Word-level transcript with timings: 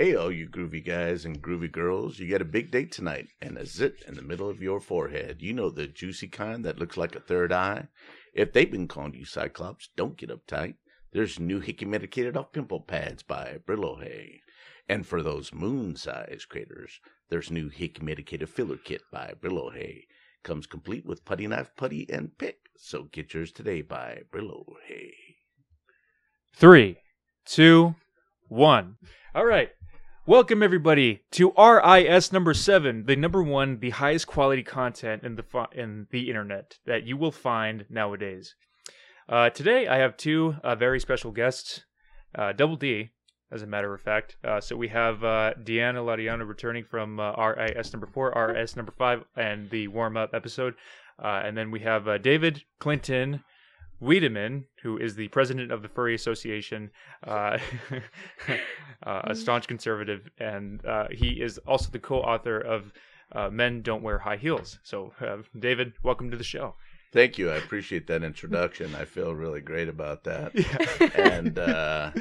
Hey, 0.00 0.14
all 0.14 0.32
you 0.32 0.48
groovy 0.48 0.82
guys 0.82 1.26
and 1.26 1.42
groovy 1.42 1.70
girls, 1.70 2.18
you 2.18 2.30
got 2.30 2.40
a 2.40 2.46
big 2.46 2.70
date 2.70 2.90
tonight 2.90 3.28
and 3.42 3.58
a 3.58 3.66
zit 3.66 4.02
in 4.08 4.14
the 4.14 4.22
middle 4.22 4.48
of 4.48 4.62
your 4.62 4.80
forehead. 4.80 5.42
You 5.42 5.52
know 5.52 5.68
the 5.68 5.86
juicy 5.86 6.26
kind 6.26 6.64
that 6.64 6.78
looks 6.78 6.96
like 6.96 7.14
a 7.14 7.20
third 7.20 7.52
eye? 7.52 7.88
If 8.32 8.54
they've 8.54 8.70
been 8.70 8.88
calling 8.88 9.12
you 9.12 9.26
Cyclops, 9.26 9.90
don't 9.96 10.16
get 10.16 10.30
uptight. 10.30 10.76
There's 11.12 11.38
new 11.38 11.60
hickey 11.60 11.84
medicated 11.84 12.34
off 12.34 12.50
pimple 12.50 12.80
pads 12.80 13.22
by 13.22 13.58
Brillo 13.66 14.02
Hay. 14.02 14.40
And 14.88 15.06
for 15.06 15.22
those 15.22 15.52
moon 15.52 15.96
sized 15.96 16.48
craters, 16.48 16.98
there's 17.28 17.50
new 17.50 17.68
hickey 17.68 18.02
medicated 18.02 18.48
filler 18.48 18.78
kit 18.78 19.02
by 19.12 19.34
Brillo 19.38 19.74
Hay. 19.74 20.06
Comes 20.42 20.66
complete 20.66 21.04
with 21.04 21.26
putty 21.26 21.46
knife, 21.46 21.72
putty, 21.76 22.08
and 22.10 22.38
pick. 22.38 22.70
So 22.78 23.02
get 23.12 23.34
yours 23.34 23.52
today 23.52 23.82
by 23.82 24.22
Brillo 24.32 24.64
Hay. 24.86 25.12
Three, 26.54 26.96
two, 27.44 27.96
one. 28.48 28.96
All 29.34 29.44
right. 29.44 29.68
Welcome 30.30 30.62
everybody 30.62 31.24
to 31.32 31.52
RIS 31.58 32.32
number 32.32 32.54
seven, 32.54 33.04
the 33.04 33.16
number 33.16 33.42
one, 33.42 33.80
the 33.80 33.90
highest 33.90 34.28
quality 34.28 34.62
content 34.62 35.24
in 35.24 35.34
the 35.34 35.66
in 35.72 36.06
the 36.12 36.28
internet 36.28 36.78
that 36.86 37.02
you 37.02 37.16
will 37.16 37.32
find 37.32 37.84
nowadays. 37.90 38.54
Uh, 39.28 39.50
today 39.50 39.88
I 39.88 39.96
have 39.96 40.16
two 40.16 40.54
uh, 40.62 40.76
very 40.76 41.00
special 41.00 41.32
guests, 41.32 41.80
uh, 42.36 42.52
Double 42.52 42.76
D, 42.76 43.10
as 43.50 43.62
a 43.62 43.66
matter 43.66 43.92
of 43.92 44.02
fact. 44.02 44.36
Uh, 44.44 44.60
so 44.60 44.76
we 44.76 44.86
have 44.86 45.24
uh, 45.24 45.54
Deanna 45.64 45.96
Lariano 45.96 46.46
returning 46.46 46.84
from 46.84 47.18
uh, 47.18 47.32
RIS 47.32 47.92
number 47.92 48.06
four, 48.06 48.32
RIS 48.32 48.76
number 48.76 48.92
five, 48.96 49.24
and 49.34 49.68
the 49.70 49.88
warm 49.88 50.16
up 50.16 50.30
episode, 50.32 50.74
and 51.18 51.58
then 51.58 51.72
we 51.72 51.80
have 51.80 52.22
David 52.22 52.62
Clinton. 52.78 53.42
Wiedemann, 54.00 54.64
who 54.82 54.96
is 54.96 55.14
the 55.14 55.28
president 55.28 55.70
of 55.70 55.82
the 55.82 55.88
Furry 55.88 56.14
Association, 56.14 56.90
uh, 57.26 57.58
uh, 59.02 59.20
a 59.24 59.34
staunch 59.34 59.68
conservative, 59.68 60.30
and 60.38 60.84
uh, 60.86 61.08
he 61.10 61.40
is 61.40 61.58
also 61.58 61.90
the 61.90 61.98
co-author 61.98 62.58
of 62.58 62.92
uh, 63.32 63.50
"Men 63.50 63.82
Don't 63.82 64.02
Wear 64.02 64.18
High 64.18 64.36
Heels." 64.36 64.78
So, 64.82 65.12
uh, 65.20 65.38
David, 65.58 65.92
welcome 66.02 66.30
to 66.30 66.36
the 66.36 66.44
show. 66.44 66.74
Thank 67.12 67.38
you. 67.38 67.50
I 67.50 67.56
appreciate 67.56 68.06
that 68.06 68.22
introduction. 68.22 68.94
I 68.94 69.04
feel 69.04 69.34
really 69.34 69.60
great 69.60 69.88
about 69.88 70.24
that. 70.24 70.52
Yeah. 71.00 71.32
and 71.32 71.58
uh, 71.58 72.12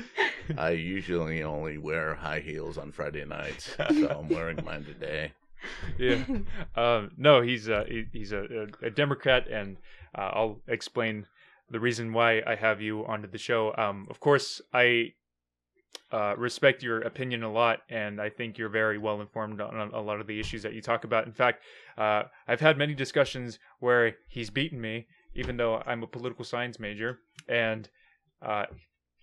I 0.57 0.72
usually 0.72 1.44
only 1.44 1.77
wear 1.77 2.16
high 2.16 2.39
heels 2.39 2.77
on 2.77 2.91
Friday 2.91 3.23
nights, 3.23 3.75
so 3.77 4.07
I'm 4.09 4.30
wearing 4.30 4.63
mine 4.66 4.83
today. 4.85 5.31
yeah. 5.97 6.23
Um, 6.75 7.11
no, 7.17 7.41
he's 7.41 7.69
uh, 7.69 7.83
he, 7.88 8.05
he's 8.11 8.31
a, 8.31 8.67
a, 8.81 8.88
a 8.88 8.89
Democrat, 8.89 9.47
and 9.47 9.77
uh, 10.17 10.31
I'll 10.33 10.59
explain 10.67 11.25
the 11.72 11.80
reason 11.80 12.14
why 12.14 12.42
I 12.45 12.56
have 12.56 12.81
you 12.81 13.06
onto 13.06 13.28
the 13.28 13.38
show. 13.38 13.73
Um, 13.78 14.08
of 14.09 14.20
course, 14.20 14.62
I 14.73 15.14
uh, 16.12 16.36
respect 16.38 16.81
your 16.81 17.02
opinion 17.02 17.44
a 17.44 17.52
lot, 17.52 17.81
and 17.89 18.22
I 18.22 18.30
think 18.30 18.58
you're 18.58 18.70
very 18.70 18.98
well 18.98 19.22
informed 19.22 19.62
on 19.62 19.92
a 19.94 20.02
lot 20.02 20.20
of 20.20 20.28
the 20.28 20.40
issues 20.40 20.64
that 20.64 20.73
you 20.73 20.81
talk 20.81 21.03
about. 21.03 21.25
In 21.25 21.34
fact, 21.34 21.64
uh, 21.97 22.23
I've 22.47 22.59
had 22.59 22.78
many 22.78 22.94
discussions 22.94 23.59
where 23.80 24.16
he's 24.28 24.50
beaten 24.50 24.81
me, 24.81 25.08
even 25.36 25.58
though 25.58 25.81
I'm 25.86 26.03
a 26.03 26.08
political 26.08 26.44
science 26.45 26.80
major, 26.80 27.20
and 27.47 27.88
uh, 28.42 28.66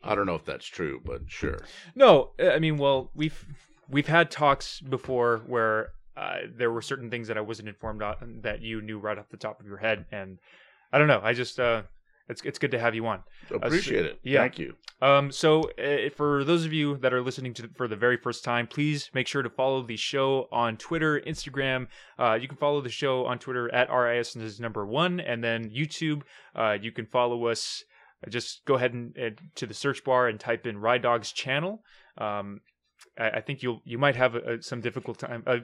I 0.05 0.15
don't 0.15 0.27
know 0.27 0.37
if 0.37 0.45
that's 0.45 0.67
true, 0.67 1.01
but 1.05 1.23
sure. 1.27 1.59
no, 1.95 2.31
I 2.39 2.59
mean, 2.59 2.77
well, 2.77 3.11
we've 3.15 3.45
we've 3.89 4.07
had 4.07 4.31
talks 4.31 4.81
before 4.81 5.43
where 5.47 5.91
uh, 6.17 6.39
there 6.57 6.71
were 6.71 6.83
certain 6.83 7.11
things 7.11 7.29
that 7.29 7.37
I 7.37 7.41
wasn't 7.41 7.69
informed 7.69 8.03
on 8.03 8.41
that 8.43 8.63
you 8.63 8.81
knew 8.81 8.99
right 8.99 9.19
off 9.19 9.29
the 9.29 9.37
top 9.37 9.61
of 9.61 9.67
your 9.67 9.79
head, 9.79 10.07
and 10.13 10.39
I 10.93 10.99
don't 10.99 11.09
know. 11.09 11.21
I 11.23 11.33
just 11.33 11.59
uh, 11.59 11.83
it's 12.29 12.43
it's 12.45 12.59
good 12.59 12.71
to 12.73 12.79
have 12.79 12.95
you 12.95 13.07
on. 13.07 13.23
Appreciate 13.51 14.05
it. 14.07 14.21
yeah. 14.23 14.41
Thank 14.41 14.59
you. 14.59 14.75
Um, 15.03 15.31
so 15.31 15.71
uh, 15.79 16.09
for 16.17 16.43
those 16.43 16.65
of 16.65 16.73
you 16.73 16.97
that 16.99 17.13
are 17.13 17.21
listening 17.21 17.53
to 17.55 17.69
for 17.77 17.87
the 17.87 17.97
very 17.97 18.17
first 18.17 18.45
time, 18.45 18.67
please 18.67 19.11
make 19.13 19.27
sure 19.27 19.43
to 19.43 19.51
follow 19.51 19.83
the 19.83 19.97
show 19.97 20.49
on 20.51 20.77
Twitter, 20.79 21.21
Instagram. 21.27 21.87
Uh, 22.19 22.39
you 22.41 22.49
can 22.49 22.57
follow 22.57 22.81
the 22.81 22.89
show 22.89 23.27
on 23.27 23.39
Twitter 23.39 23.73
at 23.75 23.93
RIS 23.93 24.37
is 24.37 24.59
number 24.59 24.87
one, 24.87 25.21
and 25.21 25.45
then 25.45 25.71
YouTube. 25.71 26.23
Uh, 26.55 26.77
you 26.81 26.93
can 26.93 27.06
follow 27.06 27.47
us. 27.47 27.84
uh, 28.27 28.31
Just 28.31 28.65
go 28.65 28.75
ahead 28.75 28.95
and 28.95 29.15
uh, 29.19 29.31
to 29.56 29.67
the 29.67 29.75
search 29.75 30.03
bar 30.03 30.29
and 30.29 30.41
type 30.41 30.67
in 30.67 30.79
Ride 30.79 31.03
Dog's 31.03 31.31
channel. 31.33 31.83
Um, 32.19 32.61
I, 33.19 33.31
I 33.31 33.41
think 33.43 33.62
you'll 33.62 33.83
you 33.84 33.99
might 33.99 34.17
have 34.17 34.34
a, 34.34 34.55
a, 34.55 34.62
some 34.62 34.81
difficult 34.81 35.19
time. 35.19 35.43
A, 35.47 35.59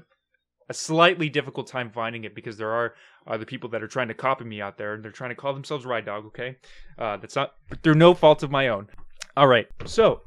a 0.69 0.75
slightly 0.75 1.29
difficult 1.29 1.67
time 1.67 1.91
finding 1.91 2.25
it 2.25 2.35
because 2.35 2.57
there 2.57 2.71
are 2.71 2.95
uh, 3.27 3.39
people 3.47 3.69
that 3.71 3.83
are 3.83 3.89
trying 3.89 4.09
to 4.09 4.15
copy 4.15 4.45
me 4.45 4.61
out 4.61 4.79
there 4.79 4.95
and 4.95 5.05
they're 5.05 5.13
trying 5.13 5.31
to 5.31 5.37
call 5.37 5.53
themselves 5.55 5.85
Ride 5.85 6.07
Dog. 6.07 6.27
Okay, 6.27 6.57
uh, 6.99 7.17
that's 7.17 7.37
not 7.37 7.55
through 7.83 7.95
no 7.95 8.15
fault 8.15 8.43
of 8.43 8.51
my 8.51 8.69
own. 8.69 8.89
All 9.37 9.47
right. 9.47 9.67
So, 9.87 10.23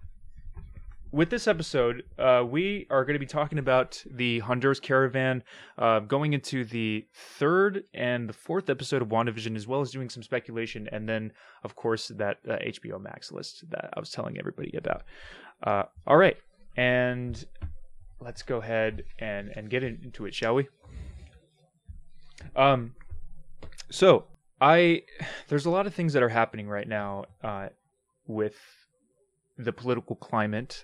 with 1.12 1.30
this 1.30 1.48
episode, 1.48 2.04
uh, 2.20 2.44
we 2.46 2.88
are 2.90 3.06
going 3.06 3.14
to 3.14 3.20
be 3.20 3.26
talking 3.26 3.58
about 3.58 4.04
the 4.10 4.40
Honduras 4.40 4.80
caravan, 4.82 5.44
uh, 5.78 6.00
going 6.00 6.34
into 6.34 6.66
the 6.66 7.06
third 7.14 7.84
and 7.94 8.28
the 8.28 8.34
fourth 8.34 8.70
episode 8.70 9.02
of 9.02 9.08
WandaVision, 9.08 9.56
as 9.56 9.66
well 9.66 9.80
as 9.80 9.92
doing 9.92 10.10
some 10.10 10.24
speculation, 10.24 10.90
and 10.92 11.08
then, 11.08 11.32
of 11.64 11.76
course, 11.76 12.10
that 12.10 12.40
uh, 12.50 12.58
HBO 12.58 13.02
Max 13.02 13.32
list 13.32 13.64
that 13.70 13.92
I 13.96 14.00
was 14.00 14.10
telling 14.10 14.38
everybody 14.38 14.76
about. 14.76 15.04
Uh, 15.64 15.84
all 16.06 16.18
right. 16.18 16.38
And 16.76 17.46
let's 18.26 18.42
go 18.42 18.58
ahead 18.58 19.04
and, 19.20 19.52
and 19.56 19.70
get 19.70 19.84
into 19.84 20.26
it, 20.26 20.34
shall 20.34 20.56
we? 20.56 20.68
Um, 22.56 22.96
so 23.90 24.26
I 24.60 25.04
there's 25.48 25.66
a 25.66 25.70
lot 25.70 25.88
of 25.88 25.94
things 25.94 26.14
that 26.14 26.24
are 26.24 26.30
happening 26.30 26.68
right 26.68 26.88
now 26.88 27.26
uh, 27.44 27.70
with 28.28 28.56
the 29.58 29.72
political 29.72 30.16
climate, 30.16 30.84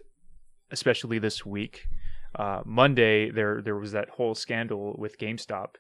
especially 0.72 1.20
this 1.20 1.46
week. 1.46 1.88
Uh, 2.36 2.62
Monday, 2.64 3.30
there 3.30 3.62
there 3.62 3.76
was 3.76 3.92
that 3.92 4.10
whole 4.10 4.36
scandal 4.36 4.96
with 4.98 5.18
GameStop, 5.18 5.76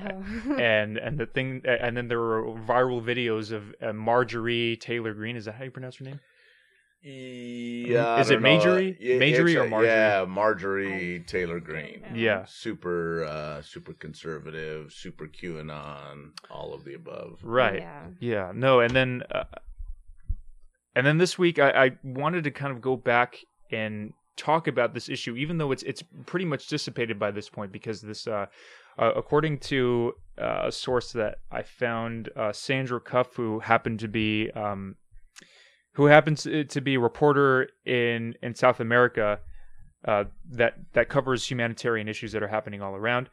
Oh. 0.00 0.56
and 0.58 0.98
and 0.98 1.18
the 1.18 1.26
thing, 1.26 1.62
and 1.64 1.96
then 1.96 2.08
there 2.08 2.18
were 2.18 2.42
viral 2.66 3.02
videos 3.02 3.52
of 3.52 3.74
uh, 3.80 3.92
Marjorie 3.92 4.76
Taylor 4.76 5.14
Greene. 5.14 5.36
Is 5.36 5.44
that 5.44 5.54
how 5.54 5.64
you 5.64 5.70
pronounce 5.70 5.96
her 5.96 6.04
name? 6.04 6.20
Yeah, 7.04 8.18
Is 8.18 8.30
it 8.30 8.34
don't 8.34 8.42
know. 8.42 8.48
Marjorie? 8.48 8.96
Yeah, 8.98 9.18
Marjorie 9.18 9.56
or 9.58 9.68
Marjorie? 9.68 9.88
Yeah, 9.88 10.24
Marjorie 10.26 11.24
Taylor 11.26 11.60
Greene. 11.60 12.02
Yeah. 12.14 12.46
Super, 12.46 13.24
uh, 13.24 13.60
super 13.60 13.92
conservative, 13.92 14.90
super 14.92 15.26
QAnon, 15.26 16.30
all 16.50 16.72
of 16.72 16.84
the 16.84 16.94
above. 16.94 17.40
Right. 17.42 17.80
Yeah. 17.80 18.06
Yeah, 18.20 18.52
no, 18.54 18.80
and 18.80 18.96
then 18.96 19.22
uh, 19.30 19.44
and 20.96 21.06
then 21.06 21.18
this 21.18 21.38
week 21.38 21.58
I, 21.58 21.70
I 21.86 21.90
wanted 22.02 22.44
to 22.44 22.50
kind 22.50 22.72
of 22.72 22.80
go 22.80 22.96
back 22.96 23.36
and 23.70 24.14
talk 24.36 24.66
about 24.66 24.94
this 24.94 25.08
issue, 25.08 25.36
even 25.36 25.58
though 25.58 25.72
it's 25.72 25.82
it's 25.82 26.02
pretty 26.24 26.46
much 26.46 26.68
dissipated 26.68 27.18
by 27.18 27.30
this 27.30 27.50
point 27.50 27.70
because 27.70 28.00
this, 28.00 28.26
uh, 28.26 28.46
uh, 28.98 29.12
according 29.14 29.58
to 29.58 30.14
uh, 30.40 30.62
a 30.68 30.72
source 30.72 31.12
that 31.12 31.36
I 31.50 31.62
found, 31.62 32.30
uh, 32.34 32.52
Sandra 32.52 33.00
Cuffe, 33.00 33.34
who 33.34 33.60
happened 33.60 34.00
to 34.00 34.08
be 34.08 34.50
um, 34.52 34.96
who 35.94 36.06
happens 36.06 36.42
to 36.42 36.80
be 36.80 36.94
a 36.94 37.00
reporter 37.00 37.68
in 37.84 38.34
in 38.42 38.54
South 38.54 38.80
America 38.80 39.40
uh, 40.06 40.24
that 40.50 40.74
that 40.92 41.08
covers 41.08 41.50
humanitarian 41.50 42.08
issues 42.08 42.32
that 42.32 42.42
are 42.42 42.48
happening 42.48 42.82
all 42.82 42.94
around 42.94 43.28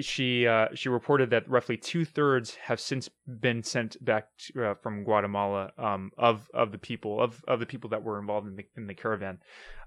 she 0.00 0.46
uh, 0.46 0.68
she 0.74 0.88
reported 0.88 1.30
that 1.30 1.48
roughly 1.48 1.76
two 1.76 2.04
thirds 2.04 2.54
have 2.56 2.80
since 2.80 3.08
been 3.40 3.62
sent 3.62 4.02
back 4.04 4.28
to, 4.38 4.70
uh, 4.70 4.74
from 4.74 5.04
Guatemala 5.04 5.72
um, 5.78 6.10
of 6.18 6.48
of 6.52 6.72
the 6.72 6.78
people 6.78 7.20
of 7.20 7.42
of 7.48 7.60
the 7.60 7.66
people 7.66 7.90
that 7.90 8.02
were 8.02 8.18
involved 8.18 8.46
in 8.46 8.56
the 8.56 8.66
in 8.76 8.86
the 8.86 8.94
caravan. 8.94 9.38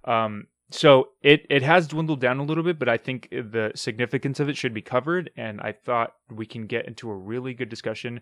Um, 0.06 0.47
so 0.72 1.09
it 1.22 1.45
it 1.50 1.61
has 1.61 1.88
dwindled 1.88 2.19
down 2.19 2.40
a 2.40 2.44
little 2.44 2.63
bit, 2.63 2.79
but 2.79 2.90
I 2.90 2.97
think 2.97 3.29
the 3.29 3.72
significance 3.75 4.40
of 4.40 4.50
it 4.50 4.57
should 4.57 4.73
be 4.73 4.81
covered, 4.81 5.29
and 5.38 5.61
I 5.61 5.73
thought 5.73 6.16
we 6.29 6.45
can 6.45 6.66
get 6.66 6.88
into 6.88 7.09
a 7.09 7.16
really 7.16 7.53
good 7.53 7.69
discussion 7.69 8.22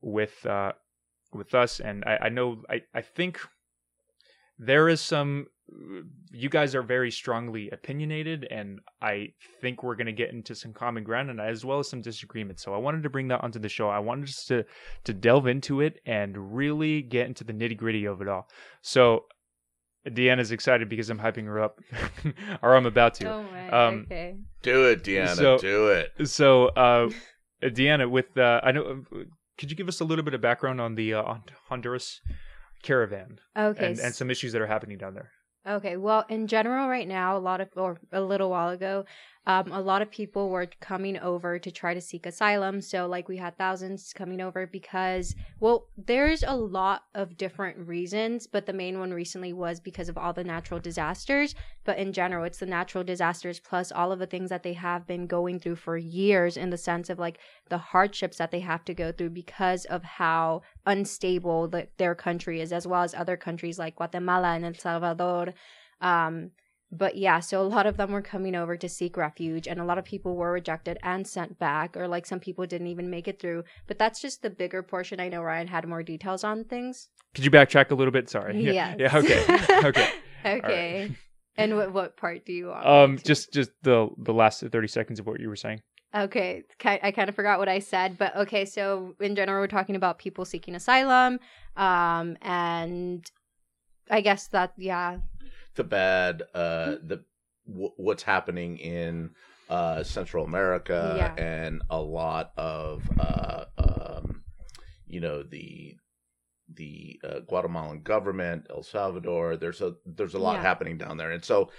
with 0.00 0.44
uh, 0.46 0.72
with 1.34 1.54
us. 1.54 1.80
And 1.80 2.04
I, 2.04 2.18
I 2.22 2.28
know 2.28 2.62
I 2.68 2.82
I 2.94 3.02
think 3.02 3.40
there 4.58 4.88
is 4.88 5.00
some 5.00 5.46
you 6.32 6.48
guys 6.48 6.74
are 6.74 6.82
very 6.82 7.10
strongly 7.12 7.70
opinionated 7.70 8.44
and 8.50 8.80
i 9.00 9.28
think 9.60 9.84
we're 9.84 9.94
going 9.94 10.06
to 10.06 10.12
get 10.12 10.30
into 10.30 10.52
some 10.52 10.72
common 10.72 11.04
ground 11.04 11.30
and 11.30 11.40
as 11.40 11.64
well 11.64 11.78
as 11.78 11.88
some 11.88 12.02
disagreement 12.02 12.58
so 12.58 12.74
i 12.74 12.76
wanted 12.76 13.04
to 13.04 13.08
bring 13.08 13.28
that 13.28 13.40
onto 13.44 13.58
the 13.60 13.68
show 13.68 13.88
i 13.88 13.98
wanted 13.98 14.24
us 14.28 14.44
to 14.44 14.64
to 15.04 15.14
delve 15.14 15.46
into 15.46 15.80
it 15.80 16.00
and 16.06 16.56
really 16.56 17.02
get 17.02 17.26
into 17.26 17.44
the 17.44 17.52
nitty 17.52 17.76
gritty 17.76 18.04
of 18.04 18.20
it 18.20 18.26
all 18.26 18.48
so 18.82 19.24
deanna's 20.08 20.50
excited 20.50 20.88
because 20.88 21.08
i'm 21.08 21.20
hyping 21.20 21.44
her 21.44 21.60
up 21.62 21.78
or 22.62 22.74
i'm 22.74 22.86
about 22.86 23.14
to 23.14 23.30
Oh 23.32 23.44
my. 23.44 23.68
Um, 23.70 24.00
okay. 24.06 24.36
Do 24.62 24.88
it, 24.88 25.04
Deanna. 25.04 25.36
So- 25.36 25.58
do 25.58 25.88
it. 25.90 26.28
so 26.28 26.66
uh 26.68 27.10
deanna 27.62 28.10
with 28.10 28.36
uh 28.36 28.60
i 28.64 28.72
know 28.72 29.04
could 29.60 29.70
you 29.70 29.76
give 29.76 29.88
us 29.88 30.00
a 30.00 30.04
little 30.04 30.24
bit 30.24 30.32
of 30.34 30.40
background 30.40 30.80
on 30.80 30.94
the 30.94 31.12
uh, 31.14 31.34
Honduras 31.68 32.20
caravan 32.82 33.38
Okay. 33.56 33.90
and, 33.90 34.00
and 34.00 34.14
some 34.14 34.30
issues 34.30 34.52
that 34.52 34.62
are 34.62 34.66
happening 34.66 34.96
down 34.98 35.14
there 35.14 35.30
Okay, 35.68 35.98
well, 35.98 36.24
in 36.30 36.46
general, 36.46 36.88
right 36.88 37.06
now, 37.06 37.36
a 37.36 37.38
lot 37.38 37.60
of, 37.60 37.68
or 37.76 37.98
a 38.12 38.20
little 38.22 38.48
while 38.48 38.70
ago, 38.70 39.04
um, 39.46 39.72
a 39.72 39.80
lot 39.80 40.02
of 40.02 40.10
people 40.10 40.50
were 40.50 40.68
coming 40.80 41.18
over 41.18 41.58
to 41.58 41.70
try 41.70 41.94
to 41.94 42.00
seek 42.00 42.26
asylum. 42.26 42.82
So, 42.82 43.06
like, 43.06 43.26
we 43.26 43.38
had 43.38 43.56
thousands 43.56 44.12
coming 44.12 44.40
over 44.40 44.66
because, 44.66 45.34
well, 45.60 45.86
there's 45.96 46.42
a 46.42 46.54
lot 46.54 47.04
of 47.14 47.38
different 47.38 47.78
reasons, 47.78 48.46
but 48.46 48.66
the 48.66 48.74
main 48.74 48.98
one 48.98 49.12
recently 49.12 49.54
was 49.54 49.80
because 49.80 50.10
of 50.10 50.18
all 50.18 50.34
the 50.34 50.44
natural 50.44 50.78
disasters. 50.78 51.54
But 51.84 51.96
in 51.96 52.12
general, 52.12 52.44
it's 52.44 52.58
the 52.58 52.66
natural 52.66 53.02
disasters 53.02 53.58
plus 53.58 53.90
all 53.90 54.12
of 54.12 54.18
the 54.18 54.26
things 54.26 54.50
that 54.50 54.62
they 54.62 54.74
have 54.74 55.06
been 55.06 55.26
going 55.26 55.58
through 55.58 55.76
for 55.76 55.96
years 55.96 56.58
in 56.58 56.68
the 56.68 56.76
sense 56.76 57.08
of 57.08 57.18
like 57.18 57.38
the 57.70 57.78
hardships 57.78 58.36
that 58.36 58.50
they 58.50 58.60
have 58.60 58.84
to 58.84 58.94
go 58.94 59.10
through 59.10 59.30
because 59.30 59.86
of 59.86 60.04
how 60.04 60.60
unstable 60.84 61.66
the, 61.66 61.88
their 61.96 62.14
country 62.14 62.60
is, 62.60 62.74
as 62.74 62.86
well 62.86 63.02
as 63.02 63.14
other 63.14 63.38
countries 63.38 63.78
like 63.78 63.96
Guatemala 63.96 64.48
and 64.48 64.66
El 64.66 64.74
Salvador. 64.74 65.54
Um, 66.02 66.50
but 66.92 67.16
yeah, 67.16 67.40
so 67.40 67.62
a 67.62 67.66
lot 67.66 67.86
of 67.86 67.96
them 67.96 68.10
were 68.10 68.22
coming 68.22 68.54
over 68.54 68.76
to 68.76 68.88
seek 68.88 69.16
refuge, 69.16 69.68
and 69.68 69.80
a 69.80 69.84
lot 69.84 69.98
of 69.98 70.04
people 70.04 70.34
were 70.34 70.52
rejected 70.52 70.98
and 71.02 71.26
sent 71.26 71.58
back, 71.58 71.96
or 71.96 72.08
like 72.08 72.26
some 72.26 72.40
people 72.40 72.66
didn't 72.66 72.88
even 72.88 73.10
make 73.10 73.28
it 73.28 73.40
through. 73.40 73.64
But 73.86 73.98
that's 73.98 74.20
just 74.20 74.42
the 74.42 74.50
bigger 74.50 74.82
portion. 74.82 75.20
I 75.20 75.28
know 75.28 75.42
Ryan 75.42 75.68
had 75.68 75.86
more 75.86 76.02
details 76.02 76.42
on 76.42 76.64
things. 76.64 77.08
Could 77.34 77.44
you 77.44 77.50
backtrack 77.50 77.90
a 77.90 77.94
little 77.94 78.12
bit? 78.12 78.28
Sorry. 78.28 78.60
Yes. 78.60 78.96
Yeah. 78.98 79.16
Okay. 79.16 79.44
Okay. 79.84 80.10
Okay. 80.44 81.16
And 81.56 81.76
what 81.76 81.92
what 81.92 82.16
part 82.16 82.46
do 82.46 82.52
you 82.52 82.68
want? 82.68 82.86
Um, 82.86 83.18
just 83.18 83.52
just 83.52 83.70
the 83.82 84.08
the 84.18 84.32
last 84.32 84.60
thirty 84.60 84.88
seconds 84.88 85.20
of 85.20 85.26
what 85.26 85.40
you 85.40 85.48
were 85.48 85.56
saying. 85.56 85.82
Okay, 86.12 86.64
I 86.84 87.12
kind 87.12 87.28
of 87.28 87.36
forgot 87.36 87.60
what 87.60 87.68
I 87.68 87.78
said, 87.78 88.18
but 88.18 88.34
okay. 88.34 88.64
So 88.64 89.14
in 89.20 89.36
general, 89.36 89.60
we're 89.60 89.68
talking 89.68 89.94
about 89.94 90.18
people 90.18 90.44
seeking 90.44 90.74
asylum, 90.74 91.38
um, 91.76 92.36
and 92.42 93.30
I 94.10 94.20
guess 94.20 94.48
that 94.48 94.72
yeah, 94.76 95.18
the 95.74 95.84
bad, 95.84 96.42
uh, 96.54 96.96
the 97.02 97.24
w- 97.66 97.92
what's 97.96 98.22
happening 98.22 98.78
in 98.78 99.30
uh, 99.68 100.02
Central 100.02 100.44
America, 100.44 101.14
Yeah. 101.16 101.42
and 101.42 101.82
a 101.90 102.00
lot 102.00 102.52
of 102.56 103.08
uh, 103.18 103.64
um, 103.78 104.42
you 105.06 105.20
know 105.20 105.42
the 105.42 105.96
the 106.72 107.20
uh, 107.24 107.40
Guatemalan 107.40 108.02
government, 108.02 108.66
El 108.70 108.82
Salvador. 108.82 109.56
There's 109.56 109.80
a 109.80 109.94
there's 110.06 110.34
a 110.34 110.38
lot 110.38 110.56
Yeah. 110.56 110.62
happening 110.62 110.98
down 110.98 111.16
there, 111.16 111.30
and 111.30 111.44
so 111.44 111.70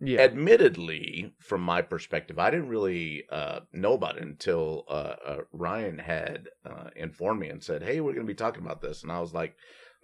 Yeah. 0.00 0.20
admittedly, 0.22 1.32
from 1.38 1.60
my 1.62 1.80
perspective, 1.82 2.38
I 2.38 2.50
didn't 2.50 2.68
really 2.68 3.24
uh, 3.30 3.60
know 3.72 3.94
about 3.94 4.16
it 4.16 4.22
until 4.24 4.84
uh, 4.88 5.14
uh, 5.24 5.38
Ryan 5.52 5.98
had 5.98 6.48
uh, 6.64 6.90
informed 6.96 7.40
me 7.40 7.48
and 7.48 7.62
said, 7.62 7.82
"Hey, 7.82 8.00
we're 8.00 8.12
going 8.14 8.26
to 8.26 8.30
be 8.30 8.34
talking 8.34 8.62
about 8.64 8.80
this," 8.82 9.02
and 9.02 9.12
I 9.12 9.20
was 9.20 9.32
like, 9.32 9.54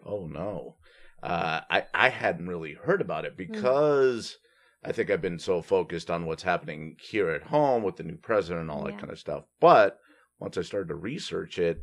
"Oh 0.04 0.26
no." 0.26 0.76
Uh, 1.22 1.60
I 1.70 1.84
I 1.94 2.08
hadn't 2.10 2.48
really 2.48 2.74
heard 2.74 3.00
about 3.00 3.24
it 3.24 3.36
because 3.36 4.38
I 4.84 4.92
think 4.92 5.10
I've 5.10 5.22
been 5.22 5.38
so 5.40 5.60
focused 5.62 6.10
on 6.10 6.26
what's 6.26 6.44
happening 6.44 6.96
here 7.00 7.30
at 7.30 7.44
home 7.44 7.82
with 7.82 7.96
the 7.96 8.04
new 8.04 8.16
president 8.16 8.62
and 8.62 8.70
all 8.70 8.84
that 8.84 8.94
Yeah. 8.94 9.00
kind 9.00 9.12
of 9.12 9.18
stuff. 9.18 9.44
But 9.60 9.98
once 10.38 10.56
I 10.56 10.62
started 10.62 10.88
to 10.88 10.94
research 10.94 11.58
it, 11.58 11.82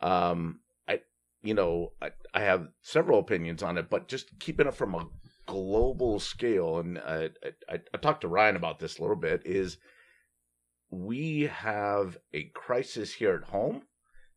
um, 0.00 0.60
I 0.88 1.00
you 1.42 1.54
know 1.54 1.92
I, 2.02 2.10
I 2.34 2.40
have 2.40 2.68
several 2.82 3.20
opinions 3.20 3.62
on 3.62 3.78
it, 3.78 3.88
but 3.88 4.08
just 4.08 4.38
keeping 4.40 4.66
it 4.66 4.74
from 4.74 4.94
a 4.94 5.08
global 5.46 6.18
scale, 6.18 6.78
and 6.80 6.98
I, 6.98 7.30
I, 7.70 7.80
I 7.94 7.98
talked 7.98 8.22
to 8.22 8.28
Ryan 8.28 8.56
about 8.56 8.80
this 8.80 8.98
a 8.98 9.00
little 9.00 9.14
bit, 9.16 9.42
is 9.44 9.78
we 10.90 11.42
have 11.42 12.18
a 12.32 12.44
crisis 12.54 13.14
here 13.14 13.34
at 13.34 13.50
home 13.50 13.82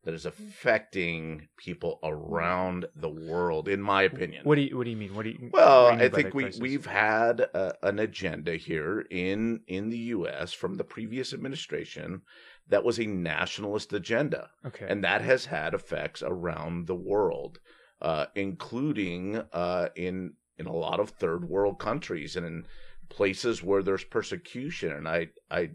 that 0.04 0.13
is 0.13 0.25
affecting 0.25 1.48
people 1.57 2.00
around 2.04 2.86
the 2.96 3.10
world, 3.10 3.68
in 3.68 3.81
my 3.81 4.04
opinion. 4.04 4.46
What 4.46 4.56
do 4.56 4.62
you 4.62 4.78
What 4.78 4.86
do 4.86 4.90
you 4.92 4.98
mean? 4.98 5.13
What 5.13 5.24
do 5.24 5.30
you? 5.30 5.50
Well, 5.51 5.92
do 5.92 5.98
you 5.98 6.06
I 6.06 6.10
think 6.10 6.34
we 6.34 6.44
crisis? 6.44 6.62
we've 6.62 6.86
had 6.86 7.42
a, 7.42 7.74
an 7.84 8.00
agenda 8.00 8.56
here 8.56 9.01
in 9.10 9.62
in 9.68 9.90
the 9.90 9.98
U.S. 9.98 10.54
from 10.54 10.75
the 10.75 10.84
previous 10.84 11.34
administration 11.34 12.22
that 12.69 12.84
was 12.84 13.00
a 13.00 13.06
nationalist 13.06 13.92
agenda, 13.94 14.50
okay. 14.66 14.86
and 14.88 15.04
that 15.04 15.22
has 15.22 15.46
had 15.46 15.74
effects 15.74 16.24
around 16.25 16.88
the 16.88 16.96
world, 16.96 17.60
uh, 18.01 18.28
including 18.36 19.44
uh, 19.51 19.90
in 19.96 20.34
in 20.57 20.66
a 20.66 20.74
lot 20.74 21.00
of 21.00 21.10
third 21.10 21.50
world 21.50 21.78
countries 21.78 22.36
and 22.38 22.46
in 22.46 22.66
places 23.10 23.62
where 23.62 23.84
there's 23.84 24.06
persecution. 24.06 24.94
And 24.94 25.07
I 25.10 25.30
I 25.51 25.72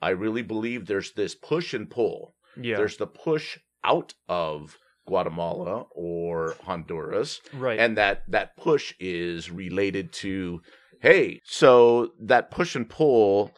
I 0.00 0.10
really 0.10 0.42
believe 0.42 0.86
there's 0.86 1.12
this 1.12 1.34
push 1.34 1.74
and 1.74 1.90
pull 1.90 2.36
yeah. 2.60 2.76
there's 2.76 2.96
the 2.96 3.06
push 3.06 3.58
out 3.82 4.14
of 4.28 4.78
Guatemala 5.06 5.86
or 5.94 6.56
Honduras, 6.64 7.40
right. 7.52 7.78
and 7.78 7.96
that 7.98 8.22
that 8.28 8.56
push 8.56 8.94
is 8.98 9.50
related 9.50 10.12
to, 10.14 10.62
hey, 11.00 11.40
so 11.44 12.12
that 12.20 12.50
push 12.50 12.74
and 12.74 12.88
pull 12.88 13.52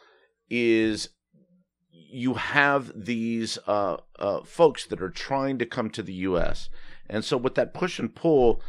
is 0.50 1.10
you 1.90 2.34
have 2.34 2.92
these 2.94 3.58
uh, 3.66 3.96
uh, 4.18 4.40
folks 4.42 4.86
that 4.86 5.02
are 5.02 5.10
trying 5.10 5.58
to 5.58 5.66
come 5.66 5.90
to 5.90 6.02
the 6.02 6.14
U.S. 6.14 6.68
And 7.08 7.24
so 7.24 7.36
with 7.36 7.54
that 7.56 7.74
push 7.74 7.98
and 7.98 8.14
pull, 8.14 8.62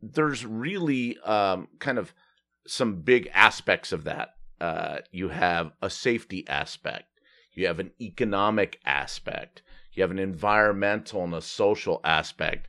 there's 0.00 0.44
really 0.46 1.18
um, 1.20 1.68
kind 1.78 1.98
of 1.98 2.14
some 2.66 3.02
big 3.02 3.28
aspects 3.34 3.92
of 3.92 4.04
that. 4.04 4.30
Uh, 4.60 4.98
you 5.10 5.28
have 5.28 5.72
a 5.82 5.90
safety 5.90 6.46
aspect. 6.48 7.04
You 7.54 7.66
have 7.66 7.78
an 7.78 7.92
economic 8.00 8.80
aspect. 8.84 9.62
You 9.92 10.02
have 10.02 10.10
an 10.10 10.18
environmental 10.18 11.24
and 11.24 11.34
a 11.34 11.40
social 11.40 12.00
aspect. 12.04 12.68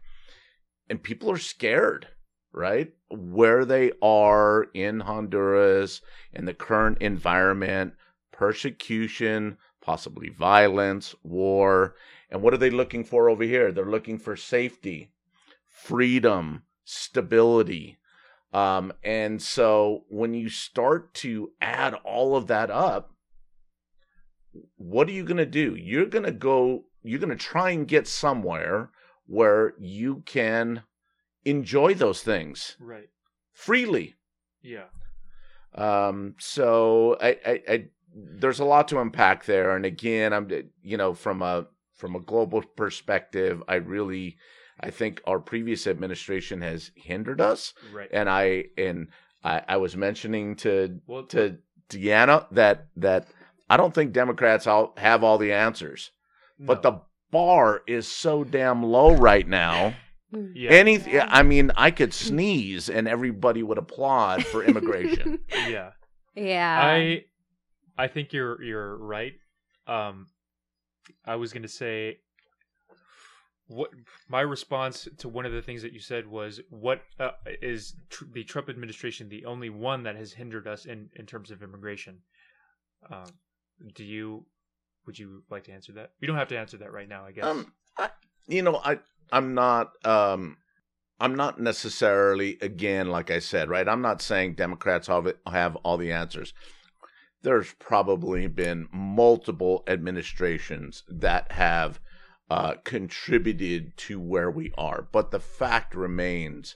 And 0.90 1.02
people 1.02 1.32
are 1.32 1.38
scared, 1.38 2.08
right? 2.54 2.94
Where 3.10 3.66
they 3.66 3.92
are 4.02 4.68
in 4.74 5.00
Honduras, 5.02 6.02
in 6.32 6.46
the 6.46 6.54
current 6.54 7.00
environment, 7.02 7.94
persecution, 8.32 9.58
possibly 9.82 10.30
violence, 10.30 11.16
war. 11.24 11.96
And 12.30 12.42
what 12.42 12.54
are 12.54 12.58
they 12.58 12.70
looking 12.70 13.04
for 13.04 13.30
over 13.30 13.44
here? 13.44 13.72
They're 13.72 13.86
looking 13.86 14.20
for 14.20 14.36
safety, 14.36 15.12
freedom, 15.68 16.64
stability. 16.84 17.98
Um, 18.54 18.94
and 19.04 19.42
so 19.42 20.04
when 20.10 20.34
you 20.34 20.50
start 20.50 21.14
to 21.16 21.52
add 21.60 21.96
all 22.06 22.36
of 22.36 22.48
that 22.48 22.70
up, 22.70 23.15
what 24.78 25.08
are 25.08 25.14
you 25.14 25.24
going 25.24 25.38
to 25.38 25.46
do? 25.46 25.76
You're 25.76 26.06
going 26.06 26.26
to 26.26 26.32
go, 26.32 26.86
you're 27.04 27.20
going 27.20 27.30
to 27.30 27.36
try 27.36 27.72
and 27.72 27.88
get 27.88 28.08
somewhere 28.08 28.92
where 29.28 29.74
you 29.80 30.24
can 30.26 30.84
enjoy 31.44 31.94
those 31.94 32.22
things 32.22 32.76
right. 32.80 33.10
freely. 33.54 34.16
Yeah. 34.62 34.86
Um, 35.74 36.36
so 36.40 37.18
I, 37.20 37.38
I, 37.46 37.62
I, 37.68 37.86
there's 38.16 38.60
a 38.60 38.66
lot 38.66 38.88
to 38.90 39.00
unpack 39.00 39.46
there. 39.46 39.76
And 39.76 39.86
again, 39.86 40.34
I'm, 40.34 40.50
you 40.82 40.98
know, 40.98 41.14
from 41.14 41.42
a, 41.42 41.68
from 41.94 42.16
a 42.16 42.22
global 42.22 42.62
perspective, 42.62 43.62
I 43.68 43.76
really, 43.76 44.38
I 44.80 44.90
think 44.90 45.22
our 45.26 45.40
previous 45.40 45.88
administration 45.88 46.62
has 46.62 46.92
hindered 46.96 47.42
us. 47.42 47.74
Right. 47.94 48.10
And 48.12 48.30
I, 48.30 48.66
and 48.78 49.10
I, 49.44 49.62
I 49.68 49.78
was 49.78 49.96
mentioning 49.96 50.56
to, 50.58 51.00
well, 51.08 51.24
to 51.28 51.58
Deanna 51.90 52.48
that, 52.52 52.88
that 52.98 53.28
I 53.70 53.78
don't 53.78 53.94
think 53.94 54.14
Democrats 54.14 54.68
all 54.68 54.94
have 54.98 55.24
all 55.24 55.38
the 55.38 55.52
answers, 55.54 56.12
but 56.60 56.82
the 56.82 57.02
bar 57.32 57.82
is 57.88 58.08
so 58.08 58.44
damn 58.44 58.84
low 58.84 59.16
right 59.16 59.48
now. 59.48 59.96
yeah. 60.54 60.72
Anything, 60.72 61.22
I 61.22 61.44
mean, 61.44 61.72
I 61.76 61.92
could 61.92 62.14
sneeze 62.14 62.90
and 62.90 63.08
everybody 63.08 63.64
would 63.64 63.78
applaud 63.78 64.46
for 64.46 64.64
immigration. 64.70 65.40
yeah. 65.68 65.92
yeah. 66.36 66.80
I 66.82 67.26
I 67.98 68.08
think 68.08 68.34
you're 68.34 68.62
you're 68.62 68.98
right. 68.98 69.34
Um, 69.88 70.28
I 71.26 71.36
was 71.36 71.54
gonna 71.54 71.68
say 71.68 72.18
what 73.68 73.90
my 74.30 74.42
response 74.42 75.08
to 75.18 75.28
one 75.30 75.46
of 75.46 75.52
the 75.52 75.62
things 75.62 75.82
that 75.82 75.94
you 75.94 76.00
said 76.00 76.28
was 76.28 76.62
what 76.70 77.02
uh, 77.20 77.32
is 77.62 77.96
tr- 78.10 78.26
the 78.32 78.44
Trump 78.44 78.70
administration 78.70 79.28
the 79.30 79.46
only 79.46 79.70
one 79.70 80.04
that 80.04 80.16
has 80.16 80.34
hindered 80.34 80.68
us 80.68 80.86
in 80.86 81.10
in 81.16 81.26
terms 81.26 81.52
of 81.52 81.64
immigration? 81.64 82.20
Um, 83.12 83.26
do 83.96 84.04
you 84.04 84.46
would 85.06 85.20
you 85.20 85.44
like 85.50 85.66
to 85.66 85.72
answer 85.72 85.94
that? 85.94 86.12
You 86.20 86.28
don't 86.28 86.38
have 86.38 86.48
to 86.50 86.58
answer 86.58 86.78
that 86.78 86.92
right 86.92 87.08
now, 87.08 87.26
I 87.26 87.32
guess. 87.32 87.46
Um, 87.46 87.74
I, 87.98 88.10
you 88.48 88.62
know, 88.62 88.82
I 88.84 89.00
I'm 89.32 89.54
not 89.54 89.94
um 90.06 90.58
I'm 91.20 91.36
not 91.36 91.60
necessarily 91.60 92.58
again 92.62 93.10
like 93.10 93.32
I 93.32 93.40
said, 93.40 93.70
right? 93.70 93.88
I'm 93.88 94.02
not 94.02 94.22
saying 94.22 94.56
Democrats 94.56 95.08
have 95.08 95.32
have 95.48 95.76
all 95.78 95.98
the 95.98 96.12
answers. 96.12 96.54
There's 97.42 97.74
probably 97.74 98.48
been 98.48 98.88
multiple 98.92 99.84
administrations 99.88 101.04
that 101.08 101.52
have 101.52 102.00
uh, 102.50 102.76
contributed 102.84 103.96
to 103.98 104.20
where 104.20 104.50
we 104.50 104.72
are, 104.78 105.08
but 105.12 105.30
the 105.30 105.40
fact 105.40 105.94
remains, 105.94 106.76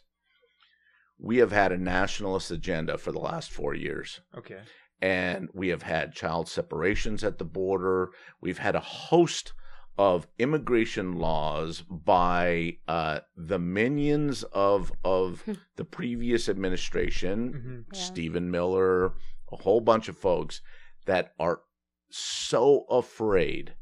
we 1.17 1.37
have 1.37 1.51
had 1.51 1.71
a 1.71 1.77
nationalist 1.77 2.51
agenda 2.51 2.97
for 2.97 3.11
the 3.11 3.19
last 3.19 3.51
four 3.51 3.73
years 3.73 4.21
okay. 4.37 4.59
And 5.01 5.49
we 5.53 5.69
have 5.69 5.81
had 5.83 6.13
child 6.13 6.47
separations 6.49 7.23
at 7.23 7.37
the 7.37 7.45
border. 7.45 8.09
We've 8.41 8.57
had 8.57 8.75
a 8.75 8.79
host 8.79 9.53
of 9.97 10.27
immigration 10.37 11.13
laws 11.13 11.81
by 11.89 12.77
uh, 12.87 13.19
the 13.35 13.59
minions 13.59 14.43
of 14.43 14.91
of 15.03 15.43
the 15.75 15.83
previous 15.85 16.47
administration, 16.49 17.53
Mhm. 17.53 17.93
Yeah. 17.93 17.99
Stephen 18.01 18.49
Miller, 18.51 19.13
a 19.51 19.57
whole 19.57 19.81
bunch 19.81 20.07
of 20.07 20.17
folks 20.17 20.61
that 21.05 21.33
are 21.39 21.61
so 22.09 22.85
afraid 22.89 23.75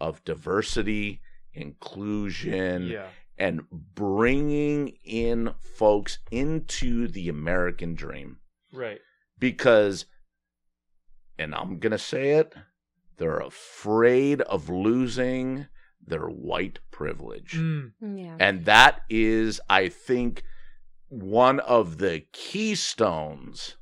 of 0.00 0.24
diversity, 0.24 1.20
inclusion, 1.52 2.84
Yeah. 2.88 3.08
and 3.38 3.62
bringing 3.70 4.88
in 5.04 5.52
folks 5.60 6.18
into 6.30 7.06
the 7.08 7.28
American 7.28 7.94
dream 7.94 8.38
Right. 8.72 9.00
because, 9.38 10.06
and 11.40 11.54
I'm 11.54 11.78
going 11.78 11.92
to 11.92 11.98
say 11.98 12.32
it, 12.32 12.54
they're 13.16 13.40
afraid 13.40 14.40
of 14.42 14.68
losing 14.68 15.66
their 16.06 16.26
white 16.26 16.78
privilege. 16.90 17.52
Mm. 17.54 17.92
Yeah. 18.00 18.36
And 18.38 18.64
that 18.66 19.00
is, 19.10 19.60
I 19.68 19.88
think, 19.88 20.42
one 21.08 21.60
of 21.60 21.98
the 21.98 22.22
keystones 22.32 23.76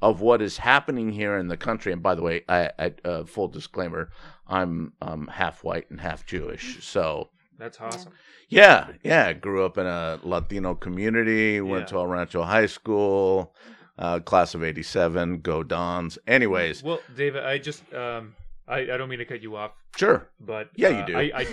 of 0.00 0.20
what 0.20 0.42
is 0.42 0.58
happening 0.58 1.12
here 1.12 1.36
in 1.38 1.48
the 1.48 1.56
country. 1.56 1.92
And 1.92 2.02
by 2.02 2.14
the 2.14 2.22
way, 2.22 2.42
I, 2.48 2.70
I 2.78 2.92
uh, 3.04 3.24
full 3.24 3.48
disclaimer, 3.48 4.10
I'm 4.48 4.92
um, 5.00 5.28
half 5.28 5.62
white 5.62 5.88
and 5.90 6.00
half 6.00 6.26
Jewish. 6.26 6.78
So, 6.82 7.30
That's 7.58 7.80
awesome. 7.80 8.12
yeah, 8.48 8.88
yeah, 9.04 9.32
grew 9.32 9.64
up 9.64 9.78
in 9.78 9.86
a 9.86 10.18
Latino 10.24 10.74
community, 10.74 11.60
went 11.60 11.82
Yeah. 11.82 11.86
to 11.86 11.96
El 11.98 12.06
Rancho 12.08 12.42
High 12.42 12.66
School, 12.66 13.54
uh, 14.02 14.18
class 14.18 14.54
of 14.54 14.64
87, 14.64 15.40
go 15.40 15.62
Dons. 15.62 16.18
Anyways, 16.26 16.82
Well, 16.82 17.00
David, 17.16 17.44
I 17.44 17.58
just 17.58 17.82
um, 17.94 18.34
I, 18.66 18.80
I 18.80 18.96
don't 18.96 19.08
mean 19.08 19.20
to 19.20 19.24
cut 19.24 19.42
you 19.42 19.54
off, 19.56 19.72
sure. 19.96 20.28
but 20.40 20.70
Yeah, 20.74 20.88
you 20.88 20.96
uh, 20.96 21.06
do. 21.06 21.16
I, 21.16 21.22
I 21.22 21.46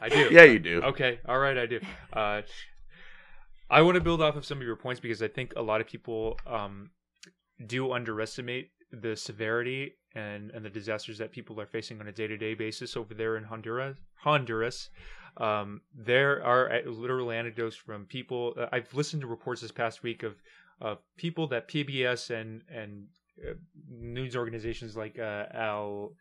I 0.00 0.08
do. 0.08 0.28
Yeah, 0.32 0.44
you 0.44 0.58
do. 0.58 0.80
Okay, 0.82 1.20
all 1.28 1.38
right, 1.38 1.58
I 1.58 1.66
do. 1.66 1.80
Uh, 2.12 2.42
I 3.68 3.82
want 3.82 3.96
to 3.96 4.00
build 4.00 4.22
off 4.22 4.36
of 4.36 4.46
some 4.46 4.58
of 4.58 4.64
your 4.64 4.76
points 4.76 5.00
because 5.00 5.22
I 5.22 5.28
think 5.28 5.52
a 5.56 5.62
lot 5.62 5.80
of 5.82 5.86
people 5.86 6.38
um, 6.46 6.90
do 7.66 7.92
underestimate 7.92 8.70
the 8.90 9.14
severity 9.14 9.92
and, 10.14 10.50
and 10.52 10.64
the 10.64 10.70
disasters 10.70 11.18
that 11.18 11.30
people 11.30 11.60
are 11.60 11.66
facing 11.66 12.00
on 12.00 12.06
a 12.08 12.12
day 12.12 12.26
to 12.26 12.38
day 12.38 12.54
basis 12.54 12.96
over 12.96 13.12
there 13.12 13.36
in 13.36 13.44
Honduras. 13.44 13.98
Honduras. 14.14 14.88
Um, 15.36 15.82
there 15.94 16.42
are 16.42 16.72
uh, 16.72 16.88
literal 16.88 17.30
anecdotes 17.30 17.76
from 17.76 18.06
people. 18.06 18.54
Uh, 18.58 18.66
I've 18.72 18.92
listened 18.94 19.20
to 19.22 19.26
reports 19.28 19.60
this 19.60 19.72
past 19.72 20.02
week 20.02 20.22
of 20.22 20.36
of 20.80 20.98
people 21.16 21.48
that 21.48 21.68
PBS 21.68 22.30
and 22.30 22.62
and 22.72 23.06
uh, 23.46 23.54
news 23.88 24.36
organizations 24.36 24.96
like 24.96 25.18
uh, 25.18 25.44
Al 25.52 26.12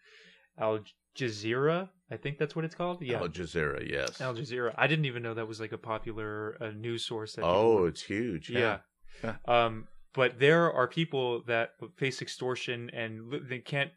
Al 0.59 0.79
Jazeera, 1.15 1.89
I 2.11 2.17
think 2.17 2.37
that's 2.37 2.55
what 2.55 2.65
it's 2.65 2.75
called. 2.75 3.01
Yeah, 3.01 3.19
Al 3.19 3.29
Jazeera, 3.29 3.89
yes. 3.89 4.19
Al 4.21 4.35
Jazeera. 4.35 4.73
I 4.77 4.87
didn't 4.87 5.05
even 5.05 5.23
know 5.23 5.33
that 5.33 5.47
was 5.47 5.59
like 5.59 5.71
a 5.71 5.77
popular 5.77 6.57
uh, 6.61 6.71
news 6.71 7.05
source. 7.05 7.35
People 7.35 7.49
oh, 7.49 7.85
it's 7.85 8.01
huge. 8.01 8.49
yeah. 8.49 8.79
Yeah. 9.23 9.35
Um, 9.47 9.87
but 10.13 10.39
there 10.39 10.71
are 10.71 10.87
people 10.87 11.43
that 11.47 11.71
face 11.97 12.21
extortion 12.21 12.89
and 12.91 13.33
they 13.49 13.59
can't 13.59 13.91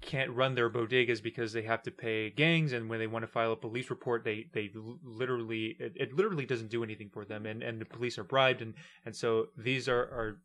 can't 0.00 0.30
run 0.30 0.54
their 0.54 0.70
bodegas 0.70 1.22
because 1.22 1.52
they 1.52 1.62
have 1.62 1.82
to 1.84 1.90
pay 1.90 2.30
gangs, 2.30 2.72
and 2.72 2.88
when 2.88 2.98
they 2.98 3.06
want 3.06 3.22
to 3.22 3.26
file 3.26 3.52
a 3.52 3.56
police 3.56 3.90
report, 3.90 4.24
they 4.24 4.46
they 4.52 4.70
literally 5.02 5.76
it, 5.78 5.92
it 5.96 6.12
literally 6.14 6.46
doesn't 6.46 6.70
do 6.70 6.82
anything 6.84 7.10
for 7.12 7.24
them, 7.24 7.46
and 7.46 7.62
and 7.62 7.80
the 7.80 7.84
police 7.84 8.18
are 8.18 8.24
bribed, 8.24 8.62
and 8.62 8.74
and 9.04 9.14
so 9.14 9.46
these 9.56 9.88
are 9.88 10.00
are. 10.02 10.40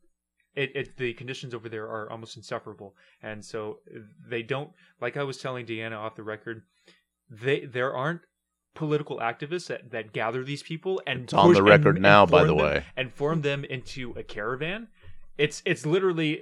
It, 0.56 0.72
it 0.76 0.98
the 0.98 1.14
conditions 1.14 1.54
over 1.54 1.70
there 1.70 1.86
are 1.88 2.10
almost 2.12 2.36
insufferable, 2.36 2.96
and 3.22 3.46
so 3.46 3.80
they 4.28 4.42
don't. 4.42 4.72
Like 5.00 5.16
I 5.16 5.24
was 5.24 5.38
telling 5.38 5.66
Deanna 5.66 5.98
off 5.98 6.16
the 6.16 6.24
record, 6.24 6.64
they 7.30 7.66
there 7.66 7.96
aren't 7.96 8.22
political 8.76 9.18
activists 9.20 9.68
that, 9.68 9.92
that 9.92 10.12
gather 10.14 10.44
these 10.44 10.64
people 10.64 11.02
and 11.06 11.24
It's 11.24 11.34
on 11.34 11.54
the 11.54 11.64
record 11.64 11.96
and- 11.98 12.04
now, 12.04 12.24
and 12.24 12.32
by 12.32 12.42
the 12.44 12.48
them- 12.56 12.58
way. 12.58 12.86
and 12.98 13.14
form 13.14 13.42
them 13.42 13.64
into 13.64 14.14
a 14.18 14.24
caravan. 14.24 14.88
It's 15.38 15.62
it's 15.66 15.86
literally 15.86 16.42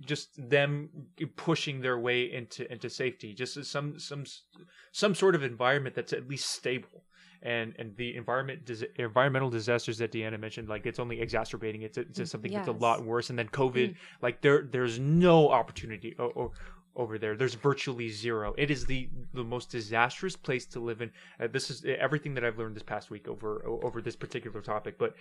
just 0.00 0.30
them 0.50 0.88
pushing 1.36 1.80
their 1.80 1.98
way 1.98 2.32
into 2.32 2.70
into 2.70 2.88
safety, 2.90 3.34
just 3.34 3.64
some 3.64 3.98
some 3.98 4.24
some 4.92 5.14
sort 5.14 5.34
of 5.34 5.42
environment 5.42 5.94
that's 5.94 6.12
at 6.12 6.28
least 6.28 6.50
stable. 6.50 7.04
And 7.40 7.74
and 7.78 7.96
the 7.96 8.16
environment 8.16 8.64
dis- 8.64 8.84
environmental 8.96 9.48
disasters 9.50 9.98
that 9.98 10.10
Deanna 10.10 10.40
mentioned, 10.40 10.68
like 10.68 10.86
it's 10.86 10.98
only 10.98 11.20
exacerbating. 11.20 11.82
It's 11.82 11.96
it's 11.96 12.18
just 12.18 12.32
something 12.32 12.50
that's 12.52 12.68
a 12.68 12.72
lot 12.72 13.04
worse. 13.04 13.30
And 13.30 13.38
then 13.38 13.48
COVID, 13.48 13.94
like 14.22 14.40
there 14.40 14.62
there's 14.62 14.98
no 14.98 15.48
opportunity 15.50 16.16
o- 16.18 16.32
o- 16.34 16.52
over 16.96 17.16
there. 17.16 17.36
There's 17.36 17.54
virtually 17.54 18.08
zero. 18.08 18.54
It 18.58 18.72
is 18.72 18.86
the 18.86 19.08
the 19.34 19.44
most 19.44 19.70
disastrous 19.70 20.34
place 20.34 20.66
to 20.66 20.80
live 20.80 21.00
in. 21.00 21.12
Uh, 21.38 21.46
this 21.46 21.70
is 21.70 21.84
everything 21.84 22.34
that 22.34 22.44
I've 22.44 22.58
learned 22.58 22.74
this 22.74 22.82
past 22.82 23.08
week 23.08 23.28
over 23.28 23.64
over 23.64 24.02
this 24.02 24.16
particular 24.16 24.60
topic, 24.60 24.98
but 24.98 25.14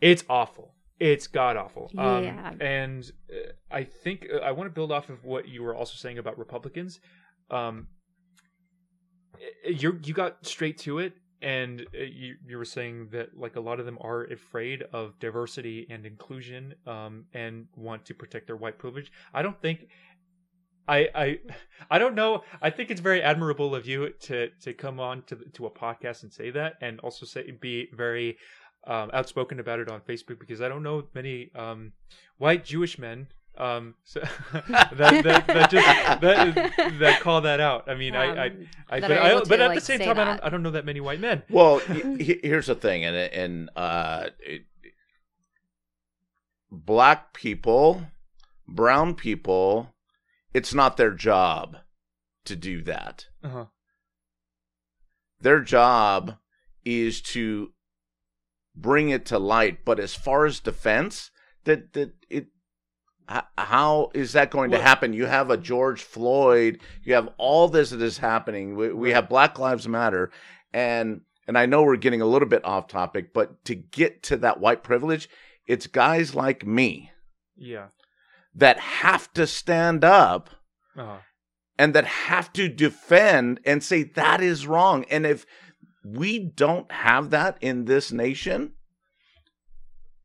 it's 0.00 0.24
awful. 0.30 0.74
It's 1.00 1.26
god 1.26 1.56
awful. 1.56 1.90
Um, 1.98 2.24
Yeah. 2.24 2.52
and 2.60 3.10
uh, 3.30 3.52
I 3.70 3.84
think 3.84 4.28
uh, 4.32 4.38
I 4.38 4.52
want 4.52 4.68
to 4.68 4.72
build 4.74 4.92
off 4.92 5.08
of 5.10 5.24
what 5.24 5.48
you 5.48 5.62
were 5.62 5.74
also 5.74 5.94
saying 5.96 6.18
about 6.18 6.38
Republicans. 6.38 7.00
Um, 7.50 7.88
you 9.66 9.98
you 10.04 10.14
got 10.14 10.46
straight 10.46 10.78
to 10.78 10.98
it, 10.98 11.14
and 11.40 11.80
uh, 11.94 11.98
you 12.02 12.36
you 12.46 12.56
were 12.56 12.64
saying 12.64 13.08
that 13.12 13.36
like 13.36 13.56
a 13.56 13.60
lot 13.60 13.80
of 13.80 13.86
them 13.86 13.98
are 14.00 14.24
afraid 14.24 14.82
of 14.92 15.18
diversity 15.18 15.86
and 15.90 16.06
inclusion, 16.06 16.74
um, 16.86 17.24
and 17.34 17.66
want 17.76 18.04
to 18.06 18.14
protect 18.14 18.46
their 18.46 18.56
white 18.56 18.78
privilege. 18.78 19.10
I 19.34 19.42
don't 19.42 19.60
think. 19.60 19.88
I, 20.88 21.08
I 21.14 21.38
I 21.92 21.98
don't 22.00 22.16
know. 22.16 22.42
I 22.60 22.70
think 22.70 22.90
it's 22.90 23.00
very 23.00 23.22
admirable 23.22 23.74
of 23.74 23.86
you 23.86 24.10
to 24.22 24.48
to 24.62 24.72
come 24.72 24.98
on 24.98 25.22
to 25.24 25.36
to 25.36 25.66
a 25.66 25.70
podcast 25.70 26.24
and 26.24 26.32
say 26.32 26.50
that, 26.50 26.74
and 26.80 26.98
also 27.00 27.24
say 27.24 27.50
be 27.52 27.88
very 27.92 28.36
um, 28.86 29.10
outspoken 29.12 29.60
about 29.60 29.80
it 29.80 29.88
on 29.90 30.00
Facebook 30.00 30.38
because 30.38 30.60
I 30.60 30.68
don't 30.68 30.82
know 30.82 31.04
many 31.14 31.50
um, 31.54 31.92
white 32.38 32.64
Jewish 32.64 32.98
men 32.98 33.28
um, 33.58 33.94
so 34.04 34.20
that, 34.52 34.90
that 34.96 35.46
that 35.46 35.70
just 35.70 35.86
that 36.20 36.98
that 36.98 37.20
call 37.20 37.42
that 37.42 37.60
out. 37.60 37.88
I 37.88 37.94
mean, 37.94 38.16
I 38.16 38.24
I, 38.24 38.46
Um, 38.46 38.68
I 38.88 39.00
but, 39.00 39.12
I, 39.12 39.34
but 39.34 39.44
to, 39.48 39.62
at 39.62 39.66
like, 39.68 39.74
the 39.78 39.84
same 39.84 39.98
say 39.98 40.06
time, 40.06 40.18
I 40.18 40.24
don't. 40.24 40.44
I 40.44 40.48
don't 40.48 40.62
know 40.62 40.70
that 40.70 40.86
many 40.86 41.00
white 41.00 41.20
men. 41.20 41.42
Well, 41.50 41.78
he- 41.80 42.24
he- 42.24 42.40
here's 42.42 42.66
the 42.66 42.74
thing, 42.74 43.04
and 43.04 43.14
and 43.14 43.70
uh, 43.76 44.28
it, 44.40 44.64
black 46.70 47.34
people, 47.34 48.04
brown 48.66 49.14
people, 49.14 49.94
it's 50.54 50.72
not 50.72 50.96
their 50.96 51.12
job 51.12 51.76
to 52.46 52.56
do 52.56 52.80
that. 52.82 53.26
Uh-huh. 53.44 53.66
Their 55.40 55.60
job 55.60 56.36
is 56.86 57.20
to 57.20 57.72
bring 58.74 59.10
it 59.10 59.26
to 59.26 59.38
light. 59.38 59.84
But 59.84 59.98
as 60.00 60.14
far 60.14 60.46
as 60.46 60.60
defense, 60.60 61.30
that 61.64 61.92
that 61.94 62.12
it. 62.30 62.46
How 63.56 64.10
is 64.14 64.32
that 64.32 64.50
going 64.50 64.72
to 64.72 64.82
happen? 64.82 65.12
You 65.14 65.26
have 65.26 65.48
a 65.48 65.56
George 65.56 66.02
Floyd. 66.02 66.80
You 67.02 67.14
have 67.14 67.30
all 67.38 67.68
this 67.68 67.90
that 67.90 68.02
is 68.02 68.18
happening. 68.18 68.74
We, 68.76 68.92
we 68.92 69.10
have 69.12 69.28
Black 69.28 69.58
Lives 69.58 69.88
Matter, 69.88 70.30
and 70.72 71.22
and 71.46 71.56
I 71.56 71.66
know 71.66 71.82
we're 71.82 71.96
getting 71.96 72.20
a 72.20 72.26
little 72.26 72.48
bit 72.48 72.64
off 72.64 72.88
topic, 72.88 73.32
but 73.32 73.64
to 73.66 73.74
get 73.74 74.22
to 74.24 74.36
that 74.38 74.60
white 74.60 74.82
privilege, 74.82 75.28
it's 75.66 75.86
guys 75.86 76.34
like 76.34 76.66
me 76.66 77.10
Yeah. 77.56 77.86
that 78.54 78.78
have 78.78 79.32
to 79.34 79.46
stand 79.46 80.04
up 80.04 80.50
Uh-huh. 80.96 81.18
and 81.78 81.94
that 81.94 82.04
have 82.04 82.52
to 82.54 82.68
defend 82.68 83.60
and 83.64 83.82
say 83.82 84.02
that 84.02 84.40
is 84.40 84.66
wrong. 84.66 85.04
And 85.10 85.26
if 85.26 85.44
we 86.04 86.38
don't 86.38 86.90
have 86.90 87.30
that 87.30 87.58
in 87.60 87.84
this 87.84 88.12
nation, 88.12 88.72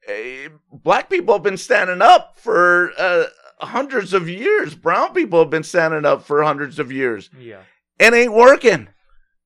eh, 0.08 0.50
black 0.72 1.10
people 1.10 1.36
have 1.36 1.44
been 1.44 1.58
standing 1.58 2.02
up 2.02 2.38
for 2.40 2.92
uh, 2.98 3.26
hundreds 3.60 4.14
of 4.14 4.30
years. 4.30 4.76
Brown 4.76 5.14
people 5.14 5.40
have 5.40 5.50
been 5.50 5.64
standing 5.64 6.06
up 6.06 6.26
for 6.26 6.44
hundreds 6.44 6.80
of 6.80 6.92
years. 6.92 7.30
Yeah. 7.40 7.62
It 8.00 8.14
ain't 8.14 8.34
working. 8.34 8.90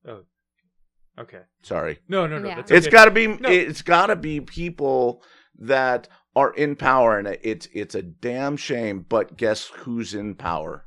Oh. 0.08 0.24
Okay. 1.20 1.42
Sorry. 1.62 2.00
No, 2.08 2.28
no, 2.28 2.40
no. 2.40 2.50
Yeah. 2.50 2.56
That's 2.56 2.72
It's 2.72 2.88
okay. 2.88 2.94
got 2.94 3.06
to 3.06 3.12
be. 3.12 3.28
No. 3.28 3.50
It's 3.50 3.82
got 3.82 4.08
to 4.08 4.16
be 4.16 4.42
people 4.42 5.24
that 5.60 6.08
are 6.36 6.54
in 6.54 6.76
power, 6.76 7.18
and 7.20 7.28
it's 7.28 7.68
it's 7.74 7.96
a 7.96 8.02
damn 8.02 8.58
shame. 8.58 9.06
But 9.08 9.38
guess 9.38 9.68
who's 9.68 10.14
in 10.14 10.36
power? 10.36 10.86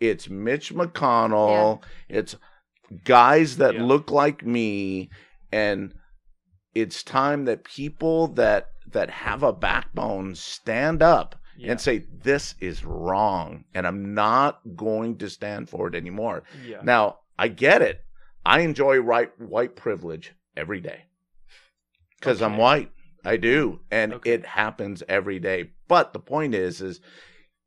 It's 0.00 0.28
Mitch 0.28 0.74
McConnell. 0.74 1.82
It's 2.08 2.36
guys 3.04 3.56
that 3.58 3.74
Yeah. 3.74 3.82
look 3.84 4.10
like 4.10 4.44
me, 4.44 5.10
and 5.50 5.94
it's 6.74 7.02
time 7.02 7.44
that 7.46 7.64
people 7.64 8.28
that 8.28 8.68
that 8.90 9.10
have 9.10 9.42
a 9.42 9.52
backbone 9.52 10.34
stand 10.34 11.02
up 11.02 11.36
Yeah. 11.56 11.70
and 11.70 11.80
say 11.80 11.98
this 11.98 12.54
is 12.60 12.84
wrong, 12.84 13.64
and 13.74 13.86
I'm 13.86 14.12
not 14.14 14.60
going 14.76 15.16
to 15.18 15.30
stand 15.30 15.70
for 15.70 15.88
it 15.88 15.94
anymore. 15.94 16.42
Yeah. 16.64 16.80
Now, 16.82 17.20
I 17.38 17.48
get 17.48 17.80
it. 17.80 18.00
I 18.44 18.60
enjoy 18.60 18.98
right 18.98 19.30
white 19.40 19.76
privilege 19.76 20.34
every 20.56 20.80
day 20.80 21.04
because 22.18 22.42
I'm 22.42 22.56
white. 22.56 22.90
I 23.24 23.36
do, 23.36 23.80
and 23.90 24.14
Okay. 24.14 24.32
it 24.32 24.44
happens 24.44 25.02
every 25.08 25.38
day. 25.38 25.70
But 25.88 26.12
the 26.12 26.18
point 26.18 26.54
is, 26.54 26.80
is 26.80 27.00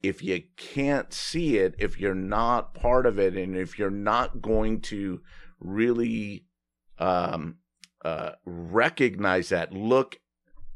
if 0.08 0.24
you 0.24 0.44
can't 0.58 1.14
see 1.14 1.58
it, 1.58 1.76
if 1.78 2.00
you're 2.00 2.16
not 2.16 2.74
part 2.74 3.06
of 3.06 3.20
it, 3.20 3.36
and 3.36 3.56
if 3.56 3.78
you're 3.80 3.90
not 3.90 4.42
going 4.42 4.82
to 4.82 5.22
really 5.60 6.46
um, 7.00 7.58
uh, 8.04 8.32
recognize 8.46 9.50
that, 9.50 9.74
look 9.74 10.18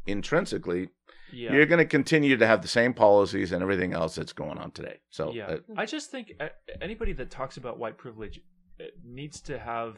intrinsically, 0.05 0.89
Yeah. 1.31 1.53
you're 1.53 1.65
going 1.65 1.79
to 1.79 1.85
continue 1.85 2.37
to 2.37 2.47
have 2.47 2.61
the 2.61 2.67
same 2.67 2.93
policies 2.93 3.51
and 3.51 3.61
everything 3.61 3.93
else 3.93 4.15
that's 4.15 4.33
going 4.33 4.57
on 4.57 4.71
today. 4.71 4.97
So, 5.09 5.31
yeah, 5.33 5.45
uh, 5.47 5.57
I 5.77 5.85
just 5.85 6.11
think 6.11 6.33
uh, 6.39 6.49
anybody 6.81 7.13
that 7.13 7.29
talks 7.29 7.57
about 7.57 7.77
white 7.77 7.97
privilege 7.97 8.39
uh, 8.79 8.85
needs 9.03 9.41
to 9.41 9.59
have. 9.59 9.97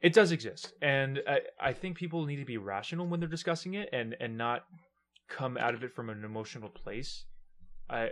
It 0.00 0.12
does 0.12 0.30
exist, 0.30 0.74
and 0.80 1.20
I, 1.26 1.40
I 1.60 1.72
think 1.72 1.96
people 1.96 2.24
need 2.24 2.36
to 2.36 2.44
be 2.44 2.56
rational 2.56 3.08
when 3.08 3.18
they're 3.18 3.28
discussing 3.28 3.74
it, 3.74 3.88
and 3.92 4.16
and 4.20 4.38
not 4.38 4.64
come 5.28 5.56
out 5.58 5.74
of 5.74 5.82
it 5.82 5.92
from 5.92 6.08
an 6.08 6.24
emotional 6.24 6.68
place. 6.68 7.24
I 7.88 8.10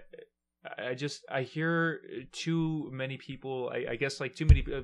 I 0.78 0.95
just 0.95 1.25
I 1.30 1.42
hear 1.42 2.00
too 2.33 2.90
many 2.92 3.16
people. 3.16 3.71
I, 3.73 3.92
I 3.92 3.97
guess 3.97 4.21
like 4.21 4.35
too 4.35 4.47
many 4.47 4.64
uh, 4.73 4.83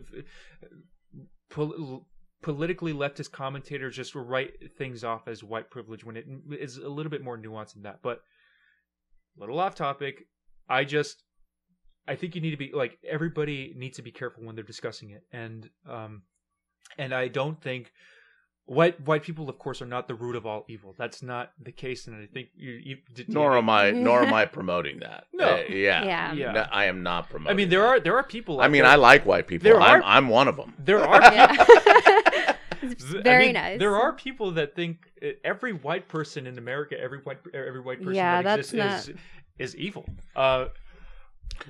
pol- 1.50 2.06
politically 2.42 2.92
leftist 2.92 3.32
commentators 3.32 3.96
just 3.96 4.14
write 4.14 4.76
things 4.76 5.04
off 5.04 5.28
as 5.28 5.42
white 5.42 5.70
privilege 5.70 6.04
when 6.04 6.16
it 6.16 6.26
is 6.50 6.76
a 6.76 6.88
little 6.88 7.10
bit 7.10 7.22
more 7.22 7.38
nuanced 7.38 7.74
than 7.74 7.82
that. 7.82 8.00
But 8.02 8.22
little 9.36 9.58
off 9.58 9.74
topic. 9.74 10.26
I 10.68 10.84
just 10.84 11.24
I 12.06 12.16
think 12.16 12.34
you 12.34 12.40
need 12.40 12.50
to 12.50 12.56
be 12.56 12.70
like 12.72 12.98
everybody 13.08 13.74
needs 13.76 13.96
to 13.96 14.02
be 14.02 14.12
careful 14.12 14.44
when 14.44 14.54
they're 14.54 14.64
discussing 14.64 15.10
it, 15.10 15.24
and 15.32 15.68
um, 15.88 16.22
and 16.98 17.14
I 17.14 17.28
don't 17.28 17.60
think 17.60 17.92
white 18.72 19.00
white 19.06 19.22
people, 19.22 19.48
of 19.48 19.58
course, 19.58 19.82
are 19.82 19.86
not 19.96 20.08
the 20.08 20.14
root 20.14 20.36
of 20.36 20.44
all 20.46 20.64
evil. 20.68 20.94
That's 20.96 21.22
not 21.22 21.52
the 21.62 21.72
case, 21.72 22.06
and 22.06 22.16
I 22.16 22.26
think 22.26 22.48
you. 22.56 22.72
you 22.72 22.96
did, 23.14 23.28
nor 23.28 23.56
am 23.56 23.68
I, 23.68 23.90
nor 23.90 24.22
am 24.24 24.32
I 24.32 24.44
promoting 24.58 25.00
that. 25.00 25.26
No. 25.32 25.46
Uh, 25.54 25.56
yeah, 25.68 26.04
Yeah. 26.04 26.32
Yeah. 26.32 26.52
No, 26.52 26.66
I 26.72 26.84
am 26.86 27.02
not 27.02 27.28
promoting. 27.30 27.52
I 27.52 27.56
mean, 27.56 27.68
there 27.68 27.80
that. 27.80 27.86
are 27.88 28.00
there 28.00 28.16
are 28.16 28.22
people. 28.24 28.60
I 28.60 28.68
mean, 28.68 28.82
there- 28.82 28.90
I 28.92 28.96
like 28.96 29.26
white 29.26 29.46
people. 29.46 29.64
There 29.64 29.80
I'm, 29.80 30.00
are- 30.00 30.04
I'm 30.04 30.28
one 30.28 30.48
of 30.48 30.56
them. 30.56 30.74
there 30.78 31.04
are 31.12 31.20
Yeah. 31.20 32.56
It's 32.84 33.04
Th- 33.04 33.20
I 33.20 33.22
very 33.22 33.44
mean, 33.44 33.52
nice. 33.54 33.78
There 33.78 33.94
are 33.94 34.12
people 34.12 34.50
that 34.58 34.74
think 34.74 35.06
uh, 35.22 35.28
every 35.44 35.72
white 35.72 36.08
person 36.08 36.48
in 36.48 36.58
America, 36.58 36.98
every 37.00 37.18
white 37.18 37.38
every 37.54 37.80
white 37.80 37.98
person 38.00 38.14
Yeah, 38.16 38.42
that 38.42 38.56
that's 38.56 38.72
exists 38.72 39.08
is 39.08 39.16
is 39.74 39.76
evil. 39.76 40.04
Uh, 40.34 40.66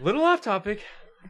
little 0.00 0.23
off 0.25 0.40
topic. 0.40 0.80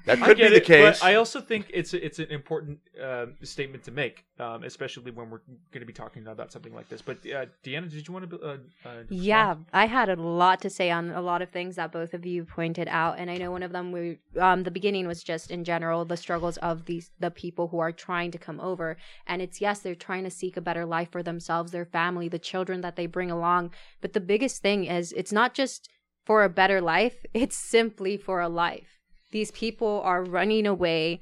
That 0.05 0.21
I 0.21 0.27
could 0.27 0.37
be 0.37 0.49
the 0.49 0.57
it, 0.57 0.65
case. 0.65 1.01
But 1.01 1.07
I 1.07 1.15
also 1.15 1.41
think 1.41 1.71
it's 1.73 1.95
it's 1.95 2.19
an 2.19 2.31
important 2.31 2.81
uh, 3.01 3.27
statement 3.43 3.85
to 3.85 3.91
make, 3.91 4.25
um, 4.39 4.65
especially 4.65 5.13
when 5.13 5.31
we're 5.31 5.43
going 5.71 5.81
to 5.81 5.87
be 5.87 5.93
talking 5.93 6.27
about 6.27 6.51
something 6.53 6.75
like 6.75 6.89
this. 6.89 7.03
But 7.03 7.19
uh, 7.19 7.47
Deanna, 7.65 7.91
did 7.91 8.07
you 8.09 8.13
want 8.13 8.29
to? 8.31 8.41
Uh, 8.41 8.57
uh, 8.85 9.03
Yeah. 9.09 9.57
I 9.73 9.87
had 9.87 10.09
a 10.09 10.17
lot 10.17 10.61
to 10.63 10.71
say 10.71 10.91
on 10.91 11.11
a 11.11 11.21
lot 11.21 11.41
of 11.43 11.51
things 11.51 11.77
that 11.77 11.93
both 11.93 12.15
of 12.15 12.27
you 12.27 12.45
pointed 12.45 12.89
out, 12.89 13.19
and 13.19 13.31
I 13.31 13.37
know 13.37 13.53
one 13.53 13.63
of 13.63 13.73
them 13.73 13.93
we 13.93 14.19
um 14.41 14.65
the 14.65 14.71
beginning 14.71 15.07
was 15.07 15.23
just 15.23 15.51
in 15.51 15.63
general 15.65 16.05
the 16.05 16.17
struggles 16.17 16.57
of 16.59 16.87
these 16.87 17.11
the 17.21 17.31
people 17.31 17.69
who 17.69 17.79
are 17.79 17.93
trying 17.93 18.31
to 18.33 18.39
come 18.39 18.61
over, 18.61 18.97
and 19.27 19.41
it's 19.41 19.61
yes 19.61 19.81
they're 19.81 19.95
trying 19.95 20.25
to 20.25 20.31
seek 20.31 20.57
a 20.57 20.61
better 20.61 20.85
life 20.85 21.11
for 21.13 21.23
themselves, 21.23 21.71
their 21.71 21.85
family, 21.87 22.29
the 22.29 22.39
children 22.39 22.81
that 22.81 22.97
they 22.97 23.07
bring 23.07 23.31
along, 23.31 23.71
but 24.01 24.13
the 24.15 24.21
biggest 24.21 24.63
thing 24.63 24.85
is 24.85 25.13
it's 25.13 25.33
not 25.33 25.55
just 25.55 25.89
for 26.25 26.45
a 26.45 26.49
better 26.49 26.81
life, 26.81 27.25
it's 27.35 27.57
simply 27.57 28.17
for 28.17 28.41
a 28.41 28.49
life. 28.49 29.02
These 29.33 29.51
people 29.51 30.01
are 30.05 30.23
running 30.23 30.67
away 30.67 31.21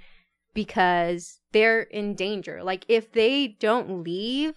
because 0.52 1.40
they're 1.52 1.82
in 1.82 2.14
danger. 2.14 2.62
Like 2.62 2.84
if 2.88 3.12
they 3.12 3.56
don't 3.58 4.02
leave, 4.02 4.54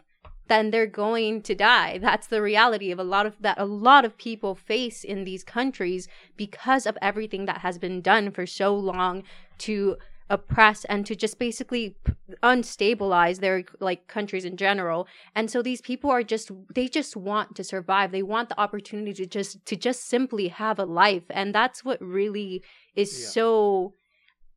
then 0.48 0.72
they're 0.72 0.88
going 0.88 1.42
to 1.44 1.56
die. 1.56 1.98
That's 1.98 2.28
the 2.28 2.42
reality 2.42 2.92
of 2.92 3.00
a 3.00 3.04
lot 3.04 3.26
of 3.26 3.36
that 3.40 3.60
a 3.60 3.66
lot 3.66 4.06
of 4.06 4.18
people 4.18 4.56
face 4.56 5.04
in 5.04 5.24
these 5.24 5.44
countries 5.44 6.08
because 6.36 6.86
of 6.86 6.98
everything 7.02 7.46
that 7.46 7.60
has 7.60 7.78
been 7.78 8.02
done 8.02 8.32
for 8.32 8.46
so 8.46 8.76
long 8.76 9.24
to 9.60 9.98
oppress 10.30 10.86
and 10.86 11.06
to 11.06 11.16
just 11.16 11.38
basically 11.38 11.96
unstabilize 12.42 13.40
their 13.40 13.64
like 13.80 14.08
countries 14.08 14.46
in 14.46 14.56
general 14.56 15.06
and 15.36 15.52
so 15.52 15.62
these 15.62 15.82
people 15.82 16.10
are 16.10 16.24
just 16.24 16.50
they 16.74 16.88
just 16.88 17.16
want 17.18 17.56
to 17.56 17.64
survive 17.64 18.12
they 18.12 18.24
want 18.24 18.48
the 18.48 18.60
opportunity 18.60 19.14
to 19.14 19.26
just 19.26 19.64
to 19.66 19.76
just 19.76 20.06
simply 20.08 20.48
have 20.48 20.80
a 20.80 20.86
life 20.86 21.26
and 21.30 21.54
that's 21.54 21.84
what 21.84 22.02
really 22.02 22.64
is 22.96 23.12
Yeah. 23.20 23.28
so 23.30 23.94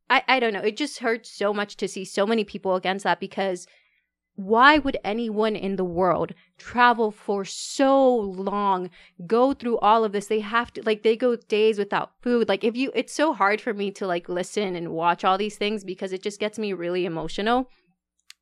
I, 0.09 0.23
I 0.27 0.39
don't 0.39 0.53
know. 0.53 0.61
It 0.61 0.77
just 0.77 0.99
hurts 0.99 1.29
so 1.29 1.53
much 1.53 1.75
to 1.77 1.87
see 1.87 2.05
so 2.05 2.25
many 2.25 2.43
people 2.45 2.75
against 2.75 3.03
that 3.03 3.19
because 3.19 3.67
why 4.35 4.77
would 4.77 4.97
anyone 5.03 5.55
in 5.55 5.75
the 5.77 5.83
world 5.83 6.33
travel 6.59 7.09
for 7.11 7.43
so 7.43 8.15
long, 8.15 8.89
go 9.25 9.51
through 9.53 9.79
all 9.79 10.03
of 10.05 10.11
this? 10.11 10.27
They 10.27 10.39
have 10.41 10.71
to, 10.73 10.83
like, 10.83 11.01
they 11.01 11.17
go 11.17 11.35
days 11.35 11.79
without 11.79 12.11
food. 12.21 12.47
Like, 12.47 12.63
if 12.63 12.77
you, 12.77 12.91
it's 12.93 13.11
so 13.13 13.33
hard 13.33 13.59
for 13.59 13.73
me 13.73 13.89
to, 13.91 14.05
like, 14.05 14.29
listen 14.29 14.75
and 14.75 14.89
watch 14.93 15.23
all 15.25 15.39
these 15.39 15.57
things 15.57 15.83
because 15.83 16.13
it 16.13 16.21
just 16.21 16.39
gets 16.39 16.59
me 16.59 16.71
really 16.71 17.03
emotional. 17.05 17.67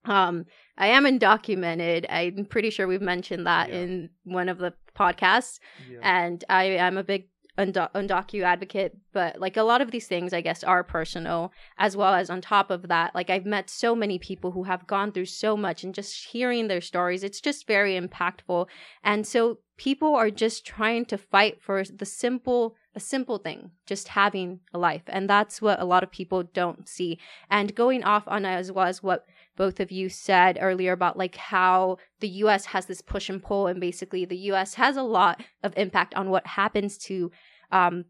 Um, 0.04 0.46
I 0.78 0.88
am 0.88 1.06
undocumented. 1.06 2.06
I'm 2.10 2.46
pretty 2.46 2.70
sure 2.72 2.88
we've 2.88 3.02
mentioned 3.02 3.48
that 3.48 3.70
Yeah. 3.70 3.76
in 3.76 4.10
one 4.26 4.50
of 4.50 4.58
the 4.58 4.74
podcasts 4.96 5.60
Yeah. 5.90 6.00
and 6.04 6.44
I 6.50 6.66
am 6.66 6.98
a 6.98 7.04
big 7.04 7.28
undo- 7.58 7.88
undocu 7.96 8.44
advocate, 8.44 8.98
but 9.14 9.40
like 9.40 9.58
a 9.58 9.64
lot 9.64 9.82
of 9.82 9.92
these 9.92 10.08
things, 10.08 10.34
I 10.34 10.42
guess, 10.42 10.64
are 10.64 10.84
personal, 10.84 11.52
as 11.78 11.96
well 11.96 12.14
as 12.14 12.30
on 12.30 12.42
top 12.42 12.70
of 12.70 12.88
that, 12.88 13.16
like 13.16 13.30
I've 13.30 13.46
met 13.46 13.70
so 13.70 13.96
many 13.96 14.20
people 14.20 14.52
who 14.52 14.64
have 14.64 14.88
gone 14.88 15.12
through 15.12 15.26
so 15.26 15.56
much, 15.56 15.84
and 15.84 15.94
just 15.94 16.28
hearing 16.28 16.68
their 16.68 16.82
stories, 16.82 17.24
it's 17.24 17.42
just 17.42 17.68
very 17.68 18.00
impactful. 18.00 18.68
And 19.04 19.26
so 19.26 19.60
people 19.78 20.16
are 20.16 20.30
just 20.30 20.66
trying 20.66 21.06
to 21.06 21.18
fight 21.18 21.62
for 21.62 21.84
the 21.84 22.06
simple, 22.06 22.76
a 22.96 23.00
simple 23.00 23.38
thing, 23.38 23.72
just 23.86 24.10
having 24.10 24.60
a 24.74 24.78
life, 24.78 25.04
and 25.08 25.30
that's 25.30 25.62
what 25.62 25.82
a 25.82 25.86
lot 25.86 26.04
of 26.04 26.12
people 26.12 26.44
don't 26.44 26.88
see. 26.88 27.20
And 27.50 27.76
going 27.76 28.04
off 28.04 28.24
on 28.28 28.46
as 28.46 28.72
well 28.72 28.88
as 28.88 29.04
what 29.04 29.26
both 29.56 29.80
of 29.80 29.92
you 29.92 30.10
said 30.10 30.58
earlier 30.62 30.92
about 30.92 31.18
like 31.18 31.36
how 31.36 31.98
the 32.20 32.28
US 32.28 32.66
has 32.68 32.86
this 32.86 33.02
push 33.02 33.30
and 33.30 33.42
pull 33.42 33.68
and 33.68 33.80
basically 33.80 34.26
the 34.26 34.38
US 34.52 34.76
has 34.76 34.98
a 34.98 35.04
lot 35.04 35.44
of 35.64 35.74
impact 35.78 36.14
on 36.16 36.30
what 36.30 36.46
happens 36.48 36.98
to 37.00 37.32
um, 37.72 38.06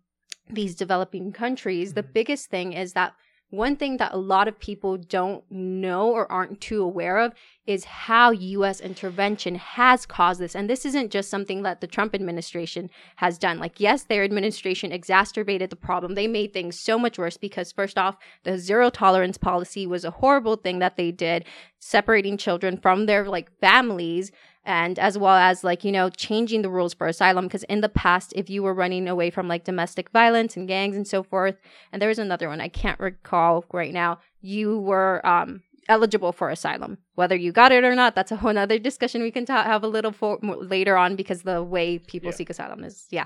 these 0.49 0.75
developing 0.75 1.31
countries. 1.31 1.93
The 1.93 2.03
Mhm. 2.03 2.13
biggest 2.13 2.49
thing 2.49 2.73
is 2.73 2.93
that 2.93 3.13
one 3.55 3.75
thing 3.75 3.97
that 3.97 4.13
a 4.13 4.17
lot 4.17 4.47
of 4.47 4.59
people 4.59 4.97
don't 4.97 5.43
know 5.49 6.09
or 6.09 6.31
aren't 6.31 6.61
too 6.61 6.83
aware 6.83 7.17
of 7.19 7.33
is 7.65 7.85
how 7.85 8.31
US 8.31 8.79
intervention 8.79 9.55
has 9.55 10.05
caused 10.05 10.39
this. 10.39 10.55
And 10.55 10.69
this 10.69 10.85
isn't 10.85 11.11
just 11.11 11.29
something 11.29 11.63
that 11.63 11.81
the 11.81 11.87
Trump 11.87 12.13
administration 12.13 12.89
has 13.17 13.37
done. 13.37 13.57
Like, 13.57 13.79
yes, 13.79 14.03
their 14.03 14.23
administration 14.23 14.91
exacerbated 14.91 15.69
the 15.71 15.75
problem. 15.75 16.13
They 16.13 16.27
made 16.27 16.53
things 16.53 16.79
so 16.79 16.99
much 16.99 17.17
worse 17.17 17.37
because, 17.37 17.71
first 17.71 17.97
off, 17.97 18.17
the 18.43 18.57
zero 18.57 18.89
tolerance 18.89 19.37
policy 19.37 19.87
was 19.87 20.05
a 20.05 20.11
horrible 20.11 20.57
thing 20.57 20.79
that 20.79 20.97
they 20.97 21.11
did, 21.11 21.45
separating 21.79 22.37
children 22.37 22.77
from 22.77 23.05
their 23.05 23.25
like 23.25 23.51
families 23.59 24.31
and 24.65 24.97
as 24.99 25.17
well 25.17 25.35
as 25.35 25.63
like 25.63 25.83
you 25.83 25.91
know 25.91 26.09
changing 26.09 26.61
the 26.63 26.69
rules 26.69 26.93
for 26.93 27.07
asylum 27.07 27.45
because 27.45 27.63
in 27.63 27.81
the 27.81 27.89
past 27.89 28.33
if 28.35 28.49
you 28.49 28.63
were 28.63 28.73
running 28.73 29.07
away 29.07 29.29
from 29.29 29.47
like 29.47 29.63
domestic 29.63 30.09
violence 30.09 30.57
and 30.57 30.67
gangs 30.67 30.95
and 30.95 31.07
so 31.07 31.21
forth 31.23 31.55
and 31.91 32.01
there 32.01 32.09
was 32.09 32.19
another 32.19 32.47
one 32.49 32.59
i 32.59 32.67
can't 32.67 32.99
recall 32.99 33.63
right 33.71 33.93
now 33.93 34.17
you 34.41 34.79
were 34.79 35.25
um 35.25 35.61
eligible 35.87 36.31
for 36.31 36.49
asylum 36.49 36.97
whether 37.13 37.35
you 37.35 37.51
got 37.51 37.71
it 37.71 37.83
or 37.83 37.93
not 37.95 38.15
that's 38.15 38.31
a 38.31 38.35
whole 38.37 38.57
other 38.57 38.79
discussion 38.79 39.21
we 39.21 39.29
can 39.31 39.45
ta- 39.45 39.63
have 39.63 39.83
a 39.83 39.87
little 39.87 40.11
for- 40.11 40.39
later 40.41 40.97
on 40.97 41.15
because 41.15 41.43
the 41.43 41.61
way 41.61 41.99
people 41.99 42.31
Yeah. 42.31 42.35
seek 42.35 42.49
asylum 42.49 42.83
is 42.83 43.05
yeah 43.11 43.25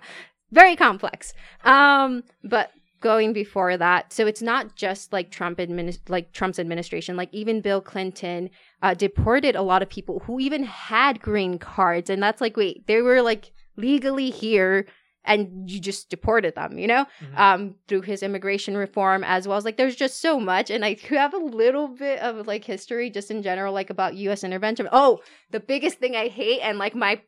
very 0.51 0.75
complex 0.75 1.33
um 1.63 2.23
but 2.43 2.71
going 3.01 3.33
before 3.33 3.77
that. 3.77 4.11
So 4.11 4.27
it's 4.27 4.41
not 4.41 4.75
just 4.75 5.13
like 5.13 5.31
trump 5.31 5.57
adminis- 5.59 5.99
like 6.09 6.31
trump's 6.33 6.59
administration. 6.59 7.15
Like 7.15 7.29
even 7.33 7.61
bill 7.61 7.81
clinton 7.81 8.49
uh, 8.81 8.93
deported 8.93 9.55
a 9.55 9.61
lot 9.61 9.81
of 9.81 9.89
people 9.89 10.19
who 10.25 10.39
even 10.39 10.63
had 10.63 11.21
green 11.21 11.57
cards. 11.59 12.09
And 12.09 12.21
that's 12.21 12.41
like 12.41 12.57
wait 12.57 12.87
they 12.87 13.01
were 13.01 13.21
like 13.21 13.51
legally 13.77 14.29
here 14.29 14.85
and 15.25 15.69
you 15.69 15.79
just 15.79 16.09
deported 16.09 16.55
them 16.55 16.77
you 16.77 16.87
know? 16.87 17.05
Mhm. 17.21 17.37
um 17.39 17.75
through 17.87 18.01
his 18.01 18.23
immigration 18.23 18.75
reform 18.77 19.23
as 19.23 19.47
well. 19.47 19.57
As 19.57 19.65
like 19.65 19.77
there's 19.77 19.95
just 19.95 20.21
so 20.21 20.39
much. 20.39 20.69
And 20.69 20.83
i 20.85 20.97
have 21.09 21.33
a 21.33 21.37
little 21.37 21.87
bit 21.89 22.19
of 22.19 22.47
like 22.47 22.63
history 22.65 23.09
just 23.09 23.31
in 23.31 23.43
general 23.43 23.73
like 23.73 23.89
about 23.89 24.15
us 24.15 24.43
intervention. 24.43 24.87
Oh 24.91 25.19
the 25.51 25.59
biggest 25.59 25.99
thing 25.99 26.15
i 26.15 26.27
hate 26.27 26.61
and 26.61 26.77
like 26.77 26.95
my 26.95 27.21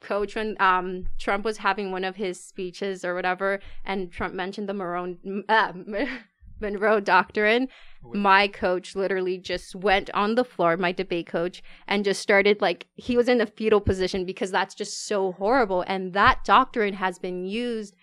coach 0.00 0.34
when 0.34 0.56
um 0.60 1.06
trump 1.18 1.44
was 1.44 1.58
having 1.58 1.90
one 1.92 2.04
of 2.04 2.16
his 2.16 2.42
speeches 2.42 3.04
or 3.04 3.14
whatever 3.14 3.60
and 3.84 4.10
trump 4.10 4.34
mentioned 4.34 4.68
the 4.68 4.74
Monroe, 4.74 5.16
uh, 5.48 5.72
monroe 6.60 7.00
doctrine 7.00 7.68
my 8.14 8.46
coach 8.48 8.94
literally 8.96 9.38
just 9.38 9.74
went 9.76 10.10
on 10.10 10.34
the 10.34 10.44
floor 10.44 10.76
my 10.76 10.92
debate 10.92 11.26
coach 11.26 11.62
and 11.86 12.04
just 12.04 12.20
started 12.20 12.60
like 12.60 12.86
he 12.94 13.16
was 13.16 13.28
in 13.28 13.40
a 13.40 13.46
fetal 13.46 13.80
position 13.80 14.24
because 14.24 14.50
that's 14.50 14.74
just 14.74 15.06
so 15.06 15.32
horrible 15.32 15.82
and 15.86 16.12
that 16.12 16.44
doctrine 16.44 16.94
has 16.94 17.18
been 17.18 17.44
used 17.44 17.94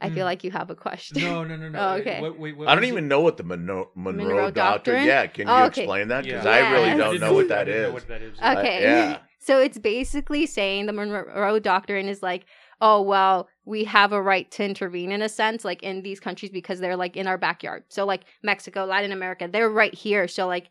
i 0.00 0.08
feel 0.10 0.22
Mm. 0.24 0.30
like 0.30 0.44
you 0.44 0.50
have 0.50 0.68
a 0.70 0.74
question 0.74 1.20
No, 1.22 1.44
no, 1.44 1.56
no, 1.56 1.68
no. 1.68 1.78
Oh, 1.82 1.92
okay. 1.94 2.20
Wait, 2.20 2.38
wait, 2.38 2.56
what 2.56 2.68
I 2.68 2.74
don't 2.74 2.84
even 2.84 3.04
it? 3.04 3.08
know 3.08 3.20
what 3.20 3.36
the 3.36 3.44
Monroe, 3.44 3.90
Monroe, 3.94 4.24
Monroe 4.26 4.50
Doctrine. 4.50 4.96
Doctrine? 4.96 5.06
Yeah, 5.06 5.26
can 5.28 5.46
you 5.48 5.54
Oh, 5.54 5.64
okay. 5.66 5.82
explain 5.82 6.08
that? 6.08 6.24
Because 6.24 6.44
Yeah. 6.44 6.50
I 6.52 6.72
really 6.72 6.94
don't 6.96 7.20
know 7.20 7.32
what 7.32 7.44
I 7.46 7.48
that 7.48 7.64
didn't 7.64 7.82
know 7.82 7.88
is. 7.88 7.94
what 7.94 8.08
that 8.08 8.22
is. 8.22 8.38
Okay. 8.38 8.82
yeah. 8.82 9.18
So 9.44 9.60
it's 9.60 9.76
basically 9.76 10.46
saying 10.46 10.86
the 10.86 10.94
Monroe 10.94 11.58
Doctrine 11.58 12.08
is 12.08 12.22
like, 12.22 12.46
oh, 12.80 13.02
well, 13.02 13.46
we 13.66 13.84
have 13.84 14.10
a 14.10 14.22
right 14.22 14.50
to 14.52 14.64
intervene 14.64 15.12
in 15.12 15.20
a 15.20 15.28
sense, 15.28 15.66
like 15.66 15.82
in 15.82 16.00
these 16.00 16.18
countries 16.18 16.50
because 16.50 16.80
they're 16.80 16.96
like 16.96 17.14
in 17.14 17.26
our 17.26 17.36
backyard. 17.36 17.84
So 17.90 18.06
like 18.06 18.24
Mexico, 18.42 18.86
Latin 18.86 19.12
America, 19.12 19.46
they're 19.46 19.68
right 19.68 19.94
here. 19.94 20.28
So 20.28 20.46
like 20.46 20.70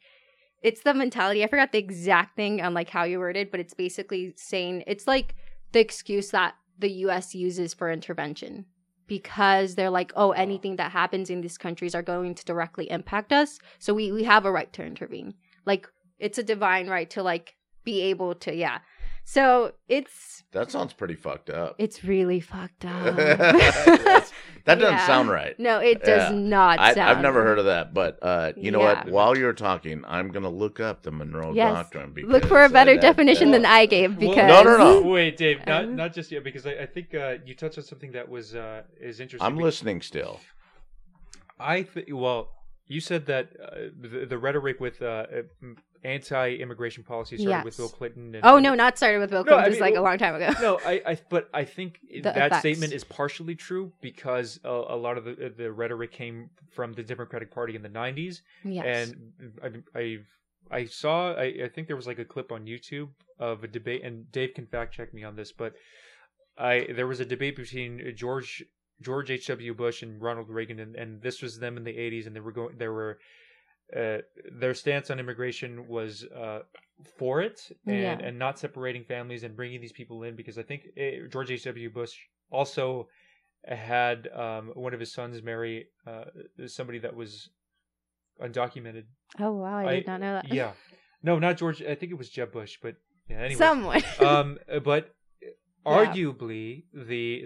it's 0.63 0.81
the 0.81 0.95
mentality. 0.95 1.43
I 1.43 1.47
forgot 1.47 1.71
the 1.71 1.77
exact 1.77 2.35
thing 2.35 2.63
on 2.63 2.73
like 2.73 2.89
how 2.89 3.03
you 3.03 3.19
worded, 3.19 3.51
but 3.51 3.59
it's 3.59 3.75
basically 3.75 4.33
saying 4.37 4.85
it's 4.87 5.05
like 5.05 5.35
the 5.71 5.79
excuse 5.79 6.31
that 6.31 6.55
the 6.79 6.89
US 7.05 7.35
uses 7.35 7.75
for 7.75 7.91
intervention 7.91 8.65
because 9.05 9.75
they're 9.75 9.91
like, 9.91 10.11
oh, 10.15 10.31
anything 10.31 10.77
that 10.77 10.91
happens 10.91 11.29
in 11.29 11.41
these 11.41 11.59
countries 11.59 11.93
are 11.93 12.01
going 12.01 12.33
to 12.33 12.43
directly 12.43 12.89
impact 12.89 13.33
us. 13.33 13.59
So 13.77 13.93
we, 13.93 14.11
we 14.11 14.23
have 14.23 14.45
a 14.45 14.51
right 14.51 14.73
to 14.73 14.83
intervene. 14.83 15.35
Like 15.63 15.87
it's 16.17 16.39
a 16.39 16.43
divine 16.43 16.87
right 16.87 17.11
to 17.11 17.21
like 17.21 17.55
be 17.83 18.01
able 18.01 18.35
to, 18.35 18.55
yeah. 18.55 18.79
So 19.25 19.71
it's 19.87 20.43
That 20.51 20.69
sounds 20.69 20.91
pretty 20.91 21.15
fucked 21.15 21.49
up. 21.49 21.75
it's 21.77 22.03
really 22.03 22.39
fucked 22.41 22.85
up. 22.85 23.15
That 24.65 24.79
doesn't 24.79 24.95
Yeah. 24.95 25.07
sound 25.07 25.29
right. 25.29 25.59
No, 25.59 25.79
it 25.79 26.03
does 26.03 26.31
Yeah. 26.31 26.37
not 26.37 26.79
I, 26.79 26.93
sound 26.93 27.09
I've 27.09 27.21
never 27.21 27.39
right. 27.39 27.45
heard 27.47 27.59
of 27.59 27.65
that, 27.65 27.93
but 27.93 28.17
uh, 28.21 28.53
you 28.55 28.71
know 28.71 28.79
what? 28.79 29.09
While 29.09 29.37
you're 29.37 29.51
talking, 29.51 30.05
I'm 30.07 30.29
gonna 30.31 30.49
look 30.49 30.79
up 30.79 31.03
the 31.03 31.11
Monroe 31.11 31.53
Yes. 31.53 31.73
Doctrine. 31.73 32.13
Because, 32.13 32.31
Look 32.31 32.45
for 32.45 32.61
a 32.61 32.67
uh, 32.67 32.69
better 32.69 32.93
that- 32.93 33.01
definition 33.01 33.51
that- 33.51 33.57
than 33.63 33.65
I 33.65 33.85
gave 33.85 34.11
Well, 34.17 34.29
because 34.29 34.47
No, 34.47 34.63
no, 34.63 34.77
no. 34.77 35.01
Wait, 35.09 35.35
Dave, 35.35 35.65
not 35.67 35.83
Um, 35.83 35.95
not 35.97 36.13
just 36.13 36.31
yet 36.31 36.45
because 36.45 36.65
I, 36.65 36.71
I 36.71 36.85
think 36.85 37.13
uh, 37.13 37.35
you 37.45 37.55
touched 37.55 37.77
on 37.77 37.83
something 37.83 38.13
that 38.13 38.29
was 38.29 38.55
uh, 38.55 38.83
is 39.01 39.19
interesting. 39.19 39.45
I'm 39.45 39.57
listening 39.57 40.01
still. 40.01 40.39
I 41.59 41.83
think 41.83 42.07
well, 42.11 42.49
you 42.87 43.01
said 43.01 43.25
that 43.25 43.49
uh, 43.61 43.69
the, 43.99 44.25
the 44.25 44.37
rhetoric 44.37 44.79
with 44.79 45.01
uh, 45.01 45.05
uh, 45.05 45.25
anti-immigration 46.03 47.03
policy 47.03 47.37
started 47.37 47.65
with 47.65 47.77
Bill 47.77 47.89
Clinton. 47.89 48.35
And, 48.35 48.43
Oh 48.45 48.59
no, 48.59 48.75
not 48.75 48.97
started 48.97 49.19
with 49.19 49.29
Bill 49.29 49.43
No, 49.43 49.53
I 49.53 49.63
Clinton. 49.63 49.71
just 49.71 49.81
mean, 49.81 49.91
like 49.91 49.97
a 49.99 50.01
long 50.01 50.17
time 50.17 50.35
ago. 50.35 50.51
no, 50.61 50.79
I, 50.85 51.01
I, 51.05 51.17
but 51.29 51.49
I 51.53 51.63
think 51.63 51.99
that 52.23 52.37
effects. 52.37 52.59
statement 52.59 52.93
is 52.93 53.03
partially 53.03 53.55
true 53.55 53.91
because 54.01 54.59
a, 54.63 54.69
a 54.69 54.95
lot 54.97 55.17
of 55.17 55.25
the 55.25 55.53
the 55.55 55.71
rhetoric 55.71 56.11
came 56.11 56.49
from 56.71 56.93
the 56.93 57.03
Democratic 57.03 57.51
Party 57.51 57.75
in 57.75 57.81
the 57.81 57.89
'90s, 57.89 58.41
yes. 58.63 59.09
and 59.09 59.83
I, 59.95 59.99
I, 59.99 60.17
I 60.71 60.85
saw, 60.85 61.33
I, 61.33 61.43
I 61.65 61.69
think 61.73 61.87
there 61.87 61.95
was 61.95 62.07
like 62.07 62.19
a 62.19 62.25
clip 62.25 62.51
on 62.51 62.65
YouTube 62.65 63.09
of 63.39 63.63
a 63.63 63.67
debate, 63.67 64.03
and 64.03 64.31
Dave 64.31 64.53
can 64.55 64.65
fact 64.65 64.93
check 64.93 65.13
me 65.13 65.23
on 65.23 65.35
this, 65.35 65.51
but 65.51 65.73
I 66.57 66.87
there 66.95 67.07
was 67.07 67.19
a 67.19 67.25
debate 67.25 67.55
between 67.55 68.13
George 68.15 68.63
George 69.01 69.29
H. 69.31 69.47
W. 69.47 69.73
Bush 69.73 70.01
and 70.03 70.21
Ronald 70.21 70.49
Reagan, 70.49 70.79
and, 70.79 70.95
and 70.95 71.21
this 71.21 71.41
was 71.41 71.59
them 71.59 71.77
in 71.77 71.83
the 71.83 71.93
'80s, 71.93 72.25
and 72.27 72.35
they 72.35 72.39
were 72.39 72.51
going, 72.51 72.77
there 72.77 72.93
were. 72.93 73.19
Uh, 73.95 74.17
their 74.59 74.73
stance 74.73 75.09
on 75.11 75.19
immigration 75.19 75.87
was 75.87 76.25
uh, 76.35 76.59
for 77.17 77.41
it 77.41 77.59
and, 77.85 77.97
Yeah. 77.97 78.17
and 78.27 78.39
not 78.39 78.57
separating 78.57 79.03
families 79.03 79.43
and 79.43 79.55
bringing 79.55 79.81
these 79.81 79.91
people 79.91 80.23
in 80.23 80.35
because 80.35 80.57
I 80.57 80.63
think 80.63 80.83
eh, 80.97 81.19
George 81.31 81.51
H. 81.51 81.63
W. 81.65 81.89
Bush 81.91 82.13
also 82.49 83.07
had 83.67 84.27
um, 84.35 84.71
one 84.73 84.93
of 84.93 84.99
his 84.99 85.13
sons 85.13 85.41
marry 85.43 85.87
uh, 86.07 86.25
somebody 86.67 86.99
that 86.99 87.15
was 87.15 87.49
undocumented. 88.41 89.03
oh 89.39 89.51
wow, 89.51 89.77
I, 89.79 89.89
I- 89.89 89.95
did 89.95 90.07
not 90.07 90.19
know 90.21 90.33
that. 90.33 90.53
Yeah, 90.53 90.71
no, 91.21 91.39
not 91.39 91.57
George. 91.57 91.81
I 91.81 91.95
think 91.95 92.11
it 92.11 92.17
was 92.17 92.29
Jeb 92.29 92.51
Bush, 92.51 92.77
but 92.81 92.95
yeah. 93.29 93.37
Anyway, 93.37 93.55
Someone. 93.59 94.01
um, 94.19 94.57
but 94.83 95.13
Yeah. 95.85 96.05
arguably 96.07 96.83
the 96.93 97.43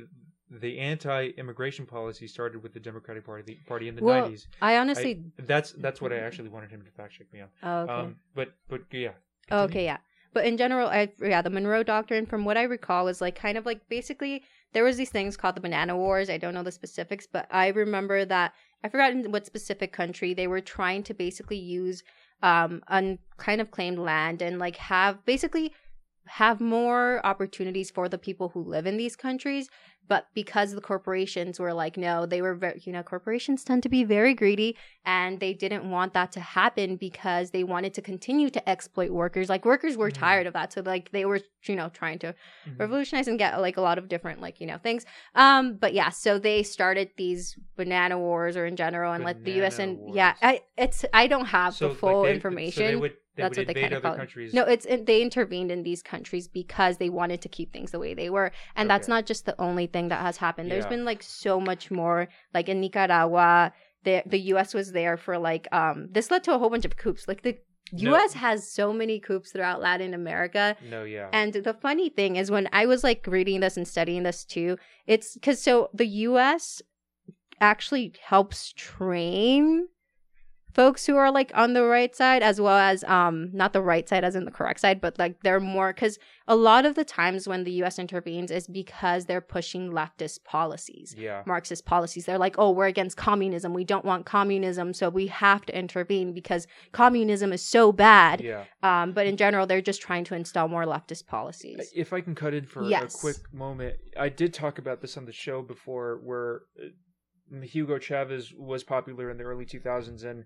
the 0.49 0.79
anti-immigration 0.79 1.85
policy 1.85 2.27
started 2.27 2.63
with 2.63 2.73
the 2.73 2.79
Democratic 2.79 3.25
Party 3.25 3.59
party 3.67 3.87
in 3.87 3.95
the 3.95 4.03
Well, 4.03 4.21
nineties. 4.21 4.47
I 4.61 4.77
honestly. 4.77 5.23
That's 5.37 5.73
that's 5.73 6.01
what 6.01 6.13
I 6.13 6.17
actually 6.17 6.49
wanted 6.49 6.71
him 6.71 6.81
to 6.81 6.91
fact 6.91 7.13
check 7.13 7.27
me 7.33 7.41
on. 7.41 7.47
oh, 7.63 7.79
okay. 7.81 7.93
Um, 7.93 8.15
but 8.35 8.49
but 8.69 8.81
yeah. 8.91 9.11
Continue. 9.47 9.65
okay, 9.65 9.85
yeah. 9.85 9.97
But 10.33 10.45
in 10.45 10.57
general, 10.57 10.87
I 10.87 11.09
yeah, 11.21 11.41
the 11.41 11.49
Monroe 11.49 11.83
Doctrine, 11.83 12.25
from 12.25 12.45
what 12.45 12.57
I 12.57 12.63
recall, 12.63 13.05
was 13.05 13.21
like 13.21 13.35
kind 13.35 13.57
of 13.57 13.65
like 13.65 13.87
basically 13.89 14.43
there 14.73 14.83
was 14.83 14.97
these 14.97 15.09
things 15.09 15.37
called 15.37 15.55
the 15.55 15.61
Banana 15.61 15.97
Wars. 15.97 16.29
I 16.29 16.37
don't 16.37 16.53
know 16.53 16.63
the 16.63 16.71
specifics, 16.71 17.27
but 17.31 17.47
I 17.51 17.67
remember 17.69 18.23
that 18.25 18.53
I 18.83 18.89
forgot 18.89 19.11
in 19.11 19.31
what 19.31 19.45
specific 19.45 19.91
country 19.91 20.33
they 20.33 20.47
were 20.47 20.61
trying 20.61 21.03
to 21.03 21.13
basically 21.13 21.57
use 21.57 22.03
um 22.43 22.83
un 22.87 23.17
kind 23.37 23.59
of 23.59 23.71
claimed 23.71 23.97
land 23.97 24.41
and 24.41 24.59
like 24.59 24.75
have 24.75 25.25
basically 25.25 25.73
have 26.27 26.59
more 26.59 27.25
opportunities 27.25 27.89
for 27.89 28.09
the 28.09 28.17
people 28.17 28.49
who 28.49 28.61
live 28.61 28.85
in 28.85 28.97
these 28.97 29.15
countries 29.15 29.69
but 30.07 30.27
because 30.33 30.73
the 30.73 30.81
corporations 30.81 31.59
were 31.59 31.73
like 31.73 31.97
no 31.97 32.25
they 32.25 32.41
were 32.41 32.55
very 32.55 32.81
you 32.85 32.91
know 32.93 33.03
corporations 33.03 33.63
tend 33.63 33.83
to 33.83 33.89
be 33.89 34.03
very 34.03 34.33
greedy 34.33 34.75
and 35.05 35.39
they 35.39 35.53
didn't 35.53 35.89
want 35.89 36.13
that 36.13 36.31
to 36.31 36.39
happen 36.39 36.95
because 36.95 37.51
they 37.51 37.63
wanted 37.63 37.93
to 37.93 38.01
continue 38.01 38.49
to 38.49 38.69
exploit 38.69 39.11
workers 39.11 39.49
like 39.49 39.65
workers 39.65 39.95
were 39.97 40.09
Mhm. 40.09 40.13
tired 40.25 40.47
of 40.47 40.53
that 40.53 40.71
so 40.73 40.81
like 40.81 41.11
they 41.11 41.25
were 41.25 41.39
you 41.67 41.75
know 41.75 41.89
trying 41.89 42.19
to 42.19 42.33
Mhm. 42.67 42.79
revolutionize 42.79 43.27
and 43.27 43.37
get 43.39 43.59
like 43.61 43.77
a 43.77 43.81
lot 43.81 43.97
of 43.97 44.07
different 44.07 44.41
like 44.41 44.59
you 44.61 44.67
know 44.67 44.77
things 44.77 45.05
um 45.35 45.75
but 45.77 45.93
yeah 45.93 46.09
so 46.09 46.39
they 46.39 46.63
started 46.63 47.09
these 47.17 47.57
banana 47.75 48.17
wars 48.17 48.55
or 48.57 48.65
in 48.65 48.75
general 48.75 49.13
and 49.13 49.23
let 49.23 49.43
the 49.43 49.61
us 49.61 49.77
Banana 49.77 49.99
and 50.05 50.15
yeah. 50.15 50.33
I, 50.41 50.61
it's 50.77 51.05
i 51.13 51.27
don't 51.27 51.47
have 51.47 51.73
So, 51.73 51.87
the 51.87 51.89
like, 51.93 51.99
full 51.99 52.23
they- 52.23 52.33
information 52.33 52.83
So 52.83 52.87
they 52.87 52.95
would 52.95 53.15
they 53.37 53.43
That's 53.43 53.57
what 53.57 53.67
they 53.67 53.73
kind 53.73 53.93
of 53.93 54.01
call 54.03 54.13
it. 54.13 54.17
countries. 54.17 54.53
no, 54.53 54.63
it's 54.63 54.85
it, 54.85 55.05
they 55.05 55.21
intervened 55.21 55.71
in 55.71 55.83
these 55.83 56.01
countries 56.03 56.47
because 56.47 56.97
they 56.97 57.09
wanted 57.09 57.39
to 57.41 57.49
keep 57.49 57.71
things 57.71 57.91
the 57.91 57.99
way 57.99 58.13
they 58.13 58.29
were, 58.29 58.51
and 58.75 58.89
that's 58.89 59.07
not 59.07 59.25
just 59.25 59.45
the 59.45 59.55
only 59.61 59.87
thing 59.87 60.09
that 60.09 60.21
has 60.21 60.37
happened. 60.37 60.69
There's 60.69 60.83
Yeah. 60.85 60.89
been 60.89 61.05
like 61.05 61.23
so 61.23 61.59
much 61.59 61.89
more. 61.91 62.27
Like 62.53 62.67
in 62.67 62.81
Nicaragua, 62.81 63.71
the 64.03 64.23
the 64.25 64.39
U.S. 64.53 64.73
was 64.73 64.91
there 64.91 65.15
for 65.17 65.37
like 65.37 65.67
um. 65.71 66.09
This 66.11 66.29
led 66.31 66.43
to 66.45 66.53
a 66.53 66.57
whole 66.59 66.69
bunch 66.69 66.85
of 66.85 66.97
coups. 66.97 67.27
Like 67.27 67.43
the 67.43 67.55
No. 67.93 68.11
U.S. 68.11 68.33
has 68.33 68.69
so 68.69 68.91
many 68.91 69.17
coups 69.19 69.51
throughout 69.51 69.79
Latin 69.81 70.13
America, 70.13 70.75
no, 70.89 71.03
yeah. 71.05 71.29
and 71.31 71.53
the 71.53 71.73
funny 71.73 72.09
thing 72.09 72.35
is, 72.35 72.51
when 72.51 72.67
I 72.73 72.85
was 72.85 73.01
like 73.09 73.25
reading 73.27 73.61
this 73.61 73.77
and 73.77 73.87
studying 73.87 74.23
this 74.23 74.43
too, 74.43 74.77
it's 75.13 75.35
because 75.35 75.61
so 75.61 75.89
the 75.93 76.09
U.S. 76.29 76.81
actually 77.61 78.13
helps 78.21 78.73
train 78.73 79.87
folks 80.77 81.07
who 81.07 81.15
are 81.17 81.31
like 81.31 81.51
on 81.55 81.73
the 81.73 81.83
right 81.83 82.15
side 82.15 82.43
as 82.51 82.61
well 82.61 82.77
as 82.77 83.03
um 83.05 83.49
not 83.61 83.73
the 83.73 83.81
right 83.81 84.07
side 84.07 84.23
as 84.23 84.35
in 84.35 84.45
the 84.45 84.51
correct 84.51 84.79
side 84.79 85.01
but 85.01 85.17
like 85.17 85.33
they're 85.41 85.59
more 85.59 85.91
because 85.91 86.19
a 86.47 86.55
lot 86.55 86.85
of 86.85 86.93
the 86.95 87.03
times 87.03 87.47
when 87.47 87.63
the 87.63 87.71
us 87.83 87.97
intervenes 87.97 88.51
is 88.51 88.67
because 88.67 89.25
they're 89.25 89.41
pushing 89.57 89.91
leftist 89.91 90.43
policies 90.43 91.15
yeah. 91.17 91.41
marxist 91.47 91.83
policies 91.85 92.25
they're 92.25 92.37
like 92.47 92.55
oh 92.59 92.69
we're 92.69 92.85
against 92.95 93.17
communism 93.17 93.73
we 93.73 93.83
don't 93.83 94.05
want 94.05 94.25
communism 94.25 94.93
so 94.93 95.09
we 95.09 95.25
have 95.27 95.65
to 95.65 95.77
intervene 95.83 96.31
because 96.31 96.67
communism 96.91 97.51
is 97.51 97.63
so 97.77 97.91
bad 97.91 98.39
Yeah. 98.41 98.63
um 98.83 99.13
but 99.13 99.25
in 99.25 99.35
general 99.35 99.65
they're 99.65 99.81
just 99.81 100.01
trying 100.01 100.25
to 100.25 100.35
install 100.35 100.67
more 100.67 100.85
leftist 100.85 101.25
policies 101.25 101.91
If 101.95 102.13
I 102.13 102.21
can 102.21 102.35
cut 102.35 102.53
in 102.53 102.65
for 102.65 102.83
Yes. 102.83 103.15
a 103.15 103.17
quick 103.25 103.37
moment, 103.51 103.95
I 104.17 104.29
did 104.29 104.53
talk 104.53 104.77
about 104.77 105.01
this 105.01 105.17
on 105.17 105.25
the 105.25 105.31
show 105.45 105.61
before, 105.61 106.19
where 106.23 106.61
uh, 106.81 106.89
Hugo 107.63 107.97
Chavez 107.99 108.53
was 108.57 108.83
popular 108.83 109.29
in 109.31 109.37
the 109.37 109.43
early 109.43 109.65
2000s, 109.65 110.23
and 110.25 110.43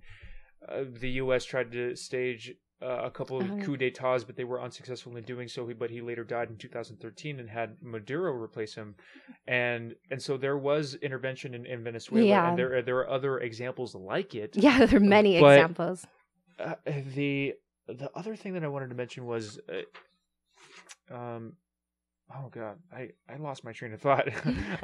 uh, 0.67 0.83
the 0.99 1.09
U.S. 1.23 1.43
tried 1.45 1.71
to 1.71 1.95
stage 1.95 2.53
uh, 2.83 3.01
a 3.03 3.11
couple 3.11 3.37
of 3.39 3.49
Uh-huh. 3.49 3.63
coup 3.63 3.77
d'états, 3.77 4.25
but 4.25 4.35
they 4.35 4.43
were 4.43 4.59
unsuccessful 4.61 5.15
in 5.17 5.23
doing 5.23 5.47
so. 5.47 5.69
But 5.77 5.89
he 5.91 6.01
later 6.01 6.23
died 6.23 6.49
in 6.49 6.57
2013 6.57 7.39
and 7.39 7.49
had 7.49 7.77
Maduro 7.81 8.31
replace 8.33 8.73
him, 8.75 8.95
and 9.47 9.93
and 10.09 10.21
so 10.21 10.35
there 10.37 10.57
was 10.57 10.95
intervention 10.95 11.53
in, 11.53 11.65
in 11.65 11.83
Venezuela, 11.83 12.25
Yeah. 12.27 12.49
and 12.49 12.57
there 12.57 12.77
are- 12.77 12.81
there 12.81 12.97
are 12.97 13.09
other 13.09 13.39
examples 13.39 13.93
like 13.95 14.33
it. 14.35 14.55
yeah 14.55 14.85
there 14.85 14.97
are 14.97 15.03
many 15.19 15.39
But- 15.39 15.57
examples 15.59 16.05
uh, 16.59 16.75
the 17.15 17.53
the 17.87 18.09
other 18.15 18.35
thing 18.35 18.53
that 18.53 18.63
I 18.63 18.67
wanted 18.67 18.89
to 18.89 18.95
mention 18.95 19.25
was, 19.25 19.59
uh, 21.11 21.15
um, 21.15 21.53
oh 22.35 22.49
god, 22.51 22.77
I 22.91 23.09
I 23.29 23.37
lost 23.37 23.63
my 23.63 23.73
train 23.73 23.93
of 23.93 24.01
thought. 24.01 24.27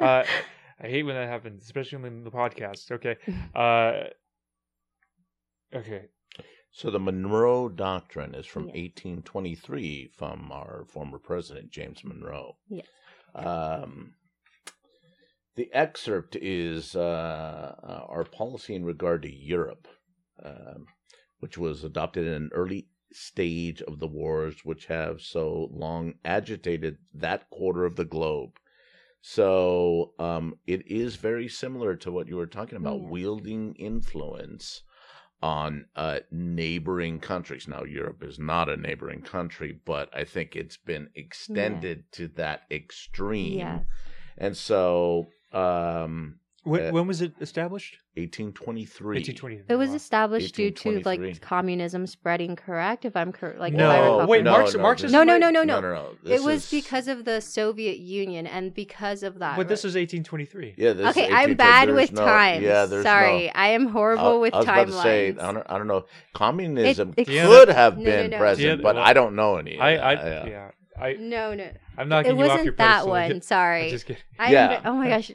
uh, 0.80 0.86
I 0.86 0.88
hate 0.90 1.02
when 1.04 1.14
that 1.14 1.28
happens, 1.28 1.62
especially 1.62 2.06
in 2.06 2.24
the 2.24 2.30
podcast. 2.30 2.90
Okay, 2.92 3.16
uh, 3.54 4.04
okay, 5.76 6.06
So 6.70 6.90
the 6.90 7.00
Monroe 7.00 7.68
Doctrine 7.68 8.34
is 8.34 8.46
from 8.46 8.66
Yes. 8.66 8.76
1823 8.76 10.08
from 10.16 10.52
our 10.52 10.84
former 10.88 11.18
president 11.18 11.70
James 11.70 12.04
Monroe. 12.04 12.56
Yes. 12.68 12.86
Um, 13.34 14.14
the 15.56 15.72
excerpt 15.72 16.36
is 16.36 16.94
uh, 16.94 17.74
uh, 17.82 18.06
our 18.08 18.24
policy 18.24 18.74
in 18.74 18.84
regard 18.84 19.22
to 19.22 19.32
Europe, 19.34 19.88
um, 20.42 20.86
which 21.40 21.58
was 21.58 21.82
adopted 21.84 22.26
in 22.26 22.32
an 22.32 22.50
early 22.52 22.88
stage 23.12 23.82
of 23.82 23.98
the 23.98 24.06
wars 24.06 24.64
which 24.64 24.86
have 24.86 25.20
so 25.20 25.68
long 25.72 26.14
agitated 26.24 26.98
that 27.14 27.48
quarter 27.50 27.84
of 27.84 27.96
the 27.96 28.04
globe. 28.04 28.58
So 29.20 30.14
um, 30.18 30.58
it 30.66 30.86
is 30.86 31.16
very 31.16 31.48
similar 31.48 31.96
to 31.96 32.12
what 32.12 32.28
you 32.28 32.36
were 32.36 32.46
talking 32.46 32.76
about, 32.76 33.00
Yeah. 33.00 33.10
wielding 33.10 33.74
influence 33.74 34.82
on 35.42 35.86
uh, 35.94 36.20
neighboring 36.30 37.20
countries. 37.20 37.68
Now, 37.68 37.84
Europe 37.84 38.22
is 38.24 38.38
not 38.38 38.68
a 38.68 38.76
neighboring 38.76 39.22
country, 39.22 39.78
but 39.84 40.08
I 40.14 40.24
think 40.24 40.56
it's 40.56 40.76
been 40.76 41.10
extended 41.14 42.10
to 42.12 42.28
that 42.28 42.62
extreme. 42.70 43.58
yes 43.58 43.84
And 44.36 44.56
so, 44.56 45.28
um, 45.52 46.37
When, 46.64 46.86
Uh, 46.88 46.90
when 46.90 47.06
was 47.06 47.22
it 47.22 47.32
established? 47.40 47.98
1823. 48.16 49.16
1820. 49.16 49.60
It 49.68 49.76
was 49.76 49.90
Wow. 49.90 49.96
established 49.96 50.54
due 50.56 50.70
to 50.72 51.00
like 51.04 51.40
communism 51.40 52.04
spreading, 52.06 52.56
correct? 52.56 53.04
If 53.04 53.16
I'm 53.16 53.30
correct, 53.32 53.60
like 53.60 53.72
if 53.74 53.78
No. 53.78 53.88
I 53.88 53.98
recall 54.00 54.26
Wait, 54.26 54.42
correctly. 54.44 54.50
Marx- 54.50 54.74
no, 54.74 54.82
Marxist- 54.82 55.12
No, 55.12 55.22
no, 55.22 55.38
no, 55.38 55.50
no, 55.50 55.62
no, 55.62 55.80
no. 55.80 55.80
no, 55.80 55.94
no. 56.24 56.30
It 56.30 56.42
was 56.42 56.64
is- 56.64 56.70
because 56.82 57.06
of 57.06 57.24
the 57.24 57.40
Soviet 57.40 57.98
Union 57.98 58.46
and 58.46 58.74
because 58.74 59.22
of 59.22 59.38
that. 59.38 59.56
But 59.56 59.68
this 59.68 59.84
right? 59.84 59.90
is 59.90 59.96
1823. 59.96 60.74
Yeah, 60.76 60.94
this 60.94 61.06
okay, 61.10 61.26
is 61.28 61.32
I'm 61.32 61.54
bad 61.54 61.90
with 61.94 62.12
no- 62.12 62.24
times. 62.24 62.64
Yeah, 62.64 62.86
Sorry, 63.02 63.46
no. 63.46 63.52
I 63.54 63.68
am 63.68 63.86
horrible 63.86 64.34
I- 64.38 64.38
with 64.38 64.54
I 64.54 64.58
was 64.58 64.64
about 64.66 64.86
to 64.88 64.92
say. 64.94 65.28
I 65.28 65.52
don't, 65.52 65.66
I 65.70 65.78
don't 65.78 65.86
know. 65.86 66.06
Communism 66.34 67.14
It- 67.16 67.28
it- 67.28 67.46
could 67.46 67.68
have 67.68 67.96
No, 67.98 68.04
no, 68.04 68.10
been 68.10 68.30
no. 68.32 68.38
present, 68.38 68.66
Yeah, 68.68 68.74
but 68.82 68.96
well, 68.96 69.04
I 69.04 69.12
don't 69.12 69.36
know 69.36 69.56
any. 69.58 69.78
I. 69.78 69.90
I, 69.94 70.12
Yeah. 70.12 70.46
yeah, 70.46 70.70
I, 71.00 71.12
no, 71.14 71.54
no, 71.54 71.68
I'm 71.96 72.08
not. 72.08 72.26
it 72.26 72.30
you 72.30 72.32
off 72.34 72.38
wasn't 72.48 72.64
your 72.64 72.74
that 72.74 72.86
pedestal. 73.04 73.10
one. 73.10 73.30
I'm 73.32 73.40
Sorry, 73.42 73.90
just 73.90 74.06
kidding. 74.06 74.22
I 74.40 74.50
Yeah. 74.52 74.80
am, 74.84 74.86
oh 74.86 74.94
my 74.94 75.08
gosh, 75.08 75.30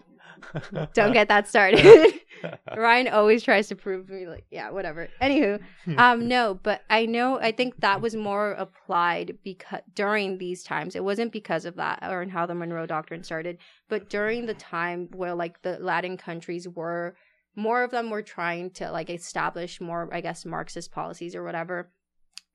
don't 0.94 1.14
get 1.14 1.28
that 1.30 1.48
started. 1.48 2.20
Ryan 2.78 3.08
always 3.08 3.44
tries 3.44 3.68
to 3.70 3.76
prove 3.76 4.10
me 4.10 4.28
like, 4.28 4.46
yeah, 4.52 4.70
whatever. 4.70 5.08
Anywho, 5.22 5.62
um, 5.98 6.28
no, 6.28 6.60
but 6.62 6.82
I 6.90 7.06
know 7.06 7.40
I 7.40 7.52
think 7.52 7.80
that 7.80 8.02
was 8.02 8.16
more 8.16 8.52
applied 8.52 9.38
because 9.44 9.82
during 9.96 10.38
these 10.38 10.64
times. 10.64 10.96
It 10.96 11.04
wasn't 11.04 11.32
because 11.32 11.66
of 11.66 11.76
that 11.76 12.00
or 12.04 12.22
in 12.22 12.30
how 12.30 12.46
the 12.46 12.56
Monroe 12.56 12.86
Doctrine 12.86 13.24
started, 13.24 13.58
but 13.90 14.10
during 14.10 14.46
the 14.46 14.54
time 14.54 15.10
where 15.14 15.34
like 15.34 15.62
the 15.62 15.78
Latin 15.80 16.18
countries 16.18 16.68
were 16.68 17.16
more 17.56 17.84
of 17.84 17.92
them 17.92 18.10
were 18.10 18.22
trying 18.22 18.72
to 18.72 18.92
like 18.92 19.10
establish 19.10 19.80
more, 19.80 20.10
I 20.12 20.22
guess, 20.22 20.46
Marxist 20.46 20.92
policies 20.92 21.36
or 21.36 21.44
whatever. 21.44 21.92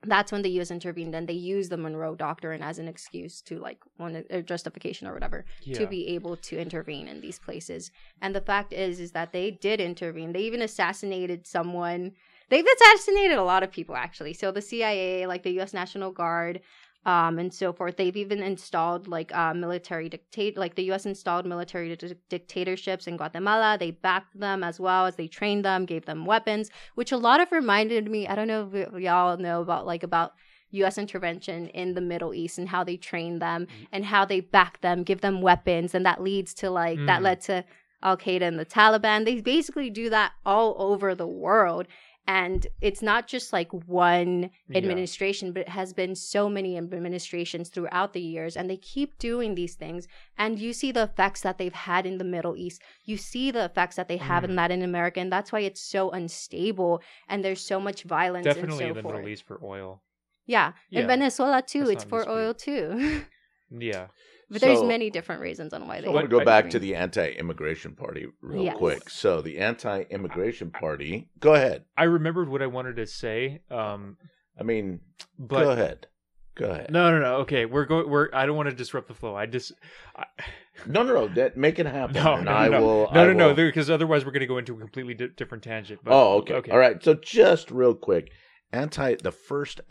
That's 0.03 0.31
when 0.31 0.43
the 0.43 0.51
U.S. 0.51 0.71
intervened 0.71 1.13
and 1.13 1.27
they 1.27 1.33
used 1.33 1.69
the 1.69 1.77
Monroe 1.77 2.15
Doctrine 2.15 2.61
as 2.61 2.79
an 2.79 2.87
excuse 2.87 3.41
to 3.41 3.59
like 3.59 3.79
one 3.97 4.15
uh, 4.15 4.35
or 4.35 4.41
justification 4.41 5.07
or 5.07 5.13
whatever 5.13 5.43
to 5.73 5.87
be 5.87 6.07
able 6.07 6.37
to 6.37 6.57
intervene 6.57 7.07
in 7.07 7.19
these 7.19 7.37
places. 7.37 7.91
And 8.21 8.33
the 8.33 8.41
fact 8.41 8.71
is, 8.71 8.99
is 8.99 9.11
that 9.11 9.33
they 9.33 9.51
did 9.51 9.81
intervene. 9.81 10.31
They 10.31 10.43
even 10.43 10.61
assassinated 10.61 11.45
someone. 11.45 12.13
They've 12.49 12.65
assassinated 12.65 13.37
a 13.37 13.43
lot 13.43 13.61
of 13.61 13.71
people 13.71 13.95
actually. 13.95 14.33
So 14.33 14.51
the 14.51 14.61
CIA, 14.61 15.27
like 15.27 15.43
the 15.43 15.51
U.S. 15.53 15.73
National 15.73 16.11
Guard, 16.11 16.61
um, 17.05 17.39
and 17.39 17.53
so 17.53 17.71
forth. 17.73 17.97
They've 17.97 18.15
even 18.17 18.41
installed 18.43 19.07
like 19.07 19.33
uh, 19.35 19.53
military 19.53 20.09
dictate, 20.09 20.57
like 20.57 20.75
the 20.75 20.83
U.S. 20.85 21.05
installed 21.05 21.45
military 21.45 21.95
di- 21.95 22.13
dictatorships 22.29 23.07
in 23.07 23.17
Guatemala. 23.17 23.77
They 23.79 23.91
backed 23.91 24.39
them 24.39 24.63
as 24.63 24.79
well 24.79 25.05
as 25.05 25.15
they 25.15 25.27
trained 25.27 25.63
them, 25.65 25.85
gave 25.85 26.05
them 26.05 26.25
weapons, 26.25 26.69
which 26.95 27.11
a 27.11 27.17
lot 27.17 27.39
of 27.39 27.51
reminded 27.51 28.09
me. 28.09 28.27
I 28.27 28.35
don't 28.35 28.47
know 28.47 28.69
if 28.73 29.01
y'all 29.01 29.37
know 29.37 29.61
about 29.61 29.85
like 29.85 30.03
about 30.03 30.33
U.S. 30.71 30.97
intervention 30.97 31.67
in 31.69 31.95
the 31.95 32.01
Middle 32.01 32.33
East 32.33 32.57
and 32.59 32.69
how 32.69 32.83
they 32.83 32.97
train 32.97 33.39
them 33.39 33.65
and 33.91 34.05
how 34.05 34.25
they 34.25 34.39
back 34.41 34.81
them, 34.81 35.03
give 35.03 35.21
them 35.21 35.41
weapons, 35.41 35.95
and 35.95 36.05
that 36.05 36.21
leads 36.21 36.53
to 36.55 36.69
like 36.69 36.99
that 37.05 37.21
Mm. 37.21 37.23
led 37.23 37.41
to 37.41 37.65
Al 38.03 38.17
Qaeda 38.17 38.43
and 38.43 38.59
the 38.59 38.65
Taliban. 38.65 39.25
They 39.25 39.41
basically 39.41 39.89
do 39.89 40.09
that 40.11 40.31
all 40.45 40.75
over 40.77 41.15
the 41.15 41.27
world. 41.27 41.87
And 42.27 42.67
it's 42.79 43.01
not 43.01 43.27
just 43.27 43.51
like 43.51 43.71
one 43.87 44.51
Yeah. 44.67 44.77
administration, 44.77 45.51
but 45.51 45.61
it 45.61 45.69
has 45.69 45.93
been 45.93 46.13
so 46.15 46.47
many 46.47 46.77
administrations 46.77 47.69
throughout 47.69 48.13
the 48.13 48.21
years, 48.21 48.55
and 48.55 48.69
they 48.69 48.77
keep 48.77 49.17
doing 49.17 49.55
these 49.55 49.73
things. 49.75 50.07
And 50.37 50.59
you 50.59 50.71
see 50.73 50.91
the 50.91 51.03
effects 51.03 51.41
that 51.41 51.57
they've 51.57 51.73
had 51.73 52.05
in 52.05 52.19
the 52.19 52.23
Middle 52.23 52.55
East. 52.55 52.81
You 53.03 53.17
see 53.17 53.49
the 53.49 53.65
effects 53.65 53.95
that 53.95 54.07
they 54.07 54.17
have 54.17 54.43
Mm. 54.43 54.49
in 54.49 54.55
Latin 54.55 54.81
America, 54.83 55.19
and 55.19 55.31
that's 55.31 55.51
why 55.51 55.61
it's 55.61 55.81
so 55.81 56.11
unstable 56.11 57.01
and 57.27 57.43
there's 57.43 57.65
so 57.65 57.79
much 57.79 58.03
violence 58.03 58.43
Definitely 58.45 58.85
and 58.85 58.91
so 58.91 58.93
the 58.93 59.01
forth. 59.01 59.15
Middle 59.15 59.29
East 59.29 59.43
for 59.43 59.59
oil. 59.63 60.01
Yeah. 60.45 60.73
Yeah. 60.89 61.01
in 61.01 61.07
Venezuela 61.07 61.61
too, 61.63 61.79
That's 61.85 61.91
it's 61.91 62.03
for 62.03 62.29
oil 62.29 62.53
too. 62.53 63.23
Yeah. 63.71 64.07
But 64.49 64.61
there's 64.61 64.79
So- 64.79 64.85
many 64.87 65.09
different 65.09 65.41
reasons 65.41 65.73
on 65.73 65.87
why 65.87 65.97
So 65.97 66.01
they. 66.03 66.07
I 66.07 66.11
want 66.11 66.23
What- 66.25 66.29
to 66.31 66.39
go 66.39 66.45
back 66.45 66.69
to 66.71 66.79
the 66.79 66.95
anti-immigration 66.95 67.95
party 67.95 68.27
real 68.41 68.63
Yes. 68.63 68.77
quick. 68.77 69.09
So 69.09 69.41
the 69.41 69.59
anti-immigration 69.59 70.71
party. 70.71 71.29
Go 71.39 71.53
ahead. 71.55 71.85
I 71.97 72.03
remembered 72.05 72.49
what 72.49 72.61
I 72.61 72.67
wanted 72.67 72.95
to 72.97 73.05
say. 73.05 73.61
Um, 73.69 74.17
I 74.59 74.63
mean, 74.63 74.99
but 75.37 75.63
go 75.63 75.71
ahead. 75.71 76.07
Go 76.55 76.71
ahead. 76.71 76.91
no, 76.91 77.09
no, 77.11 77.19
no. 77.19 77.35
Okay, 77.37 77.65
we're 77.65 77.85
going. 77.85 78.09
We're. 78.09 78.29
I 78.33 78.45
don't 78.45 78.57
want 78.57 78.69
to 78.69 78.75
disrupt 78.75 79.07
the 79.07 79.13
flow. 79.13 79.35
I 79.35 79.45
just. 79.45 79.71
I, 80.15 80.25
No, 80.85 81.03
no, 81.03 81.13
no. 81.13 81.27
That 81.27 81.57
make 81.57 81.77
it 81.77 81.85
happen. 81.85 82.15
no, 82.15 82.35
and 82.35 82.45
no, 82.45 82.51
I 82.51 82.67
no, 82.69 82.81
will. 82.81 83.11
no, 83.13 83.21
I 83.21 83.25
no, 83.25 83.33
no, 83.33 83.53
Because 83.53 83.89
otherwise, 83.89 84.23
we're 84.23 84.31
going 84.31 84.39
to 84.39 84.47
go 84.47 84.57
into 84.57 84.73
a 84.75 84.79
completely 84.79 85.13
di- 85.13 85.27
different 85.27 85.61
tangent. 85.61 85.99
But, 86.05 86.13
oh, 86.13 86.41
okay. 86.49 86.71
All 86.71 86.77
right. 86.77 87.03
So 87.03 87.15
just 87.15 87.69
real 87.69 87.93
quick, 87.93 88.31
anti 88.71 89.15
the 89.15 89.33
first 89.33 89.81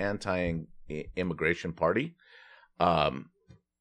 anti-immigration 0.89 1.73
party, 1.73 2.15
um, 2.81 3.27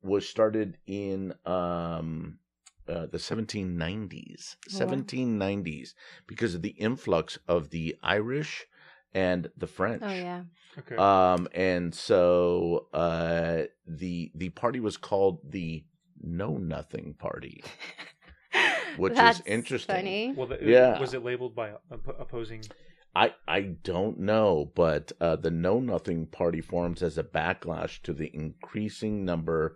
was 0.02 0.28
started 0.28 0.78
in 0.88 1.34
um 1.46 2.40
uh, 2.88 3.06
the 3.08 3.18
1790s, 3.18 4.56
Oh, 4.74 4.80
wow. 4.80 4.86
1790s, 4.86 5.94
because 6.26 6.56
of 6.56 6.62
the 6.62 6.70
influx 6.70 7.38
of 7.48 7.70
the 7.70 7.98
Irish 8.02 8.66
and 9.14 9.50
the 9.58 9.68
French. 9.68 10.04
Oh 10.06 10.10
yeah. 10.10 10.44
Okay. 10.80 10.96
Um, 10.96 11.48
and 11.54 11.94
so 11.94 12.88
uh, 12.94 13.64
the 13.86 14.32
the 14.36 14.50
party 14.50 14.80
was 14.80 14.96
called 14.96 15.40
the 15.52 15.84
Know 16.22 16.58
Nothing 16.58 17.16
Party. 17.18 17.64
Which 18.98 19.18
is 19.18 19.42
interesting. 19.46 19.96
Funny. 19.96 20.34
well, 20.36 20.48
the, 20.48 20.60
yeah. 20.62 21.00
Was 21.00 21.14
it 21.14 21.24
labeled 21.24 21.56
by 21.56 21.74
opposing? 21.92 22.64
I 23.24 23.34
I 23.48 23.62
don't 23.62 24.20
know, 24.20 24.72
but 24.76 25.12
uh, 25.20 25.36
the 25.38 25.50
Know 25.52 25.80
Nothing 25.80 26.28
Party 26.28 26.62
forms 26.62 27.02
as 27.02 27.18
a 27.18 27.24
backlash 27.24 28.02
to 28.04 28.14
the 28.14 28.30
increasing 28.34 29.26
number 29.26 29.76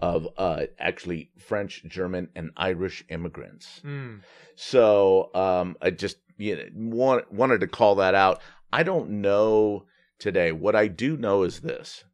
of 0.00 0.28
uh, 0.36 0.62
actually 0.78 1.30
French, 1.38 1.84
German, 1.86 2.28
and 2.34 2.50
Irish 2.56 3.04
immigrants. 3.08 3.80
Mm, 3.84 4.20
So 4.56 5.30
um, 5.34 5.76
I 5.80 5.90
just 5.90 6.18
you 6.38 6.56
know, 6.56 6.64
want, 6.96 7.32
wanted 7.32 7.60
to 7.60 7.68
call 7.68 7.94
that 7.96 8.14
out. 8.14 8.40
I 8.72 8.82
don't 8.82 9.22
know 9.22 9.86
today. 10.18 10.50
What 10.52 10.74
I 10.74 10.88
do 10.88 11.16
know 11.16 11.44
is 11.44 11.60
this. 11.60 12.04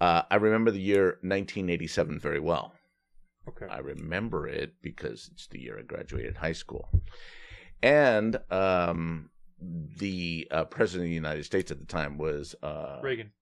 Uh, 0.00 0.22
I 0.30 0.36
remember 0.36 0.70
the 0.70 0.80
year 0.80 1.18
1987 1.22 2.18
very 2.18 2.40
well. 2.40 2.72
okay. 3.48 3.66
I 3.70 3.78
remember 3.78 4.46
it 4.48 4.74
because 4.82 5.28
it's 5.32 5.46
the 5.48 5.60
year 5.60 5.78
I 5.78 5.82
graduated 5.82 6.36
high 6.36 6.52
school. 6.64 6.88
And 7.82 8.38
um, 8.50 9.30
the 9.60 10.46
uh, 10.50 10.64
president 10.64 11.06
of 11.06 11.10
the 11.10 11.14
United 11.14 11.44
States 11.44 11.70
at 11.70 11.78
the 11.78 11.86
time 11.86 12.18
was. 12.18 12.54
Uh, 12.62 13.00
Reagan. 13.02 13.32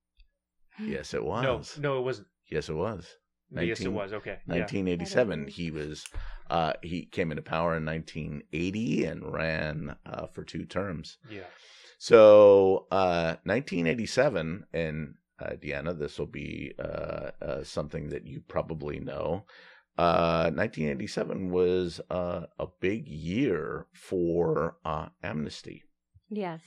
Yes, 0.80 1.14
it 1.14 1.24
was. 1.24 1.78
No, 1.78 1.90
no, 1.90 1.98
it 1.98 2.02
wasn't. 2.02 2.28
Yes, 2.50 2.68
it 2.68 2.74
was. 2.74 3.06
yes, 3.52 3.80
it 3.80 3.92
was. 3.92 4.12
Okay. 4.12 4.38
Yeah. 4.48 4.60
1987. 4.60 5.46
He 5.48 5.70
was 5.70 6.04
uh, 6.50 6.74
he 6.82 7.06
came 7.06 7.30
into 7.30 7.42
power 7.42 7.76
in 7.76 7.84
1980 7.84 9.04
and 9.04 9.32
ran 9.32 9.96
uh, 10.06 10.26
for 10.26 10.44
two 10.44 10.64
terms. 10.64 11.18
Yeah. 11.30 11.44
So 11.98 12.86
uh, 12.90 13.36
1987, 13.44 14.66
and 14.72 15.14
uh, 15.40 15.52
Deanna, 15.52 15.98
this 15.98 16.18
will 16.18 16.26
be 16.26 16.72
uh, 16.78 17.30
uh, 17.40 17.64
something 17.64 18.08
that 18.10 18.26
you 18.26 18.42
probably 18.46 19.00
know. 19.00 19.44
Uh, 19.96 20.50
1987 20.54 21.50
was 21.50 22.00
uh, 22.10 22.42
a 22.58 22.66
big 22.80 23.06
year 23.06 23.86
for 23.94 24.76
uh, 24.84 25.06
amnesty. 25.22 25.84
Yes. 26.28 26.62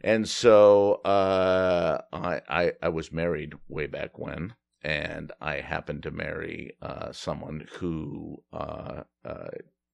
And 0.00 0.28
so 0.28 0.94
uh, 1.04 2.02
I, 2.12 2.40
I 2.48 2.72
I 2.82 2.88
was 2.88 3.12
married 3.12 3.54
way 3.68 3.86
back 3.86 4.18
when, 4.18 4.54
and 4.82 5.32
I 5.40 5.56
happened 5.56 6.02
to 6.04 6.10
marry 6.10 6.76
uh, 6.82 7.12
someone 7.12 7.66
who 7.78 8.42
uh, 8.52 9.02
uh, 9.24 9.48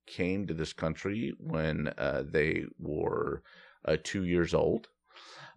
came 0.07 0.47
to 0.47 0.55
this 0.55 0.73
country 0.73 1.33
when 1.38 1.88
uh, 1.99 2.25
they 2.29 2.65
were 2.79 3.43
uh, 3.85 3.97
two 4.03 4.25
years 4.25 4.55
old. 4.55 4.88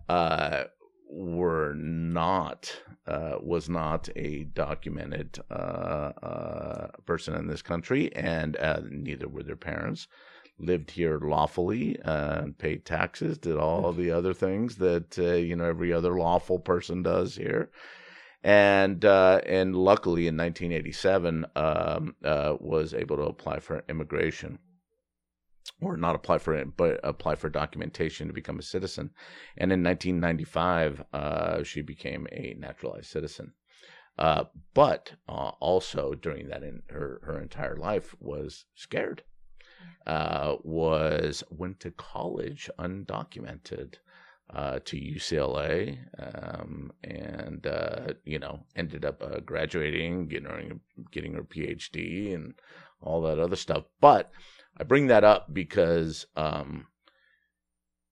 Uh, 0.08 0.65
were 1.10 1.73
not 1.75 2.75
uh, 3.08 3.36
was 3.39 3.69
not 3.69 4.10
a 4.15 4.43
documented 4.45 5.39
uh, 5.49 5.53
uh, 5.53 6.88
person 7.05 7.36
in 7.36 7.47
this 7.47 7.62
country, 7.62 8.13
and 8.15 8.58
neither 8.89 9.27
were 9.27 9.43
their 9.43 9.55
parents 9.55 10.08
lived 10.57 10.91
here 10.91 11.19
lawfully, 11.19 11.99
uh, 12.03 12.45
paid 12.57 12.85
taxes, 12.85 13.37
did 13.37 13.57
all 13.57 13.91
the 13.91 14.11
other 14.11 14.33
things 14.33 14.77
that 14.77 15.17
uh, 15.19 15.33
you 15.33 15.55
know 15.55 15.65
every 15.65 15.91
other 15.91 16.17
lawful 16.17 16.59
person 16.59 17.03
does 17.03 17.35
here, 17.35 17.69
and 18.43 19.03
uh, 19.03 19.41
and 19.45 19.75
luckily 19.75 20.27
in 20.27 20.37
1987 20.37 21.45
um, 21.55 22.15
uh, 22.23 22.55
was 22.59 22.93
able 22.93 23.17
to 23.17 23.23
apply 23.23 23.59
for 23.59 23.83
immigration, 23.89 24.59
or 25.81 25.97
not 25.97 26.15
apply 26.15 26.37
for 26.37 26.53
it, 26.53 26.77
but 26.77 26.99
apply 27.03 27.35
for 27.35 27.49
documentation 27.49 28.27
to 28.27 28.33
become 28.33 28.59
a 28.59 28.63
citizen, 28.63 29.11
and 29.57 29.71
in 29.71 29.83
1995 29.83 31.03
uh, 31.13 31.63
she 31.63 31.81
became 31.81 32.27
a 32.31 32.55
naturalized 32.57 33.07
citizen. 33.07 33.53
Uh, 34.17 34.45
but 34.73 35.11
uh, 35.27 35.51
also 35.59 36.13
during 36.13 36.47
that 36.47 36.63
in 36.63 36.81
her 36.89 37.19
her 37.25 37.41
entire 37.41 37.75
life 37.75 38.15
was 38.21 38.63
scared 38.73 39.23
uh, 40.05 40.55
was 40.63 41.43
went 41.49 41.79
to 41.81 41.91
college 41.91 42.69
undocumented 42.79 43.95
uh, 44.53 44.79
to 44.85 44.97
UCLA, 44.97 45.97
um, 46.19 46.91
and 47.03 47.65
uh, 47.65 48.13
you 48.23 48.39
know 48.39 48.63
ended 48.75 49.03
up 49.03 49.21
uh, 49.23 49.39
graduating, 49.39 50.27
getting 50.27 50.45
her, 50.45 50.61
getting 51.11 51.33
her 51.33 51.43
PhD, 51.43 52.35
and 52.35 52.53
all 53.01 53.21
that 53.23 53.39
other 53.39 53.55
stuff. 53.55 53.85
But 53.99 54.31
I 54.77 54.83
bring 54.83 55.07
that 55.07 55.23
up 55.23 55.53
because, 55.53 56.25
um, 56.35 56.87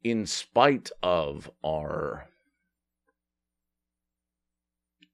in 0.04 0.26
spite 0.26 0.90
of 1.02 1.52
our 1.64 2.28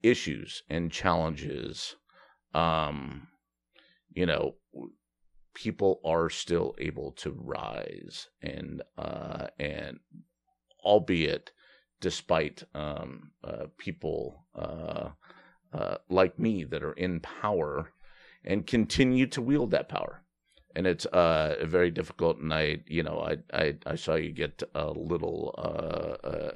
issues 0.01 0.63
and 0.69 0.91
challenges, 0.91 1.95
um, 2.53 3.27
you 4.13 4.25
know, 4.25 4.55
people 5.59 5.99
are 6.05 6.29
still 6.29 6.73
able 6.77 7.11
to 7.11 7.31
rise 7.37 8.27
and 8.41 8.81
uh, 8.97 9.47
and 9.59 9.99
albeit 10.85 11.51
despite 11.99 12.63
um, 12.73 13.31
uh, 13.43 13.65
people 13.77 14.45
uh, 14.55 15.09
uh, 15.73 15.97
like 16.09 16.39
me 16.39 16.63
that 16.63 16.81
are 16.81 16.93
in 16.93 17.19
power 17.19 17.91
and 18.45 18.65
continue 18.65 19.27
to 19.27 19.41
wield 19.41 19.71
that 19.71 19.89
power. 19.89 20.23
And 20.77 20.87
it's 20.87 21.05
uh, 21.07 21.55
very 21.65 21.91
difficult. 21.91 22.37
And 22.37 22.53
I, 22.53 22.77
you 22.87 23.03
know, 23.03 23.19
I, 23.19 23.37
I, 23.53 23.75
I 23.85 23.95
saw 23.95 24.15
you 24.15 24.31
get 24.31 24.63
a 24.73 24.89
little, 24.91 25.53
uh, 25.57 26.51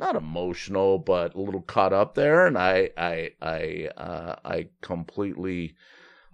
not 0.00 0.16
emotional, 0.16 0.98
but 0.98 1.36
a 1.36 1.40
little 1.40 1.60
caught 1.60 1.92
up 1.92 2.16
there. 2.16 2.48
And 2.48 2.58
I, 2.58 2.90
I, 2.96 3.30
I, 3.40 3.88
I 4.44 4.68
completely, 4.80 5.76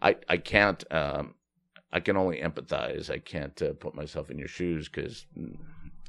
I, 0.00 0.16
I 0.26 0.38
can't, 0.38 0.82
um, 0.90 1.34
I 1.94 2.00
can 2.00 2.16
only 2.16 2.40
empathize. 2.40 3.08
I 3.08 3.18
can't 3.18 3.60
uh, 3.62 3.72
put 3.74 3.94
myself 3.94 4.28
in 4.28 4.36
your 4.36 4.48
shoes 4.48 4.88
because 4.88 5.26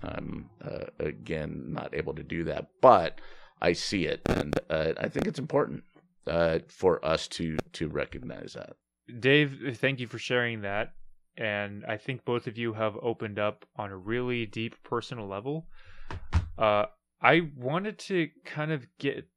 I'm 0.01 0.49
uh, 0.63 0.85
again 0.99 1.65
not 1.67 1.93
able 1.93 2.15
to 2.15 2.23
do 2.23 2.43
that. 2.45 2.67
But 2.81 3.21
I 3.61 3.73
see 3.73 4.05
it, 4.05 4.21
and 4.25 4.59
uh, 4.69 4.93
I 4.97 5.07
think 5.07 5.27
it's 5.27 5.39
important 5.39 5.83
uh, 6.25 6.59
for 6.67 7.05
us 7.05 7.27
to 7.29 7.57
to 7.73 7.87
recognize 7.87 8.53
that. 8.53 8.75
Dave, 9.19 9.77
thank 9.79 9.99
you 9.99 10.07
for 10.07 10.17
sharing 10.17 10.61
that. 10.61 10.93
And 11.37 11.85
I 11.85 11.97
think 11.97 12.25
both 12.25 12.47
of 12.47 12.57
you 12.57 12.73
have 12.73 12.97
opened 13.01 13.37
up 13.37 13.65
on 13.75 13.91
a 13.91 13.97
really 13.97 14.45
deep 14.45 14.75
personal 14.83 15.27
level. 15.27 15.67
Uh, 16.57 16.85
I 17.21 17.49
wanted 17.55 17.99
to 17.99 18.29
kind 18.43 18.71
of 18.71 18.87
get 18.97 19.27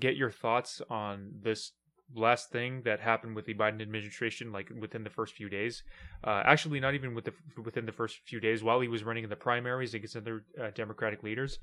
get 0.00 0.16
your 0.16 0.30
thoughts 0.30 0.80
on 0.90 1.30
this 1.42 1.72
last 2.14 2.50
thing 2.50 2.82
that 2.84 3.00
happened 3.00 3.36
with 3.36 3.46
the 3.46 3.54
Biden 3.54 3.80
administration, 3.80 4.52
like 4.52 4.70
within 4.80 5.04
the 5.04 5.10
first 5.10 5.34
few 5.34 5.48
days. 5.48 5.82
Uh, 6.24 6.42
actually, 6.44 6.80
not 6.80 6.94
even 6.94 7.14
with 7.14 7.24
the 7.24 7.32
within 7.64 7.86
the 7.86 7.92
first 7.92 8.18
few 8.26 8.40
days, 8.40 8.62
while 8.62 8.80
he 8.80 8.88
was 8.88 9.04
running 9.04 9.24
in 9.24 9.30
the 9.30 9.36
primaries 9.36 9.94
against 9.94 10.16
other 10.16 10.44
uh, 10.62 10.70
Democratic 10.74 11.22
leaders, 11.22 11.58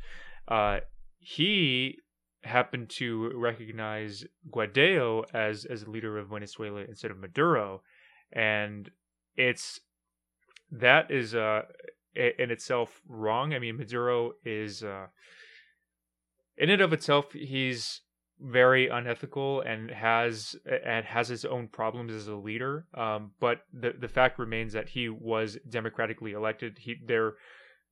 uh, 0.48 0.80
he 1.20 2.00
happened 2.44 2.90
to 2.90 3.32
recognize 3.36 4.24
Guaido 4.50 5.24
as 5.34 5.66
as 5.66 5.84
a 5.84 5.90
leader 5.90 6.18
of 6.18 6.30
Venezuela 6.30 6.82
instead 6.82 7.12
of 7.12 7.18
Maduro, 7.18 7.82
and 8.32 8.90
it's 9.36 9.80
that 10.72 11.12
is 11.12 11.36
uh 11.36 11.64
in 12.16 12.52
itself 12.52 13.02
wrong. 13.08 13.54
I 13.54 13.60
mean, 13.60 13.78
Maduro 13.78 14.34
is 14.44 14.84
uh 14.84 15.08
in 16.58 16.70
and 16.70 16.82
of 16.82 16.94
itself 16.94 17.32
he's 17.34 18.02
very 18.41 18.88
unethical 18.88 19.62
and 19.62 19.91
has 19.91 20.56
and 20.86 21.06
has 21.06 21.28
his 21.28 21.45
own 21.45 21.67
problems 21.67 22.13
as 22.13 22.28
a 22.28 22.36
leader. 22.36 22.86
Um, 22.93 23.32
but 23.39 23.62
the 23.73 23.93
the 23.99 24.08
fact 24.08 24.39
remains 24.39 24.73
that 24.73 24.89
he 24.89 25.10
was 25.10 25.58
democratically 25.67 26.32
elected. 26.32 26.78
He 26.80 26.95
their 27.06 27.36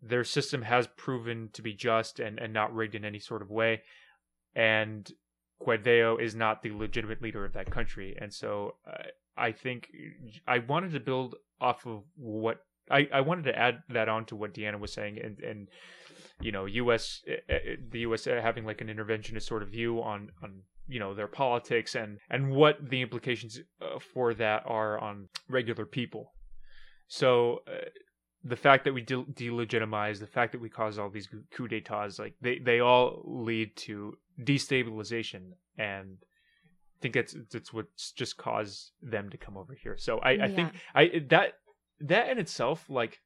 their 0.01 0.23
system 0.23 0.61
has 0.61 0.87
proven 0.87 1.49
to 1.53 1.61
be 1.61 1.73
just 1.73 2.19
and, 2.19 2.39
and 2.39 2.53
not 2.53 2.73
rigged 2.73 2.95
in 2.95 3.03
any 3.03 3.19
sort 3.19 3.41
of 3.41 3.49
way. 3.49 3.81
And 4.55 5.09
Guaido 5.61 6.21
is 6.21 6.35
not 6.35 6.61
the 6.61 6.71
legitimate 6.71 7.21
leader 7.21 7.43
of 7.45 7.53
that 7.53 7.71
country. 7.71 8.15
And 8.19 8.33
so 8.33 8.75
uh, 8.87 9.03
I 9.35 9.51
think 9.51 9.89
I 10.47 10.59
wanted 10.59 10.91
to 10.91 10.99
build 10.99 11.35
off 11.59 11.85
of 11.85 12.03
what 12.15 12.63
I, 12.89 13.07
I 13.13 13.21
wanted 13.21 13.45
to 13.45 13.57
add 13.57 13.83
that 13.89 14.07
on 14.07 14.25
to 14.25 14.35
what 14.35 14.53
Deanna 14.53 14.79
was 14.79 14.93
saying 14.93 15.19
and 15.23 15.39
and 15.39 15.67
you 16.39 16.51
know 16.51 16.65
U.S. 16.65 17.23
Eh, 17.27 17.31
eh, 17.49 17.53
eh, 17.53 17.75
the 17.91 17.99
U.S. 17.99 18.25
having 18.25 18.65
like 18.65 18.81
an 18.81 18.87
interventionist 18.87 19.43
sort 19.43 19.63
of 19.63 19.69
view 19.69 20.01
on 20.01 20.31
on 20.43 20.61
you 20.87 20.99
know 20.99 21.13
their 21.13 21.27
politics 21.27 21.95
and 21.95 22.19
and 22.29 22.51
what 22.51 22.89
the 22.89 23.01
implications 23.01 23.59
uh, 23.81 23.99
for 24.13 24.33
that 24.33 24.63
are 24.65 24.99
on 24.99 25.27
regular 25.49 25.85
people. 25.85 26.33
So 27.07 27.61
uh, 27.67 27.85
the 28.43 28.55
fact 28.55 28.83
that 28.85 28.93
we 28.93 29.01
de- 29.01 29.23
delegitimize, 29.23 30.19
the 30.19 30.27
fact 30.27 30.51
that 30.51 30.61
we 30.61 30.69
cause 30.69 30.99
all 30.99 31.09
these 31.09 31.27
coup 31.51 31.67
d'états, 31.67 32.19
like 32.19 32.35
they 32.41 32.59
they 32.59 32.79
all 32.79 33.21
lead 33.25 33.75
to 33.77 34.17
destabilization 34.43 35.51
and. 35.77 36.17
I 36.89 36.99
think 36.99 37.13
that's 37.13 37.35
that's 37.51 37.71
what's 37.71 38.11
just 38.13 38.37
caused 38.37 38.89
them 39.03 39.29
to 39.29 39.37
come 39.37 39.55
over 39.55 39.75
here. 39.75 39.95
So 39.97 40.17
I, 40.17 40.31
I 40.31 40.33
yeah. 40.33 40.47
think 40.47 40.69
I 40.95 41.21
that 41.29 41.53
that 41.99 42.29
in 42.31 42.39
itself, 42.39 42.89
like 42.89 43.19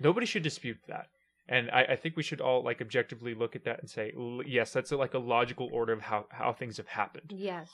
nobody 0.00 0.24
should 0.24 0.42
dispute 0.42 0.78
that 0.88 1.08
and 1.50 1.68
I, 1.72 1.82
I, 1.82 1.96
think 1.96 2.16
we 2.16 2.22
should 2.22 2.40
all 2.40 2.64
like 2.64 2.80
objectively 2.80 3.34
look 3.34 3.56
at 3.56 3.64
that 3.64 3.80
and 3.80 3.90
say 3.90 4.12
yes 4.46 4.72
that's 4.72 4.92
a, 4.92 4.96
like 4.96 5.14
a 5.14 5.18
logical 5.18 5.68
order 5.72 5.92
of 5.92 6.00
how 6.00 6.26
how 6.30 6.52
things 6.52 6.76
have 6.78 6.86
happened. 6.86 7.32
Yes. 7.36 7.68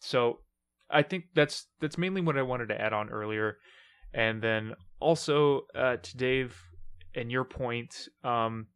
So 0.00 0.40
i 0.90 1.02
think 1.02 1.24
that's 1.34 1.68
that's 1.80 1.96
mainly 1.96 2.20
what 2.20 2.36
i 2.36 2.42
wanted 2.42 2.68
to 2.68 2.80
add 2.80 2.92
on 2.92 3.08
earlier. 3.08 3.56
And 4.12 4.42
then 4.42 4.74
also 5.00 5.62
uh, 5.74 5.96
to 5.96 6.16
dave 6.16 6.60
and 7.14 7.30
your 7.30 7.44
point 7.44 8.08
um 8.22 8.66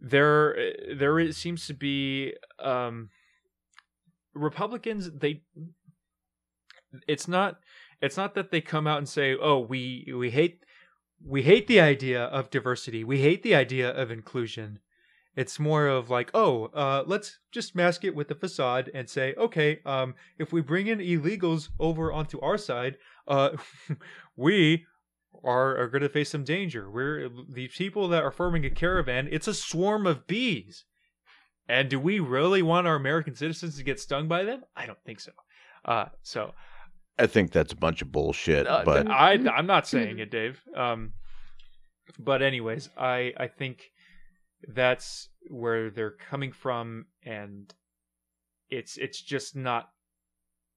there 0.00 0.56
there 0.96 1.18
is, 1.18 1.36
seems 1.36 1.66
to 1.66 1.74
be 1.74 2.34
um 2.62 3.08
republicans 4.34 5.10
they 5.10 5.42
it's 7.06 7.28
not 7.28 7.56
it's 8.00 8.16
not 8.16 8.34
that 8.34 8.50
they 8.50 8.60
come 8.60 8.86
out 8.86 8.98
and 8.98 9.08
say 9.08 9.36
oh 9.40 9.58
we 9.58 10.10
we 10.16 10.30
hate 10.30 10.64
we 11.24 11.42
hate 11.42 11.66
the 11.66 11.80
idea 11.80 12.24
of 12.24 12.50
diversity. 12.50 13.04
We 13.04 13.20
hate 13.20 13.42
the 13.42 13.54
idea 13.54 13.90
of 13.90 14.10
inclusion. 14.10 14.80
It's 15.36 15.60
more 15.60 15.86
of 15.86 16.10
like, 16.10 16.30
oh, 16.34 16.66
uh, 16.66 17.04
let's 17.06 17.38
just 17.52 17.76
mask 17.76 18.04
it 18.04 18.14
with 18.14 18.28
the 18.28 18.34
facade 18.34 18.90
and 18.92 19.08
say, 19.08 19.34
okay, 19.38 19.80
um, 19.86 20.14
if 20.38 20.52
we 20.52 20.60
bring 20.60 20.86
in 20.88 20.98
illegals 20.98 21.68
over 21.78 22.12
onto 22.12 22.40
our 22.40 22.58
side, 22.58 22.98
uh, 23.28 23.50
we 24.36 24.86
are, 25.44 25.76
are 25.78 25.88
going 25.88 26.02
to 26.02 26.08
face 26.08 26.30
some 26.30 26.44
danger. 26.44 26.90
We're 26.90 27.28
the 27.48 27.68
people 27.68 28.08
that 28.08 28.24
are 28.24 28.32
forming 28.32 28.64
a 28.64 28.70
caravan. 28.70 29.28
It's 29.30 29.48
a 29.48 29.54
swarm 29.54 30.06
of 30.06 30.26
bees. 30.26 30.84
And 31.68 31.88
do 31.88 32.00
we 32.00 32.18
really 32.18 32.62
want 32.62 32.88
our 32.88 32.96
American 32.96 33.36
citizens 33.36 33.76
to 33.76 33.84
get 33.84 34.00
stung 34.00 34.26
by 34.26 34.42
them? 34.42 34.62
I 34.74 34.86
don't 34.86 35.02
think 35.04 35.20
so. 35.20 35.32
Uh, 35.84 36.06
so 36.22 36.52
I 37.18 37.26
think 37.26 37.52
that's 37.52 37.72
a 37.72 37.76
bunch 37.76 38.02
of 38.02 38.10
bullshit. 38.12 38.66
Uh, 38.66 38.82
but 38.84 39.10
I, 39.10 39.32
I'm 39.32 39.66
not 39.66 39.86
saying 39.86 40.18
it, 40.18 40.30
Dave. 40.30 40.60
Um, 40.74 41.12
but 42.18 42.42
anyways, 42.42 42.88
I 42.96 43.32
I 43.36 43.46
think 43.46 43.90
that's 44.66 45.28
where 45.48 45.90
they're 45.90 46.16
coming 46.30 46.52
from, 46.52 47.06
and 47.24 47.72
it's 48.68 48.96
it's 48.96 49.20
just 49.20 49.54
not 49.54 49.90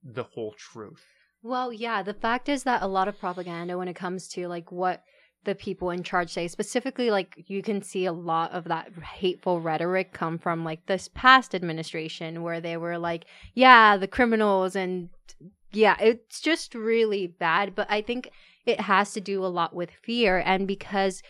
the 0.03 0.23
whole 0.23 0.53
truth. 0.57 1.05
Well, 1.41 1.73
yeah, 1.73 2.03
the 2.03 2.13
fact 2.13 2.49
is 2.49 2.63
that 2.63 2.81
a 2.81 2.87
lot 2.87 3.07
of 3.07 3.19
propaganda 3.19 3.77
when 3.77 3.87
it 3.87 3.95
comes 3.95 4.27
to 4.29 4.47
like 4.47 4.71
what 4.71 5.03
the 5.45 5.55
people 5.55 5.89
in 5.89 6.03
charge 6.03 6.31
say 6.31 6.47
specifically 6.47 7.11
like 7.11 7.43
you 7.47 7.61
can 7.61 7.81
see 7.81 8.05
a 8.05 8.13
lot 8.13 8.49
of 8.53 8.63
that 8.65 8.89
hateful 9.03 9.59
rhetoric 9.59 10.13
come 10.13 10.37
from 10.37 10.63
like 10.63 10.85
this 10.85 11.09
past 11.13 11.53
administration 11.53 12.43
where 12.43 12.61
they 12.61 12.77
were 12.77 12.97
like 12.97 13.25
yeah 13.53 13.97
the 13.97 14.07
criminals 14.07 14.73
and 14.73 15.09
yeah, 15.73 15.95
it's 15.99 16.39
just 16.39 16.75
really 16.75 17.27
bad. 17.27 17.75
But 17.75 17.87
I 17.89 18.01
think 18.01 18.29
it 18.65 18.81
has 18.81 19.13
to 19.13 19.21
do 19.21 19.43
a 19.43 19.47
lot 19.47 19.75
with 19.75 19.91
fear. 19.91 20.41
And 20.45 20.67
because 20.67 21.21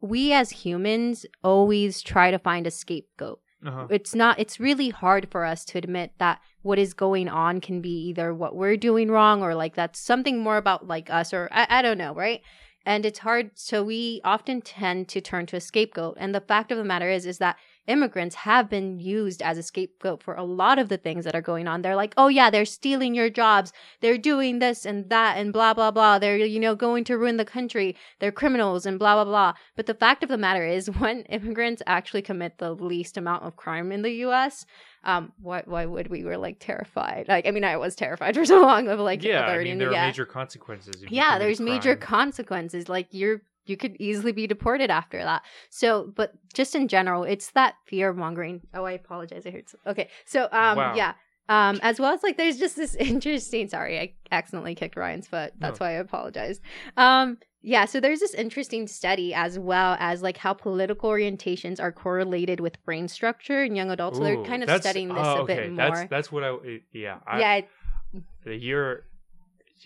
we 0.00 0.32
as 0.32 0.50
humans 0.50 1.26
always 1.42 2.02
try 2.02 2.30
to 2.30 2.38
find 2.38 2.66
a 2.66 2.70
scapegoat. 2.70 3.40
Uh-huh. 3.66 3.88
It's 3.90 4.14
not, 4.14 4.38
it's 4.38 4.60
really 4.60 4.90
hard 4.90 5.28
for 5.30 5.44
us 5.44 5.64
to 5.66 5.78
admit 5.78 6.12
that 6.18 6.40
what 6.62 6.78
is 6.78 6.94
going 6.94 7.28
on 7.28 7.60
can 7.60 7.80
be 7.80 8.06
either 8.08 8.32
what 8.32 8.54
we're 8.54 8.76
doing 8.76 9.10
wrong 9.10 9.42
or 9.42 9.54
like 9.54 9.74
that's 9.74 9.98
something 9.98 10.38
more 10.38 10.56
about 10.56 10.86
like 10.86 11.10
us 11.10 11.34
or 11.34 11.48
I, 11.50 11.66
I 11.68 11.82
don't 11.82 11.98
know, 11.98 12.14
right? 12.14 12.40
And 12.86 13.04
it's 13.04 13.18
hard. 13.18 13.50
So 13.54 13.82
we 13.82 14.20
often 14.24 14.60
tend 14.60 15.08
to 15.08 15.20
turn 15.20 15.46
to 15.46 15.56
a 15.56 15.60
scapegoat. 15.60 16.16
And 16.20 16.34
the 16.34 16.40
fact 16.40 16.70
of 16.70 16.78
the 16.78 16.84
matter 16.84 17.10
is, 17.10 17.26
is 17.26 17.38
that 17.38 17.56
immigrants 17.88 18.36
have 18.36 18.68
been 18.68 19.00
used 19.00 19.42
as 19.42 19.58
a 19.58 19.62
scapegoat 19.62 20.22
for 20.22 20.34
a 20.34 20.44
lot 20.44 20.78
of 20.78 20.88
the 20.88 20.96
things 20.96 21.24
that 21.24 21.34
are 21.34 21.42
going 21.42 21.66
on. 21.66 21.82
They're 21.82 21.96
like, 21.96 22.14
oh 22.16 22.28
yeah, 22.28 22.50
they're 22.50 22.64
stealing 22.64 23.14
your 23.14 23.30
jobs. 23.30 23.72
They're 24.00 24.18
doing 24.18 24.58
this 24.58 24.86
and 24.86 25.08
that 25.10 25.38
and 25.38 25.52
blah, 25.52 25.74
blah, 25.74 25.90
blah. 25.90 26.18
They're, 26.18 26.36
you 26.36 26.60
know, 26.60 26.74
going 26.74 27.04
to 27.04 27.18
ruin 27.18 27.38
the 27.38 27.44
country. 27.44 27.96
They're 28.20 28.32
criminals 28.32 28.86
and 28.86 28.98
blah, 28.98 29.14
blah, 29.14 29.24
blah. 29.24 29.54
But 29.74 29.86
the 29.86 29.94
fact 29.94 30.22
of 30.22 30.28
the 30.28 30.38
matter 30.38 30.64
is 30.64 30.90
when 30.98 31.22
immigrants 31.22 31.82
actually 31.86 32.22
commit 32.22 32.58
the 32.58 32.74
least 32.74 33.16
amount 33.16 33.44
of 33.44 33.56
crime 33.56 33.90
in 33.90 34.02
the 34.02 34.12
U.S., 34.12 34.66
um, 35.04 35.32
why, 35.40 35.62
why 35.64 35.86
would 35.86 36.08
we 36.08 36.24
were 36.24 36.36
like 36.36 36.58
terrified? 36.58 37.26
Like, 37.28 37.46
I 37.46 37.52
mean, 37.52 37.64
I 37.64 37.76
was 37.76 37.94
terrified 37.94 38.34
for 38.36 38.44
so 38.44 38.60
long 38.60 38.88
of 38.88 38.98
like, 38.98 39.22
yeah, 39.22 39.46
I 39.46 39.62
mean, 39.62 39.78
there 39.78 39.88
are 39.88 40.06
major 40.06 40.26
consequences. 40.26 41.04
Yeah, 41.08 41.38
there's 41.38 41.60
major 41.60 41.96
consequences. 41.96 42.88
Like 42.88 43.08
you're 43.10 43.42
you 43.68 43.76
could 43.76 43.96
easily 43.98 44.32
be 44.32 44.46
deported 44.46 44.90
after 44.90 45.18
that. 45.18 45.42
So, 45.70 46.12
but 46.14 46.32
just 46.52 46.74
in 46.74 46.88
general, 46.88 47.24
it's 47.24 47.50
that 47.52 47.74
fear 47.84 48.12
mongering. 48.12 48.62
Oh, 48.74 48.84
I 48.84 48.92
apologize. 48.92 49.46
I 49.46 49.50
heard. 49.50 49.68
Some, 49.68 49.80
okay, 49.86 50.08
so 50.24 50.44
um, 50.44 50.76
wow. 50.76 50.94
yeah. 50.94 51.14
Um, 51.50 51.80
as 51.82 51.98
well 51.98 52.12
as 52.12 52.22
like, 52.22 52.36
there's 52.36 52.58
just 52.58 52.76
this 52.76 52.94
interesting. 52.96 53.68
Sorry, 53.68 53.98
I 53.98 54.12
accidentally 54.30 54.74
kicked 54.74 54.96
Ryan's 54.96 55.26
foot. 55.26 55.52
That's 55.58 55.80
no. 55.80 55.86
why 55.86 55.90
I 55.90 55.94
apologize. 55.94 56.60
Um, 56.96 57.38
Yeah, 57.60 57.86
so 57.86 58.00
there's 58.00 58.20
this 58.20 58.34
interesting 58.34 58.86
study 58.86 59.34
as 59.34 59.58
well 59.58 59.96
as 59.98 60.22
like 60.22 60.36
how 60.36 60.54
political 60.54 61.10
orientations 61.10 61.80
are 61.80 61.90
correlated 61.90 62.60
with 62.60 62.82
brain 62.84 63.08
structure 63.08 63.64
in 63.64 63.74
young 63.74 63.90
adults. 63.90 64.18
so 64.18 64.24
they're 64.24 64.44
kind 64.44 64.62
of 64.62 64.70
studying 64.80 65.08
this 65.08 65.18
oh, 65.26 65.42
a 65.42 65.44
bit 65.44 65.58
okay. 65.58 65.68
more. 65.68 65.76
That's 65.76 66.10
that's 66.10 66.32
what 66.32 66.44
I 66.44 66.80
yeah. 66.92 67.18
I, 67.26 67.40
yeah, 67.40 68.52
you're 68.52 69.04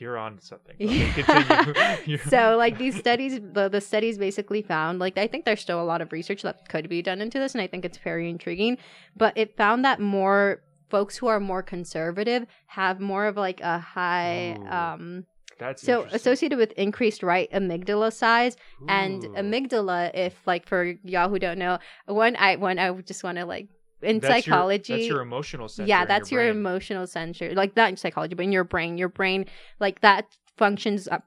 you're 0.01 0.17
on 0.17 0.37
to 0.37 0.45
something. 0.45 0.77
Okay. 0.81 2.17
So 2.29 2.57
like 2.57 2.79
these 2.79 2.97
studies 2.99 3.41
the, 3.41 3.69
the 3.69 3.81
studies 3.81 4.19
basically 4.19 4.63
found 4.63 4.99
like 4.99 5.19
i 5.19 5.27
think 5.27 5.45
there's 5.45 5.61
still 5.61 5.81
a 5.81 5.85
lot 5.85 6.01
of 6.01 6.13
research 6.13 6.43
that 6.43 6.69
could 6.69 6.89
be 6.89 7.03
done 7.03 7.21
into 7.21 7.39
this 7.39 7.55
and 7.55 7.63
i 7.63 7.67
think 7.67 7.85
it's 7.85 7.99
very 7.99 8.29
intriguing 8.29 8.79
but 9.17 9.37
it 9.37 9.57
found 9.57 9.85
that 9.85 10.01
more 10.01 10.63
folks 10.89 11.17
who 11.17 11.27
are 11.27 11.41
more 11.41 11.63
conservative 11.63 12.47
have 12.67 13.01
more 13.01 13.27
of 13.27 13.37
like 13.37 13.61
a 13.61 13.79
high 13.79 14.57
Ooh, 14.59 14.67
um 14.67 15.27
that's 15.59 15.83
so 15.83 16.05
associated 16.13 16.59
with 16.59 16.73
increased 16.73 17.23
right 17.23 17.51
amygdala 17.53 18.13
size 18.13 18.57
and 18.89 19.23
amygdala 19.37 20.11
if 20.15 20.35
like 20.47 20.67
for 20.67 20.95
y'all 21.05 21.29
who 21.29 21.39
don't 21.39 21.59
know 21.59 21.79
one 22.07 22.37
i 22.37 22.57
one 22.57 22.79
i 22.79 22.91
just 23.03 23.23
want 23.23 23.39
to 23.39 23.45
like 23.45 23.69
in 24.03 24.19
That's 24.19 24.47
your- 24.47 24.55
psychology 24.55 24.93
that's 24.95 25.07
your 25.07 25.21
emotional 25.21 25.69
center. 25.69 25.89
yeah 25.89 26.05
that's 26.05 26.31
your, 26.31 26.43
brain. 26.43 26.51
emotional 26.57 27.07
center 27.07 27.55
like 27.55 27.77
not 27.77 27.89
in 27.91 27.97
psychology 27.97 28.35
but 28.35 28.45
in 28.45 28.53
your 28.53 28.65
brain 28.65 28.99
your 28.99 29.09
brain 29.09 29.47
like 29.81 30.01
that 30.01 30.27
functions 30.57 31.09
up 31.09 31.25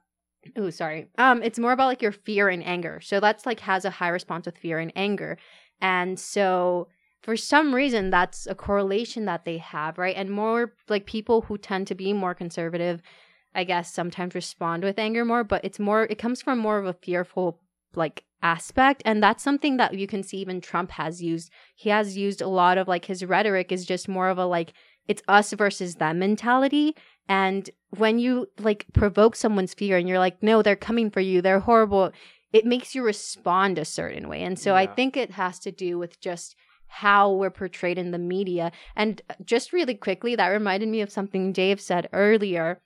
oh 0.56 0.70
sorry 0.70 1.08
um 1.18 1.42
it's 1.42 1.58
more 1.58 1.72
about 1.72 1.86
like 1.86 2.02
your 2.02 2.12
fear 2.12 2.48
and 2.48 2.64
anger 2.64 3.00
so 3.02 3.18
that's 3.20 3.46
like 3.46 3.60
has 3.60 3.84
a 3.84 3.90
high 3.90 4.08
response 4.08 4.46
with 4.46 4.56
fear 4.58 4.78
and 4.78 4.92
anger 4.94 5.36
and 5.80 6.18
so 6.20 6.88
for 7.22 7.36
some 7.36 7.74
reason 7.74 8.10
that's 8.10 8.46
a 8.46 8.54
correlation 8.54 9.24
that 9.24 9.44
they 9.44 9.58
have 9.58 9.98
right 9.98 10.14
and 10.16 10.30
more 10.30 10.72
like 10.88 11.06
people 11.06 11.42
who 11.42 11.58
tend 11.58 11.86
to 11.88 11.94
be 11.94 12.12
more 12.12 12.34
conservative 12.34 13.02
i 13.54 13.64
guess 13.64 13.92
sometimes 13.92 14.34
respond 14.34 14.84
with 14.84 14.98
anger 14.98 15.24
more 15.24 15.42
but 15.42 15.64
it's 15.64 15.78
more 15.80 16.04
it 16.04 16.18
comes 16.18 16.40
from 16.42 16.58
more 16.58 16.78
of 16.78 16.86
a 16.86 16.92
fearful 16.92 17.60
like 17.94 18.24
aspect 18.42 19.02
and 19.04 19.22
that's 19.22 19.42
something 19.42 19.76
that 19.78 19.94
you 19.94 20.06
can 20.06 20.22
see 20.22 20.38
even 20.38 20.60
trump 20.60 20.90
has 20.92 21.22
used. 21.22 21.50
He 21.74 21.90
has 21.90 22.16
used 22.16 22.40
a 22.40 22.48
lot 22.48 22.78
of 22.78 22.86
like 22.86 23.06
his 23.06 23.24
rhetoric 23.24 23.72
is 23.72 23.84
just 23.84 24.08
more 24.08 24.28
of 24.28 24.38
a 24.38 24.46
like 24.46 24.72
it's 25.08 25.22
us 25.28 25.52
versus 25.52 25.96
them 25.96 26.18
mentality. 26.18 26.94
And 27.28 27.68
when 27.96 28.18
you 28.18 28.48
like 28.58 28.86
provoke 28.92 29.34
someone's 29.36 29.74
fear 29.74 29.96
and 29.96 30.08
you're 30.08 30.18
like 30.18 30.42
no 30.42 30.62
they're 30.62 30.76
coming 30.76 31.10
for 31.10 31.20
you. 31.20 31.40
They're 31.40 31.60
horrible 31.60 32.12
it 32.52 32.64
makes 32.64 32.94
you 32.94 33.02
respond 33.02 33.78
a 33.78 33.84
certain 33.84 34.28
way. 34.28 34.42
And 34.42 34.58
so 34.58 34.74
i 34.74 34.86
think 34.86 35.16
it 35.16 35.32
has 35.32 35.58
to 35.60 35.72
do 35.72 35.98
with 35.98 36.20
just 36.20 36.54
how 36.88 37.32
we're 37.32 37.50
portrayed 37.50 37.98
in 37.98 38.12
the 38.12 38.18
media. 38.18 38.70
And 38.94 39.20
just 39.44 39.72
really 39.72 39.94
quickly 39.94 40.36
that 40.36 40.48
reminded 40.48 40.88
me 40.88 41.00
of 41.00 41.10
something 41.10 41.52
dave 41.52 41.80
said 41.80 42.08
earlier. 42.12 42.80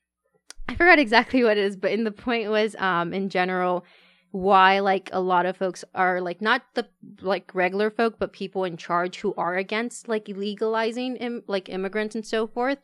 I 0.68 0.74
forgot 0.74 0.98
exactly 0.98 1.42
what 1.42 1.59
it 1.59 1.64
is 1.64 1.76
but 1.76 1.90
in 1.90 2.05
the 2.05 2.12
point 2.12 2.51
was 2.51 2.76
um 2.76 3.12
in 3.12 3.28
general 3.28 3.84
why 4.33 4.78
like 4.78 5.11
a 5.12 5.20
lot 5.20 5.45
of 5.45 5.57
folks 5.57 5.85
are 5.95 6.20
like 6.20 6.41
not 6.41 6.62
the 6.74 6.87
like 7.20 7.53
regular 7.55 7.91
folk 7.91 8.16
but 8.18 8.33
people 8.33 8.64
in 8.64 8.76
charge 8.76 9.18
who 9.20 9.35
are 9.37 9.57
against 9.57 10.09
like 10.09 10.28
legalizing 10.28 11.16
Im- 11.16 11.43
like 11.47 11.68
immigrants 11.68 12.14
and 12.14 12.24
so 12.24 12.47
forth. 12.47 12.78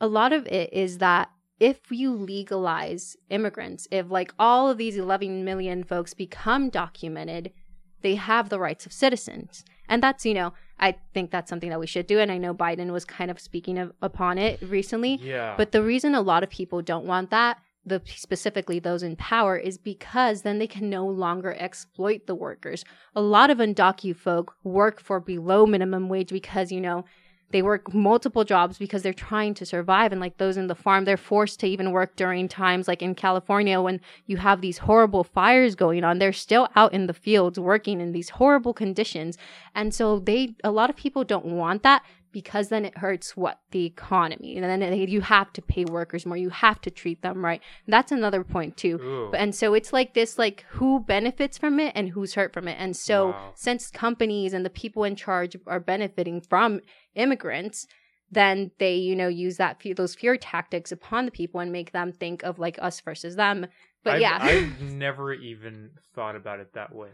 A 0.00 0.06
lot 0.06 0.32
of 0.32 0.46
it 0.46 0.72
is 0.72 0.98
that 0.98 1.30
if 1.60 1.90
you 1.90 2.12
legalize 2.12 3.16
immigrants 3.30 3.86
if 3.90 4.10
like 4.10 4.32
all 4.38 4.68
of 4.68 4.78
these 4.78 4.96
11 4.96 5.44
million 5.44 5.84
folks 5.84 6.14
become 6.14 6.68
documented 6.68 7.52
they 8.00 8.14
have 8.14 8.48
the 8.48 8.60
rights 8.60 8.86
of 8.86 8.92
citizens. 8.92 9.64
And 9.88 10.02
that's 10.02 10.26
you 10.26 10.34
know 10.34 10.52
i 10.80 10.94
think 11.14 11.30
that's 11.30 11.48
something 11.48 11.70
that 11.70 11.80
we 11.80 11.86
should 11.86 12.06
do 12.06 12.20
and 12.20 12.30
i 12.30 12.38
know 12.38 12.54
biden 12.54 12.92
was 12.92 13.04
kind 13.04 13.30
of 13.30 13.40
speaking 13.40 13.78
of, 13.78 13.92
upon 14.02 14.36
it 14.38 14.60
recently. 14.62 15.16
Yeah. 15.16 15.54
but 15.56 15.72
the 15.72 15.82
reason 15.82 16.14
a 16.14 16.20
lot 16.20 16.42
of 16.42 16.50
people 16.50 16.82
don't 16.82 17.06
want 17.06 17.30
that, 17.30 17.58
the 17.88 18.02
specifically 18.06 18.78
those 18.78 19.02
in 19.02 19.16
power, 19.16 19.56
is 19.56 19.78
because 19.78 20.42
then 20.42 20.58
they 20.58 20.66
can 20.66 20.88
no 20.90 21.06
longer 21.06 21.56
exploit 21.58 22.26
the 22.26 22.34
workers. 22.34 22.84
A 23.14 23.20
lot 23.20 23.50
of 23.50 23.58
undocu 23.58 24.14
folk 24.14 24.54
work 24.62 25.00
for 25.00 25.20
below 25.20 25.66
minimum 25.66 26.08
wage 26.08 26.30
because 26.30 26.70
you 26.70 26.80
know 26.80 27.04
they 27.50 27.62
work 27.62 27.94
multiple 27.94 28.44
jobs 28.44 28.78
because 28.78 29.02
they're 29.02 29.12
trying 29.12 29.54
to 29.54 29.66
survive. 29.66 30.12
And 30.12 30.20
like 30.20 30.36
those 30.36 30.56
in 30.56 30.66
the 30.66 30.74
farm 30.74 31.04
they're 31.04 31.16
forced 31.16 31.60
to 31.60 31.66
even 31.66 31.92
work 31.92 32.16
during 32.16 32.48
times 32.48 32.86
like 32.86 33.02
in 33.02 33.14
California 33.14 33.80
when 33.80 34.00
you 34.26 34.36
have 34.36 34.60
these 34.60 34.78
horrible 34.78 35.24
fires 35.24 35.74
going 35.74 36.04
on. 36.04 36.18
They're 36.18 36.32
still 36.32 36.68
out 36.76 36.92
in 36.92 37.06
the 37.06 37.14
fields 37.14 37.58
working 37.58 38.00
in 38.00 38.12
these 38.12 38.30
horrible 38.30 38.74
conditions. 38.74 39.38
And 39.74 39.94
so 39.94 40.18
they 40.18 40.54
a 40.62 40.70
lot 40.70 40.90
of 40.90 40.96
people 40.96 41.24
don't 41.24 41.46
want 41.46 41.82
that 41.82 42.02
because 42.40 42.68
then 42.68 42.84
it 42.84 42.98
hurts 42.98 43.36
what? 43.36 43.58
The 43.72 43.84
economy. 43.84 44.56
And 44.56 44.64
then 44.64 44.80
it- 44.82 45.08
you 45.08 45.20
have 45.22 45.52
to 45.54 45.62
pay 45.62 45.84
workers 45.84 46.24
more. 46.26 46.36
You 46.36 46.50
have 46.50 46.80
to 46.82 46.90
treat 46.90 47.20
them 47.22 47.44
right. 47.44 47.60
That's 47.86 48.12
another 48.12 48.44
point 48.44 48.76
too. 48.76 48.96
Ooh. 49.02 49.32
and 49.34 49.54
so 49.54 49.74
it's 49.74 49.92
like 49.92 50.14
this 50.14 50.38
like 50.38 50.64
who 50.76 51.00
benefits 51.00 51.56
from 51.58 51.80
it 51.80 51.92
and 51.96 52.10
who's 52.10 52.34
hurt 52.34 52.52
from 52.52 52.68
it. 52.68 52.76
And 52.78 52.96
so 52.96 53.16
Wow. 53.30 53.52
since 53.54 53.90
companies 53.90 54.52
and 54.54 54.64
the 54.64 54.70
people 54.82 55.02
in 55.04 55.16
charge 55.16 55.56
are 55.66 55.80
benefiting 55.80 56.40
from 56.40 56.80
immigrants 57.14 57.86
then 58.30 58.70
they 58.78 58.94
you 58.94 59.16
know 59.16 59.26
use 59.28 59.56
that 59.56 59.80
fear, 59.80 59.94
those 59.94 60.14
fear 60.14 60.36
tactics 60.36 60.92
upon 60.92 61.24
the 61.24 61.30
people 61.30 61.60
and 61.60 61.72
make 61.72 61.92
them 61.92 62.12
think 62.12 62.42
of 62.42 62.58
like 62.58 62.78
us 62.82 63.00
versus 63.00 63.36
them. 63.36 63.66
But 64.04 64.16
I've, 64.16 64.20
yeah. 64.20 64.38
I've 64.40 64.82
never 65.06 65.32
even 65.32 65.90
thought 66.14 66.36
about 66.36 66.60
it 66.60 66.74
that 66.74 66.94
way. 66.94 67.08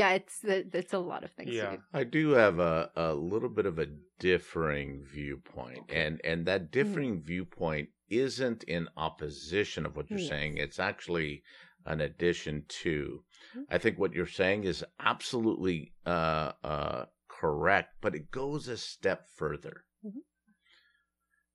Yeah 0.00 0.10
it's 0.18 0.38
it's 0.80 0.92
a 0.92 0.98
lot 1.12 1.22
of 1.24 1.30
things 1.36 1.50
to 1.50 1.56
Yeah. 1.56 1.76
do. 1.76 1.82
I 2.00 2.04
do 2.18 2.24
have 2.42 2.58
a, 2.58 2.90
a 2.96 3.14
little 3.14 3.48
bit 3.58 3.66
of 3.66 3.78
a 3.78 3.88
differing 4.18 4.90
viewpoint, 5.16 5.78
Okay. 5.84 6.00
and 6.04 6.20
and 6.30 6.38
that 6.50 6.70
differing 6.78 7.14
viewpoint 7.22 7.88
isn't 8.08 8.62
in 8.76 8.88
opposition 8.96 9.86
of 9.86 9.92
what 9.96 10.10
you're 10.10 10.18
Yes. 10.18 10.28
saying. 10.34 10.52
It's 10.58 10.80
actually 10.90 11.42
an 11.86 12.00
addition 12.08 12.64
to. 12.82 13.24
Mhm. 13.54 13.64
I 13.74 13.78
think 13.78 13.94
what 13.98 14.12
you're 14.16 14.36
saying 14.42 14.64
is 14.72 14.84
absolutely 15.12 15.78
uh, 16.06 16.52
uh, 16.72 17.02
correct, 17.28 17.90
but 18.04 18.14
it 18.18 18.30
goes 18.30 18.68
a 18.68 18.76
step 18.76 19.20
further. 19.40 19.76
Mhm. 20.04 20.22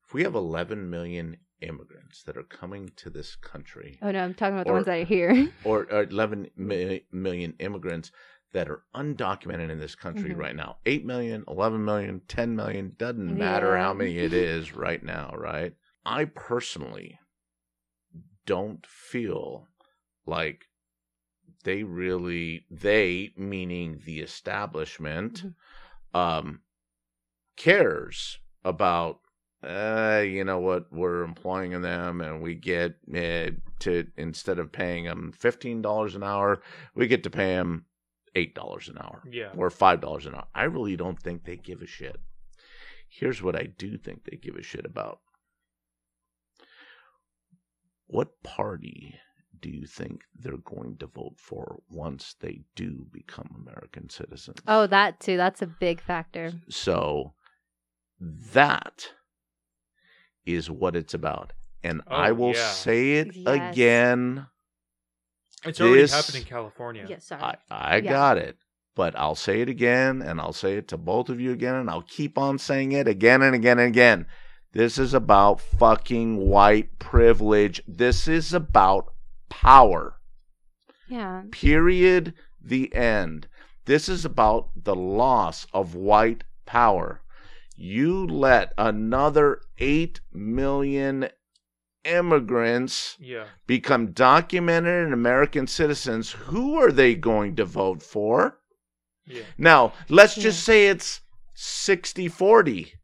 If 0.06 0.14
we 0.14 0.24
have 0.24 0.36
11 0.36 0.90
million 0.90 1.38
immigrants 1.62 2.24
that 2.24 2.38
are 2.38 2.44
coming 2.44 2.90
to 2.96 3.10
this 3.10 3.36
country, 3.36 3.98
oh 4.02 4.12
no 4.12 4.24
i'm 4.24 4.34
talking 4.34 4.54
about 4.56 4.66
the 4.68 4.74
ones 4.74 4.86
that 4.86 5.00
are 5.02 5.06
here. 5.06 5.50
or, 5.64 5.88
or 5.92 6.04
11 6.04 6.50
mi- 6.56 7.04
million 7.12 7.54
immigrants 7.60 8.12
that 8.52 8.68
are 8.70 8.84
undocumented 8.96 9.70
in 9.70 9.78
this 9.80 9.94
country 9.96 10.32
Mhm. 10.32 10.38
right 10.38 10.56
now. 10.56 10.78
8 10.86 11.06
million 11.06 11.44
11 11.48 11.84
million 11.86 12.22
10 12.28 12.56
million 12.56 12.96
doesn't 12.98 13.38
matter 13.38 13.76
Yeah. 13.76 13.84
how 13.84 13.94
many 13.94 14.18
it 14.18 14.34
is 14.54 14.74
right 14.76 15.04
now 15.04 15.34
right? 15.38 15.74
I 16.06 16.26
personally 16.26 17.20
don't 18.46 18.86
feel 18.88 19.68
like 20.26 20.66
they 21.64 21.84
really 21.84 22.66
they 22.72 23.32
meaning 23.36 24.02
the 24.06 24.20
establishment 24.22 25.44
um 26.14 26.62
cares 27.56 28.40
about 28.64 29.20
uh, 29.64 30.22
you 30.26 30.44
know 30.44 30.60
what, 30.60 30.92
we're 30.92 31.24
employing 31.24 31.80
them 31.82 32.22
and 32.22 32.42
we 32.42 32.56
get 32.56 32.96
uh, 33.14 33.52
to, 33.80 34.08
instead 34.18 34.58
of 34.60 34.72
paying 34.72 35.06
them 35.06 35.34
$15 35.40 36.16
an 36.16 36.24
hour, 36.24 36.62
we 36.96 37.08
get 37.08 37.24
to 37.24 37.30
pay 37.30 37.56
them 37.56 37.86
$8 38.36 38.90
an 38.90 38.98
hour 39.00 39.22
Yeah. 39.30 39.50
or 39.58 39.70
$5 39.70 40.26
an 40.28 40.36
hour. 40.36 40.48
I 40.56 40.64
really 40.64 40.96
don't 40.96 41.20
think 41.22 41.44
they 41.44 41.58
give 41.58 41.82
a 41.82 41.88
shit. 41.88 42.18
Here's 43.10 43.42
what 43.42 43.56
I 43.56 43.64
do 43.64 43.98
think 43.98 44.24
they 44.24 44.38
give 44.38 44.56
a 44.56 44.62
shit 44.64 44.86
about. 44.86 45.20
What 48.08 48.42
party 48.44 49.16
do 49.60 49.70
you 49.70 49.86
think 49.86 50.22
they're 50.36 50.58
going 50.58 50.98
to 50.98 51.08
vote 51.08 51.36
for 51.38 51.82
once 51.90 52.36
they 52.40 52.62
do 52.76 53.06
become 53.12 53.50
American 53.68 54.10
citizens? 54.10 54.58
oh 54.68 54.88
that 54.88 55.20
too 55.20 55.36
that's 55.38 55.62
a 55.62 55.68
big 55.68 56.00
factor 56.02 56.54
So 56.70 57.34
that 58.22 59.10
is 60.56 60.70
what 60.70 60.96
it's 60.96 61.14
about. 61.14 61.54
And 61.84 62.02
I 62.08 62.32
Oh, 62.32 62.36
will 62.36 62.54
yeah. 62.54 62.72
say 62.72 63.14
it 63.16 63.36
Yes. 63.36 63.74
again. 63.74 64.48
It's 65.66 65.82
already 65.82 66.08
happened 66.08 66.38
in 66.38 66.44
California. 66.46 67.06
yes 67.08 67.26
sorry 67.26 67.44
I, 67.44 67.56
I 67.96 68.00
Yeah. 68.02 68.12
got 68.12 68.38
it. 68.38 68.58
But 68.96 69.16
I'll 69.18 69.36
say 69.36 69.62
it 69.62 69.70
again 69.70 70.22
and 70.22 70.42
I'll 70.42 70.54
say 70.54 70.76
it 70.78 70.88
to 70.90 70.98
both 70.98 71.30
of 71.30 71.40
you 71.40 71.52
again 71.52 71.76
and 71.76 71.90
I'll 71.90 72.02
keep 72.02 72.38
on 72.38 72.58
saying 72.58 72.92
it 72.92 73.08
again 73.08 73.42
and 73.42 73.56
again 73.56 73.80
and 73.80 73.88
again. 73.88 74.26
This 74.74 74.98
is 74.98 75.14
about 75.14 75.62
fucking 75.62 76.38
white 76.38 77.00
privilege. 77.00 77.82
This 77.88 78.28
is 78.28 78.54
about 78.54 79.14
power. 79.50 80.16
yeah 81.08 81.44
Period. 81.52 82.34
The 82.62 82.94
end. 82.94 83.48
This 83.86 84.10
is 84.10 84.26
about 84.26 84.70
the 84.76 84.96
loss 84.96 85.66
of 85.74 85.96
white 85.96 86.44
power. 86.66 87.22
You 87.82 88.28
let 88.28 88.74
another 88.78 89.62
8 89.78 90.20
million 90.34 91.30
immigrants 92.04 93.16
Yeah. 93.20 93.48
become 93.68 94.12
documented 94.12 95.06
and 95.06 95.14
American 95.14 95.66
citizens. 95.66 96.32
Who 96.32 96.76
are 96.78 96.92
they 96.92 97.16
going 97.16 97.56
to 97.56 97.64
vote 97.64 98.04
for? 98.04 98.60
Yeah. 99.26 99.44
Now, 99.58 99.94
let's 100.10 100.36
Yeah. 100.36 100.44
just 100.44 100.64
say 100.66 100.88
it's 100.88 101.22
60 101.54 102.28
40. 102.28 102.96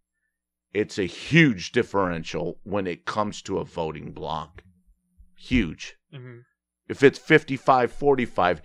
It's 0.73 0.99
a 0.99 1.05
huge 1.05 1.71
differential 1.71 2.59
when 2.63 2.86
it 2.86 3.05
comes 3.05 3.41
to 3.43 3.59
a 3.59 3.63
voting 3.65 4.11
block. 4.11 4.61
Huge. 5.38 5.95
hmm 6.11 6.39
if 6.88 7.01
it's 7.01 7.17
55 7.17 7.91
45, 7.91 8.61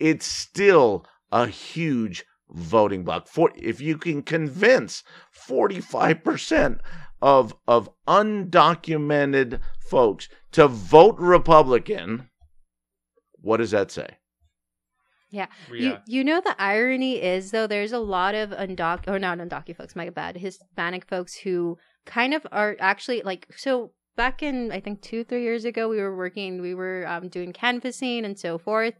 it's 0.00 0.26
still 0.26 1.06
a 1.30 1.46
huge 1.46 2.24
voting 2.52 3.04
block. 3.04 3.28
For 3.28 3.50
if 3.56 3.80
you 3.80 3.96
can 3.96 4.22
convince 4.22 5.02
45% 5.48 6.80
of 7.22 7.54
of 7.66 7.90
undocumented 8.08 9.60
folks 9.90 10.28
to 10.52 10.68
vote 10.68 11.16
Republican, 11.18 12.28
what 13.40 13.58
does 13.58 13.72
that 13.72 13.90
say? 13.90 14.16
You 15.70 15.76
Yeah. 15.78 15.98
you 16.06 16.24
know 16.24 16.40
the 16.40 16.60
irony 16.60 17.22
is 17.22 17.50
though 17.52 17.66
there's 17.66 17.92
a 17.92 17.98
lot 17.98 18.34
of 18.34 18.50
undoc 18.50 19.06
or 19.06 19.18
not 19.18 19.38
undocumented 19.38 19.76
folks, 19.76 19.96
my 19.96 20.10
bad, 20.10 20.36
Hispanic 20.36 21.06
folks 21.06 21.36
who 21.36 21.78
kind 22.06 22.34
of 22.34 22.46
are 22.50 22.76
actually 22.80 23.22
like 23.22 23.46
so 23.56 23.92
back 24.16 24.42
in 24.42 24.72
I 24.72 24.80
think 24.80 25.02
two 25.02 25.22
three 25.24 25.42
years 25.42 25.64
ago 25.64 25.88
we 25.88 25.98
were 25.98 26.16
working 26.16 26.60
we 26.60 26.74
were 26.74 27.06
um, 27.06 27.28
doing 27.28 27.52
canvassing 27.52 28.24
and 28.24 28.38
so 28.38 28.58
forth. 28.58 28.94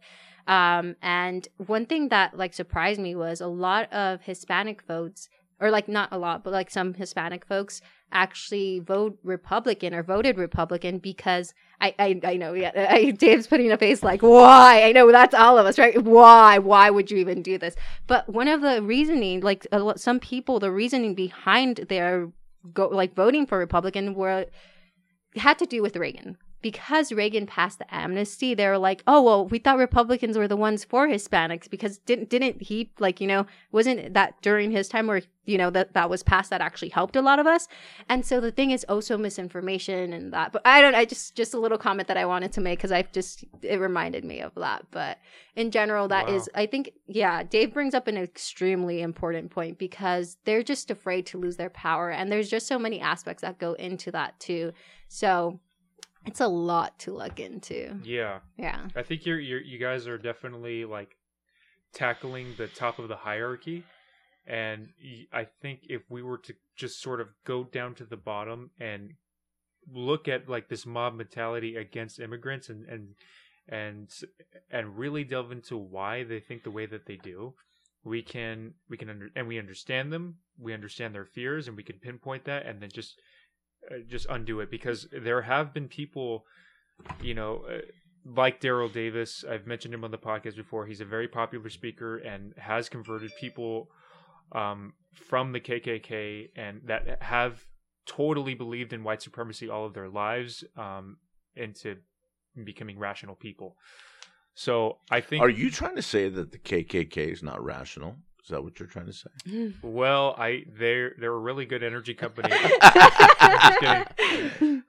Um, 0.47 0.95
and 1.01 1.47
one 1.57 1.85
thing 1.85 2.09
that 2.09 2.37
like 2.37 2.53
surprised 2.53 2.99
me 2.99 3.15
was 3.15 3.41
a 3.41 3.47
lot 3.47 3.91
of 3.93 4.21
Hispanic 4.21 4.81
votes 4.83 5.29
or 5.59 5.69
like 5.69 5.87
not 5.87 6.09
a 6.11 6.17
lot 6.17 6.43
but 6.43 6.51
like 6.51 6.71
some 6.71 6.93
Hispanic 6.95 7.45
folks 7.45 7.81
actually 8.11 8.79
vote 8.79 9.17
Republican 9.23 9.93
or 9.93 10.03
voted 10.03 10.37
Republican 10.37 10.97
because 10.97 11.53
I, 11.79 11.95
I, 11.97 12.19
I 12.23 12.37
know, 12.37 12.53
yeah. 12.53 12.71
I, 12.89 13.11
Dave's 13.11 13.47
putting 13.47 13.71
a 13.71 13.77
face 13.77 14.03
like, 14.03 14.21
why? 14.21 14.83
I 14.83 14.91
know 14.91 15.11
that's 15.11 15.33
all 15.33 15.57
of 15.57 15.65
us, 15.65 15.79
right? 15.79 16.01
Why? 16.01 16.57
Why 16.57 16.89
would 16.89 17.09
you 17.09 17.17
even 17.17 17.41
do 17.41 17.57
this? 17.57 17.75
But 18.07 18.27
one 18.29 18.47
of 18.47 18.61
the 18.61 18.81
reasoning, 18.81 19.41
like 19.41 19.65
some 19.95 20.19
people, 20.19 20.59
the 20.59 20.71
reasoning 20.71 21.15
behind 21.15 21.85
their 21.89 22.29
go 22.73 22.87
like 22.87 23.15
voting 23.15 23.45
for 23.45 23.57
Republican 23.57 24.13
were 24.13 24.45
had 25.35 25.57
to 25.59 25.65
do 25.65 25.81
with 25.81 25.95
Reagan. 25.95 26.37
Because 26.61 27.11
Reagan 27.11 27.45
passed 27.45 27.79
the 27.79 27.93
amnesty, 27.93 28.53
they 28.53 28.67
were 28.67 28.77
like, 28.77 29.03
"Oh 29.05 29.21
well, 29.21 29.47
we 29.47 29.59
thought 29.59 29.77
Republicans 29.77 30.37
were 30.37 30.47
the 30.47 30.55
ones 30.55 30.83
for 30.83 31.07
Hispanics 31.07 31.69
because 31.69 31.97
didn't 31.99 32.29
didn't 32.29 32.61
he 32.61 32.91
like 32.99 33.19
you 33.19 33.27
know 33.27 33.45
wasn't 33.71 34.13
that 34.13 34.41
during 34.41 34.71
his 34.71 34.87
time 34.87 35.07
where 35.07 35.21
you 35.45 35.57
know 35.57 35.69
that 35.71 35.93
that 35.93 36.09
was 36.09 36.23
passed 36.23 36.49
that 36.51 36.61
actually 36.61 36.89
helped 36.89 37.15
a 37.15 37.21
lot 37.21 37.39
of 37.39 37.47
us?" 37.47 37.67
And 38.09 38.25
so 38.25 38.39
the 38.39 38.51
thing 38.51 38.71
is 38.71 38.85
oh, 38.87 39.01
also 39.01 39.17
misinformation 39.17 40.13
and 40.13 40.31
that. 40.33 40.51
But 40.51 40.61
I 40.63 40.81
don't. 40.81 40.93
I 40.93 41.05
just 41.05 41.35
just 41.35 41.55
a 41.55 41.59
little 41.59 41.79
comment 41.79 42.07
that 42.07 42.17
I 42.17 42.25
wanted 42.25 42.51
to 42.53 42.61
make 42.61 42.77
because 42.77 42.91
I 42.91 43.01
just 43.01 43.43
it 43.63 43.79
reminded 43.79 44.23
me 44.23 44.41
of 44.41 44.53
that. 44.55 44.85
But 44.91 45.17
in 45.55 45.71
general, 45.71 46.07
that 46.09 46.29
is 46.29 46.47
Wow. 46.53 46.61
I 46.61 46.65
think 46.67 46.91
yeah. 47.07 47.41
Dave 47.41 47.73
brings 47.73 47.95
up 47.95 48.07
an 48.07 48.17
extremely 48.17 49.01
important 49.01 49.49
point 49.49 49.79
because 49.79 50.37
they're 50.45 50.61
just 50.61 50.91
afraid 50.91 51.25
to 51.27 51.39
lose 51.39 51.57
their 51.57 51.71
power, 51.71 52.11
and 52.11 52.31
there's 52.31 52.49
just 52.49 52.67
so 52.67 52.77
many 52.77 53.01
aspects 53.01 53.41
that 53.41 53.57
go 53.57 53.73
into 53.73 54.11
that 54.11 54.39
too. 54.39 54.73
So 55.07 55.59
it's 56.25 56.39
a 56.39 56.47
lot 56.47 56.99
to 56.99 57.11
look 57.11 57.39
into. 57.39 57.99
Yeah. 58.03 58.39
Yeah. 58.57 58.87
I 58.95 59.03
think 59.03 59.25
you're, 59.25 59.39
you're 59.39 59.61
you 59.61 59.77
guys 59.79 60.07
are 60.07 60.17
definitely 60.17 60.85
like 60.85 61.15
tackling 61.93 62.53
the 62.57 62.67
top 62.67 62.99
of 62.99 63.07
the 63.09 63.15
hierarchy, 63.15 63.83
and 64.45 64.89
I 65.33 65.45
think 65.61 65.81
if 65.83 66.03
we 66.09 66.23
were 66.23 66.37
to 66.39 66.53
just 66.75 67.01
sort 67.01 67.21
of 67.21 67.27
go 67.45 67.63
down 67.63 67.95
to 67.95 68.05
the 68.05 68.17
bottom 68.17 68.71
and 68.79 69.11
look 69.91 70.27
at 70.27 70.47
like 70.47 70.69
this 70.69 70.85
mob 70.85 71.15
mentality 71.15 71.75
against 71.75 72.19
immigrants 72.19 72.69
and 72.69 72.85
and 72.87 73.07
and 73.67 74.09
and 74.69 74.97
really 74.97 75.23
delve 75.23 75.51
into 75.51 75.77
why 75.77 76.23
they 76.23 76.39
think 76.39 76.63
the 76.63 76.71
way 76.71 76.85
that 76.85 77.05
they 77.05 77.17
do, 77.17 77.53
we 78.03 78.21
can 78.21 78.73
we 78.89 78.97
can 78.97 79.09
under, 79.09 79.29
and 79.35 79.47
we 79.47 79.59
understand 79.59 80.11
them, 80.11 80.35
we 80.59 80.73
understand 80.73 81.15
their 81.15 81.25
fears, 81.25 81.67
and 81.67 81.77
we 81.77 81.83
can 81.83 81.97
pinpoint 81.97 82.45
that, 82.45 82.65
and 82.65 82.81
then 82.81 82.89
just 82.93 83.19
just 84.07 84.27
undo 84.29 84.59
it 84.59 84.71
because 84.71 85.07
there 85.11 85.41
have 85.41 85.73
been 85.73 85.87
people, 85.87 86.45
you 87.21 87.33
know. 87.33 87.65
Uh, 87.69 87.79
like 88.23 88.61
Daryl 88.61 88.93
Davis, 88.93 89.43
I've 89.49 89.65
mentioned 89.65 89.95
him 89.95 90.03
on 90.03 90.11
the 90.11 90.17
podcast 90.17 90.55
before. 90.55 90.85
He's 90.85 91.01
a 91.01 91.05
very 91.05 91.27
popular 91.27 91.69
speaker 91.69 92.17
and 92.17 92.53
has 92.55 92.87
converted 92.87 93.31
people 93.39 93.89
um, 94.51 94.93
from 95.11 95.53
the 95.53 95.59
KKK 95.59 96.49
and 96.55 96.81
that 96.85 97.23
have 97.23 97.65
totally 98.05 98.53
believed 98.53 98.93
in 98.93 99.03
white 99.03 99.21
supremacy 99.21 99.69
all 99.69 99.85
of 99.85 99.93
their 99.93 100.09
lives 100.09 100.63
um, 100.77 101.17
into 101.55 101.97
becoming 102.63 102.99
rational 102.99 103.35
people. 103.35 103.75
So 104.53 104.97
I 105.09 105.21
think, 105.21 105.41
Are 105.41 105.49
you 105.49 105.71
trying 105.71 105.95
to 105.95 106.01
say 106.01 106.29
that 106.29 106.51
the 106.51 106.59
KKK 106.59 107.31
is 107.31 107.41
not 107.41 107.63
rational? 107.63 108.17
Is 108.43 108.49
that 108.49 108.63
what 108.63 108.79
you're 108.79 108.87
trying 108.89 109.05
to 109.05 109.13
say? 109.13 109.73
well, 109.83 110.33
I 110.37 110.63
they're 110.79 111.13
they're 111.19 111.33
a 111.33 111.37
really 111.39 111.65
good 111.65 111.83
energy 111.83 112.13
company. 112.15 112.49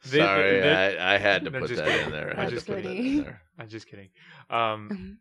They- 0.05 0.19
Sorry, 0.19 0.61
they- 0.61 0.97
I, 0.99 1.15
I 1.15 1.19
had 1.19 1.45
to 1.45 1.51
put 1.51 1.69
that 1.69 1.85
kidding. 1.87 2.07
in 2.07 2.13
there. 2.13 2.35
I 2.39 2.45
I'm 2.45 2.51
just 2.51 2.67
put 2.67 2.77
that 2.77 2.83
kidding. 2.83 3.19
in 3.19 3.23
there. 3.25 3.41
I'm 3.59 3.69
just 3.69 3.87
kidding. 3.89 4.09
Um, 4.51 5.19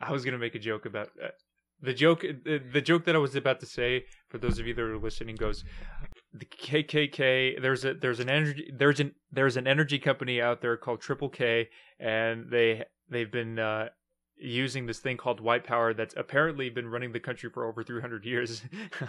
I 0.00 0.12
was 0.12 0.24
gonna 0.24 0.38
make 0.38 0.54
a 0.54 0.58
joke 0.58 0.86
about 0.86 1.10
uh, 1.22 1.28
the 1.80 1.94
joke. 1.94 2.22
The, 2.22 2.60
the 2.72 2.80
joke 2.80 3.04
that 3.04 3.14
I 3.14 3.18
was 3.18 3.36
about 3.36 3.60
to 3.60 3.66
say 3.66 4.04
for 4.28 4.38
those 4.38 4.58
of 4.58 4.66
you 4.66 4.74
that 4.74 4.82
are 4.82 4.98
listening 4.98 5.36
goes: 5.36 5.64
the 6.32 6.44
KKK. 6.46 7.60
There's 7.62 7.84
a 7.84 7.94
there's 7.94 8.20
an 8.20 8.28
energy 8.28 8.72
there's 8.76 9.00
an 9.00 9.14
there's 9.30 9.56
an 9.56 9.66
energy 9.66 9.98
company 9.98 10.40
out 10.40 10.60
there 10.60 10.76
called 10.76 11.00
Triple 11.00 11.28
K, 11.28 11.68
and 12.00 12.50
they 12.50 12.84
they've 13.08 13.30
been 13.30 13.58
uh, 13.58 13.88
using 14.40 14.86
this 14.86 14.98
thing 15.00 15.16
called 15.16 15.40
white 15.40 15.64
power 15.64 15.92
that's 15.92 16.14
apparently 16.16 16.70
been 16.70 16.88
running 16.88 17.12
the 17.12 17.18
country 17.20 17.50
for 17.50 17.66
over 17.66 17.82
300 17.82 18.24
years. 18.24 18.62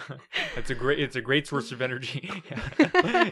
it's 0.55 0.69
a 0.69 0.75
great 0.75 0.99
it's 0.99 1.15
a 1.15 1.21
great 1.21 1.47
source 1.47 1.71
of 1.71 1.81
energy. 1.81 2.29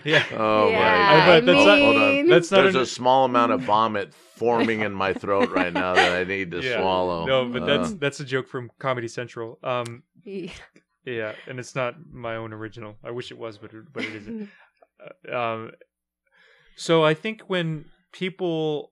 yeah. 0.04 0.24
Oh 0.34 0.70
yeah, 0.70 0.80
my! 0.80 1.36
I 1.36 1.40
that's 1.40 1.46
not- 1.66 1.80
hold 1.80 1.96
on. 1.98 2.28
That's 2.30 2.52
not 2.52 2.62
There's 2.64 2.76
an- 2.76 2.82
a 2.82 2.86
small 2.86 3.26
amount 3.26 3.52
of 3.52 3.62
vomit 3.62 4.14
forming 4.14 4.82
in 4.82 4.94
my 4.94 5.14
throat 5.14 5.50
right 5.50 5.74
now 5.74 5.94
that 5.96 6.12
I 6.14 6.24
need 6.24 6.52
to 6.52 6.62
Yeah. 6.62 6.82
swallow. 6.82 7.26
No, 7.26 7.46
but 7.50 7.66
that's 7.66 7.92
Uh, 7.92 7.96
that's 8.00 8.20
a 8.20 8.26
joke 8.26 8.48
from 8.48 8.70
Comedy 8.80 9.08
Central. 9.08 9.60
Um, 9.64 10.04
Yeah. 10.24 10.52
Yeah, 11.06 11.34
and 11.48 11.58
it's 11.58 11.74
not 11.74 11.96
my 12.12 12.36
own 12.36 12.52
original. 12.52 12.98
I 13.04 13.12
wish 13.12 13.32
it 13.32 13.38
was, 13.38 13.58
but 13.58 13.74
it, 13.74 13.84
but 13.94 14.04
it 14.04 14.14
isn't. 14.16 14.50
Uh, 15.32 15.36
um, 15.38 15.72
so 16.76 17.04
I 17.06 17.14
think 17.14 17.44
when 17.48 17.86
people 18.12 18.92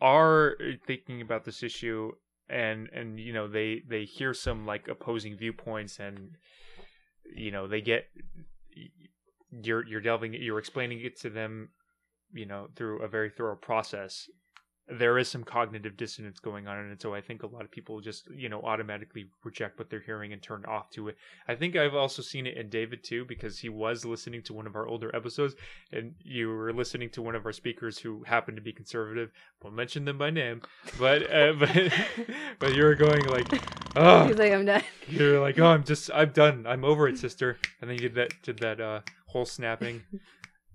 are 0.00 0.56
thinking 0.86 1.20
about 1.22 1.44
this 1.44 1.62
issue 1.64 2.12
and 2.48 2.88
and 2.92 3.18
you 3.18 3.32
know 3.32 3.48
they 3.48 3.82
they 3.88 4.04
hear 4.04 4.32
some 4.32 4.66
like 4.66 4.88
opposing 4.88 5.36
viewpoints 5.36 5.98
and 5.98 6.36
you 7.34 7.50
know 7.50 7.66
they 7.66 7.80
get 7.80 8.06
you're 9.50 9.86
you're 9.86 10.00
delving 10.00 10.34
you're 10.34 10.58
explaining 10.58 11.00
it 11.00 11.18
to 11.18 11.30
them 11.30 11.70
you 12.32 12.46
know 12.46 12.68
through 12.76 13.02
a 13.02 13.08
very 13.08 13.30
thorough 13.30 13.56
process 13.56 14.28
there 14.88 15.18
is 15.18 15.28
some 15.28 15.42
cognitive 15.42 15.96
dissonance 15.96 16.38
going 16.38 16.68
on 16.68 16.78
and 16.78 17.00
so 17.00 17.12
i 17.12 17.20
think 17.20 17.42
a 17.42 17.46
lot 17.46 17.62
of 17.62 17.70
people 17.72 18.00
just 18.00 18.28
you 18.30 18.48
know 18.48 18.60
automatically 18.62 19.26
reject 19.42 19.78
what 19.80 19.90
they're 19.90 19.98
hearing 20.00 20.32
and 20.32 20.40
turn 20.42 20.64
off 20.66 20.90
to 20.90 21.08
it. 21.08 21.16
I 21.48 21.56
think 21.56 21.74
i've 21.74 21.94
also 21.94 22.22
seen 22.22 22.46
it 22.46 22.56
in 22.56 22.68
david 22.68 23.02
too 23.02 23.24
because 23.24 23.58
he 23.58 23.68
was 23.68 24.04
listening 24.04 24.42
to 24.42 24.52
one 24.52 24.66
of 24.66 24.76
our 24.76 24.86
older 24.86 25.14
episodes 25.14 25.56
and 25.92 26.14
you 26.22 26.48
were 26.48 26.72
listening 26.72 27.10
to 27.10 27.22
one 27.22 27.34
of 27.34 27.44
our 27.46 27.52
speakers 27.52 27.98
who 27.98 28.22
happened 28.24 28.56
to 28.58 28.62
be 28.62 28.72
conservative. 28.72 29.30
Won't 29.62 29.74
mention 29.74 30.04
them 30.04 30.18
by 30.18 30.30
name 30.30 30.62
but 31.00 31.28
uh, 31.34 31.52
but 31.58 31.92
but 32.60 32.74
you 32.74 32.84
were 32.84 32.94
going 32.94 33.24
like 33.26 33.48
oh 33.96 34.26
He's 34.28 34.36
like, 34.38 34.52
I'm 34.52 34.64
done. 34.66 34.82
you're 35.08 35.40
like 35.40 35.58
oh 35.58 35.66
i'm 35.66 35.82
just 35.82 36.10
i'm 36.14 36.30
done. 36.30 36.64
I'm 36.66 36.84
over 36.84 37.08
it 37.08 37.18
sister. 37.18 37.58
And 37.80 37.90
then 37.90 37.96
you 37.96 38.08
did 38.08 38.14
that 38.14 38.32
did 38.42 38.58
that 38.60 38.80
uh 38.80 39.00
whole 39.26 39.44
snapping 39.46 40.02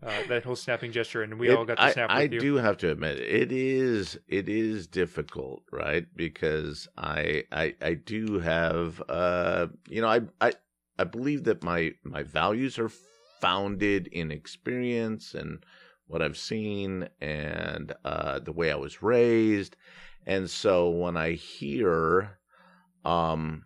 uh, 0.03 0.23
that 0.27 0.43
whole 0.43 0.55
snapping 0.55 0.91
gesture 0.91 1.21
and 1.21 1.37
we 1.39 1.49
It- 1.49 1.55
all 1.55 1.65
got 1.65 1.77
to 1.77 1.91
snap 1.91 2.09
I 2.09 2.23
with 2.23 2.33
you 2.33 2.39
do 2.39 2.55
have 2.55 2.77
to 2.77 2.89
admit 2.91 3.19
it 3.19 3.51
is 3.51 4.19
it 4.27 4.49
is 4.49 4.87
difficult, 4.87 5.63
right? 5.71 6.05
Because 6.15 6.87
I 6.97 7.43
I 7.51 7.75
I 7.81 7.93
do 7.95 8.39
have 8.39 9.01
uh 9.09 9.67
you 9.87 10.01
know 10.01 10.07
I 10.07 10.21
I 10.39 10.53
I 10.97 11.03
believe 11.03 11.43
that 11.45 11.63
my 11.63 11.93
my 12.03 12.23
values 12.23 12.77
are 12.79 12.89
founded 13.39 14.07
in 14.07 14.31
experience 14.31 15.33
and 15.33 15.63
what 16.07 16.21
I've 16.21 16.37
seen 16.37 17.07
and 17.19 17.93
uh 18.03 18.39
the 18.39 18.51
way 18.51 18.71
I 18.71 18.75
was 18.75 19.01
raised. 19.01 19.75
And 20.25 20.49
so 20.49 20.89
when 20.89 21.17
I 21.17 21.31
hear 21.33 22.37
um 23.05 23.65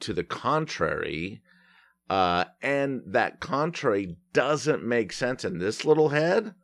to 0.00 0.12
the 0.12 0.24
contrary, 0.24 1.42
uh, 2.10 2.44
and 2.62 3.02
that 3.06 3.40
contrary 3.40 4.16
doesn't 4.32 4.82
make 4.84 5.12
sense 5.12 5.44
in 5.44 5.58
this 5.58 5.84
little 5.84 6.08
head, 6.10 6.54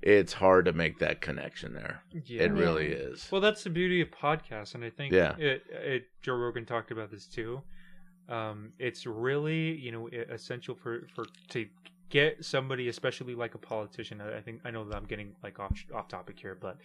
it's 0.00 0.32
hard 0.32 0.64
to 0.64 0.72
make 0.72 0.98
that 0.98 1.20
connection 1.20 1.74
there. 1.74 2.02
yeah. 2.24 2.42
It 2.42 2.52
really 2.52 2.86
is. 2.88 3.28
Well, 3.30 3.40
that's 3.40 3.62
the 3.64 3.70
beauty 3.70 4.00
of 4.00 4.10
podcasts, 4.10 4.74
and 4.74 4.84
I 4.84 4.90
think 4.90 5.12
Yeah. 5.12 5.36
it, 5.38 5.62
it 5.70 6.04
Joe 6.22 6.34
Rogan 6.34 6.64
talked 6.66 6.90
about 6.90 7.10
this 7.10 7.26
too. 7.26 7.62
Um, 8.28 8.72
it's 8.78 9.04
really 9.06 9.72
you 9.76 9.92
know 9.92 10.08
essential 10.08 10.74
for 10.74 11.06
for 11.14 11.24
to 11.50 11.66
get 12.08 12.44
somebody, 12.44 12.88
especially 12.88 13.34
like 13.34 13.54
a 13.54 13.58
politician. 13.58 14.20
I 14.20 14.38
I 14.38 14.40
think 14.40 14.60
I 14.64 14.70
know 14.70 14.84
that 14.84 14.96
I'm 14.96 15.04
getting 15.06 15.34
like 15.42 15.58
off 15.60 15.72
off 15.94 16.08
topic 16.08 16.38
here, 16.38 16.56
but 16.60 16.78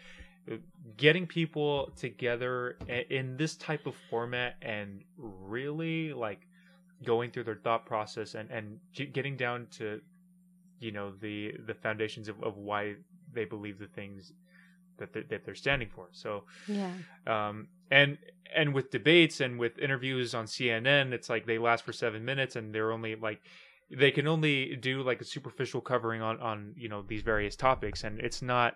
uh, 0.51 0.55
getting 0.97 1.27
people 1.27 1.91
together 1.95 2.77
in 3.09 3.37
this 3.37 3.55
type 3.55 3.85
of 3.85 3.95
format 4.09 4.55
and 4.61 5.03
really 5.17 6.13
like 6.13 6.46
going 7.03 7.31
through 7.31 7.43
their 7.43 7.59
thought 7.63 7.85
process 7.85 8.35
and 8.35 8.49
and 8.49 8.79
getting 9.13 9.37
down 9.37 9.67
to 9.71 10.01
you 10.79 10.91
know 10.91 11.11
the 11.21 11.53
the 11.65 11.73
foundations 11.73 12.27
of, 12.27 12.41
of 12.43 12.57
why 12.57 12.95
they 13.33 13.45
believe 13.45 13.77
the 13.77 13.87
things 13.87 14.31
that 14.97 15.13
they're, 15.13 15.23
that 15.29 15.45
they're 15.45 15.55
standing 15.55 15.89
for. 15.93 16.07
So 16.11 16.45
Yeah. 16.67 16.93
um, 17.27 17.67
and 17.91 18.17
and 18.55 18.73
with 18.73 18.91
debates 18.91 19.41
and 19.41 19.59
with 19.59 19.77
interviews 19.77 20.33
on 20.33 20.45
CNN, 20.45 21.11
it's 21.11 21.29
like 21.29 21.45
they 21.45 21.57
last 21.57 21.83
for 21.83 21.93
seven 21.93 22.23
minutes 22.25 22.55
and 22.55 22.73
they're 22.73 22.91
only 22.91 23.15
like 23.15 23.41
they 23.89 24.11
can 24.11 24.27
only 24.27 24.75
do 24.75 25.01
like 25.01 25.21
a 25.21 25.25
superficial 25.25 25.81
covering 25.81 26.21
on 26.21 26.39
on 26.39 26.73
you 26.75 26.89
know 26.89 27.03
these 27.03 27.21
various 27.21 27.55
topics, 27.55 28.03
and 28.03 28.19
it's 28.19 28.41
not 28.41 28.75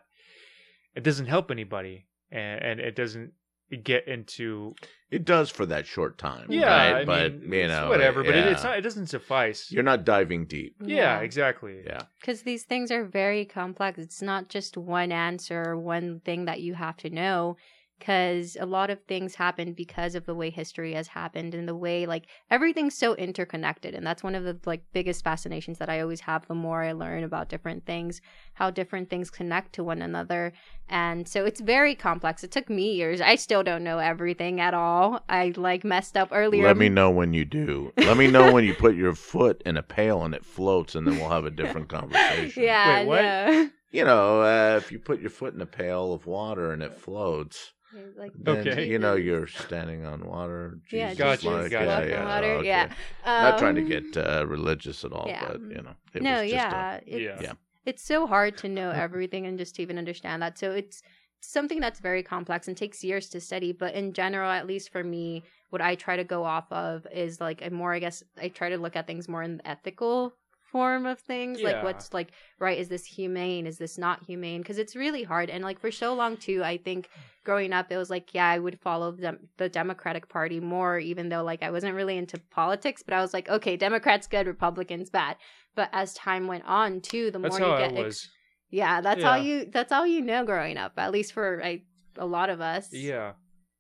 it 0.95 1.03
doesn't 1.03 1.27
help 1.27 1.51
anybody, 1.51 2.05
and, 2.31 2.61
and 2.63 2.79
it 2.79 2.95
doesn't 2.95 3.33
get 3.77 4.07
into 4.07 4.75
It 5.09 5.25
does 5.25 5.49
for 5.49 5.65
that 5.67 5.85
short 5.85 6.17
time. 6.17 6.47
yeah, 6.49 6.65
right? 6.65 7.01
I 7.01 7.05
but 7.05 7.41
mean, 7.41 7.53
you 7.61 7.67
know, 7.67 7.89
whatever, 7.89 8.23
but 8.23 8.35
it, 8.35 8.47
it's 8.47 8.63
not 8.63 8.77
it 8.77 8.81
doesn't 8.81 9.07
suffice. 9.07 9.71
You're 9.71 9.83
not 9.83 10.05
diving 10.05 10.45
deep. 10.45 10.75
yeah, 10.83 11.19
exactly. 11.19 11.81
Yeah. 11.85 12.03
Because 12.19 12.43
these 12.43 12.63
things 12.63 12.91
are 12.91 13.03
very 13.05 13.45
complex. 13.45 13.99
It's 13.99 14.21
not 14.21 14.47
just 14.49 14.77
one 14.77 15.11
answer, 15.11 15.61
or 15.69 15.77
one 15.77 16.21
thing 16.21 16.45
that 16.45 16.61
you 16.61 16.73
have 16.75 16.97
to 16.97 17.09
know. 17.09 17.57
Because 18.01 18.57
a 18.59 18.65
lot 18.65 18.89
of 18.89 18.99
things 19.03 19.35
happen 19.35 19.73
because 19.73 20.15
of 20.15 20.25
the 20.25 20.33
way 20.33 20.49
history 20.49 20.93
has 20.93 21.07
happened 21.07 21.53
and 21.53 21.67
the 21.67 21.75
way 21.75 22.07
like 22.07 22.25
everything's 22.49 22.97
so 22.97 23.13
interconnected. 23.13 23.93
And 23.93 24.05
that's 24.05 24.23
one 24.23 24.33
of 24.33 24.43
the 24.43 24.57
like 24.65 24.81
biggest 24.91 25.23
fascinations 25.23 25.77
that 25.77 25.87
I 25.87 26.01
always 26.01 26.21
have. 26.21 26.47
The 26.47 26.55
more 26.55 26.81
I 26.81 26.93
learn 26.93 27.23
about 27.23 27.47
different 27.47 27.85
things, 27.85 28.19
how 28.55 28.71
different 28.71 29.11
things 29.11 29.29
connect 29.29 29.73
to 29.73 29.83
one 29.83 30.01
another, 30.01 30.51
and 30.89 31.27
so 31.27 31.45
it's 31.45 31.61
very 31.61 31.93
complex. 31.93 32.43
It 32.43 32.51
took 32.51 32.71
me 32.71 32.93
years. 32.95 33.21
I 33.21 33.35
still 33.35 33.61
don't 33.61 33.83
know 33.83 33.99
everything 33.99 34.59
at 34.59 34.73
all. 34.73 35.23
I 35.29 35.53
like 35.55 35.83
messed 35.83 36.17
up 36.17 36.29
earlier. 36.31 36.65
Let 36.65 36.77
me 36.77 36.89
know 36.89 37.11
when 37.11 37.33
you 37.33 37.45
do. 37.45 37.93
Let 37.97 38.17
me 38.17 38.27
know 38.27 38.51
when 38.51 38.65
you 38.65 38.73
put 38.73 38.95
your 38.95 39.13
foot 39.13 39.61
in 39.63 39.77
a 39.77 39.83
pail 39.83 40.23
and 40.23 40.33
it 40.33 40.43
floats, 40.43 40.95
and 40.95 41.05
then 41.05 41.19
we'll 41.19 41.29
have 41.29 41.45
a 41.45 41.51
different 41.51 41.87
conversation. 41.99 42.63
Yeah, 42.63 42.99
Wait, 42.99 43.05
what? 43.05 43.21
no. 43.21 43.69
You 43.91 44.05
know, 44.05 44.41
uh, 44.41 44.77
if 44.77 44.91
you 44.91 44.99
put 44.99 45.19
your 45.19 45.29
foot 45.29 45.53
in 45.53 45.59
a 45.59 45.65
pail 45.65 46.13
of 46.13 46.25
water 46.25 46.71
and 46.71 46.81
it 46.81 46.93
floats, 46.93 47.73
like 48.17 48.31
then 48.35 48.57
Okay. 48.67 48.87
you 48.89 48.99
know 48.99 49.15
you're 49.15 49.47
standing 49.47 50.05
on 50.05 50.25
water. 50.25 50.79
Yeah, 50.91 51.13
Gotcha, 51.13 51.49
like, 51.49 51.71
gotcha. 51.71 51.85
yeah, 51.85 52.03
yeah, 52.05 52.25
water. 52.25 52.53
okay. 52.55 52.67
Yeah. 52.67 52.93
Not 53.25 53.57
trying 53.59 53.75
to 53.75 53.81
Um, 53.81 53.87
get 53.87 54.17
uh, 54.17 54.45
religious 54.47 55.03
at 55.05 55.11
all, 55.11 55.25
yeah. 55.27 55.47
but 55.47 55.61
you 55.61 55.81
know, 55.81 55.93
it 56.13 56.21
no, 56.21 56.41
was 56.41 56.51
just 56.51 56.53
yeah, 56.53 56.95
A, 56.95 57.01
it's, 57.05 57.21
Yeah. 57.21 57.39
Yeah. 57.41 57.53
it's 57.85 58.03
so 58.03 58.27
hard 58.27 58.57
to 58.57 58.69
know 58.69 58.91
everything 58.91 59.45
and 59.45 59.57
just 59.57 59.75
to 59.75 59.81
even 59.81 59.97
understand 59.97 60.41
that. 60.41 60.57
So 60.57 60.71
it's 60.71 61.01
something 61.41 61.79
that's 61.79 61.99
very 61.99 62.21
complex 62.23 62.67
and 62.67 62.77
takes 62.77 63.03
years 63.03 63.27
to 63.29 63.41
study. 63.41 63.71
But 63.71 63.93
in 63.95 64.13
general, 64.13 64.49
at 64.51 64.67
least 64.67 64.91
for 64.91 65.03
me, 65.03 65.43
what 65.71 65.81
I 65.81 65.95
try 65.95 66.15
to 66.15 66.23
go 66.23 66.43
off 66.43 66.71
of 66.71 67.07
is 67.13 67.39
like 67.41 67.65
a 67.65 67.69
more, 67.71 67.93
I 67.93 67.99
guess, 67.99 68.23
I 68.39 68.49
try 68.49 68.69
to 68.69 68.77
look 68.77 68.95
at 68.95 69.07
things 69.07 69.27
more 69.27 69.41
in 69.41 69.57
the 69.57 69.67
ethical 69.67 70.33
form 70.71 71.05
of 71.05 71.19
things 71.19 71.61
like 71.61 71.83
what's 71.83 72.13
like 72.13 72.31
right 72.59 72.79
is 72.79 72.87
this 72.87 73.05
humane 73.05 73.67
is 73.67 73.77
this 73.77 73.97
not 73.97 74.23
humane? 74.23 74.61
Because 74.61 74.77
it's 74.77 74.95
really 74.95 75.23
hard 75.23 75.49
and 75.49 75.63
like 75.63 75.79
for 75.79 75.91
so 75.91 76.13
long 76.13 76.37
too 76.37 76.63
i 76.63 76.77
think 76.77 77.09
growing 77.43 77.73
up 77.73 77.91
it 77.91 77.97
was 77.97 78.09
like 78.09 78.33
yeah 78.33 78.47
i 78.47 78.59
would 78.59 78.79
follow 78.79 79.11
the, 79.11 79.37
the 79.57 79.67
democratic 79.67 80.29
party 80.29 80.59
more 80.59 80.99
even 80.99 81.29
though 81.29 81.43
like 81.43 81.61
i 81.63 81.71
wasn't 81.71 81.93
really 81.93 82.17
into 82.17 82.39
politics 82.51 83.03
but 83.03 83.13
i 83.13 83.21
was 83.21 83.33
like 83.33 83.49
okay 83.49 83.75
democrats 83.75 84.27
good 84.27 84.47
republicans 84.47 85.09
bad. 85.09 85.35
But 85.73 85.89
as 85.93 86.13
time 86.13 86.47
went 86.47 86.65
on 86.65 86.99
too 86.99 87.31
the 87.31 87.39
That's 87.39 87.57
more 87.57 87.69
you 87.69 87.77
get 87.77 88.05
ex- 88.05 88.29
yeah 88.69 88.99
that's 89.01 89.23
all 89.23 89.37
you 89.37 89.65
that's 89.71 89.91
all 89.91 90.05
you 90.05 90.21
know 90.21 90.45
growing 90.45 90.77
up 90.77 90.93
at 90.97 91.11
least 91.11 91.31
for 91.31 91.63
I, 91.63 91.83
a 92.17 92.25
lot 92.25 92.49
of 92.49 92.61
us. 92.61 92.91
Yeah. 92.91 93.33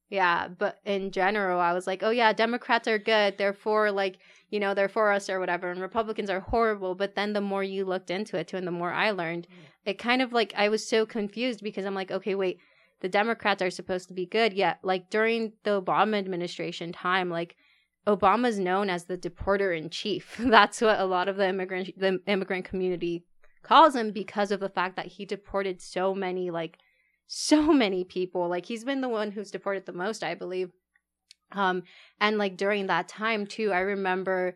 yeah, 0.09 0.47
but 0.47 0.79
in 0.85 1.11
general, 1.11 1.59
I 1.59 1.73
was 1.73 1.87
like, 1.87 2.03
oh 2.03 2.09
yeah, 2.09 2.33
Democrats 2.33 2.87
are 2.87 2.99
good. 2.99 3.37
They're 3.37 3.53
for 3.53 3.91
like, 3.91 4.17
you 4.51 4.59
know, 4.59 4.73
they're 4.73 4.89
for 4.89 5.11
us 5.11 5.29
or 5.29 5.39
whatever, 5.39 5.71
and 5.71 5.81
Republicans 5.81 6.29
are 6.29 6.41
horrible. 6.41 6.93
But 6.93 7.15
then 7.15 7.33
the 7.33 7.41
more 7.41 7.63
you 7.63 7.85
looked 7.85 8.11
into 8.11 8.37
it 8.37 8.49
too, 8.49 8.57
and 8.57 8.67
the 8.67 8.71
more 8.71 8.91
I 8.91 9.11
learned, 9.11 9.47
mm. 9.47 9.65
it 9.85 9.97
kind 9.97 10.21
of 10.21 10.33
like 10.33 10.53
I 10.55 10.69
was 10.69 10.87
so 10.87 11.05
confused 11.05 11.63
because 11.63 11.85
I'm 11.85 11.95
like, 11.95 12.11
okay, 12.11 12.35
wait, 12.35 12.59
the 12.99 13.09
Democrats 13.09 13.61
are 13.61 13.71
supposed 13.71 14.09
to 14.09 14.13
be 14.13 14.25
good, 14.25 14.53
yet 14.53 14.79
like 14.83 15.09
during 15.09 15.53
the 15.63 15.81
Obama 15.81 16.19
administration 16.19 16.91
time, 16.91 17.29
like 17.29 17.55
Obama's 18.05 18.59
known 18.59 18.89
as 18.89 19.05
the 19.05 19.17
deporter 19.17 19.75
in 19.75 19.89
chief. 19.89 20.35
That's 20.39 20.81
what 20.81 20.99
a 20.99 21.05
lot 21.05 21.29
of 21.29 21.37
the 21.37 21.47
immigrant 21.47 21.97
the 21.97 22.19
immigrant 22.27 22.65
community 22.65 23.23
calls 23.63 23.95
him 23.95 24.11
because 24.11 24.51
of 24.51 24.59
the 24.59 24.69
fact 24.69 24.97
that 24.97 25.07
he 25.07 25.25
deported 25.25 25.81
so 25.81 26.13
many 26.13 26.51
like 26.51 26.77
so 27.27 27.71
many 27.71 28.03
people. 28.03 28.49
Like 28.49 28.65
he's 28.65 28.83
been 28.83 28.99
the 28.99 29.07
one 29.07 29.31
who's 29.31 29.51
deported 29.51 29.85
the 29.85 29.93
most, 29.93 30.23
I 30.23 30.35
believe. 30.35 30.71
Um 31.51 31.83
and 32.19 32.37
like 32.37 32.57
during 32.57 32.87
that 32.87 33.07
time 33.07 33.45
too, 33.47 33.71
I 33.71 33.79
remember 33.79 34.55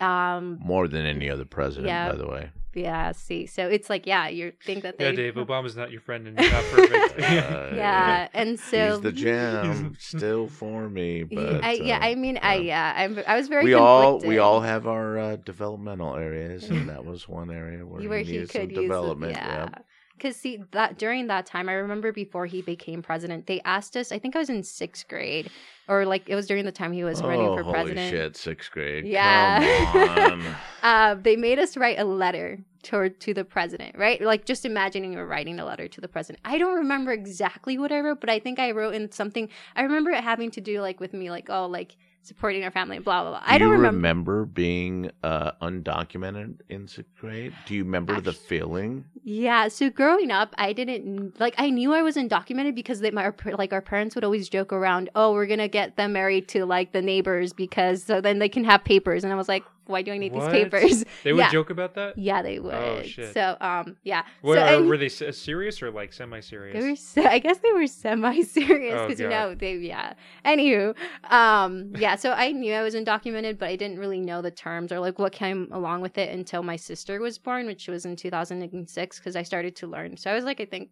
um 0.00 0.58
more 0.60 0.86
than 0.88 1.04
any 1.06 1.28
other 1.30 1.44
president, 1.44 1.88
Yeah. 1.88 2.10
by 2.10 2.16
the 2.16 2.26
way. 2.26 2.50
yeah, 2.74 3.10
see. 3.12 3.46
So 3.46 3.66
it's 3.66 3.90
like 3.90 4.06
yeah, 4.06 4.28
you 4.28 4.52
think 4.64 4.84
that 4.84 4.96
they 4.98 5.06
Yeah, 5.06 5.12
Dave. 5.12 5.34
Obama's 5.46 5.74
not 5.76 5.90
your 5.90 6.00
friend, 6.00 6.28
and 6.28 6.38
you're 6.38 6.52
not 6.52 6.64
perfect. 6.64 7.18
Uh, 7.18 7.70
Yeah, 7.74 8.28
and 8.32 8.60
so 8.60 8.92
he's 8.92 9.00
the 9.00 9.12
gem 9.24 9.96
still 9.98 10.46
for 10.46 10.88
me, 10.88 11.24
but 11.24 11.64
I, 11.64 11.72
yeah, 11.72 11.96
uh, 11.98 12.06
I 12.06 12.14
mean, 12.14 12.38
I 12.40 12.56
yeah. 12.56 12.94
yeah, 12.94 13.02
I'm, 13.04 13.24
I 13.26 13.36
was 13.36 13.48
very 13.48 13.64
we 13.64 13.74
all 13.74 14.20
we 14.20 14.38
all 14.38 14.60
have 14.60 14.86
our 14.86 15.18
uh, 15.18 15.36
developmental 15.36 16.14
areas, 16.14 16.70
and 16.70 16.88
that 16.88 17.04
was 17.04 17.28
one 17.28 17.50
area 17.50 17.84
where, 17.84 18.08
where 18.08 18.18
he 18.20 18.24
he 18.26 18.32
needed 18.32 18.50
could 18.50 18.60
some 18.62 18.70
use 18.70 18.82
development. 18.82 19.32
It, 19.32 19.38
yeah. 19.38 19.62
yep. 19.64 19.84
Because 20.18 20.36
see 20.36 20.62
that 20.72 20.98
during 20.98 21.28
that 21.28 21.46
time, 21.46 21.68
I 21.68 21.74
remember 21.74 22.10
before 22.12 22.46
he 22.46 22.60
became 22.60 23.02
president, 23.02 23.46
they 23.46 23.60
asked 23.64 23.96
us. 23.96 24.10
I 24.10 24.18
think 24.18 24.34
I 24.34 24.40
was 24.40 24.50
in 24.50 24.64
sixth 24.64 25.06
grade, 25.06 25.50
or 25.86 26.04
like 26.04 26.28
it 26.28 26.34
was 26.34 26.46
during 26.46 26.64
the 26.64 26.72
time 26.72 26.92
he 26.92 27.04
was 27.04 27.22
running 27.22 27.46
oh, 27.46 27.56
for 27.56 27.62
holy 27.62 27.74
president. 27.74 28.10
Holy 28.10 28.24
shit! 28.24 28.36
Sixth 28.36 28.70
grade. 28.70 29.06
Yeah. 29.06 30.56
Uh, 30.80 31.16
they 31.16 31.34
made 31.34 31.58
us 31.58 31.76
write 31.76 31.98
a 31.98 32.04
letter 32.04 32.56
toward 32.84 33.18
to 33.20 33.34
the 33.34 33.44
president, 33.44 33.98
right? 33.98 34.20
Like 34.20 34.44
just 34.44 34.64
imagining 34.64 35.12
you're 35.12 35.26
writing 35.26 35.58
a 35.58 35.64
letter 35.64 35.88
to 35.88 36.00
the 36.00 36.06
president. 36.06 36.40
I 36.44 36.56
don't 36.56 36.76
remember 36.76 37.10
exactly 37.10 37.76
what 37.78 37.90
I 37.90 37.98
wrote, 37.98 38.20
but 38.20 38.30
I 38.30 38.38
think 38.38 38.60
I 38.60 38.70
wrote 38.70 38.94
in 38.94 39.10
something. 39.10 39.48
I 39.74 39.82
remember 39.82 40.10
it 40.10 40.22
having 40.22 40.52
to 40.52 40.60
do 40.60 40.80
like 40.80 41.00
with 41.00 41.12
me, 41.12 41.30
like 41.30 41.50
oh, 41.50 41.66
like 41.66 41.96
supporting 42.28 42.62
our 42.64 42.70
family, 42.70 42.98
blah 42.98 43.22
blah 43.22 43.30
blah. 43.32 43.42
I 43.44 43.58
Do 43.58 43.64
don't 43.64 43.68
you 43.68 43.76
remember. 43.78 43.96
remember 43.96 44.44
being 44.44 45.10
uh, 45.22 45.52
undocumented 45.60 46.60
in 46.68 46.86
sixth 46.86 47.10
grade? 47.20 47.52
Do 47.66 47.74
you 47.74 47.84
remember 47.84 48.20
the 48.20 48.32
feeling? 48.32 49.04
Yeah, 49.24 49.68
so 49.68 49.90
growing 49.90 50.30
up, 50.30 50.54
I 50.58 50.72
didn't 50.72 51.40
like. 51.40 51.54
I 51.58 51.70
knew 51.70 51.92
I 51.92 52.02
was 52.02 52.16
undocumented 52.16 52.74
because 52.74 53.00
they, 53.00 53.10
my 53.10 53.32
like 53.56 53.72
our 53.72 53.82
parents 53.82 54.14
would 54.14 54.24
always 54.24 54.48
joke 54.48 54.72
around. 54.72 55.10
Oh, 55.14 55.32
we're 55.32 55.46
gonna 55.46 55.68
get 55.68 55.96
them 55.96 56.12
married 56.12 56.48
to 56.48 56.64
like 56.66 56.92
the 56.92 57.02
neighbors 57.02 57.52
because 57.52 58.04
so 58.04 58.20
then 58.20 58.38
they 58.38 58.48
can 58.48 58.64
have 58.64 58.84
papers. 58.84 59.24
And 59.24 59.32
I 59.32 59.36
was 59.36 59.48
like, 59.48 59.64
why 59.88 60.02
do 60.02 60.12
I 60.12 60.18
need 60.18 60.32
What? 60.32 60.52
these 60.52 60.64
papers? 60.64 61.04
They 61.24 61.32
would 61.32 61.40
Yeah. 61.40 61.50
joke 61.50 61.70
about 61.70 61.94
that. 61.94 62.16
Yeah, 62.16 62.42
they 62.42 62.58
would. 62.60 62.74
Oh, 62.74 63.02
shit. 63.02 63.34
So 63.34 63.56
um, 63.60 63.96
yeah. 64.04 64.22
Were, 64.42 64.54
so, 64.56 64.60
and- 64.62 64.88
were 64.88 64.96
they 64.96 65.08
serious 65.08 65.82
or 65.82 65.90
like 65.90 66.12
semi-serious? 66.12 66.74
They 66.80 66.88
were, 66.90 66.96
se- 66.96 67.26
I 67.26 67.38
guess 67.40 67.58
they 67.58 67.72
were 67.72 67.86
semi-serious 67.86 68.94
Oh, 68.96 69.06
because 69.06 69.20
you 69.20 69.28
know 69.28 69.54
they, 69.54 69.74
yeah. 69.76 70.12
Anywho, 70.44 70.94
um, 71.30 71.92
yeah. 71.96 72.14
So 72.16 72.30
I 72.32 72.52
knew 72.52 72.72
I 72.74 72.82
was 72.82 72.94
undocumented, 72.94 73.58
but 73.58 73.68
I 73.68 73.76
didn't 73.76 73.98
really 73.98 74.20
know 74.20 74.42
the 74.42 74.50
terms 74.50 74.92
or 74.92 75.00
like 75.00 75.18
what 75.18 75.32
came 75.32 75.68
along 75.72 76.00
with 76.02 76.16
it 76.18 76.30
until 76.30 76.62
my 76.62 76.76
sister 76.76 77.20
was 77.20 77.38
born, 77.38 77.66
which 77.66 77.88
was 77.88 78.04
in 78.04 78.14
2006, 78.16 79.18
because 79.18 79.34
I 79.36 79.42
started 79.42 79.74
to 79.76 79.86
learn. 79.86 80.16
So 80.16 80.30
I 80.30 80.34
was 80.34 80.44
like, 80.44 80.60
I 80.60 80.64
think, 80.66 80.90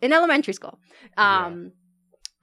in 0.00 0.12
elementary 0.12 0.52
school. 0.54 0.78
Yeah. 1.16 1.46
Um, 1.46 1.72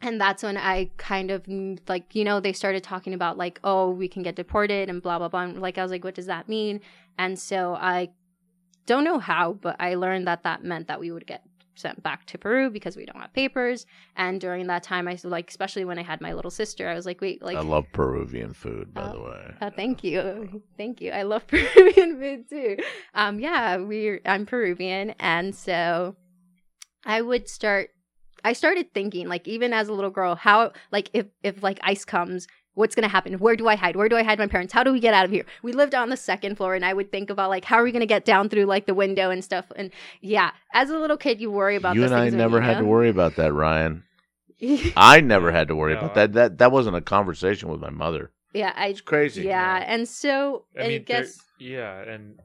and 0.01 0.19
that's 0.19 0.43
when 0.43 0.57
I 0.57 0.89
kind 0.97 1.31
of 1.31 1.43
mm, 1.43 1.79
like, 1.87 2.15
you 2.15 2.23
know, 2.23 2.39
they 2.39 2.53
started 2.53 2.83
talking 2.83 3.13
about 3.13 3.37
like, 3.37 3.59
oh, 3.63 3.89
we 3.91 4.07
can 4.07 4.23
get 4.23 4.35
deported 4.35 4.89
and 4.89 5.01
blah 5.01 5.19
blah 5.19 5.29
blah. 5.29 5.41
And, 5.41 5.61
like 5.61 5.77
I 5.77 5.83
was 5.83 5.91
like, 5.91 6.03
what 6.03 6.15
does 6.15 6.25
that 6.27 6.47
mean? 6.49 6.81
And 7.17 7.37
so 7.37 7.75
I 7.75 8.09
don't 8.85 9.03
know 9.03 9.19
how, 9.19 9.53
but 9.53 9.75
I 9.79 9.95
learned 9.95 10.27
that 10.27 10.43
that 10.43 10.63
meant 10.63 10.87
that 10.87 10.99
we 10.99 11.11
would 11.11 11.27
get 11.27 11.43
sent 11.75 12.03
back 12.03 12.25
to 12.25 12.37
Peru 12.37 12.69
because 12.69 12.97
we 12.97 13.05
don't 13.05 13.19
have 13.19 13.31
papers. 13.33 13.85
And 14.15 14.41
during 14.41 14.67
that 14.67 14.83
time, 14.83 15.07
I 15.07 15.17
like, 15.23 15.49
especially 15.49 15.85
when 15.85 15.97
I 15.97 16.03
had 16.03 16.19
my 16.19 16.33
little 16.33 16.51
sister, 16.51 16.87
I 16.89 16.95
was 16.95 17.05
like, 17.05 17.21
wait, 17.21 17.41
like, 17.41 17.57
I 17.57 17.61
love 17.61 17.85
Peruvian 17.93 18.53
food, 18.53 18.93
by 18.93 19.01
Uh, 19.03 19.13
the 19.13 19.19
way. 19.21 19.53
uh, 19.61 19.69
thank 19.75 20.03
you, 20.03 20.61
thank 20.77 20.99
you. 21.01 21.11
I 21.11 21.23
love 21.23 21.47
Peruvian 21.51 22.19
food 22.19 22.49
too. 22.49 22.77
Um, 23.13 23.39
yeah, 23.39 23.77
we 23.77 24.19
I'm 24.25 24.45
Peruvian, 24.45 25.11
and 25.19 25.55
so 25.55 26.15
I 27.05 27.21
would 27.21 27.47
start. 27.47 27.89
I 28.43 28.53
started 28.53 28.93
thinking, 28.93 29.27
like, 29.27 29.47
even 29.47 29.73
as 29.73 29.87
a 29.87 29.93
little 29.93 30.09
girl, 30.11 30.35
how, 30.35 30.71
like, 30.91 31.09
if 31.13 31.25
if 31.43 31.61
like 31.63 31.79
ice 31.83 32.05
comes, 32.05 32.47
what's 32.73 32.95
gonna 32.95 33.07
happen? 33.07 33.33
Where 33.39 33.55
do 33.55 33.67
I 33.67 33.75
hide? 33.75 33.95
Where 33.95 34.07
do 34.09 34.15
I 34.15 34.23
hide 34.23 34.39
my 34.39 34.47
parents? 34.47 34.73
How 34.73 34.83
do 34.83 34.91
we 34.93 34.99
get 34.99 35.13
out 35.13 35.25
of 35.25 35.31
here? 35.31 35.45
We 35.63 35.73
lived 35.73 35.93
on 35.95 36.09
the 36.09 36.17
second 36.17 36.55
floor, 36.55 36.73
and 36.75 36.83
I 36.85 36.93
would 36.93 37.11
think 37.11 37.29
about 37.29 37.49
like, 37.49 37.65
how 37.65 37.77
are 37.77 37.83
we 37.83 37.91
gonna 37.91 38.05
get 38.05 38.25
down 38.25 38.49
through 38.49 38.65
like 38.65 38.85
the 38.85 38.93
window 38.93 39.29
and 39.29 39.43
stuff? 39.43 39.65
And 39.75 39.91
yeah, 40.21 40.51
as 40.73 40.89
a 40.89 40.97
little 40.97 41.17
kid, 41.17 41.41
you 41.41 41.51
worry 41.51 41.75
about 41.75 41.95
You 41.95 42.01
those 42.01 42.11
and 42.11 42.19
I 42.19 42.23
things 42.25 42.33
when 42.33 42.39
never 42.39 42.57
you 42.57 42.63
had 42.63 42.77
to 42.79 42.85
worry 42.85 43.09
about 43.09 43.35
that, 43.35 43.53
Ryan. 43.53 44.03
I 44.95 45.21
never 45.21 45.51
had 45.51 45.67
to 45.69 45.75
worry 45.75 45.93
No, 45.93 45.99
about 46.01 46.11
I- 46.11 46.13
that. 46.27 46.33
That 46.33 46.57
that 46.59 46.71
wasn't 46.71 46.95
a 46.95 47.01
conversation 47.01 47.69
with 47.69 47.81
my 47.81 47.89
mother. 47.89 48.31
yeah, 48.53 48.73
I 48.75 48.87
It's 48.87 49.01
crazy. 49.01 49.43
yeah, 49.43 49.83
and 49.87 50.07
so 50.07 50.65
I 50.77 50.81
I, 50.83 50.87
mean, 50.87 50.89
there- 51.07 51.21
guess 51.21 51.39
yeah, 51.59 52.01
and 52.03 52.39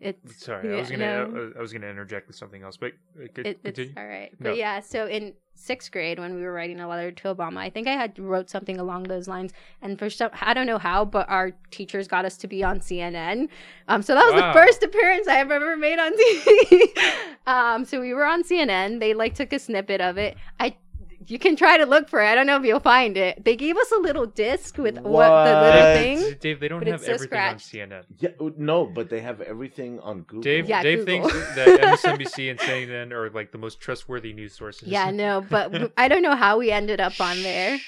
it's 0.00 0.44
sorry, 0.44 0.74
I 0.74 0.80
was 0.80 0.90
gonna, 0.90 1.28
no. 1.28 1.52
I 1.58 1.60
was 1.60 1.72
gonna 1.72 1.88
interject 1.88 2.26
with 2.26 2.36
something 2.36 2.62
else, 2.62 2.76
but 2.76 2.92
uh, 3.22 3.26
could 3.34 3.46
it, 3.46 3.60
it's 3.64 3.78
all 3.96 4.06
right 4.06 4.32
No. 4.40 4.50
but 4.50 4.56
yeah 4.56 4.80
so 4.80 5.06
in 5.06 5.34
sixth 5.54 5.92
grade 5.92 6.18
when 6.18 6.34
we 6.34 6.40
were 6.42 6.52
writing 6.54 6.80
a 6.80 6.88
letter 6.88 7.10
to 7.12 7.34
Obama. 7.34 7.58
I 7.58 7.68
think 7.68 7.86
I 7.86 7.92
had 7.92 8.18
wrote 8.18 8.48
something 8.48 8.78
along 8.80 9.02
those 9.04 9.28
lines, 9.28 9.52
and 9.82 9.98
for 9.98 10.08
some, 10.08 10.30
I 10.40 10.54
don't 10.54 10.66
know 10.66 10.78
how, 10.78 11.04
but 11.04 11.28
our 11.28 11.50
teachers 11.70 12.08
got 12.08 12.24
us 12.24 12.38
to 12.38 12.46
be 12.48 12.64
on 12.64 12.80
CNN. 12.80 13.48
Um, 13.86 14.00
so 14.00 14.14
that 14.14 14.24
was 14.24 14.40
Wow. 14.40 14.54
the 14.54 14.58
first 14.58 14.82
appearance 14.82 15.28
I 15.28 15.34
have 15.34 15.50
ever 15.50 15.76
made 15.76 15.98
on 15.98 16.12
TV. 16.22 16.88
um, 17.46 17.84
so 17.84 18.00
we 18.00 18.14
were 18.14 18.24
on 18.24 18.42
CNN. 18.42 19.00
They 19.00 19.12
like 19.12 19.34
took 19.34 19.52
a 19.52 19.58
snippet 19.58 20.00
of 20.00 20.16
it. 20.16 20.36
I. 20.58 20.76
You 21.26 21.38
can 21.38 21.54
try 21.54 21.76
to 21.76 21.84
look 21.84 22.08
for 22.08 22.22
it. 22.22 22.26
I 22.26 22.34
don't 22.34 22.46
know 22.46 22.56
if 22.56 22.64
you'll 22.64 22.80
find 22.80 23.16
it. 23.16 23.44
They 23.44 23.54
gave 23.54 23.76
us 23.76 23.92
a 23.92 24.00
little 24.00 24.24
disc 24.24 24.78
with 24.78 24.98
what, 25.00 25.44
the 25.44 25.60
little 25.60 25.80
What? 25.80 25.94
thing. 25.96 26.36
Dave, 26.40 26.60
they 26.60 26.68
don't 26.68 26.86
have 26.86 26.94
it's 26.96 27.06
so 27.06 27.12
everything 27.12 27.38
on. 27.38 27.56
CNN. 27.56 28.04
Yeah, 28.18 28.30
uh, 28.40 28.50
no, 28.56 28.86
but 28.86 29.10
they 29.10 29.20
have 29.20 29.42
everything 29.42 30.00
on 30.00 30.22
Google. 30.22 30.40
Dave, 30.42 30.66
Yeah, 30.68 30.82
Dave 30.82 31.04
Google. 31.04 31.28
thinks 31.28 31.54
that 31.56 31.68
MSNBC 31.68 32.50
and 32.50 32.58
CNN 32.58 33.12
are 33.12 33.28
like 33.30 33.52
the 33.52 33.58
most 33.58 33.80
trustworthy 33.80 34.32
news 34.32 34.54
sources. 34.54 34.88
Yeah, 34.88 35.10
no, 35.10 35.44
but 35.48 35.92
I 35.98 36.08
don't 36.08 36.22
know 36.22 36.34
how 36.36 36.56
we 36.58 36.70
ended 36.70 37.00
up 37.00 37.20
on 37.20 37.42
there. 37.42 37.78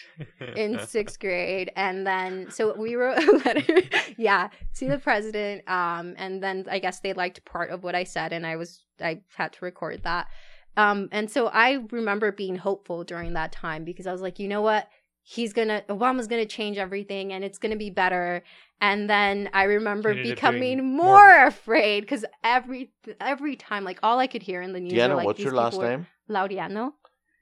in 0.54 0.78
sixth 0.86 1.18
grade 1.18 1.72
and 1.74 2.06
then 2.06 2.48
so 2.50 2.76
we 2.78 2.94
wrote 2.94 3.18
a 3.18 3.32
letter 3.44 3.80
yeah 4.18 4.50
to 4.74 4.86
the 4.86 4.98
president 4.98 5.66
um 5.68 6.14
and 6.18 6.40
then 6.42 6.64
i 6.70 6.78
guess 6.78 7.00
they 7.00 7.12
liked 7.14 7.42
part 7.46 7.70
of 7.70 7.82
what 7.82 7.94
i 7.94 8.04
said 8.04 8.32
and 8.32 8.46
i 8.46 8.54
was 8.54 8.82
i 9.00 9.20
had 9.34 9.52
to 9.52 9.64
record 9.64 10.00
that 10.04 10.28
um 10.76 11.08
and 11.12 11.30
so 11.30 11.48
i 11.48 11.84
remember 11.90 12.32
being 12.32 12.56
hopeful 12.56 13.04
during 13.04 13.32
that 13.34 13.52
time 13.52 13.84
because 13.84 14.06
i 14.06 14.12
was 14.12 14.22
like 14.22 14.38
you 14.38 14.48
know 14.48 14.62
what 14.62 14.88
he's 15.22 15.52
gonna 15.52 15.82
obama's 15.88 16.26
gonna 16.26 16.46
change 16.46 16.78
everything 16.78 17.32
and 17.32 17.44
it's 17.44 17.58
gonna 17.58 17.76
be 17.76 17.90
better 17.90 18.42
and 18.80 19.08
then 19.08 19.48
i 19.52 19.64
remember 19.64 20.14
becoming 20.14 20.96
more, 20.96 21.06
more. 21.06 21.46
afraid 21.46 22.00
because 22.00 22.24
every 22.42 22.92
every 23.20 23.56
time 23.56 23.84
like 23.84 23.98
all 24.02 24.18
i 24.18 24.26
could 24.26 24.42
hear 24.42 24.60
in 24.62 24.72
the 24.72 24.80
news 24.80 24.92
were, 25.08 25.14
like, 25.14 25.26
what's 25.26 25.40
your 25.40 25.54
last 25.54 25.80
name? 25.80 26.06
laudiano 26.28 26.92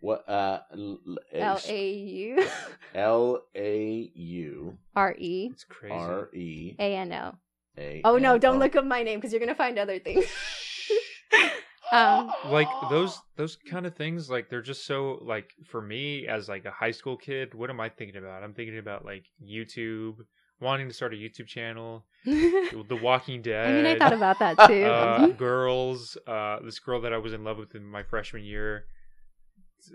What? 0.01 0.29
Uh, 0.29 0.61
L 0.73 0.99
L 1.35 1.61
A 1.69 1.93
U 1.93 2.49
L 2.95 3.43
A 3.55 4.11
U 4.15 4.79
R 4.97 5.15
E 5.19 5.51
It's 5.53 5.65
crazy. 5.65 5.95
R 5.95 6.31
E 6.35 6.75
A 6.79 6.97
N 6.97 7.13
O. 7.13 7.35
A. 7.77 8.01
Oh 8.05 8.17
no, 8.19 8.39
don't 8.39 8.59
look 8.59 8.77
up 8.77 8.85
my 8.85 9.03
name 9.03 9.19
because 9.19 9.33
you're 9.33 9.41
gonna 9.41 9.55
find 9.55 9.79
other 9.79 9.99
things. 9.99 10.25
um, 11.93 12.31
like 12.51 12.69
those 12.89 13.21
those 13.37 13.57
kind 13.69 13.87
of 13.87 13.95
things 13.95 14.31
like 14.31 14.49
they're 14.49 14.63
just 14.63 14.87
so 14.87 15.19
like 15.23 15.53
for 15.67 15.81
me 15.83 16.27
as 16.27 16.49
like 16.49 16.65
a 16.65 16.71
high 16.71 16.91
school 16.91 17.17
kid 17.17 17.55
what 17.55 17.71
am 17.71 17.81
i 17.81 17.89
thinking 17.89 18.17
about 18.17 18.43
i'm 18.43 18.55
thinking 18.55 18.79
about 18.79 19.05
like 19.05 19.25
youtube 19.45 20.15
wanting 20.61 20.89
to 20.89 20.95
start 20.95 21.13
a 21.13 21.17
youtube 21.17 21.47
channel 21.47 22.05
the 22.25 22.99
walking 23.03 23.43
dead 23.43 23.69
i 23.69 23.73
mean, 23.73 23.87
I 23.87 23.99
thought 23.99 24.13
about 24.13 24.39
that 24.39 24.67
too. 24.69 24.85
uh, 24.85 25.27
girls 25.37 26.17
uh 26.27 26.59
this 26.65 26.79
girl 26.79 27.01
that 27.03 27.13
i 27.13 27.19
was 27.19 27.33
in 27.33 27.45
love 27.45 27.59
with 27.59 27.75
in 27.75 27.85
my 27.85 28.03
freshman 28.03 28.45
year 28.45 28.85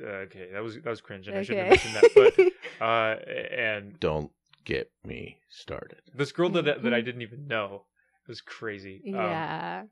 uh, 0.04 0.08
okay 0.26 0.50
that 0.52 0.64
was 0.64 0.76
that 0.76 0.90
was 0.90 1.02
cringe 1.02 1.28
and 1.28 1.38
i 1.38 1.42
shouldn't 1.44 1.68
have 1.70 1.84
mentioned 1.84 1.96
that 1.96 2.52
but 2.80 2.82
uh 2.86 3.16
and 3.56 4.00
Don't 4.00 4.32
get 4.66 4.92
me 5.06 5.38
started. 5.50 6.02
this 6.16 6.32
girl 6.32 6.50
that 6.50 6.82
that 6.84 6.94
i 6.94 7.02
didn't 7.02 7.22
even 7.22 7.48
know 7.48 7.86
it 8.28 8.30
was 8.30 8.42
crazy 8.42 9.02
Um, 9.08 9.14
yeah. 9.22 9.84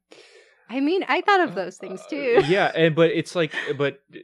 I 0.76 0.80
mean, 0.80 1.04
I 1.08 1.22
thought 1.22 1.42
of 1.48 1.54
those 1.56 1.78
things 1.78 2.02
Uh, 2.02 2.10
too. 2.10 2.42
yeah, 2.48 2.72
and 2.76 2.96
but 2.96 3.12
it's 3.12 3.36
like, 3.36 3.54
but 3.78 4.00
uh, 4.14 4.20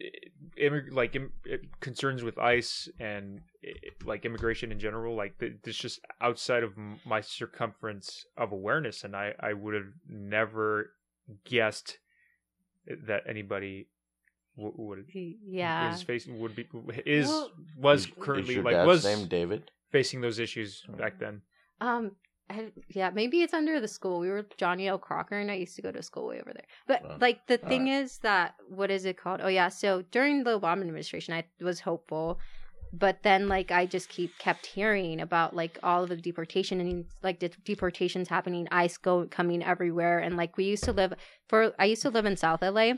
immig- 0.60 0.92
like 0.92 1.16
im- 1.16 1.32
uh, 1.52 1.58
concerns 1.80 2.24
with 2.24 2.38
ICE 2.40 2.90
and 3.00 3.42
uh, 3.64 3.70
like 4.06 4.26
immigration 4.26 4.72
in 4.72 4.80
general, 4.80 5.16
like 5.16 5.38
th- 5.40 5.54
it's 5.66 5.78
just 5.78 6.00
outside 6.22 6.64
of 6.64 6.74
my 7.06 7.22
circumference 7.22 8.26
of 8.36 8.52
awareness, 8.52 9.04
and 9.04 9.16
I 9.16 9.34
I 9.40 9.54
would 9.54 9.76
have 9.76 9.92
never 10.10 10.94
guessed 11.46 12.00
that 13.08 13.22
anybody 13.28 13.88
would 14.56 15.06
Yeah. 15.14 15.94
is 15.94 16.02
facing 16.02 16.40
would 16.40 16.56
be 16.56 16.68
is 17.06 17.28
Well- 17.28 17.52
was 17.78 18.08
currently 18.08 18.54
is 18.54 18.56
your 18.56 18.64
like 18.66 18.74
dad's 18.76 18.88
was 18.88 19.06
name 19.06 19.28
David? 19.28 19.72
facing 19.92 20.22
those 20.22 20.40
issues 20.40 20.84
back 20.98 21.20
then. 21.20 21.42
Um. 21.80 22.16
I, 22.50 22.72
yeah, 22.90 23.12
maybe 23.12 23.42
it's 23.42 23.54
under 23.54 23.80
the 23.80 23.88
school. 23.88 24.20
We 24.20 24.30
were 24.30 24.46
Johnny 24.58 24.88
L. 24.88 24.98
Crocker, 24.98 25.38
and 25.38 25.52
I 25.52 25.56
used 25.56 25.76
to 25.76 25.82
go 25.82 25.92
to 25.92 26.02
school 26.02 26.28
way 26.28 26.40
over 26.40 26.52
there. 26.54 26.66
But 26.88 27.22
like 27.22 27.46
the 27.48 27.58
thing 27.58 27.88
is 27.88 28.18
that 28.20 28.56
what 28.68 28.90
is 28.90 29.06
it 29.06 29.18
called? 29.18 29.42
Oh 29.44 29.48
yeah, 29.48 29.70
so 29.70 30.04
during 30.12 30.44
the 30.44 30.60
Obama 30.60 30.82
administration, 30.82 31.34
I 31.34 31.44
was 31.64 31.80
hopeful, 31.82 32.40
but 32.92 33.22
then 33.22 33.48
like 33.48 33.72
I 33.72 33.86
just 33.86 34.10
keep 34.10 34.38
kept 34.40 34.66
hearing 34.66 35.22
about 35.22 35.56
like 35.56 35.78
all 35.84 36.04
of 36.04 36.10
the 36.10 36.18
deportation 36.18 36.82
and 36.82 37.06
like 37.22 37.40
the 37.40 37.50
deportations 37.64 38.28
happening, 38.28 38.68
ICE 38.72 38.98
go 38.98 39.28
coming 39.30 39.64
everywhere, 39.64 40.20
and 40.20 40.36
like 40.36 40.58
we 40.58 40.66
used 40.66 40.84
to 40.86 40.92
live 40.92 41.14
for 41.48 41.74
I 41.78 41.86
used 41.86 42.02
to 42.02 42.10
live 42.10 42.26
in 42.26 42.36
South 42.36 42.62
LA, 42.64 42.94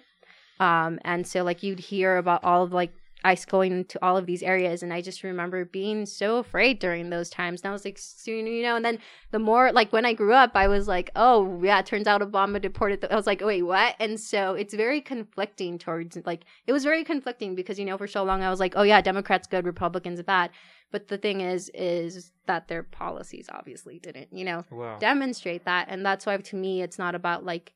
um, 0.59 0.99
and 1.03 1.27
so 1.27 1.43
like 1.43 1.61
you'd 1.61 1.79
hear 1.79 2.17
about 2.17 2.43
all 2.43 2.63
of 2.63 2.71
like 2.71 2.93
ICE 3.23 3.45
going 3.45 3.85
to 3.85 4.03
all 4.03 4.17
of 4.17 4.25
these 4.25 4.41
areas, 4.41 4.81
and 4.81 4.91
I 4.91 5.01
just 5.01 5.23
remember 5.23 5.65
being 5.65 6.05
so 6.05 6.37
afraid 6.37 6.79
during 6.79 7.09
those 7.09 7.29
times. 7.29 7.61
And 7.61 7.69
I 7.69 7.73
was 7.73 7.85
like, 7.85 7.97
soon, 7.99 8.47
you 8.47 8.63
know, 8.63 8.75
and 8.75 8.83
then 8.83 8.97
the 9.31 9.39
more 9.39 9.71
like 9.71 9.93
when 9.93 10.05
I 10.05 10.13
grew 10.13 10.33
up, 10.33 10.51
I 10.55 10.67
was 10.67 10.87
like, 10.87 11.11
oh 11.15 11.61
yeah, 11.63 11.79
it 11.79 11.85
turns 11.85 12.07
out 12.07 12.21
Obama 12.21 12.59
deported. 12.61 13.01
The-. 13.01 13.13
I 13.13 13.15
was 13.15 13.27
like, 13.27 13.41
wait, 13.41 13.61
what? 13.63 13.95
And 13.99 14.19
so 14.19 14.53
it's 14.53 14.73
very 14.73 15.01
conflicting 15.01 15.77
towards 15.77 16.17
like 16.25 16.41
it 16.65 16.73
was 16.73 16.83
very 16.83 17.03
conflicting 17.03 17.53
because 17.55 17.77
you 17.77 17.85
know 17.85 17.97
for 17.97 18.07
so 18.07 18.23
long 18.23 18.41
I 18.43 18.49
was 18.49 18.59
like, 18.59 18.73
oh 18.75 18.83
yeah, 18.83 19.01
Democrats 19.01 19.47
good, 19.47 19.65
Republicans 19.65 20.21
bad. 20.23 20.49
But 20.91 21.07
the 21.07 21.17
thing 21.17 21.39
is, 21.39 21.69
is 21.73 22.33
that 22.47 22.67
their 22.67 22.83
policies 22.83 23.47
obviously 23.49 23.99
didn't, 23.99 24.27
you 24.33 24.43
know, 24.43 24.65
Wow. 24.69 24.97
demonstrate 24.99 25.63
that, 25.65 25.87
and 25.89 26.05
that's 26.05 26.25
why 26.25 26.35
to 26.37 26.55
me 26.55 26.81
it's 26.81 26.99
not 26.99 27.15
about 27.15 27.45
like 27.45 27.73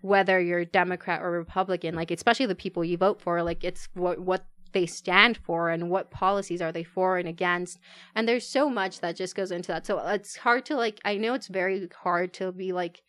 whether 0.00 0.40
you're 0.40 0.64
Democrat 0.64 1.22
or 1.22 1.30
Republican, 1.30 1.94
like 1.94 2.10
especially 2.10 2.46
the 2.46 2.54
people 2.54 2.84
you 2.84 2.96
vote 2.96 3.20
for, 3.20 3.42
like 3.42 3.62
it's 3.62 3.88
what 3.94 4.18
what 4.18 4.44
they 4.76 4.84
stand 4.84 5.38
for 5.38 5.70
and 5.70 5.88
what 5.88 6.10
policies 6.10 6.60
are 6.60 6.70
they 6.70 6.84
for 6.84 7.16
and 7.16 7.26
against. 7.26 7.78
And 8.14 8.28
there's 8.28 8.46
so 8.46 8.68
much 8.68 9.00
that 9.00 9.16
just 9.16 9.34
goes 9.34 9.50
into 9.50 9.68
that. 9.68 9.86
So 9.86 9.96
it's 10.06 10.36
hard 10.36 10.66
to 10.66 10.76
like 10.76 11.00
i 11.02 11.16
know 11.16 11.32
it's 11.32 11.48
very 11.48 11.88
hard 12.02 12.34
to 12.34 12.52
be 12.52 12.72
like 12.72 13.00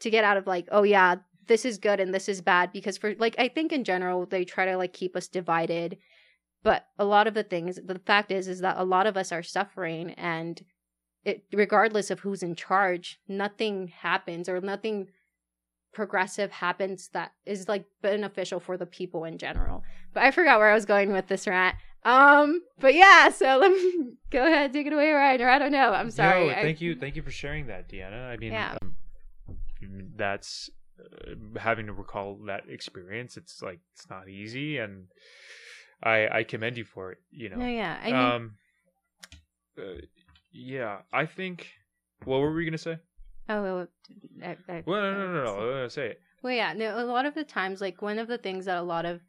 to 0.00 0.10
get 0.10 0.22
out 0.22 0.36
of 0.36 0.46
like 0.46 0.68
oh 0.70 0.82
yeah 0.82 1.16
this 1.46 1.64
is 1.64 1.78
good 1.78 1.98
and 1.98 2.12
this 2.12 2.28
is 2.28 2.42
bad 2.42 2.72
because 2.72 2.98
for 2.98 3.14
like 3.14 3.34
i 3.38 3.48
think 3.48 3.72
in 3.72 3.84
general 3.84 4.26
they 4.26 4.44
try 4.44 4.66
to 4.66 4.76
like 4.76 4.92
keep 4.92 5.16
us 5.16 5.28
divided. 5.28 5.96
But 6.62 6.84
a 6.98 7.06
lot 7.06 7.26
of 7.26 7.32
the 7.32 7.42
things 7.42 7.80
the 7.82 8.00
fact 8.00 8.30
is 8.30 8.46
is 8.46 8.60
that 8.60 8.76
a 8.76 8.84
lot 8.84 9.06
of 9.06 9.16
us 9.16 9.32
are 9.32 9.42
suffering 9.42 10.10
and 10.10 10.62
it 11.24 11.44
regardless 11.54 12.10
of 12.10 12.20
who's 12.20 12.42
in 12.42 12.54
charge 12.54 13.18
nothing 13.26 13.88
happens 13.88 14.46
or 14.46 14.60
nothing 14.60 15.08
progressive 15.92 16.50
happens 16.50 17.08
that 17.12 17.32
is 17.46 17.68
like 17.68 17.84
beneficial 18.02 18.60
for 18.60 18.76
the 18.76 18.86
people 18.86 19.24
in 19.24 19.38
general 19.38 19.82
but 20.12 20.22
i 20.22 20.30
forgot 20.30 20.58
where 20.58 20.70
i 20.70 20.74
was 20.74 20.84
going 20.84 21.10
with 21.12 21.26
this 21.28 21.46
rant 21.46 21.74
um 22.04 22.60
but 22.78 22.94
yeah 22.94 23.28
so 23.30 23.56
let 23.60 23.70
me 23.72 24.12
go 24.30 24.46
ahead 24.46 24.72
take 24.72 24.86
it 24.86 24.92
away 24.92 25.10
ryan 25.10 25.40
or 25.42 25.48
i 25.48 25.58
don't 25.58 25.72
know 25.72 25.92
i'm 25.92 26.10
sorry 26.10 26.46
No, 26.46 26.50
I- 26.52 26.62
thank 26.62 26.80
you, 26.80 26.94
thank 26.94 27.16
you 27.16 27.22
for 27.22 27.30
sharing 27.30 27.66
that, 27.68 27.88
Deanna. 27.88 28.28
I 28.28 28.36
mean, 28.36 28.52
Yeah. 28.52 28.76
um, 28.82 28.94
that's 30.16 30.70
uh, 31.00 31.34
having 31.60 31.86
to 31.86 31.92
recall 31.92 32.36
that 32.46 32.64
experience. 32.68 33.36
It's 33.36 33.62
like 33.62 33.80
it's 33.94 34.08
not 34.10 34.28
easy, 34.28 34.78
and 34.78 35.06
I 36.02 36.28
I 36.28 36.42
commend 36.44 36.76
you 36.76 36.84
for 36.84 37.12
it. 37.12 37.18
You 37.30 37.48
know, 37.50 37.56
no 37.56 37.66
yeah 37.66 37.98
i 38.02 38.06
mean 38.06 38.14
um, 38.14 38.54
uh, 39.78 39.82
yeah, 40.52 40.98
I 41.12 41.26
think. 41.26 41.68
What 42.24 42.38
were 42.40 42.52
we 42.52 42.64
gonna 42.64 42.78
say? 42.78 42.98
Oh 43.48 43.62
well, 43.62 43.86
I, 44.42 44.56
I, 44.68 44.82
Well, 44.86 45.00
no, 45.00 45.32
no, 45.32 45.44
no, 45.44 45.80
no. 45.82 45.88
Say 45.88 46.08
it. 46.08 46.20
Well, 46.42 46.52
yeah, 46.52 46.72
no, 46.72 46.98
a 46.98 47.04
lot 47.04 47.26
of 47.26 47.34
the 47.34 47.44
times, 47.44 47.80
like 47.80 48.00
one 48.00 48.18
of 48.18 48.28
the 48.28 48.38
things 48.38 48.66
that 48.66 48.76
a 48.76 48.82
lot 48.82 49.04
of, 49.04 49.20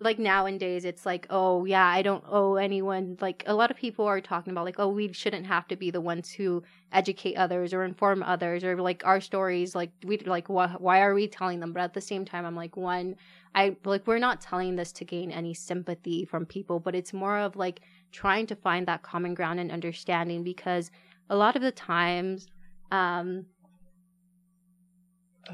like 0.00 0.18
nowadays, 0.18 0.84
it's 0.84 1.04
like, 1.06 1.26
oh 1.30 1.64
yeah, 1.64 1.86
I 1.86 2.02
don't 2.02 2.24
owe 2.28 2.56
anyone. 2.56 3.16
Like 3.20 3.44
a 3.46 3.54
lot 3.54 3.70
of 3.70 3.76
people 3.76 4.04
are 4.06 4.20
talking 4.20 4.50
about, 4.52 4.64
like, 4.64 4.78
oh, 4.78 4.88
we 4.88 5.12
shouldn't 5.12 5.46
have 5.46 5.68
to 5.68 5.76
be 5.76 5.90
the 5.90 6.00
ones 6.00 6.30
who 6.30 6.62
educate 6.92 7.36
others 7.36 7.72
or 7.72 7.84
inform 7.84 8.22
others, 8.22 8.64
or 8.64 8.80
like 8.80 9.02
our 9.04 9.20
stories, 9.20 9.74
like 9.74 9.90
we 10.04 10.18
like, 10.18 10.46
wh- 10.46 10.80
why 10.80 11.00
are 11.00 11.14
we 11.14 11.28
telling 11.28 11.60
them? 11.60 11.72
But 11.72 11.82
at 11.82 11.94
the 11.94 12.00
same 12.00 12.24
time, 12.24 12.44
I'm 12.44 12.56
like, 12.56 12.76
one, 12.76 13.16
I 13.54 13.76
like 13.84 14.06
we're 14.06 14.18
not 14.18 14.40
telling 14.40 14.76
this 14.76 14.92
to 14.92 15.04
gain 15.04 15.30
any 15.30 15.54
sympathy 15.54 16.24
from 16.24 16.46
people, 16.46 16.80
but 16.80 16.94
it's 16.94 17.12
more 17.12 17.38
of 17.38 17.56
like 17.56 17.80
trying 18.12 18.46
to 18.46 18.56
find 18.56 18.86
that 18.86 19.02
common 19.02 19.34
ground 19.34 19.60
and 19.60 19.70
understanding 19.70 20.42
because 20.42 20.90
a 21.30 21.36
lot 21.36 21.56
of 21.56 21.62
the 21.62 21.72
times, 21.72 22.46
um, 22.90 23.46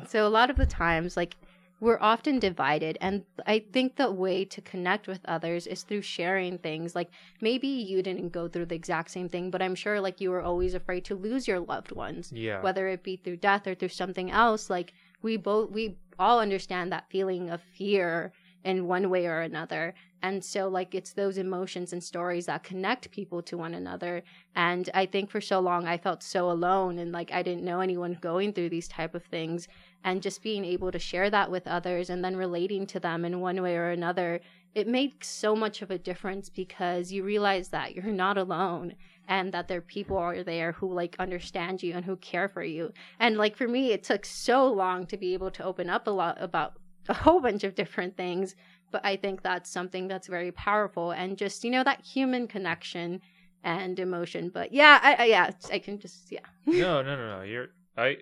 so 0.07 0.27
a 0.27 0.29
lot 0.29 0.51
of 0.51 0.57
the 0.57 0.67
times, 0.67 1.17
like 1.17 1.37
we're 1.81 1.99
often 2.01 2.39
divided, 2.39 2.97
and 3.01 3.25
I 3.47 3.59
think 3.73 3.97
the 3.97 4.11
way 4.11 4.45
to 4.47 4.61
connect 4.61 5.07
with 5.07 5.21
others 5.27 5.67
is 5.67 5.83
through 5.83 6.03
sharing 6.03 6.59
things. 6.59 6.95
Like 6.95 7.11
maybe 7.41 7.67
you 7.69 8.03
didn't 8.03 8.31
go 8.31 8.49
through 8.49 8.67
the 8.67 8.75
exact 8.75 9.11
same 9.11 9.29
thing, 9.29 9.51
but 9.51 9.61
I'm 9.61 9.75
sure 9.75 10.01
like 10.01 10.21
you 10.21 10.31
were 10.31 10.41
always 10.43 10.75
afraid 10.75 11.05
to 11.07 11.15
lose 11.15 11.47
your 11.47 11.61
loved 11.61 11.93
ones, 11.93 12.33
Yeah. 12.33 12.63
whether 12.63 12.89
it 12.89 13.03
be 13.03 13.17
through 13.17 13.37
death 13.39 13.67
or 13.67 13.75
through 13.75 13.89
something 13.91 14.31
else. 14.31 14.71
Like 14.71 14.95
we 15.21 15.37
both, 15.37 15.71
we 15.71 15.97
all 16.19 16.39
understand 16.41 16.93
that 16.93 17.11
feeling 17.11 17.51
of 17.51 17.61
fear 17.61 18.33
in 18.65 18.87
one 18.87 19.11
way 19.11 19.27
or 19.27 19.41
another. 19.41 19.95
And 20.23 20.43
so, 20.43 20.69
like, 20.69 20.95
it's 20.95 21.13
those 21.13 21.37
emotions 21.37 21.93
and 21.93 22.03
stories 22.03 22.47
that 22.47 22.63
connect 22.63 23.11
people 23.11 23.43
to 23.43 23.59
one 23.59 23.75
another. 23.75 24.23
And 24.57 24.89
I 24.95 25.07
think 25.07 25.31
for 25.31 25.41
so 25.41 25.61
long, 25.61 25.87
I 25.87 25.99
felt 25.99 26.23
so 26.23 26.51
alone 26.51 26.99
and 26.99 27.13
like 27.13 27.31
I 27.31 27.43
didn't 27.43 27.65
know 27.65 27.81
anyone 27.81 28.19
going 28.21 28.53
through 28.53 28.71
these 28.71 28.89
type 28.89 29.15
of 29.15 29.25
things. 29.25 29.69
And 30.03 30.23
just 30.23 30.43
being 30.43 30.65
able 30.65 30.93
to 30.93 30.99
share 30.99 31.31
that 31.31 31.51
with 31.51 31.67
others 31.67 32.11
and 32.11 32.25
then 32.25 32.37
relating 32.37 32.87
to 32.89 33.01
them 33.01 33.25
in 33.25 33.41
one 33.41 33.63
way 33.63 33.77
or 33.77 33.91
another 33.91 34.41
it 34.75 34.89
makes 34.89 35.29
so 35.29 35.55
much 35.55 35.83
of 35.83 35.91
a 35.91 35.99
difference 35.99 36.49
because 36.49 37.13
you 37.13 37.23
realize 37.23 37.69
that 37.69 37.95
you're 37.95 38.07
not 38.07 38.37
alone 38.37 38.95
and 39.29 39.53
that 39.53 39.69
there 39.69 39.79
are 39.79 39.83
people 39.83 40.17
are 40.19 40.43
there 40.43 40.73
who 40.73 40.93
like 40.93 41.17
understand 41.19 41.83
you 41.83 41.95
and 41.95 42.05
who 42.05 42.17
care 42.17 42.49
for 42.49 42.63
you. 42.63 42.93
And 43.19 43.37
like 43.37 43.57
for 43.57 43.69
me, 43.69 43.93
it 43.93 44.03
took 44.03 44.27
so 44.27 44.71
long 44.71 45.07
to 45.07 45.17
be 45.17 45.33
able 45.33 45.51
to 45.53 45.65
open 45.65 45.89
up 45.89 46.07
a 46.07 46.11
lot 46.11 46.37
about 46.41 46.75
a 47.09 47.15
whole 47.15 47.41
bunch 47.41 47.65
of 47.65 47.75
different 47.75 48.17
things. 48.17 48.55
But 48.91 49.05
I 49.05 49.17
think 49.17 49.43
that's 49.43 49.71
something 49.71 50.07
that's 50.09 50.29
very 50.29 50.53
powerful 50.53 51.11
and 51.11 51.37
just, 51.37 51.65
you 51.65 51.71
know, 51.71 51.83
that 51.85 52.05
human 52.05 52.47
connection 52.47 53.21
and 53.65 53.99
emotion. 53.99 54.51
But 54.53 54.73
yeah, 54.73 55.01
I, 55.03 55.15
I 55.15 55.25
yeah, 55.25 55.51
I 55.73 55.79
can 55.81 55.99
just 55.99 56.31
yeah. 56.31 56.41
no, 56.67 57.03
no, 57.03 57.17
no, 57.17 57.39
no. 57.39 57.43
You're 57.43 57.69
I. 57.97 58.19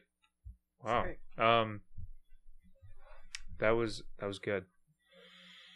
Wow. 0.85 1.03
Sorry. 1.03 1.18
Um. 1.39 1.80
That 3.59 3.70
was 3.72 4.03
that 4.18 4.26
was 4.26 4.39
good. 4.39 4.64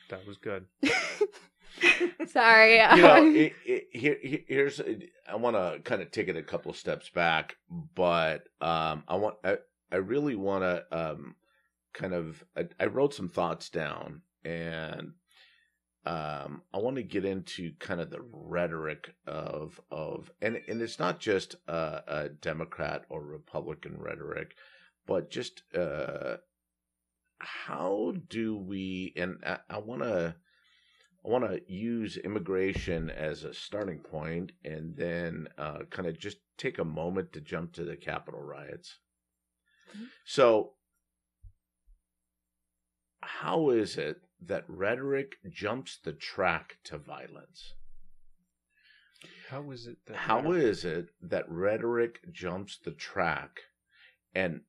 That 0.08 0.26
was 0.26 0.36
good. 0.38 0.66
Sorry. 2.26 2.74
you 2.78 3.02
know, 3.02 3.26
it, 3.26 3.52
it, 3.64 3.84
here, 3.92 4.16
here- 4.22 4.44
here's 4.48 4.80
I 5.28 5.36
want 5.36 5.56
to 5.56 5.80
kind 5.84 6.00
of 6.02 6.10
take 6.10 6.28
it 6.28 6.36
a 6.36 6.42
couple 6.42 6.72
steps 6.72 7.10
back, 7.10 7.56
but 7.94 8.44
um, 8.60 9.04
I 9.08 9.16
want 9.16 9.36
I, 9.44 9.58
I 9.92 9.96
really 9.96 10.36
want 10.36 10.62
to 10.62 10.84
um, 10.90 11.34
kind 11.96 12.14
of 12.14 12.44
I, 12.56 12.66
I 12.78 12.86
wrote 12.86 13.14
some 13.14 13.28
thoughts 13.28 13.70
down, 13.70 14.22
and 14.44 15.14
um, 16.04 16.62
I 16.72 16.78
want 16.78 16.96
to 16.96 17.02
get 17.02 17.24
into 17.24 17.72
kind 17.80 18.00
of 18.00 18.10
the 18.10 18.20
rhetoric 18.22 19.14
of 19.26 19.80
of 19.90 20.30
and 20.40 20.60
and 20.68 20.80
it's 20.80 21.00
not 21.00 21.18
just 21.18 21.56
a, 21.66 22.02
a 22.06 22.28
Democrat 22.28 23.04
or 23.08 23.22
Republican 23.22 23.98
rhetoric, 23.98 24.54
but 25.06 25.30
just 25.30 25.62
uh, 25.74 26.36
how 27.38 28.14
do 28.28 28.56
we 28.56 29.12
and 29.16 29.38
I, 29.44 29.58
I 29.70 29.78
want 29.78 30.02
to. 30.02 30.36
I 31.24 31.28
want 31.28 31.44
to 31.44 31.60
use 31.66 32.16
immigration 32.18 33.10
as 33.10 33.42
a 33.42 33.52
starting 33.52 33.98
point 33.98 34.52
and 34.64 34.96
then 34.96 35.48
uh, 35.58 35.80
kind 35.90 36.06
of 36.06 36.16
just 36.16 36.36
take 36.56 36.78
a 36.78 36.84
moment 36.84 37.32
to 37.32 37.40
jump 37.40 37.72
to 37.72 37.84
the 37.84 37.96
Capitol 37.96 38.40
riots. 38.40 39.00
Mhm. 39.90 40.06
So, 40.24 40.74
how 43.26 43.70
is 43.70 43.96
it 43.96 44.20
that 44.40 44.64
rhetoric 44.68 45.36
jumps 45.50 45.98
the 46.02 46.12
track 46.12 46.78
to 46.84 46.98
violence? 46.98 47.74
How 49.50 49.70
is 49.70 49.86
it 49.86 49.98
that 50.06 50.16
How 50.16 50.52
is 50.52 50.84
it 50.84 51.10
that 51.22 51.48
rhetoric 51.48 52.20
jumps 52.32 52.78
the 52.78 52.92
track 52.92 53.60
and 54.34 54.60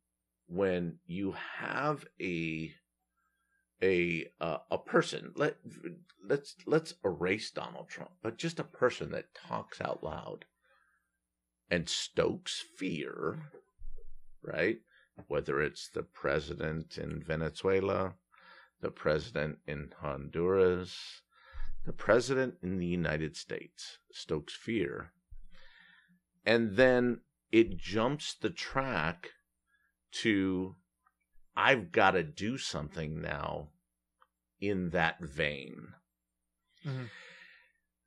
when 0.48 1.00
you 1.06 1.36
have 1.58 2.06
a 2.22 2.74
a 3.84 4.28
uh, 4.40 4.58
a 4.72 4.78
person 4.78 5.34
let 5.36 5.58
let's 6.28 6.56
let's 6.66 6.94
erase 7.04 7.52
Donald 7.52 7.90
Trump 7.90 8.12
but 8.24 8.38
just 8.38 8.60
a 8.60 8.64
person 8.64 9.12
that 9.12 9.36
talks 9.36 9.82
out 9.82 10.04
loud 10.04 10.46
and 11.70 11.88
stokes 11.90 12.64
fear 12.78 13.52
right 14.42 14.80
whether 15.28 15.62
it's 15.62 15.90
the 15.90 16.04
president 16.04 16.98
in 16.98 17.22
Venezuela 17.22 18.14
the 18.82 18.92
president 18.92 19.60
in 19.68 19.92
Honduras 20.00 21.22
the 21.86 21.94
president 21.94 22.56
in 22.62 22.78
the 22.78 22.86
United 22.86 23.36
States 23.36 24.00
stokes 24.12 24.54
fear 24.54 25.12
and 26.46 26.76
then 26.76 27.22
it 27.52 27.78
jumps 27.78 28.34
the 28.34 28.50
track 28.50 29.32
to 30.12 30.76
I've 31.56 31.92
got 31.92 32.12
to 32.12 32.24
do 32.24 32.58
something 32.58 33.20
now 33.20 33.70
in 34.60 34.92
that 34.92 35.20
vein. 35.20 35.94
Mhm. 36.86 37.10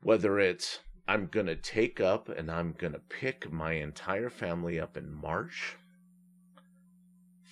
Whether 0.03 0.39
it's 0.39 0.81
I'm 1.09 1.27
going 1.27 1.47
to 1.47 1.57
take 1.57 2.01
up 2.01 2.29
and 2.29 2.51
I'm 2.51 2.73
going 2.73 2.93
to 2.93 3.01
pick 3.01 3.51
my 3.51 3.73
entire 3.73 4.31
family 4.31 4.79
up 4.79 4.97
in 4.97 5.13
march 5.13 5.77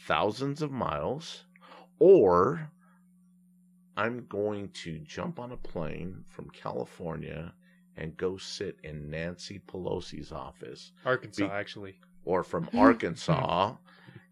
thousands 0.06 0.62
of 0.62 0.70
miles, 0.70 1.44
or 1.98 2.70
I'm 3.98 4.26
going 4.28 4.68
to 4.84 4.98
jump 5.00 5.38
on 5.40 5.50
a 5.52 5.56
plane 5.56 6.24
from 6.28 6.48
California 6.50 7.52
and 7.96 8.16
go 8.16 8.36
sit 8.36 8.78
in 8.84 9.10
Nancy 9.10 9.60
Pelosi's 9.66 10.30
office 10.30 10.92
Arkansas 11.04 11.46
Be- 11.48 11.52
actually? 11.52 11.94
or 12.24 12.44
from 12.44 12.68
Arkansas. 12.76 13.74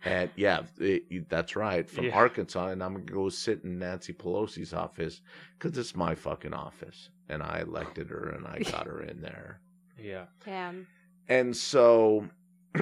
and 0.05 0.31
yeah, 0.37 0.63
it- 0.79 1.29
that's 1.29 1.57
right, 1.57 1.89
from 1.91 2.05
Yeah. 2.07 2.17
Arkansas. 2.17 2.69
And 2.69 2.83
I'm 2.83 2.93
going 2.95 3.07
to 3.07 3.13
go 3.13 3.29
sit 3.29 3.65
in 3.65 3.79
Nancy 3.81 4.13
Pelosi's 4.13 4.73
office 4.73 5.21
because 5.59 5.77
it's 5.77 5.97
my 5.97 6.15
fucking 6.15 6.55
office. 6.55 7.11
And 7.29 7.43
I 7.43 7.61
elected 7.67 8.09
her 8.11 8.29
and 8.37 8.47
I 8.47 8.59
got 8.71 8.87
her 8.87 9.03
in 9.03 9.21
there. 9.21 9.61
Yeah. 10.01 10.27
Damn. 10.45 10.87
And 11.29 11.57
so, 11.57 12.29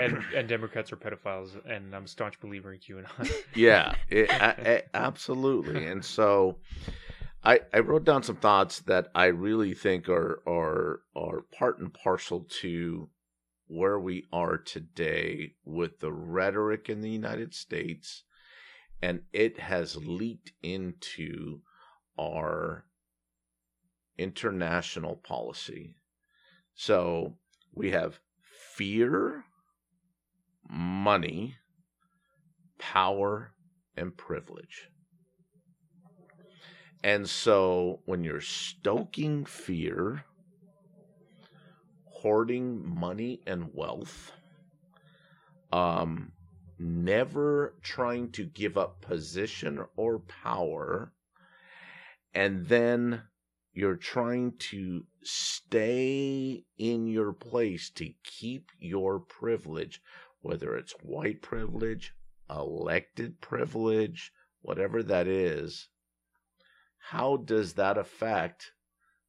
And 0.01 0.23
and 0.35 0.49
Democrats 0.49 0.93
are 0.93 0.97
pedophiles, 0.97 1.51
and 1.69 1.95
I'm 1.95 2.05
a 2.05 2.09
staunch 2.09 2.41
believer 2.41 2.73
in 2.73 2.81
QAnon. 2.81 3.33
yeah, 3.55 3.95
it, 4.09 4.31
a- 4.31 4.77
a- 4.77 4.97
absolutely. 4.97 5.87
And 5.87 6.05
so, 6.05 6.59
I 7.43 7.61
I 7.73 7.81
wrote 7.81 8.05
down 8.05 8.23
some 8.23 8.37
thoughts 8.37 8.81
that 8.81 9.09
I 9.15 9.27
really 9.27 9.75
think 9.75 10.09
are 10.09 10.43
are 10.47 11.01
are 11.15 11.43
part 11.57 11.79
and 11.79 11.93
parcel 11.93 12.47
to 12.61 13.09
where 13.67 13.99
we 13.99 14.25
are 14.33 14.59
today 14.59 15.55
with 15.65 16.01
the 16.01 16.13
rhetoric 16.13 16.89
in 16.89 17.01
the 17.01 17.11
United 17.11 17.55
States, 17.55 18.25
and 19.03 19.23
it 19.33 19.59
has 19.59 19.97
leaked 19.97 20.53
into 20.63 21.61
our 22.19 22.85
international 24.19 25.17
policy. 25.17 25.97
So 26.75 27.37
we 27.73 27.91
have 27.91 28.21
fear, 28.77 29.45
money, 30.69 31.57
power, 32.79 33.53
and 33.97 34.17
privilege. 34.17 34.91
And 37.03 37.29
so 37.29 38.01
when 38.07 38.25
you're 38.25 38.41
stoking 38.41 39.45
fear, 39.45 40.25
hoarding 42.07 42.83
money 42.99 43.43
and 43.47 43.69
wealth, 43.75 44.33
um, 45.71 46.33
never 46.79 47.75
trying 47.83 48.31
to 48.33 48.45
give 48.45 48.79
up 48.79 49.03
position 49.03 49.85
or 49.97 50.21
power, 50.21 51.13
and 52.33 52.67
then 52.67 53.23
you're 53.75 53.97
trying 53.97 54.53
to 54.57 55.05
stay 55.23 56.65
in 56.79 57.07
your 57.07 57.33
place 57.33 57.91
to 57.91 58.09
keep 58.23 58.71
your 58.79 59.19
privilege, 59.19 60.01
whether 60.45 60.77
it's 60.77 60.93
white 61.03 61.41
privilege, 61.43 62.15
elected 62.51 63.41
privilege, 63.41 64.31
whatever 64.61 65.03
that 65.03 65.27
is. 65.27 65.89
How 66.99 67.39
does 67.39 67.75
that 67.75 67.99
affect 67.99 68.73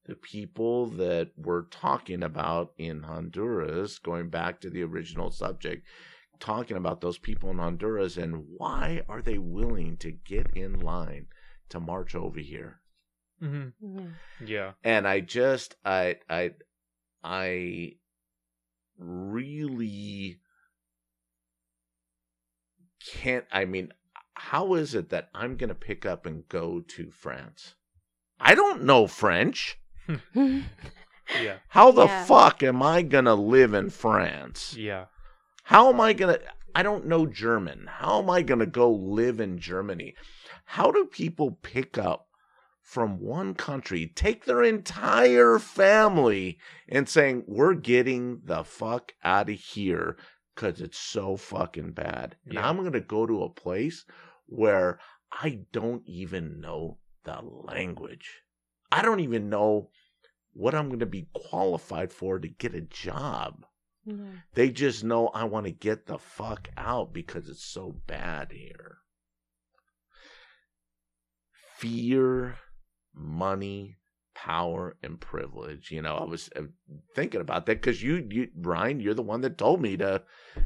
the 0.06 0.16
people 0.16 0.88
that 0.88 1.32
we're 1.38 1.64
talking 1.64 2.22
about 2.22 2.74
in 2.78 3.04
Honduras, 3.04 3.98
going 3.98 4.30
back 4.30 4.62
to 4.62 4.70
the 4.70 4.84
original 4.84 5.32
subject, 5.32 5.88
talking 6.40 6.78
about 6.78 7.02
those 7.02 7.18
people 7.18 7.50
in 7.50 7.58
Honduras 7.60 8.18
and 8.18 8.44
why 8.58 9.02
are 9.08 9.22
they 9.22 9.38
willing 9.38 9.98
to 9.98 10.12
get 10.12 10.48
in 10.54 10.80
line 10.82 11.28
to 11.70 11.80
march 11.80 12.14
over 12.14 12.40
here? 12.40 12.82
hmm 13.40 13.70
Yeah. 13.80 14.10
Yeah. 14.46 14.72
And 14.84 15.08
I 15.08 15.22
just 15.22 15.76
I 15.86 16.18
I 16.30 16.52
I 17.24 17.94
really 18.98 20.40
can't 23.14 23.46
I 23.52 23.66
mean 23.66 23.92
how 24.34 24.74
is 24.74 24.94
it 24.96 25.10
that 25.10 25.30
I'm 25.34 25.56
going 25.56 25.70
to 25.70 25.76
pick 25.76 26.06
up 26.06 26.26
and 26.26 26.48
go 26.50 26.82
to 26.82 27.10
France? 27.12 27.76
I 28.40 28.54
don't 28.56 28.84
know 28.84 29.08
French. 29.08 29.80
Yeah. 31.42 31.58
How 31.70 31.92
the 31.92 32.06
Yeah. 32.06 32.26
fuck 32.26 32.62
am 32.62 32.84
I 32.84 33.02
going 33.02 33.26
to 33.26 33.34
live 33.34 33.74
in 33.74 33.90
France? 33.90 34.76
Yeah. 34.78 35.06
How 35.64 35.90
am 35.90 36.00
I 36.00 36.14
going 36.14 36.38
to 36.38 36.42
I 36.76 36.84
don't 36.84 37.06
know 37.08 37.26
German. 37.26 37.88
How 37.90 38.22
am 38.22 38.30
I 38.30 38.42
going 38.42 38.60
to 38.60 38.66
go 38.66 38.92
live 38.92 39.40
in 39.40 39.58
Germany? 39.58 40.14
How 40.66 40.92
do 40.92 41.06
people 41.06 41.58
pick 41.64 41.98
up 41.98 42.28
from 42.82 43.20
one 43.20 43.56
country, 43.56 44.06
take 44.14 44.46
their 44.46 44.62
entire 44.64 45.58
family 45.58 46.60
and 46.88 47.10
saying, 47.10 47.44
"We're 47.48 47.74
getting 47.74 48.42
the 48.44 48.64
fuck 48.64 49.14
out 49.24 49.50
of 49.50 49.56
here 49.56 50.18
cuz 50.56 50.82
it's 50.82 50.98
so 50.98 51.38
fucking 51.38 51.92
bad." 51.92 52.38
And 52.46 52.54
Yeah. 52.54 52.68
I'm 52.68 52.78
going 52.78 52.94
to 52.94 53.02
go 53.02 53.26
to 53.26 53.44
a 53.44 53.50
place 53.50 54.06
where 54.46 55.00
I 55.32 55.66
don't 55.72 56.08
even 56.08 56.60
know 56.60 57.00
the 57.24 57.42
language. 57.42 58.44
I 58.92 59.02
don't 59.02 59.20
even 59.20 59.50
know 59.50 59.92
what 60.54 60.74
I'm 60.74 60.88
going 60.88 61.00
to 61.00 61.06
be 61.06 61.28
qualified 61.34 62.14
for 62.14 62.40
to 62.40 62.48
get 62.48 62.74
a 62.74 62.82
job. 62.82 63.66
Yeah. 64.06 64.16
They 64.54 64.70
just 64.70 65.04
know 65.04 65.28
I 65.30 65.44
want 65.46 65.66
to 65.66 65.72
get 65.72 66.06
the 66.06 66.18
fuck 66.18 66.70
out 66.78 67.12
because 67.12 67.50
it's 67.50 67.66
so 67.66 68.02
bad 68.08 68.52
here. 68.52 69.00
Fear, 71.78 72.58
money, 73.14 73.98
power, 74.36 74.96
and 75.02 75.20
privilege. 75.20 75.90
You 75.92 76.02
know, 76.04 76.16
I 76.16 76.26
was 76.26 76.50
uh, 76.56 76.64
thinking 77.16 77.42
about 77.42 77.66
that 77.66 77.82
because 77.82 78.04
you, 78.04 78.28
you, 78.30 78.50
Ryan, 78.56 79.00
you're 79.00 79.14
the 79.16 79.22
one 79.24 79.42
that 79.42 79.58
told 79.58 79.82
me 79.82 79.98
to, 79.98 80.22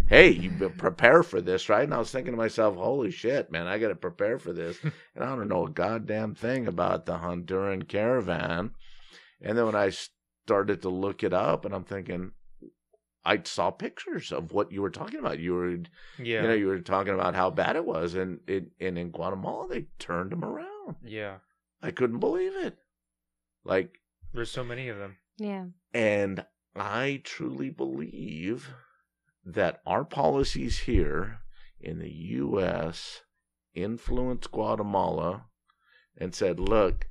hey, 0.07 0.29
you 0.31 0.49
be- 0.49 0.69
prepare 0.69 1.23
for 1.23 1.39
this, 1.39 1.69
right? 1.69 1.83
And 1.83 1.93
I 1.93 1.99
was 1.99 2.11
thinking 2.11 2.33
to 2.33 2.37
myself, 2.37 2.75
holy 2.75 3.11
shit, 3.11 3.51
man, 3.51 3.67
I 3.67 3.77
got 3.77 3.89
to 3.89 3.95
prepare 3.95 4.39
for 4.39 4.51
this. 4.51 4.77
and 4.83 5.23
I 5.23 5.35
don't 5.35 5.47
know 5.47 5.67
a 5.67 5.69
goddamn 5.69 6.35
thing 6.35 6.67
about 6.67 7.05
the 7.05 7.13
Honduran 7.19 7.87
caravan. 7.87 8.71
And 9.41 9.57
then 9.57 9.65
when 9.65 9.75
I 9.75 9.91
started 10.45 10.81
to 10.81 10.89
look 10.89 11.23
it 11.23 11.31
up, 11.33 11.63
and 11.63 11.73
I'm 11.73 11.85
thinking, 11.85 12.31
I 13.23 13.41
saw 13.43 13.69
pictures 13.69 14.31
of 14.31 14.51
what 14.53 14.71
you 14.71 14.81
were 14.81 14.89
talking 14.89 15.19
about. 15.19 15.39
You 15.39 15.53
were, 15.53 15.69
Yeah. 16.17 16.41
you 16.41 16.47
know, 16.47 16.53
you 16.53 16.67
were 16.67 16.79
talking 16.79 17.13
about 17.13 17.35
how 17.35 17.49
bad 17.51 17.75
it 17.75 17.85
was, 17.85 18.15
and 18.15 18.39
it, 18.47 18.71
and 18.79 18.97
in 18.97 19.11
Guatemala 19.11 19.67
they 19.67 19.87
turned 19.99 20.31
them 20.31 20.43
around. 20.43 20.95
yeah. 21.03 21.35
I 21.81 21.91
couldn't 21.91 22.19
believe 22.19 22.55
it. 22.57 22.77
Like, 23.63 23.99
There's 24.33 24.51
so 24.51 24.63
many 24.63 24.87
of 24.89 24.97
them. 24.97 25.17
Yeah. 25.37 25.65
and 25.93 26.45
I 26.75 27.21
truly 27.23 27.69
believe 27.69 28.69
that 29.45 29.81
our 29.85 30.03
policies 30.05 30.79
here 30.79 31.39
in 31.79 31.99
the 31.99 32.11
U.S. 32.11 33.21
influenced 33.73 34.51
Guatemala 34.51 35.45
and 36.17 36.35
said, 36.35 36.59
look, 36.59 37.07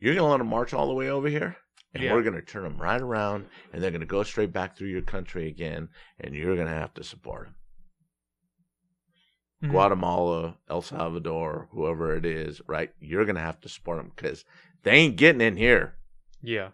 you're 0.00 0.14
going 0.14 0.24
to 0.26 0.30
let 0.30 0.38
them 0.38 0.48
march 0.48 0.72
all 0.74 0.86
the 0.88 0.94
way 0.94 1.08
over 1.08 1.28
here, 1.28 1.56
and 1.92 2.02
Yeah. 2.02 2.12
we're 2.14 2.22
going 2.22 2.34
to 2.34 2.42
turn 2.42 2.64
them 2.64 2.80
right 2.80 3.00
around, 3.00 3.46
and 3.72 3.82
they're 3.82 3.90
going 3.90 4.00
to 4.00 4.06
go 4.06 4.22
straight 4.22 4.52
back 4.52 4.76
through 4.76 4.88
your 4.88 5.02
country 5.02 5.46
again, 5.48 5.88
and 6.18 6.34
you're 6.34 6.56
going 6.56 6.66
to 6.68 6.72
have 6.74 6.94
to 6.94 7.04
support 7.04 7.44
them. 7.46 7.54
Mhm. 9.62 9.70
Guatemala, 9.70 10.58
El 10.68 10.82
Salvador, 10.82 11.68
whoever 11.72 12.14
it 12.16 12.24
is, 12.26 12.60
right? 12.66 12.90
You're 13.00 13.24
going 13.24 13.36
to 13.36 13.40
have 13.40 13.60
to 13.60 13.68
support 13.68 13.98
them 13.98 14.12
because 14.14 14.44
they 14.84 14.92
ain't 14.92 15.16
getting 15.16 15.40
in 15.40 15.56
here. 15.56 15.94
Yeah. 16.42 16.68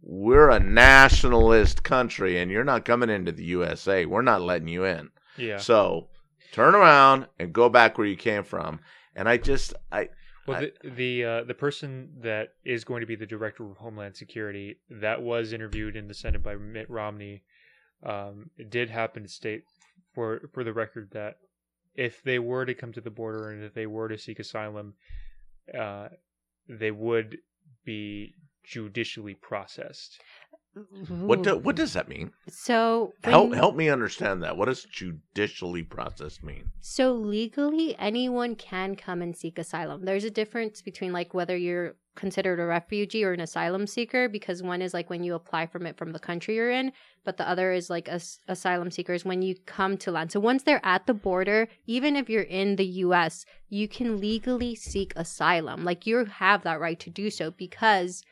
We're 0.00 0.50
a 0.50 0.58
nationalist 0.60 1.82
country 1.82 2.38
and 2.38 2.50
you're 2.50 2.64
not 2.64 2.84
coming 2.84 3.10
into 3.10 3.32
the 3.32 3.44
USA. 3.44 4.04
We're 4.06 4.22
not 4.22 4.42
letting 4.42 4.68
you 4.68 4.84
in. 4.84 5.10
Yeah. 5.36 5.58
So 5.58 6.08
turn 6.52 6.74
around 6.74 7.26
and 7.38 7.52
go 7.52 7.68
back 7.68 7.98
where 7.98 8.06
you 8.06 8.16
came 8.16 8.42
from. 8.44 8.80
And 9.14 9.28
I 9.28 9.36
just, 9.36 9.74
I, 9.92 10.08
Well, 10.46 10.58
I- 10.58 10.72
the 10.82 10.90
the 10.90 11.24
uh, 11.24 11.44
the 11.44 11.54
person 11.54 12.10
that 12.22 12.48
is 12.64 12.82
going 12.84 13.00
to 13.00 13.06
be 13.06 13.14
the 13.16 13.26
director 13.26 13.64
of 13.70 13.76
Homeland 13.76 14.16
Security 14.16 14.78
that 14.90 15.22
was 15.22 15.52
interviewed 15.52 15.94
in 15.96 16.08
the 16.08 16.14
Senate 16.14 16.42
by 16.42 16.56
Mitt 16.56 16.90
Romney 16.90 17.42
um, 18.02 18.50
did 18.68 18.90
happen 18.90 19.22
to 19.22 19.28
state 19.28 19.64
for 20.14 20.48
for 20.52 20.64
the 20.64 20.72
record 20.72 21.10
that 21.12 21.36
if 21.94 22.22
they 22.22 22.38
were 22.40 22.64
to 22.66 22.74
come 22.74 22.92
to 22.92 23.00
the 23.00 23.10
border 23.10 23.50
and 23.50 23.62
if 23.62 23.72
they 23.74 23.86
were 23.86 24.08
to 24.08 24.18
seek 24.18 24.40
asylum, 24.40 24.94
uh, 25.78 26.08
they 26.68 26.90
would 26.90 27.38
be 27.84 28.34
judicially 28.64 29.34
processed. 29.34 30.20
what, 31.08 31.42
do, 31.42 31.56
what 31.58 31.76
does 31.76 31.92
that 31.92 32.08
mean? 32.08 32.32
So 32.48 33.12
Help, 33.24 33.52
help 33.52 33.76
me 33.76 33.90
understand 33.90 34.42
that. 34.42 34.56
What 34.56 34.66
does 34.66 34.84
judicially 34.84 35.82
processed 35.82 36.42
mean? 36.42 36.70
So 36.80 37.12
legally, 37.12 37.94
anyone 37.98 38.54
can 38.54 38.96
come 38.96 39.20
and 39.20 39.36
seek 39.36 39.58
asylum. 39.58 40.04
There's 40.04 40.24
a 40.24 40.30
difference 40.30 40.80
between 40.80 41.12
like 41.12 41.34
whether 41.34 41.56
you're 41.56 41.96
considered 42.14 42.60
a 42.60 42.64
refugee 42.66 43.24
or 43.24 43.32
an 43.32 43.40
asylum 43.40 43.86
seeker, 43.86 44.28
because 44.28 44.62
one 44.62 44.82
is 44.82 44.92
like 44.92 45.10
when 45.10 45.24
you 45.24 45.34
apply 45.34 45.66
from 45.66 45.86
it 45.86 45.96
from 45.96 46.12
the 46.12 46.18
country 46.18 46.56
you're 46.56 46.70
in, 46.70 46.92
but 47.24 47.36
the 47.36 47.48
other 47.48 47.72
is 47.72 47.88
like 47.88 48.08
as- 48.08 48.40
asylum 48.48 48.90
seekers 48.90 49.24
when 49.24 49.42
you 49.42 49.54
come 49.66 49.96
to 49.98 50.10
land. 50.10 50.32
So 50.32 50.40
once 50.40 50.62
they're 50.62 50.84
at 50.84 51.06
the 51.06 51.14
border, 51.14 51.68
even 51.86 52.16
if 52.16 52.28
you're 52.28 52.42
in 52.42 52.76
the 52.76 52.86
U.S., 52.86 53.44
you 53.68 53.88
can 53.88 54.20
legally 54.20 54.74
seek 54.74 55.12
asylum. 55.16 55.84
Like 55.84 56.06
you 56.06 56.24
have 56.24 56.62
that 56.62 56.80
right 56.80 57.00
to 57.00 57.10
do 57.10 57.30
so 57.30 57.50
because 57.50 58.22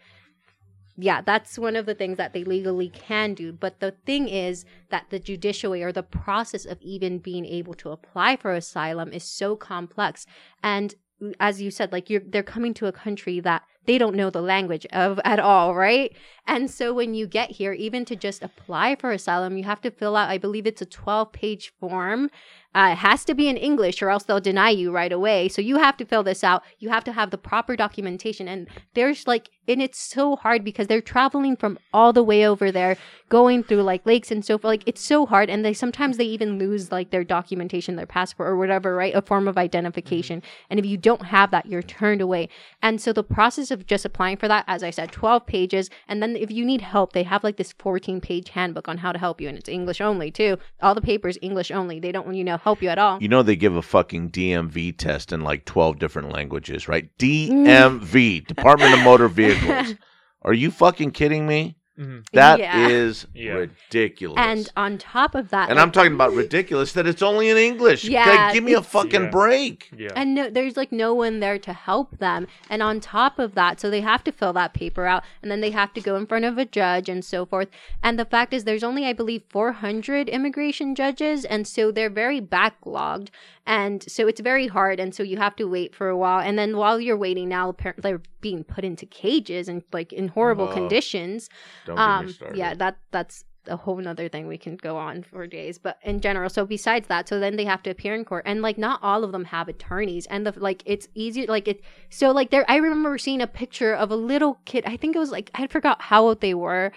yeah, 1.02 1.22
that's 1.22 1.58
one 1.58 1.76
of 1.76 1.86
the 1.86 1.94
things 1.94 2.18
that 2.18 2.32
they 2.32 2.44
legally 2.44 2.90
can 2.90 3.34
do. 3.34 3.52
But 3.52 3.80
the 3.80 3.92
thing 4.04 4.28
is 4.28 4.64
that 4.90 5.06
the 5.10 5.18
judiciary 5.18 5.82
or 5.82 5.92
the 5.92 6.02
process 6.02 6.64
of 6.66 6.80
even 6.82 7.18
being 7.18 7.46
able 7.46 7.74
to 7.74 7.90
apply 7.90 8.36
for 8.36 8.52
asylum 8.52 9.12
is 9.12 9.24
so 9.24 9.56
complex. 9.56 10.26
And 10.62 10.94
as 11.38 11.60
you 11.60 11.70
said, 11.70 11.92
like 11.92 12.10
you're 12.10 12.22
they're 12.24 12.42
coming 12.42 12.74
to 12.74 12.86
a 12.86 12.92
country 12.92 13.40
that 13.40 13.62
they 13.86 13.98
don't 13.98 14.14
know 14.14 14.30
the 14.30 14.42
language 14.42 14.86
of 14.92 15.20
at 15.24 15.40
all, 15.40 15.74
right? 15.74 16.14
And 16.46 16.70
so 16.70 16.92
when 16.92 17.14
you 17.14 17.26
get 17.26 17.50
here, 17.50 17.72
even 17.72 18.04
to 18.06 18.16
just 18.16 18.42
apply 18.42 18.96
for 18.96 19.10
asylum, 19.10 19.56
you 19.56 19.64
have 19.64 19.80
to 19.82 19.90
fill 19.90 20.16
out, 20.16 20.30
I 20.30 20.38
believe 20.38 20.66
it's 20.66 20.82
a 20.82 20.86
12 20.86 21.32
page 21.32 21.72
form. 21.80 22.30
Uh, 22.72 22.90
it 22.92 22.98
has 22.98 23.24
to 23.24 23.34
be 23.34 23.48
in 23.48 23.56
English 23.56 24.00
or 24.00 24.10
else 24.10 24.22
they'll 24.22 24.40
deny 24.40 24.70
you 24.70 24.92
right 24.92 25.12
away. 25.12 25.48
So 25.48 25.60
you 25.60 25.78
have 25.78 25.96
to 25.96 26.04
fill 26.04 26.22
this 26.22 26.44
out. 26.44 26.62
You 26.78 26.88
have 26.90 27.02
to 27.04 27.12
have 27.12 27.30
the 27.30 27.38
proper 27.38 27.74
documentation. 27.74 28.46
And 28.46 28.68
there's 28.94 29.26
like, 29.26 29.50
and 29.66 29.82
it's 29.82 29.98
so 29.98 30.36
hard 30.36 30.64
because 30.64 30.86
they're 30.86 31.00
traveling 31.00 31.56
from 31.56 31.78
all 31.92 32.12
the 32.12 32.22
way 32.22 32.46
over 32.46 32.70
there, 32.70 32.96
going 33.28 33.62
through 33.64 33.82
like 33.82 34.06
lakes 34.06 34.30
and 34.30 34.44
so 34.44 34.56
forth. 34.56 34.70
Like 34.70 34.82
it's 34.86 35.00
so 35.00 35.26
hard. 35.26 35.50
And 35.50 35.64
they 35.64 35.72
sometimes 35.72 36.16
they 36.16 36.24
even 36.24 36.58
lose 36.58 36.92
like 36.92 37.10
their 37.10 37.24
documentation, 37.24 37.96
their 37.96 38.06
passport 38.06 38.48
or 38.48 38.56
whatever, 38.56 38.94
right? 38.94 39.14
A 39.14 39.22
form 39.22 39.48
of 39.48 39.58
identification. 39.58 40.42
And 40.68 40.78
if 40.78 40.86
you 40.86 40.96
don't 40.96 41.26
have 41.26 41.50
that, 41.50 41.66
you're 41.66 41.82
turned 41.82 42.20
away. 42.20 42.48
And 42.82 43.00
so 43.00 43.12
the 43.12 43.24
process 43.24 43.72
of 43.72 43.86
just 43.86 44.04
applying 44.04 44.36
for 44.36 44.48
that, 44.48 44.64
as 44.68 44.82
I 44.82 44.90
said, 44.90 45.10
12 45.10 45.44
pages. 45.46 45.90
And 46.06 46.22
then 46.22 46.36
if 46.36 46.52
you 46.52 46.64
need 46.64 46.82
help, 46.82 47.12
they 47.12 47.24
have 47.24 47.42
like 47.42 47.56
this 47.56 47.72
14 47.72 48.20
page 48.20 48.50
handbook 48.50 48.88
on 48.88 48.98
how 48.98 49.10
to 49.10 49.18
help 49.18 49.40
you. 49.40 49.48
And 49.48 49.58
it's 49.58 49.68
English 49.68 50.00
only 50.00 50.30
too. 50.30 50.58
All 50.80 50.94
the 50.94 51.00
papers 51.00 51.38
English 51.42 51.70
only. 51.72 51.98
They 51.98 52.12
don't, 52.12 52.32
you 52.34 52.44
know, 52.44 52.59
help 52.62 52.82
you 52.82 52.88
at 52.88 52.98
all. 52.98 53.20
You 53.20 53.28
know 53.28 53.42
they 53.42 53.56
give 53.56 53.76
a 53.76 53.82
fucking 53.82 54.30
DMV 54.30 54.96
test 54.96 55.32
in 55.32 55.42
like 55.42 55.64
12 55.64 55.98
different 55.98 56.30
languages, 56.30 56.88
right? 56.88 57.10
Mm. 57.18 57.66
DMV, 57.66 58.46
Department 58.46 58.94
of 58.94 59.00
Motor 59.00 59.28
Vehicles. 59.28 59.94
Are 60.42 60.54
you 60.54 60.70
fucking 60.70 61.10
kidding 61.10 61.46
me? 61.46 61.76
Mhm. 61.98 62.24
That 62.32 62.58
Yeah. 62.60 62.88
is 62.88 63.26
Yeah. 63.34 63.52
ridiculous. 63.52 64.38
And 64.38 64.68
on 64.76 64.96
top 64.98 65.34
of 65.34 65.50
that, 65.50 65.68
And 65.68 65.76
like- 65.76 65.82
I'm 65.82 65.90
talking 65.92 66.14
about 66.14 66.32
ridiculous 66.32 66.92
that 66.92 67.06
it's 67.06 67.20
only 67.22 67.48
in 67.48 67.56
English. 67.56 68.04
Yeah, 68.04 68.24
Like, 68.28 68.54
give 68.54 68.64
me 68.64 68.72
a 68.74 68.82
fucking 68.82 69.24
Yeah. 69.24 69.30
break. 69.30 69.90
Yeah. 69.96 70.08
and 70.16 70.34
no, 70.34 70.48
there's 70.50 70.76
like 70.76 70.92
no 70.92 71.12
one 71.14 71.40
there 71.40 71.58
to 71.58 71.72
help 71.72 72.18
them. 72.18 72.46
And 72.70 72.82
on 72.82 73.00
top 73.00 73.38
of 73.38 73.54
that, 73.54 73.80
so 73.80 73.90
they 73.90 74.00
have 74.00 74.24
to 74.24 74.32
fill 74.32 74.52
that 74.54 74.72
paper 74.72 75.04
out, 75.06 75.24
and 75.42 75.50
then 75.50 75.60
they 75.60 75.70
have 75.70 75.92
to 75.94 76.00
go 76.00 76.16
in 76.16 76.26
front 76.26 76.44
of 76.44 76.56
a 76.58 76.64
judge 76.64 77.08
and 77.08 77.24
so 77.24 77.44
forth. 77.44 77.68
And 78.02 78.18
the 78.18 78.24
fact 78.24 78.54
is, 78.54 78.64
there's 78.64 78.84
only 78.84 79.04
I 79.04 79.12
believe 79.12 79.42
400 79.50 80.28
immigration 80.28 80.94
judges, 80.94 81.44
and 81.44 81.66
so 81.66 81.90
they're 81.90 82.08
very 82.10 82.40
backlogged, 82.40 83.28
and 83.66 84.02
so 84.10 84.26
it's 84.26 84.40
very 84.40 84.66
hard. 84.66 84.98
And 85.00 85.14
so 85.14 85.22
you 85.22 85.36
have 85.36 85.56
to 85.56 85.64
wait 85.64 85.94
for 85.94 86.08
a 86.08 86.16
while, 86.16 86.40
and 86.40 86.58
then 86.58 86.76
while 86.76 87.00
you're 87.00 87.16
waiting, 87.16 87.48
now 87.48 87.68
apparently 87.68 88.02
they're 88.02 88.22
being 88.40 88.64
put 88.64 88.84
into 88.84 89.06
cages 89.06 89.68
and 89.68 89.82
like 89.92 90.12
in 90.12 90.28
horrible 90.28 90.68
Oh, 90.68 90.72
conditions. 90.72 91.48
Um 91.88 92.26
yeah 92.54 92.74
that 92.74 92.98
that's 93.10 93.44
a 93.66 93.76
whole 93.76 93.96
nother 93.98 94.26
thing 94.26 94.46
we 94.46 94.56
can 94.56 94.74
go 94.74 94.96
on 94.96 95.22
for 95.22 95.46
days 95.46 95.76
but 95.78 95.98
in 96.02 96.20
general. 96.20 96.48
So 96.48 96.64
besides 96.64 97.08
that 97.08 97.28
so 97.28 97.38
then 97.38 97.56
they 97.56 97.66
have 97.66 97.82
to 97.82 97.90
appear 97.90 98.14
in 98.14 98.24
court 98.24 98.44
and 98.46 98.62
like 98.62 98.78
not 98.78 98.98
all 99.02 99.22
of 99.22 99.32
them 99.32 99.44
have 99.44 99.68
attorneys 99.68 100.24
and 100.26 100.46
the 100.46 100.54
like 100.56 100.82
it's 100.86 101.08
easier 101.14 101.44
like 101.46 101.68
it 101.68 101.82
so 102.08 102.30
like 102.30 102.48
there 102.50 102.64
i 102.70 102.76
remember 102.76 103.18
seeing 103.18 103.42
a 103.42 103.46
picture 103.46 103.94
of 103.94 104.10
a 104.10 104.16
little 104.16 104.58
kid 104.64 104.82
i 104.86 104.96
think 104.96 105.14
it 105.14 105.18
was 105.18 105.30
like 105.30 105.50
i 105.54 105.66
forgot 105.66 106.00
how 106.00 106.22
old 106.24 106.40
they 106.40 106.54
were. 106.54 106.90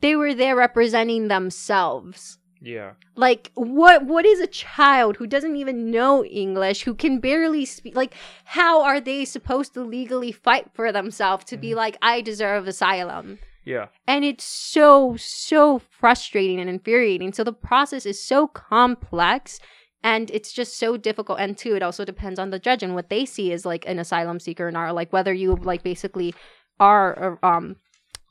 They 0.00 0.16
were 0.16 0.34
there 0.34 0.56
representing 0.56 1.28
themselves 1.28 2.38
yeah. 2.60 2.92
like 3.14 3.50
what 3.54 4.04
what 4.04 4.24
is 4.24 4.40
a 4.40 4.46
child 4.46 5.16
who 5.16 5.26
doesn't 5.26 5.56
even 5.56 5.90
know 5.90 6.24
english 6.24 6.82
who 6.82 6.94
can 6.94 7.20
barely 7.20 7.64
speak 7.64 7.94
like 7.94 8.14
how 8.44 8.82
are 8.82 9.00
they 9.00 9.24
supposed 9.24 9.74
to 9.74 9.82
legally 9.82 10.32
fight 10.32 10.66
for 10.72 10.90
themselves 10.92 11.44
to 11.44 11.56
be 11.56 11.74
like 11.74 11.96
i 12.02 12.20
deserve 12.20 12.66
asylum 12.66 13.38
Yeah. 13.64 13.86
and 14.06 14.24
it's 14.24 14.44
so 14.44 15.16
so 15.16 15.78
frustrating 15.78 16.58
and 16.60 16.68
infuriating 16.70 17.32
so 17.32 17.44
the 17.44 17.52
process 17.52 18.06
is 18.06 18.22
so 18.22 18.46
complex 18.48 19.60
and 20.02 20.30
it's 20.30 20.52
just 20.52 20.78
so 20.78 20.96
difficult 20.96 21.38
and 21.40 21.58
too 21.58 21.74
it 21.74 21.82
also 21.82 22.04
depends 22.04 22.38
on 22.38 22.50
the 22.50 22.58
judge 22.58 22.82
and 22.82 22.94
what 22.94 23.10
they 23.10 23.24
see 23.24 23.52
as 23.52 23.64
like 23.66 23.84
an 23.86 23.98
asylum 23.98 24.38
seeker 24.40 24.68
and 24.68 24.76
are 24.76 24.92
like 24.92 25.12
whether 25.12 25.32
you 25.32 25.54
like 25.56 25.82
basically 25.82 26.34
are 26.80 27.38
um 27.42 27.76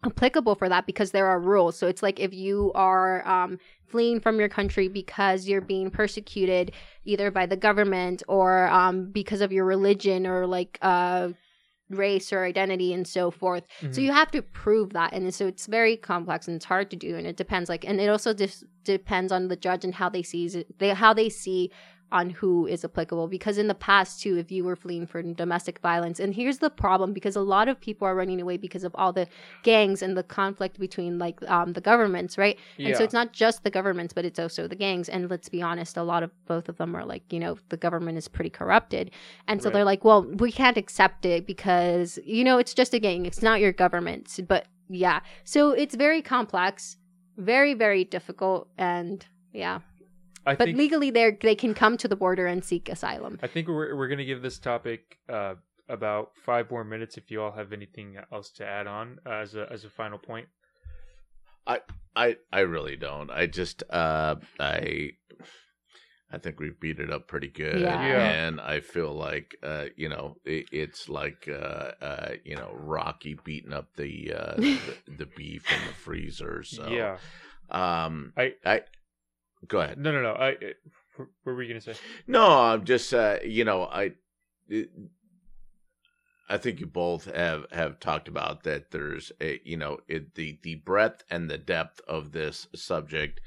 applicable 0.08 0.55
for 0.55 0.68
that 0.70 0.86
because 0.86 1.12
there 1.12 1.28
are 1.28 1.39
rules. 1.39 1.78
So 1.78 1.88
it's 1.88 2.01
like 2.03 2.20
if 2.20 2.34
you 2.34 2.72
are 2.76 3.28
um 3.28 3.60
fleeing 3.86 4.20
from 4.20 4.39
your 4.39 4.49
country 4.49 4.88
because 4.88 5.47
you're 5.47 5.62
being 5.62 5.89
persecuted 5.89 6.72
either 7.05 7.32
by 7.32 7.45
the 7.45 7.55
government 7.58 8.24
or 8.28 8.68
um 8.68 9.12
because 9.12 9.41
of 9.41 9.51
your 9.51 9.66
religion 9.66 10.26
or 10.28 10.47
like 10.47 10.78
uh 10.82 11.30
race 11.89 12.34
or 12.34 12.43
identity 12.43 12.93
and 12.93 13.08
so 13.08 13.32
forth. 13.32 13.64
So 13.91 14.01
Mhm. 14.01 14.03
you 14.03 14.12
have 14.12 14.30
to 14.32 14.41
prove 14.41 14.91
that. 14.91 15.14
And 15.14 15.34
so 15.34 15.47
it's 15.47 15.68
very 15.68 15.95
complex 15.95 16.45
and 16.47 16.55
it's 16.58 16.66
hard 16.66 16.89
to 16.91 16.97
do 16.97 17.16
and 17.16 17.26
it 17.26 17.38
depends. 17.38 17.70
Like 17.70 17.86
and 17.88 18.01
it 18.01 18.10
also 18.10 18.34
just 18.34 18.66
depends 18.84 19.32
on 19.32 19.47
the 19.47 19.55
judge 19.55 19.86
and 19.86 19.95
how 19.95 20.10
they 20.10 20.24
sees 20.24 20.55
it 20.55 20.78
they 20.80 20.89
how 20.89 21.14
they 21.14 21.30
see 21.30 21.72
on 22.12 22.30
who 22.30 22.66
is 22.68 22.86
applicable. 22.86 23.28
Because 23.28 23.58
in 23.58 23.68
the 23.68 23.76
past 23.76 24.22
too 24.22 24.38
if 24.38 24.51
you 24.51 24.64
were 24.64 24.76
fleeing 24.76 25.05
for 25.08 25.22
domestic 25.22 25.80
violence 25.80 26.20
and 26.20 26.34
here's 26.34 26.60
the 26.60 26.70
problem 26.70 27.14
because 27.14 27.36
a 27.36 27.41
lot 27.41 27.68
of 27.68 27.80
people 27.80 28.08
are 28.08 28.16
running 28.16 28.39
away 28.41 28.58
because 28.58 28.84
of 28.84 28.95
all 28.95 29.12
the 29.12 29.28
gangs 29.64 30.01
and 30.01 30.16
the 30.18 30.24
conflict 30.24 30.80
between 30.80 31.20
like 31.20 31.39
um, 31.49 31.74
the 31.74 31.82
governments 31.82 32.38
right? 32.38 32.58
And 32.78 32.95
so 32.95 33.03
it's 33.03 33.14
not 33.14 33.34
just 33.34 33.64
the 33.64 33.70
governments 33.70 34.14
but 34.14 34.26
it's 34.26 34.39
also 34.39 34.68
the 34.68 34.76
gangs. 34.76 35.10
And 35.10 35.30
let's 35.30 35.49
be 35.49 35.62
honest 35.62 35.97
a 35.97 36.03
lot 36.03 36.24
of 36.24 36.32
both 36.45 36.70
of 36.70 36.78
them 36.78 36.95
are 36.95 37.05
like 37.05 37.24
you 37.32 37.39
know 37.39 37.58
the 37.70 37.78
government 37.78 38.18
is 38.18 38.28
pretty 38.28 38.49
corrupted. 38.49 39.12
And 39.47 39.62
so 39.62 39.68
Right. 39.70 39.74
they're 39.74 39.84
like 39.84 40.03
well 40.05 40.24
we 40.24 40.51
can't 40.51 40.78
accept 40.78 41.26
it 41.26 41.45
because 41.45 42.20
you 42.24 42.43
know 42.43 42.58
it's 42.58 42.74
just 42.74 42.93
a 42.93 42.99
gang. 42.99 43.26
It's 43.26 43.41
not 43.41 43.60
your 43.60 43.74
government. 43.74 44.39
But 44.47 44.68
yeah. 44.89 45.20
So 45.43 45.72
it's 45.72 45.95
very 45.95 46.22
complex 46.22 46.97
very 47.38 47.76
very 47.76 48.03
difficult 48.03 48.68
and 48.78 49.26
yeah 49.53 49.80
I 50.48 50.56
but 50.56 50.66
think 50.66 50.78
legally 50.78 51.12
they 51.12 51.38
they 51.41 51.56
can 51.56 51.74
come 51.74 51.98
to 51.98 52.08
the 52.08 52.16
border 52.16 52.48
and 52.48 52.64
seek 52.64 52.89
asylum 52.89 53.38
I 53.43 53.48
think 53.48 53.68
we're 53.68 53.95
we're 53.95 54.08
gonna 54.08 54.26
give 54.26 54.41
this 54.41 54.58
topic 54.58 55.18
uh, 55.30 55.56
about 55.89 56.32
five 56.45 56.70
more 56.72 56.84
minutes. 56.84 57.18
If 57.18 57.30
you 57.32 57.41
all 57.41 57.52
have 57.52 57.72
anything 57.74 58.18
else 58.32 58.50
to 58.58 58.66
add 58.66 58.88
on 58.88 59.20
uh, 59.26 59.32
as 59.43 59.56
a 59.56 59.72
as 59.72 59.84
a 59.86 59.89
final 59.89 60.18
point. 60.18 60.48
I 61.66 61.82
I 62.16 62.38
I 62.52 62.62
really 62.62 62.95
don't. 62.95 63.30
I 63.30 63.45
just 63.45 63.84
uh 63.89 64.36
I 64.60 65.12
I 66.32 66.38
think 66.38 66.60
we 66.60 66.72
beat 66.72 67.00
it 67.00 67.12
up 67.12 67.28
pretty 67.28 67.48
good. 67.48 67.80
Yeah. 67.82 68.08
Yeah. 68.08 68.32
And 68.32 68.60
I 68.60 68.80
feel 68.82 69.14
like 69.14 69.56
uh 69.64 69.86
you 69.95 70.10
know 70.10 70.38
it, 70.45 70.66
it's 70.72 71.08
like 71.10 71.48
uh 71.50 71.91
uh 72.02 72.32
you 72.43 72.56
know 72.56 72.72
Rocky 72.74 73.38
beating 73.43 73.74
up 73.74 73.88
the 73.95 74.34
uh 74.34 74.56
the, 74.58 74.98
the 75.18 75.26
beef 75.26 75.72
in 75.72 75.86
the 75.86 75.93
freezer. 75.93 76.64
So 76.64 76.89
Yeah. 76.89 77.18
um 77.70 78.34
I- 78.38 78.56
I 78.66 78.82
go 79.68 79.82
ahead. 79.82 79.97
No, 79.97 80.12
no, 80.12 80.22
no. 80.22 80.34
I. 80.34 80.55
What 81.18 81.28
were 81.55 81.64
you 81.64 81.70
gonna 81.70 81.82
say? 81.82 81.95
No, 82.28 82.47
I'm 82.47 82.86
just 82.86 83.14
uh, 83.14 83.38
you 83.43 83.66
know 83.66 83.84
I. 83.86 84.12
It, 84.68 84.89
I 86.49 86.58
think 86.58 86.80
you 86.80 86.86
both 86.86 87.26
have 87.34 87.66
have 87.72 87.99
talked 87.99 88.28
about 88.28 88.64
that. 88.64 88.91
There's 88.91 89.32
a 89.41 89.60
you 89.66 89.78
know 89.78 89.97
it, 90.08 90.36
the 90.36 90.60
the 90.64 90.76
breadth 90.76 91.24
and 91.30 91.49
the 91.49 91.58
depth 91.58 91.99
of 92.08 92.32
this 92.32 92.68
subject. 92.76 93.41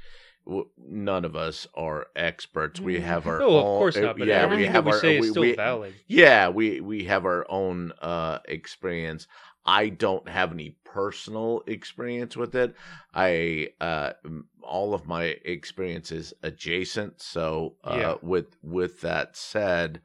w- 0.45 0.69
None 0.77 1.25
of 1.25 1.35
us 1.37 1.67
are 1.75 2.09
experts. 2.17 2.79
We 2.81 2.97
Mm. 2.97 3.03
have 3.03 3.27
our 3.27 3.39
No, 3.39 3.57
of 3.57 3.63
course 3.65 3.97
not. 3.97 4.19
But 4.19 4.27
yeah, 4.29 4.47
we 4.55 4.67
have 4.67 4.85
we 4.85 4.93
our 4.93 4.99
say 4.99 5.19
is 5.19 5.31
still 5.31 5.43
we- 5.43 5.55
valid. 5.55 5.95
yeah, 6.09 6.49
we 6.51 6.81
we 6.81 7.05
have 7.05 7.25
our 7.25 7.47
own 7.49 7.93
uh 8.03 8.41
experience. 8.47 9.27
I 9.65 9.89
don't 9.89 10.29
have 10.29 10.53
any 10.53 10.77
personal 10.85 11.63
experience 11.67 12.37
with 12.37 12.55
it. 12.55 12.75
I 13.15 13.69
uh 13.81 14.13
all 14.63 14.95
of 14.95 15.07
my 15.07 15.25
experience 15.45 16.13
is 16.13 16.33
adjacent. 16.43 17.21
So 17.21 17.77
uh 17.85 17.97
Yeah. 17.97 18.15
with 18.23 18.57
with 18.63 19.01
that 19.03 19.37
said, 19.37 20.01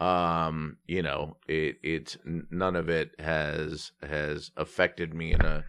um 0.00 0.78
you 0.86 1.02
know, 1.02 1.36
it 1.48 1.76
it's 1.82 2.18
none 2.24 2.76
of 2.76 2.88
it 2.88 3.18
has 3.20 3.92
has 4.02 4.50
affected 4.56 5.14
me 5.14 5.32
in 5.34 5.40
a 5.42 5.64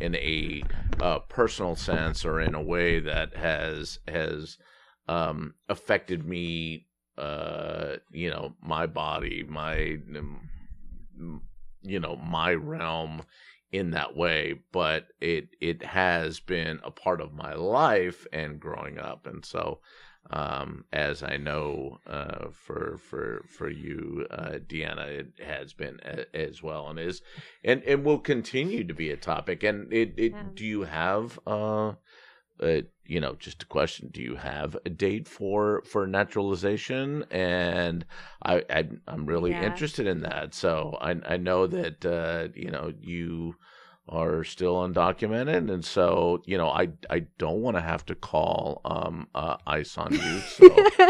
in 0.00 0.14
a 0.14 0.62
uh, 1.00 1.18
personal 1.20 1.74
sense 1.76 2.24
or 2.24 2.40
in 2.40 2.54
a 2.54 2.62
way 2.62 3.00
that 3.00 3.36
has 3.36 3.98
has 4.06 4.58
um 5.08 5.54
affected 5.68 6.26
me 6.26 6.86
uh 7.16 7.96
you 8.12 8.30
know 8.30 8.54
my 8.62 8.86
body 8.86 9.44
my 9.48 9.98
you 11.88 12.00
know 12.00 12.16
my 12.16 12.52
realm 12.54 13.22
in 13.72 13.90
that 13.90 14.16
way 14.16 14.54
but 14.72 15.08
it 15.20 15.48
it 15.60 15.82
has 15.84 16.40
been 16.40 16.80
a 16.84 16.90
part 16.90 17.20
of 17.20 17.34
my 17.34 17.52
life 17.54 18.26
and 18.32 18.60
growing 18.60 18.98
up 18.98 19.26
and 19.26 19.44
so 19.44 19.80
um 20.30 20.84
as 20.92 21.22
i 21.22 21.36
know 21.36 21.98
uh 22.06 22.46
for 22.50 22.98
for 22.98 23.44
for 23.48 23.68
you 23.68 24.26
uh 24.30 24.58
deanna 24.66 25.06
it 25.06 25.32
has 25.42 25.72
been 25.72 25.98
a, 26.04 26.36
as 26.36 26.62
well 26.62 26.88
and 26.88 26.98
is 26.98 27.22
and 27.64 27.82
and 27.84 28.04
will 28.04 28.18
continue 28.18 28.84
to 28.84 28.94
be 28.94 29.10
a 29.10 29.16
topic 29.16 29.62
and 29.62 29.92
it, 29.92 30.14
it 30.16 30.32
Yeah. 30.32 30.42
do 30.54 30.64
you 30.66 30.82
have 30.82 31.38
uh 31.46 31.92
uh, 32.62 32.82
you 33.06 33.20
know, 33.20 33.34
just 33.36 33.62
a 33.62 33.66
question: 33.66 34.08
Do 34.12 34.22
you 34.22 34.36
have 34.36 34.76
a 34.84 34.90
date 34.90 35.28
for 35.28 35.82
for 35.82 36.06
naturalization? 36.06 37.24
And 37.30 38.04
I, 38.44 38.64
I 38.70 38.88
I'm 39.06 39.26
really 39.26 39.52
Yeah. 39.52 39.58
interested 39.58 40.06
in 40.06 40.20
that. 40.22 40.54
So 40.54 40.96
I 41.00 41.16
I 41.26 41.36
know 41.36 41.66
that 41.66 42.04
uh, 42.04 42.48
you 42.54 42.70
know 42.70 42.92
you 43.00 43.56
are 44.08 44.44
still 44.44 44.76
undocumented, 44.76 45.70
and 45.72 45.84
so 45.84 46.42
you 46.44 46.56
know 46.58 46.68
I 46.68 46.88
I 47.10 47.20
don't 47.38 47.60
want 47.62 47.76
to 47.76 47.80
have 47.80 48.04
to 48.06 48.14
call 48.14 48.80
um 48.84 49.28
uh, 49.34 49.56
ICE 49.66 49.98
on 49.98 50.12
you. 50.12 50.20
So 50.20 50.66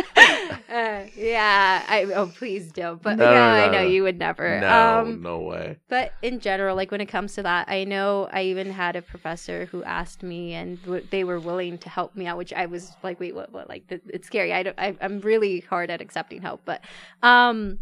uh, 0.71 1.05
yeah 1.17 1.85
i 1.89 2.05
oh 2.15 2.27
please 2.27 2.71
don't 2.73 3.01
but 3.03 3.17
No, 3.19 3.25
yeah 3.25 3.31
no, 3.31 3.65
i 3.65 3.67
know 3.69 3.83
no. 3.83 3.89
you 3.89 4.03
would 4.03 4.19
never 4.19 4.61
no, 4.61 5.01
um 5.01 5.23
no 5.23 5.41
way. 5.41 5.77
But 5.89 6.13
in 6.23 6.41
general, 6.41 6.77
like 6.77 6.91
when 6.91 7.01
it 7.01 7.07
comes 7.07 7.35
to 7.35 7.43
that, 7.43 7.69
I 7.69 7.85
know 7.85 8.29
I 8.33 8.43
even 8.43 8.71
had 8.71 8.95
a 8.97 9.03
professor 9.03 9.67
who 9.67 9.83
asked 9.85 10.23
me, 10.23 10.53
and 10.53 10.81
w- 10.83 11.07
they 11.11 11.25
were 11.25 11.41
willing 11.41 11.79
to 11.79 11.89
help 11.89 12.15
me 12.15 12.27
out, 12.27 12.37
which 12.37 12.53
I 12.53 12.67
was 12.67 12.95
like, 13.03 13.19
wait, 13.19 13.35
what? 13.35 13.53
What? 13.53 13.69
Like, 13.69 13.89
th- 13.89 14.03
it's 14.09 14.27
scary. 14.27 14.53
I 14.53 14.63
don't. 14.65 14.79
I, 14.79 14.95
I'm 15.01 15.21
really 15.21 15.61
hard 15.61 15.89
at 15.91 16.01
accepting 16.03 16.43
help, 16.43 16.61
but 16.67 16.83
um, 17.23 17.79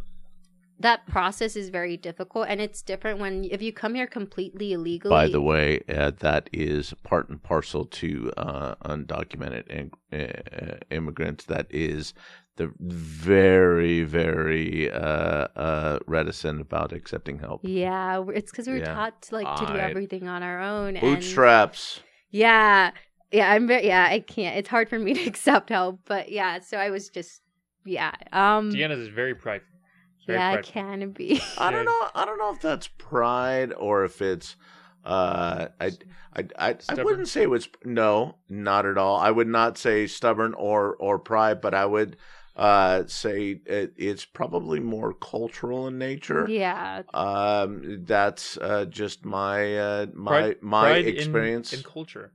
that 0.81 1.07
process 1.07 1.57
is 1.57 1.69
very 1.71 1.97
difficult, 1.97 2.47
and 2.49 2.61
it's 2.61 2.83
different 2.83 3.19
when 3.19 3.45
if 3.45 3.63
you 3.63 3.73
come 3.73 3.95
here 3.95 4.07
completely 4.07 4.73
illegally. 4.73 5.11
By 5.11 5.29
the 5.29 5.41
way, 5.41 5.83
uh, 5.89 6.13
that 6.21 6.51
is 6.53 6.95
part 7.03 7.29
and 7.29 7.43
parcel 7.43 7.85
to 7.87 8.33
uh, 8.37 8.75
undocumented 8.85 9.67
in, 9.69 9.91
uh, 10.19 10.79
immigrants. 10.91 11.45
That 11.47 11.67
is 11.71 12.13
the 12.57 12.73
very, 12.81 14.03
very 14.03 14.91
uh, 14.91 14.99
uh, 15.57 15.99
reticent 16.07 16.61
about 16.61 16.93
accepting 16.93 17.39
help. 17.39 17.61
yeah, 17.63 18.23
it's 18.35 18.51
because 18.51 18.67
we're 18.67 18.79
Yeah. 18.79 18.95
taught 18.95 19.23
to 19.23 19.35
like 19.35 19.57
to 19.61 19.67
do 19.67 19.75
everything 19.79 20.27
on 20.29 20.43
our 20.43 20.61
own. 20.61 20.97
and 20.97 21.01
Bootstraps. 21.01 22.01
Yeah. 22.31 22.93
Yeah, 23.33 23.51
I'm 23.53 23.67
very 23.67 23.87
yeah, 23.87 24.07
I 24.11 24.21
can't. 24.21 24.57
It's 24.57 24.69
hard 24.69 24.89
for 24.89 24.99
me 24.99 25.13
to 25.15 25.23
accept 25.27 25.69
help, 25.71 26.01
but 26.07 26.31
yeah, 26.31 26.61
so 26.61 26.77
I 26.79 26.91
was 26.91 27.09
just 27.11 27.43
yeah. 27.85 28.13
Um 28.33 28.71
Deanna's 28.73 29.01
is 29.01 29.09
very 29.09 29.35
prideful. 29.35 29.76
She's 30.27 30.35
very 30.35 30.39
yeah, 30.39 30.49
I 30.51 30.55
prideful. 30.57 30.73
can 30.73 31.11
be. 31.11 31.41
I 31.59 31.71
don't 31.71 31.85
know. 31.85 32.09
I 32.15 32.25
don't 32.25 32.39
know 32.39 32.53
if 32.53 32.61
that's 32.61 32.89
pride 32.89 33.73
or 33.73 34.05
if 34.05 34.21
it's. 34.23 34.57
Uh, 35.05 35.69
I, 35.81 35.87
I, 36.35 36.45
I, 36.59 36.69
I 36.71 36.77
Stubborn? 36.79 37.05
wouldn't 37.05 37.29
say 37.29 37.43
it 37.43 37.51
was. 37.51 37.69
No, 37.85 38.37
not 38.49 38.87
at 38.87 38.99
all. 38.99 39.19
I 39.19 39.31
would 39.31 39.47
not 39.49 39.79
say 39.79 40.07
stubborn 40.07 40.55
or 40.55 40.97
or 40.97 41.19
pride, 41.19 41.61
but 41.61 41.75
I 41.75 41.87
would 41.87 42.17
uh 42.57 43.05
say 43.07 43.61
it, 43.67 43.93
it's 43.97 44.25
probably 44.25 44.81
more 44.81 45.13
cultural 45.13 45.87
in 45.89 45.99
nature. 45.99 46.47
yeah. 46.49 47.03
Um, 47.15 48.05
that's 48.05 48.57
uh, 48.59 48.87
just 48.87 49.25
my 49.25 49.77
uh, 49.79 50.07
my 50.15 50.31
Pride- 50.41 50.63
my 50.63 50.81
pride 50.91 51.07
in- 51.07 51.15
experience. 51.15 51.73
in, 51.73 51.83
culture. 51.83 52.33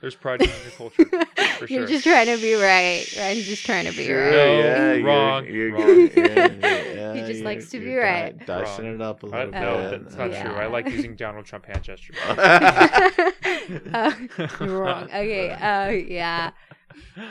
There's 0.00 0.14
pride 0.14 0.42
in 0.42 0.48
your 0.48 0.72
culture. 0.76 1.04
For 1.58 1.66
You're 1.66 1.86
just 1.86 2.04
trying 2.04 2.26
to 2.26 2.36
be 2.36 2.54
right. 2.54 3.06
I'm 3.18 3.38
just 3.38 3.64
trying 3.64 3.86
to 3.86 3.92
be 3.96 4.04
Sure, 4.04 4.24
right. 4.26 4.30
No, 4.30 4.58
yeah, 4.58 4.92
you're- 4.92 5.02
wrong, 5.02 5.46
you're- 5.46 5.70
wrong. 5.72 6.10
yeah, 6.14 6.52
yeah, 6.94 7.14
He 7.14 7.20
just 7.32 7.42
likes 7.44 7.70
to 7.70 7.78
be 7.80 7.86
you're 7.86 8.02
di- 8.02 8.08
right. 8.22 8.46
Dicing 8.46 8.84
Wrong. 8.86 8.94
it 8.96 9.00
up 9.02 9.22
a 9.22 9.26
I, 9.28 9.44
little 9.46 9.50
no, 9.60 9.90
bit. 9.90 10.02
that's 10.04 10.16
not 10.16 10.30
Yeah. 10.30 10.42
true. 10.44 10.54
I 10.54 10.66
like 10.66 10.86
using 10.90 11.16
Donald 11.16 11.46
Trump 11.46 11.64
hand 11.66 11.82
gestures. 11.82 12.16
uh, 12.28 14.12
you're 14.60 14.80
wrong. 14.80 15.04
Okay. 15.04 15.50
Uh, 15.50 15.90
yeah. 15.90 16.50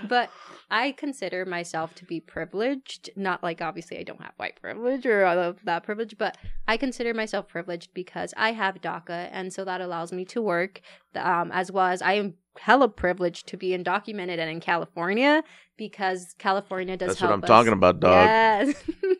But 0.07 0.29
I 0.69 0.91
consider 0.93 1.45
myself 1.45 1.93
to 1.95 2.05
be 2.05 2.19
privileged. 2.19 3.09
Not 3.15 3.43
like 3.43 3.61
obviously 3.61 3.99
I 3.99 4.03
don't 4.03 4.21
have 4.21 4.33
white 4.37 4.59
privilege 4.61 5.05
or 5.05 5.25
all 5.25 5.37
of 5.39 5.59
that 5.65 5.83
privilege, 5.83 6.17
but 6.17 6.37
I 6.67 6.77
consider 6.77 7.13
myself 7.13 7.47
privileged 7.47 7.93
because 7.93 8.33
I 8.37 8.51
have 8.53 8.81
DACA, 8.81 9.29
and 9.31 9.53
so 9.53 9.63
that 9.65 9.81
allows 9.81 10.11
me 10.11 10.25
to 10.25 10.41
work. 10.41 10.81
Um, 11.15 11.51
as 11.51 11.71
well 11.71 11.85
as 11.85 12.01
I 12.01 12.13
am 12.13 12.33
hella 12.59 12.87
privileged 12.87 13.47
to 13.47 13.57
be 13.57 13.69
undocumented 13.69 14.39
and 14.39 14.49
in 14.49 14.59
California 14.59 15.43
because 15.77 16.35
California 16.37 16.95
does 16.95 17.09
That's 17.09 17.19
help 17.19 17.31
what 17.31 17.35
I'm 17.35 17.43
us. 17.43 17.47
talking 17.47 17.73
about, 17.73 17.99
dog. 17.99 18.27
Yes. 18.27 18.75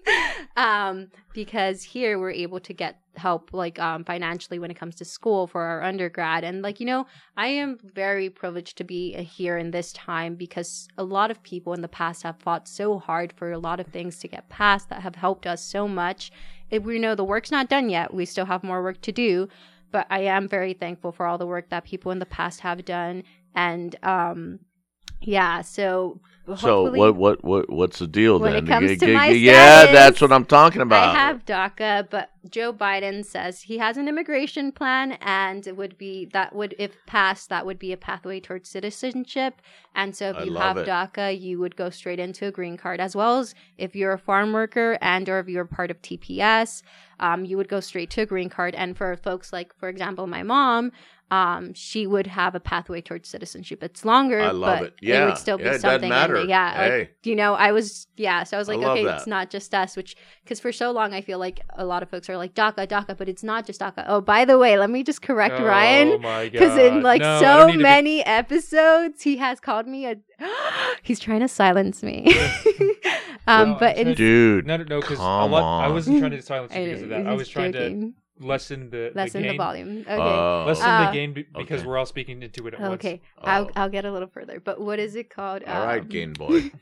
um, 0.55 1.07
because 1.33 1.83
here 1.83 2.17
we're 2.17 2.31
able 2.31 2.59
to 2.61 2.73
get 2.73 2.99
help 3.17 3.53
like 3.53 3.79
um 3.79 4.03
financially 4.03 4.59
when 4.59 4.69
it 4.69 4.73
comes 4.73 4.95
to 4.95 5.05
school 5.05 5.47
for 5.47 5.61
our 5.61 5.81
undergrad 5.81 6.43
and 6.43 6.61
like 6.61 6.81
you 6.81 6.85
know 6.85 7.05
I 7.37 7.47
am 7.47 7.77
very 7.81 8.29
privileged 8.29 8.77
to 8.77 8.83
be 8.83 9.13
here 9.23 9.57
in 9.57 9.71
this 9.71 9.93
time 9.93 10.35
because 10.35 10.89
a 10.97 11.03
lot 11.03 11.31
of 11.31 11.41
people 11.41 11.73
in 11.73 11.81
the 11.81 11.87
past 11.87 12.23
have 12.23 12.39
fought 12.39 12.67
so 12.67 12.99
hard 12.99 13.31
for 13.33 13.51
a 13.51 13.57
lot 13.57 13.79
of 13.79 13.87
things 13.87 14.19
to 14.19 14.27
get 14.27 14.49
passed 14.49 14.89
that 14.89 15.01
have 15.01 15.15
helped 15.15 15.47
us 15.47 15.63
so 15.63 15.87
much. 15.87 16.31
If 16.69 16.83
we 16.83 16.99
know 16.99 17.15
the 17.15 17.23
work's 17.23 17.51
not 17.51 17.69
done 17.69 17.89
yet, 17.89 18.13
we 18.13 18.25
still 18.25 18.45
have 18.45 18.63
more 18.63 18.81
work 18.81 19.01
to 19.01 19.11
do, 19.11 19.47
but 19.95 20.07
I 20.09 20.23
am 20.23 20.49
very 20.49 20.73
thankful 20.73 21.13
for 21.13 21.25
all 21.25 21.37
the 21.37 21.47
work 21.47 21.69
that 21.69 21.85
people 21.85 22.11
in 22.11 22.19
the 22.19 22.25
past 22.25 22.59
have 22.59 22.83
done. 22.83 23.23
And 23.55 23.95
um 24.03 24.59
yeah, 25.21 25.61
so 25.61 26.19
So 26.57 26.91
what 26.91 27.15
what 27.15 27.43
what 27.43 27.69
what's 27.69 27.99
the 27.99 28.07
deal 28.07 28.39
When 28.39 28.53
then? 28.53 28.65
it 28.65 28.67
comes 28.67 28.91
G- 28.91 28.97
to 28.97 29.05
g- 29.07 29.13
my 29.13 29.27
yeah, 29.29 29.81
status, 29.83 29.95
that's 29.95 30.21
what 30.21 30.31
I'm 30.31 30.45
talking 30.45 30.81
about. 30.81 31.15
I 31.15 31.19
have 31.19 31.45
DACA, 31.45 32.09
but 32.09 32.29
Joe 32.49 32.71
Biden 32.71 33.25
says 33.25 33.61
he 33.63 33.79
has 33.79 33.97
an 33.97 34.07
immigration 34.07 34.71
plan, 34.71 35.13
and 35.21 35.65
it 35.65 35.75
would 35.75 35.97
be 35.97 36.25
that 36.33 36.53
would, 36.53 36.75
if 36.77 36.91
passed, 37.07 37.49
that 37.49 37.65
would 37.65 37.79
be 37.79 37.91
a 37.91 37.97
pathway 37.97 38.39
towards 38.39 38.69
citizenship. 38.69 39.61
And 39.95 40.15
so, 40.15 40.29
if 40.29 40.35
I 40.37 40.43
you 40.43 40.53
have 40.55 40.77
it. 40.77 40.87
DACA, 40.87 41.39
you 41.39 41.57
would 41.59 41.75
go 41.75 41.89
straight 41.89 42.19
into 42.19 42.45
a 42.45 42.51
green 42.51 42.77
card, 42.77 42.99
as 42.99 43.15
well 43.15 43.39
as 43.39 43.55
if 43.77 43.95
you're 43.95 44.13
a 44.13 44.19
farm 44.19 44.53
worker 44.53 44.97
and 45.01 45.27
or 45.27 45.39
if 45.39 45.47
you're 45.47 45.65
part 45.65 45.89
of 45.89 46.01
TPS, 46.01 46.83
um, 47.19 47.45
you 47.45 47.57
would 47.57 47.69
go 47.69 47.79
straight 47.79 48.11
to 48.11 48.21
a 48.21 48.25
green 48.25 48.49
card. 48.49 48.75
And 48.75 48.95
for 48.95 49.15
folks 49.17 49.51
like, 49.51 49.73
for 49.79 49.89
example, 49.89 50.27
my 50.27 50.43
mom. 50.43 50.91
Um, 51.31 51.73
she 51.73 52.05
would 52.05 52.27
have 52.27 52.53
a 52.53 52.59
pathway 52.59 53.01
towards 53.01 53.27
citizenship. 53.27 53.81
It's 53.81 54.05
longer, 54.05 54.39
I 54.41 54.51
love 54.51 54.79
but 54.79 54.83
it. 54.89 54.93
Yeah. 55.01 55.23
It 55.23 55.25
would 55.25 55.37
still 55.39 55.57
be 55.57 55.63
Yeah, 55.63 55.69
it 55.71 55.81
doesn't 55.81 55.89
something. 55.89 56.09
matter. 56.09 56.35
And, 56.35 56.47
yeah, 56.49 56.87
like, 56.99 57.17
you 57.23 57.35
know, 57.35 57.55
I 57.55 57.71
was 57.71 58.05
yeah. 58.15 58.43
So 58.43 58.55
I 58.57 58.59
was 58.59 58.67
like, 58.67 58.77
love 58.77 58.91
okay, 58.91 59.05
that. 59.05 59.17
it's 59.17 59.27
not 59.27 59.49
just 59.49 59.73
us, 59.73 59.97
which 59.97 60.15
because 60.43 60.59
for 60.59 60.71
so 60.71 60.91
long 60.91 61.13
I 61.15 61.21
feel 61.21 61.39
like 61.39 61.61
a 61.71 61.83
lot 61.83 62.03
of 62.03 62.09
folks 62.11 62.29
are 62.29 62.37
like 62.37 62.53
DACA, 62.53 62.85
DACA, 62.87 63.17
but 63.17 63.27
it's 63.27 63.41
not 63.43 63.65
just 63.65 63.81
DACA. 63.81 64.05
Oh, 64.07 64.21
by 64.21 64.45
the 64.45 64.59
way, 64.59 64.77
let 64.77 64.91
me 64.91 65.03
just 65.03 65.23
correct 65.23 65.55
Oh 65.57 65.65
Ryan 65.65 66.21
my 66.21 66.47
because 66.47 66.77
in 66.77 67.01
like 67.01 67.21
No, 67.21 67.39
so 67.39 67.45
don't 67.45 67.67
need 67.67 67.73
to 67.73 67.77
be- 67.79 67.83
many 67.83 68.23
episodes 68.23 69.23
he 69.23 69.37
has 69.37 69.59
called 69.59 69.87
me 69.87 70.05
a. 70.05 70.17
he's 71.01 71.19
trying 71.19 71.39
to 71.39 71.47
silence 71.47 72.03
me. 72.03 72.27
um, 73.47 73.71
No, 73.71 73.77
but 73.79 73.97
I'm 73.97 74.09
it's 74.09 74.19
No, 74.19 74.61
no, 74.61 74.83
no, 74.83 75.01
because 75.01 75.19
I 75.19 75.87
wasn't 75.87 76.19
trying 76.19 76.31
to 76.31 76.41
silence 76.43 76.73
you 76.75 76.85
because 76.85 77.01
of 77.01 77.09
that. 77.09 77.25
I 77.25 77.33
was 77.33 77.47
trying 77.49 77.71
joking. 77.73 78.13
to 78.13 78.17
lessen 78.39 78.89
the 78.89 79.11
lessen 79.15 79.41
the, 79.43 79.49
the 79.49 79.57
volume. 79.57 80.01
Okay. 80.01 80.15
Oh. 80.15 80.65
lessen 80.67 80.85
Uh, 80.85 81.05
the 81.07 81.11
gain 81.13 81.33
be- 81.33 81.47
because 81.57 81.81
okay. 81.81 81.87
we're 81.87 81.97
all 81.97 82.05
speaking 82.05 82.41
into 82.43 82.67
it 82.67 82.73
at 82.73 82.79
once. 82.81 82.93
Okay, 82.95 83.21
I'll 83.41 83.65
Oh. 83.65 83.71
I'll 83.75 83.89
get 83.89 84.05
a 84.05 84.11
little 84.11 84.27
further. 84.27 84.59
But 84.59 84.79
what 84.81 84.99
is 84.99 85.15
it 85.15 85.29
called? 85.29 85.63
All 85.63 85.85
right, 85.85 86.01
Um, 86.01 86.07
Game 86.07 86.33
Boy. 86.33 86.71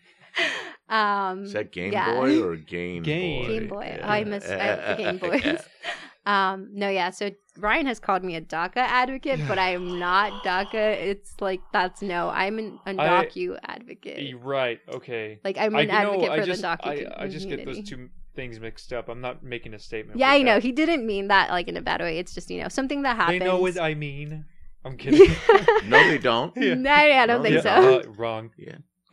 Um, 0.89 1.43
Is 1.43 1.53
that 1.53 1.71
Game 1.71 1.93
yeah. 1.93 2.13
Boy 2.13 2.41
or 2.43 2.55
Game, 2.55 3.03
Game. 3.03 3.45
Boy? 3.45 3.47
Game 3.47 3.67
Boy. 3.67 3.99
Oh, 4.01 4.07
I 4.07 4.23
miss 4.25 4.47
I, 4.49 4.95
the 4.95 5.03
Game 5.03 5.17
Boys. 5.17 5.61
Um, 6.25 6.69
no, 6.71 6.87
yeah. 6.87 7.09
So 7.09 7.31
Ryan 7.57 7.85
has 7.87 7.99
called 7.99 8.23
me 8.23 8.37
a 8.37 8.41
DACA 8.41 8.77
advocate, 8.77 9.41
but 9.45 9.59
I 9.59 9.71
am 9.71 9.99
not 9.99 10.43
DACA. 10.45 10.93
It's 11.01 11.41
like 11.41 11.59
that's 11.73 12.01
no. 12.01 12.29
I'm 12.29 12.59
an 12.59 12.79
undocu 12.87 13.57
advocate. 13.61 14.21
You're 14.21 14.39
right. 14.39 14.79
Okay. 14.87 15.39
Like 15.43 15.57
I'm 15.57 15.75
I 15.75 15.81
an 15.81 15.87
know, 15.89 15.93
advocate 15.93 16.29
I 16.29 16.39
for 16.39 16.45
just, 16.45 16.61
the 16.61 16.67
DACA 16.67 17.17
I, 17.19 17.23
I 17.23 17.27
just 17.27 17.49
get 17.49 17.65
those 17.65 17.75
community. 17.75 17.83
two 17.83 18.09
things 18.35 18.59
mixed 18.59 18.91
up. 18.93 19.09
I'm 19.09 19.21
not 19.21 19.43
making 19.43 19.73
a 19.73 19.79
statement. 19.79 20.19
Yeah, 20.19 20.31
with 20.33 20.41
I 20.41 20.43
know. 20.43 20.53
that. 20.55 20.63
He 20.63 20.71
didn't 20.71 21.05
mean 21.05 21.27
that 21.29 21.49
like 21.49 21.67
in 21.67 21.77
a 21.77 21.81
bad 21.81 22.01
way. 22.01 22.17
It's 22.19 22.33
just 22.33 22.49
you 22.49 22.61
know 22.61 22.69
something 22.69 23.01
that 23.03 23.15
happens. 23.15 23.39
They 23.39 23.45
know 23.45 23.57
what 23.59 23.79
I 23.79 23.93
mean. 23.93 24.45
I'm 24.85 24.97
kidding. 25.03 25.33
No, 25.87 26.07
they 26.07 26.17
don't. 26.17 26.55
Yeah. 26.57 26.73
No, 26.73 26.91
I 26.91 27.25
don't 27.25 27.37
No, 27.37 27.43
think 27.43 27.55
Yeah, 27.55 27.61
so. 27.61 27.99
uh, 27.99 28.03
wrong. 28.17 28.49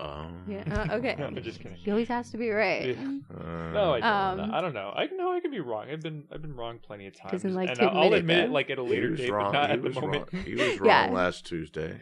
Um, 0.01 0.45
yeah. 0.49 0.63
Uh, 0.91 0.95
okay. 0.97 1.15
No, 1.19 1.27
I'm 1.27 1.43
just 1.43 1.61
kidding. 1.61 1.77
He 1.77 1.91
always 1.91 2.09
has 2.09 2.31
to 2.31 2.39
be 2.39 2.49
right. 2.51 2.97
Yeah. 2.97 3.19
uh, 3.39 3.71
No, 3.73 3.95
I 3.95 4.01
don't. 4.01 4.41
Um, 4.41 4.51
I 4.55 4.61
don't 4.63 4.73
know. 4.75 4.93
I 4.97 5.07
know 5.07 5.33
I 5.33 5.41
can 5.41 5.51
be 5.51 5.61
wrong. 5.61 5.91
I've 5.91 6.01
been 6.01 6.25
I've 6.33 6.41
been 6.43 6.57
wrong 6.57 6.79
plenty 6.83 7.07
of 7.07 7.15
times. 7.17 7.33
Doesn't 7.33 7.55
like 7.55 7.69
and 7.69 7.81
I'll, 7.83 7.89
I'll 7.91 8.03
admit 8.05 8.15
it, 8.15 8.19
admit 8.21 8.39
it 8.39 8.47
though. 8.49 8.53
like 8.55 8.71
at 8.71 8.79
a 8.79 8.83
later 8.83 9.11
date, 9.15 9.31
wrong. 9.31 9.53
but 9.53 9.59
not 9.61 9.69
he 9.69 9.75
at 9.75 9.83
the 9.83 9.89
was 9.89 9.95
moment. 10.01 10.29
wrong. 10.33 10.43
He 10.45 10.55
was 10.55 10.81
wrong 10.81 10.89
Yeah. 10.89 11.11
last 11.13 11.47
Tuesday. 11.47 12.01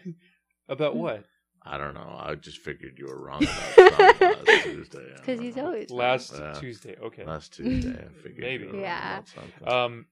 About 0.69 0.97
what? 0.97 1.25
I 1.63 1.77
don't 1.77 1.95
know. 1.95 2.17
I 2.19 2.35
just 2.35 2.59
figured 2.59 2.99
you 2.99 3.07
were 3.07 3.21
wrong 3.21 3.43
about 3.43 4.21
last 4.47 4.63
Tuesday. 4.65 5.13
Because 5.17 5.41
he's 5.41 5.57
know. 5.57 5.67
always 5.67 5.91
Last 5.91 6.33
Yeah. 6.39 6.53
Tuesday. 6.55 6.97
Okay. 7.03 7.25
last 7.25 7.53
Tuesday. 7.55 7.91
I 7.91 8.09
figured 8.23 8.39
Maybe. 8.39 8.65
You 8.65 8.71
were 8.71 8.75
wrong 8.77 8.83
Yeah. 8.83 9.21
about. 9.63 9.73
Um. 9.87 10.07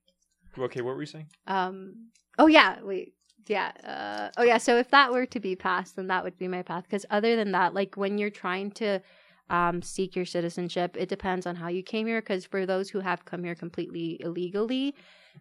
Okay. 0.59 0.81
What 0.81 0.95
were 0.97 1.03
you 1.03 1.07
saying? 1.07 1.29
Um. 1.47 2.09
Oh 2.39 2.47
yeah. 2.47 2.83
Wait. 2.83 3.15
Yeah. 3.47 3.73
Uh. 3.85 4.31
Oh 4.41 4.43
yeah. 4.43 4.59
So 4.59 4.77
if 4.79 4.91
that 4.91 5.13
were 5.13 5.27
to 5.27 5.41
be 5.41 5.57
passed, 5.57 5.97
then 5.97 6.09
that 6.09 6.25
would 6.25 6.37
be 6.39 6.49
my 6.49 6.63
path. 6.63 6.85
Because 6.85 7.07
other 7.11 7.37
than 7.37 7.53
that, 7.53 7.75
like 7.75 7.97
when 7.97 8.19
you're 8.19 8.31
trying 8.31 8.71
to 8.73 9.01
um 9.49 9.81
seek 9.83 10.17
your 10.17 10.25
citizenship, 10.25 10.97
it 10.99 11.09
depends 11.09 11.47
on 11.47 11.57
how 11.57 11.69
you 11.69 11.83
came 11.83 12.07
here. 12.07 12.21
Because 12.21 12.45
for 12.45 12.67
those 12.67 12.91
who 12.91 13.01
have 13.01 13.25
come 13.25 13.45
here 13.45 13.55
completely 13.55 14.17
illegally, 14.21 14.95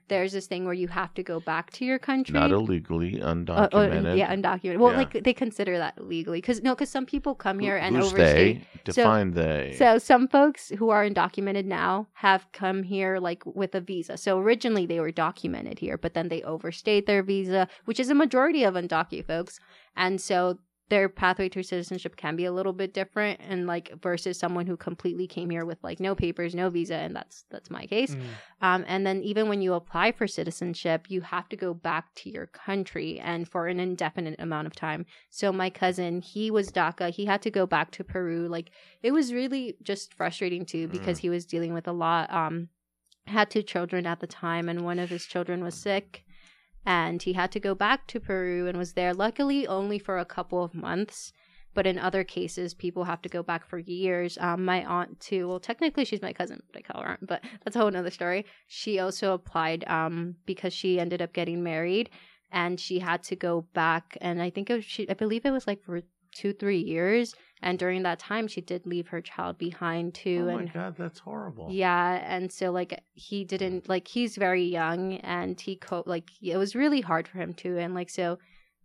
there's 0.08 0.34
this 0.34 0.48
thing 0.48 0.66
where 0.66 0.74
you 0.74 0.88
have 0.88 1.14
to 1.16 1.24
go 1.24 1.40
back 1.40 1.72
to 1.72 1.86
your 1.86 2.00
country. 2.00 2.34
Not 2.34 2.52
illegally, 2.52 3.22
Uh, 3.22 3.34
undocumented. 3.34 4.12
uh, 4.12 4.14
yeah, 4.14 4.34
undocumented. 4.36 4.78
Well, 4.80 4.92
Yeah. 4.92 4.98
like 4.98 5.24
they 5.24 5.34
consider 5.34 5.78
that 5.78 6.04
legally 6.04 6.40
because 6.40 6.62
no, 6.62 6.76
because 6.76 6.90
some 6.90 7.06
people 7.06 7.36
come 7.36 7.60
here 7.60 7.78
and 7.78 7.96
Who's 7.96 8.08
overstay. 8.14 8.54
they? 8.54 8.82
Define 8.84 9.32
they. 9.32 9.74
So 9.78 9.98
some 9.98 10.28
folks 10.28 10.70
who 10.78 10.90
are 10.90 11.08
undocumented 11.08 11.66
now 11.66 12.08
have 12.14 12.48
come 12.52 12.84
here 12.84 13.20
like 13.20 13.44
with 13.46 13.74
a 13.76 13.82
visa. 13.82 14.18
So 14.18 14.40
originally 14.40 14.86
they 14.86 15.00
were 15.00 15.12
documented 15.12 15.80
here, 15.80 15.98
but 15.98 16.14
then 16.14 16.30
they 16.30 16.42
overstayed 16.44 17.06
their 17.08 17.24
visa, 17.24 17.68
which 17.86 18.00
is 18.00 18.10
a 18.10 18.16
majority 18.16 18.64
of 18.64 18.76
undocumented 18.76 19.26
folks. 19.26 19.60
And 19.96 20.20
so 20.22 20.60
their 20.90 21.10
pathway 21.10 21.50
to 21.50 21.64
citizenship 21.64 22.16
can 22.16 22.36
be 22.36 22.46
a 22.46 22.52
little 22.52 22.74
bit 22.74 22.94
different 22.94 23.40
and 23.42 23.66
like 23.66 23.92
versus 24.02 24.38
someone 24.38 24.68
who 24.68 24.78
completely 24.78 25.26
came 25.26 25.50
here 25.50 25.66
with 25.66 25.84
like 25.84 26.00
no 26.00 26.14
papers, 26.14 26.54
no 26.54 26.70
visa, 26.70 26.96
and 26.96 27.16
that's 27.16 27.46
that's 27.50 27.72
my 27.72 27.88
case. 27.88 28.14
Mm. 28.14 28.22
Um, 28.62 28.86
and 28.88 29.06
then 29.06 29.22
even 29.24 29.50
when 29.50 29.62
you 29.62 29.74
apply 29.74 30.12
for 30.12 30.28
citizenship, 30.28 31.08
you 31.10 31.22
have 31.22 31.50
to 31.50 31.56
go 31.56 31.74
back 31.74 32.14
to 32.16 32.30
your 32.30 32.46
country 32.46 33.20
and 33.20 33.48
for 33.48 33.68
an 33.68 33.80
indefinite 33.80 34.40
amount 34.40 34.68
of 34.68 34.76
time. 34.76 35.08
So 35.32 35.52
my 35.52 35.72
cousin, 35.72 36.22
he 36.22 36.52
was 36.52 36.72
DACA. 36.72 37.10
He 37.10 37.26
had 37.26 37.42
to 37.44 37.52
go 37.52 37.66
back 37.66 37.90
to 37.92 38.04
Peru. 38.04 38.48
Like 38.48 38.70
it 39.02 39.12
was 39.12 39.34
really 39.34 39.78
just 39.82 40.14
frustrating 40.14 40.66
too 40.66 40.88
because 40.88 41.18
he 41.18 41.30
was 41.30 41.46
dealing 41.46 41.74
with 41.74 41.88
a 41.88 41.94
lot. 41.94 42.32
Um, 42.32 42.70
had 43.28 43.50
two 43.50 43.64
children 43.64 44.06
at 44.06 44.20
the 44.20 44.28
time, 44.28 44.70
and 44.70 44.86
one 44.86 45.00
of 45.00 45.10
his 45.10 45.26
children 45.26 45.64
was 45.64 45.74
sick. 45.74 46.25
And 46.86 47.22
he 47.22 47.34
had 47.34 47.52
to 47.54 47.60
go 47.60 47.74
back 47.74 48.08
to 48.08 48.20
Peru 48.20 48.68
and 48.68 48.78
was 48.78 48.94
there, 48.94 49.14
luckily, 49.14 49.66
only 49.68 49.98
for 49.98 50.18
a 50.18 50.26
couple 50.26 50.64
of 50.64 50.74
months. 50.74 51.34
But 51.74 51.88
in 51.88 52.00
other 52.00 52.24
cases, 52.24 52.74
people 52.74 53.04
have 53.04 53.22
to 53.24 53.30
go 53.30 53.44
back 53.44 53.68
for 53.68 53.80
years. 53.80 54.38
Um, 54.40 54.64
my 54.64 54.86
aunt 54.86 55.20
too. 55.20 55.48
Well, 55.48 55.60
technically, 55.60 56.06
she's 56.06 56.22
my 56.22 56.32
cousin, 56.32 56.62
but 56.72 56.80
I 56.80 56.82
call 56.82 57.02
her 57.02 57.10
aunt. 57.10 57.28
But 57.28 57.44
that's 57.64 57.76
a 57.76 57.80
whole 57.80 57.92
nother 57.92 58.12
story. 58.12 58.46
She 58.68 59.00
also 59.00 59.34
applied 59.34 59.84
um, 59.88 60.36
because 60.46 60.74
she 60.74 61.00
ended 61.00 61.22
up 61.22 61.34
getting 61.34 61.64
married, 61.64 62.10
and 62.52 62.80
she 62.80 63.00
had 63.00 63.24
to 63.24 63.36
go 63.36 63.68
back. 63.74 64.18
And 64.22 64.42
I 64.42 64.52
think 64.52 64.70
it 64.70 64.76
was, 64.76 64.86
she, 64.86 65.10
I 65.10 65.16
believe 65.16 65.46
it 65.46 65.52
was 65.52 65.68
like 65.68 65.82
two, 66.36 66.54
three 66.54 66.80
years. 66.80 67.34
And 67.62 67.80
during 67.80 68.04
that 68.04 68.20
time, 68.20 68.48
she 68.48 68.62
did 68.62 68.86
leave 68.86 69.08
her 69.08 69.22
child 69.22 69.58
behind 69.58 70.14
too. 70.14 70.48
oh 70.50 70.54
my 70.54 70.62
and 70.64 70.74
god, 70.74 70.96
that's 70.98 71.20
horrible. 71.20 71.70
yeah, 71.72 72.22
and 72.24 72.52
so 72.52 72.70
like 72.72 73.02
he 73.14 73.44
didn't 73.44 73.86
mm. 73.86 73.90
like 73.90 74.08
he's 74.08 74.36
very 74.36 74.64
young 74.64 75.14
and 75.18 75.60
he 75.60 75.76
co 75.76 76.04
like 76.06 76.30
it 76.44 76.58
was 76.58 76.76
really 76.76 77.02
hard 77.02 77.28
for 77.28 77.40
him 77.40 77.54
too 77.54 77.78
and 77.78 77.96
like 77.96 78.10
so 78.10 78.38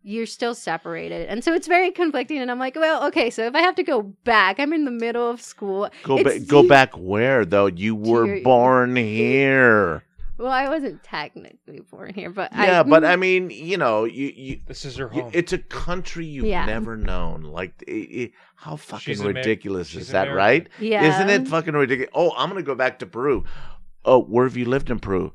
you're 0.02 0.24
still 0.24 0.55
separated 0.55 1.28
and 1.28 1.44
so 1.44 1.52
it's 1.52 1.66
very 1.66 1.90
conflicting 1.90 2.39
and 2.39 2.51
I'm 2.51 2.59
like 2.59 2.74
well 2.74 3.06
okay 3.09 3.28
so 3.28 3.44
if 3.44 3.55
I 3.55 3.60
have 3.60 3.74
to 3.74 3.82
go 3.82 4.01
back 4.24 4.59
I'm 4.59 4.72
in 4.72 4.86
the 4.86 4.90
middle 4.90 5.28
of 5.28 5.43
school 5.43 5.90
Go 6.05 6.24
back. 6.24 6.47
Go 6.47 6.66
back 6.66 6.97
where 6.97 7.44
though? 7.44 7.66
You 7.66 7.94
were 7.94 8.27
your- 8.27 8.43
born 8.43 8.97
here. 8.97 10.05
Well 10.40 10.50
I 10.52 10.68
wasn't 10.68 11.02
technically 11.04 11.80
born 11.90 12.14
here 12.14 12.30
but 12.30 12.52
Yeah, 12.52 12.80
I, 12.80 12.82
but 12.94 13.04
I 13.04 13.16
mean, 13.16 13.50
you 13.50 13.76
know, 13.76 14.04
you, 14.04 14.32
you, 14.34 14.60
This 14.66 14.84
is 14.84 14.96
her 14.96 15.10
you 15.12 15.22
home. 15.22 15.30
it's 15.34 15.52
a 15.52 15.58
country 15.58 16.24
you've 16.26 16.46
Yeah. 16.46 16.64
never 16.66 16.96
known. 16.96 17.42
Like, 17.42 17.82
it, 17.86 17.92
it, 17.92 18.32
how 18.56 18.76
fucking 18.76 19.00
She's 19.16 19.22
ridiculous 19.22 19.88
she's 19.88 20.02
is 20.02 20.08
that, 20.08 20.28
American. 20.28 20.36
right? 20.36 20.68
yeah 20.80 21.04
Isn't 21.04 21.30
it 21.30 21.48
fucking 21.48 21.74
ridiculous? 21.74 22.10
Oh, 22.14 22.32
I'm 22.36 22.48
gonna 22.48 22.62
go 22.62 22.74
back 22.74 22.98
to 23.00 23.06
Peru. 23.06 23.44
Oh, 24.04 24.22
where 24.22 24.46
have 24.46 24.56
you 24.56 24.64
lived 24.64 24.90
in 24.90 24.98
Peru? 24.98 25.32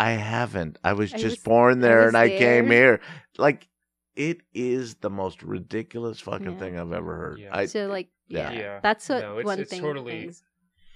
I 0.00 0.12
haven't. 0.12 0.78
I 0.84 0.92
was 0.94 1.12
I 1.12 1.18
just 1.18 1.38
was- 1.38 1.44
born 1.44 1.80
there 1.80 1.98
was 2.06 2.08
and 2.08 2.16
I 2.16 2.28
came 2.30 2.70
here. 2.70 3.00
Like, 3.36 3.68
it 4.16 4.38
is 4.54 4.94
the 4.96 5.10
most 5.10 5.42
ridiculous 5.42 6.20
fucking 6.20 6.52
Yeah. 6.52 6.58
thing 6.58 6.78
I've 6.78 6.92
ever 6.92 7.16
heard. 7.16 7.38
Yeah. 7.38 7.50
I, 7.52 7.66
so 7.66 7.86
like 7.86 8.08
Yeah. 8.28 8.50
yeah, 8.52 8.58
Yeah. 8.58 8.80
that's 8.82 9.08
what 9.08 9.20
No, 9.20 9.32
it's- 9.38 9.44
one 9.46 9.60
it's 9.60 9.70
thing 9.70 9.80
totally- 9.82 10.20
things- 10.22 10.42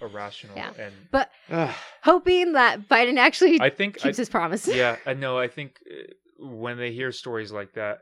irrational. 0.02 0.56
Yeah. 0.56 0.72
And 0.78 0.92
but 1.10 1.30
Ugh. 1.50 1.74
hoping 2.02 2.52
that 2.52 2.88
Biden 2.88 3.18
actually 3.18 3.60
I 3.60 3.70
think 3.70 3.98
I, 4.00 4.04
keeps 4.04 4.18
his 4.18 4.28
promise 4.28 4.66
yeah, 4.66 4.96
I 5.06 5.14
know. 5.14 5.38
I 5.38 5.48
think 5.48 5.78
uh, 5.90 6.12
when 6.44 6.76
they 6.76 6.92
hear 6.92 7.12
stories 7.12 7.52
like 7.52 7.74
that, 7.74 8.00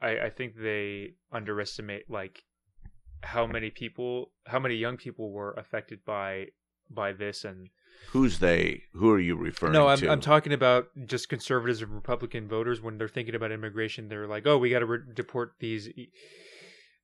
I, 0.00 0.18
I 0.18 0.30
think 0.30 0.54
they 0.56 1.14
underestimate 1.32 2.10
like 2.10 2.42
how 3.22 3.46
many 3.46 3.70
people, 3.70 4.30
how 4.46 4.58
many 4.58 4.74
young 4.74 4.96
people 4.96 5.30
were 5.30 5.52
affected 5.52 6.04
by 6.04 6.46
by 6.90 7.12
this. 7.12 7.44
And 7.44 7.70
who's 8.10 8.38
they? 8.38 8.82
Who 8.92 9.10
are 9.10 9.20
you 9.20 9.36
referring 9.36 9.72
to 9.72 9.78
no, 9.78 9.88
I'm 9.88 9.98
to? 9.98 10.10
I'm 10.10 10.20
talking 10.20 10.52
about 10.52 10.88
just 11.06 11.28
conservatives 11.28 11.82
and 11.82 11.92
Republican 11.92 12.48
voters 12.48 12.80
when 12.80 12.98
they're 12.98 13.08
thinking 13.08 13.34
about 13.34 13.52
immigration. 13.52 14.08
They're 14.08 14.26
like, 14.28 14.46
oh, 14.46 14.58
we 14.58 14.70
got 14.70 14.80
to 14.80 14.86
re- 14.86 14.98
deport 15.14 15.54
these 15.60 15.88
e- 15.88 16.10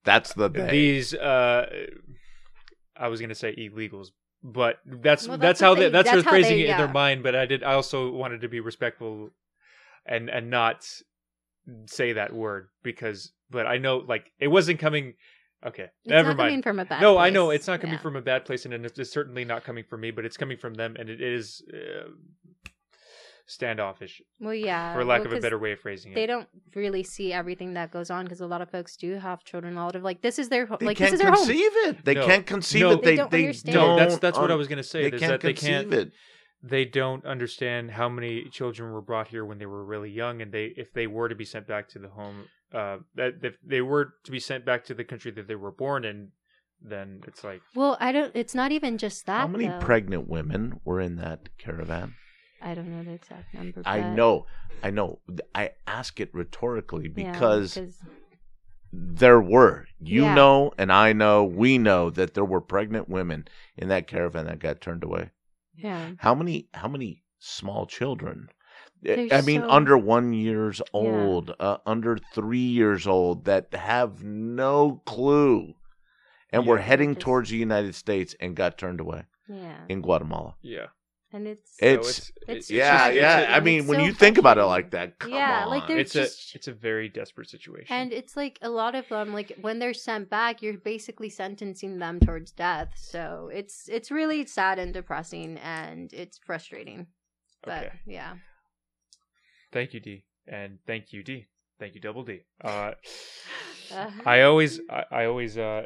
That's 0.05 0.35
the 0.35 0.49
they. 0.49 0.71
these. 0.71 1.15
uh 1.15 1.67
I 2.97 3.09
was 3.09 3.21
gonna 3.21 3.35
say 3.35 3.55
illegals. 3.57 4.09
But 4.45 4.79
that's 4.85 5.29
Well, 5.29 5.39
that's, 5.39 5.61
that's 5.61 5.61
how 5.61 5.75
they, 5.75 5.89
that's, 5.89 6.11
that's 6.11 6.25
phrasing 6.25 6.57
they- 6.59 6.65
it 6.65 6.71
in 6.71 6.77
their 6.77 6.89
mind. 6.89 7.23
But 7.23 7.37
I 7.37 7.47
did. 7.47 7.63
I 7.63 7.75
also 7.75 8.11
wanted 8.11 8.41
to 8.41 8.49
be 8.49 8.61
respectful, 8.61 9.31
and 10.05 10.29
and 10.29 10.51
not 10.51 10.85
say 11.87 12.13
that 12.15 12.33
word 12.33 12.69
because. 12.83 13.33
But 13.51 13.67
I 13.67 13.77
know 13.79 13.99
like 13.99 14.33
it 14.41 14.49
wasn't 14.49 14.79
coming. 14.81 15.15
Okay, 15.65 15.85
it's 16.05 16.11
never 16.11 16.31
not 16.31 16.39
mind. 16.39 16.49
coming 16.49 16.63
from 16.63 16.79
a 16.81 16.85
bad 16.85 17.03
no, 17.03 17.19
I 17.19 17.31
know 17.31 17.51
it's 17.51 17.69
not 17.69 17.81
coming 17.81 17.95
Yeah. 17.95 18.01
from 18.03 18.17
a 18.17 18.23
bad 18.23 18.45
place, 18.45 18.65
and 18.65 18.75
it's 18.75 18.99
it's 18.99 19.13
certainly 19.13 19.45
not 19.45 19.63
coming 19.63 19.85
from 19.85 20.01
me. 20.01 20.11
But 20.11 20.25
it's 20.25 20.37
coming 20.37 20.57
from 20.57 20.75
them, 20.75 20.97
and 20.99 21.09
it 21.09 21.21
is. 21.21 21.63
Uh, 21.73 22.09
standoffish, 23.47 24.23
Well, 24.41 24.55
yeah. 24.55 24.95
for 24.95 25.05
lack 25.05 25.21
well, 25.25 25.33
of 25.33 25.39
a 25.39 25.41
better 25.41 25.59
way 25.59 25.73
of 25.73 25.81
phrasing 25.81 26.13
it, 26.13 26.15
They 26.15 26.27
don't 26.27 26.49
really 26.75 27.03
see 27.03 27.33
everything 27.33 27.75
that 27.75 27.91
goes 27.91 28.11
on 28.11 28.25
because 28.25 28.41
a 28.41 28.47
lot 28.47 28.63
of 28.63 28.71
folks 28.71 28.97
do 28.97 29.15
have 29.15 29.45
children. 29.45 29.77
A 29.77 29.85
lot 29.85 29.97
of 29.97 30.03
like 30.03 30.23
this 30.23 30.39
is 30.39 30.49
their 30.49 30.67
ho- 30.67 30.77
They 30.81 30.87
like 30.87 30.99
this 30.99 31.05
can't 31.11 31.15
is 31.15 31.21
their 31.21 31.31
home. 31.31 31.47
conceive 31.47 31.71
it. 31.89 32.05
They 32.05 32.15
No. 32.15 32.27
can't 32.27 32.47
conceive 32.47 32.83
No. 32.83 32.91
it. 32.93 33.03
They 33.03 33.11
They 33.13 33.17
don't 33.17 33.31
they 33.31 33.41
understand. 33.41 33.75
No, 33.77 33.97
that's 33.97 34.13
don't 34.15 34.21
that's 34.23 34.39
what 34.39 34.51
I 34.51 34.55
was 34.55 34.69
gonna 34.69 34.83
say. 34.83 35.09
They 35.11 35.17
is 35.17 35.21
can't 35.21 35.33
that 35.33 35.41
they 35.41 35.53
conceive 35.53 35.71
can't 35.91 35.95
it. 35.95 36.13
they 36.63 36.85
don't 36.85 37.25
understand 37.25 37.91
how 37.93 38.09
many 38.09 38.45
children 38.51 38.93
were 38.93 39.03
brought 39.03 39.29
here 39.29 39.45
when 39.45 39.59
they 39.59 39.67
were 39.67 39.85
really 39.85 40.11
young, 40.11 40.41
and 40.43 40.53
they 40.53 40.67
if 40.77 40.93
they 40.93 41.07
were 41.07 41.29
to 41.29 41.35
be 41.35 41.45
sent 41.45 41.67
back 41.67 41.89
to 41.91 41.99
the 41.99 42.09
home, 42.09 42.47
uh, 42.73 42.99
that 43.17 43.35
if 43.43 43.57
they 43.65 43.81
were 43.81 44.15
to 44.25 44.31
be 44.31 44.39
sent 44.41 44.65
back 44.65 44.85
to 44.85 44.95
the 44.95 45.05
country 45.05 45.31
that 45.33 45.47
they 45.49 45.57
were 45.57 45.73
born 45.73 46.05
in, 46.05 46.31
then 46.81 47.21
it's 47.27 47.45
like 47.45 47.61
Well, 47.75 47.97
I 48.01 48.13
don't. 48.13 48.35
It's 48.35 48.55
not 48.55 48.73
even 48.73 48.97
just 48.99 49.27
that. 49.27 49.41
How 49.41 49.47
many 49.49 49.69
though. 49.69 49.79
pregnant 49.81 50.29
women 50.29 50.81
were 50.85 51.01
in 51.01 51.17
that 51.17 51.49
caravan? 51.59 52.15
I 52.63 52.75
don't 52.75 52.89
know 52.89 53.03
the 53.03 53.13
exact 53.15 53.53
number. 53.55 53.83
I 53.85 54.01
know, 54.01 54.47
I 54.83 54.91
know. 54.91 55.19
I 55.55 55.71
ask 55.87 56.21
it 56.21 56.31
rhetorically 56.33 57.13
yeah, 57.15 57.33
because 57.33 57.75
'cause- 57.75 58.01
there 58.93 59.41
were. 59.41 59.87
You 60.01 60.25
Yeah. 60.25 60.35
know, 60.35 60.73
and 60.79 60.93
I 60.93 61.13
know, 61.13 61.45
we 61.45 61.79
know 61.79 62.11
that 62.11 62.35
there 62.35 62.45
were 62.45 62.61
pregnant 62.61 63.09
women 63.09 63.47
in 63.77 63.89
that 63.89 64.07
caravan 64.07 64.47
that 64.47 64.59
got 64.59 64.81
turned 64.81 65.03
away. 65.05 65.31
yeah, 65.75 66.11
How 66.19 66.35
many? 66.35 66.69
How 66.75 66.87
many 66.89 67.23
small 67.39 67.87
children? 67.87 68.49
I- 68.51 68.55
There's 69.03 69.33
I 69.33 69.41
mean, 69.41 69.63
so- 69.63 69.71
under 69.71 69.97
one 69.99 70.33
years 70.35 70.81
old, 70.93 71.55
uh, 71.59 71.79
under 71.87 72.19
three 72.35 72.59
years 72.59 73.07
old, 73.07 73.47
that 73.47 73.73
have 73.75 74.23
no 74.23 75.03
clue, 75.07 75.75
and 76.51 76.67
were 76.67 76.79
heading 76.79 77.15
just- 77.15 77.23
towards 77.23 77.51
the 77.51 77.57
United 77.57 77.95
States 77.95 78.37
and 78.39 78.55
got 78.55 78.77
turned 78.79 79.01
away 79.01 79.25
yeah, 79.49 79.79
in 79.89 80.03
Guatemala. 80.03 80.55
yeah, 80.61 80.89
and 81.33 81.47
it's 81.49 81.79
So 81.79 81.87
It's, 81.87 82.09
it's- 82.19 82.33
it's 82.49 82.71
yeah, 82.71 83.09
just- 83.09 83.17
yeah. 83.17 83.39
it's 83.41 83.49
a- 83.51 83.55
I 83.57 83.61
mean, 83.61 83.87
when 83.87 83.99
so 84.01 84.05
you 84.07 84.13
think 84.13 84.39
about 84.39 84.59
it 84.59 84.65
like 84.65 84.91
that, 84.91 85.19
come 85.19 85.33
Yeah, 85.33 85.65
on. 85.65 85.69
like 85.71 85.87
there's 85.89 86.15
it's 86.15 86.17
a 86.55 86.57
it's 86.57 86.69
a 86.69 86.73
very 86.73 87.09
desperate 87.09 87.49
situation. 87.49 87.95
and 87.95 88.13
it's 88.13 88.37
like 88.37 88.59
a 88.63 88.69
lot 88.69 88.95
of 88.95 89.09
them. 89.09 89.33
Like 89.33 89.53
when 89.61 89.79
they're 89.79 89.95
sent 89.95 90.29
back, 90.31 90.63
you're 90.63 90.79
basically 90.79 91.29
sentencing 91.31 91.99
them 91.99 92.21
towards 92.21 92.53
death. 92.53 92.93
So 92.97 93.51
it's 93.53 93.89
it's 93.89 94.11
really 94.11 94.45
sad 94.47 94.79
and 94.79 94.93
depressing, 94.93 95.59
and 95.59 96.13
it's 96.13 96.39
frustrating. 96.39 97.07
But 97.63 97.85
okay, 97.87 98.01
yeah, 98.07 98.35
thank 99.73 99.95
you, 99.95 100.01
D, 100.01 100.25
and 100.47 100.79
thank 100.87 101.13
you, 101.13 101.23
D, 101.23 101.47
thank 101.79 101.95
you, 101.95 102.01
Double 102.01 102.25
D. 102.25 102.41
Uh, 102.63 102.93
Uh, 103.93 104.11
I 104.25 104.41
always 104.43 104.81
I, 104.89 105.05
I 105.11 105.25
always 105.27 105.59
uh, 105.59 105.85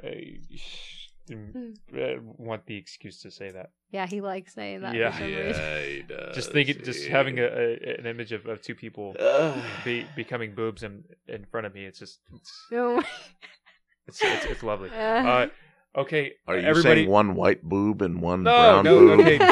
want 2.38 2.66
the 2.66 2.76
excuse 2.76 3.20
to 3.22 3.30
say 3.30 3.50
that. 3.50 3.70
yeah, 3.90 4.06
he 4.06 4.20
likes 4.20 4.54
saying 4.54 4.80
that. 4.82 4.94
Yeah. 4.94 5.10
for 5.10 5.18
some 5.18 5.26
reason. 5.26 5.82
he 5.88 6.02
does. 6.08 6.34
just 6.34 6.52
thinking, 6.52 6.76
just 6.84 7.06
having 7.06 7.38
a, 7.38 7.44
a 7.46 7.96
an 7.98 8.06
image 8.06 8.32
of, 8.32 8.46
of 8.46 8.60
two 8.62 8.74
people 8.74 9.14
be, 9.84 10.06
becoming 10.16 10.54
boobs 10.54 10.82
in 10.82 11.04
in 11.28 11.44
front 11.50 11.66
of 11.66 11.74
me. 11.74 11.84
It's 11.84 11.98
just 11.98 12.20
it's 12.34 12.52
No. 12.70 12.98
it's 14.06 14.20
it's, 14.22 14.44
it's 14.46 14.62
lovely. 14.62 14.90
Uh, 14.90 15.48
Uh, 15.96 16.00
okay, 16.02 16.32
Are 16.46 16.56
you 16.58 16.62
everybody. 16.66 17.00
saying 17.00 17.08
one 17.10 17.34
white 17.34 17.62
boob 17.62 18.02
and 18.02 18.20
one 18.20 18.42
No, 18.42 18.52
brown 18.52 18.84
no, 18.84 18.98
boob? 19.16 19.20
okay, 19.20 19.38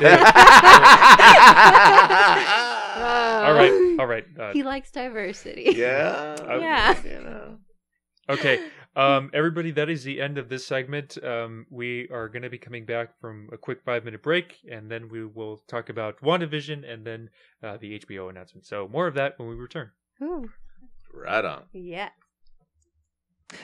all 3.45 3.55
right, 3.55 3.97
all 3.99 4.07
right. 4.07 4.25
Uh, 4.39 4.53
he 4.53 4.63
likes 4.63 4.91
diversity. 4.91 5.73
yeah. 5.75 6.37
Uh, 6.49 6.59
Yeah. 6.61 7.03
You 7.03 7.21
know. 7.25 7.59
okay, 8.29 8.61
um, 8.97 9.31
everybody, 9.35 9.71
that 9.73 9.89
is 9.91 10.05
the 10.05 10.21
end 10.21 10.39
of 10.39 10.49
this 10.49 10.67
segment. 10.67 11.17
Um, 11.23 11.67
we 11.71 12.09
are 12.13 12.29
going 12.29 12.43
to 12.43 12.51
be 12.51 12.59
coming 12.59 12.85
back 12.85 13.19
from 13.21 13.49
a 13.53 13.57
quick 13.57 13.81
five 13.85 14.05
minute 14.05 14.23
break, 14.23 14.57
and 14.71 14.91
then 14.91 15.09
we 15.09 15.25
will 15.25 15.59
talk 15.69 15.89
about 15.89 16.21
WandaVision 16.23 16.91
and 16.91 17.05
then 17.07 17.31
uh, 17.63 17.77
the 17.81 17.99
HBO 17.99 18.31
announcement. 18.31 18.67
So 18.67 18.89
more 18.89 19.07
of 19.07 19.15
that 19.15 19.39
when 19.39 19.49
we 19.49 19.55
return. 19.57 19.91
Ooh, 20.23 20.49
Right 21.13 21.45
on. 21.45 21.65
yeah. 21.73 22.11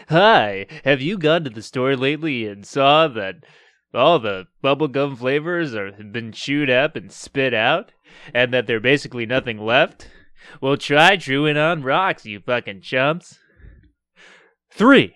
Hi, 0.08 0.66
have 0.84 1.00
you 1.00 1.18
gone 1.18 1.44
to 1.44 1.50
the 1.50 1.62
store 1.62 1.96
lately 1.96 2.46
and 2.46 2.64
saw 2.66 3.08
that 3.08 3.36
all 3.92 4.18
the 4.18 4.46
bubblegum 4.62 5.18
flavors 5.18 5.74
are 5.74 5.92
have 5.92 6.12
been 6.12 6.32
chewed 6.32 6.70
up 6.70 6.94
and 6.96 7.10
spit 7.10 7.54
out, 7.54 7.92
and 8.34 8.52
that 8.52 8.66
there's 8.66 8.82
basically 8.82 9.26
nothing 9.26 9.58
left? 9.58 10.08
Well, 10.60 10.76
try 10.76 11.16
chewing 11.16 11.56
on 11.56 11.82
rocks, 11.82 12.24
you 12.24 12.40
fucking 12.40 12.82
chumps. 12.82 13.38
Three, 14.72 15.14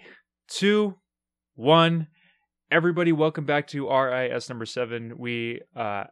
two, 0.48 0.96
one. 1.54 2.08
Everybody, 2.70 3.12
welcome 3.12 3.44
back 3.44 3.66
to 3.68 3.88
RIS 3.90 4.48
number 4.48 4.66
seven. 4.66 5.16
We 5.16 5.60
uh, 5.76 6.04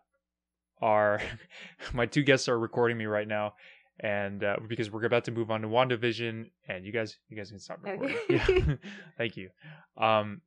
are 0.81 1.20
my 1.93 2.06
two 2.06 2.23
guests 2.23 2.48
are 2.48 2.59
recording 2.59 2.97
me 2.97 3.06
right 3.06 3.27
now, 3.27 3.55
and 4.01 4.44
uh, 4.44 4.56
because 4.69 4.90
we're 4.90 5.05
about 5.05 5.24
to 5.24 5.32
move 5.32 5.51
on 5.51 5.62
to 5.62 5.69
WandaVision, 5.69 6.51
and 6.69 6.85
you 6.85 6.93
guys, 6.93 7.19
you 7.28 7.36
guys 7.36 7.51
can 7.51 7.59
stop 7.59 7.78
recording. 7.82 8.16
Okay. 8.31 8.64
Yeah, 8.69 8.74
thank 9.19 9.36
you. 9.36 9.51
Um, 9.97 10.40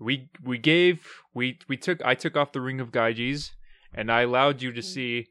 we 0.00 0.28
we 0.42 0.58
gave 0.58 1.06
we 1.34 1.58
we 1.68 1.76
took 1.76 2.04
I 2.04 2.14
took 2.14 2.36
off 2.36 2.52
the 2.52 2.60
ring 2.60 2.80
of 2.80 2.90
Gyges, 2.90 3.50
and 3.94 4.10
I 4.10 4.22
allowed 4.22 4.60
you 4.60 4.72
to 4.72 4.80
Mm. 4.80 4.84
see 4.84 5.26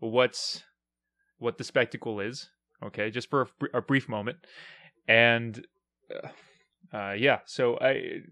what's 0.00 0.64
what 1.38 1.56
the 1.56 1.64
spectacle 1.64 2.18
is. 2.20 2.50
Okay, 2.82 3.10
just 3.10 3.30
for 3.30 3.48
a, 3.72 3.78
a 3.78 3.82
brief 3.82 4.08
moment, 4.08 4.38
and 5.06 5.64
uh, 6.12 6.28
uh, 6.92 7.12
yeah. 7.12 7.40
So 7.44 7.78
I 7.80 8.22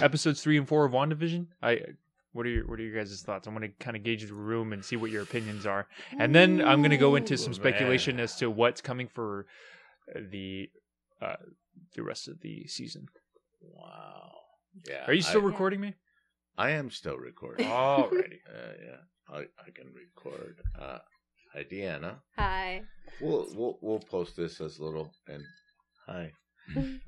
episodes 0.00 0.42
three 0.42 0.58
and 0.58 0.68
four 0.68 0.84
of 0.84 0.92
WandaVision. 0.92 1.46
I 1.62 1.80
what 2.32 2.46
are 2.46 2.50
your 2.50 2.66
what 2.66 2.78
are 2.78 2.82
your 2.82 2.94
guys' 2.94 3.20
thoughts? 3.22 3.48
I 3.48 3.50
want 3.50 3.64
to 3.64 3.84
kind 3.84 3.96
of 3.96 4.02
gauge 4.02 4.26
the 4.26 4.34
room 4.34 4.72
and 4.72 4.84
see 4.84 4.96
what 4.96 5.10
your 5.10 5.22
opinions 5.22 5.66
are, 5.66 5.86
and 6.18 6.34
then 6.34 6.60
I'm 6.60 6.80
going 6.80 6.90
to 6.90 6.96
go 6.96 7.16
into 7.16 7.36
some 7.36 7.52
Ooh, 7.52 7.56
speculation 7.56 8.16
man. 8.16 8.24
as 8.24 8.36
to 8.36 8.50
what's 8.50 8.80
coming 8.80 9.08
for 9.08 9.46
uh, 10.14 10.20
the 10.30 10.70
uh, 11.20 11.36
the 11.94 12.02
rest 12.02 12.28
of 12.28 12.40
the 12.40 12.66
season. 12.66 13.06
Wow. 13.60 14.30
Yeah. 14.88 15.04
Are 15.06 15.12
you 15.12 15.22
still 15.22 15.42
I, 15.42 15.46
recording 15.46 15.80
me? 15.80 15.94
I 16.56 16.70
am 16.70 16.90
still 16.90 17.16
recording. 17.16 17.66
Alrighty. 17.68 18.38
Uh, 18.48 18.72
yeah. 18.84 18.96
I, 19.30 19.38
I 19.38 19.70
can 19.74 19.92
record. 19.94 20.56
Uh, 20.78 20.98
hi, 21.52 21.64
Deanna. 21.70 22.16
Hi. 22.36 22.82
We'll 23.20 23.46
we'll 23.54 23.78
we'll 23.80 23.98
post 24.00 24.36
this 24.36 24.60
as 24.60 24.78
little 24.78 25.12
and 25.26 25.42
hi. 26.06 26.32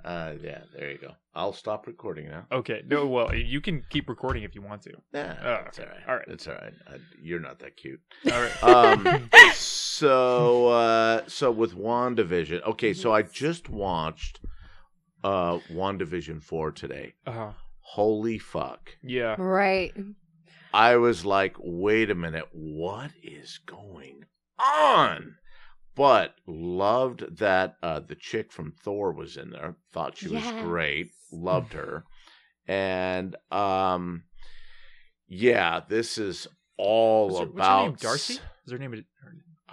Uh, 0.05 0.33
yeah. 0.43 0.61
There 0.77 0.91
you 0.91 0.99
go. 0.99 1.13
I'll 1.35 1.53
stop 1.53 1.87
recording 1.87 2.29
now. 2.29 2.47
Okay. 2.51 2.83
No. 2.87 3.07
Well, 3.07 3.35
you 3.35 3.61
can 3.61 3.83
keep 3.91 4.09
recording 4.09 4.43
if 4.43 4.55
you 4.55 4.63
want 4.63 4.83
to. 4.83 4.93
Nah, 5.13 5.35
Oh, 5.43 5.59
it's 5.67 5.79
okay. 5.79 5.89
all 5.89 5.95
right. 5.95 6.09
All 6.09 6.17
right. 6.17 6.29
It's 6.29 6.47
all 6.49 6.55
right. 6.55 6.73
I, 6.89 6.97
you're 7.23 7.41
not 7.41 7.59
that 7.61 7.77
cute. 7.77 8.01
All 8.33 8.41
right. 8.41 8.63
Um. 8.65 9.29
so 9.55 10.69
uh, 10.69 11.23
so 11.27 11.51
with 11.51 11.75
Wandavision. 11.77 12.63
Okay. 12.67 12.95
So 12.95 13.13
I 13.13 13.23
just 13.23 13.69
watched 13.69 14.41
uh 15.23 15.59
Wandavision 15.71 16.43
four 16.43 16.71
today. 16.73 17.15
Uh, 17.27 17.53
Holy 17.81 18.39
fuck. 18.39 18.91
yeah. 19.03 19.35
Right. 19.39 19.93
I 20.73 20.97
was 20.97 21.25
like, 21.25 21.57
wait 21.59 22.11
a 22.11 22.15
minute, 22.15 22.45
what 22.53 23.11
is 23.23 23.59
going 23.67 24.25
on? 24.59 25.35
But 25.97 26.35
loved 26.47 27.39
that 27.39 27.77
uh, 27.83 28.01
the 28.01 28.15
chick 28.15 28.53
from 28.53 28.73
Thor 28.73 29.13
was 29.13 29.37
in 29.37 29.51
there. 29.51 29.75
Thought 29.93 30.17
she 30.17 30.29
was 30.29 30.45
great. 30.63 31.11
Loved 31.33 31.73
her. 31.75 32.05
And 32.69 33.35
um, 33.51 34.23
yeah, 35.27 35.81
this 35.89 36.19
is 36.19 36.47
all 36.77 37.27
What's 37.31 37.39
her, 37.41 37.47
what's 37.47 37.55
her 37.57 37.61
about 37.63 37.85
name? 37.87 37.97
Darcy. 38.01 38.35
Is 38.67 38.73
her 38.73 38.79
name? 38.79 38.93
Her, 38.93 39.03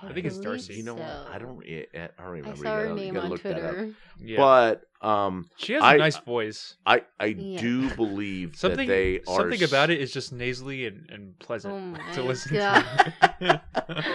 I 0.02 0.14
think 0.14 0.26
it's 0.26 0.40
Darcy. 0.40 0.74
You 0.76 0.84
know 0.84 0.96
what? 0.96 1.04
so. 1.08 1.28
I 1.32 1.38
don't. 1.38 1.64
I 1.64 2.10
don't 2.18 2.18
remember. 2.18 2.18
I 2.18 2.24
remember. 2.26 2.56
saw 2.56 2.64
her 2.76 2.82
You 2.82 2.88
gotta- 2.90 3.02
you 3.06 3.12
name 3.14 3.18
on 3.18 3.30
look. 3.30 3.42
Twitter. 3.42 3.90
yeah. 4.20 4.38
But 4.38 4.82
um, 5.08 5.48
she 5.58 5.74
has 5.74 5.84
a 5.84 5.86
I- 5.86 5.98
nice 5.98 6.18
voice. 6.18 6.76
I 6.88 7.04
I 7.20 7.26
Yeah. 7.26 7.62
do 7.62 7.96
believe 7.96 8.56
Something 8.56 8.88
that 8.88 8.94
they 8.94 9.20
are 9.28 9.42
something 9.42 9.62
about 9.64 9.92
it 9.92 10.00
is 10.02 10.12
just 10.12 10.34
nasally 10.34 10.88
and, 10.88 11.08
and 11.12 11.38
pleasant 11.38 12.00
Oh 12.00 12.14
to 12.16 12.24
listen 12.24 12.56
God. 12.56 12.84
to. 13.42 13.62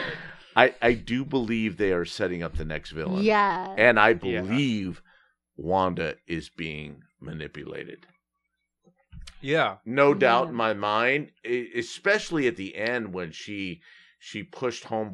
I 0.57 0.74
I 0.83 0.93
do 0.95 1.24
believe 1.24 1.77
they 1.77 1.93
are 1.93 2.05
setting 2.05 2.43
up 2.43 2.57
the 2.57 2.65
next 2.65 2.91
villain. 2.91 3.23
Yeah. 3.24 3.74
And 3.79 3.99
I 3.99 4.11
Yeah. 4.11 4.15
believe 4.43 5.03
Wanda 5.57 6.16
is 6.27 6.49
being 6.49 7.03
manipulated. 7.20 8.07
yeah. 9.41 9.77
No 9.85 10.15
doubt 10.15 10.45
Yeah. 10.45 10.49
in 10.51 10.55
my 10.55 10.73
mind, 10.74 11.33
especially 11.45 12.47
at 12.47 12.57
the 12.57 12.77
end 12.77 13.12
when 13.12 13.33
she 13.33 13.83
she 14.19 14.43
pushed 14.45 14.85
home 14.85 15.12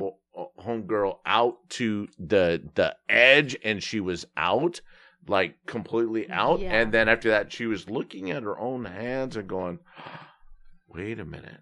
homegirl 0.60 1.18
out 1.24 1.68
to 1.70 2.08
the 2.18 2.62
the 2.74 2.94
edge 3.08 3.56
and 3.64 3.82
she 3.82 4.00
was 4.00 4.26
out 4.36 4.80
like 5.26 5.56
completely 5.66 6.28
out 6.30 6.60
Yeah. 6.60 6.74
and 6.80 6.92
then 6.92 7.08
after 7.08 7.28
that 7.30 7.52
she 7.52 7.66
was 7.66 7.88
looking 7.90 8.30
at 8.30 8.42
her 8.42 8.58
own 8.58 8.84
hands 8.84 9.36
and 9.36 9.48
going 9.48 9.78
wait 10.88 11.18
a 11.18 11.24
minute 11.24 11.60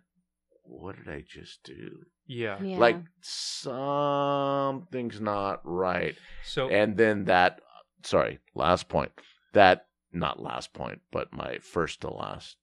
what 0.62 0.96
did 0.96 1.08
i 1.08 1.20
just 1.26 1.62
do 1.64 2.04
Yeah. 2.26 2.60
yeah. 2.62 2.78
like 2.78 2.96
something's 3.22 5.20
not 5.20 5.60
right 5.64 6.14
So 6.44 6.68
and 6.68 6.96
then 6.96 7.24
that 7.26 7.60
sorry 8.02 8.38
last 8.54 8.88
point 8.88 9.12
that 9.52 9.86
not 10.12 10.40
last 10.42 10.72
point 10.72 11.00
but 11.12 11.32
my 11.32 11.58
first 11.58 12.00
to 12.02 12.10
last 12.10 12.56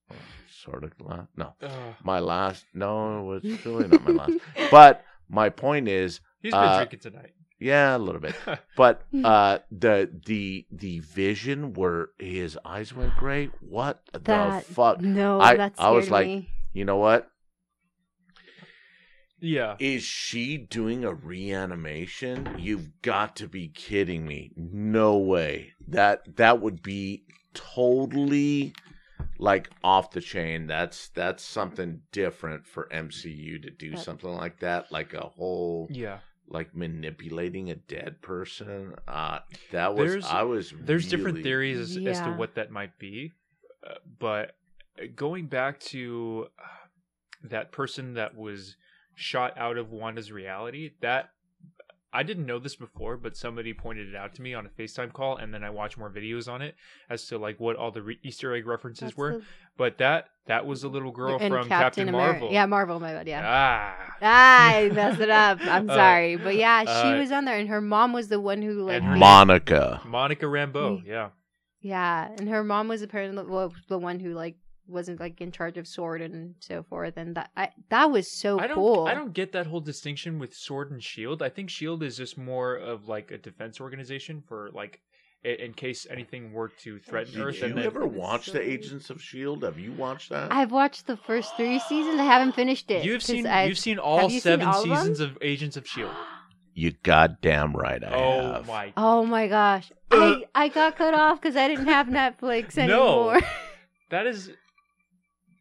sort 0.64 0.84
of 0.84 0.92
last 1.00 1.28
no 1.38 1.54
uh, 1.62 1.70
my 2.04 2.20
last 2.20 2.66
no 2.74 3.34
it's 3.42 3.66
really 3.66 3.88
not 3.88 4.04
my 4.04 4.12
last 4.12 4.34
but 4.72 5.04
my 5.30 5.50
point 5.50 5.88
is 5.88 6.20
He's 6.42 6.52
been 6.52 6.60
Uh, 6.62 6.76
drinking 6.78 7.00
tonight. 7.00 7.32
Yeah, 7.58 7.96
a 7.96 7.98
little 8.06 8.20
bit. 8.20 8.36
But 8.76 9.04
uh, 9.24 9.60
the 9.72 10.12
the 10.26 10.66
the 10.70 11.00
vision 11.00 11.72
where 11.72 12.10
his 12.20 12.60
eyes 12.66 12.92
went 12.94 13.16
gray. 13.16 13.46
What 13.62 14.02
That 14.12 14.68
the 14.68 14.74
fuck? 14.74 15.00
no, 15.00 15.40
I- 15.40 15.56
that 15.56 15.74
I 15.78 15.92
was 15.92 16.12
like- 16.12 16.28
me. 16.28 16.50
You 16.74 16.84
know 16.84 16.98
what? 16.98 17.30
Yeah. 19.44 19.76
Is 19.80 20.04
she 20.04 20.58
doing 20.58 21.04
a 21.04 21.14
reanimation? 21.14 22.56
You've 22.58 23.02
got 23.02 23.36
to 23.38 23.48
be 23.48 23.68
kidding 23.68 24.26
me. 24.26 24.52
No 24.56 25.18
way. 25.18 25.74
That 25.88 26.38
that 26.38 26.62
would 26.62 26.82
be 26.82 27.26
totally 27.54 28.74
like 29.38 29.70
off 29.84 30.12
the 30.12 30.22
chain. 30.22 30.68
That's 30.68 31.10
that's 31.10 31.44
something 31.44 32.02
different 32.12 32.66
for 32.66 32.88
MCU 32.92 33.62
to 33.64 33.70
do 33.70 33.98
something 33.98 34.30
like 34.30 34.60
that, 34.60 34.92
like 34.92 35.14
a 35.14 35.22
whole 35.22 35.88
Yeah. 35.92 36.20
like 36.48 36.76
manipulating 36.76 37.70
a 37.70 37.76
dead 37.76 38.22
person. 38.22 38.96
Uh 39.08 39.40
that 39.72 39.96
was 39.96 40.12
There's- 40.12 40.26
I 40.30 40.44
was 40.44 40.74
There's 40.80 41.10
different 41.10 41.44
theories 41.44 41.80
as, 41.80 41.98
as 42.08 42.20
to 42.22 42.32
what 42.32 42.56
that 42.56 42.72
might 42.72 42.98
be, 42.98 43.34
uh, 43.86 43.96
but 44.20 44.56
going 45.16 45.48
back 45.48 45.80
to 45.80 46.48
uh, 46.58 46.64
that 47.50 47.72
person 47.72 48.14
that 48.14 48.36
was 48.36 48.78
shot 49.16 49.58
out 49.58 49.78
of 49.78 49.92
Wanda's 49.92 50.32
reality, 50.32 50.92
that 51.02 51.30
I 52.16 52.22
didn't 52.22 52.46
know 52.46 52.60
this 52.60 52.76
before, 52.76 53.18
but 53.18 53.36
somebody 53.36 53.74
pointed 53.74 54.10
it 54.10 54.16
out 54.16 54.36
to 54.36 54.42
me 54.44 54.54
on 54.54 54.68
a 54.68 54.70
FaceTime 54.70 55.12
call, 55.14 55.38
and 55.38 55.52
then 55.52 55.64
I 55.64 55.72
watched 55.72 55.98
more 55.98 56.12
videos 56.12 56.48
on 56.52 56.62
it 56.62 56.76
as 57.10 57.26
to 57.28 57.38
like 57.40 57.60
what 57.60 57.76
all 57.76 57.90
the 57.92 58.04
re- 58.04 58.20
Easter 58.24 58.54
egg 58.56 58.68
references 58.68 59.08
That's 59.10 59.18
were. 59.18 59.32
the- 59.40 59.44
But 59.78 59.98
that 59.98 60.30
that 60.46 60.66
was 60.68 60.84
a 60.84 60.90
little 60.90 61.12
girl 61.12 61.38
and 61.42 61.52
from 61.52 61.68
Captain, 61.68 62.08
Ameri- 62.10 62.12
Marvel. 62.12 62.52
Yeah, 62.52 62.66
Marvel, 62.68 63.00
my 63.00 63.14
bad. 63.14 63.28
Yeah. 63.28 63.42
Ah. 63.44 64.16
Ah, 64.22 64.76
I 64.76 64.90
messed 64.90 65.22
it 65.22 65.30
up. 65.32 65.58
I'm 65.64 65.90
Uh, 65.90 65.96
sorry, 65.96 66.36
but 66.36 66.56
yeah, 66.56 66.82
she 66.84 67.10
uh, 67.14 67.18
was 67.18 67.32
on 67.32 67.46
there, 67.46 67.58
and 67.58 67.68
her 67.70 67.82
mom 67.82 68.14
was 68.14 68.28
the 68.28 68.40
one 68.40 68.62
who 68.62 68.84
like, 68.84 69.02
And 69.02 69.14
made- 69.14 69.20
Monica. 69.20 70.02
Monica 70.06 70.46
Rambeau. 70.46 71.02
Yeah. 71.06 71.30
yeah, 71.82 72.28
and 72.38 72.48
her 72.50 72.64
mom 72.64 72.88
was 72.90 73.02
apparently 73.02 73.44
well, 73.44 73.74
the 73.90 73.98
one 73.98 74.20
who 74.20 74.34
like 74.34 74.58
wasn't 74.88 75.20
like 75.20 75.40
in 75.42 75.52
charge 75.52 75.78
of 75.78 75.88
sword 75.88 76.22
and 76.22 76.56
so 76.60 76.84
forth, 76.84 77.14
and 77.18 77.36
that 77.36 77.50
I 77.56 77.70
that 77.90 78.12
was 78.12 78.32
so 78.40 78.60
I 78.60 78.68
don't 78.68 78.76
cool. 78.76 79.06
I 79.08 79.14
don't 79.14 79.34
get 79.34 79.52
that 79.54 79.68
whole 79.68 79.80
distinction 79.82 80.40
with 80.40 80.54
Sword 80.54 80.92
and 80.92 81.02
Shield. 81.04 81.42
I 81.42 81.50
think 81.50 81.70
Shield 81.70 82.04
is 82.04 82.18
just 82.18 82.38
more 82.38 82.76
of 82.76 83.08
like 83.08 83.32
a 83.32 83.38
defense 83.38 83.80
organization 83.80 84.44
for 84.48 84.70
like 84.74 85.00
in 85.46 85.74
case 85.74 86.08
anything 86.10 86.54
were 86.54 86.70
to 86.84 87.00
threaten 87.00 87.34
Did 87.34 87.42
Earth. 87.42 87.60
you 87.60 87.66
And 87.66 87.78
then 87.78 87.86
ever 87.86 88.02
That's 88.06 88.14
watch 88.16 88.46
so 88.46 88.54
the. 88.54 88.62
Agents 88.62 89.10
of 89.10 89.22
Shield? 89.22 89.64
Have 89.64 89.78
you 89.78 89.92
watched 89.92 90.30
that? 90.30 90.54
I've 90.54 90.72
watched 90.72 91.06
the 91.06 91.18
first 91.18 91.58
three 91.58 91.80
seasons. 91.80 92.18
I 92.20 92.24
haven't 92.24 92.54
finished 92.56 92.90
it. 92.90 93.04
you've 93.04 93.20
'cause 93.20 93.26
seen 93.26 93.46
I- 93.48 93.66
you've 93.66 93.78
seen 93.78 94.00
all 94.00 94.20
have 94.22 94.32
you 94.32 94.40
seen 94.40 94.42
seven 94.42 94.68
all 94.68 94.84
seasons 94.84 95.20
of 95.20 95.38
Agents 95.42 95.78
of 95.78 95.88
Shield. 95.88 96.12
You 96.76 96.92
goddamn 97.04 97.74
right 97.76 98.04
I 98.04 98.08
oh 98.16 98.54
have. 98.54 98.68
my! 98.68 98.94
Oh 98.98 99.24
my 99.24 99.48
gosh, 99.48 99.92
Uh. 100.10 100.38
I 100.56 100.64
I 100.64 100.68
got 100.70 100.98
cut 100.98 101.14
off 101.14 101.40
because 101.40 101.56
I 101.56 101.68
didn't 101.68 101.86
have 101.86 102.08
Netflix 102.08 102.76
No. 102.78 103.30
anymore. 103.30 103.42
That 104.10 104.26
is. 104.26 104.50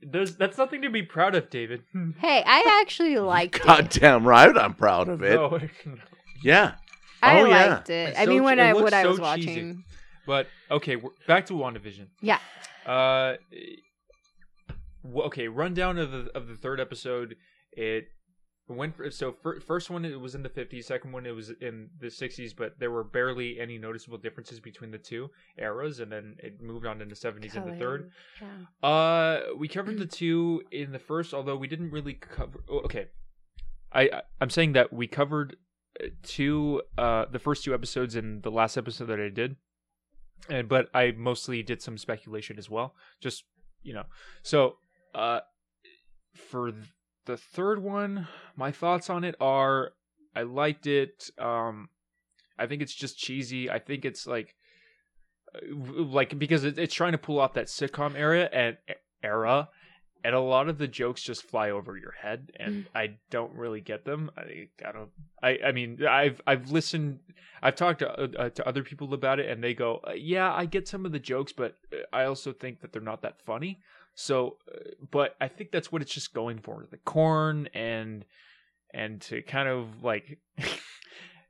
There's 0.03 0.37
that's 0.37 0.59
nothing 0.59 0.83
to 0.83 0.91
be 0.91 1.03
proud 1.03 1.35
of, 1.35 1.49
David. 1.51 1.83
hey, 2.19 2.43
I 2.45 2.81
actually 2.83 3.17
liked 3.19 3.57
it. 3.57 3.63
Goddamn 3.63 4.27
right 4.27 4.57
I'm 4.57 4.75
proud 4.75 5.09
of 5.09 5.23
it. 5.23 5.35
No. 5.37 5.59
Yeah. 6.45 6.75
I 7.23 7.41
Oh, 7.41 7.45
yeah. 7.47 7.67
liked 7.75 7.89
it. 7.91 8.09
It's 8.11 8.19
I 8.19 8.25
so 8.25 8.31
mean, 8.31 8.43
when 8.43 8.57
che- 8.59 8.65
it 8.65 8.67
I 8.67 8.73
looks 8.73 8.83
what 8.83 8.95
I 8.95 9.03
so 9.05 9.09
was 9.11 9.19
cheesy. 9.37 9.49
watching. 9.49 9.85
But 10.27 10.47
okay, 10.73 10.97
we're 10.97 11.11
back 11.29 11.47
to 11.47 11.53
WandaVision. 11.53 12.09
Yeah. 12.21 12.39
Uh, 12.85 13.35
w- 15.05 15.23
okay. 15.27 15.49
Rundown 15.49 15.99
of 15.99 16.11
the 16.11 16.31
of 16.35 16.49
the 16.49 16.57
third 16.57 16.81
episode. 16.81 17.37
It 17.73 18.09
went 18.77 18.97
for, 18.97 19.11
so 19.11 19.33
fir- 19.33 19.61
first 19.61 19.91
one 19.91 20.05
it 20.05 20.21
was 20.21 20.35
in 20.35 20.43
the 20.43 20.49
50s, 20.49 20.85
second 20.85 21.13
one 21.13 21.27
it 21.27 21.31
was 21.35 21.51
in 21.61 21.89
the 22.01 22.07
60s, 22.09 22.55
but 22.57 22.79
there 22.79 22.91
were 22.91 23.05
barely 23.05 23.61
any 23.61 23.79
noticeable 23.79 24.19
differences 24.19 24.61
between 24.61 24.91
the 24.91 24.99
two 24.99 25.31
eras, 25.59 26.01
and 26.01 26.11
then 26.11 26.37
it 26.39 26.61
moved 26.61 26.87
on 26.87 27.01
in 27.01 27.09
the 27.09 27.15
70s 27.15 27.55
and 27.55 27.71
the 27.71 27.77
third. 27.77 28.11
Yeah. 28.41 28.89
Uh, 28.89 29.41
we 29.57 29.69
covered 29.69 29.99
the 29.99 30.07
two 30.07 30.63
in 30.71 30.93
the 30.93 30.99
first, 30.99 31.33
although 31.35 31.57
we 31.57 31.69
didn't 31.69 31.91
really 31.91 32.15
cover. 32.15 32.61
oh, 32.71 32.81
Okay, 32.81 33.07
I 33.93 34.23
I'm 34.41 34.51
saying 34.51 34.73
that 34.73 34.93
we 34.93 35.07
covered 35.07 35.57
uh, 36.03 36.07
two 36.23 36.83
uh 36.97 37.27
the 37.31 37.39
first 37.39 37.65
two 37.65 37.75
episodes 37.75 38.17
in 38.17 38.41
the 38.41 38.51
last 38.51 38.77
episode 38.77 39.07
that 39.07 39.21
I 39.21 39.29
did, 39.29 39.57
and 40.49 40.69
but 40.69 40.89
I 40.95 41.13
mostly 41.17 41.63
did 41.63 41.83
some 41.83 41.99
speculation 41.99 42.59
as 42.59 42.71
well. 42.71 42.95
Just 43.21 43.45
you 43.83 43.93
know, 43.93 44.05
so 44.43 44.77
uh, 45.15 45.41
for 46.35 46.73
the 47.27 47.37
third 47.37 47.83
one, 47.83 48.29
my 48.57 48.73
thoughts 48.73 49.11
on 49.11 49.25
it 49.25 49.35
are 49.41 49.93
I 50.35 50.43
liked 50.43 50.87
it. 50.87 51.31
Um, 51.39 51.89
I 52.59 52.67
think 52.67 52.83
it's 52.83 52.95
just 52.95 53.19
cheesy. 53.19 53.71
I 53.71 53.79
think 53.79 54.05
it's 54.05 54.27
like 54.27 54.55
uh, 55.55 55.59
like 56.05 56.39
because 56.39 56.65
it, 56.65 56.79
it's 56.79 56.95
trying 56.95 57.13
to 57.13 57.19
pull 57.19 57.39
off 57.39 57.55
that 57.55 57.67
sitcom 57.67 58.17
era 58.17 58.49
and 58.53 58.77
era 59.23 59.69
and 60.25 60.35
a 60.35 60.41
lot 60.41 60.69
of 60.69 60.79
the 60.79 60.89
jokes 60.89 61.23
just 61.23 61.43
fly 61.43 61.71
over 61.71 61.97
your 61.97 62.13
head 62.13 62.53
and 62.57 62.87
i 62.95 63.11
don't 63.31 63.53
really 63.55 63.81
get 63.81 64.05
them 64.05 64.31
i, 64.37 64.69
I 64.87 64.93
don't 64.93 65.11
i 65.43 65.59
i 65.67 65.73
mean 65.73 66.05
i've 66.07 66.41
i've 66.47 66.71
listened 66.71 67.21
i've 67.63 67.77
talked 67.77 68.01
to, 68.01 68.09
uh, 68.11 68.51
to 68.51 68.67
other 68.69 68.83
people 68.83 69.13
about 69.15 69.41
it 69.41 69.49
and 69.49 69.63
they 69.63 69.75
go 69.75 70.01
uh, 70.07 70.13
yeah 70.13 70.53
i 70.53 70.67
get 70.67 70.89
some 70.89 71.07
of 71.07 71.13
the 71.13 71.19
jokes 71.19 71.53
but 71.53 71.77
uh, 71.93 71.97
i 72.13 72.25
also 72.25 72.53
think 72.53 72.81
that 72.81 72.93
they're 72.93 73.03
not 73.03 73.23
that 73.23 73.41
funny 73.45 73.81
so 74.15 74.57
uh, 74.75 74.79
but 75.11 75.35
i 75.41 75.49
think 75.49 75.71
that's 75.71 75.91
what 75.91 76.03
it's 76.03 76.13
just 76.13 76.35
going 76.35 76.59
for 76.59 76.87
the 76.91 76.99
corn 76.99 77.69
and 77.75 78.25
and 78.95 79.21
to 79.23 79.41
kind 79.43 79.69
of 79.69 80.03
like 80.03 80.39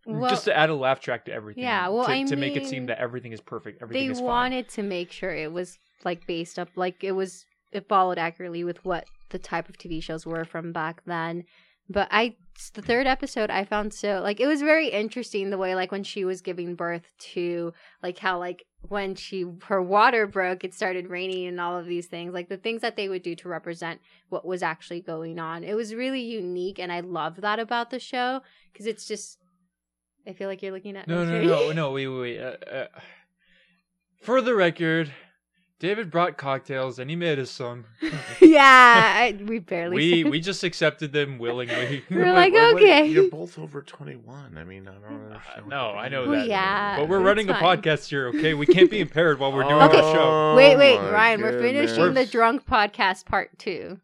Well- 0.07 0.31
just 0.31 0.45
to 0.47 0.57
add 0.57 0.69
a 0.71 0.75
laugh 0.75 1.01
track 1.01 1.27
to 1.27 1.33
everything 1.33 1.63
Yeah, 1.63 1.89
well, 1.89 2.05
to, 2.07 2.11
I 2.11 2.23
to 2.25 2.37
make 2.37 2.57
it 2.57 2.67
seem 2.67 2.87
that 2.87 2.99
everything 2.99 3.33
is 3.33 3.41
perfect 3.41 3.81
everything 3.83 4.07
They 4.09 4.13
is 4.13 4.19
fine. 4.19 4.27
wanted 4.27 4.69
to 4.71 4.83
make 4.83 5.13
sure 5.13 5.31
it 5.33 5.53
was 5.53 5.79
like 6.05 6.27
based 6.27 6.59
up, 6.59 6.69
like 6.75 7.05
it 7.05 7.13
was 7.13 7.45
it 7.71 7.89
followed 7.89 8.19
accurately 8.19 8.65
with 8.65 8.85
what 8.85 9.05
the 9.31 9.39
type 9.39 9.69
of 9.69 9.79
TV 9.79 10.03
shows 10.03 10.27
were 10.27 10.45
from 10.45 10.73
back 10.73 11.03
then. 11.07 11.45
But 11.89 12.09
I, 12.11 12.35
the 12.75 12.83
third 12.83 13.07
episode, 13.07 13.49
I 13.51 13.65
found 13.65 13.95
so 13.95 14.21
like 14.21 14.41
it 14.41 14.47
was 14.49 14.61
very 14.61 14.89
interesting 14.89 15.51
the 15.51 15.59
way 15.59 15.77
like 15.77 15.93
when 15.93 16.03
she 16.03 16.25
was 16.25 16.41
giving 16.41 16.75
birth 16.75 17.07
to 17.33 17.73
like 18.03 18.19
how 18.19 18.39
like 18.41 18.65
when 18.89 19.15
she 19.15 19.47
her 19.65 19.81
water 19.81 20.27
broke, 20.27 20.65
it 20.65 20.75
started 20.75 21.09
raining 21.09 21.47
and 21.47 21.61
all 21.61 21.79
of 21.79 21.87
these 21.87 22.07
things 22.07 22.35
like 22.35 22.49
the 22.49 22.57
things 22.57 22.83
that 22.83 22.97
they 22.97 23.09
would 23.09 23.23
do 23.23 23.35
to 23.37 23.49
represent 23.49 24.01
what 24.29 24.45
was 24.45 24.63
actually 24.63 25.01
going 25.01 25.39
on. 25.39 25.65
It 25.65 25.75
was 25.75 25.95
really 25.95 26.21
unique, 26.21 26.79
and 26.79 26.93
I 26.93 27.01
love 27.01 27.41
that 27.41 27.59
about 27.59 27.91
the 27.91 27.99
show 27.99 28.41
because 28.73 28.87
it's 28.87 29.07
just. 29.07 29.39
I 30.25 30.35
feel 30.35 30.49
like 30.49 30.63
you're 30.63 30.73
looking 30.73 30.97
at 30.97 31.09
No, 31.09 31.25
no, 31.25 31.43
no, 31.43 31.73
no. 31.73 31.91
Wait, 31.91 32.07
wait, 32.07 32.21
wait. 32.21 32.41
Uh, 32.41 32.57
uh, 32.71 32.87
for 34.21 34.41
the 34.41 34.55
record, 34.55 35.13
David 35.83 36.13
brought 36.13 36.37
cocktails 36.37 37.01
and 37.01 37.11
he 37.11 37.17
made 37.17 37.41
us 37.41 37.51
some. 37.51 37.87
yeah, 38.41 38.63
I, 39.17 39.37
we 39.45 39.59
barely. 39.59 39.97
we 39.97 40.23
said- 40.23 40.31
we 40.31 40.39
just 40.39 40.63
accepted 40.63 41.13
them 41.13 41.41
willingly. 41.41 42.05
We're 42.11 42.33
like, 42.33 42.53
Wait, 42.53 42.75
wait, 42.77 42.83
okay. 42.85 43.07
You're 43.09 43.29
both 43.29 43.59
over 43.59 43.83
21. 43.83 44.57
I 44.57 44.63
mean, 44.63 44.87
I 44.87 44.93
don't 44.93 45.03
mm, 45.03 45.27
understand. 45.33 45.63
what 45.67 45.69
no, 45.71 45.87
I 45.91 46.09
know 46.09 46.29
Well, 46.29 46.39
that. 46.39 46.47
yeah, 46.47 46.97
but 47.01 47.09
we're 47.09 47.19
it's 47.19 47.25
running 47.25 47.51
a 47.51 47.55
podcast 47.55 48.09
here, 48.09 48.29
okay? 48.29 48.55
We 48.55 48.65
can't 48.65 48.93
be 48.93 49.01
impaired 49.01 49.41
while 49.41 49.51
we're 49.53 49.65
doing 49.65 49.75
Okay. 49.83 49.97
our 49.99 50.15
show. 50.15 50.55
wait, 50.55 50.77
wait, 50.77 50.99
Oh 50.99 51.03
my 51.03 51.11
Ryan, 51.11 51.41
we're 51.43 51.51
goodness. 51.51 51.91
finishing 51.91 52.15
the 52.15 52.27
drunk 52.27 52.65
podcast 52.65 53.27
part 53.27 53.59
two 53.59 53.99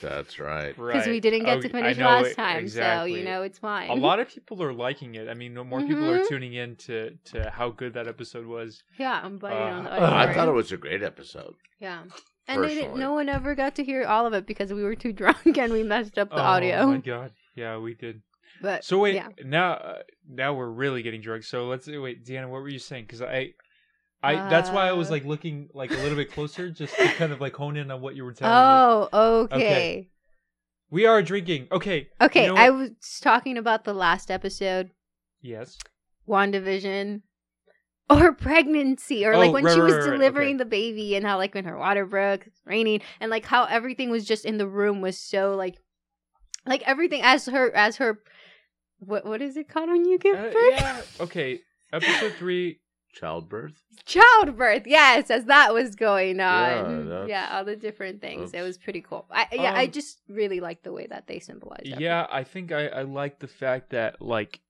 That's 0.00 0.38
right. 0.38 0.76
because 0.76 1.06
we 1.06 1.20
didn't 1.20 1.44
get 1.44 1.58
Oh, 1.58 1.60
to 1.60 1.68
finish 1.68 1.96
know 1.98 2.06
last 2.06 2.26
it- 2.28 2.36
time, 2.36 2.58
exactly. 2.58 3.12
so 3.12 3.18
you 3.18 3.24
know 3.24 3.42
it's 3.42 3.58
fine. 3.58 3.90
A 3.90 3.94
lot 3.94 4.20
of 4.20 4.28
people 4.28 4.62
are 4.62 4.72
liking 4.72 5.14
it. 5.16 5.28
I 5.28 5.34
mean, 5.34 5.54
more 5.54 5.80
people 5.80 6.08
are 6.10 6.20
Mhm. 6.20 6.28
tuning 6.28 6.54
in 6.54 6.76
to, 6.76 7.10
to 7.32 7.50
how 7.50 7.70
good 7.70 7.94
that 7.94 8.06
episode 8.08 8.46
was. 8.46 8.82
yeah, 8.98 9.20
I'm 9.22 9.38
biting 9.38 9.58
on 9.58 9.84
the 9.84 9.92
Uh, 9.92 10.10
I 10.14 10.32
thought 10.32 10.48
it 10.48 10.52
was 10.52 10.70
a 10.72 10.76
great 10.76 11.02
episode. 11.02 11.54
Yeah, 11.80 12.02
and 12.46 12.62
they 12.64 12.74
didn't, 12.74 12.96
no 12.98 13.12
one 13.12 13.28
ever 13.28 13.54
got 13.54 13.74
to 13.76 13.84
hear 13.84 14.04
all 14.04 14.26
of 14.26 14.32
it 14.34 14.46
because 14.46 14.72
we 14.72 14.82
were 14.84 14.94
too 14.94 15.12
drunk 15.20 15.56
and 15.58 15.72
we 15.72 15.82
messed 15.82 16.18
up 16.18 16.30
the 16.30 16.36
oh 16.36 16.42
audio. 16.54 16.76
Oh 16.78 16.86
my 16.92 16.98
god. 16.98 17.32
Yeah, 17.54 17.78
we 17.78 17.94
did. 17.94 18.22
But 18.62 18.84
So 18.84 18.98
wait, 18.98 19.14
yeah. 19.16 19.28
now 19.44 19.72
uh, 19.74 19.98
now 20.28 20.54
we're 20.54 20.70
really 20.70 21.02
getting 21.02 21.20
drunk. 21.20 21.44
So 21.44 21.66
let's 21.66 21.86
wait, 21.88 22.24
Deanna, 22.24 22.48
what 22.48 22.62
were 22.62 22.68
you 22.68 22.78
saying? 22.78 23.04
Because 23.04 23.22
I, 23.22 23.52
I 24.22 24.34
that's 24.48 24.70
why 24.70 24.88
I 24.88 24.92
was 24.92 25.08
Uh. 25.08 25.12
like 25.12 25.24
looking 25.24 25.68
like 25.74 25.90
a 25.92 25.96
little 25.96 26.16
bit 26.16 26.32
closer, 26.32 26.70
just 26.70 26.94
to 26.96 27.06
kind 27.14 27.32
of 27.32 27.40
like 27.40 27.54
hone 27.54 27.76
in 27.76 27.90
on 27.90 28.00
what 28.00 28.16
you 28.16 28.24
were 28.24 28.32
telling 28.32 28.52
me. 28.54 29.08
Oh, 29.12 29.44
okay. 29.44 29.56
Okay. 29.56 30.10
We 30.90 31.04
are 31.06 31.22
drinking. 31.22 31.68
Okay. 31.70 32.08
Okay, 32.20 32.44
You 32.46 32.54
know 32.54 32.56
I 32.60 32.70
was 32.70 32.90
talking 33.20 33.58
about 33.58 33.84
the 33.84 33.92
last 33.94 34.30
episode, 34.30 34.90
Yes. 35.42 35.76
WandaVision. 36.26 37.22
Or 38.10 38.32
pregnancy, 38.32 39.26
or 39.26 39.34
Oh, 39.34 39.38
like 39.38 39.52
when 39.52 39.64
right, 39.64 39.74
she 39.74 39.80
was 39.82 39.92
right, 39.92 39.98
right, 40.00 40.06
right, 40.06 40.12
delivering 40.18 40.48
okay. 40.54 40.58
the 40.58 40.64
baby, 40.64 41.14
and 41.14 41.26
how 41.26 41.36
like 41.36 41.54
when 41.54 41.64
her 41.64 41.76
water 41.76 42.06
broke, 42.06 42.46
it's 42.46 42.58
raining, 42.64 43.02
and 43.20 43.30
like 43.30 43.44
how 43.44 43.64
everything 43.64 44.08
was 44.10 44.24
just 44.24 44.46
in 44.46 44.56
the 44.56 44.66
room 44.66 45.02
was 45.02 45.18
so 45.18 45.54
like, 45.54 45.76
like 46.64 46.82
everything 46.88 47.20
as 47.22 47.44
her 47.46 47.70
as 47.76 47.96
her, 47.98 48.18
what 48.98 49.26
what 49.26 49.42
is 49.42 49.58
it 49.58 49.68
called 49.68 49.90
when 49.90 50.06
you 50.06 50.18
give 50.18 50.36
Uh, 50.38 50.50
yeah. 50.70 51.02
Okay. 51.20 51.60
Episode 51.92 52.32
three. 52.38 52.80
Childbirth. 53.12 53.74
childbirth. 54.04 54.86
Yes, 54.86 55.30
as 55.30 55.44
that 55.46 55.74
was 55.74 55.94
going 55.96 56.40
on. 56.40 57.08
that's- 57.08 57.28
Yeah, 57.28 57.48
all 57.52 57.64
the 57.64 57.76
different 57.76 58.20
things. 58.20 58.52
It 58.54 58.62
was 58.62 58.78
pretty 58.78 59.00
cool. 59.02 59.26
I 59.30 59.46
yeah, 59.52 59.72
I 59.74 59.84
Um, 59.84 59.90
just 59.90 60.20
really 60.28 60.60
like 60.60 60.82
the 60.82 60.92
way 60.92 61.06
that 61.08 61.26
they 61.26 61.38
symbolized. 61.40 61.86
it. 61.86 62.00
Yeah, 62.00 62.26
I 62.30 62.44
think 62.44 62.72
I, 62.72 62.86
I 62.88 63.02
like 63.02 63.38
the 63.40 63.48
fact 63.48 63.90
that 63.90 64.20
like 64.22 64.60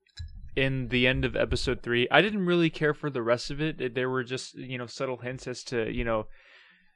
in 0.57 0.89
the 0.89 1.07
end 1.07 1.25
of 1.25 1.37
episode 1.37 1.83
three, 1.83 2.09
I 2.11 2.21
didn't 2.23 2.47
really 2.47 2.71
care 2.71 2.95
for 2.95 3.11
the 3.11 3.23
rest 3.23 3.51
of 3.51 3.61
it. 3.61 3.95
There 3.95 4.11
were 4.11 4.25
just 4.25 4.55
you 4.57 4.79
know 4.79 4.87
subtle 4.87 5.19
hints 5.19 5.47
as 5.47 5.63
to 5.65 5.91
you 5.93 6.05
know 6.05 6.27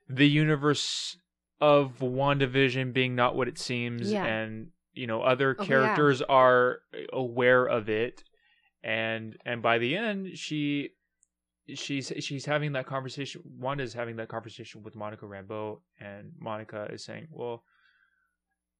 the 0.09 0.29
universe 0.29 1.17
of 1.61 1.99
WandaVision 2.01 2.93
being 2.93 3.15
not 3.15 3.37
what 3.37 3.47
it 3.47 3.59
seems, 3.59 4.11
Yeah. 4.11 4.25
and 4.25 4.69
you 4.95 5.07
know 5.07 5.23
other 5.23 5.55
Oh, 5.59 5.63
yeah. 5.63 5.69
characters 5.69 6.23
are 6.23 6.81
aware 7.13 7.65
of 7.67 7.89
it, 7.89 8.25
and 8.83 9.37
and 9.45 9.63
by 9.63 9.79
the 9.79 9.97
end 9.97 10.37
she. 10.39 10.91
She's 11.75 12.13
she's 12.21 12.45
having 12.45 12.73
that 12.73 12.87
conversation. 12.87 13.43
Wanda's 13.59 13.95
having 13.95 14.17
that 14.17 14.29
conversation 14.29 14.83
with 14.83 14.97
Monica 14.97 15.27
Rambeau, 15.27 15.81
and 16.01 16.33
Monica 16.39 16.89
is 16.93 17.05
saying, 17.05 17.29
"Well, 17.31 17.63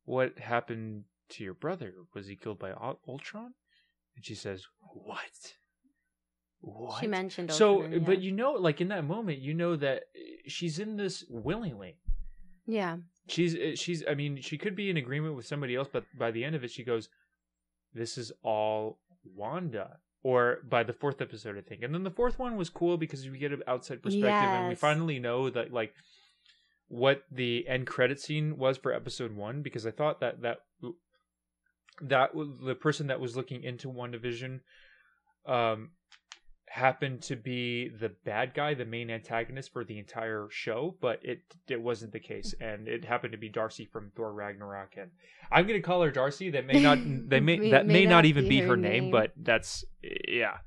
what 0.05 0.39
happened 0.39 1.05
to 1.31 1.45
your 1.45 1.55
brother? 1.55 1.95
Was 2.15 2.27
he 2.27 2.37
killed 2.37 2.59
by 2.59 2.73
Ultron? 3.09 3.55
And 4.17 4.25
she 4.25 4.35
says, 4.35 4.65
What? 4.81 5.55
What? 6.61 7.01
She 7.01 7.07
mentioned 7.07 7.51
so, 7.53 7.83
Ultron, 7.83 8.05
but 8.05 8.21
you 8.21 8.33
know, 8.33 8.53
like 8.53 8.81
in 8.81 8.89
that 8.89 9.05
moment, 9.05 9.39
you 9.39 9.55
know 9.55 9.77
that 9.77 9.97
uh, 9.97 10.21
she's 10.47 10.79
in 10.79 10.97
this 10.97 11.25
willingly. 11.29 11.99
yeah, 12.67 12.99
She's, 13.29 13.55
uh, 13.55 13.77
she's, 13.77 14.05
I 14.09 14.15
mean, 14.15 14.41
she 14.41 14.59
could 14.59 14.77
be 14.77 14.91
in 14.91 14.97
agreement 14.97 15.37
with 15.37 15.47
somebody 15.47 15.77
else, 15.77 15.89
but 15.93 16.05
by 16.19 16.31
the 16.31 16.45
end 16.45 16.55
of 16.55 16.65
it, 16.65 16.71
she 16.71 16.85
goes, 16.85 17.09
This 17.95 18.19
is 18.19 18.33
all 18.43 18.99
Wanda. 19.25 19.99
Or 20.25 20.59
by 20.69 20.85
the 20.85 20.93
fourth 20.93 21.21
episode, 21.21 21.59
I 21.59 21.63
think. 21.63 21.83
And 21.83 21.93
then 21.93 22.05
the 22.05 22.11
fourth 22.11 22.39
one 22.39 22.57
was 22.57 22.71
cool 22.71 22.97
because 22.97 23.29
we 23.29 23.39
get 23.39 23.53
an 23.53 23.63
outside 23.67 24.03
perspective 24.03 24.31
and 24.31 24.69
we 24.69 24.77
finally 24.77 25.19
know 25.19 25.51
that, 25.51 25.73
like, 25.73 25.95
what 26.93 27.23
the 27.31 27.67
end 27.67 27.87
credit 27.87 28.21
scene 28.21 28.59
was 28.59 28.77
for 28.77 28.93
episode 28.93 29.35
one 29.35 29.63
because 29.63 29.87
I 29.87 29.91
thought 29.91 30.21
that 30.21 30.43
that 30.43 30.59
that 32.03 32.31
the 32.35 32.75
person 32.75 33.07
that 33.07 33.19
was 33.19 33.35
looking 33.35 33.65
into 33.65 33.89
WandaVision 33.91 34.61
um 35.47 35.93
happened 36.73 37.21
to 37.21 37.37
be 37.37 37.91
the 38.01 38.09
bad 38.25 38.55
guy 38.55 38.73
the 38.73 38.87
main 38.87 39.11
antagonist 39.11 39.71
for 39.75 39.85
the 39.85 39.99
entire 39.99 40.49
show 40.51 40.95
but 41.03 41.21
it 41.23 41.43
it 41.69 41.79
wasn't 41.79 42.11
the 42.13 42.19
case. 42.19 42.55
And 42.63 42.89
it 42.89 43.05
happened 43.05 43.33
to 43.33 43.39
be 43.39 43.51
Darcy 43.51 43.85
from 43.85 44.11
Thor 44.17 44.33
Ragnarok. 44.33 44.95
And 44.97 45.11
I'm 45.51 45.67
going 45.67 45.79
to 45.79 45.87
call 45.87 46.01
her 46.01 46.11
Darcy. 46.11 46.49
That 46.49 46.65
may 46.67 46.81
not 46.81 46.97
they 47.29 47.41
may, 47.41 47.59
May- 47.59 47.71
that 47.73 47.87
may, 47.87 47.93
may 47.93 48.05
not 48.05 48.11
not 48.11 48.25
even 48.25 48.49
be 48.49 48.61
her 48.61 48.77
name 48.79 49.05
name. 49.05 49.11
but 49.11 49.33
that's 49.37 49.85
yeah. 50.03 50.59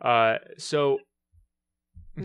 Uh 0.00 0.38
so 0.58 0.98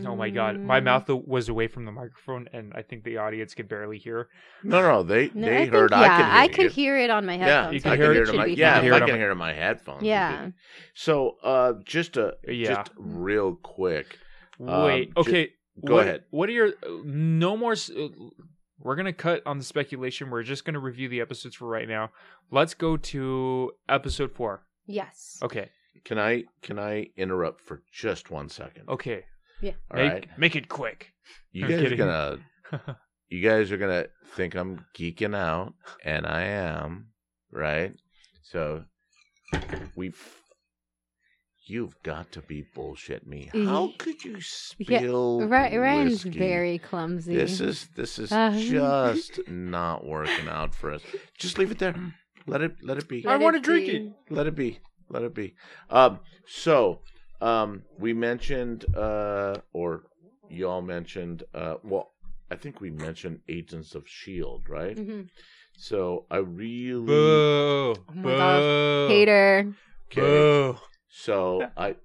Oh 0.06 0.14
my 0.14 0.28
god, 0.28 0.60
my 0.60 0.80
Mm. 0.80 0.84
mouth 0.84 1.08
was 1.08 1.48
away 1.48 1.66
from 1.66 1.86
the 1.86 1.92
microphone, 1.92 2.46
and 2.52 2.72
I 2.74 2.82
think 2.82 3.04
the 3.04 3.16
audience 3.16 3.54
could 3.54 3.68
barely 3.68 3.96
hear. 3.98 4.28
No, 4.62 4.82
no, 4.82 5.02
they 5.02 5.30
No, 5.32 5.46
they 5.48 5.56
I 5.56 5.60
think, 5.60 5.72
heard. 5.72 5.90
yeah, 5.92 5.98
I 5.98 6.08
could 6.08 6.16
hear 6.16 6.26
I 6.26 6.44
you. 6.44 6.48
could 6.68 6.72
hear 6.72 6.98
it 6.98 7.10
on 7.10 7.24
my 7.26 7.36
Yeah, 7.36 7.44
headphones. 7.46 7.74
you 7.74 7.80
can 7.80 7.92
I 7.92 7.96
hear 7.96 8.04
can 8.04 8.10
it- 8.10 8.14
hear 8.14 8.22
it. 8.22 8.26
should 8.26 8.34
in 8.34 8.38
my, 8.40 8.44
be 8.46 8.52
yeah, 8.54 8.80
hear 8.82 8.92
it 8.92 8.96
I 8.96 9.00
on 9.00 9.06
can 9.06 9.14
my- 9.14 9.18
hear 9.18 9.28
it 9.28 9.30
on 9.32 9.38
my 9.38 9.52
headphones. 9.54 10.02
Yeah. 10.02 10.50
So, 10.94 11.38
uh, 11.42 11.72
just 11.84 12.16
a 12.18 12.36
Yeah. 12.46 12.74
just 12.74 12.90
real 12.98 13.54
quick. 13.54 14.18
Wait, 14.58 15.08
Um, 15.16 15.24
ju- 15.24 15.30
okay, 15.30 15.52
go 15.86 15.94
what, 15.94 16.06
ahead. 16.06 16.24
What 16.30 16.48
are 16.50 16.52
your 16.52 16.72
no 17.04 17.56
more? 17.56 17.72
uh, 17.72 18.08
We're 18.80 18.94
gonna 18.94 19.12
cut 19.12 19.42
on 19.44 19.58
the 19.58 19.64
speculation. 19.64 20.30
We're 20.30 20.42
just 20.44 20.64
gonna 20.64 20.78
review 20.78 21.08
the 21.08 21.20
episodes 21.20 21.56
for 21.56 21.66
right 21.66 21.88
now. 21.88 22.12
Let's 22.50 22.74
go 22.74 22.96
to 22.96 23.72
episode 23.88 24.32
four. 24.32 24.66
Yes. 24.86 25.38
Okay, 25.42 25.70
Can 26.04 26.18
I 26.18 26.44
can 26.62 26.78
I 26.78 27.08
interrupt 27.16 27.60
for 27.60 27.82
just 27.90 28.30
one 28.30 28.48
second? 28.48 28.88
okay, 28.88 29.24
All 29.62 29.72
make 29.94 30.12
right. 30.12 30.26
make 30.38 30.56
it 30.56 30.68
quick. 30.68 31.12
You 31.52 31.64
I'm 31.66 31.70
guys 31.70 31.92
are 31.92 31.96
gonna 31.96 32.38
you 33.28 33.42
guys 33.48 33.72
are 33.72 33.76
gonna 33.76 34.06
think 34.34 34.54
I'm 34.54 34.84
geeking 34.96 35.34
out, 35.36 35.74
and 36.04 36.26
I 36.26 36.42
am, 36.42 37.08
right? 37.50 37.94
So 38.42 38.84
we 39.94 40.12
You've 41.70 42.02
got 42.02 42.32
to 42.32 42.40
be 42.40 42.64
bullshit 42.74 43.26
me. 43.26 43.50
How 43.52 43.92
could 43.98 44.24
you 44.24 44.36
Yeah, 44.36 44.40
spill 44.40 45.46
Right, 45.46 45.76
Ryan's 45.78 46.24
whiskey? 46.24 46.38
very 46.38 46.78
clumsy. 46.78 47.34
This 47.34 47.60
is 47.60 47.88
this 47.94 48.18
is 48.18 48.32
Uh, 48.32 48.58
just 48.58 49.46
not 49.46 50.06
working 50.06 50.48
out 50.48 50.74
for 50.74 50.92
us. 50.92 51.02
Just 51.36 51.58
leave 51.58 51.70
it 51.70 51.78
there. 51.78 51.94
Let 52.46 52.62
it 52.62 52.76
let 52.82 52.96
it 52.96 53.06
be. 53.06 53.26
I 53.26 53.36
wanna 53.36 53.60
drink 53.60 53.86
it. 53.86 54.12
Let 54.30 54.46
it 54.46 54.54
be. 54.54 54.80
Let 55.10 55.24
it 55.24 55.34
be. 55.34 55.56
Um 55.90 56.20
so 56.46 57.02
um 57.40 57.82
we 57.98 58.12
mentioned 58.12 58.84
uh 58.96 59.56
or 59.72 60.04
y'all 60.50 60.82
mentioned 60.82 61.44
uh 61.54 61.74
well 61.82 62.12
I 62.50 62.56
think 62.56 62.80
we 62.80 62.90
mentioned 62.90 63.40
Agents 63.48 63.94
of 63.94 64.08
Shield, 64.08 64.68
right? 64.70 64.96
Mhm. 64.96 65.28
So 65.76 66.24
I 66.30 66.38
really 66.38 67.04
Boo! 67.06 67.94
my 68.14 68.34
gosh, 68.34 68.64
Hater. 69.08 69.72
okay. 70.10 70.72
Boo! 70.72 70.78
So 71.08 71.68
I 71.76 71.96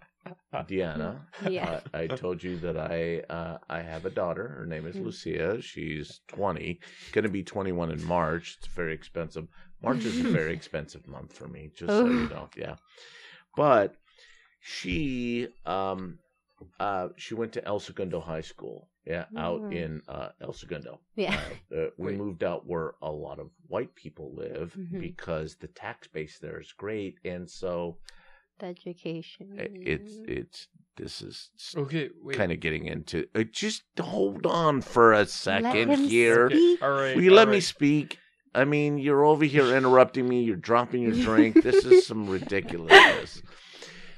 Deanna, 0.53 1.19
Yeah. 1.49 1.79
I, 1.93 1.99
I 2.01 2.07
told 2.07 2.43
you 2.43 2.57
that 2.57 2.77
I 2.77 3.21
uh, 3.33 3.57
I 3.69 3.81
have 3.81 4.05
a 4.05 4.09
daughter. 4.09 4.47
Her 4.47 4.65
name 4.65 4.85
is 4.85 4.95
Mm. 4.97 5.05
Lucia. 5.05 5.61
She's 5.61 6.21
20, 6.27 6.79
going 7.11 7.23
to 7.23 7.29
be 7.29 7.43
21 7.43 7.91
in 7.91 8.03
March. 8.03 8.57
It's 8.59 8.67
very 8.67 8.93
expensive. 8.93 9.47
March 9.81 10.05
is 10.05 10.19
a 10.19 10.23
very 10.39 10.53
expensive 10.53 11.07
month 11.07 11.33
for 11.33 11.47
me, 11.47 11.71
just 11.75 11.95
so 11.97 12.05
you 12.05 12.27
Oh. 12.27 12.27
know. 12.29 12.49
Yeah, 12.55 12.75
but 13.55 13.95
she 14.65 15.49
um 15.65 16.17
uh 16.79 17.09
she 17.17 17.33
went 17.35 17.51
to 17.53 17.65
El 17.67 17.79
Segundo 17.79 18.19
High 18.21 18.41
School. 18.41 18.87
Yeah, 19.05 19.25
out 19.35 19.59
Mm. 19.61 19.75
in 19.75 20.01
uh, 20.07 20.29
El 20.39 20.53
Segundo. 20.53 21.01
Yeah. 21.17 21.37
Uh, 21.75 21.87
we 21.97 22.13
moved 22.13 22.41
out 22.41 22.65
where 22.65 22.93
a 23.01 23.11
lot 23.11 23.37
of 23.37 23.49
white 23.67 23.93
people 23.95 24.33
live 24.33 24.73
Mhm. 24.79 25.01
because 25.01 25.55
the 25.57 25.67
tax 25.67 26.07
base 26.07 26.39
there 26.39 26.57
is 26.61 26.71
great, 26.71 27.15
and 27.25 27.49
so 27.49 27.97
The 28.59 28.67
education. 28.67 29.57
it's 29.59 30.13
it's 30.25 30.67
this 30.95 31.21
is 31.21 31.49
Okay, 31.75 32.11
wait. 32.21 32.37
kind 32.37 32.53
of 32.53 32.61
getting 32.61 32.85
into. 32.85 33.27
Uh, 33.35 33.43
just 33.43 33.83
hold 33.99 34.45
on 34.45 34.79
for 34.81 35.11
a 35.11 35.25
second 35.25 35.89
him 35.89 35.99
here. 36.07 36.49
speak. 36.49 36.81
All 36.81 36.91
right. 36.91 37.13
Will 37.17 37.23
you 37.25 37.33
let 37.33 37.49
all 37.49 37.53
me 37.55 37.59
speak? 37.59 38.19
I 38.55 38.63
mean, 38.63 38.97
you're 38.99 39.25
over 39.25 39.43
here 39.43 39.75
interrupting 39.75 40.29
me. 40.29 40.43
You're 40.43 40.55
dropping 40.55 41.01
your 41.01 41.11
drink. 41.27 41.61
This 41.61 41.83
is 41.83 42.05
some 42.07 42.29
ridiculousness. 42.29 43.41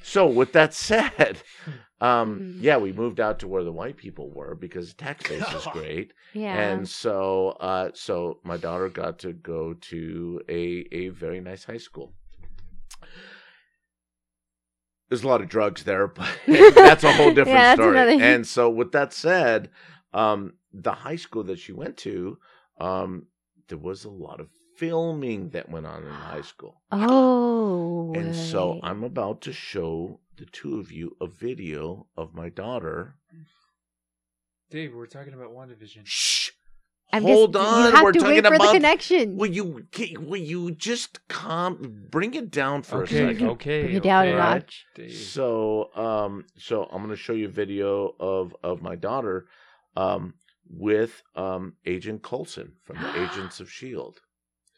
So, 0.08 0.28
with 0.28 0.52
that 0.54 0.74
said, 0.76 1.42
um, 2.00 2.40
Mhm. 2.40 2.58
yeah, 2.62 2.78
we 2.78 2.92
moved 2.94 3.20
out 3.20 3.40
to 3.40 3.48
where 3.48 3.64
the 3.64 3.72
white 3.72 3.98
people 3.98 4.30
were 4.30 4.54
because 4.54 4.90
the 4.94 5.04
tax 5.04 5.18
base 5.30 5.52
is 5.52 5.66
great, 5.74 6.14
Yeah. 6.34 6.56
and 6.62 6.88
so, 6.88 7.58
uh, 7.60 7.90
so 7.96 8.40
my 8.44 8.58
daughter 8.58 8.88
got 8.90 9.18
to 9.20 9.34
go 9.34 9.74
to 9.74 10.42
a 10.48 10.86
a 10.92 11.10
very 11.10 11.42
nice 11.42 11.64
high 11.66 11.80
school. 11.80 12.14
There's 15.10 15.24
a 15.24 15.28
lot 15.28 15.42
of 15.42 15.50
drugs 15.50 15.84
there, 15.84 16.08
but 16.20 16.28
that's 16.48 17.04
a 17.04 17.14
whole 17.14 17.34
different 17.34 17.60
Yeah, 17.66 17.74
story. 17.74 17.98
another- 17.98 18.24
And 18.24 18.46
so, 18.46 18.70
with 18.70 18.92
that 18.92 19.12
said, 19.12 19.70
um, 20.14 20.54
the 20.72 20.92
high 20.94 21.16
school 21.16 21.44
that 21.46 21.60
she 21.60 21.72
went 21.74 21.98
to, 21.98 22.38
um, 22.80 23.28
there 23.70 23.78
was 23.80 24.06
a 24.06 24.10
lot 24.10 24.40
of 24.40 24.50
filming 24.76 25.50
that 25.50 25.70
went 25.70 25.86
on 25.86 26.04
in 26.04 26.10
high 26.10 26.42
school. 26.42 26.82
oh. 26.92 28.14
And 28.16 28.36
so. 28.36 28.80
I'm 28.84 29.04
about 29.04 29.42
to 29.42 29.54
show 29.54 30.20
the 30.38 30.46
two 30.46 30.80
of 30.80 30.92
you 30.92 31.16
a 31.22 31.28
video 31.28 32.08
of 32.18 32.34
my 32.34 32.50
daughter. 32.50 33.16
Dave, 34.70 34.94
we're 34.94 35.06
talking 35.06 35.34
about 35.34 35.52
WandaVision. 35.52 36.02
Shh. 36.04 36.50
I'm 37.14 37.24
Hold 37.24 37.54
just, 37.54 37.66
on. 37.66 37.86
You 37.86 37.92
have 37.92 38.04
We're 38.04 38.12
to 38.12 38.20
talking 38.20 38.36
wait 38.36 38.46
for 38.46 38.56
about. 38.56 38.68
the 38.68 38.74
connection. 38.74 39.38
Will 39.38 39.48
you 39.48 39.86
will 40.20 40.42
you 40.42 40.72
just 40.72 41.26
calm? 41.28 42.08
Bring 42.10 42.34
it 42.34 42.52
down 42.52 42.82
for 42.82 43.04
okay, 43.04 43.24
a 43.24 43.34
second. 43.34 43.50
okay. 43.52 43.84
Bring 43.84 43.96
it 43.96 44.04
down 44.04 44.26
a 44.26 44.30
okay. 44.30 44.38
notch. 44.38 44.86
Dave. 44.96 45.14
So 45.14 45.92
um 45.96 46.46
so 46.58 46.86
I'm 46.92 47.02
gonna 47.02 47.16
show 47.16 47.34
you 47.34 47.46
a 47.46 47.52
video 47.52 48.16
of 48.20 48.56
of 48.64 48.82
my 48.82 48.96
daughter 48.96 49.46
um 49.96 50.34
with 50.70 51.22
um 51.36 51.74
Agent 51.86 52.24
Coulson 52.24 52.74
from 52.84 52.98
the 53.02 53.24
Agents 53.24 53.60
of 53.60 53.72
Shield. 53.72 54.20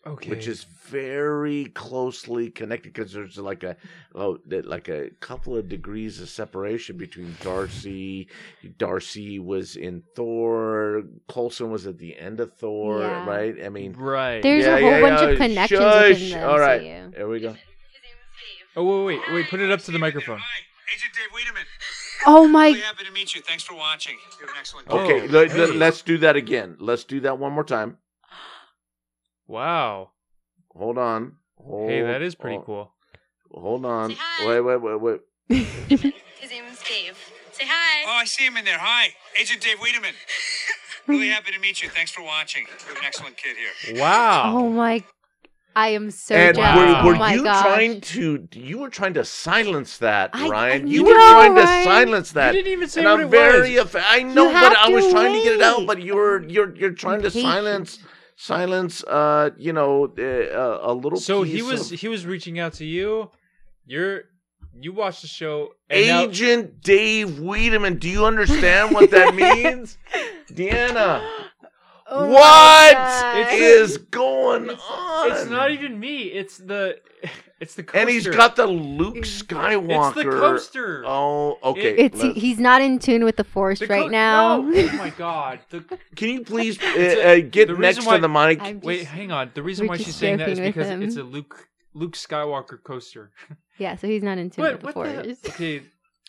Okay. 0.06 0.30
which 0.30 0.48
is 0.48 0.64
very 0.86 1.66
closely 1.66 2.50
connected 2.50 2.94
because 2.94 3.12
there's 3.12 3.38
like 3.38 3.64
a 3.64 3.76
oh 4.16 4.38
like 4.48 4.88
a 4.88 5.10
couple 5.20 5.58
of 5.58 5.68
degrees 5.68 6.22
of 6.22 6.30
separation 6.30 6.96
between 6.98 7.36
Darcy. 7.42 8.30
Darcy 8.78 9.38
was 9.40 9.76
in 9.76 10.04
Thor. 10.16 11.04
Coulson 11.28 11.72
was 11.72 11.88
at 11.88 11.98
the 11.98 12.18
end 12.18 12.40
of 12.40 12.54
Thor, 12.54 13.02
Yeah. 13.02 13.26
right? 13.26 13.56
I 13.66 13.68
mean, 13.68 13.94
right. 13.94 14.42
There's 14.42 14.64
Yeah, 14.66 14.78
a 14.78 14.82
whole 14.82 14.92
yeah, 14.92 15.02
bunch 15.02 15.22
yeah. 15.22 15.28
of 15.30 15.38
connections 15.40 15.80
Shush. 15.82 16.10
within 16.22 16.40
the 16.42 16.48
All 16.48 16.60
right. 16.60 16.82
MCU. 16.82 17.12
there 17.16 17.28
we 17.28 17.40
go. 17.42 17.56
Oh 18.78 19.06
wait, 19.06 19.20
wait, 19.28 19.34
wait! 19.34 19.50
Put 19.50 19.60
it 19.60 19.72
up 19.72 19.82
to 19.82 19.92
the 19.92 20.00
microphone. 20.00 20.38
Hi, 20.38 20.46
Agent 20.96 21.12
Dave 21.16 21.34
Wiedemann. 21.34 21.64
Oh 22.28 22.48
my! 22.48 22.68
Really 22.68 22.80
happy 22.82 23.04
to 23.06 23.12
meet 23.12 23.36
you. 23.36 23.42
Thanks 23.42 23.64
for 23.64 23.76
watching. 23.76 24.16
You 24.40 24.46
have 24.46 24.50
an 24.52 24.56
excellent 24.60 24.88
day. 24.88 24.96
Okay, 24.96 25.28
Oh, 25.28 25.74
let, 25.76 25.82
us 25.94 26.02
do 26.02 26.18
that 26.20 26.36
again. 26.36 26.78
Let's 26.80 27.04
do 27.04 27.20
that 27.22 27.40
one 27.40 27.52
more 27.52 27.64
time. 27.64 27.98
Wow. 29.48 30.12
Hold 30.76 30.98
on. 30.98 31.34
Hold, 31.58 31.90
Hey, 31.90 32.02
that 32.02 32.22
is 32.22 32.36
pretty 32.36 32.58
hold- 32.58 32.66
cool. 32.66 32.92
Hold 33.52 33.86
on. 33.86 34.16
Wait, 34.46 34.62
wait, 34.62 34.78
wait, 34.82 35.02
wait. 35.02 35.22
His 35.50 36.52
name 36.52 36.66
is 36.72 36.80
Dave. 36.88 37.18
Say 37.54 37.64
hi. 37.66 38.04
Oh, 38.08 38.12
I 38.20 38.26
see 38.26 38.46
him 38.46 38.58
in 38.58 38.66
there. 38.66 38.78
Hi, 38.78 39.08
Agent 39.40 39.62
Dave 39.62 39.78
Wiedemann. 39.82 40.14
really 41.08 41.30
happy 41.30 41.52
to 41.52 41.60
meet 41.60 41.82
you. 41.82 41.90
Thanks 41.90 42.12
for 42.12 42.22
watching. 42.24 42.66
You're 42.88 42.98
an 42.98 43.04
excellent 43.06 43.38
kid 43.38 43.56
here. 43.58 44.00
Wow. 44.00 44.54
Oh 44.56 44.70
my! 44.70 45.04
I 45.76 45.90
am 45.90 46.12
so 46.12 46.36
and 46.36 46.56
jealous. 46.58 46.76
were, 46.76 46.86
oh, 47.02 47.06
were 47.06 47.16
oh 47.16 47.20
my 47.20 47.34
you 47.34 47.44
gosh. 47.44 47.64
trying 47.66 48.02
to? 48.02 48.48
You 48.54 48.78
were 48.80 48.90
trying 48.90 49.14
to 49.16 49.26
silence 49.26 49.98
that, 50.00 50.32
I- 50.34 50.50
Ryan. 50.50 50.88
I 50.88 50.90
you 50.92 51.04
were 51.06 51.12
know, 51.18 51.32
trying 51.32 51.56
to 51.56 51.66
silence 51.66 52.32
that. 52.34 52.54
You 52.54 52.62
didn't 52.62 52.74
even 52.74 52.90
say 52.90 53.02
and 53.02 53.10
what 53.10 53.20
I'm 53.22 53.26
it 53.28 53.30
very 53.32 53.76
was. 53.78 53.86
affa- 53.86 54.04
I 54.08 54.22
know, 54.24 54.50
have 54.50 54.74
but 54.74 54.78
I 54.78 54.90
to 54.90 54.94
was 54.96 55.10
trying 55.12 55.34
to 55.34 55.44
get 55.44 55.54
it 55.54 55.62
out. 55.62 55.88
But 55.88 56.04
you're 56.04 56.44
you're 56.44 56.76
you're 56.76 56.92
trying 56.92 57.22
to 57.24 57.32
Patient. 57.32 57.44
silence 57.44 58.00
silence. 58.38 59.04
Uh, 59.04 59.50
you 59.58 59.74
know, 59.74 60.06
uh, 60.18 60.80
a 60.82 60.94
little. 60.94 61.20
So 61.20 61.44
he 61.44 61.62
was 61.62 61.92
of- 61.92 62.00
he 62.00 62.08
was 62.08 62.26
reaching 62.26 62.58
out 62.60 62.74
to 62.74 62.86
you. 62.86 63.30
You're 63.86 64.24
you 64.80 64.94
watched 64.94 65.24
the 65.24 65.28
show. 65.28 65.74
And 65.90 66.08
now- 66.08 66.22
Agent 66.22 66.82
Dave 66.82 67.40
Wiedemann. 67.40 67.96
Do 67.98 68.08
you 68.08 68.26
understand 68.26 68.94
what 68.94 69.12
that 69.12 69.36
means, 69.44 69.98
Deanna? 70.52 71.28
Oh 72.10 72.22
my 72.28 72.34
What 72.34 72.94
gosh. 72.94 73.54
is 73.54 73.98
going 73.98 74.64
It's- 74.66 74.82
on? 74.90 75.32
It's 75.32 75.50
not 75.50 75.72
even 75.72 76.00
me. 76.00 76.24
It's 76.24 76.58
the 76.58 77.00
it's 77.60 77.76
the 77.76 77.84
coaster. 77.84 78.00
And 78.00 78.10
he's 78.10 78.28
got 78.28 78.56
the 78.56 78.66
Luke 78.68 79.18
Skywalker. 79.26 80.08
it's 80.08 80.16
the 80.16 80.24
coaster. 80.24 81.04
Oh, 81.06 81.58
okay. 81.64 81.96
It's 81.98 82.22
let's- 82.22 82.40
he's 82.40 82.60
not 82.60 82.82
in 82.82 83.00
tune 83.00 83.24
with 83.26 83.36
the 83.36 83.44
force 83.44 83.80
The 83.80 83.88
right 83.88 84.04
co- 84.04 84.08
now. 84.10 84.62
No. 84.62 84.90
Oh 84.94 84.98
my 84.98 85.10
god. 85.12 85.60
The, 85.70 85.82
Can 86.16 86.30
you 86.30 86.44
please 86.44 86.78
uh, 86.80 86.94
It's 86.96 87.22
uh, 87.46 87.48
get 87.50 87.68
the 87.68 87.74
next 87.78 87.98
reason 87.98 88.06
why- 88.10 88.16
to 88.18 88.22
the 88.22 88.30
mic? 88.30 88.62
I'm 88.62 88.80
wait, 88.82 89.04
hang 89.06 89.32
on. 89.32 89.52
The 89.54 89.64
reason 89.64 89.86
we're 89.88 89.94
why 89.94 89.98
she's 89.98 90.16
saying 90.16 90.38
that 90.38 90.50
is 90.50 90.60
because 90.60 90.88
him. 90.88 91.02
it's 91.04 91.18
a 91.18 91.24
Luke 91.24 91.68
Luke 91.94 92.16
Skywalker 92.16 92.82
coaster. 92.84 93.32
yeah, 93.80 93.96
so 93.96 94.08
he's 94.08 94.24
not 94.24 94.38
in 94.38 94.50
tune 94.50 94.64
What 94.64 94.72
with 94.84 94.94
the 94.94 95.00
what 95.00 95.08
the 95.14 95.24
force. 95.24 95.40
Okay. 95.56 95.82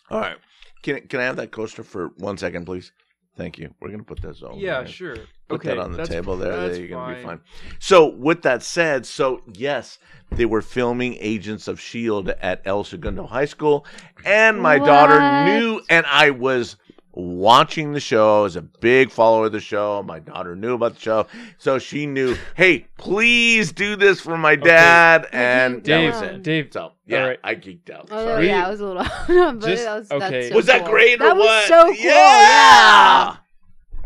All 0.09 0.19
right. 0.19 0.37
Can 0.83 1.07
can 1.07 1.19
I 1.19 1.23
have 1.23 1.35
that 1.37 1.51
coaster 1.51 1.83
for 1.83 2.07
one 2.17 2.37
second, 2.37 2.65
please? 2.65 2.91
Thank 3.39 3.57
you. 3.57 3.73
We're 3.79 3.89
gonna 3.89 4.03
put 4.03 4.21
this 4.21 4.43
over. 4.43 4.59
Yeah, 4.59 4.79
right? 4.79 4.89
sure. 4.89 5.15
Put 5.47 5.61
okay, 5.61 5.69
that 5.69 5.79
on 5.79 5.93
the 5.93 6.05
table 6.05 6.35
there. 6.35 6.51
That's 6.57 6.73
There 6.73 6.85
you're 6.85 6.89
gonna 6.99 7.15
be 7.15 7.23
fine. 7.23 7.37
fine. 7.37 7.41
So, 7.79 8.07
with 8.07 8.41
that 8.41 8.61
said, 8.63 9.05
so 9.05 9.41
yes, 9.53 9.97
they 10.31 10.45
were 10.45 10.61
filming 10.61 11.15
Agents 11.21 11.69
of 11.69 11.79
Shield 11.79 12.27
at 12.29 12.61
El 12.65 12.83
Segundo 12.83 13.25
High 13.25 13.45
School, 13.45 13.85
and 14.25 14.61
my 14.61 14.77
daughter 14.77 15.17
What? 15.19 15.45
knew, 15.45 15.81
and 15.89 16.05
I 16.05 16.31
was 16.31 16.75
watching 17.19 17.91
the 17.93 17.99
show. 17.99 18.39
I 18.39 18.41
was 18.43 18.55
a 18.55 18.61
big 18.61 19.11
follower 19.11 19.45
of 19.47 19.51
the 19.51 19.59
show. 19.59 20.01
My 20.03 20.19
daughter 20.19 20.55
knew 20.55 20.73
about 20.75 20.95
the 20.95 20.99
show, 21.01 21.27
so 21.57 21.77
she 21.79 22.05
knew. 22.05 22.35
Hey, 22.55 22.87
please 22.97 23.71
do 23.71 23.95
this 23.95 24.19
for 24.21 24.37
my 24.37 24.55
dad, 24.55 25.27
and 25.31 25.75
that 25.75 25.83
Dave, 25.83 26.13
was 26.13 26.21
it. 26.21 26.43
Dave, 26.43 26.69
So 26.71 26.93
yeah, 27.05 27.21
Alright. 27.21 27.39
I 27.43 27.55
geeked 27.55 27.89
out. 27.89 28.07
Oh 28.11 28.25
Sorry. 28.25 28.47
yeah, 28.47 28.65
I 28.67 28.69
was 28.69 28.79
a 28.79 28.85
little. 28.85 29.03
but 29.27 29.59
Just- 29.67 29.83
that 29.83 29.99
was, 29.99 30.11
okay. 30.11 30.29
that's 30.31 30.49
so 30.49 30.55
was 30.55 30.65
that 30.67 30.81
cool. 30.81 30.89
great 30.91 31.15
or 31.21 31.25
that 31.25 31.35
what? 31.37 31.45
was 31.45 31.67
so 31.67 31.85
cool. 31.85 31.95
Yeah. 31.95 32.11
yeah. 32.11 33.35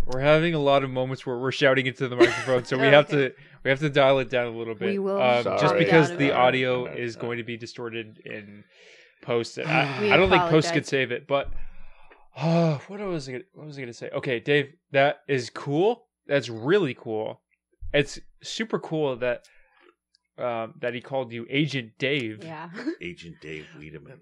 we're 0.06 0.20
having 0.22 0.54
a 0.54 0.60
lot 0.60 0.84
of 0.84 0.90
moments 0.90 1.26
where 1.26 1.38
we're 1.38 1.52
shouting 1.52 1.86
into 1.88 2.08
the 2.08 2.16
microphone, 2.16 2.66
so 2.66 2.78
we 2.78 2.88
have 2.88 3.06
Okay. 3.06 3.30
to 3.30 3.36
we 3.64 3.70
have 3.70 3.80
to 3.80 3.90
dial 3.90 4.20
it 4.20 4.30
down 4.30 4.48
a 4.48 4.58
little 4.58 4.76
bit. 4.76 4.90
We 4.90 5.00
will 5.00 5.22
um, 5.22 5.44
just 5.44 5.76
because 5.78 6.10
the 6.12 6.18
bit. 6.18 6.32
audio 6.34 6.86
No, 6.86 6.92
no, 6.92 6.98
is 6.98 7.16
going 7.16 7.38
to 7.38 7.44
be 7.44 7.56
distorted 7.56 8.22
in 8.26 8.64
post. 9.22 9.58
I, 9.58 10.10
I 10.14 10.18
don't 10.18 10.30
think 10.30 10.44
post 10.50 10.74
could 10.74 10.86
save 10.86 11.12
it, 11.12 11.28
but 11.28 11.50
oh, 12.42 12.82
what 12.88 13.00
was 13.00 13.28
I 13.30 13.34
gonna, 13.34 13.44
what 13.54 13.68
was 13.68 13.78
I 13.78 13.82
gonna 13.82 13.94
say? 13.94 14.10
Okay, 14.10 14.40
Dave, 14.40 14.74
that 14.92 15.20
is 15.28 15.50
cool. 15.50 16.08
That's 16.28 16.50
really 16.50 16.94
cool. 16.94 17.42
It's 17.94 18.20
super 18.42 18.80
cool 18.80 19.18
that 19.18 19.46
um, 20.38 20.74
that 20.80 20.94
he 20.94 21.02
called 21.02 21.32
you 21.32 21.46
Agent 21.50 21.92
Dave. 22.00 22.44
Yeah. 22.44 22.70
Agent 23.02 23.36
Dave 23.42 23.68
Wiedemann. 23.78 24.22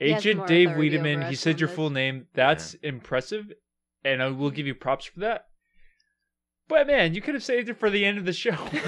Agent 0.00 0.46
Dave 0.46 0.70
authority 0.70 0.96
over 0.96 1.02
Wiedemann. 1.04 1.28
He 1.28 1.34
said 1.36 1.60
your 1.60 1.68
full 1.68 1.90
name. 1.90 2.26
That's 2.34 2.74
impressive, 2.74 3.52
and 4.04 4.22
I 4.22 4.28
will 4.28 4.50
give 4.50 4.66
you 4.66 4.74
props 4.74 5.04
for 5.04 5.20
that. 5.20 5.46
But 6.68 6.86
man, 6.86 7.14
you 7.14 7.20
could 7.20 7.34
have 7.34 7.42
saved 7.44 7.68
it 7.68 7.78
for 7.78 7.90
the 7.90 8.04
end 8.04 8.18
of 8.18 8.24
the 8.24 8.32
show. 8.32 8.56
it's 8.72 8.82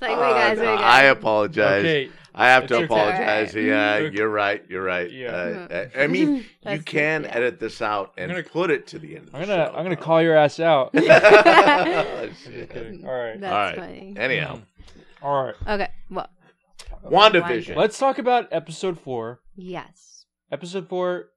like, 0.00 0.10
wait, 0.10 0.12
Uh, 0.12 0.32
guys, 0.32 0.58
wait, 0.58 0.64
guys. 0.64 0.80
I 0.80 1.02
apologize. 1.04 1.80
okay, 1.80 2.10
I 2.38 2.48
have 2.48 2.66
to 2.66 2.74
It's 2.74 2.84
okay. 2.84 2.84
apologize. 2.84 3.56
Alright. 3.56 3.66
Yeah, 3.66 3.98
you're 3.98 4.28
right. 4.28 4.62
You're 4.68 4.82
right. 4.82 5.10
Yeah. 5.10 5.28
Uh, 5.30 5.74
uh, 5.74 5.88
I 5.98 6.06
mean, 6.06 6.44
you 6.68 6.80
can 6.80 7.22
yeah. 7.22 7.30
edit 7.34 7.58
this 7.58 7.80
out 7.80 8.12
and 8.18 8.30
I'm 8.30 8.36
gonna- 8.36 8.48
put 8.50 8.70
it 8.70 8.86
to 8.88 8.98
the 8.98 9.16
end. 9.16 9.28
Of 9.28 9.32
the 9.32 9.38
I'm 9.38 9.46
gonna 9.46 9.66
show, 9.66 9.74
I'm 9.74 9.82
gonna 9.84 9.96
though. 9.96 10.02
call 10.02 10.22
your 10.22 10.36
ass 10.36 10.60
out. 10.60 10.90
Oh, 10.94 12.26
Just 12.28 12.42
shit. 12.44 12.70
kidding. 12.70 13.06
All 13.06 13.12
right, 13.14 13.40
That's 13.40 13.52
All 13.52 13.58
right. 13.58 13.76
funny. 13.76 14.14
Anyhow, 14.18 14.60
all 15.22 15.44
right. 15.46 15.54
Okay. 15.66 15.88
Well. 16.10 16.28
WandaVision. 17.04 17.74
Let's 17.76 17.98
talk 17.98 18.18
about 18.18 18.48
episode 18.52 19.00
four. 19.00 19.40
Yes. 19.54 20.26
Episode 20.52 20.88
four. 20.88 21.28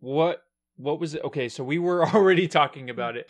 What 0.00 0.42
what 0.76 1.00
was 1.00 1.14
it? 1.14 1.22
Okay, 1.24 1.48
so 1.48 1.62
we 1.64 1.78
were 1.78 2.06
already 2.08 2.46
talking 2.48 2.88
about 2.88 3.16
it. 3.16 3.28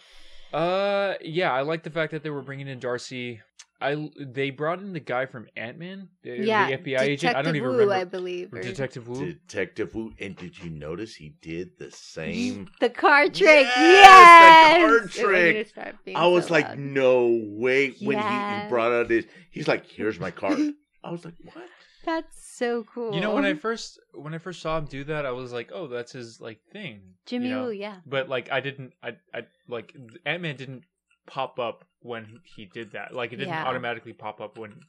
Uh, 0.52 1.14
yeah, 1.22 1.52
I 1.52 1.62
like 1.62 1.82
the 1.82 1.90
fact 1.90 2.12
that 2.12 2.22
they 2.22 2.30
were 2.30 2.42
bringing 2.42 2.68
in 2.68 2.78
Darcy. 2.78 3.40
I 3.80 4.10
they 4.18 4.50
brought 4.50 4.80
in 4.80 4.92
the 4.92 5.00
guy 5.00 5.26
from 5.26 5.46
Ant 5.56 5.78
Man, 5.78 6.08
the, 6.22 6.30
Yeah. 6.44 6.66
the 6.68 6.76
FBI 6.78 7.00
agent. 7.00 7.36
I 7.36 7.42
don't 7.42 7.54
even 7.54 7.68
Woo, 7.68 7.74
remember. 7.74 7.94
I 7.94 8.04
believe. 8.04 8.52
Or 8.52 8.58
or- 8.58 8.62
Detective 8.62 9.06
Woo. 9.06 9.24
Detective 9.24 9.94
Woo. 9.94 10.12
And 10.18 10.34
did 10.36 10.58
you 10.58 10.68
notice 10.70 11.14
he 11.14 11.34
did 11.40 11.78
the 11.78 11.90
same? 11.90 12.68
The 12.80 12.90
card 12.90 13.34
trick. 13.34 13.66
Yes, 13.66 13.76
Yes. 13.78 14.74
the 14.74 14.88
card 14.88 15.10
trick. 15.12 15.54
gonna 15.54 15.64
start 15.68 16.04
being 16.04 16.16
I 16.16 16.26
was 16.26 16.46
so 16.46 16.54
like, 16.54 16.68
loud. 16.68 16.78
no 16.78 17.40
way. 17.44 17.90
When 18.00 18.16
he, 18.18 18.22
he 18.62 18.68
brought 18.68 18.92
out 18.92 19.10
his, 19.10 19.26
he's 19.50 19.68
like, 19.68 19.86
here's 19.86 20.18
my 20.18 20.30
card. 20.32 20.58
I 21.04 21.10
was 21.12 21.24
like, 21.24 21.34
what? 21.44 21.64
That's 22.04 22.56
so 22.56 22.84
cool. 22.92 23.14
You 23.14 23.20
know, 23.20 23.34
when 23.34 23.44
I 23.44 23.54
first 23.54 24.00
when 24.14 24.34
I 24.34 24.38
first 24.38 24.60
saw 24.62 24.78
him 24.78 24.86
do 24.86 25.04
that, 25.04 25.26
I 25.26 25.30
was 25.32 25.52
like, 25.52 25.70
"Oh, 25.74 25.88
that's 25.88 26.10
his 26.12 26.40
like 26.40 26.58
thing." 26.72 27.02
Jimmy 27.26 27.48
you 27.48 27.54
know? 27.54 27.64
Woo, 27.64 27.70
yeah. 27.70 27.96
But 28.06 28.28
like, 28.30 28.50
I 28.50 28.60
didn't. 28.60 28.94
I 29.02 29.16
I 29.34 29.42
like 29.68 29.94
Ant 30.24 30.40
Man 30.42 30.56
didn't 30.56 30.84
pop 31.28 31.58
up 31.58 31.84
when 32.00 32.40
he 32.44 32.64
did 32.66 32.92
that. 32.92 33.14
Like, 33.14 33.32
it 33.32 33.36
didn't 33.36 33.50
Yeah. 33.54 33.64
automatically 33.66 34.12
pop 34.12 34.40
up 34.40 34.58
when, 34.58 34.80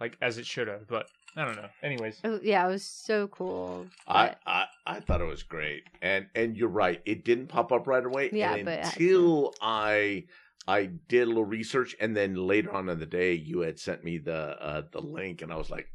like, 0.00 0.16
as 0.20 0.36
it 0.38 0.46
should 0.46 0.68
have. 0.68 0.86
But 0.86 1.06
I 1.36 1.44
don't 1.44 1.56
know. 1.56 1.68
Anyways, 1.82 2.20
Oh, 2.24 2.38
yeah, 2.42 2.66
it 2.66 2.70
was 2.70 2.84
so 2.84 3.28
cool. 3.28 3.86
I, 4.06 4.28
but- 4.28 4.38
I 4.46 4.66
I 4.86 5.00
thought 5.00 5.20
it 5.20 5.24
was 5.26 5.42
great, 5.42 5.84
and 6.02 6.26
and 6.34 6.56
you're 6.56 6.68
right. 6.68 7.00
It 7.06 7.24
didn't 7.24 7.48
pop 7.48 7.72
up 7.72 7.86
right 7.86 8.04
away. 8.04 8.30
Yeah, 8.32 8.54
and 8.54 8.64
but 8.66 8.74
it 8.74 8.84
had 8.84 8.92
until 9.00 9.54
I 9.60 10.26
I 10.68 10.86
did 10.86 11.22
a 11.24 11.26
little 11.26 11.44
research, 11.44 11.96
and 12.00 12.16
then 12.16 12.34
later 12.36 12.72
on 12.72 12.88
in 12.88 12.98
the 12.98 13.06
day, 13.06 13.34
you 13.34 13.60
had 13.60 13.78
sent 13.78 14.04
me 14.04 14.18
the 14.18 14.56
uh, 14.62 14.82
the 14.92 15.00
link, 15.00 15.42
and 15.42 15.52
I 15.52 15.56
was 15.56 15.70
like, 15.70 15.88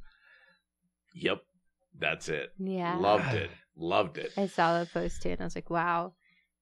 "Yep, 1.16 1.42
that's 1.98 2.30
it. 2.30 2.52
yeah. 2.58 2.98
Loved 2.98 3.34
it. 3.34 3.50
Loved 3.76 4.18
it." 4.18 4.34
I 4.38 4.48
saw 4.48 4.80
the 4.80 4.86
post 4.88 5.22
too, 5.22 5.30
and 5.30 5.42
I 5.42 5.46
was 5.46 5.56
like, 5.56 5.70
wow. 5.70 6.14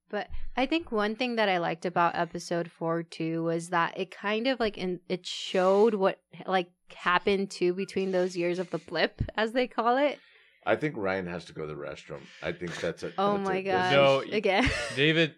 But 0.10 0.30
I 0.56 0.66
think 0.66 0.92
one 0.92 1.16
thing 1.16 1.36
that 1.36 1.50
I 1.50 1.58
liked 1.58 1.86
about 1.86 2.16
episode 2.16 2.72
four 2.72 3.04
too 3.04 3.44
was 3.44 3.70
that 3.70 3.98
it 3.98 4.12
kind 4.12 4.48
of 4.48 4.60
like 4.60 4.78
in 4.78 5.00
it 5.10 5.26
showed 5.26 5.94
what 5.94 6.20
like 6.46 6.70
happened 6.96 7.52
too 7.52 7.74
between 7.74 8.12
those 8.12 8.38
years 8.38 8.60
of 8.60 8.70
the 8.70 8.78
blip, 8.78 9.22
as 9.36 9.52
they 9.52 9.68
call 9.68 9.98
it. 9.98 10.20
I 10.66 10.76
think 10.76 10.96
Ryan 10.98 11.28
has 11.28 11.46
to 11.46 11.54
go 11.54 11.62
to 11.62 11.68
the 11.68 11.80
restroom. 11.80 12.22
I 12.44 12.52
think 12.52 12.76
that's 12.80 13.04
it. 13.04 13.14
Oh 13.18 13.38
that's 13.38 13.50
my 13.50 13.58
it. 13.58 13.64
gosh! 13.64 13.92
No, 13.92 14.24
Again, 14.32 14.70
David, 14.96 15.36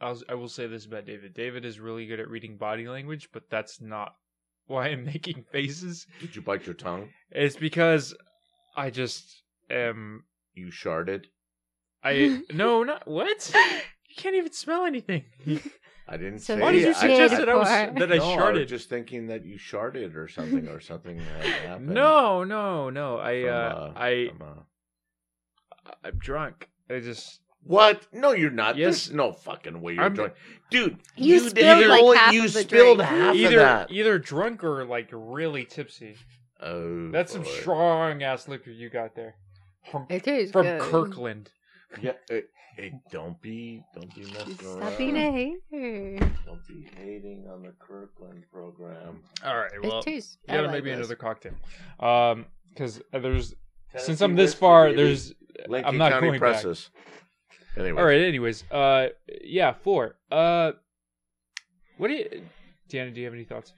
I'll, 0.00 0.20
I 0.28 0.34
will 0.34 0.48
say 0.48 0.66
this 0.66 0.86
about 0.86 1.06
David. 1.06 1.34
David 1.34 1.64
is 1.64 1.78
really 1.80 2.06
good 2.06 2.20
at 2.20 2.28
reading 2.28 2.56
body 2.56 2.88
language, 2.88 3.28
but 3.32 3.44
that's 3.50 3.80
not 3.80 4.14
why 4.66 4.88
I'm 4.88 5.04
making 5.14 5.44
faces. 5.52 6.06
Did 6.20 6.36
you 6.36 6.42
bite 6.42 6.66
your 6.66 6.74
tongue? 6.74 7.08
It's 7.30 7.56
because 7.56 8.14
I 8.76 8.90
just 8.90 9.42
am. 9.70 10.24
You 10.54 10.66
sharded. 10.66 11.24
I 12.04 12.42
no, 12.52 12.82
not 12.82 13.06
what. 13.06 13.54
You 14.14 14.22
can't 14.22 14.36
even 14.36 14.52
smell 14.52 14.84
anything. 14.84 15.24
I 16.08 16.16
didn't 16.18 16.40
So 16.40 16.56
say. 16.56 16.60
Why 16.60 16.72
did 16.72 16.82
you 16.82 16.88
I- 16.90 16.92
suggest 16.92 17.30
did 17.34 17.40
that 17.40 17.48
I 17.48 17.54
was 17.54 17.68
that 17.68 18.12
I 18.12 18.18
no, 18.18 18.32
I 18.32 18.36
sharded? 18.36 18.60
was 18.60 18.68
just 18.68 18.88
thinking 18.90 19.28
that 19.28 19.46
you 19.46 19.56
sharded 19.58 20.14
or 20.16 20.28
something, 20.28 20.68
or 20.68 20.80
something 20.80 21.18
had 21.18 21.44
happened. 21.66 21.86
No, 21.90 22.44
no, 22.44 22.90
no. 22.90 23.18
I 23.18 23.42
from, 23.42 23.50
uh, 23.50 23.92
I 23.96 24.28
from, 24.36 24.42
uh, 24.48 25.90
I'm 26.04 26.18
drunk. 26.18 26.68
I 26.90 27.00
just 27.00 27.40
What? 27.62 28.06
No, 28.12 28.32
you're 28.32 28.50
not. 28.50 28.76
Yes. 28.76 29.06
There's 29.06 29.16
no 29.16 29.32
fucking 29.32 29.80
way 29.80 29.94
you're 29.94 30.02
I'm- 30.02 30.14
drunk, 30.14 30.34
dude. 30.70 30.98
You 31.16 31.40
did- 31.40 31.50
spilled, 31.50 31.86
like, 31.86 32.16
half 32.18 32.32
you 32.34 32.44
of 32.44 32.52
the 32.52 32.60
spilled 32.60 32.98
drink. 32.98 33.10
half 33.10 33.34
of 33.34 33.40
either 33.40 33.56
that. 33.58 33.90
either 33.90 34.18
drunk 34.18 34.62
or 34.64 34.84
like 34.84 35.08
really 35.12 35.64
tipsy. 35.64 36.16
Oh, 36.60 37.10
That's 37.10 37.32
some 37.32 37.42
boy. 37.42 37.48
strong 37.50 38.22
ass 38.22 38.46
liquor 38.48 38.70
you 38.70 38.90
got 38.90 39.14
there 39.14 39.34
from, 39.90 40.06
it 40.10 40.22
tastes 40.24 40.52
from 40.52 40.64
good. 40.66 40.80
Kirkland. 40.80 41.50
Yeah. 42.00 42.12
Hey, 42.28 42.44
hey, 42.84 43.00
don't 43.10 43.38
be, 43.42 43.82
don't 43.94 44.14
be 44.14 44.22
messing 44.32 44.54
Stop 44.54 44.78
around. 44.78 44.96
being 44.96 45.14
a 45.18 45.30
hater. 45.30 46.30
Don't 46.46 46.66
be 46.66 46.88
hating 46.96 47.46
on 47.52 47.62
the 47.64 47.74
Kirkland 47.78 48.44
program. 48.50 49.20
All 49.44 49.58
right, 49.58 49.70
well, 49.82 49.98
it 49.98 50.04
tastes. 50.06 50.38
you 50.48 50.54
gotta 50.54 50.68
like 50.68 50.76
make 50.76 50.84
me 50.84 50.90
this. 50.92 51.00
another 51.00 51.16
cocktail. 51.16 51.52
Um, 52.00 52.46
because 52.70 53.02
there's 53.12 53.54
since 53.98 54.22
I'm 54.22 54.36
this 54.36 54.54
far, 54.54 54.86
baby. 54.86 55.02
there's 55.02 55.34
Lincoln 55.68 55.86
I'm 55.90 55.98
not 55.98 56.12
County 56.12 56.28
going 56.28 56.32
back. 56.40 56.62
presses. 56.62 56.88
Anyway, 57.76 58.00
all 58.00 58.06
right. 58.06 58.22
Anyways, 58.22 58.64
uh, 58.70 59.08
yeah, 59.44 59.74
four. 59.74 60.16
Uh, 60.30 60.72
what 61.98 62.08
do 62.08 62.14
you, 62.14 62.42
Deanna? 62.88 63.12
Do 63.12 63.20
you 63.20 63.26
have 63.26 63.34
any 63.34 63.44
thoughts? 63.44 63.74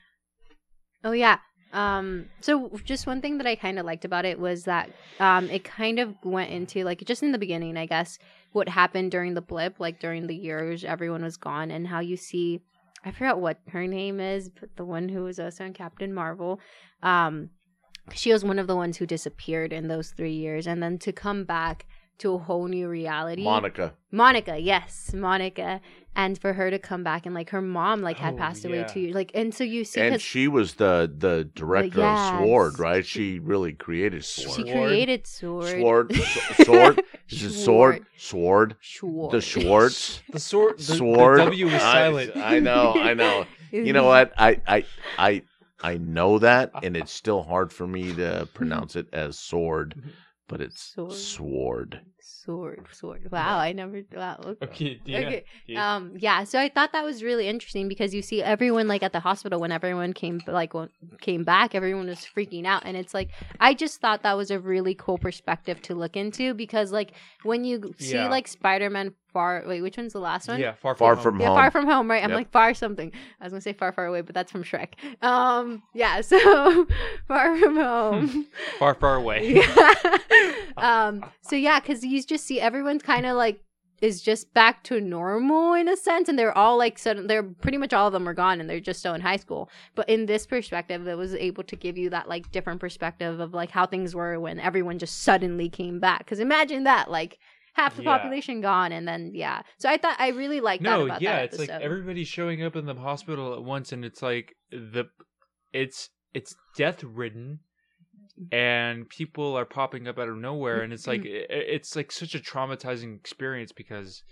Oh 1.03 1.11
yeah. 1.13 1.39
Um, 1.73 2.27
so 2.41 2.71
just 2.85 3.07
one 3.07 3.21
thing 3.21 3.39
that 3.39 3.47
I 3.47 3.57
kind 3.57 3.79
of 3.79 3.87
liked 3.87 4.05
about 4.05 4.25
it 4.25 4.39
was 4.39 4.65
that 4.65 4.91
um, 5.19 5.51
it 5.51 5.65
kind 5.65 5.99
of 5.99 6.15
went 6.23 6.51
into 6.51 6.85
like 6.85 7.05
just 7.05 7.23
in 7.23 7.33
the 7.33 7.39
beginning, 7.39 7.77
I 7.77 7.87
guess, 7.87 8.19
what 8.53 8.69
happened 8.69 9.11
during 9.11 9.35
the 9.35 9.41
blip, 9.41 9.81
like 9.81 9.99
during 9.99 10.27
the 10.27 10.37
years 10.37 10.85
everyone 10.85 11.23
was 11.25 11.37
gone, 11.37 11.71
and 11.71 11.89
how 11.89 12.01
you 12.01 12.17
see, 12.17 12.61
I 13.05 13.11
forgot 13.11 13.41
what 13.41 13.59
her 13.69 13.87
name 13.87 14.21
is, 14.21 14.49
but 14.49 14.77
the 14.77 14.85
one 14.85 15.09
who 15.09 15.25
was 15.25 15.41
also 15.41 15.65
in 15.65 15.73
Captain 15.73 16.15
Marvel, 16.15 16.61
um, 17.03 17.51
she 18.13 18.33
was 18.33 18.45
one 18.45 18.59
of 18.59 18.67
the 18.67 18.77
ones 18.77 18.97
who 18.97 19.07
disappeared 19.07 19.73
in 19.73 19.89
those 19.89 20.11
three 20.11 20.35
years, 20.35 20.67
and 20.67 20.83
then 20.83 20.99
to 20.99 21.13
come 21.13 21.45
back 21.45 21.87
to 22.19 22.35
a 22.35 22.39
whole 22.39 22.69
new 22.69 22.89
reality. 22.89 23.43
Monica. 23.43 23.95
Monica, 24.13 24.59
yes, 24.59 25.13
Monica, 25.13 25.81
and 26.17 26.39
for 26.39 26.53
her 26.53 26.71
to 26.71 26.79
come 26.79 27.03
back 27.03 27.27
and 27.27 27.35
like 27.35 27.51
her 27.51 27.61
mom 27.61 28.03
like 28.03 28.19
had 28.19 28.35
Oh, 28.35 28.39
passed 28.39 28.65
away 28.65 28.79
yeah. 28.79 28.87
two 28.87 29.01
years, 29.01 29.15
like, 29.15 29.31
and 29.35 29.55
so 29.55 29.65
you 29.65 29.85
see 29.85 30.01
And 30.01 30.21
she 30.21 30.49
was 30.49 30.75
the 30.75 31.13
the 31.17 31.49
director 31.55 32.01
yes. 32.01 32.33
of 32.33 32.39
Sword, 32.41 32.79
right? 32.79 33.05
She 33.05 33.39
really 33.39 33.73
created 33.73 34.25
Sword. 34.25 34.57
she 34.57 34.63
created 34.73 35.27
Sword, 35.27 35.71
Sword. 35.81 36.15
Sword. 36.65 37.03
Is 37.29 37.43
it 37.43 37.53
Sword? 37.53 38.07
Sword. 38.17 38.77
Schwartz. 38.81 39.33
The 39.33 39.41
Schwartz. 39.61 40.23
The 40.31 40.41
sword. 40.41 40.79
The, 40.79 40.83
Sword. 40.83 41.41
The 41.41 41.45
W 41.45 41.67
is 41.69 41.83
I- 41.83 42.31
I, 42.37 42.59
know. 42.61 42.95
I 42.95 43.15
know. 43.15 43.47
You 43.71 43.93
know 43.93 44.05
what? 44.07 44.33
I 44.39 44.61
I 44.67 44.85
I 45.19 45.43
I 45.83 45.99
know 45.99 46.39
that, 46.39 46.71
and 46.83 46.97
it's 46.97 47.13
still 47.13 47.43
hard 47.43 47.73
for 47.73 47.87
me 47.87 48.15
to 48.15 48.49
pronounce 48.55 48.97
it 48.97 49.09
as 49.13 49.39
sword, 49.39 49.95
mm-hmm. 49.99 50.11
but 50.49 50.61
it's 50.61 50.95
Sword. 50.95 51.13
sword. 51.13 52.01
Sword, 52.27 52.87
sword. 52.91 53.29
Wow, 53.31 53.59
I 53.59 53.73
never. 53.73 54.01
Wow. 54.15 54.41
Okay. 54.43 54.65
Okay. 54.65 55.01
Yeah. 55.05 55.19
Okay. 55.19 55.45
yeah. 55.67 55.95
Um. 55.97 56.13
Yeah. 56.17 56.45
So 56.45 56.59
I 56.59 56.71
thought 56.71 56.93
that 56.93 57.05
was 57.05 57.23
really 57.23 57.47
interesting 57.49 57.87
because 57.87 58.15
you 58.15 58.23
see 58.23 58.43
everyone 58.43 58.89
like 58.89 59.03
at 59.03 59.13
the 59.13 59.21
hospital 59.21 59.61
when 59.61 59.71
everyone 59.71 60.15
came 60.15 60.41
like 60.47 60.73
when, 60.73 60.89
came 61.21 61.45
back, 61.45 61.75
everyone 61.75 62.07
was 62.07 62.21
freaking 62.21 62.65
out, 62.65 62.83
and 62.87 62.97
it's 62.97 63.13
like 63.13 63.29
I 63.61 63.75
just 63.75 64.01
thought 64.01 64.23
that 64.23 64.39
was 64.39 64.51
a 64.51 64.59
really 64.59 64.95
cool 64.95 65.19
perspective 65.19 65.83
to 65.83 65.95
look 65.95 66.17
into 66.17 66.55
because 66.55 66.93
like 66.93 67.13
when 67.43 67.65
you 67.65 67.95
see 67.99 68.15
Yeah. 68.15 68.29
like 68.29 68.49
Spider 68.49 68.89
Man 68.89 69.13
far. 69.33 69.65
Wait, 69.67 69.83
which 69.83 69.97
one's 69.97 70.13
the 70.13 70.21
last 70.21 70.47
one? 70.49 70.61
yeah. 70.61 70.75
Far, 70.75 70.95
Far 70.95 71.17
from, 71.17 71.23
from 71.25 71.33
home. 71.35 71.41
Yeah, 71.41 71.47
home. 71.49 71.57
far 71.57 71.71
from 71.73 71.87
home, 71.87 72.09
right? 72.11 72.23
I'm 72.23 72.31
Yep. 72.31 72.37
like 72.39 72.53
far 72.53 72.73
something. 72.73 73.11
I 73.41 73.45
was 73.45 73.53
gonna 73.53 73.61
say 73.61 73.73
far, 73.73 73.91
far 73.93 74.07
away, 74.07 74.21
but 74.23 74.33
that's 74.35 74.51
from 74.53 74.63
Shrek. 74.65 74.95
Um, 75.23 75.83
yeah. 75.93 76.21
So 76.35 76.87
far 77.29 77.59
from 77.59 77.77
home. 77.77 78.47
far, 78.79 78.95
far 78.95 79.17
away. 79.17 79.55
yeah. 79.55 80.19
um. 80.77 81.25
So 81.43 81.57
yeah, 81.57 81.81
because 81.81 82.05
you 82.05 82.14
just 82.23 82.45
see 82.45 82.61
everyone's 82.61 83.03
kind 83.03 83.27
of 83.27 83.37
like 83.37 83.61
is 84.03 84.21
just 84.21 84.53
back 84.53 84.83
to 84.85 85.01
normal 85.01 85.73
in 85.73 85.89
a 85.89 85.97
sense, 85.97 86.29
and 86.29 86.39
they're 86.39 86.57
all 86.57 86.77
like 86.77 86.99
sudden. 86.99 87.27
They're 87.27 87.43
pretty 87.43 87.79
much 87.79 87.93
all 87.93 88.09
of 88.09 88.13
them 88.13 88.29
are 88.29 88.35
gone, 88.35 88.61
and 88.61 88.69
they're 88.69 88.81
just 88.81 88.99
still 89.01 89.15
in 89.15 89.21
high 89.21 89.37
school. 89.37 89.71
But 89.95 90.09
in 90.09 90.27
this 90.27 90.47
perspective, 90.47 91.07
it 91.09 91.15
was 91.17 91.35
able 91.35 91.63
to 91.65 91.77
give 91.77 91.97
you 91.97 92.11
that 92.11 92.29
like 92.29 92.51
different 92.53 92.81
perspective 92.81 93.41
of 93.41 93.55
like 93.55 93.71
how 93.71 93.87
things 93.87 94.15
were 94.15 94.39
when 94.39 94.59
everyone 94.59 94.99
just 94.99 95.23
suddenly 95.23 95.69
came 95.69 96.01
back. 96.01 96.19
Because 96.19 96.41
imagine 96.41 96.85
that, 96.85 97.11
like 97.11 97.39
half 97.75 97.97
the 97.97 98.03
Yeah. 98.03 98.17
population 98.19 98.61
gone, 98.61 98.93
and 98.93 99.07
then 99.09 99.31
yeah. 99.35 99.63
So 99.79 99.89
I 99.89 99.97
thought 99.97 100.17
I 100.19 100.29
really 100.29 100.61
liked 100.61 100.83
that 100.83 100.91
No, 100.91 101.07
about 101.07 101.23
yeah, 101.23 101.37
that 101.37 101.45
it's 101.45 101.59
like 101.59 101.71
everybody's 101.71 102.29
showing 102.29 102.63
up 102.63 102.77
in 102.77 102.87
the 102.87 102.95
hospital 102.95 103.55
at 103.55 103.63
once, 103.63 103.93
and 103.93 104.05
it's 104.05 104.23
like 104.23 104.55
the, 104.71 105.05
it's 105.73 106.11
it's 106.35 106.57
death 106.77 107.03
ridden, 107.05 107.61
and 108.53 109.09
people 109.09 109.57
are 109.57 109.65
popping 109.65 110.09
up 110.09 110.19
out 110.19 110.29
of 110.29 110.37
nowhere, 110.37 110.83
and 110.83 110.93
it's 110.93 111.07
like 111.07 111.25
Mm-hmm. 111.25 111.47
it's 111.51 111.97
like 111.97 112.13
such 112.13 112.35
a 112.35 112.39
traumatizing 112.41 113.17
experience 113.17 113.73
because, 113.73 114.23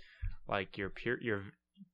like 0.47 0.77
you're 0.77 0.89
peer, 0.89 1.17
you're 1.21 1.43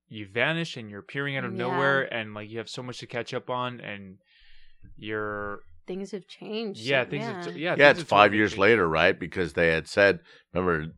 you 0.07 0.27
vanish 0.27 0.76
and 0.77 0.90
you're 0.90 0.99
appearing 1.02 1.38
out 1.38 1.45
of 1.45 1.53
Yeah. 1.53 1.57
nowhere, 1.57 2.11
and 2.14 2.34
like 2.34 2.49
you 2.49 2.57
have 2.57 2.69
so 2.69 2.84
much 2.84 2.99
to 2.99 3.07
catch 3.07 3.34
up 3.34 3.49
on, 3.49 3.80
and 3.80 4.18
you're 4.98 5.60
things 5.88 6.11
have 6.11 6.27
changed. 6.27 6.86
yeah 6.86 7.03
things 7.06 7.26
yeah. 7.26 7.45
have, 7.45 7.57
yeah 7.57 7.76
Yeah, 7.76 7.90
it's 7.91 7.99
have 7.99 8.07
five 8.07 8.34
years 8.34 8.52
changed. 8.52 8.60
later, 8.61 8.88
right? 8.88 9.19
Because 9.19 9.53
they 9.53 9.69
had 9.69 9.88
said, 9.88 10.19
remember 10.53 10.94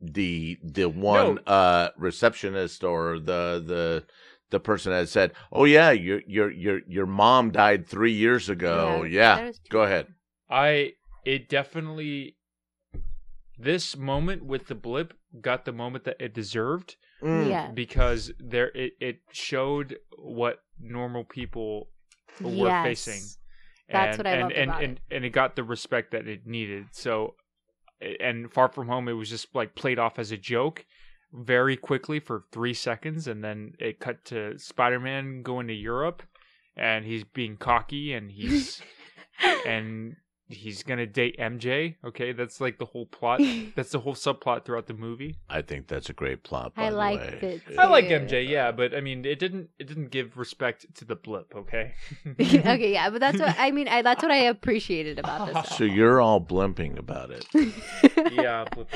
the 0.00 0.58
the 0.62 0.88
one 0.88 1.38
No. 1.38 1.42
uh 1.46 1.88
receptionist 1.96 2.84
or 2.84 3.18
the 3.18 3.62
the 3.66 4.04
the 4.50 4.60
person 4.60 4.92
had 4.92 5.08
said, 5.08 5.32
"Oh 5.50 5.64
yeah, 5.64 5.90
your 5.90 6.20
your 6.26 6.50
your 6.50 6.80
your 6.86 7.06
mom 7.06 7.50
died 7.50 7.86
three 7.88 8.12
years 8.12 8.48
ago." 8.48 9.02
Yeah, 9.02 9.36
Yeah, 9.36 9.52
go 9.70 9.82
ahead. 9.82 10.08
I 10.50 10.92
it 11.24 11.48
definitely 11.48 12.36
this 13.58 13.96
moment 13.96 14.44
with 14.44 14.66
the 14.66 14.74
blip 14.74 15.14
got 15.40 15.64
the 15.64 15.72
moment 15.72 16.04
that 16.04 16.16
it 16.20 16.34
deserved 16.34 16.96
Mm. 17.22 17.48
Yeah. 17.48 17.70
because 17.72 18.32
there 18.38 18.70
it, 18.74 18.94
it 19.00 19.20
showed 19.32 19.96
what 20.18 20.58
normal 20.78 21.24
people 21.24 21.88
were 22.40 22.68
Yes. 22.68 22.84
facing. 23.04 23.22
That's 23.88 24.18
and, 24.18 24.18
what 24.18 24.26
I 24.26 24.30
and, 24.30 24.42
loved 24.42 24.54
and, 24.56 24.70
about 24.70 24.82
and, 24.82 25.00
and 25.10 25.24
it 25.24 25.30
got 25.30 25.56
the 25.56 25.64
respect 25.64 26.10
that 26.10 26.26
it 26.26 26.46
needed. 26.46 26.88
So 26.92 27.36
and 28.20 28.52
Far 28.52 28.68
From 28.68 28.88
Home 28.88 29.08
it 29.08 29.12
was 29.12 29.30
just 29.30 29.54
like 29.54 29.74
played 29.74 29.98
off 29.98 30.18
as 30.18 30.32
a 30.32 30.36
joke 30.36 30.84
very 31.32 31.76
quickly 31.76 32.20
for 32.20 32.44
3 32.52 32.74
seconds 32.74 33.26
and 33.26 33.42
then 33.42 33.72
it 33.78 34.00
cut 34.00 34.24
to 34.26 34.58
Spider-Man 34.58 35.42
going 35.42 35.66
to 35.68 35.74
Europe 35.74 36.22
and 36.76 37.04
he's 37.06 37.24
being 37.24 37.56
cocky 37.56 38.12
and 38.12 38.30
he's 38.30 38.82
and 39.66 40.16
he's 40.48 40.82
gonna 40.82 41.06
date 41.06 41.36
MJ. 41.38 41.96
Okay, 42.04 42.32
that's 42.32 42.60
like 42.60 42.78
the 42.78 42.84
whole 42.84 43.06
plot. 43.06 43.40
That's 43.74 43.90
the 43.90 43.98
whole 44.00 44.14
subplot 44.14 44.64
throughout 44.64 44.86
the 44.86 44.94
movie. 44.94 45.36
I 45.48 45.62
think 45.62 45.88
that's 45.88 46.08
a 46.08 46.12
great 46.12 46.42
plot. 46.44 46.72
I 46.76 46.84
By 46.84 46.90
the 46.90 46.96
liked 46.96 47.42
way. 47.42 47.60
it, 47.68 47.78
I 47.78 47.86
like. 47.86 48.04
MJ, 48.06 48.46
yeah, 48.48 48.70
but 48.72 48.94
I 48.94 49.00
mean, 49.00 49.24
it 49.24 49.38
didn't. 49.38 49.70
It 49.78 49.86
didn't 49.86 50.10
give 50.10 50.36
respect 50.36 50.86
to 50.96 51.04
the 51.04 51.16
blip. 51.16 51.54
Okay. 51.56 51.94
okay, 52.40 52.92
yeah, 52.92 53.10
but 53.10 53.20
that's 53.20 53.38
what 53.40 53.54
I 53.58 53.70
mean. 53.70 53.88
I, 53.88 54.02
that's 54.02 54.22
what 54.22 54.30
I 54.32 54.36
appreciated 54.36 55.18
about 55.18 55.52
this. 55.52 55.72
So 55.76 55.84
you're 55.84 56.20
all 56.20 56.40
blimping 56.40 56.98
about 56.98 57.30
it. 57.30 57.46
yeah. 58.32 58.64
Blip. 58.72 58.88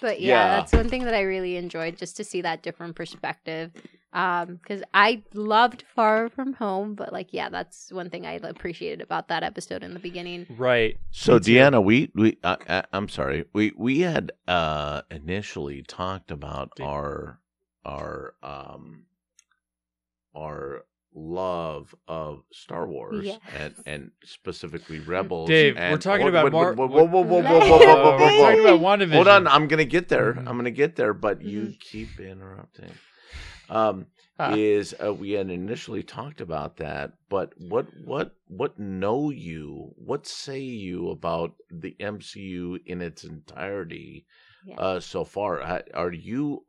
But 0.00 0.20
yeah, 0.20 0.28
Yeah. 0.28 0.56
that's 0.56 0.72
one 0.72 0.88
thing 0.88 1.04
that 1.04 1.14
I 1.14 1.22
really 1.22 1.56
enjoyed, 1.56 1.96
just 1.96 2.16
to 2.18 2.24
see 2.24 2.40
that 2.42 2.62
different 2.62 2.96
perspective. 2.96 3.72
Um, 4.14 4.60
because 4.62 4.82
I 4.94 5.24
loved 5.34 5.82
Far 5.96 6.28
From 6.30 6.52
Home, 6.54 6.94
but 6.94 7.12
like, 7.12 7.32
yeah, 7.32 7.48
that's 7.48 7.92
one 7.92 8.10
thing 8.10 8.24
I 8.24 8.34
appreciated 8.34 9.00
about 9.00 9.26
that 9.28 9.42
episode 9.42 9.82
in 9.82 9.92
the 9.92 9.98
beginning. 10.00 10.46
Right. 10.56 10.96
So 11.10 11.40
Deanna, 11.40 11.82
we 11.82 12.10
we 12.14 12.38
uh, 12.44 12.56
uh, 12.68 12.82
I'm 12.92 13.08
sorry, 13.08 13.44
we 13.52 13.72
we 13.76 14.00
had 14.00 14.30
uh 14.46 15.02
initially 15.10 15.82
talked 15.82 16.30
about 16.30 16.76
Did- 16.76 16.86
our 16.86 17.40
our 17.84 18.34
um 18.42 19.06
our 20.36 20.84
love 21.16 21.94
of 22.08 22.42
Star 22.52 22.86
Wars 22.86 23.24
Yes. 23.24 23.40
and 23.56 23.74
and 23.86 24.10
specifically 24.24 24.98
Rebels. 25.00 25.48
Dave, 25.48 25.76
and, 25.76 25.92
we're 25.92 25.98
talking 25.98 26.28
about 26.28 26.52
whoa, 26.52 26.62
Mar- 26.62 26.72
Whoa, 26.74 26.86
whoa, 26.86 27.04
whoa, 27.04 27.22
whoa, 27.22 27.22
whoa, 27.22 27.42
whoa, 27.42 27.42
whoa, 27.42 27.58
it 27.60 27.68
whoa, 27.70 27.96
whoa, 27.96 28.16
we're 28.16 28.38
talking 28.38 28.60
about 28.60 28.80
WandaVision. 28.80 29.12
Hold 29.14 29.28
on, 29.28 29.46
I'm 29.48 29.68
gonna 29.68 29.84
get 29.84 30.08
there. 30.08 30.34
Mhm. 30.34 30.48
I'm 30.48 30.56
gonna 30.56 30.70
get 30.70 30.96
there, 30.96 31.14
but 31.14 31.42
you 31.42 31.60
Mhm. 31.62 31.80
keep 31.80 32.18
interrupting. 32.20 32.92
Um, 33.70 34.06
Ah. 34.38 34.54
is 34.56 34.94
uh, 35.04 35.14
we 35.14 35.30
had 35.32 35.48
initially 35.48 36.02
talked 36.02 36.40
about 36.40 36.76
that, 36.78 37.12
but 37.28 37.52
what 37.56 37.86
what 38.04 38.34
what 38.48 38.78
know 38.80 39.30
you? 39.30 39.92
What 39.96 40.26
say 40.26 40.58
you 40.60 41.10
about 41.10 41.54
the 41.70 41.94
MCU 42.00 42.78
in 42.84 43.00
its 43.00 43.22
entirety 43.24 44.26
Yeah. 44.66 44.74
uh, 44.76 45.00
so 45.00 45.24
far? 45.24 45.60
Are 45.94 46.12
you 46.12 46.64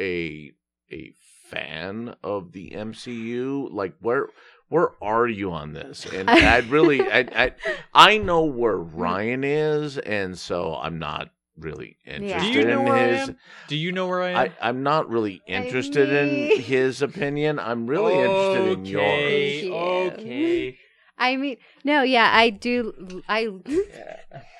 a 0.00 0.52
a 0.90 1.12
fan 1.50 2.14
of 2.22 2.52
the 2.52 2.72
MCU? 2.74 3.68
Like 3.70 3.94
where 4.00 4.28
where 4.68 4.90
are 5.02 5.28
you 5.28 5.52
on 5.52 5.72
this? 5.74 6.06
And 6.06 6.30
I 6.30 6.58
really 6.58 7.00
I 7.02 7.20
I 7.44 7.52
I 7.94 8.18
know 8.18 8.44
where 8.44 8.76
Ryan 8.78 9.44
is, 9.44 9.98
and 9.98 10.38
so 10.38 10.74
I'm 10.76 10.98
not 10.98 11.30
really 11.58 11.96
interested 12.06 12.40
Do 12.52 12.58
you 12.58 12.64
know 12.66 12.80
in 12.80 12.84
where 12.86 12.94
I 12.94 13.06
his. 13.16 13.28
am? 13.28 13.36
Do 13.68 13.76
you 13.76 13.92
know 13.92 14.06
where 14.06 14.22
I 14.22 14.30
am? 14.30 14.36
I, 14.36 14.52
I'm 14.68 14.82
not 14.82 15.08
really 15.10 15.40
interested 15.46 16.08
mean- 16.08 16.52
in 16.52 16.60
his 16.62 17.02
opinion. 17.02 17.58
I'm 17.58 17.86
really 17.86 18.14
interested 18.14 18.78
in 18.78 18.84
yours. 18.86 19.02
Okay, 19.02 19.66
yours. 19.66 20.12
Okay. 20.14 20.78
I 21.18 21.36
mean, 21.36 21.56
no, 21.84 22.02
yeah, 22.02 22.30
I 22.32 22.50
do. 22.50 23.22
I, 23.28 23.48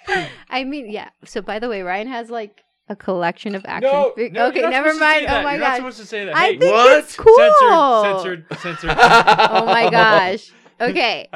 I 0.50 0.64
mean, 0.64 0.90
yeah. 0.90 1.08
So, 1.24 1.42
by 1.42 1.58
the 1.58 1.68
way, 1.68 1.82
Ryan 1.82 2.06
has 2.08 2.30
like 2.30 2.62
a 2.88 2.94
collection 2.94 3.54
of 3.54 3.64
action. 3.66 3.90
No, 3.90 4.12
fig- 4.14 4.32
no, 4.32 4.46
okay, 4.48 4.60
you're 4.60 4.70
not 4.70 4.70
never 4.70 4.92
supposed 4.92 5.00
to 5.00 5.04
say 5.06 5.20
mind. 5.20 5.26
Oh 5.26 5.32
that. 5.32 5.40
Oh 5.40 5.44
my 5.44 5.50
you're 5.52 5.60
not 5.60 5.66
gosh. 5.68 5.76
supposed 5.78 5.98
to 5.98 6.06
say 6.06 6.24
that. 6.26 6.36
I 6.36 6.40
Hey, 6.44 6.58
think 6.58 6.72
What? 6.72 6.98
it's 6.98 7.16
cool. 7.16 7.36
Censored, 8.02 8.46
censored, 8.50 8.60
censored. 8.60 8.90
Oh 8.98 9.66
my 9.66 9.90
gosh. 9.90 10.52
Okay. 10.80 11.28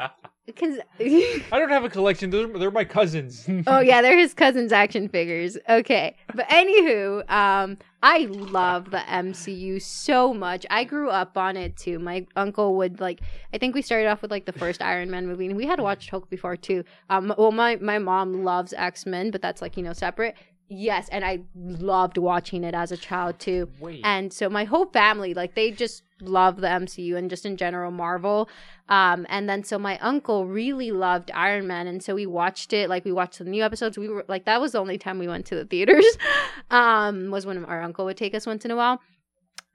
Because 0.46 0.78
I 1.00 1.42
don't 1.50 1.70
have 1.70 1.84
a 1.84 1.90
collection. 1.90 2.30
They're, 2.30 2.46
they're 2.46 2.70
my 2.70 2.84
cousins. 2.84 3.46
oh 3.66 3.80
yeah, 3.80 4.00
they're 4.00 4.16
his 4.16 4.32
cousin's 4.32 4.72
action 4.72 5.08
figures. 5.08 5.58
Okay, 5.68 6.16
but 6.34 6.48
anywho, 6.48 7.28
um, 7.28 7.78
I 8.02 8.26
love 8.30 8.92
the 8.92 8.98
MCU 8.98 9.82
so 9.82 10.32
much. 10.32 10.64
I 10.70 10.84
grew 10.84 11.10
up 11.10 11.36
on 11.36 11.56
it 11.56 11.76
too. 11.76 11.98
My 11.98 12.26
uncle 12.36 12.76
would 12.76 13.00
like. 13.00 13.20
I 13.52 13.58
think 13.58 13.74
we 13.74 13.82
started 13.82 14.06
off 14.06 14.22
with 14.22 14.30
like 14.30 14.46
the 14.46 14.52
first 14.52 14.80
Iron 14.80 15.10
Man 15.10 15.26
movie, 15.26 15.46
and 15.46 15.56
we 15.56 15.66
had 15.66 15.80
watched 15.80 16.10
Hulk 16.10 16.30
before 16.30 16.56
too. 16.56 16.84
Um, 17.10 17.34
well, 17.36 17.52
my 17.52 17.76
my 17.76 17.98
mom 17.98 18.44
loves 18.44 18.72
X 18.72 19.04
Men, 19.04 19.32
but 19.32 19.42
that's 19.42 19.60
like 19.60 19.76
you 19.76 19.82
know 19.82 19.92
separate. 19.92 20.36
Yes, 20.68 21.08
and 21.10 21.24
I 21.24 21.40
loved 21.54 22.18
watching 22.18 22.64
it 22.64 22.74
as 22.74 22.90
a 22.90 22.96
child 22.96 23.38
too. 23.38 23.68
Wait. 23.78 24.00
And 24.02 24.32
so 24.32 24.48
my 24.48 24.64
whole 24.64 24.86
family, 24.86 25.32
like 25.32 25.54
they 25.54 25.70
just 25.70 26.02
love 26.20 26.60
the 26.60 26.66
MCU 26.66 27.16
and 27.16 27.30
just 27.30 27.46
in 27.46 27.56
general 27.56 27.90
Marvel. 27.92 28.48
Um, 28.88 29.26
and 29.28 29.48
then 29.48 29.62
so 29.62 29.78
my 29.78 29.98
uncle 29.98 30.46
really 30.46 30.90
loved 30.90 31.30
Iron 31.32 31.66
Man, 31.68 31.86
and 31.86 32.02
so 32.02 32.14
we 32.14 32.26
watched 32.26 32.72
it. 32.72 32.88
Like 32.88 33.04
we 33.04 33.12
watched 33.12 33.38
the 33.38 33.44
new 33.44 33.62
episodes. 33.62 33.96
We 33.96 34.08
were 34.08 34.24
like 34.26 34.44
that 34.46 34.60
was 34.60 34.72
the 34.72 34.78
only 34.78 34.98
time 34.98 35.18
we 35.18 35.28
went 35.28 35.46
to 35.46 35.54
the 35.54 35.64
theaters. 35.64 36.06
um, 36.70 37.30
was 37.30 37.46
when 37.46 37.64
our 37.64 37.82
uncle 37.82 38.04
would 38.06 38.16
take 38.16 38.34
us 38.34 38.46
once 38.46 38.64
in 38.64 38.70
a 38.72 38.76
while. 38.76 39.00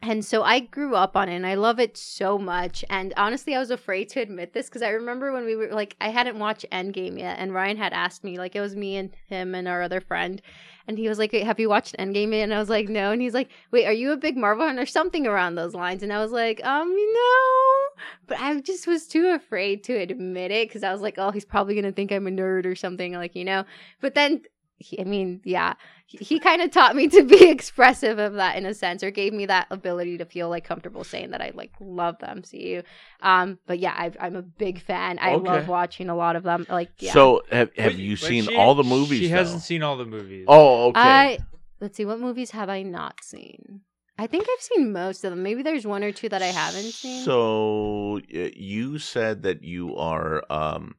And 0.04 0.26
so 0.26 0.42
I 0.42 0.62
grew 0.62 0.96
up 0.96 1.16
on 1.16 1.30
it 1.30 1.36
and 1.36 1.46
I 1.46 1.54
love 1.54 1.80
it 1.80 1.96
so 1.96 2.40
much. 2.40 2.84
And 2.90 3.14
honestly, 3.18 3.56
I 3.56 3.60
was 3.60 3.70
afraid 3.70 4.10
to 4.10 4.20
admit 4.20 4.52
this 4.52 4.68
because 4.68 4.82
I 4.82 4.90
remember 4.90 5.32
when 5.32 5.46
we 5.46 5.56
were 5.56 5.68
like, 5.68 5.96
I 6.02 6.10
hadn't 6.10 6.40
watched 6.40 6.66
Endgame 6.72 7.20
yet. 7.20 7.38
And 7.38 7.54
Ryan 7.54 7.78
had 7.78 7.94
asked 7.94 8.24
me, 8.24 8.40
like, 8.40 8.56
it 8.56 8.62
was 8.62 8.76
me 8.76 8.98
and 8.98 9.12
him 9.28 9.54
and 9.54 9.68
our 9.68 9.84
other 9.84 10.02
friend. 10.02 10.42
And 10.88 10.98
he 10.98 11.08
was 11.08 11.20
like, 11.20 11.32
Have 11.34 11.60
you 11.60 11.70
watched 11.70 11.96
Endgame 12.00 12.34
yet? 12.34 12.44
And 12.44 12.54
I 12.54 12.58
was 12.58 12.70
like, 12.70 12.90
No. 12.90 13.12
And 13.12 13.22
he's 13.22 13.36
like, 13.36 13.50
Wait, 13.70 13.86
are 13.86 13.94
you 13.94 14.12
a 14.12 14.18
big 14.18 14.36
Marvel 14.36 14.66
fan 14.66 14.80
or 14.80 14.88
something 14.88 15.28
around 15.28 15.54
those 15.54 15.76
lines? 15.76 16.02
And 16.02 16.12
I 16.12 16.18
was 16.18 16.32
like, 16.32 16.66
Um, 16.66 16.90
no. 16.90 18.02
But 18.26 18.40
I 18.40 18.60
just 18.62 18.88
was 18.88 19.08
too 19.08 19.28
afraid 19.28 19.84
to 19.84 19.94
admit 19.94 20.50
it 20.50 20.68
because 20.68 20.84
I 20.84 20.92
was 20.92 21.02
like, 21.02 21.20
Oh, 21.20 21.30
he's 21.30 21.46
probably 21.46 21.76
going 21.76 21.86
to 21.86 21.92
think 21.92 22.12
I'm 22.12 22.26
a 22.26 22.32
nerd 22.32 22.66
or 22.66 22.76
something, 22.76 23.14
like, 23.14 23.36
you 23.36 23.46
know? 23.46 23.66
But 24.02 24.16
then 24.16 24.42
he, 24.82 25.00
I 25.00 25.04
mean, 25.04 25.42
yeah, 25.44 25.74
he, 26.06 26.18
he 26.18 26.40
kind 26.40 26.62
of 26.62 26.72
taught 26.72 26.96
me 26.96 27.08
to 27.16 27.24
be 27.24 27.50
expressive 27.50 28.20
of 28.20 28.34
that 28.34 28.56
in 28.58 28.66
a 28.66 28.74
sense, 28.74 29.04
or 29.04 29.12
gave 29.12 29.34
me 29.34 29.46
that 29.46 29.68
ability 29.72 30.18
to 30.18 30.26
feel 30.26 30.50
like 30.50 30.64
comfortable 30.66 31.04
saying 31.04 31.32
that 31.32 31.42
I 31.42 31.52
like 31.54 31.72
love 31.80 32.18
the 32.20 32.28
MCU. 32.28 32.84
Um, 33.22 33.60
but 33.68 33.80
yeah, 33.80 33.94
I, 33.96 34.12
I'm 34.20 34.36
a 34.36 34.42
big 34.42 34.82
fan. 34.82 35.20
I 35.22 35.34
Okay. 35.36 35.44
love 35.48 35.68
watching 35.68 36.10
a 36.10 36.16
lot 36.16 36.36
of 36.36 36.44
them. 36.44 36.66
Like, 36.70 36.92
yeah, 37.00 37.14
So 37.14 37.42
have 37.52 37.70
have 37.78 38.00
you 38.00 38.16
but 38.16 38.28
seen 38.28 38.46
she- 38.46 38.56
all 38.58 38.76
the 38.76 38.84
movies? 38.84 39.20
She 39.20 39.28
though? 39.30 39.36
hasn't 39.36 39.62
seen 39.62 39.84
all 39.84 39.98
the 39.98 40.06
movies. 40.06 40.46
Oh, 40.48 40.88
okay. 40.90 41.00
I 41.00 41.40
let's 41.80 41.98
see, 41.98 42.06
what 42.06 42.20
movies 42.20 42.52
have 42.52 42.70
I 42.70 42.84
not 42.84 43.24
seen? 43.24 43.82
I 44.18 44.28
think 44.28 44.46
I've 44.54 44.62
seen 44.62 44.92
most 44.94 45.24
of 45.24 45.32
them. 45.32 45.42
Maybe 45.42 45.64
there's 45.64 45.88
one 45.88 46.04
or 46.04 46.12
two 46.12 46.30
that 46.30 46.44
I 46.44 46.48
haven't 46.52 46.94
seen. 46.94 47.24
So 47.24 48.18
uh, 48.20 48.50
you 48.56 49.00
said 49.00 49.42
that 49.44 49.64
you 49.64 49.96
are 49.96 50.44
um 50.52 50.96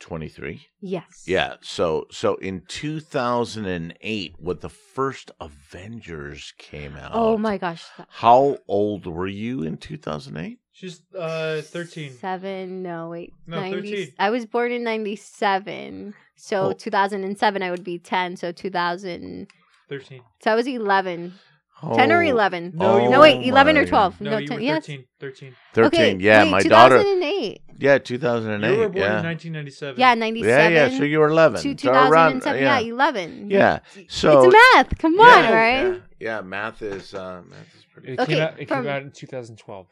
23. 0.00 0.66
yes, 0.80 1.24
Yeah. 1.26 1.54
So 1.60 2.06
so 2.10 2.34
in 2.36 2.62
2008 2.66 4.34
when 4.38 4.58
the 4.58 4.68
first 4.68 5.30
Avengers 5.40 6.52
came 6.58 6.96
out. 6.96 7.12
Oh 7.14 7.36
my 7.38 7.58
gosh, 7.58 7.84
How 8.08 8.58
old 8.66 9.06
were 9.06 9.26
you 9.28 9.62
in 9.62 9.76
2008? 9.76 10.58
She's 10.72 11.02
uh 11.16 11.60
13. 11.62 12.12
Seven, 12.12 12.82
no, 12.82 13.10
wait, 13.10 13.32
No, 13.46 13.60
90 13.60 13.90
13. 13.90 14.14
I 14.18 14.30
was 14.30 14.46
born 14.46 14.72
in 14.72 14.82
'97, 14.84 16.14
so 16.36 16.68
Oh. 16.68 16.72
2007 16.72 17.62
I 17.62 17.70
would 17.70 17.84
be 17.84 17.98
10. 17.98 18.36
So 18.36 18.50
2000, 18.52 19.46
13. 19.88 20.22
so 20.42 20.52
I 20.52 20.54
was 20.54 20.66
11, 20.66 21.34
10 21.80 22.12
or 22.12 22.22
Oh, 22.22 22.28
11. 22.28 22.72
No, 22.74 22.98
you 23.02 23.10
no, 23.10 23.20
wait, 23.20 23.46
11 23.46 23.76
or 23.76 23.86
12. 23.86 24.20
No, 24.20 24.30
No, 24.32 24.38
you 24.38 24.46
10, 24.48 24.56
were 24.56 24.62
yes. 24.62 24.86
13. 24.86 25.04
13. 25.18 25.54
13. 25.74 25.86
Okay, 25.86 26.16
yeah, 26.22 26.44
wait, 26.44 26.50
my 26.50 26.62
daughter. 26.62 26.98
2008. 26.98 27.62
Yeah, 27.78 27.98
2008. 27.98 28.70
You 28.72 28.78
were 28.78 28.88
born 28.88 28.96
yeah. 28.98 29.18
in 29.20 29.24
1997. 29.24 29.98
Yeah, 29.98 30.14
97. 30.14 30.72
yeah, 30.72 30.86
yeah. 30.86 30.98
So 30.98 31.04
you 31.04 31.18
were 31.20 31.28
11. 31.28 31.62
to 31.62 31.82
So 31.82 31.90
around- 31.92 32.32
2007. 32.42 32.62
yeah. 32.62 32.78
yeah. 32.78 32.92
11. 32.92 33.50
Yeah. 33.50 33.78
So 34.08 34.44
it's 34.50 34.56
math. 34.74 34.98
Come 34.98 35.14
yeah, 35.16 35.22
on, 35.24 35.52
right? 35.52 35.82
Yeah, 35.86 35.96
yeah, 36.20 36.40
math 36.42 36.82
is 36.82 37.14
uh, 37.14 37.40
math 37.48 37.74
is 37.74 37.84
pretty. 37.92 38.12
It 38.12 38.20
Okay, 38.20 38.34
came 38.34 38.42
out. 38.42 38.60
It 38.60 38.68
from- 38.68 38.84
came 38.84 38.92
out 38.92 39.02
in 39.02 39.10
2012. 39.12 39.86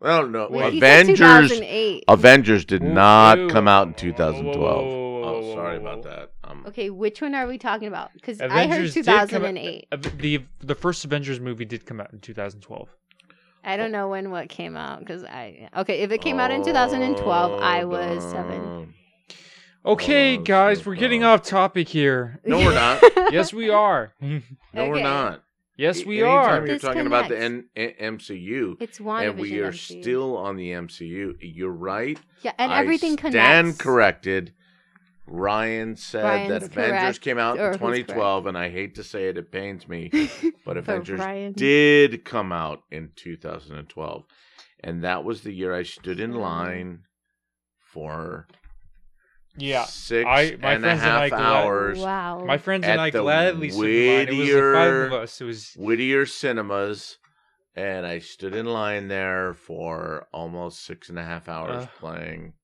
Well, 0.00 0.28
no, 0.28 0.48
Wait, 0.50 0.76
Avengers. 0.76 1.52
Avengers 2.08 2.64
did 2.64 2.82
Whoa, 2.82 2.92
not 2.92 3.38
whoa, 3.38 3.48
come 3.50 3.68
out 3.68 3.86
in 3.88 3.92
whoa, 3.92 4.22
whoa, 4.22 4.32
2012. 4.32 4.84
whoa, 4.86 5.09
whoa, 5.40 5.46
oh, 5.46 5.48
whoa, 5.48 5.54
sorry 5.54 5.78
whoa, 5.78 5.90
about 5.92 6.02
that. 6.04 6.30
Um, 6.44 6.64
Okay, 6.68 6.90
which 6.90 7.20
one 7.22 7.34
are 7.34 7.46
we 7.46 7.58
talking 7.58 7.88
about? 7.88 8.12
Because 8.14 8.40
I 8.40 8.48
heard 8.48 8.64
Avengers 8.70 8.94
did 8.94 9.06
come 9.06 9.14
out- 9.18 9.28
2008. 9.30 9.86
uh, 9.92 9.96
the 10.16 10.44
the 10.60 10.74
first 10.74 11.04
Avengers 11.04 11.40
movie 11.40 11.64
did 11.64 11.86
come 11.86 12.00
out 12.00 12.12
in 12.12 12.20
2012. 12.20 12.88
I 13.62 13.76
don't 13.76 13.92
know 13.92 14.08
when 14.08 14.30
what 14.30 14.48
came 14.48 14.76
out 14.76 15.00
because 15.00 15.22
I 15.24 15.68
okay 15.76 16.00
if 16.00 16.10
it 16.10 16.22
came 16.22 16.40
out 16.40 16.50
in 16.50 16.64
2012 16.64 17.60
I 17.60 17.84
was 17.84 18.22
seven. 18.30 18.94
Okay, 19.84 20.36
Oh, 20.36 20.42
guys, 20.42 20.78
so 20.82 20.90
we're 20.90 20.96
getting 20.96 21.22
far. 21.22 21.30
off 21.34 21.42
topic 21.42 21.88
here. 21.88 22.38
No, 22.44 22.58
we're 22.58 22.74
not. 22.74 23.02
yes, 23.32 23.52
we 23.52 23.70
are. 23.70 24.12
No, 24.20 24.86
we're 24.88 24.94
Okay. 24.96 25.02
not. 25.02 25.42
yes, 25.76 26.04
we 26.04 26.22
Anytime 26.22 26.62
are. 26.62 26.66
You're 26.66 26.78
talking 26.78 27.06
about 27.06 27.28
the 27.28 27.38
N- 27.38 27.64
N- 27.74 27.94
MCU, 28.18 28.76
It's 28.78 29.00
one 29.00 29.24
and 29.24 29.38
we 29.38 29.58
are 29.60 29.72
still 29.72 30.36
on 30.36 30.56
the 30.56 30.70
MCU. 30.72 31.34
You're 31.40 31.72
right. 31.72 32.18
yeah, 32.42 32.52
and 32.58 32.70
I 32.70 32.80
everything 32.80 33.16
stand 33.18 33.32
connects. 33.34 33.80
corrected. 33.82 34.52
Ryan 35.32 35.94
said 35.96 36.24
Ryan's 36.24 36.48
that 36.50 36.62
Avengers 36.64 37.00
correct, 37.00 37.20
came 37.20 37.38
out 37.38 37.56
in 37.56 37.72
2012, 37.74 38.46
and 38.46 38.58
I 38.58 38.68
hate 38.68 38.96
to 38.96 39.04
say 39.04 39.28
it, 39.28 39.38
it 39.38 39.52
pains 39.52 39.86
me, 39.88 40.10
but 40.66 40.76
Avengers 40.76 41.20
Ryan. 41.20 41.52
did 41.52 42.24
come 42.24 42.50
out 42.50 42.82
in 42.90 43.10
2012, 43.14 44.24
and 44.82 45.04
that 45.04 45.22
was 45.24 45.42
the 45.42 45.52
year 45.52 45.72
I 45.74 45.84
stood 45.84 46.18
in 46.18 46.32
Mhm. 46.32 46.40
line 46.40 46.98
for 47.78 48.48
Yeah, 49.56 49.84
six 49.84 50.26
I- 50.26 50.56
my 50.60 50.72
and 50.74 50.84
a 50.84 50.88
friends 50.88 51.02
and 51.02 51.10
I 51.12 51.20
half 51.22 51.30
glad- 51.30 51.40
hours. 51.64 51.98
Wow. 52.00 52.44
my 52.44 52.58
friends 52.58 52.84
and 52.86 53.00
I 53.00 53.10
the 53.10 53.20
gladly 53.20 53.70
stood 53.70 53.84
in 53.88 54.16
line. 54.16 54.28
It 54.28 54.38
was 54.38 54.48
the 54.48 54.54
five 54.54 54.92
of 54.92 55.10
Whittier- 55.10 55.22
us. 55.22 55.40
It 55.40 55.44
was 55.44 55.72
Whittier 55.76 56.26
Cinemas, 56.26 57.18
and 57.76 58.04
I 58.04 58.18
stood 58.18 58.54
in 58.56 58.66
line 58.66 59.06
there 59.08 59.54
for 59.54 60.26
almost 60.32 60.84
six 60.84 61.08
and 61.08 61.18
a 61.20 61.24
half 61.24 61.48
hours 61.48 61.84
Uh, 61.84 61.88
playing 61.98 62.54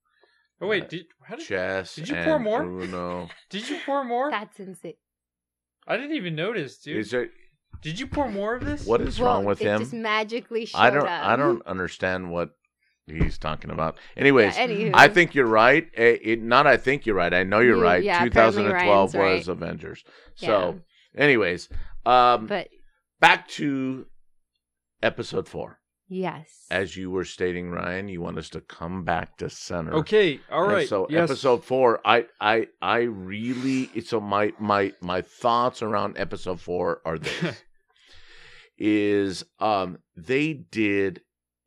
Oh 0.61 0.66
wait, 0.69 0.89
did 0.89 1.07
how 1.24 1.37
did 1.37 1.47
chess. 1.47 1.95
did 1.97 2.09
you 2.09 2.16
pour 2.24 2.39
more? 2.39 2.62
Uno. 2.62 3.28
did 3.51 3.69
you 3.69 3.78
pour 3.85 4.05
more? 4.05 4.31
That's 4.31 4.59
insane. 4.59 4.95
I 5.87 5.97
didn't 5.97 6.16
even 6.16 6.35
notice, 6.35 6.78
dude. 6.78 6.97
Is 6.97 7.11
there 7.11 7.28
Did 7.83 8.01
you 8.01 8.07
pour 8.07 8.28
more 8.31 8.55
of 8.57 8.65
this? 8.65 8.87
what 8.87 9.01
is 9.01 9.20
well, 9.20 9.35
wrong 9.35 9.45
with 9.45 9.61
it 9.61 9.66
him? 9.66 9.81
just 9.81 9.93
magically 9.93 10.65
showed 10.66 10.78
I 10.78 10.91
don't. 10.91 11.03
up. 11.07 11.24
I 11.27 11.37
don't 11.37 11.65
understand 11.66 12.31
what 12.31 12.51
he's 13.07 13.39
talking 13.39 13.70
about. 13.70 13.99
Anyways, 14.16 14.57
Yeah. 14.59 14.91
I 14.95 15.09
think 15.09 15.35
you're 15.35 15.47
right. 15.47 15.89
Eh, 15.95 16.16
It, 16.23 16.43
not. 16.43 16.66
I 16.66 16.77
think 16.77 17.07
you're 17.07 17.15
right. 17.15 17.33
I 17.33 17.45
know 17.45 17.61
you're 17.61 17.77
You- 17.77 17.83
right. 17.83 18.03
yeah, 18.03 18.24
2012 18.24 19.15
was 19.15 19.15
right. 19.15 19.47
Avengers. 19.49 20.03
So, 20.35 20.81
anyways, 21.16 21.69
um, 22.05 22.47
But 22.47 22.69
back 23.20 23.47
to 23.49 24.07
episode 25.03 25.49
four. 25.49 25.78
Yes. 26.09 26.66
As 26.70 26.97
you 26.97 27.11
were 27.11 27.24
stating, 27.24 27.70
Ryan, 27.70 28.09
you 28.09 28.20
want 28.20 28.39
us 28.39 28.49
to 28.51 28.61
come 28.61 29.05
back 29.05 29.37
to 29.39 29.51
center. 29.51 29.95
Okay, 29.95 30.41
All 30.51 30.66
right. 30.66 30.81
And 30.81 30.89
so 30.89 31.07
yes. 31.11 31.31
episode 31.31 31.65
four, 31.65 32.01
I, 32.05 32.27
I, 32.41 32.69
I 32.83 32.99
really. 33.01 33.91
So 34.03 34.20
my, 34.20 34.53
my, 34.59 34.93
my 35.01 35.23
thoughts 35.23 35.83
around 35.83 36.16
episode 36.19 36.61
four 36.61 37.01
are 37.05 37.19
this: 37.19 37.62
is 38.78 39.45
um 39.59 39.99
they 40.16 40.53
did 40.53 41.20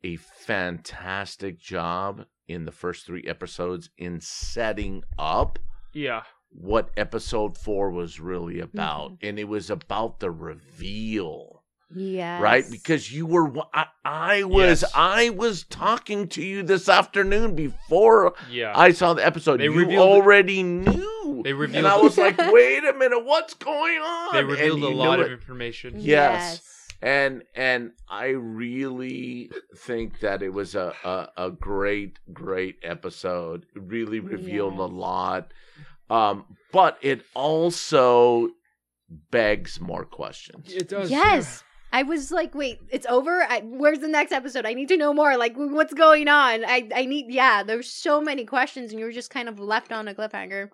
a 0.04 0.16
fantastic 0.16 1.58
job 1.58 2.24
in 2.48 2.64
the 2.64 2.72
first 2.72 3.04
three 3.06 3.24
episodes 3.26 3.90
in 3.98 4.20
setting 4.20 5.02
up 5.18 5.58
Yeah. 5.92 6.22
what 6.50 6.90
episode 6.96 7.56
four 7.58 7.90
was 7.90 8.18
really 8.20 8.60
about, 8.60 9.12
Mm-hmm. 9.12 9.26
and 9.26 9.38
it 9.38 9.44
was 9.48 9.70
about 9.70 10.20
the 10.20 10.30
reveal 10.30 11.59
yes. 11.94 12.40
right 12.42 12.64
because 12.70 13.12
you 13.12 13.26
were 13.26 13.52
I, 13.74 13.86
I 14.04 14.42
was 14.44 14.82
Yes. 14.82 14.92
i 14.94 15.30
was 15.30 15.64
talking 15.64 16.28
to 16.28 16.42
you 16.42 16.62
this 16.62 16.88
afternoon 16.88 17.54
before 17.54 18.34
Yeah. 18.50 18.72
i 18.76 18.92
saw 18.92 19.14
the 19.14 19.24
episode 19.26 19.58
They 19.60 19.64
you 19.64 19.74
revealed- 19.74 20.08
already 20.08 20.62
knew 20.62 21.40
They 21.44 21.50
and 21.50 21.58
revealed- 21.58 21.86
i 21.86 21.96
was 21.96 22.16
like 22.18 22.36
wait 22.52 22.84
a 22.84 22.92
minute 22.92 23.24
what's 23.24 23.54
going 23.54 23.98
on 24.00 24.32
they 24.34 24.38
And 24.40 24.48
revealed 24.48 24.82
a 24.82 24.88
lot 24.88 25.20
of 25.20 25.26
it. 25.26 25.32
information. 25.32 25.94
Yes. 25.98 26.62
and 27.02 27.42
and 27.54 27.92
i 28.08 28.26
really 28.28 29.50
think 29.78 30.20
that 30.20 30.42
it 30.42 30.50
was 30.52 30.74
a 30.74 30.92
a, 31.04 31.28
a 31.46 31.50
great 31.50 32.18
great 32.32 32.76
episode 32.82 33.64
it 33.74 33.82
really 33.82 34.20
revealed 34.20 34.78
a 34.78 34.84
lot 34.84 35.52
um 36.10 36.44
but 36.72 36.98
it 37.02 37.22
also 37.34 38.48
begs 39.32 39.80
more 39.80 40.04
questions 40.04 40.72
It 40.72 40.88
does. 40.88 41.10
Yes. 41.10 41.64
I 41.92 42.04
was 42.04 42.30
like, 42.30 42.54
wait, 42.54 42.78
it's 42.90 43.06
over. 43.06 43.42
I, 43.42 43.60
where's 43.64 43.98
the 43.98 44.08
next 44.08 44.32
episode? 44.32 44.64
I 44.64 44.74
need 44.74 44.88
to 44.88 44.96
know 44.96 45.12
more. 45.12 45.36
Like, 45.36 45.54
what's 45.56 45.92
going 45.92 46.28
on? 46.28 46.64
I, 46.64 46.88
I 46.94 47.04
need, 47.04 47.26
yeah. 47.28 47.62
There's 47.62 47.90
so 47.90 48.20
many 48.20 48.44
questions, 48.44 48.90
and 48.90 49.00
you 49.00 49.06
were 49.06 49.12
just 49.12 49.30
kind 49.30 49.48
of 49.48 49.58
left 49.58 49.90
on 49.90 50.06
a 50.06 50.14
cliffhanger. 50.14 50.68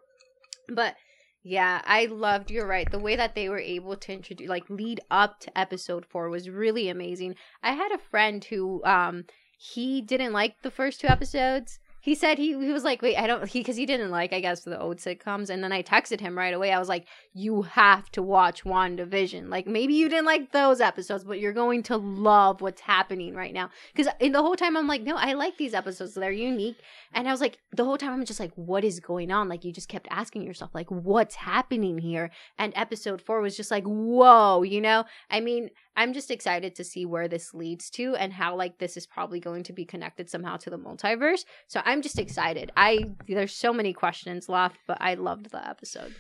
But 0.69 0.95
yeah, 1.43 1.81
I 1.85 2.07
loved. 2.07 2.51
You're 2.51 2.67
right. 2.67 2.91
The 2.91 2.99
way 2.99 3.17
that 3.17 3.35
they 3.35 3.49
were 3.49 3.59
able 3.59 3.97
to 3.97 4.13
introduce, 4.13 4.49
like, 4.49 4.69
lead 4.69 5.01
up 5.11 5.41
to 5.41 5.59
episode 5.59 6.05
four 6.05 6.29
was 6.29 6.51
really 6.51 6.89
amazing. 6.89 7.37
I 7.63 7.73
had 7.73 7.93
a 7.93 7.99
friend 8.11 8.45
who, 8.45 8.85
um, 8.85 9.25
he 9.57 10.03
didn't 10.03 10.35
like 10.35 10.57
the 10.63 10.71
first 10.71 11.01
two 11.01 11.09
episodes. 11.09 11.79
He 12.07 12.15
said 12.15 12.39
he 12.39 12.51
he 12.51 12.73
was 12.73 12.85
like, 12.85 13.03
wait, 13.03 13.17
I 13.17 13.27
don't 13.27 13.49
he 13.49 13.59
because 13.59 13.75
he 13.75 13.85
didn't 13.85 14.13
like 14.13 14.33
I 14.33 14.39
guess 14.41 14.61
the 14.61 14.81
old 14.81 14.99
sitcoms, 14.99 15.51
and 15.51 15.63
then 15.63 15.73
I 15.73 15.83
texted 15.83 16.21
him 16.21 16.39
right 16.39 16.55
away. 16.55 16.71
I 16.71 16.79
was 16.79 16.89
like, 16.89 17.09
you 17.35 17.63
have 17.63 18.09
to 18.13 18.23
watch 18.23 18.63
WandaVision. 18.63 19.49
Like 19.49 19.67
maybe 19.67 19.95
you 19.95 20.09
didn't 20.09 20.25
like 20.25 20.53
those 20.53 20.81
episodes, 20.81 21.25
but 21.25 21.41
you're 21.41 21.53
going 21.53 21.83
to 21.85 21.97
love 21.97 22.61
what's 22.61 22.81
happening 22.81 23.35
right 23.35 23.53
now. 23.53 23.71
Because 23.93 24.13
in 24.21 24.31
the 24.31 24.41
whole 24.41 24.55
time 24.55 24.77
I'm 24.77 24.87
like, 24.87 25.03
no, 25.03 25.17
I 25.17 25.33
like 25.33 25.59
these 25.59 25.75
episodes. 25.75 26.15
They're 26.15 26.31
unique, 26.31 26.79
and 27.13 27.27
I 27.27 27.33
was 27.33 27.41
like, 27.41 27.59
the 27.73 27.85
whole 27.85 27.99
time 27.99 28.13
I'm 28.13 28.25
just 28.25 28.39
like, 28.39 28.53
what 28.55 28.85
is 28.85 29.01
going 29.01 29.33
on? 29.33 29.49
Like 29.49 29.65
you 29.65 29.73
just 29.73 29.89
kept 29.89 30.07
asking 30.09 30.43
yourself, 30.43 30.71
like, 30.75 30.89
what's 30.89 31.35
happening 31.35 31.99
here? 31.99 32.31
And 32.57 32.73
episode 32.77 33.21
four 33.21 33.41
was 33.41 33.57
just 33.57 33.73
like, 33.73 33.85
whoa, 33.85 34.63
you 34.63 34.81
know. 34.81 35.07
I 35.29 35.41
mean, 35.41 35.71
I'm 35.97 36.13
just 36.13 36.31
excited 36.31 36.75
to 36.75 36.85
see 36.85 37.07
where 37.07 37.27
this 37.27 37.55
leads 37.55 37.89
to 37.91 38.15
and 38.17 38.35
how 38.35 38.55
like 38.55 38.79
this 38.79 38.97
is 38.97 39.07
probably 39.07 39.41
going 39.41 39.63
to 39.65 39.73
be 39.73 39.85
connected 39.87 40.29
somehow 40.29 40.57
to 40.59 40.71
the 40.71 40.79
multiverse. 40.79 41.45
So 41.67 41.81
I'm 41.85 41.96
just 42.03 42.19
excited. 42.19 42.73
I 42.77 43.13
there's 43.29 43.55
so 43.55 43.73
many 43.73 43.93
questions 43.93 44.49
left, 44.49 44.79
but 44.87 44.99
I 45.01 45.15
loved 45.15 45.51
the 45.51 45.67
episode. 45.67 46.15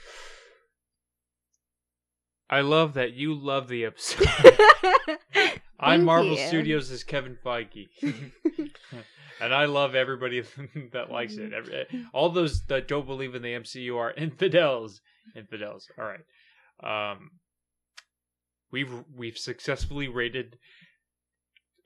I 2.48 2.60
love 2.60 2.94
that 2.94 3.12
you 3.14 3.34
love 3.34 3.68
the 3.68 3.84
episode. 3.84 4.28
I'm 5.80 6.04
Marvel 6.04 6.36
you. 6.36 6.46
Studios 6.46 6.90
as 6.90 7.02
Kevin 7.04 7.36
Feige. 7.44 7.88
and 8.02 9.54
I 9.54 9.66
love 9.66 9.94
everybody 9.94 10.42
that 10.92 11.10
likes 11.10 11.36
it. 11.36 11.52
Every, 11.52 11.86
all 12.12 12.30
those 12.30 12.62
that 12.66 12.88
don't 12.88 13.06
believe 13.06 13.34
in 13.34 13.42
the 13.42 13.54
MCU 13.54 13.96
are 13.96 14.12
infidels. 14.12 15.00
Infidels. 15.34 15.88
All 15.98 16.04
right. 16.04 16.20
Um, 17.12 17.30
we've 18.70 18.92
we've 19.14 19.38
successfully 19.38 20.08
rated 20.08 20.56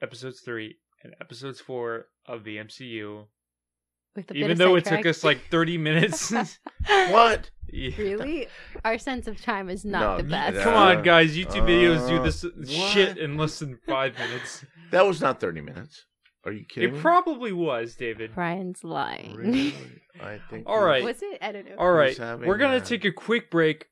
episodes 0.03 0.41
three 0.41 0.77
and 1.03 1.15
episodes 1.21 1.61
four 1.61 2.07
of 2.27 2.45
the 2.45 2.57
MCU, 2.59 3.25
With 3.25 3.25
a 3.25 3.25
bit 3.25 3.40
even 4.35 4.53
of 4.53 4.59
though 4.59 4.77
it 4.77 4.85
sidetrack. 4.85 5.03
took 5.05 5.11
us 5.11 5.24
like 5.24 5.41
30 5.51 5.78
minutes. 5.78 6.32
What? 7.11 7.51
Yeah. 7.73 7.91
really, 7.99 8.49
our 8.85 8.99
sense 8.99 9.28
of 9.28 9.41
time 9.41 9.70
is 9.70 9.85
not 9.85 10.01
No, 10.01 10.16
the 10.16 10.23
best. 10.31 10.57
uh, 10.57 10.65
Come 10.65 10.74
on, 10.74 11.03
guys! 11.05 11.37
YouTube 11.37 11.69
videos 11.69 12.09
do 12.09 12.16
uh, 12.16 12.23
this 12.23 12.43
what? 12.43 12.66
shit 12.69 13.16
in 13.19 13.37
less 13.37 13.61
than 13.61 13.78
five 13.87 14.19
minutes. 14.19 14.65
That 14.91 15.07
was 15.07 15.20
not 15.20 15.39
30 15.41 15.61
minutes. 15.61 16.05
Are 16.45 16.51
you 16.53 16.65
kidding 16.69 16.89
It 16.89 16.93
me? 16.95 17.01
probably 17.01 17.53
was, 17.53 17.95
David. 17.95 18.35
Brian's 18.35 18.82
lying. 18.82 19.35
Really? 19.37 19.74
I 20.20 20.41
think. 20.51 20.65
All 20.69 20.82
right. 20.82 21.01
he- 21.03 21.07
Was 21.07 21.23
it? 21.23 21.39
I 21.43 21.53
don't 21.53 21.65
know. 21.69 21.77
All 21.78 21.93
right, 21.93 22.19
we're 22.45 22.57
gonna 22.59 22.81
that? 22.81 22.87
take 22.89 23.05
a 23.05 23.12
quick 23.12 23.51
break. 23.53 23.87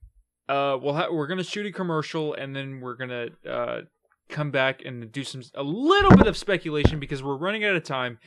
Uh, 0.48 0.76
we'll 0.82 0.94
ha- 0.94 1.08
we're 1.12 1.26
gonna 1.28 1.44
shoot 1.44 1.66
a 1.66 1.70
commercial 1.72 2.34
and 2.34 2.56
then 2.56 2.80
we're 2.80 2.96
gonna 2.96 3.28
uh 3.48 3.80
come 4.28 4.50
back 4.50 4.82
and 4.84 5.12
do 5.12 5.22
some 5.22 5.42
a 5.54 5.62
little 5.62 6.10
bit 6.16 6.26
of 6.26 6.36
speculation 6.36 6.98
because 6.98 7.22
we're 7.22 7.36
running 7.36 7.64
out 7.64 7.76
of 7.76 7.84
time, 7.84 8.18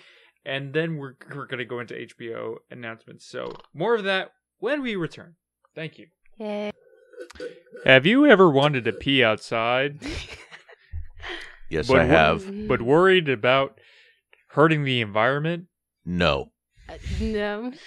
and 0.45 0.73
then 0.73 0.97
we're 0.97 1.13
we're 1.35 1.45
gonna 1.47 1.65
go 1.65 1.79
into 1.79 1.93
HBO 1.95 2.55
announcements. 2.69 3.25
So 3.25 3.53
more 3.73 3.95
of 3.95 4.03
that 4.05 4.31
when 4.59 4.81
we 4.81 4.95
return. 4.95 5.35
Thank 5.75 5.97
you. 5.99 6.07
Yay. 6.37 6.71
Have 7.85 8.05
you 8.05 8.25
ever 8.25 8.49
wanted 8.49 8.83
to 8.85 8.91
pee 8.91 9.23
outside, 9.23 9.99
Yes, 11.69 11.87
But 11.87 11.97
I 11.97 11.99
what- 12.01 12.09
have. 12.09 12.67
but 12.67 12.81
worried 12.81 13.29
about 13.29 13.79
hurting 14.49 14.83
the 14.83 14.99
environment? 15.01 15.67
No. 16.05 16.51
Uh, 16.89 16.97
no. 17.19 17.71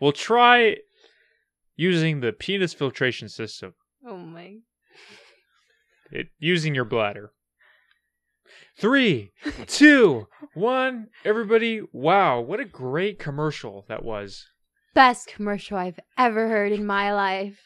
Well, 0.00 0.12
try 0.12 0.78
using 1.76 2.20
the 2.20 2.32
penis 2.32 2.72
filtration 2.72 3.28
system. 3.28 3.74
Oh 4.06 4.16
my. 4.16 4.56
It, 6.10 6.28
using 6.38 6.74
your 6.74 6.86
bladder. 6.86 7.32
Three, 8.80 9.32
two, 9.66 10.26
one. 10.54 11.08
Everybody, 11.24 11.82
wow, 11.92 12.40
what 12.40 12.60
a 12.60 12.64
great 12.64 13.18
commercial 13.18 13.84
that 13.88 14.02
was. 14.02 14.46
Best 14.94 15.28
commercial 15.28 15.76
I've 15.76 16.00
ever 16.16 16.48
heard 16.48 16.72
in 16.72 16.86
my 16.86 17.12
life. 17.12 17.60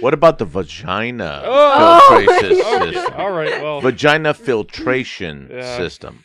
What 0.00 0.14
about 0.14 0.38
the 0.38 0.44
vagina 0.44 1.42
Oh! 1.44 1.98
filtration 2.06 2.56
Oh 2.64 2.70
my 2.80 2.86
Okay, 2.86 2.94
system? 2.94 3.14
all 3.16 3.32
right, 3.32 3.60
well, 3.60 3.80
Vagina 3.80 4.32
filtration 4.32 5.48
Yeah. 5.50 5.76
system. 5.76 6.24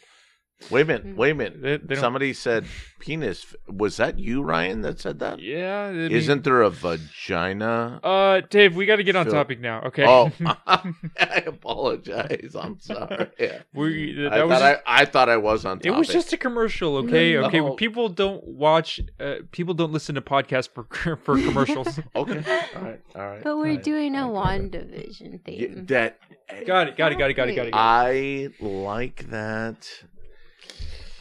Wait 0.70 0.82
a 0.82 0.86
minute. 0.86 1.16
Wait 1.18 1.32
a 1.32 1.36
minute. 1.36 1.62
they, 1.62 1.78
they 1.78 1.96
don't, 1.96 2.00
Somebody 2.02 2.34
said 2.34 2.66
penis. 3.00 3.56
Was 3.68 3.98
that 3.98 4.20
you, 4.20 4.42
Ryan, 4.44 4.82
that 4.82 5.00
said 5.00 5.20
that? 5.20 5.40
yeah. 5.40 5.86
I 5.86 5.92
mean- 5.94 6.12
Isn't 6.12 6.44
there 6.44 6.62
a 6.62 6.70
vagina? 6.70 8.00
Uh, 8.04 8.42
Dave, 8.50 8.76
we 8.76 8.86
got 8.86 8.98
to 8.98 9.04
get 9.04 9.16
on 9.16 9.26
Phil- 9.26 9.34
topic 9.34 9.60
now, 9.62 9.82
okay? 9.84 10.06
Oh, 10.06 10.32
I 10.68 11.44
apologize. 11.48 12.56
I'm 12.60 12.78
sorry. 12.80 13.30
Yeah. 13.40 13.62
we, 13.74 14.14
that 14.16 14.34
I, 14.34 14.44
was 14.44 14.60
thought 14.60 14.62
I, 14.86 15.02
I 15.02 15.06
thought 15.06 15.30
I 15.30 15.38
was 15.38 15.66
on 15.66 15.78
topic. 15.78 15.86
It 15.86 15.90
topic. 15.90 15.98
was 16.00 16.08
just 16.10 16.34
a 16.34 16.38
commercial, 16.38 16.98
okay? 16.98 17.34
No. 17.34 17.46
Okay, 17.46 17.76
people 17.78 18.10
don't 18.10 18.44
watch, 18.46 19.00
uh, 19.20 19.36
people 19.52 19.74
don't 19.74 19.94
listen 19.94 20.16
to 20.16 20.22
podcasts 20.22 20.70
for 20.70 20.84
for 21.24 21.36
commercials. 21.38 22.00
okay. 22.16 22.44
All 22.76 22.82
right. 22.84 23.02
All 23.16 23.22
right. 23.28 23.44
But 23.44 23.58
we're 23.58 23.64
right. 23.76 23.84
doing 23.84 24.16
a 24.16 24.30
I 24.40 24.58
get 24.60 24.76
it. 24.76 25.10
WandaVision 25.10 25.32
Yeah, 25.48 25.68
theme. 25.68 25.86
that 25.88 26.20
got 26.66 26.88
it, 26.90 26.98
got 26.98 27.12
it, 27.14 27.18
got 27.18 27.30
it, 27.32 27.34
got 27.36 27.50
it, 27.50 27.56
got 27.56 27.68
it. 27.68 27.72
Got 27.72 28.12
it. 28.12 28.54
I 28.62 28.64
like 28.64 29.30
that. 29.30 29.88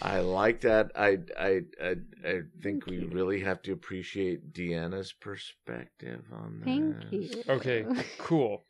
I 0.01 0.21
like 0.21 0.61
that. 0.63 0.93
I 0.95 1.19
I 1.39 1.61
I, 1.83 1.95
I 2.25 2.41
think 2.63 2.87
we 2.87 2.99
really 3.05 3.41
have 3.41 3.63
to 3.63 3.73
appreciate 3.73 4.53
Deanna's 4.53 5.13
perspective 5.13 6.23
on 6.33 6.61
that. 6.61 6.65
Thank 6.65 7.13
you. 7.13 7.43
Okay, 7.49 7.85
cool. 8.19 8.65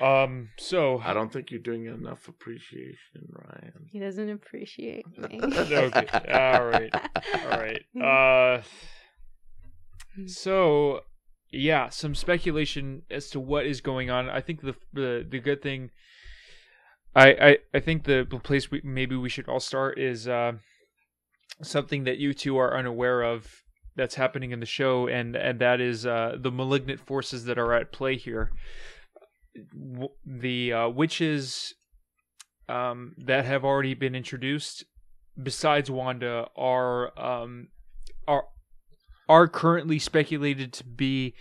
Um, 0.00 0.48
so 0.56 0.98
I 1.04 1.12
don't 1.12 1.30
think 1.30 1.50
you're 1.50 1.60
doing 1.60 1.84
enough 1.84 2.26
appreciation, 2.26 3.28
Ryan. 3.30 3.86
He 3.90 3.98
doesn't 3.98 4.30
appreciate 4.30 5.04
me. 5.18 5.40
okay, 5.42 6.06
all 6.32 6.66
right, 6.66 6.90
all 6.94 7.50
right. 7.50 7.82
Uh, 8.00 8.62
so 10.26 11.00
yeah, 11.52 11.88
some 11.88 12.14
speculation 12.14 13.02
as 13.10 13.28
to 13.30 13.40
what 13.40 13.66
is 13.66 13.80
going 13.80 14.10
on. 14.10 14.30
I 14.30 14.40
think 14.40 14.62
the 14.62 14.74
the 14.92 15.26
the 15.28 15.38
good 15.38 15.62
thing. 15.62 15.90
I, 17.14 17.28
I, 17.30 17.56
I 17.74 17.80
think 17.80 18.04
the, 18.04 18.26
place 18.42 18.70
we 18.70 18.80
maybe 18.84 19.16
we 19.16 19.28
should 19.28 19.48
all 19.48 19.60
start 19.60 19.98
is 19.98 20.28
uh, 20.28 20.52
something 21.62 22.04
that 22.04 22.18
you 22.18 22.32
two 22.32 22.56
are 22.56 22.76
unaware 22.76 23.22
of 23.22 23.62
that's 23.96 24.14
happening 24.14 24.52
in 24.52 24.60
the 24.60 24.66
show, 24.66 25.08
and 25.08 25.34
and 25.34 25.58
that 25.60 25.80
is 25.80 26.06
uh, 26.06 26.36
the 26.38 26.50
malignant 26.50 27.00
forces 27.00 27.44
that 27.46 27.58
are 27.58 27.72
at 27.72 27.92
play 27.92 28.16
here. 28.16 28.50
The 30.24 30.72
uh, 30.72 30.88
witches 30.88 31.74
um, 32.68 33.14
that 33.18 33.44
have 33.44 33.64
already 33.64 33.94
been 33.94 34.14
introduced, 34.14 34.84
besides 35.40 35.90
Wanda, 35.90 36.46
are 36.56 37.18
um, 37.18 37.68
are 38.28 38.44
are 39.28 39.48
currently 39.48 39.98
speculated 39.98 40.72
to 40.74 40.84
be 40.84 41.34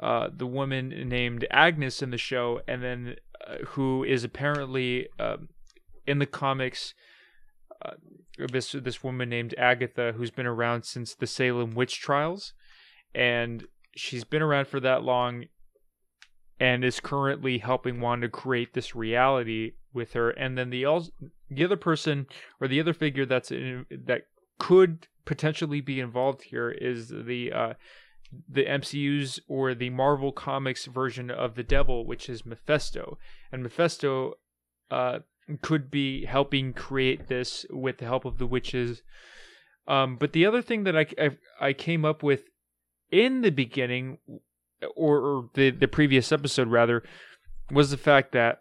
uh, 0.00 0.28
the 0.34 0.46
woman 0.46 0.88
named 1.08 1.46
Agnes 1.50 2.02
in 2.02 2.10
the 2.10 2.18
show, 2.18 2.60
and 2.68 2.82
then 2.82 3.16
who 3.68 4.04
is 4.04 4.24
apparently 4.24 5.08
um, 5.18 5.48
in 6.06 6.18
the 6.18 6.26
comics. 6.26 6.94
Uh, 7.84 7.92
this 8.52 8.72
this 8.72 9.02
woman 9.02 9.28
named 9.28 9.54
Agatha, 9.58 10.12
who's 10.16 10.30
been 10.30 10.46
around 10.46 10.84
since 10.84 11.14
the 11.14 11.26
Salem 11.26 11.74
witch 11.74 12.00
trials, 12.00 12.52
and 13.14 13.66
she's 13.94 14.24
been 14.24 14.42
around 14.42 14.68
for 14.68 14.80
that 14.80 15.02
long, 15.02 15.44
and 16.60 16.84
is 16.84 17.00
currently 17.00 17.58
helping 17.58 18.00
Wanda 18.00 18.28
create 18.28 18.74
this 18.74 18.94
reality 18.94 19.72
with 19.92 20.12
her. 20.12 20.30
And 20.30 20.56
then 20.56 20.70
the 20.70 20.84
the 21.50 21.64
other 21.64 21.76
person 21.76 22.26
or 22.60 22.68
the 22.68 22.80
other 22.80 22.94
figure 22.94 23.26
that's 23.26 23.50
in, 23.50 23.86
that 23.90 24.22
could 24.58 25.06
potentially 25.24 25.80
be 25.80 26.00
involved 26.00 26.42
here 26.42 26.70
is 26.70 27.08
the 27.08 27.52
uh, 27.52 27.74
the 28.48 28.64
MCU's 28.64 29.40
or 29.48 29.74
the 29.74 29.90
Marvel 29.90 30.32
Comics 30.32 30.86
version 30.86 31.30
of 31.30 31.54
the 31.54 31.62
Devil, 31.62 32.06
which 32.06 32.28
is 32.28 32.46
Mephisto, 32.46 33.18
and 33.52 33.62
Mephisto 33.62 34.34
uh, 34.90 35.20
could 35.60 35.90
be 35.90 36.24
helping 36.24 36.72
create 36.72 37.28
this 37.28 37.64
with 37.70 37.98
the 37.98 38.04
help 38.04 38.24
of 38.24 38.38
the 38.38 38.46
witches. 38.46 39.02
Um, 39.86 40.16
but 40.16 40.32
the 40.32 40.46
other 40.46 40.62
thing 40.62 40.84
that 40.84 40.96
I, 40.96 41.06
I 41.18 41.30
I 41.60 41.72
came 41.72 42.04
up 42.04 42.22
with 42.22 42.44
in 43.10 43.42
the 43.42 43.50
beginning, 43.50 44.18
or, 44.96 45.18
or 45.18 45.50
the 45.54 45.70
the 45.70 45.88
previous 45.88 46.32
episode 46.32 46.68
rather, 46.68 47.02
was 47.70 47.90
the 47.90 47.96
fact 47.96 48.32
that 48.32 48.60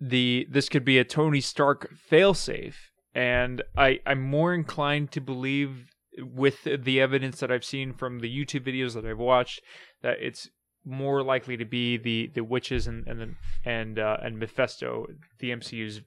the 0.00 0.46
this 0.50 0.68
could 0.68 0.84
be 0.84 0.98
a 0.98 1.04
Tony 1.04 1.40
Stark 1.40 1.94
failsafe, 2.10 2.90
and 3.14 3.62
I 3.76 4.00
I'm 4.04 4.22
more 4.22 4.52
inclined 4.52 5.12
to 5.12 5.20
believe 5.20 5.86
with 6.22 6.64
the 6.64 7.00
evidence 7.00 7.40
that 7.40 7.50
I've 7.52 7.64
seen 7.64 7.92
from 7.92 8.20
the 8.20 8.28
YouTube 8.34 8.66
videos 8.66 8.94
that 8.94 9.04
I've 9.04 9.18
watched 9.18 9.60
that 10.02 10.18
it's 10.20 10.48
more 10.84 11.22
likely 11.22 11.56
to 11.56 11.64
be 11.64 11.96
the 11.96 12.30
the 12.34 12.42
witches 12.44 12.86
and 12.86 13.06
and 13.08 13.20
the, 13.20 13.34
and 13.68 13.98
uh, 13.98 14.16
and 14.22 14.38
Mephisto, 14.38 15.06
the 15.40 15.50
MCU's 15.50 16.00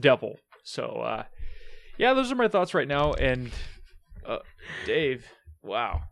devil. 0.00 0.36
So 0.64 0.84
uh, 1.04 1.24
yeah, 1.98 2.12
those 2.14 2.32
are 2.32 2.36
my 2.36 2.48
thoughts 2.48 2.74
right 2.74 2.88
now. 2.88 3.12
And 3.12 3.50
uh, 4.26 4.38
Dave, 4.86 5.24
wow, 5.62 6.02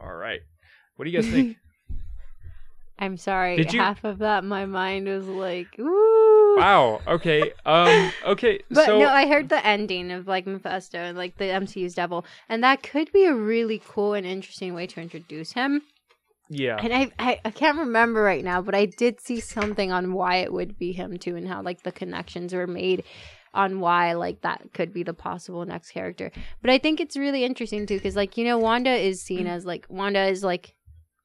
all 0.00 0.14
right, 0.14 0.40
what 0.96 1.04
do 1.04 1.10
you 1.10 1.20
guys 1.20 1.28
think? 1.30 1.56
I'm 2.98 3.16
sorry. 3.16 3.56
Did 3.56 3.72
you- 3.74 3.80
Half 3.80 4.04
of 4.04 4.18
that, 4.18 4.44
my 4.44 4.66
mind 4.66 5.08
was 5.08 5.26
like, 5.26 5.76
ooh. 5.80 6.33
Wow. 6.56 7.00
Okay. 7.06 7.52
Um. 7.66 8.12
Okay. 8.24 8.60
But 8.70 8.86
so 8.86 8.98
no, 8.98 9.08
I 9.08 9.26
heard 9.26 9.48
the 9.48 9.64
ending 9.64 10.10
of 10.12 10.26
like 10.26 10.46
Mephisto 10.46 10.98
and 10.98 11.16
like 11.16 11.36
the 11.36 11.44
MCU's 11.44 11.94
devil, 11.94 12.24
and 12.48 12.62
that 12.62 12.82
could 12.82 13.12
be 13.12 13.24
a 13.24 13.34
really 13.34 13.82
cool 13.86 14.14
and 14.14 14.26
interesting 14.26 14.74
way 14.74 14.86
to 14.88 15.00
introduce 15.00 15.52
him. 15.52 15.82
yeah. 16.48 16.76
And 16.80 16.92
I, 16.92 17.10
I 17.18 17.40
I 17.44 17.50
can't 17.50 17.78
remember 17.78 18.22
right 18.22 18.44
now, 18.44 18.60
but 18.62 18.74
I 18.74 18.86
did 18.86 19.20
see 19.20 19.40
something 19.40 19.90
on 19.92 20.12
why 20.12 20.36
it 20.36 20.52
would 20.52 20.78
be 20.78 20.92
him 20.92 21.16
too, 21.18 21.36
and 21.36 21.48
how 21.48 21.62
like 21.62 21.82
the 21.82 21.92
connections 21.92 22.52
were 22.54 22.66
made 22.66 23.04
on 23.52 23.78
why 23.80 24.14
like 24.14 24.40
that 24.42 24.72
could 24.74 24.92
be 24.92 25.02
the 25.04 25.14
possible 25.14 25.64
next 25.64 25.90
character. 25.92 26.32
But 26.60 26.70
I 26.70 26.78
think 26.78 27.00
it's 27.00 27.16
really 27.16 27.44
interesting 27.44 27.86
too, 27.86 27.96
because 27.96 28.16
like 28.16 28.36
you 28.36 28.44
know, 28.44 28.58
Wanda 28.58 28.92
is 28.92 29.22
seen 29.22 29.46
as 29.46 29.64
like 29.64 29.86
Wanda 29.88 30.24
is 30.26 30.42
like 30.44 30.74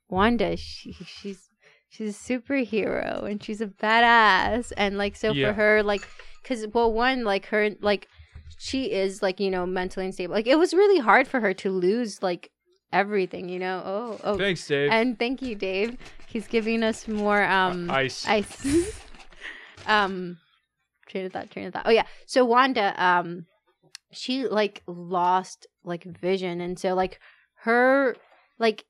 Wanda. 0.10 0.56
She 0.58 0.94
she's 0.94 1.49
she's 1.90 2.16
a 2.16 2.34
superhero 2.34 3.24
and 3.24 3.44
she's 3.44 3.62
a 3.62 3.68
badass, 3.68 4.72
and 4.78 4.98
like 4.98 5.16
so 5.16 5.34
Yeah. 5.34 5.48
for 5.50 5.54
her 5.54 5.84
like 5.84 6.08
because 6.42 6.66
well 6.74 6.92
one 6.94 7.24
like 7.24 7.48
her 7.48 7.72
like 7.82 8.08
she 8.58 8.92
is 8.92 9.22
like 9.22 9.40
you 9.40 9.50
know 9.52 9.66
mentally 9.66 10.06
unstable. 10.06 10.34
Like 10.34 10.48
it 10.48 10.58
was 10.58 10.74
really 10.74 11.00
hard 11.00 11.28
for 11.28 11.40
her 11.40 11.54
to 11.56 11.70
lose 11.72 12.22
like 12.24 12.52
everything. 12.94 13.50
You 13.50 13.60
know. 13.60 13.82
Oh 13.86 14.20
oh. 14.24 14.38
Thanks, 14.38 14.66
Dave. 14.68 14.92
And 14.92 15.18
thank 15.18 15.42
you, 15.42 15.56
Dave. 15.56 15.98
He's 16.28 16.48
giving 16.48 16.84
us 16.84 17.08
more 17.08 17.44
um 17.44 17.90
Ice. 17.90 18.28
ice. 18.28 19.02
um 19.88 20.38
train 21.08 21.26
of 21.26 21.34
thought, 21.34 21.50
train 21.50 21.68
of 21.68 21.74
thought. 21.74 21.84
Oh 21.86 21.92
yeah. 21.92 22.04
So 22.26 22.46
Wanda, 22.46 22.94
um 23.04 23.46
she 24.12 24.48
like 24.48 24.82
lost 24.88 25.68
like 25.84 26.04
vision 26.04 26.62
and 26.62 26.80
so 26.80 26.94
like 26.94 27.20
her 27.64 28.16
like 28.58 28.86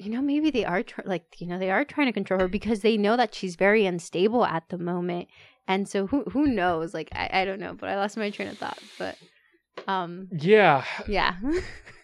you 0.00 0.10
know 0.10 0.22
maybe 0.22 0.50
they 0.50 0.64
are 0.64 0.82
tr- 0.82 1.02
like 1.04 1.40
you 1.40 1.46
know 1.46 1.58
they 1.58 1.70
are 1.70 1.84
trying 1.84 2.06
to 2.06 2.12
control 2.12 2.40
her 2.40 2.48
because 2.48 2.80
they 2.80 2.96
know 2.96 3.16
that 3.16 3.34
she's 3.34 3.54
very 3.56 3.84
unstable 3.84 4.44
at 4.44 4.68
the 4.70 4.78
moment 4.78 5.28
and 5.68 5.88
so 5.88 6.06
who 6.06 6.24
who 6.24 6.46
knows 6.46 6.94
like 6.94 7.10
I, 7.12 7.28
I 7.32 7.44
don't 7.44 7.60
know 7.60 7.74
but 7.74 7.90
i 7.90 7.96
lost 7.96 8.16
my 8.16 8.30
train 8.30 8.48
of 8.48 8.58
thought 8.58 8.78
but 8.98 9.18
um 9.86 10.28
Yeah. 10.32 10.84
yeah 11.06 11.36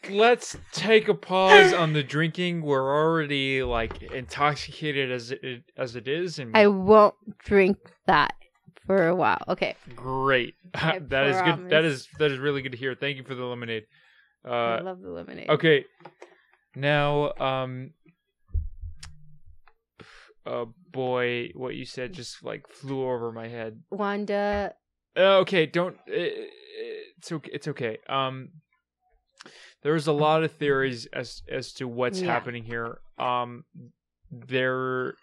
Let's 0.08 0.56
take 0.70 1.08
a 1.08 1.14
pause 1.14 1.72
on 1.72 1.92
the 1.92 2.02
drinking. 2.04 2.62
We're 2.62 2.94
already 2.94 3.64
like 3.64 4.00
intoxicated 4.02 5.10
as 5.10 5.32
it 5.32 5.64
as 5.76 5.96
it 5.96 6.06
is, 6.06 6.38
and 6.38 6.56
i 6.56 6.68
won't 6.68 7.16
drink 7.40 7.76
that 8.06 8.34
for 8.86 9.08
a 9.08 9.16
while 9.16 9.42
okay 9.48 9.74
great. 9.96 10.54
I 10.74 11.00
that 11.00 11.26
is 11.26 11.42
good. 11.42 11.70
That 11.70 11.84
is 11.84 12.08
that 12.20 12.30
is 12.30 12.38
really 12.38 12.62
good 12.62 12.72
to 12.72 12.78
hear. 12.78 12.94
Thank 12.94 13.16
you 13.16 13.24
for 13.24 13.34
the 13.34 13.44
lemonade. 13.44 13.86
Uh, 14.44 14.50
i 14.50 14.80
love 14.80 15.00
the 15.00 15.10
lemonade 15.10 15.50
okay. 15.50 15.84
Now, 16.76 17.32
um, 17.40 17.92
uh, 20.44 20.66
boy, 20.92 21.50
what 21.54 21.74
you 21.74 21.86
said 21.86 22.12
just 22.12 22.44
like 22.44 22.68
flew 22.68 23.02
over 23.08 23.32
my 23.32 23.48
head. 23.48 23.82
wanda 23.90 24.74
Uh, 25.16 25.38
okay, 25.38 25.64
don't. 25.64 25.96
Uh, 26.00 26.44
it's 27.16 27.32
okay. 27.32 27.50
It's 27.50 27.66
okay. 27.68 27.96
Um, 28.10 28.50
there's 29.82 30.06
a 30.06 30.12
lot 30.12 30.44
of 30.44 30.52
theories 30.52 31.06
as 31.14 31.40
as 31.50 31.72
to 31.74 31.88
what's 31.88 32.20
Yeah. 32.20 32.26
happening 32.26 32.64
here. 32.64 32.98
Um, 33.18 33.64
there 34.30 35.14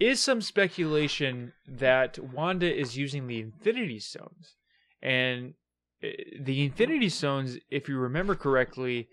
is 0.00 0.20
some 0.20 0.40
speculation 0.42 1.52
that 1.68 2.18
Wanda 2.18 2.74
is 2.74 2.96
using 2.96 3.28
the 3.28 3.38
Infinity 3.38 4.00
Stones, 4.00 4.56
and 5.00 5.54
uh, 6.02 6.08
the 6.40 6.64
Infinity 6.64 7.08
Stones, 7.08 7.58
if 7.70 7.88
you 7.88 7.98
remember 7.98 8.34
correctly. 8.34 9.08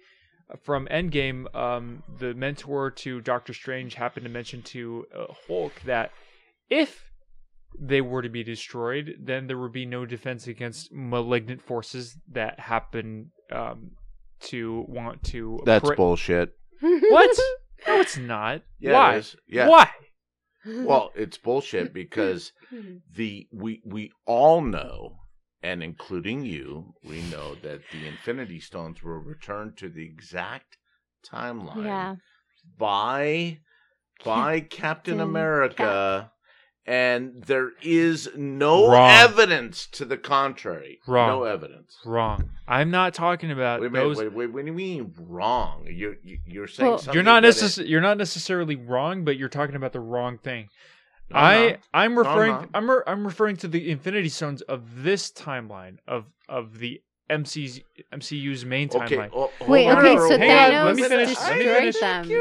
From 0.61 0.87
Endgame, 0.87 1.53
um, 1.55 2.03
the 2.19 2.33
mentor 2.33 2.91
to 2.91 3.21
Doctor 3.21 3.53
Strange 3.53 3.95
happened 3.95 4.25
to 4.25 4.29
mention 4.29 4.61
to 4.63 5.05
uh, 5.17 5.25
Hulk 5.47 5.73
that 5.85 6.11
if 6.69 7.11
they 7.79 8.01
were 8.01 8.21
to 8.21 8.29
be 8.29 8.43
destroyed, 8.43 9.15
then 9.19 9.47
there 9.47 9.57
would 9.57 9.71
be 9.71 9.85
no 9.85 10.05
defense 10.05 10.47
against 10.47 10.91
malignant 10.91 11.61
forces 11.61 12.17
that 12.31 12.59
happen 12.59 13.31
um, 13.51 13.91
to 14.41 14.85
want 14.87 15.23
to. 15.23 15.59
That's 15.65 15.89
oppre- 15.89 15.97
bullshit. 15.97 16.53
What? 16.81 17.37
No, 17.85 17.99
it's 17.99 18.17
not. 18.17 18.61
Yeah, 18.79 18.93
Why? 18.93 19.15
it 19.15 19.17
is. 19.17 19.35
Yeah. 19.45 19.67
Why? 19.67 19.89
Well, 20.65 21.11
it's 21.15 21.37
bullshit 21.37 21.93
because 21.93 22.53
the 23.15 23.45
we 23.51 23.81
we 23.83 24.11
all 24.25 24.61
know, 24.61 25.17
and 25.63 25.81
including 25.81 26.43
you, 26.45 26.93
we 27.03 27.21
know 27.23 27.55
that 27.55 27.81
the 27.91 28.05
Infinity 28.07 28.59
Stones 28.59 29.01
were 29.01 29.19
returned 29.19 29.77
to 29.77 29.89
the 29.89 30.03
exact 30.03 30.77
timeline 31.25 31.85
yeah 31.85 32.15
by 32.77 33.59
by 34.23 34.59
Captain 34.59 34.69
Captain 34.81 35.19
America, 35.21 36.31
and 36.85 37.43
there 37.45 37.71
is 37.81 38.29
no 38.35 38.89
Wrong. 38.91 39.09
evidence 39.11 39.87
to 39.93 40.05
the 40.05 40.17
contrary. 40.17 40.99
Wrong. 41.07 41.29
No 41.29 41.43
evidence. 41.43 41.97
Wrong. 42.05 42.49
I'm 42.67 42.91
not 42.91 43.13
talking 43.13 43.51
about 43.51 43.81
Wait, 43.81 43.91
wait, 43.91 43.99
those. 43.99 44.17
wait, 44.17 44.33
wait, 44.33 44.53
what 44.53 44.61
do 44.61 44.67
you 44.67 44.73
mean 44.73 45.13
wrong? 45.17 45.85
You're 45.89 46.15
you- 46.23 46.39
you're 46.45 46.67
saying 46.67 46.89
Well- 46.89 46.97
something 46.99 47.13
You're 47.15 47.23
not 47.23 47.43
that 47.43 47.77
it- 47.79 47.87
You're 47.87 48.01
not 48.01 48.17
necessarily 48.17 48.75
wrong, 48.75 49.23
but 49.25 49.37
you're 49.37 49.49
talking 49.49 49.75
about 49.75 49.93
the 49.93 49.99
wrong 50.01 50.37
thing. 50.37 50.69
No, 51.33 51.39
I'm 51.39 51.45
I 51.45 51.69
not. 51.71 51.79
I'm 51.93 52.11
I'm 52.11 52.17
referring 52.19 52.51
not. 52.51 52.69
I'm 52.73 52.89
re- 52.91 53.01
I'm 53.07 53.25
referring 53.25 53.57
to 53.57 53.67
the 53.67 53.89
Infinity 53.91 54.29
Stones 54.29 54.61
of 54.63 55.03
this 55.03 55.31
timeline 55.31 55.97
of 56.07 56.25
of 56.47 56.77
the 56.79 57.01
MC's 57.29 57.81
MCU's 58.13 58.65
main 58.65 58.89
Okay. 58.93 59.15
timeline. 59.17 59.29
oh, 59.33 59.51
Wait, 59.67 59.87
on, 59.89 59.97
okay, 59.99 60.15
so 60.17 60.23
on, 60.25 60.31
on, 60.33 60.39
Thanos 60.39 60.85
let 60.85 60.95
me 60.95 61.03
finish, 61.03 61.39
let 61.39 61.57
me 61.57 61.63
destroyed 61.63 61.93
finish. 61.93 61.99
them. 61.99 62.31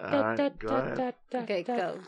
Alright. 0.00 1.14
Okay, 1.34 1.62
go. 1.62 1.98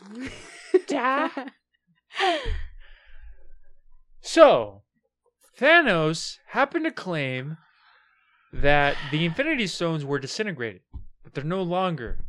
So, 4.21 4.81
Thanos 5.59 6.37
happened 6.47 6.85
to 6.85 6.91
claim 6.91 7.57
that 8.51 8.95
the 9.11 9.25
Infinity 9.25 9.67
Stones 9.67 10.03
were 10.03 10.19
disintegrated, 10.19 10.81
but 11.23 11.33
they're 11.33 11.43
no 11.43 11.61
longer. 11.61 12.19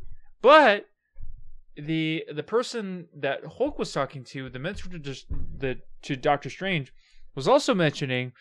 But 0.42 0.86
the 1.76 2.24
the 2.32 2.42
person 2.42 3.08
that 3.14 3.40
Hulk 3.58 3.78
was 3.78 3.92
talking 3.92 4.24
to, 4.24 4.48
the 4.48 4.58
mentor 4.58 4.90
to 4.90 4.98
just 4.98 5.26
the 5.30 5.78
to 6.02 6.16
Doctor 6.16 6.50
Strange, 6.50 6.92
was 7.34 7.46
also 7.48 7.74
mentioning 7.74 8.32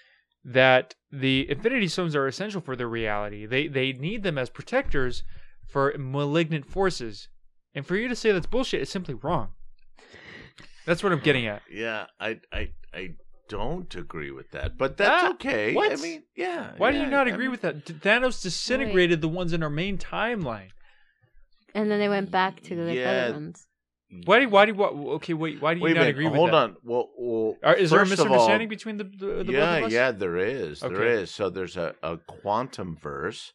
that 0.44 0.96
the 1.12 1.50
Infinity 1.50 1.88
Stones 1.88 2.16
are 2.16 2.28
essential 2.28 2.62
for 2.62 2.76
their 2.76 2.88
reality. 2.90 3.46
They 3.46 3.68
they 3.68 3.94
need 3.94 4.24
them 4.24 4.38
as 4.38 4.50
protectors 4.50 5.24
for 5.68 5.94
malignant 5.98 6.66
forces. 6.66 7.28
And 7.74 7.86
for 7.86 7.96
you 7.98 8.08
to 8.08 8.16
say 8.16 8.32
that's 8.32 8.46
bullshit 8.46 8.82
is 8.82 8.90
simply 8.90 9.16
wrong. 9.16 9.50
That's 10.86 11.04
what 11.04 11.12
I'm 11.12 11.20
getting 11.20 11.48
at. 11.48 11.62
Yeah, 11.70 12.06
I 12.20 12.40
I 12.54 12.70
I 12.94 13.16
don't 13.50 13.94
agree 13.96 14.32
with 14.32 14.52
that, 14.52 14.78
but 14.78 14.98
that's 14.98 15.24
Ah, 15.24 15.32
okay. 15.32 15.76
I 15.78 15.96
mean, 15.98 16.24
yeah. 16.36 16.72
Why 16.78 16.92
do 16.92 17.00
you 17.00 17.08
not 17.08 17.28
I 17.28 17.32
agree 17.32 17.46
mean- 17.46 17.52
with 17.52 17.62
that? 17.62 17.86
Thanos 17.86 18.42
disintegrated 18.42 19.22
the 19.22 19.28
ones 19.28 19.52
in 19.54 19.62
our 19.64 19.70
main 19.70 19.98
timeline. 19.98 20.70
And 21.76 21.92
then 21.92 22.00
they 22.00 22.10
went 22.10 22.32
back 22.32 22.62
to 22.62 22.74
the 22.76 22.96
Yeah. 22.96 23.10
other 23.12 23.34
ones. 23.34 23.68
Why 24.26 24.40
do 24.40 24.50
why 24.50 24.66
do 24.66 24.74
why, 24.76 24.88
okay 25.20 25.34
wait 25.34 25.62
why 25.62 25.74
do 25.74 25.80
you 25.80 25.84
Wait 25.86 25.94
not 25.96 26.02
minute. 26.02 26.16
agree 26.16 26.26
with 26.28 26.36
hold 26.36 26.50
that? 26.52 26.56
on. 26.56 26.76
Well, 26.84 27.10
well 27.18 27.56
Are- 27.64 27.76
is 27.76 27.90
there 27.90 28.02
a 28.02 28.06
first 28.06 28.14
of 28.14 28.20
all- 28.20 28.26
misunderstanding 28.32 28.70
between 28.70 28.98
the 28.98 29.04
the, 29.04 29.44
the 29.44 29.52
yeah, 29.54 29.60
both 29.74 29.80
of 29.80 29.86
us? 29.88 29.92
yeah, 29.92 30.12
there 30.12 30.38
is. 30.38 30.80
There 30.80 30.92
Okay. 30.94 31.22
is. 31.22 31.32
So 31.32 31.50
there's 31.50 31.76
a, 31.76 31.96
a 32.02 32.18
quantum 32.18 32.96
verse. 33.02 33.52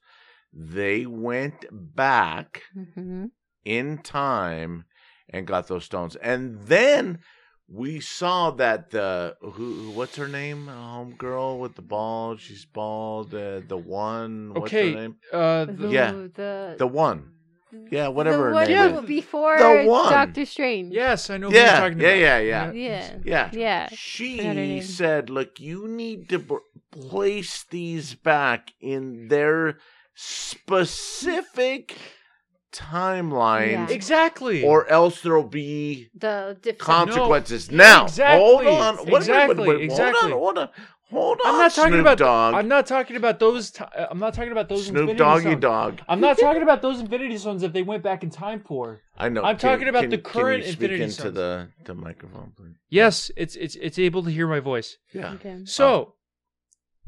They 0.52 1.06
went 1.06 1.64
back 1.70 2.62
hmm 2.74 3.26
in 3.64 3.98
time 3.98 4.84
and 5.32 5.46
got 5.46 5.68
those 5.68 5.84
stones, 5.84 6.16
and 6.16 6.42
then 6.62 7.20
we 7.68 8.00
saw 8.00 8.50
that 8.62 8.90
the 8.90 9.36
who 9.40 9.50
who- 9.50 9.90
what's 9.92 10.16
her 10.16 10.26
name? 10.28 10.66
home 10.66 11.14
girl 11.16 11.58
with 11.62 11.74
the 11.76 11.82
bald. 11.94 12.40
She's 12.40 12.64
bald. 12.66 13.32
Uh, 13.32 13.60
the 13.72 13.76
one. 13.76 14.52
What's 14.54 14.72
Okay, 14.74 14.92
her 14.92 15.00
name? 15.00 15.16
Uh, 15.32 15.64
the, 15.66 15.88
Yeah. 15.88 16.10
The, 16.34 16.74
The 16.78 16.86
one. 16.88 17.20
Mm-hmm. 17.74 17.94
Yeah, 17.94 18.08
whatever 18.08 18.48
the 18.48 18.54
one 18.54 18.68
name 18.68 19.06
before 19.06 19.56
The 19.58 19.84
one. 19.86 20.12
Doctor 20.12 20.44
Strange. 20.44 20.92
yes, 20.92 21.30
I 21.30 21.36
know 21.36 21.48
who 21.50 21.54
you're 21.54 21.64
Yeah, 21.64 21.80
talking 21.80 22.00
yeah, 22.00 22.08
about. 22.08 22.18
yeah, 22.18 22.72
yeah. 22.72 22.72
Yeah. 22.72 23.18
Yeah. 23.24 23.50
Yeah. 23.52 23.88
She 23.92 24.38
Forgot 24.38 24.48
her 24.48 24.54
name. 24.54 24.82
said, 24.82 25.30
"Look, 25.30 25.60
you 25.60 25.86
need 25.86 26.28
to 26.30 26.38
b- 26.40 26.56
place 26.90 27.64
these 27.70 28.14
back 28.16 28.72
in 28.80 29.28
their 29.28 29.78
specific 30.14 31.96
timeline, 32.72 33.72
Yeah. 33.72 33.88
Exactly. 33.90 34.64
or 34.64 34.86
else 34.88 35.20
there'll 35.22 35.42
be 35.42 36.08
The 36.14 36.56
different. 36.60 36.80
consequences." 36.80 37.70
now, 37.70 38.04
exactly, 38.04 38.44
hold 38.44 38.66
on. 38.66 38.96
Wait, 38.98 39.06
wait, 39.06 39.16
exactly, 39.16 39.56
wait, 39.56 39.68
wait, 39.68 39.80
exactly. 39.82 40.30
Hold 40.30 40.32
on, 40.32 40.38
hold 40.38 40.58
on, 40.58 40.68
hold 41.10 41.38
on. 41.44 41.52
I'm 41.54 41.58
not 41.58 41.72
talking 41.72 41.92
Snoop 41.92 42.00
about 42.00 42.18
Dogg, 42.18 42.54
I'm 42.54 42.68
not 42.68 42.86
talking 42.86 43.16
about 43.16 43.38
those 43.38 43.70
ti- 43.70 43.84
uh, 43.84 44.06
I'm 44.10 44.18
not 44.18 44.34
talking 44.34 44.52
about 44.52 44.68
those 44.68 44.86
Snoop 44.86 45.00
Infinity 45.02 45.18
Doggy 45.18 45.40
Stones. 45.42 45.60
Dog. 45.60 46.00
I'm 46.08 46.20
not 46.20 46.38
talking 46.38 46.62
about 46.62 46.82
those 46.82 47.00
Infinity 47.00 47.38
Stones 47.38 47.62
that 47.62 47.72
they 47.72 47.82
went 47.82 48.02
back 48.02 48.22
in 48.22 48.30
time 48.30 48.60
for. 48.66 49.00
I 49.16 49.28
know. 49.28 49.42
I'm 49.42 49.56
Can- 49.56 49.70
talking 49.70 49.88
about 49.88 50.02
can- 50.02 50.10
the 50.10 50.18
can 50.18 50.32
current 50.32 50.64
you 50.66 50.72
speak 50.72 50.82
Infinity 50.90 51.02
into 51.04 51.14
Stones. 51.14 51.34
the 51.34 51.68
the 51.84 51.94
microphone, 51.94 52.52
please. 52.56 52.74
Yes, 52.88 53.30
it's 53.36 53.56
it's 53.56 53.76
it's 53.76 53.98
able 53.98 54.22
to 54.24 54.30
hear 54.30 54.46
my 54.46 54.60
voice. 54.60 54.96
Yeah. 55.12 55.32
Okay. 55.34 55.60
So, 55.64 56.14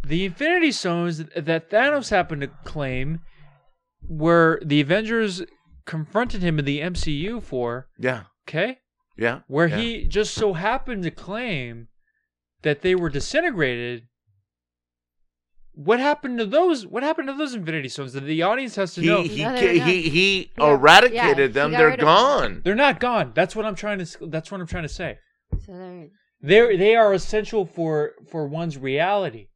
the 0.05 0.25
Infinity 0.25 0.73
Stones 0.73 1.19
that 1.37 1.71
Thanos 1.71 2.11
happened 2.11 2.43
to 2.43 2.49
claim 2.65 3.21
were 4.09 4.61
the 4.65 4.81
Avengers 4.81 5.43
confronted 5.87 6.43
him 6.43 6.59
in 6.59 6.65
the 6.65 6.81
MCU 6.81 7.41
for, 7.43 7.89
Yeah. 7.99 8.25
okay? 8.49 8.79
Yeah. 9.17 9.41
where 9.47 9.67
yeah. 9.67 9.77
he 9.77 10.05
just 10.07 10.35
so 10.35 10.55
happened 10.55 11.03
to 11.05 11.11
claim 11.11 11.89
that 12.63 12.83
they 12.83 12.95
were 12.95 13.11
disintegrated. 13.11 14.05
What 15.75 16.01
happened 16.01 16.39
to 16.39 16.45
those? 16.47 16.87
What 16.87 17.03
happened 17.03 17.29
to 17.29 17.35
those 17.35 17.55
Infinity 17.55 17.89
Stones? 17.89 18.13
That 18.13 18.25
the 18.25 18.43
audience 18.43 18.77
has 18.77 18.95
to 18.95 19.01
he 19.01 19.07
know. 19.07 19.23
he 19.23 19.43
No, 19.43 19.51
ca- 19.59 19.79
he 19.79 20.03
he 20.11 20.53
Yeah. 20.59 20.71
eradicated 20.75 21.39
Yeah, 21.39 21.63
them. 21.63 21.71
got 21.71 21.79
They're 21.79 21.87
rid 21.89 21.95
of 21.95 21.99
them. 22.01 22.07
gone. 22.07 22.61
They're 22.63 22.75
not 22.75 23.01
gone. 23.01 23.33
That's 23.35 23.57
what 23.57 23.65
I'm 23.65 23.75
trying 23.75 24.05
to. 24.05 24.27
That's 24.27 24.51
what 24.51 24.61
I'm 24.61 24.67
trying 24.67 24.83
to 24.85 24.89
say. 24.91 25.19
So 25.65 25.73
they're- 25.73 26.09
They 26.43 26.77
they 26.77 26.95
are 26.97 27.15
essential 27.15 27.65
for 27.65 28.13
for 28.31 28.47
one's 28.47 28.77
reality. 28.77 29.47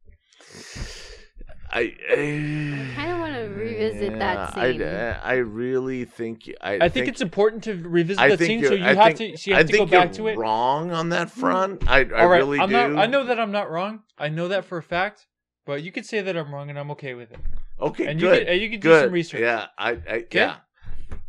I, 1.69 1.95
I 2.09 2.93
kind 2.95 3.11
of 3.11 3.19
want 3.19 3.33
to 3.33 3.41
revisit 3.53 4.17
that 4.19 4.53
scene. 4.53 4.81
I, 4.81 5.19
I 5.21 5.33
really 5.35 6.05
think 6.05 6.49
I, 6.61 6.85
I, 6.85 6.89
think, 6.89 7.07
it's 7.09 7.19
important 7.21 7.63
to 7.65 7.75
revisit 7.75 8.21
I 8.21 8.29
that 8.29 8.39
scene, 8.39 8.59
you're- 8.59 8.69
so 8.69 8.75
you 8.75 8.85
I 8.85 8.93
have 8.93 9.17
think- 9.17 9.35
to. 9.35 9.37
So 9.37 9.51
you 9.51 9.55
I 9.55 9.59
have 9.59 9.67
to 9.69 9.77
go 9.77 9.85
back 9.85 10.13
to 10.13 10.23
you're 10.23 10.31
it. 10.31 10.37
Wrong 10.37 10.91
on 10.91 11.09
that 11.09 11.27
mm. 11.27 11.31
front. 11.31 11.87
I, 11.87 12.05
I 12.05 12.21
All 12.21 12.27
right, 12.29 12.37
really 12.37 12.59
I'm 12.59 12.69
do. 12.69 12.73
not. 12.75 12.95
I 12.97 13.05
know 13.05 13.25
that 13.25 13.39
I'm 13.39 13.51
not 13.51 13.69
wrong. 13.69 14.03
I 14.17 14.29
know 14.29 14.47
that 14.47 14.65
for 14.65 14.77
a 14.77 14.83
fact. 14.83 15.27
But 15.65 15.83
you 15.83 15.91
could 15.91 16.05
say 16.05 16.21
that 16.21 16.37
I'm 16.37 16.53
wrong, 16.53 16.69
and 16.69 16.79
I'm 16.79 16.89
okay 16.91 17.13
with 17.13 17.31
it. 17.31 17.39
Okay, 17.81 18.07
And 18.07 18.21
you 18.21 18.27
good. 18.29 18.39
could- 18.39 18.47
and 18.47 18.61
you 18.61 18.69
could 18.69 18.79
do 18.79 18.87
good. 18.89 19.03
some 19.05 19.13
research. 19.13 19.41
Yeah, 19.41 19.65
I, 19.77 19.91
I 20.09 20.25
yeah. 20.31 20.55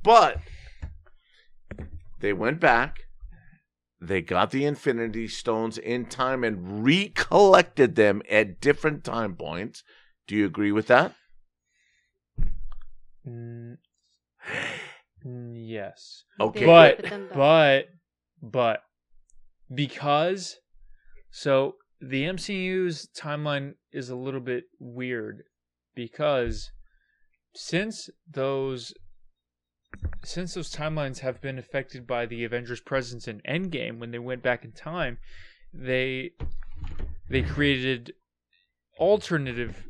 But 0.04 0.38
they 2.20 2.32
went 2.32 2.60
back. 2.60 3.00
They 4.00 4.22
got 4.22 4.52
the 4.52 4.64
Infinity 4.64 5.26
Stones 5.26 5.76
in 5.76 6.06
time 6.06 6.44
and 6.44 6.84
recollected 6.84 7.96
them 7.96 8.22
at 8.30 8.60
different 8.60 9.02
time 9.02 9.34
points. 9.34 9.82
Do 10.28 10.36
you 10.36 10.44
agree 10.44 10.72
with 10.72 10.86
that? 10.88 11.14
Mm, 13.26 13.78
yes. 15.24 16.24
Okay. 16.38 16.66
But 16.66 16.96
put 17.00 17.10
them 17.10 17.28
back. 17.28 17.36
but 17.36 17.84
but 18.42 18.80
because 19.74 20.56
so 21.30 21.76
the 22.00 22.24
MCU's 22.24 23.08
timeline 23.18 23.74
is 23.90 24.10
a 24.10 24.16
little 24.16 24.40
bit 24.40 24.64
weird 24.78 25.44
because 25.94 26.70
since 27.54 28.10
those 28.30 28.92
since 30.22 30.54
those 30.54 30.70
timelines 30.70 31.20
have 31.20 31.40
been 31.40 31.58
affected 31.58 32.06
by 32.06 32.26
the 32.26 32.44
Avengers 32.44 32.80
presence 32.80 33.26
in 33.26 33.40
Endgame 33.48 33.98
when 33.98 34.10
they 34.10 34.18
went 34.18 34.42
back 34.42 34.62
in 34.64 34.72
time 34.72 35.18
they 35.72 36.32
they 37.30 37.42
created 37.42 38.12
alternative 38.98 39.88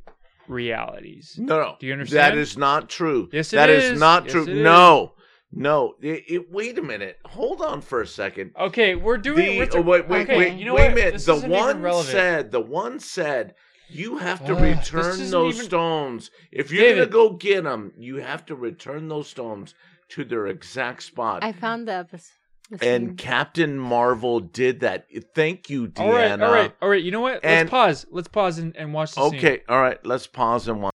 realities 0.49 1.37
No, 1.39 1.59
no. 1.61 1.77
Do 1.81 1.87
you 1.87 1.93
understand? 1.93 2.33
That 2.35 2.39
is 2.39 2.57
not 2.57 2.89
true. 2.89 3.29
Yes, 3.33 3.53
it 3.53 3.57
That 3.57 3.71
is 3.71 3.85
is. 3.93 4.01
not 4.01 4.25
Yes, 4.25 4.33
true. 4.33 4.43
it 4.43 4.49
is. 4.49 4.63
no, 4.63 5.15
no. 5.53 5.95
It, 6.03 6.25
it- 6.29 6.51
wait 6.53 6.79
a 6.79 6.83
minute. 6.83 7.19
Hold 7.27 7.61
on 7.63 7.81
for 7.81 8.01
a 8.03 8.07
second. 8.07 8.53
okay 8.59 8.95
we're 8.95 9.19
doing 9.19 9.37
The, 9.37 9.59
we're 9.59 9.69
oh, 9.75 9.81
wait, 9.83 10.09
wait, 10.09 10.23
Okay. 10.23 10.37
wait, 10.39 10.59
You 10.59 10.65
know 10.67 10.75
wait 10.75 10.87
a 10.87 10.89
what? 10.89 10.95
minute. 10.95 11.13
This 11.15 11.25
The 11.27 11.35
isn't 11.35 11.51
even 11.51 11.65
one 11.65 11.83
relevant. 11.83 12.09
said, 12.13 12.51
the 12.51 12.61
one 12.61 12.99
said, 13.01 13.55
you 13.91 14.19
have 14.19 14.45
to 14.47 14.53
Ugh, 14.55 14.61
this 14.61 14.93
return 14.93 15.11
isn't 15.13 15.31
those 15.31 15.55
even- 15.55 15.67
stones. 15.67 16.31
If 16.53 16.71
you're 16.71 16.83
David. 16.85 17.11
gonna 17.11 17.29
go 17.31 17.31
get 17.37 17.65
them, 17.65 17.93
you 17.97 18.17
have 18.17 18.45
to 18.47 18.55
return 18.55 19.09
those 19.09 19.29
stones 19.29 19.75
to 20.11 20.25
their 20.25 20.47
exact 20.47 21.03
spot. 21.03 21.43
I 21.45 21.53
found 21.53 21.89
the 21.89 21.93
episode. 21.95 22.33
The 22.71 22.85
and 22.87 23.09
scene. 23.09 23.17
Captain 23.17 23.79
Marvel 23.79 24.41
did 24.41 24.81
that. 24.81 25.07
Thank 25.35 25.71
you, 25.71 25.89
Deanna. 25.89 26.01
All 26.01 26.13
right, 26.13 26.41
all 26.43 26.53
right, 26.53 26.73
all 26.83 26.89
right. 26.89 27.03
You 27.03 27.11
know 27.11 27.21
what? 27.21 27.45
And- 27.45 27.69
Let's 27.69 27.71
pause. 27.71 28.07
Let's 28.11 28.29
pause 28.29 28.59
and, 28.59 28.77
and 28.77 28.93
watch 28.93 29.15
the 29.15 29.29
scene. 29.31 29.39
Okay, 29.39 29.63
all 29.69 29.81
right. 29.81 30.05
Let's 30.05 30.27
pause 30.27 30.69
and 30.69 30.83
watch. 30.83 30.93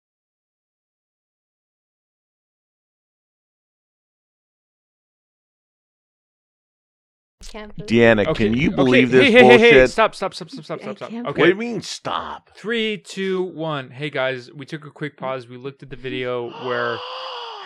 Can't 7.47 7.75
Deanna, 7.77 8.25
Okay, 8.27 8.45
can 8.45 8.57
you 8.57 8.69
okay, 8.69 8.75
believe 8.75 9.11
hey, 9.11 9.17
this 9.17 9.25
hey, 9.25 9.31
hey, 9.31 9.41
bullshit? 9.41 9.73
Hey, 9.73 9.87
stop, 9.87 10.15
stop, 10.15 10.33
stop, 10.33 10.49
stop, 10.49 10.65
stop, 10.65 10.81
stop, 10.81 10.97
stop. 10.97 11.11
Okay. 11.11 11.23
What 11.23 11.35
do 11.35 11.47
you 11.47 11.55
mean 11.55 11.81
stop? 11.81 12.49
Three, 12.55 12.97
two, 12.97 13.43
one. 13.43 13.91
Hey 13.91 14.09
guys, 14.09 14.51
we 14.51 14.65
took 14.65 14.85
a 14.85 14.89
quick 14.89 15.17
pause. 15.17 15.47
We 15.47 15.57
looked 15.57 15.83
at 15.83 15.91
the 15.91 15.95
video 15.95 16.49
where 16.65 16.97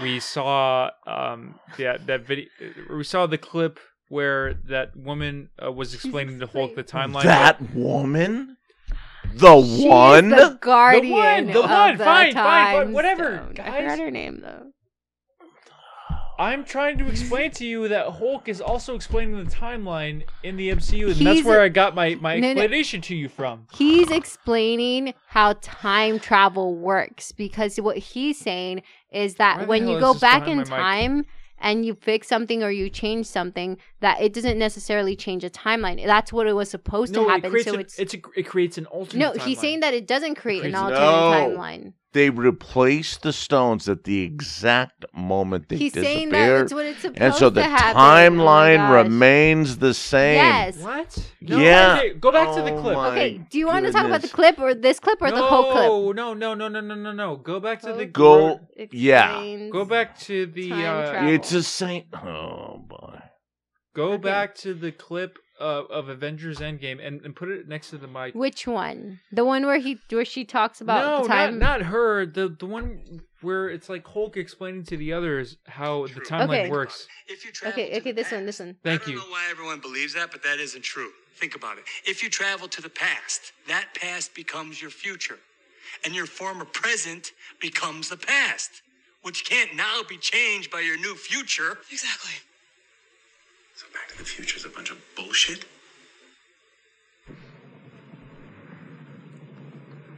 we 0.01 0.19
saw 0.19 0.89
um 1.05 1.55
that 1.77 2.05
that 2.07 2.25
video. 2.25 2.47
We 2.89 3.03
saw 3.05 3.27
the 3.27 3.37
clip 3.37 3.79
where 4.09 4.53
that 4.53 4.95
woman 4.95 5.49
uh, 5.63 5.71
was 5.71 5.93
explaining 5.93 6.39
to 6.39 6.47
Hulk 6.47 6.75
the 6.75 6.83
timeline. 6.83 7.23
That 7.23 7.73
woman? 7.73 8.57
The 9.33 9.61
She's 9.61 9.85
one? 9.85 10.29
the 10.29 10.57
guardian. 10.61 11.47
the 11.47 11.63
of 11.63 11.69
one, 11.69 11.97
the 11.97 12.03
fine, 12.03 12.33
fine, 12.33 12.75
fine, 12.75 12.93
whatever, 12.93 13.35
stone. 13.35 13.49
I 13.51 13.53
guys. 13.53 13.81
forgot 13.83 13.99
her 13.99 14.11
name 14.11 14.39
though. 14.41 14.71
I'm 16.39 16.63
trying 16.65 16.99
to 16.99 17.07
explain 17.07 17.49
to 17.51 17.65
you 17.65 17.87
that 17.87 18.11
Hulk 18.11 18.47
is 18.47 18.61
also 18.61 18.93
explaining 18.93 19.43
the 19.43 19.49
timeline 19.49 20.23
in 20.43 20.55
the 20.55 20.69
MCU, 20.69 21.07
and 21.07 21.15
He's 21.15 21.25
that's 21.25 21.43
where 21.43 21.61
I 21.61 21.69
got 21.69 21.95
my 21.95 22.13
my 22.15 22.35
No, 22.39 22.53
no. 22.53 22.61
explanation 22.61 23.01
to 23.01 23.15
you 23.15 23.27
from. 23.27 23.65
He's 23.73 24.11
explaining 24.11 25.15
how 25.27 25.53
time 25.61 26.19
travel 26.19 26.75
works 26.75 27.31
because 27.31 27.77
what 27.77 27.97
he's 27.97 28.37
saying 28.37 28.83
is 29.11 29.35
that 29.35 29.61
the 29.61 29.65
when 29.65 29.87
you 29.87 29.99
go 29.99 30.13
back 30.13 30.47
in 30.47 30.63
time, 30.63 31.17
mic? 31.17 31.25
Time 31.59 31.67
and 31.77 31.85
you 31.85 31.93
fix 31.93 32.27
something 32.27 32.63
or 32.63 32.71
you 32.71 32.89
change 32.89 33.25
something, 33.25 33.77
that 33.99 34.21
it 34.21 34.33
doesn't 34.33 34.57
necessarily 34.57 35.15
change 35.15 35.43
a 35.43 35.49
timeline. 35.49 36.03
That's 36.05 36.31
what 36.33 36.47
it 36.47 36.53
was 36.53 36.69
supposed 36.69 37.13
No, 37.13 37.23
to 37.25 37.29
happen. 37.29 37.49
creates 37.51 37.67
So 37.69 37.73
an, 37.75 37.79
it's, 37.81 37.99
it's 37.99 38.13
a, 38.13 38.17
it 38.35 38.43
creates 38.43 38.77
an 38.77 38.85
alternate. 38.87 39.33
Timeline. 39.33 39.37
No, 39.37 39.43
he's 39.45 39.59
saying 39.59 39.79
that 39.81 39.93
it 39.93 40.07
doesn't 40.07 40.35
create 40.35 40.65
an 40.65 40.75
alternate 40.75 40.99
No. 40.99 41.57
timeline. 41.57 41.93
They 42.13 42.29
replaced 42.29 43.21
the 43.21 43.33
stones 43.33 43.87
at 43.89 44.05
the 44.05 44.21
exact 44.21 45.05
moment 45.13 45.67
they 45.69 45.75
He's 45.75 45.93
saying 45.93 46.29
disappeared. 46.29 46.59
that 46.59 46.63
it's 46.63 46.73
what 46.73 46.85
it's 46.85 47.01
supposed 47.01 47.21
and 47.21 47.33
so 47.35 47.49
the 47.49 47.61
to 47.61 47.67
happen. 47.67 47.95
Oh 47.95 47.99
my 47.99 48.29
timeline 48.41 48.77
gosh. 48.77 49.03
remains 49.03 49.77
the 49.77 49.93
same. 49.93 50.35
Yes. 50.35 50.77
What? 50.77 51.31
Yeah. 51.41 51.97
Okay, 51.99 52.13
go 52.15 52.31
back 52.31 52.55
to 52.55 52.61
the 52.61 52.71
Oh 52.73 52.81
clip. 52.81 52.95
my 52.95 53.09
Okay, 53.11 53.37
do 53.49 53.59
you 53.59 53.67
want 53.67 53.85
to 53.85 53.91
talk 53.91 54.05
about 54.05 54.21
the 54.21 54.27
goodness. 54.29 54.55
clip 54.55 54.59
or 54.59 54.73
this 54.73 54.99
clip 54.99 55.21
or 55.21 55.29
no, 55.29 55.35
the 55.35 55.41
whole 55.43 55.71
clip? 55.71 56.15
No, 56.15 56.33
no, 56.33 56.53
no, 56.55 56.67
no, 56.69 56.79
no, 56.79 56.95
no, 56.95 57.11
no. 57.11 57.35
Go 57.35 57.59
back 57.59 57.81
to 57.81 57.93
the 57.93 58.05
Go- 58.05 58.61
yeah. 58.91 59.31
Explains 59.33 59.71
Go 59.73 59.85
back 59.85 60.17
to 60.19 60.45
the 60.47 60.69
Time 60.69 60.79
uh, 61.05 61.11
travel. 61.11 61.33
It's 61.33 61.49
the 61.49 61.63
same. 61.63 62.05
Oh 62.13 62.79
boy. 62.87 63.19
go 63.93 64.13
Okay. 64.13 64.23
back 64.23 64.55
to 64.55 64.73
the 64.73 64.91
clip 64.93 65.37
of, 65.59 65.89
of 65.89 66.09
Avengers 66.09 66.59
Endgame 66.59 67.05
and, 67.05 67.21
and 67.21 67.35
put 67.35 67.49
it 67.49 67.67
next 67.67 67.89
to 67.91 67.97
the 67.97 68.07
mic. 68.07 68.35
Which 68.35 68.67
one? 68.67 69.19
The 69.31 69.45
one 69.45 69.65
where 69.65 69.77
he 69.77 69.99
where 70.09 70.25
she 70.25 70.45
talks 70.45 70.81
about 70.81 71.05
no, 71.05 71.23
the 71.23 71.27
time. 71.29 71.59
not 71.59 71.79
not 71.79 71.87
her. 71.87 72.25
The 72.25 72.49
the 72.49 72.65
one 72.65 73.21
where 73.41 73.69
it's 73.69 73.89
like 73.89 74.07
Hulk 74.07 74.37
explaining 74.37 74.83
to 74.85 74.97
the 74.97 75.13
others 75.13 75.57
how 75.67 76.07
the 76.07 76.21
timeline 76.21 76.49
Okay. 76.49 76.69
works. 76.69 77.07
If 77.27 77.45
you 77.45 77.51
travel 77.51 77.81
okay, 77.81 77.97
okay, 77.97 78.11
the 78.11 78.23
this 78.23 78.31
one, 78.31 78.45
this 78.45 78.59
one. 78.59 78.75
Thank 78.83 79.07
you. 79.07 79.13
I 79.13 79.15
don't 79.15 79.23
you. 79.25 79.29
know 79.29 79.31
why 79.31 79.47
everyone 79.51 79.79
believes 79.79 80.13
that, 80.15 80.31
but 80.31 80.43
that 80.43 80.59
isn't 80.59 80.83
true. 80.83 81.11
Think 81.35 81.55
about 81.55 81.77
it. 81.77 81.83
If 82.05 82.23
you 82.23 82.29
travel 82.29 82.67
to 82.67 82.81
the 82.81 82.89
past, 82.89 83.53
that 83.67 83.87
past 83.93 84.33
becomes 84.33 84.81
your 84.81 84.91
future. 84.91 85.37
And 86.03 86.13
your 86.13 86.25
former 86.25 86.65
present 86.65 87.31
becomes 87.59 88.09
the 88.09 88.17
past, 88.17 88.81
which 89.21 89.45
can't 89.45 89.75
now 89.75 90.01
be 90.07 90.17
changed 90.17 90.69
by 90.69 90.81
your 90.81 90.97
new 90.97 91.15
future. 91.15 91.77
Exactly. 91.91 92.33
So 93.77 93.85
Back 93.93 94.07
to 94.09 94.17
the 94.17 94.23
Future 94.23 94.57
is 94.57 94.65
a 94.65 94.69
bunch 94.69 94.89
of 94.89 94.97
bullshit? 95.15 95.65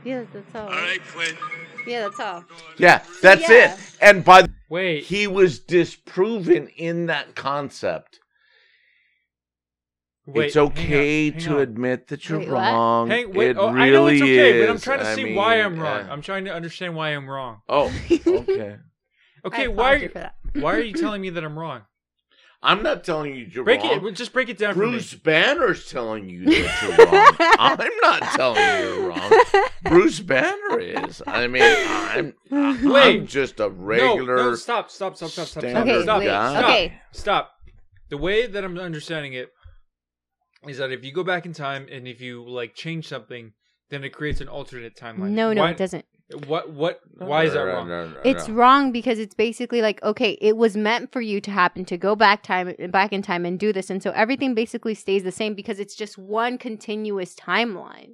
Yeah, 0.06 0.24
that's 0.34 0.56
all. 0.56 0.62
All 0.62 0.70
right, 0.70 1.02
Clint. 1.08 1.38
Yeah, 1.86 2.08
that's 2.08 2.22
all. 2.22 2.46
Yeah, 2.78 3.04
that's 3.22 3.50
Yeah. 3.50 3.74
it. 3.74 3.80
And 4.02 4.24
by 4.24 4.44
the 4.44 4.50
Wait, 4.70 5.04
he 5.04 5.28
was 5.28 5.60
disproven 5.60 6.70
in 6.70 7.08
that 7.08 7.36
concept. 7.36 8.22
wait. 10.26 10.46
it's 10.46 10.56
hang 10.56 10.64
on, 10.64 10.70
okay 10.72 11.32
hang 11.32 11.42
to 11.42 11.56
on. 11.56 11.62
admit 11.62 12.08
that 12.08 12.30
you're 12.30 12.40
Wait, 12.40 12.48
what? 12.50 12.62
wrong. 12.64 13.10
Hang, 13.10 13.34
wait, 13.34 13.50
it 13.50 13.58
oh, 13.58 13.74
really 13.74 13.90
I 13.90 13.92
know 13.92 14.08
it's 14.08 14.22
okay, 14.22 14.52
is. 14.54 14.66
but 14.68 14.70
I'm 14.70 14.80
trying 14.80 15.00
to 15.00 15.06
I 15.06 15.16
see 15.16 15.36
why 15.36 15.56
mean, 15.56 15.66
I'm 15.66 15.80
wrong. 15.82 16.08
uh, 16.08 16.14
I'm 16.14 16.22
trying 16.22 16.46
to 16.46 16.54
understand 16.54 16.96
why 16.96 17.10
I'm 17.10 17.30
wrong. 17.30 17.62
oh, 17.68 17.92
okay. 18.26 18.78
Okay, 19.46 19.68
why 19.70 19.94
are 19.96 20.00
for 20.00 20.14
that. 20.16 20.36
why 20.56 20.76
are 20.76 20.82
you 20.82 20.94
telling 20.94 21.22
me 21.22 21.30
that 21.30 21.44
I'm 21.46 21.58
wrong? 21.58 21.84
I'm 22.62 22.84
not 22.84 23.06
telling 23.06 23.36
you 23.36 23.46
you're 23.50 23.64
Break 23.64 23.82
wrong. 23.82 24.06
it. 24.06 24.14
Just 24.16 24.34
break 24.34 24.50
it 24.50 24.58
down 24.58 24.74
Bruce 24.74 25.12
for 25.12 25.16
me. 25.16 25.22
Banner's 25.24 25.90
telling 25.90 26.30
you 26.30 26.44
that 26.46 26.82
you're 26.98 27.08
wrong. 27.08 27.36
I'm 27.58 27.90
not 28.02 28.22
telling 28.36 28.62
you 28.62 28.96
you're 29.00 29.10
wrong. 29.10 29.32
Bruce 29.84 30.20
Banner 30.20 30.80
is. 30.80 31.22
I 31.26 31.48
mean, 31.48 31.64
I'm, 31.64 32.34
I'm 32.52 33.28
just 33.28 33.60
a 33.62 33.70
regular. 33.70 34.36
no, 34.36 34.56
stop, 34.56 34.92
stop, 34.92 35.16
stop, 35.16 35.30
stop, 35.30 35.48
stop, 35.48 35.62
stop, 35.64 35.64
standard 35.64 36.04
stop, 36.04 36.22
stop, 36.22 36.64
okay. 36.66 37.02
stop. 37.14 37.52
The 38.10 38.18
way 38.18 38.46
that 38.46 38.64
I'm 38.64 38.78
understanding 38.78 39.34
it 39.34 39.50
is 40.68 40.80
that 40.80 40.92
if 40.92 41.06
you 41.06 41.14
go 41.14 41.24
back 41.24 41.46
in 41.46 41.54
time 41.54 41.88
and 41.90 42.08
if 42.08 42.20
you 42.20 42.46
like 42.48 42.76
change 42.76 43.08
something, 43.08 43.54
then 43.90 44.04
it 44.04 44.10
creates 44.10 44.42
an 44.42 44.50
alternate 44.50 44.96
timeline. 44.96 45.30
No, 45.32 45.54
no, 45.54 45.62
Why- 45.62 45.72
it 45.72 45.78
doesn't. 45.78 46.06
What? 46.46 46.72
What? 46.72 47.00
Why 47.18 47.46
is 47.46 47.54
that 47.54 47.62
wrong? 47.62 48.16
It's 48.24 48.50
wrong 48.50 48.92
because 48.92 49.18
it's 49.18 49.34
basically 49.34 49.82
like 49.82 50.02
okay, 50.04 50.38
it 50.42 50.58
was 50.58 50.78
meant 50.78 51.12
for 51.12 51.22
you 51.22 51.42
to 51.42 51.50
happen 51.52 51.86
to 51.86 51.98
go 51.98 52.16
back 52.16 52.44
time 52.44 52.76
back 52.92 53.12
in 53.14 53.22
time 53.22 53.46
and 53.46 53.60
do 53.60 53.74
this, 53.74 53.90
and 53.90 54.02
so 54.04 54.12
everything 54.12 54.54
basically 54.54 54.94
stays 54.94 55.24
the 55.24 55.32
same 55.32 55.56
because 55.56 55.80
it's 55.80 55.96
just 55.96 56.18
one 56.18 56.58
continuous 56.58 57.34
timeline. 57.36 58.12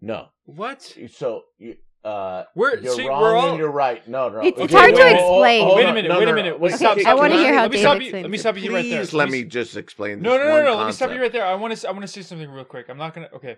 No. 0.00 0.26
What? 0.44 0.94
So, 1.10 1.44
you, 1.56 1.76
uh, 2.04 2.44
We're 2.54 2.76
you're 2.80 2.92
see, 2.94 3.08
wrong 3.08 3.22
we're 3.22 3.34
all 3.34 3.48
and 3.50 3.58
you're 3.58 3.70
right. 3.70 4.06
No, 4.06 4.28
no. 4.28 4.40
It's- 4.44 4.52
it's 4.64 4.74
okay, 4.74 4.74
hard 4.74 4.94
to 4.94 5.00
wait, 5.00 5.16
hold- 5.16 5.38
explain. 5.40 5.64
hold 5.64 5.76
Wait 5.76 5.86
a 5.88 5.94
minute, 5.94 6.08
No, 6.10 6.18
wait 6.18 6.28
a 6.28 6.32
minute. 6.34 6.50
no. 6.50 6.56
Wait, 6.58 6.68
Okay, 6.74 6.76
stop, 6.76 6.98
stop. 7.00 7.10
I 7.10 7.14
wanna 7.14 7.36
hear 7.36 7.54
how 7.54 7.62
let 7.62 7.70
me 7.70 7.78
stop 7.78 8.02
you. 8.02 8.12
Let 8.12 8.30
me 8.30 8.36
stop 8.36 8.58
you 8.58 8.74
right 8.74 8.82
there. 8.82 9.00
Please 9.00 9.14
let 9.14 9.30
me 9.30 9.42
me 9.42 9.44
just 9.48 9.76
explain 9.78 10.18
this 10.18 10.24
No, 10.24 10.36
no, 10.36 10.44
no, 10.44 10.50
one 10.50 10.64
no. 10.64 10.76
Let 10.76 10.86
me 10.88 10.92
stop 10.92 11.10
you 11.12 11.22
right 11.22 11.32
there. 11.32 11.46
I 11.46 11.54
want 11.54 11.74
to. 11.74 11.88
I 11.88 11.92
want 11.92 12.02
to 12.02 12.08
say 12.08 12.20
something 12.20 12.50
real 12.50 12.64
quick. 12.66 12.90
I'm 12.90 12.98
not 12.98 13.14
gonna. 13.14 13.30
Okay, 13.34 13.56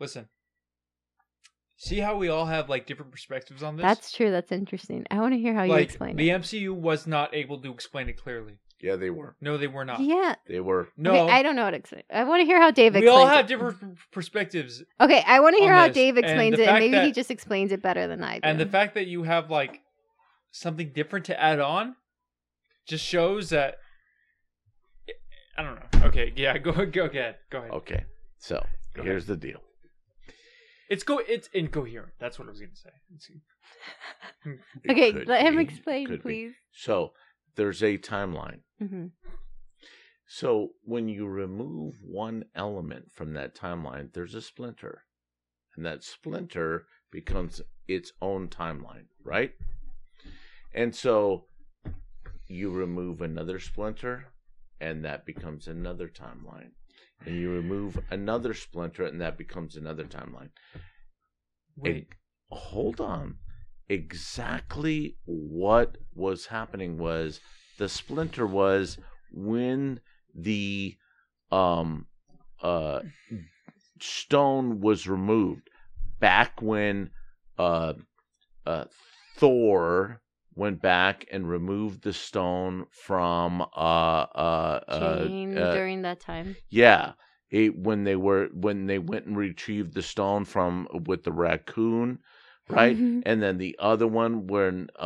listen. 0.00 0.26
See 1.78 1.98
how 1.98 2.16
we 2.16 2.28
all 2.28 2.46
have 2.46 2.68
like 2.70 2.86
different 2.86 3.12
perspectives 3.12 3.62
on 3.62 3.76
this. 3.76 3.82
That's 3.84 4.10
true. 4.12 4.30
That's 4.30 4.50
interesting. 4.50 5.04
I 5.10 5.20
want 5.20 5.34
to 5.34 5.38
hear 5.38 5.52
how 5.54 5.62
you 5.64 5.72
like 5.72 5.84
explain 5.84 6.16
the 6.16 6.30
it. 6.30 6.40
MCU 6.40 6.74
was 6.74 7.06
not 7.06 7.34
able 7.34 7.60
to 7.60 7.70
explain 7.72 8.08
it 8.08 8.14
clearly. 8.20 8.58
Yeah, 8.80 8.96
they 8.96 9.10
were. 9.10 9.36
No, 9.40 9.56
they 9.56 9.66
were 9.68 9.84
not. 9.84 10.00
Yeah. 10.00 10.34
They 10.46 10.60
were. 10.60 10.88
No, 10.98 11.12
Okay, 11.24 11.32
I 11.32 11.42
don't 11.42 11.56
know 11.56 11.64
what 11.64 11.70
to 11.70 11.76
explain. 11.78 12.02
I 12.12 12.24
want 12.24 12.40
to 12.42 12.46
hear 12.46 12.60
how 12.60 12.70
Dave 12.70 12.94
we 12.94 13.00
explains 13.00 13.20
all 13.20 13.26
have 13.26 13.44
it. 13.46 13.48
different 13.48 13.80
p- 13.80 13.86
perspectives, 14.12 14.82
Okay, 15.00 15.22
I 15.26 15.40
want 15.40 15.56
to 15.56 15.62
hear 15.62 15.72
on 15.72 15.78
how 15.78 15.86
this, 15.88 15.94
Dave 15.94 16.16
and 16.16 16.24
explains 16.26 16.56
the 16.56 16.62
it, 16.62 16.66
and 16.68 16.72
fact 16.72 16.80
maybe 16.80 16.96
he 16.96 17.06
that- 17.08 17.14
just 17.14 17.30
explains 17.30 17.72
it 17.72 17.82
better 17.82 18.06
than 18.06 18.22
I 18.22 18.34
do. 18.34 18.40
and 18.44 18.60
the 18.60 18.66
fact 18.66 18.94
that 18.94 19.06
you 19.06 19.22
have 19.22 19.50
like 19.50 19.80
something 20.50 20.92
different 20.94 21.24
to 21.26 21.42
add 21.42 21.58
on 21.60 21.96
just 22.86 23.04
shows 23.04 23.50
that. 23.50 23.76
I 25.58 25.62
don't 25.62 25.74
know. 25.76 26.06
Okay, 26.08 26.32
yeah, 26.36 26.56
go 26.58 26.72
go 26.86 27.04
ahead. 27.06 27.36
Go 27.50 27.58
ahead. 27.58 27.70
Okay, 27.70 28.04
so 28.38 28.64
Go 28.94 29.02
here's 29.02 29.24
the 29.26 29.36
deal. 29.36 29.60
It's 30.88 31.02
go. 31.02 31.18
It's 31.26 31.48
incoherent. 31.52 32.12
That's 32.18 32.38
what 32.38 32.48
I 32.48 32.50
was 32.50 32.60
gonna 32.60 32.74
say. 32.76 32.90
It's- 33.14 34.58
okay, 34.90 35.12
could 35.12 35.26
let 35.28 35.42
him 35.46 35.56
be, 35.56 35.62
explain, 35.62 36.06
could 36.06 36.18
be. 36.18 36.22
please. 36.22 36.54
So 36.72 37.12
there's 37.56 37.82
a 37.82 37.98
timeline. 37.98 38.60
hmm 38.78 39.06
So 40.26 40.70
when 40.82 41.08
you 41.08 41.26
remove 41.26 41.94
one 42.02 42.44
element 42.54 43.10
from 43.12 43.32
that 43.34 43.54
timeline, 43.54 44.12
there's 44.12 44.34
a 44.34 44.42
splinter. 44.42 45.02
And 45.76 45.84
that 45.84 46.02
splinter 46.02 46.86
becomes 47.10 47.60
its 47.86 48.12
own 48.22 48.48
timeline, 48.48 49.06
right? 49.22 49.52
And 50.74 50.94
so 50.94 51.44
you 52.48 52.70
remove 52.70 53.20
another 53.20 53.58
splinter, 53.58 54.26
and 54.80 55.04
that 55.04 55.26
becomes 55.26 55.66
another 55.68 56.08
timeline. 56.08 56.70
And 57.24 57.36
you 57.36 57.50
remove 57.50 57.98
another 58.10 58.54
splinter, 58.54 59.04
and 59.04 59.20
that 59.20 59.36
becomes 59.38 59.76
another 59.76 60.04
timeline. 60.04 60.50
Wait. 61.76 62.06
Ex- 62.08 62.16
hold 62.50 63.00
on. 63.00 63.36
Exactly 63.88 65.16
what 65.24 65.96
was 66.14 66.46
happening 66.46 66.98
was 66.98 67.40
the 67.78 67.88
splinter 67.88 68.46
was 68.46 68.98
when 69.32 70.00
the 70.34 70.96
um 71.52 72.06
uh 72.62 73.00
stone 74.00 74.80
was 74.80 75.06
removed 75.06 75.68
back 76.18 76.60
when 76.60 77.10
uh 77.58 77.92
uh 78.66 78.84
Thor 79.36 80.20
went 80.56 80.80
back 80.82 81.26
and 81.32 81.48
removed 81.48 82.02
the 82.02 82.12
stone 82.12 82.86
from 82.90 83.62
uh 83.62 83.64
uh, 83.74 84.80
uh, 84.88 85.28
Jane 85.28 85.56
uh 85.56 85.72
during 85.72 86.02
that 86.02 86.20
time. 86.20 86.56
yeah, 86.70 87.12
it, 87.50 87.78
when 87.78 88.04
they 88.04 88.16
were 88.16 88.48
when 88.52 88.86
they 88.86 88.98
went 88.98 89.26
and 89.26 89.36
retrieved 89.36 89.94
the 89.94 90.02
stone 90.02 90.44
from 90.44 90.88
with 91.06 91.24
the 91.24 91.32
raccoon, 91.32 92.20
right? 92.68 92.96
Mhm. 92.96 93.22
And 93.26 93.42
then 93.42 93.58
the 93.58 93.76
other 93.78 94.06
one 94.06 94.46
when 94.46 94.88
uh 94.98 95.02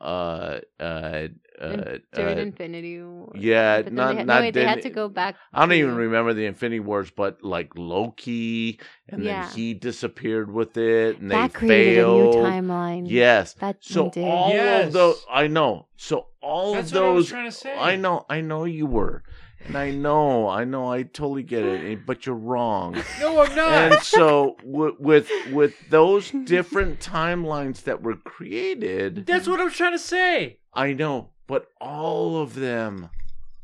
uh 0.00 0.60
uh, 0.80 1.28
uh, 1.60 1.98
during 2.12 2.38
uh 2.38 2.42
Infinity 2.42 3.00
War. 3.02 3.32
yeah, 3.36 3.76
But 3.82 3.84
then 3.86 3.94
not- 3.94 4.08
they 4.12 4.16
had, 4.18 4.26
not 4.26 4.34
no, 4.34 4.40
wait, 4.40 4.54
they 4.54 4.64
had 4.64 4.82
to 4.82 4.90
go 4.90 5.08
back. 5.08 5.36
I 5.52 5.60
don't 5.60 5.68
to- 5.70 5.74
even 5.76 5.94
remember 5.94 6.34
the 6.34 6.46
Infinity 6.46 6.80
Wars, 6.80 7.10
but 7.10 7.42
like 7.44 7.70
Loki, 7.76 8.80
and 9.08 9.22
Yeah. 9.22 9.46
then 9.46 9.54
he 9.56 9.74
disappeared 9.74 10.52
with 10.52 10.76
it, 10.76 11.18
and 11.20 11.30
That 11.30 11.52
they 11.54 11.68
failed. 11.68 12.34
a 12.34 12.38
new 12.38 12.44
timeline. 12.44 13.04
Yes. 13.08 13.54
that 13.54 13.76
So 13.80 14.10
did. 14.10 14.24
all 14.24 14.50
Yes. 14.50 14.86
of 14.88 14.92
those, 14.94 15.24
I 15.30 15.46
know. 15.46 15.86
So 15.96 16.26
all 16.42 16.74
That's 16.74 16.90
of 16.90 16.96
what 17.00 17.04
I 17.04 17.10
was 17.12 17.24
those, 17.26 17.30
trying 17.30 17.44
to 17.50 17.52
say. 17.56 17.74
I 17.78 17.96
know, 17.96 18.26
I 18.28 18.40
know 18.40 18.64
you 18.64 18.86
were, 18.86 19.22
and 19.66 19.76
I 19.76 19.90
know, 19.90 20.48
I 20.48 20.64
know, 20.64 20.90
I 20.92 21.02
totally 21.04 21.42
get 21.42 21.64
it, 21.64 21.92
eh, 21.98 22.00
but 22.04 22.26
you're 22.26 22.34
wrong. 22.34 22.94
No, 23.20 23.40
I'm 23.42 23.54
not. 23.56 23.72
and 23.72 24.02
so 24.02 24.56
w- 24.64 24.96
with 24.98 25.30
with 25.52 25.74
those 25.90 26.30
different 26.30 27.00
timelines 27.00 27.82
that 27.84 28.02
were 28.02 28.16
created, 28.16 29.26
That's 29.26 29.48
what 29.48 29.60
I'm 29.60 29.70
trying 29.70 29.92
to 29.92 29.98
say. 29.98 30.58
I 30.72 30.92
know, 30.92 31.30
but 31.46 31.66
all 31.80 32.36
of 32.40 32.54
them 32.54 33.10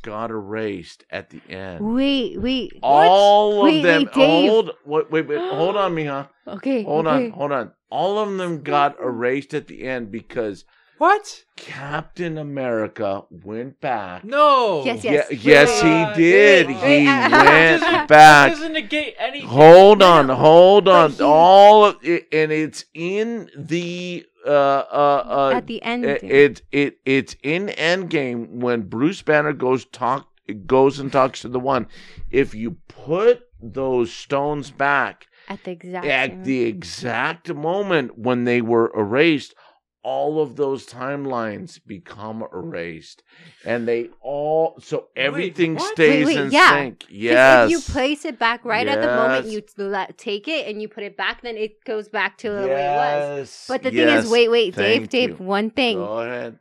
got 0.03 0.31
erased 0.31 1.05
at 1.11 1.29
the 1.31 1.41
end. 1.49 1.81
Wait, 1.95 2.41
wait. 2.41 2.73
All 2.83 3.63
Wait, 3.63 3.79
of 3.79 3.83
them. 3.83 4.03
wait, 4.05 4.13
Dave. 4.15 4.49
hold. 4.51 4.71
Wait, 4.87 5.11
wait, 5.11 5.29
wait. 5.29 5.39
Hold 5.39 5.77
on, 5.77 5.95
Miha. 5.97 6.29
Okay. 6.47 6.83
Hold 6.85 7.07
okay. 7.07 7.27
on. 7.27 7.31
Hold 7.33 7.53
on. 7.53 7.73
All 7.91 8.19
of 8.19 8.37
them 8.39 8.63
got 8.63 8.99
erased 9.01 9.53
at 9.53 9.67
the 9.67 9.83
end 9.85 10.11
because 10.11 10.65
What? 11.01 11.45
Captain 11.57 12.37
America 12.37 13.25
went 13.31 13.81
back. 13.81 14.23
No. 14.23 14.85
Yes, 14.85 15.03
Yeah, 15.03 15.13
yes. 15.31 15.33
yes, 15.45 15.81
he 15.81 16.23
did. 16.23 16.67
wait, 16.67 16.77
he 16.77 16.83
wait, 16.83 17.07
uh, 17.09 17.31
went 17.31 17.81
Doesn't- 17.81 18.09
back. 18.09 18.53
Doesn't 18.53 18.73
negate 18.75 19.15
anything. 19.19 19.49
Hold 19.49 20.03
on, 20.03 20.29
hold 20.29 20.89
on. 20.89 21.13
he- 21.13 21.23
All 21.23 21.87
of 21.87 21.97
it, 22.03 22.27
and 22.33 22.53
it's 22.53 22.85
in 22.93 23.49
the 23.57 24.27
uh 24.47 24.51
uh 24.51 25.25
uh. 25.27 25.53
At 25.57 25.67
the 25.69 25.83
end. 25.83 26.05
it, 26.05 26.23
it 26.23 26.63
it 26.71 26.99
it's 27.07 27.35
in 27.43 27.69
Endgame 27.69 28.57
when 28.61 28.83
Bruce 28.83 29.23
Banner 29.23 29.55
goes 29.55 29.87
talk 29.87 30.29
goes 30.67 30.99
and 30.99 31.11
talks 31.11 31.41
to 31.41 31.49
the 31.49 31.61
one. 31.61 31.87
If 32.31 32.55
you 32.55 32.73
put 32.89 33.41
those 33.63 34.13
stones 34.13 34.71
back 34.71 35.29
at 35.49 35.65
the 35.65 35.71
exact. 35.71 36.05
at 36.05 36.31
same- 36.31 36.45
the 36.45 36.61
exact 36.65 37.55
moment 37.55 38.19
when 38.19 38.45
they 38.45 38.61
were 38.61 38.93
erased, 38.95 39.55
all 40.03 40.41
of 40.41 40.57
those 40.57 40.87
timelines 40.87 41.79
become 41.87 42.43
erased, 42.53 43.23
and 43.65 43.87
they 43.87 44.09
all 44.21 44.79
so 44.81 45.09
everything 45.15 45.75
what? 45.75 45.93
stays 45.93 46.27
Wait, 46.27 46.37
wait, 46.37 46.45
in 46.47 46.51
yeah. 46.53 46.71
sync. 46.71 47.01
'Cause 47.01 47.09
Yes, 47.11 47.65
If 47.67 47.71
you 47.71 47.93
place 47.93 48.25
it 48.25 48.39
back 48.39 48.65
right 48.65 48.87
at 48.87 49.01
the 49.03 49.09
moment 49.09 49.47
you 49.49 49.63
let, 49.77 50.17
take 50.17 50.49
it 50.49 50.67
and 50.67 50.81
you 50.81 50.89
put 50.89 51.03
it 51.03 51.17
back, 51.17 51.43
then 51.43 51.57
it 51.57 51.85
goes 51.85 52.09
back 52.09 52.39
to 52.39 52.51
the 52.51 52.67
way 52.69 52.87
it 52.87 52.97
was. 52.97 53.67
But 53.69 53.83
the 53.83 53.93
yes, 53.93 54.07
thing 54.07 54.25
is, 54.25 54.31
wait, 54.31 54.49
wait, 54.51 54.75
Dave, 54.75 55.01
thank 55.01 55.11
Dave, 55.11 55.41
you. 55.41 55.47
one 55.47 55.71
thing. 55.71 55.99
Go 55.99 56.21
ahead. 56.21 56.59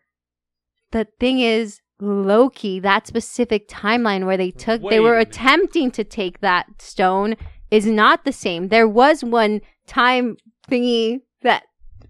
The 0.91 1.07
thing 1.19 1.39
is, 1.39 1.79
Loki, 2.01 2.79
that 2.79 3.07
specific 3.07 3.67
timeline 3.67 4.25
where 4.25 4.37
they 4.37 4.51
took, 4.51 4.81
they 4.89 4.99
were 4.99 5.17
attempting 5.17 5.91
to 5.91 6.03
take 6.03 6.39
that 6.39 6.65
stone 6.81 7.35
is 7.69 7.85
not 7.85 8.25
the 8.25 8.31
same. 8.31 8.69
There 8.69 8.87
was 8.87 9.23
one 9.23 9.61
time 9.85 10.37
thingy 10.69 11.19
that 11.41 11.63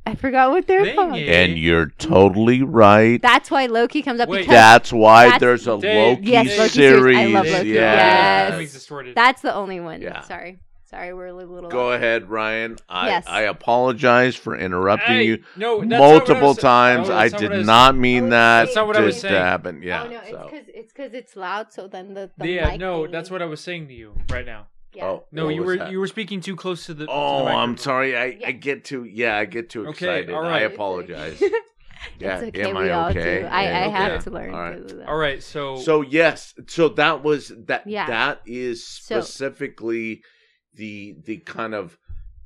I 0.05 0.15
forgot 0.15 0.49
what 0.51 0.65
they're 0.65 0.95
called. 0.95 1.13
Thingy? 1.13 1.29
And 1.29 1.57
you're 1.59 1.87
totally 1.99 2.63
right. 2.63 3.21
That's 3.21 3.51
why 3.51 3.67
Loki 3.67 4.01
comes 4.01 4.19
up 4.19 4.27
Wait. 4.29 4.39
because 4.39 4.53
That's 4.53 4.91
why 4.93 5.25
That's- 5.25 5.39
there's 5.41 5.67
a 5.67 5.77
Dave, 5.77 6.17
Loki 6.19 6.31
Yes, 6.31 6.57
Loki 6.57 6.69
series. 6.69 6.73
series. 6.99 7.17
I 7.17 7.25
love 7.25 7.45
Loki. 7.45 7.69
Yes. 7.69 7.73
Yes. 7.73 8.59
Yes. 8.61 8.73
distorted. 8.73 9.15
that's 9.15 9.41
the 9.41 9.53
only 9.53 9.79
one. 9.79 10.01
Yeah. 10.01 10.21
Sorry. 10.21 10.59
Sorry, 10.89 11.13
we're 11.13 11.27
a 11.27 11.33
little. 11.33 11.69
Go 11.69 11.91
ahead, 11.91 12.31
Ryan. 12.31 12.77
I, 12.89 13.09
Yes. 13.09 13.25
I 13.27 13.41
apologize 13.41 14.35
for 14.35 14.57
interrupting 14.57 15.17
Hey, 15.17 15.23
you 15.25 15.43
no, 15.55 15.81
that's 15.81 15.89
not 15.91 15.99
what 15.99 16.07
I 16.07 16.09
multiple 16.13 16.47
was- 16.47 16.57
times. 16.57 17.09
Oh, 17.09 17.11
no, 17.11 17.17
I 17.19 17.21
that's 17.29 17.33
not 17.33 17.39
did 17.41 17.49
what 17.49 17.53
I 17.53 17.57
was- 17.59 17.67
not 17.67 17.95
mean 17.95 18.23
Oh, 18.25 18.29
that 18.31 18.63
That's 18.63 18.75
not 18.75 18.87
what 18.87 18.97
I 18.97 19.01
was 19.01 19.15
to 19.15 19.21
saying. 19.21 19.33
happen. 19.35 19.81
Oh, 19.83 19.85
yeah. 19.85 20.03
oh 20.03 20.07
no, 20.09 20.17
it's 20.17 20.29
so. 20.31 20.49
because 20.51 20.65
it's 20.73 20.91
because 20.91 21.13
it's 21.13 21.35
loud. 21.35 21.71
So 21.71 21.87
then 21.87 22.15
the, 22.15 22.31
the 22.39 22.47
yeah, 22.49 22.71
mic 22.71 22.79
no, 22.79 23.03
thingy- 23.03 23.11
that's 23.11 23.29
what 23.29 23.43
I 23.43 23.45
was 23.45 23.59
saying 23.61 23.87
to 23.89 23.93
you 23.93 24.15
right 24.31 24.47
now. 24.47 24.65
Yeah. 24.93 25.05
Oh, 25.05 25.25
No, 25.31 25.49
you 25.49 25.63
were 25.63 25.77
that? 25.77 25.91
you 25.91 25.99
were 25.99 26.07
speaking 26.07 26.41
too 26.41 26.55
close 26.55 26.85
to 26.87 26.93
the. 26.93 27.01
to 27.01 27.05
the 27.05 27.11
Oh, 27.11 27.45
I'm 27.45 27.77
sorry. 27.77 28.17
I, 28.17 28.39
I 28.45 28.51
get 28.51 28.83
too 28.85 29.03
yeah, 29.03 29.37
I 29.37 29.45
get 29.45 29.69
too 29.69 29.87
excited. 29.87 30.29
Okay, 30.29 30.33
excited. 30.33 30.51
I 30.51 30.59
apologize. 30.61 31.41
yeah, 32.19 32.39
it's 32.39 32.57
okay. 32.57 32.69
am 32.69 32.75
we 32.75 32.89
I 32.89 32.93
all 32.93 33.09
okay? 33.09 33.43
I, 33.45 33.63
Yeah, 33.63 33.85
I 33.85 33.87
have 33.89 34.11
okay. 34.13 34.23
to 34.23 34.29
learn. 34.31 34.53
All 34.53 34.59
to 34.63 34.69
right. 34.71 34.87
do 34.87 34.97
that. 34.97 35.07
All 35.07 35.17
right, 35.17 35.43
so 35.43 35.77
So 35.77 36.01
yes, 36.01 36.53
so 36.67 36.89
that 36.89 37.23
was 37.23 37.51
that. 37.67 37.85
Yeah. 37.85 38.07
That 38.07 38.41
is 38.45 38.85
So- 38.87 39.21
specifically 39.21 40.21
the 40.73 41.15
the 41.23 41.37
kind 41.37 41.75
of 41.75 41.97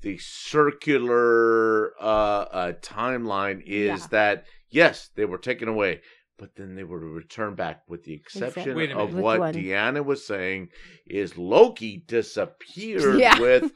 the 0.01 0.17
circular 0.17 1.93
uh, 2.01 2.03
uh 2.51 2.71
timeline 2.81 3.61
is 3.65 4.01
Yeah. 4.01 4.07
that 4.11 4.45
yes, 4.69 5.09
they 5.15 5.25
were 5.25 5.37
taken 5.37 5.67
away, 5.67 6.01
but 6.37 6.55
then 6.55 6.75
they 6.75 6.83
were 6.83 6.99
to 6.99 7.05
return 7.05 7.55
back. 7.55 7.83
With 7.87 8.03
the 8.03 8.13
exception 8.13 8.75
Wait 8.75 8.91
a 8.91 8.97
of 8.97 9.09
minute. 9.09 9.23
What 9.23 9.39
one? 9.39 9.53
Deanna 9.53 10.03
was 10.03 10.25
saying, 10.25 10.69
is 11.07 11.37
Loki 11.37 12.03
disappeared 12.07 13.19
Yeah. 13.19 13.39
with 13.39 13.71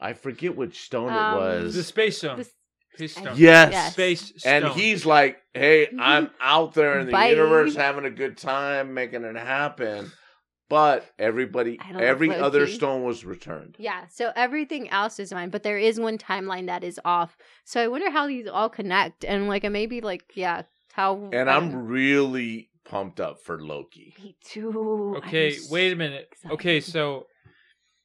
I 0.00 0.12
forget 0.12 0.56
which 0.56 0.80
stone 0.82 1.10
Um, 1.12 1.34
it 1.34 1.36
was. 1.38 1.74
the 1.74 1.82
space 1.82 2.18
stone, 2.18 2.38
This- 2.38 2.52
space 2.94 3.16
I- 3.16 3.20
stone, 3.22 3.34
Yes. 3.36 3.72
Yes. 3.72 3.92
space 3.92 4.32
stone, 4.36 4.52
And 4.64 4.66
he's 4.74 5.06
like, 5.06 5.38
"Hey, 5.54 5.88
I'm 5.98 6.30
out 6.40 6.74
there 6.74 6.98
in 7.00 7.06
the 7.06 7.12
Bye. 7.12 7.30
universe 7.30 7.74
having 7.74 8.04
a 8.04 8.10
good 8.10 8.36
time, 8.36 8.94
making 8.94 9.24
it 9.24 9.36
happen." 9.36 10.10
But 10.70 11.04
everybody, 11.18 11.78
I 11.78 11.92
don't 11.92 12.00
every 12.00 12.28
like 12.28 12.40
other 12.40 12.60
Loki. 12.60 12.72
stone 12.72 13.04
was 13.04 13.24
returned. 13.24 13.76
Yeah, 13.78 14.06
so 14.08 14.32
everything 14.34 14.88
else 14.88 15.18
is 15.20 15.30
mine, 15.32 15.50
but 15.50 15.62
there 15.62 15.78
is 15.78 16.00
one 16.00 16.16
timeline 16.16 16.66
that 16.66 16.82
is 16.82 16.98
off. 17.04 17.36
So 17.64 17.82
I 17.82 17.88
wonder 17.88 18.10
how 18.10 18.26
these 18.26 18.46
all 18.48 18.70
connect, 18.70 19.24
and 19.26 19.46
like 19.46 19.62
maybe 19.70 20.00
like 20.00 20.24
yeah, 20.34 20.62
how. 20.94 21.30
And 21.32 21.48
I'm 21.50 21.86
really 21.86 22.70
pumped 22.84 23.20
up 23.20 23.38
for 23.42 23.60
Loki. 23.60 24.14
Me 24.22 24.36
too. 24.44 25.14
Okay, 25.18 25.54
I'm 25.56 25.62
wait 25.70 25.92
a 25.92 25.96
minute. 25.96 26.28
excited. 26.32 26.54
Okay, 26.54 26.80
so 26.80 27.26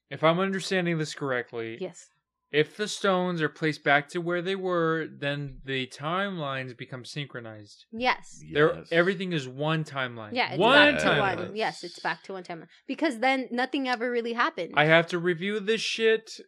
if 0.09 0.23
I'm 0.23 0.39
understanding 0.39 0.97
this 0.97 1.13
correctly, 1.13 1.77
Yes. 1.79 2.07
if 2.51 2.75
the 2.77 2.87
stones 2.87 3.41
are 3.41 3.49
placed 3.49 3.83
back 3.83 4.09
to 4.09 4.19
where 4.19 4.41
they 4.41 4.55
were, 4.55 5.07
then 5.11 5.59
the 5.65 5.85
timelines 5.87 6.75
become 6.75 7.05
synchronized. 7.05 7.85
Yes. 7.91 8.41
There, 8.51 8.73
Yes. 8.75 8.87
everything 8.91 9.33
is 9.33 9.47
one 9.47 9.83
timeline. 9.83 10.31
Yeah, 10.33 10.51
it's 10.53 10.59
one 10.59 10.93
back 10.93 11.01
to 11.01 11.05
timeline. 11.07 11.37
one. 11.49 11.55
Yes, 11.55 11.83
it's 11.83 11.99
back 11.99 12.23
to 12.23 12.33
one 12.33 12.43
timeline. 12.43 12.69
Because 12.87 13.19
then 13.19 13.47
nothing 13.51 13.87
ever 13.87 14.09
really 14.09 14.33
happened. 14.33 14.73
I 14.75 14.85
have 14.85 15.05
to 15.07 15.19
review 15.19 15.59
this 15.59 15.81
shit, 15.81 16.39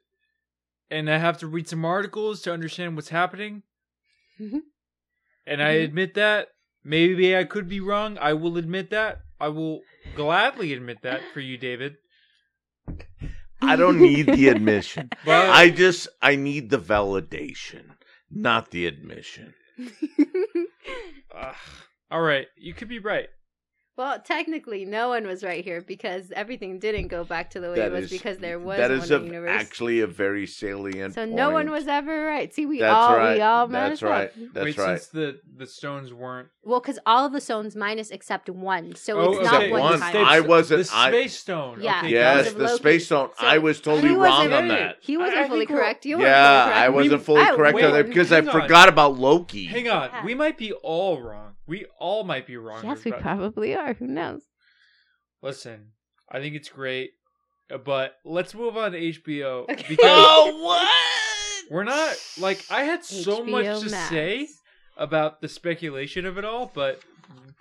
and 0.90 1.08
I 1.10 1.18
have 1.20 1.38
to 1.40 1.48
read 1.48 1.68
some 1.68 1.86
articles 1.86 2.42
to 2.44 2.54
understand 2.54 2.96
what's 2.96 3.10
happening. 3.10 3.62
Mm-hmm. 4.40 4.60
And 5.46 5.62
I 5.62 5.76
Mhm. 5.76 5.84
admit 5.86 6.14
that. 6.16 6.50
Maybe 6.84 7.36
I 7.36 7.44
could 7.44 7.68
be 7.70 7.80
wrong. 7.80 8.18
I 8.18 8.34
will 8.34 8.58
admit 8.58 8.90
that. 8.90 9.20
I 9.40 9.50
will 9.50 9.82
gladly 10.16 10.74
admit 10.74 11.02
that 11.04 11.22
for 11.34 11.40
you, 11.40 11.58
David. 11.58 11.98
I 13.62 13.76
don't 13.76 14.00
need 14.00 14.26
the 14.28 14.48
admission. 14.50 15.10
But 15.26 15.50
I 15.50 15.70
just 15.70 16.08
I 16.22 16.36
need 16.36 16.70
the 16.70 16.80
validation, 16.80 17.92
not 18.32 18.72
the 18.72 18.88
admission. 18.88 19.54
Ugh. 21.36 21.56
all 22.10 22.22
right, 22.22 22.48
you 22.58 22.74
could 22.74 22.88
be 22.90 23.00
right. 23.00 23.30
Well, 24.02 24.20
technically, 24.20 24.84
no 24.86 25.10
one 25.10 25.28
was 25.28 25.44
right 25.44 25.64
here 25.64 25.82
because 25.82 26.32
everything 26.36 26.80
didn't 26.80 27.08
go 27.10 27.24
back 27.24 27.52
to 27.52 27.60
the 27.60 27.70
way 27.70 27.76
That 27.76 27.88
it 27.88 27.92
was 27.92 28.06
is- 28.06 28.12
because 28.12 28.38
there 28.40 28.60
was 28.60 28.78
that 28.80 28.90
one 28.90 29.22
a, 29.22 29.26
universe. 29.26 29.50
actually 29.62 30.00
a 30.00 30.08
very 30.08 30.48
salient. 30.48 31.14
so 31.14 31.26
no 31.26 31.52
one 31.52 31.70
was 31.70 31.88
ever 31.88 32.26
right. 32.26 32.54
See, 32.54 32.66
we 32.66 32.80
That's 32.80 32.94
all 32.94 33.16
right. 33.16 33.36
we 33.36 33.42
all 33.42 33.68
That's 33.68 34.02
messed 34.02 34.04
up. 34.04 34.10
right. 34.10 34.54
That's 34.54 34.64
Wait, 34.66 34.78
right. 34.78 35.00
since 35.00 35.08
the 35.08 35.40
the 35.56 35.68
stones 35.68 36.14
weren't. 36.14 36.48
Well, 36.64 36.80
because 36.80 37.00
all 37.08 37.26
of 37.26 37.32
the 37.34 37.42
stones 37.42 37.76
minus 37.76 38.12
except 38.12 38.48
one, 38.48 38.94
so 38.96 39.20
Oh, 39.20 39.32
it's 39.32 39.40
Except 39.40 39.52
not 39.54 39.62
okay. 39.64 39.72
one 39.72 39.82
one. 39.82 40.00
time. 40.00 40.16
I 40.18 40.42
wasn't- 40.42 40.86
The 40.88 40.96
I- 40.96 41.10
space 41.10 41.40
stone. 41.40 41.82
Yeah, 41.82 42.00
Okay, 42.02 42.10
Yes, 42.12 42.54
the 42.54 42.64
Loki. 42.66 42.76
space 42.78 43.06
stone. 43.08 43.30
So 43.40 43.46
I 43.48 43.58
was 43.58 43.82
totally 43.82 44.14
wrong 44.16 44.54
on 44.54 44.68
that. 44.68 44.98
He 45.02 45.18
wasn't 45.18 45.40
I- 45.40 45.44
I 45.46 45.48
fully 45.48 45.60
think 45.66 45.70
correct. 45.72 46.06
You 46.06 46.22
Yeah, 46.22 46.64
fully 46.66 46.72
correct. 46.72 46.78
I 46.86 46.90
wasn't 46.90 47.24
fully 47.24 47.42
I 47.42 47.56
correct 47.56 47.76
on 47.78 47.82
wait, 47.84 47.92
that 47.94 48.08
because 48.10 48.32
I 48.32 48.36
hang 48.36 48.50
on. 48.50 48.62
forgot 48.62 48.90
about 48.90 49.18
Loki. 49.18 49.66
Hang 49.66 49.90
on, 49.90 50.10
Yeah. 50.14 50.24
we 50.24 50.36
might 50.36 50.58
be 50.60 50.72
all 50.72 51.20
wrong. 51.20 51.56
We 51.66 51.86
all 52.00 52.24
might 52.26 52.46
be 52.46 52.58
wrong. 52.58 52.84
Yes, 52.86 53.04
we 53.06 53.12
probably 53.12 53.76
are. 53.76 53.94
Who 53.96 54.06
knows? 54.06 54.44
Listen, 55.42 55.94
I 56.32 56.40
think 56.40 56.56
it's 56.56 56.70
great, 56.70 57.14
uh, 57.74 57.78
but 57.80 58.18
let's 58.24 58.54
move 58.54 58.78
on 58.78 58.92
to 58.92 59.00
HBO 59.00 59.64
Okay. 59.64 59.86
because 59.90 59.98
Oh, 60.08 60.60
what? 60.64 61.72
we're 61.72 61.84
not 61.86 62.16
like 62.38 62.64
I 62.70 62.84
had 62.84 63.04
so 63.04 63.44
much 63.44 63.66
to 63.82 63.90
Max. 63.90 64.10
say 64.10 64.48
about 65.02 65.42
the 65.42 65.48
speculation 65.50 66.26
of 66.26 66.38
it 66.38 66.46
all, 66.46 66.72
but 66.74 67.02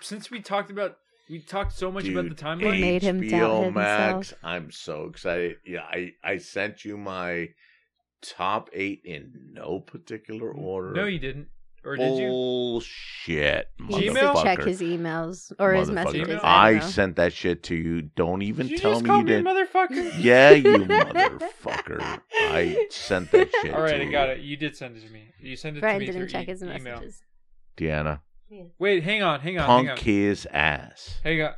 since 0.00 0.30
we 0.30 0.40
talked 0.40 0.70
about 0.70 0.96
we 1.28 1.38
talked 1.38 1.72
so 1.72 1.92
much 1.92 2.08
about 2.08 2.24
the 2.24 2.30
Dude, 2.30 2.38
timeline. 2.38 2.76
It 2.78 2.80
made 2.80 3.02
him 3.02 3.20
doubt 3.28 3.50
HBO 3.50 3.64
himself. 3.64 3.74
Max. 3.74 4.34
I'm 4.42 4.70
so 4.72 5.04
excited. 5.04 5.58
Yeah, 5.64 5.82
I 5.82 6.12
I 6.24 6.38
sent 6.38 6.84
you 6.84 6.96
my 6.96 7.50
top 8.20 8.68
eight 8.72 9.02
in 9.04 9.52
no 9.52 9.78
particular 9.78 10.50
mm-hmm. 10.50 10.64
order. 10.64 10.92
No, 10.92 11.04
you 11.06 11.20
didn't, 11.20 11.48
or 11.84 11.96
did 11.96 12.18
you? 12.18 12.26
Bullshit, 12.28 13.68
He 13.88 14.08
needs 14.10 14.42
check 14.42 14.62
his 14.62 14.80
emails 14.80 15.52
or 15.58 15.72
his 15.72 15.90
messages. 15.90 16.40
I 16.42 16.68
I 16.68 16.78
sent 16.80 17.16
that 17.16 17.32
shit 17.32 17.62
to 17.64 17.74
you. 17.74 18.02
Don't 18.02 18.42
even 18.42 18.66
Did 18.66 18.72
you 18.72 18.78
tell 18.78 18.92
just 18.92 19.04
me 19.04 19.08
call 19.08 19.18
you 19.20 19.24
me 19.24 19.32
a 19.34 19.36
did. 19.36 19.46
motherfucker? 19.46 20.12
yeah, 20.18 20.50
you 20.50 20.62
motherfucker. 20.64 22.20
I 22.32 22.86
sent 22.90 23.30
that 23.30 23.50
shit. 23.62 23.72
All 23.72 23.82
right, 23.82 23.98
to 23.98 24.08
I 24.08 24.10
got 24.10 24.28
you. 24.28 24.34
it. 24.34 24.40
You 24.40 24.56
did 24.56 24.76
send 24.76 24.96
it 24.96 25.06
to 25.06 25.12
me. 25.12 25.28
You 25.38 25.56
sent 25.56 25.76
it 25.76 25.80
Brian 25.80 26.00
to 26.00 26.06
me 26.06 26.12
didn't 26.12 26.28
check 26.28 26.48
e- 26.48 26.50
his 26.50 26.62
email. 26.62 27.02
Messages. 27.80 28.18
Deanna, 28.50 28.68
Wait, 28.78 29.02
hang 29.04 29.22
on, 29.22 29.40
hang 29.40 29.58
on, 29.58 29.66
hang 29.68 29.88
on. 29.90 29.96
punk 29.96 29.98
his 30.00 30.46
ass. 30.52 31.18
Hang 31.22 31.42
on. 31.42 31.52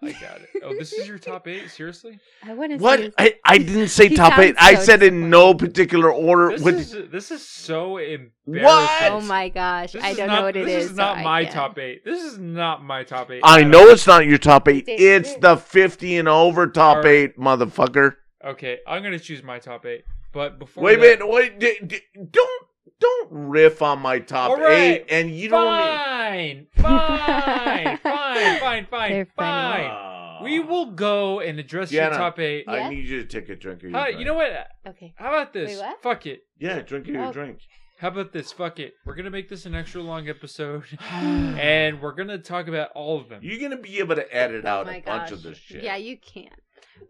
I 0.00 0.12
got 0.12 0.40
it. 0.40 0.48
Oh, 0.62 0.72
this 0.78 0.92
is 0.92 1.08
your 1.08 1.18
top 1.18 1.48
eight? 1.48 1.68
Seriously? 1.70 2.20
I 2.44 2.54
wouldn't. 2.54 2.80
What? 2.80 3.00
say- 3.00 3.12
I, 3.18 3.34
I 3.44 3.58
didn't 3.58 3.88
say 3.88 4.06
He 4.08 4.14
top 4.14 4.38
eight. 4.38 4.56
sounds 4.56 4.58
I 4.60 4.74
so 4.76 4.82
said 4.84 5.02
in 5.02 5.28
no 5.28 5.54
particular 5.54 6.12
order. 6.12 6.50
This 6.52 6.62
What- 6.62 6.74
is 6.74 6.92
this 7.10 7.32
is 7.32 7.44
so 7.44 7.96
embarrassing. 7.98 8.62
What? 8.64 9.12
Oh 9.12 9.20
my 9.22 9.48
gosh! 9.48 9.92
This 9.94 10.04
I 10.04 10.14
don't 10.14 10.28
not, 10.28 10.36
know 10.36 10.42
what 10.44 10.56
it 10.56 10.60
is. 10.60 10.66
this 10.74 10.84
is. 10.84 10.90
is 10.92 10.96
not 10.96 11.14
so 11.16 11.20
I 11.20 11.24
my 11.24 11.42
can't. 11.42 11.54
top 11.54 11.78
eight. 11.80 12.04
This 12.04 12.22
is 12.22 12.38
not 12.38 12.84
my 12.84 13.02
top 13.02 13.32
eight. 13.32 13.40
I 13.42 13.62
at 13.62 13.66
know 13.66 13.80
all. 13.80 13.88
it's 13.90 14.06
not 14.06 14.24
your 14.24 14.38
top 14.38 14.68
eight. 14.68 14.86
Did- 14.86 15.00
It's 15.00 15.34
the 15.34 15.56
50 15.56 16.16
and 16.18 16.28
over 16.28 16.68
top 16.68 16.98
All 16.98 17.02
right. 17.02 17.10
eight, 17.10 17.36
motherfucker. 17.36 18.14
Okay, 18.44 18.78
I'm 18.86 19.02
gonna 19.02 19.18
choose 19.18 19.42
my 19.42 19.58
top 19.58 19.84
eight. 19.84 20.04
But 20.32 20.60
before 20.60 20.84
Wait 20.84 20.98
a 20.98 21.02
that, 21.02 21.18
minute. 21.18 21.28
Wait. 21.28 21.58
D- 21.58 21.78
d- 21.84 22.00
don't 22.30 22.67
don't 23.00 23.28
riff 23.30 23.82
on 23.82 24.00
my 24.00 24.18
top 24.18 24.50
All 24.50 24.56
right. 24.60 24.72
eight, 24.72 25.04
and 25.10 25.30
you 25.30 25.48
don't. 25.48 25.64
Fine, 25.66 26.66
fine, 26.76 27.98
fine, 28.02 28.58
fine, 28.60 28.86
fine, 28.86 29.10
They're 29.12 29.28
funny. 29.36 29.84
fine. 29.88 30.44
We 30.44 30.60
will 30.60 30.92
go 30.92 31.40
and 31.40 31.58
address 31.58 31.90
your 31.90 32.10
top 32.10 32.38
eight. 32.38 32.64
Yeah? 32.68 32.74
I 32.74 32.88
need 32.90 33.08
you 33.08 33.22
to 33.22 33.26
take 33.28 33.48
a 33.48 33.56
drink 33.56 33.82
of 33.82 33.90
your 33.90 33.98
Hi, 33.98 34.06
drink. 34.06 34.18
you 34.20 34.24
know 34.24 34.34
what? 34.34 34.68
Okay. 34.86 35.12
How 35.16 35.28
about 35.28 35.52
this? 35.52 35.70
Wait, 35.70 35.78
what? 35.78 36.02
Fuck 36.02 36.26
it. 36.26 36.42
Yeah, 36.58 36.80
drink 36.80 37.08
of 37.08 37.14
your 37.14 37.24
Oh. 37.26 37.32
drink. 37.32 37.58
How 37.98 38.08
about 38.08 38.32
this? 38.32 38.52
Fuck 38.52 38.78
it. 38.78 38.94
We're 39.04 39.16
gonna 39.16 39.30
make 39.30 39.48
this 39.48 39.66
an 39.66 39.74
extra 39.74 40.00
long 40.00 40.28
episode, 40.28 40.84
and 41.10 42.00
we're 42.00 42.12
gonna 42.14 42.38
talk 42.38 42.68
about 42.68 42.90
all 42.94 43.18
of 43.20 43.28
them. 43.28 43.40
You're 43.42 43.60
gonna 43.60 43.80
be 43.82 43.98
able 43.98 44.14
to 44.14 44.32
edit 44.34 44.64
Oh 44.64 44.68
out 44.68 44.86
my 44.86 44.96
a 44.98 45.02
bunch 45.02 45.32
of 45.32 45.42
this 45.42 45.58
shit. 45.58 45.82
Yeah, 45.82 45.96
you 45.96 46.16
can. 46.18 46.50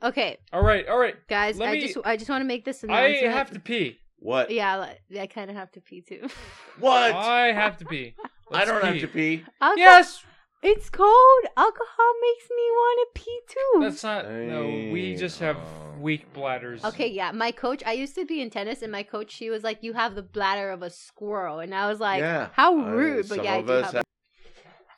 Okay, 0.03 0.39
All 0.53 0.63
right, 0.63 0.87
all 0.89 0.99
right. 0.99 1.15
guys. 1.29 1.59
Let 1.59 1.71
I 1.71 1.73
me- 1.73 1.81
just 1.81 1.99
I 2.07 2.17
just 2.17 2.31
want 2.31 2.41
to 2.41 2.47
make 2.47 2.65
this 2.65 2.83
I 2.89 3.01
have 3.27 3.51
to 3.53 3.61
pee. 3.61 3.99
What? 4.21 4.51
Yeah, 4.51 4.95
I 5.19 5.27
kind 5.29 5.49
of 5.51 5.57
have 5.57 5.71
to 5.73 5.81
pee 5.81 6.01
too. 6.03 6.29
What? 6.81 7.13
I 7.15 7.53
have 7.53 7.77
to 7.79 7.85
pee. 7.85 8.15
I 8.53 8.59
Let's 8.59 8.71
don't 8.71 8.85
have 8.85 9.01
to 9.01 9.09
pee. 9.09 9.45
Alcohol, 9.61 9.77
Yes. 9.79 10.25
it's 10.63 10.89
cold. 10.91 11.43
Alcohol 11.57 12.13
makes 12.23 12.49
me 12.51 12.63
want 12.73 12.99
to 13.15 13.21
pee 13.23 13.41
too. 13.49 13.81
That's 13.81 14.03
not. 14.03 14.31
No, 14.31 14.67
we 14.93 15.15
just 15.17 15.39
have 15.41 15.57
weak 16.01 16.33
bladders. 16.33 16.85
Okay, 16.85 17.09
yeah. 17.09 17.31
My 17.33 17.51
coach, 17.53 17.83
I 17.85 17.93
used 17.93 18.15
to 18.17 18.25
be 18.25 18.41
in 18.41 18.51
tennis, 18.51 18.83
and 18.83 18.91
my 18.91 19.03
coach, 19.03 19.31
she 19.33 19.51
was 19.51 19.63
like, 19.65 19.83
"You 19.83 19.93
have 19.93 20.15
the 20.15 20.23
bladder 20.23 20.71
of 20.71 20.83
a 20.83 20.91
squirrel," 20.91 21.59
and 21.61 21.75
I 21.75 21.89
was 21.89 22.01
like, 22.01 22.21
Yeah. 22.21 22.49
"How 22.55 22.79
Uh, 22.79 22.91
rude!" 22.91 23.29
but 23.29 23.45
yeah, 23.45 23.55
I 23.55 23.63
do 23.63 23.73
have. 23.73 23.93
have- 23.93 24.05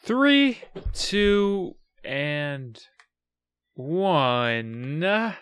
Three, 0.02 0.58
two, 0.94 1.76
and 2.04 2.78
one. 3.74 5.34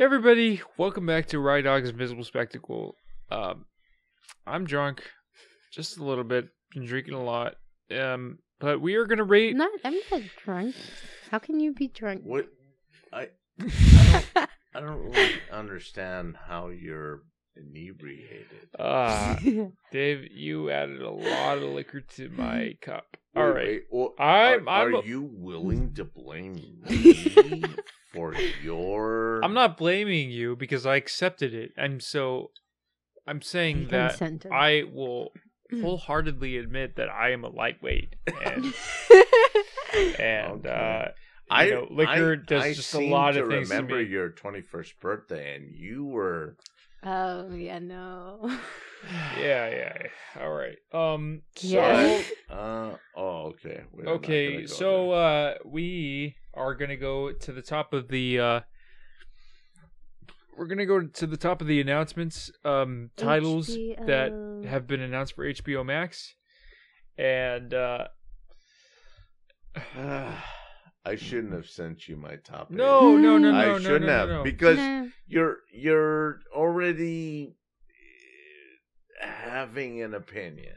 Everybody, 0.00 0.62
welcome 0.78 1.04
back 1.04 1.26
to 1.26 1.38
Rye 1.38 1.60
Dog's 1.60 1.90
Invisible 1.90 2.24
Spectacle. 2.24 2.94
Um, 3.30 3.66
I'm 4.46 4.64
drunk, 4.64 5.02
just 5.74 5.98
a 5.98 6.02
little 6.04 6.24
bit. 6.24 6.48
Been 6.72 6.86
drinking 6.86 7.12
a 7.12 7.22
lot. 7.22 7.56
Um, 7.94 8.38
but 8.60 8.80
we 8.80 8.94
are 8.94 9.04
gonna 9.04 9.24
rate. 9.24 9.54
Not. 9.54 9.68
I'm 9.84 9.98
not 10.10 10.22
drunk. 10.42 10.74
How 11.30 11.38
can 11.38 11.60
you 11.60 11.74
be 11.74 11.88
drunk? 11.88 12.22
What? 12.24 12.46
I 13.12 13.28
I 13.60 14.22
don't, 14.34 14.48
I 14.74 14.80
don't 14.80 15.10
really 15.10 15.32
understand 15.52 16.34
how 16.48 16.68
you're 16.68 17.20
inebriated. 17.54 18.70
Uh, 18.78 19.36
Dave, 19.92 20.30
you 20.32 20.70
added 20.70 21.02
a 21.02 21.10
lot 21.10 21.58
of 21.58 21.64
liquor 21.64 22.00
to 22.00 22.30
my 22.30 22.74
cup. 22.80 23.04
All 23.36 23.44
Wait, 23.44 23.50
right. 23.54 23.66
wait, 23.66 23.82
well, 23.90 24.14
I'm- 24.18 24.66
are, 24.66 24.70
I'm 24.88 24.94
are 24.94 25.00
a- 25.00 25.04
you 25.06 25.28
willing 25.30 25.92
to 25.94 26.04
blame 26.04 26.54
me 26.88 27.64
for 28.12 28.34
your? 28.62 29.40
I'm 29.44 29.54
not 29.54 29.76
blaming 29.76 30.30
you 30.30 30.56
because 30.56 30.86
I 30.86 30.96
accepted 30.96 31.54
it, 31.54 31.72
and 31.76 32.02
so 32.02 32.50
I'm 33.26 33.42
saying 33.42 33.88
that 33.88 34.10
Consented. 34.18 34.52
I 34.52 34.84
will 34.92 35.32
wholeheartedly 35.80 36.56
admit 36.58 36.96
that 36.96 37.08
I 37.08 37.30
am 37.32 37.44
a 37.44 37.48
lightweight, 37.48 38.16
and 38.44 38.74
and 40.18 40.66
Okay. 40.66 40.68
uh, 41.08 41.08
I 41.52 41.64
you 41.66 41.70
know, 41.74 41.86
liquor 41.90 42.36
I, 42.40 42.46
does 42.46 42.64
I 42.64 42.74
just 42.74 42.94
a 42.94 43.00
lot 43.00 43.36
of 43.36 43.48
things 43.48 43.68
to 43.68 43.74
Remember 43.74 43.98
me. 44.02 44.08
your 44.08 44.30
21st 44.30 45.00
birthday, 45.00 45.56
and 45.56 45.74
you 45.74 46.04
were 46.04 46.56
oh 47.02 47.52
yeah, 47.54 47.78
no. 47.78 48.38
yeah, 49.38 49.68
yeah, 49.68 49.92
yeah. 50.04 50.42
All 50.42 50.50
right. 50.52 50.76
Um. 50.92 51.42
So 51.56 51.66
Yeah. 51.68 52.22
uh 52.50 52.96
oh 53.16 53.52
okay 53.54 53.82
We're 53.92 54.06
okay, 54.14 54.60
go 54.62 54.66
so 54.66 55.10
there. 55.10 55.54
uh, 55.54 55.54
we 55.64 56.36
are 56.54 56.74
gonna 56.74 56.96
go 56.96 57.32
to 57.32 57.52
the 57.52 57.62
top 57.62 57.92
of 57.92 58.08
the. 58.08 58.38
uh 58.38 58.60
we're 60.58 60.66
gonna 60.66 60.84
go 60.84 61.00
to 61.06 61.26
the 61.26 61.38
top 61.38 61.62
of 61.62 61.66
the 61.68 61.80
announcements, 61.80 62.50
um, 62.66 63.10
titles 63.16 63.68
that 63.68 64.30
have 64.68 64.86
been 64.86 65.00
announced 65.00 65.34
for 65.34 65.46
HBO 65.46 65.86
Max, 65.86 66.34
and 67.16 67.72
uh, 67.72 68.08
I 71.04 71.16
shouldn't 71.16 71.52
have 71.54 71.66
sent 71.68 72.08
you 72.08 72.16
my 72.16 72.36
top. 72.36 72.70
no, 72.70 73.16
no, 73.16 73.38
no, 73.38 73.38
no, 73.38 73.48
eight. 73.48 73.52
no, 73.52 73.58
I 73.60 73.66
no, 73.66 73.78
shouldn't 73.78 74.06
no, 74.06 74.12
have 74.12 74.28
no. 74.28 74.42
because 74.44 74.76
No. 74.78 75.08
you're 75.26 75.56
you're 75.72 76.40
already 76.54 77.56
having 79.20 80.02
an 80.02 80.14
opinion. 80.14 80.74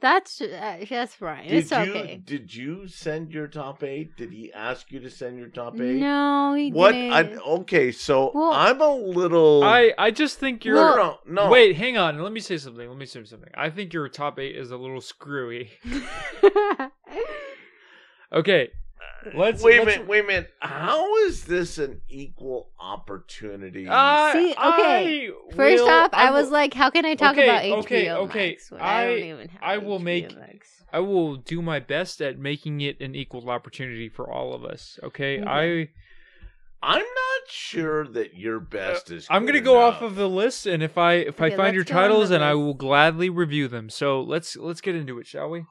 That's 0.00 0.40
uh, 0.40 0.84
that's 0.90 1.14
fine. 1.14 1.44
Did 1.44 1.52
it's 1.52 1.70
you 1.70 1.76
okay. 1.78 2.20
did 2.24 2.52
you 2.52 2.88
send 2.88 3.30
your 3.32 3.46
top 3.46 3.84
eight? 3.84 4.16
Did 4.16 4.32
he 4.32 4.52
ask 4.52 4.90
you 4.90 4.98
to 4.98 5.08
send 5.08 5.38
your 5.38 5.46
top 5.46 5.78
eight? 5.80 6.00
No, 6.00 6.54
he 6.54 6.72
What? 6.72 6.90
didn't. 6.90 7.12
I, 7.12 7.22
okay, 7.60 7.92
so 7.92 8.32
Well- 8.34 8.52
I'm 8.52 8.80
a 8.80 8.92
little. 8.92 9.62
I 9.62 9.92
I 9.96 10.10
just 10.10 10.40
think 10.40 10.64
you're. 10.64 10.74
no, 10.74 10.96
no, 10.96 11.44
no. 11.44 11.50
Wait, 11.50 11.76
hang 11.76 11.96
on. 11.98 12.18
Let 12.20 12.32
me 12.32 12.40
say 12.40 12.56
something. 12.56 12.88
Let 12.88 12.98
me 12.98 13.06
say 13.06 13.22
something. 13.22 13.50
I 13.54 13.70
think 13.70 13.92
your 13.92 14.08
top 14.08 14.40
eight 14.40 14.56
is 14.56 14.70
a 14.72 14.76
little 14.76 15.00
screwy. 15.00 15.70
Okay, 18.34 18.70
Let's 19.34 19.62
wait 19.62 19.80
a 19.80 19.84
minute, 19.84 20.06
wait 20.06 20.24
a 20.24 20.26
minute. 20.26 20.50
How 20.60 21.16
is 21.24 21.44
this 21.44 21.78
an 21.78 22.00
equal 22.08 22.70
opportunity? 22.80 23.88
I- 23.88 24.32
See, 24.32 24.50
okay. 24.52 25.30
I 25.30 25.54
First 25.54 25.82
will- 25.84 25.90
off, 25.90 26.10
I, 26.12 26.30
will- 26.30 26.40
was 26.40 26.50
like, 26.50 26.74
how 26.74 26.90
can 26.90 27.04
I 27.04 27.14
talk 27.14 27.32
Okay, 27.32 27.44
about 27.48 27.62
HBO 27.62 27.78
okay, 27.84 28.10
okay. 28.12 28.48
Max 28.50 28.70
when 28.70 28.80
I, 28.80 29.04
don't 29.06 29.14
I- 29.14 29.22
even 29.22 29.48
have 29.48 29.60
I 29.62 29.78
will 29.78 29.98
HBO 29.98 30.02
make- 30.04 30.36
Max? 30.38 30.68
I 30.92 30.98
will 31.00 31.36
do 31.36 31.62
my 31.62 31.80
best 31.80 32.20
at 32.20 32.38
making 32.38 32.80
it 32.82 33.00
an 33.00 33.14
equal 33.14 33.48
opportunity 33.48 34.08
for 34.10 34.30
all 34.30 34.54
of 34.54 34.64
us. 34.64 34.98
Okay, 35.02 35.40
Okay. 35.40 35.48
I 35.48 35.88
I'm 36.84 36.98
not 37.00 37.48
sure 37.48 38.06
that 38.08 38.34
your 38.34 38.58
best 38.58 39.10
uh, 39.10 39.14
is. 39.14 39.26
I'm 39.30 39.46
gonna 39.46 39.60
go 39.60 39.76
enough. 39.78 39.96
off 39.96 40.02
of 40.02 40.16
the 40.16 40.28
list, 40.28 40.66
and 40.66 40.82
if 40.82 40.98
I 40.98 41.14
if 41.14 41.40
I 41.40 41.50
find 41.50 41.74
your 41.74 41.82
let's 41.82 41.90
go 41.92 41.96
on 41.96 42.02
the 42.02 42.08
titles, 42.08 42.30
and 42.32 42.42
I 42.44 42.54
will 42.54 42.74
gladly 42.74 43.30
review 43.30 43.68
them. 43.68 43.88
So 43.88 44.20
let's 44.20 44.56
let's 44.56 44.80
get 44.80 44.96
into 44.96 45.18
it, 45.20 45.26
shall 45.28 45.48
we? 45.48 45.64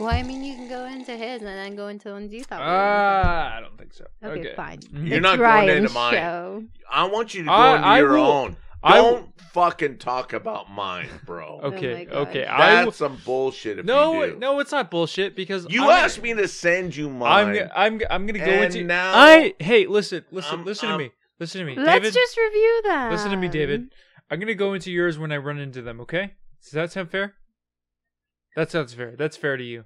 Well, 0.00 0.08
I 0.10 0.22
mean, 0.22 0.44
you 0.44 0.54
can 0.54 0.68
go 0.68 0.84
into 0.86 1.12
his 1.12 1.42
and 1.42 1.48
then 1.48 1.74
go 1.74 1.88
into 1.88 2.10
ones 2.12 2.32
you 2.32 2.44
thought. 2.44 2.60
we 2.60 2.64
were 2.66 2.70
Ah, 2.72 3.56
I 3.56 3.60
don't 3.60 3.76
think 3.76 3.92
so. 3.94 4.06
okay, 4.22 4.40
okay. 4.40 4.54
fine. 4.54 4.78
You're 4.92 5.16
It's 5.16 5.22
not 5.22 5.38
going 5.38 5.40
Ryan's 5.50 5.78
into 5.84 5.92
mine. 5.94 6.14
Show. 6.14 6.64
I 6.90 7.04
want 7.04 7.34
you 7.34 7.42
to 7.42 7.46
go 7.48 7.52
I- 7.52 7.74
into 7.76 7.86
I 7.86 7.98
your 7.98 8.10
will- 8.12 8.24
own. 8.26 8.56
I 8.80 8.94
Don't 8.98 9.32
fucking 9.50 9.98
talk 9.98 10.32
about 10.34 10.70
mine, 10.70 11.08
bro. 11.26 11.58
Okay, 11.64 12.06
Oh 12.12 12.20
okay. 12.22 12.46
I 12.46 12.58
That's 12.58 12.84
will, 12.84 12.92
some 12.92 13.18
bullshit. 13.24 13.80
If 13.80 13.84
no, 13.86 14.22
you 14.22 14.32
do. 14.34 14.38
no, 14.38 14.60
it's 14.60 14.70
not 14.70 14.88
bullshit 14.88 15.34
because 15.34 15.66
You 15.68 15.82
I'm, 15.82 15.90
asked 16.04 16.22
me 16.22 16.32
to 16.34 16.46
send 16.46 16.94
you 16.94 17.10
mine. 17.10 17.32
I'm 17.32 17.46
mine. 17.48 17.54
g- 17.56 17.70
I'm 17.74 17.98
g- 17.98 18.04
I'm 18.08 18.26
gonna 18.26 18.38
go 18.38 18.44
And 18.44 18.64
into 18.72 18.84
now- 18.84 19.12
I 19.16 19.54
hey 19.58 19.88
listen 19.88 20.24
listen 20.30 20.58
I'm- 20.58 20.64
listen 20.64 20.90
I'm- 20.90 20.98
to 21.00 21.04
me 21.06 21.10
listen 21.40 21.58
to 21.60 21.66
me 21.66 21.74
Let's 21.74 21.88
David 21.88 22.14
just 22.14 22.36
review 22.36 22.82
that. 22.84 23.10
listen 23.10 23.32
to 23.32 23.36
me 23.36 23.48
David 23.48 23.92
I'm 24.30 24.38
gonna 24.38 24.54
go 24.54 24.74
into 24.74 24.92
yours 24.92 25.18
when 25.18 25.32
I 25.32 25.38
run 25.38 25.58
into 25.58 25.82
them 25.82 26.00
okay 26.02 26.34
does 26.62 26.70
that 26.70 26.92
sound 26.92 27.10
fair 27.10 27.34
that 28.58 28.70
sounds 28.70 28.92
fair 28.92 29.14
that's 29.16 29.36
fair 29.36 29.56
to 29.56 29.64
you 29.64 29.84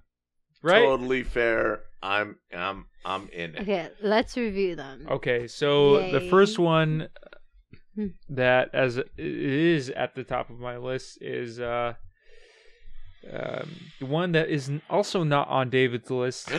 right 0.63 0.85
Totally 0.85 1.23
fair. 1.25 1.81
I'm 2.03 2.37
I'm 2.57 2.87
I'm 3.05 3.29
in 3.29 3.55
it. 3.55 3.61
Okay, 3.63 3.91
let's 4.01 4.37
review 4.37 4.77
them. 4.77 5.07
Okay, 5.11 5.47
so 5.47 6.11
the 6.11 6.21
first 6.21 6.59
one 6.59 7.09
Hmm. 7.95 8.07
that 8.31 8.71
as 8.73 8.97
it 8.97 9.11
is 9.19 9.91
at 9.91 10.15
the 10.15 10.25
top 10.25 10.49
of 10.49 10.59
my 10.59 10.79
list 10.79 11.19
is 11.21 11.61
uh 11.61 11.93
um, 13.31 13.69
the 14.01 14.07
one 14.07 14.33
that 14.33 14.49
is 14.49 14.71
also 14.89 15.25
not 15.25 15.47
on 15.49 15.69
David's 15.69 16.11
list 16.11 16.51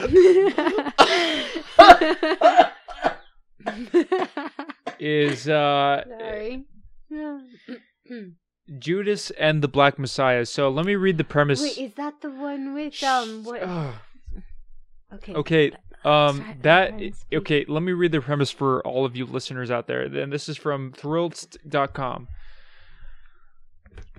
is 5.00 5.50
uh 5.50 6.04
Sorry. 6.08 6.66
Judas 8.80 9.30
and 9.32 9.62
the 9.62 9.68
Black 9.68 10.00
Messiah. 10.00 10.46
So 10.46 10.70
let 10.70 10.86
me 10.86 10.96
read 10.96 11.18
the 11.18 11.24
premise. 11.24 11.62
Wait, 11.62 11.78
is 11.78 11.94
that 11.96 12.22
the 12.22 12.30
one 12.30 12.74
with 12.74 13.04
um? 13.04 13.44
What? 13.44 13.64
Okay. 15.14 15.34
Okay. 15.34 15.72
Um 16.06 16.38
Sorry, 16.38 16.58
that 16.64 16.94
okay, 17.34 17.66
let 17.68 17.84
me 17.84 17.94
read 17.94 18.12
the 18.12 18.20
premise 18.22 18.52
for 18.52 18.82
all 18.82 19.06
of 19.06 19.16
you 19.16 19.26
listeners 19.26 19.72
out 19.72 19.88
there. 19.88 20.10
Then 20.10 20.30
this 20.32 20.50
is 20.50 20.58
from 20.58 20.92
thrillist.com. 20.92 22.28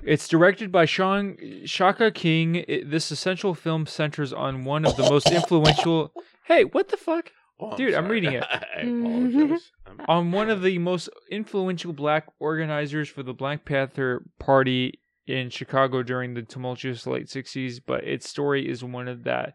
It's 0.03 0.29
directed 0.29 0.71
by 0.71 0.85
Sean 0.85 1.37
Shaka 1.65 2.11
King. 2.11 2.57
It, 2.69 2.91
this 2.91 3.11
essential 3.11 3.55
film 3.55 3.87
centers 3.87 4.33
on 4.33 4.65
one 4.65 4.85
of 4.85 4.97
the 4.97 5.03
most 5.03 5.31
influential 5.31 6.13
Hey, 6.45 6.65
what 6.65 6.89
the 6.89 6.99
fuck? 6.99 7.33
Oh, 7.61 7.77
Dude, 7.77 7.95
I'm 7.95 8.05
sorry. 8.05 8.15
reading 8.15 8.33
it. 8.35 8.45
I 8.51 8.83
mm-hmm. 8.83 9.07
apologize. 9.07 9.71
I'm- 9.87 10.01
On 10.09 10.33
one 10.33 10.51
of 10.51 10.63
the 10.63 10.79
most 10.79 11.09
influential 11.31 11.93
black 11.93 12.27
organizers 12.41 13.09
for 13.09 13.23
the 13.23 13.33
Black 13.33 13.65
Panther 13.65 14.25
Party 14.41 14.99
in 15.27 15.51
Chicago 15.51 16.03
during 16.03 16.35
the 16.35 16.43
tumultuous 16.43 17.07
late 17.07 17.27
60s, 17.27 17.81
but 17.87 18.03
its 18.05 18.29
story 18.29 18.69
is 18.69 18.83
one 18.83 19.07
of 19.07 19.23
that 19.25 19.55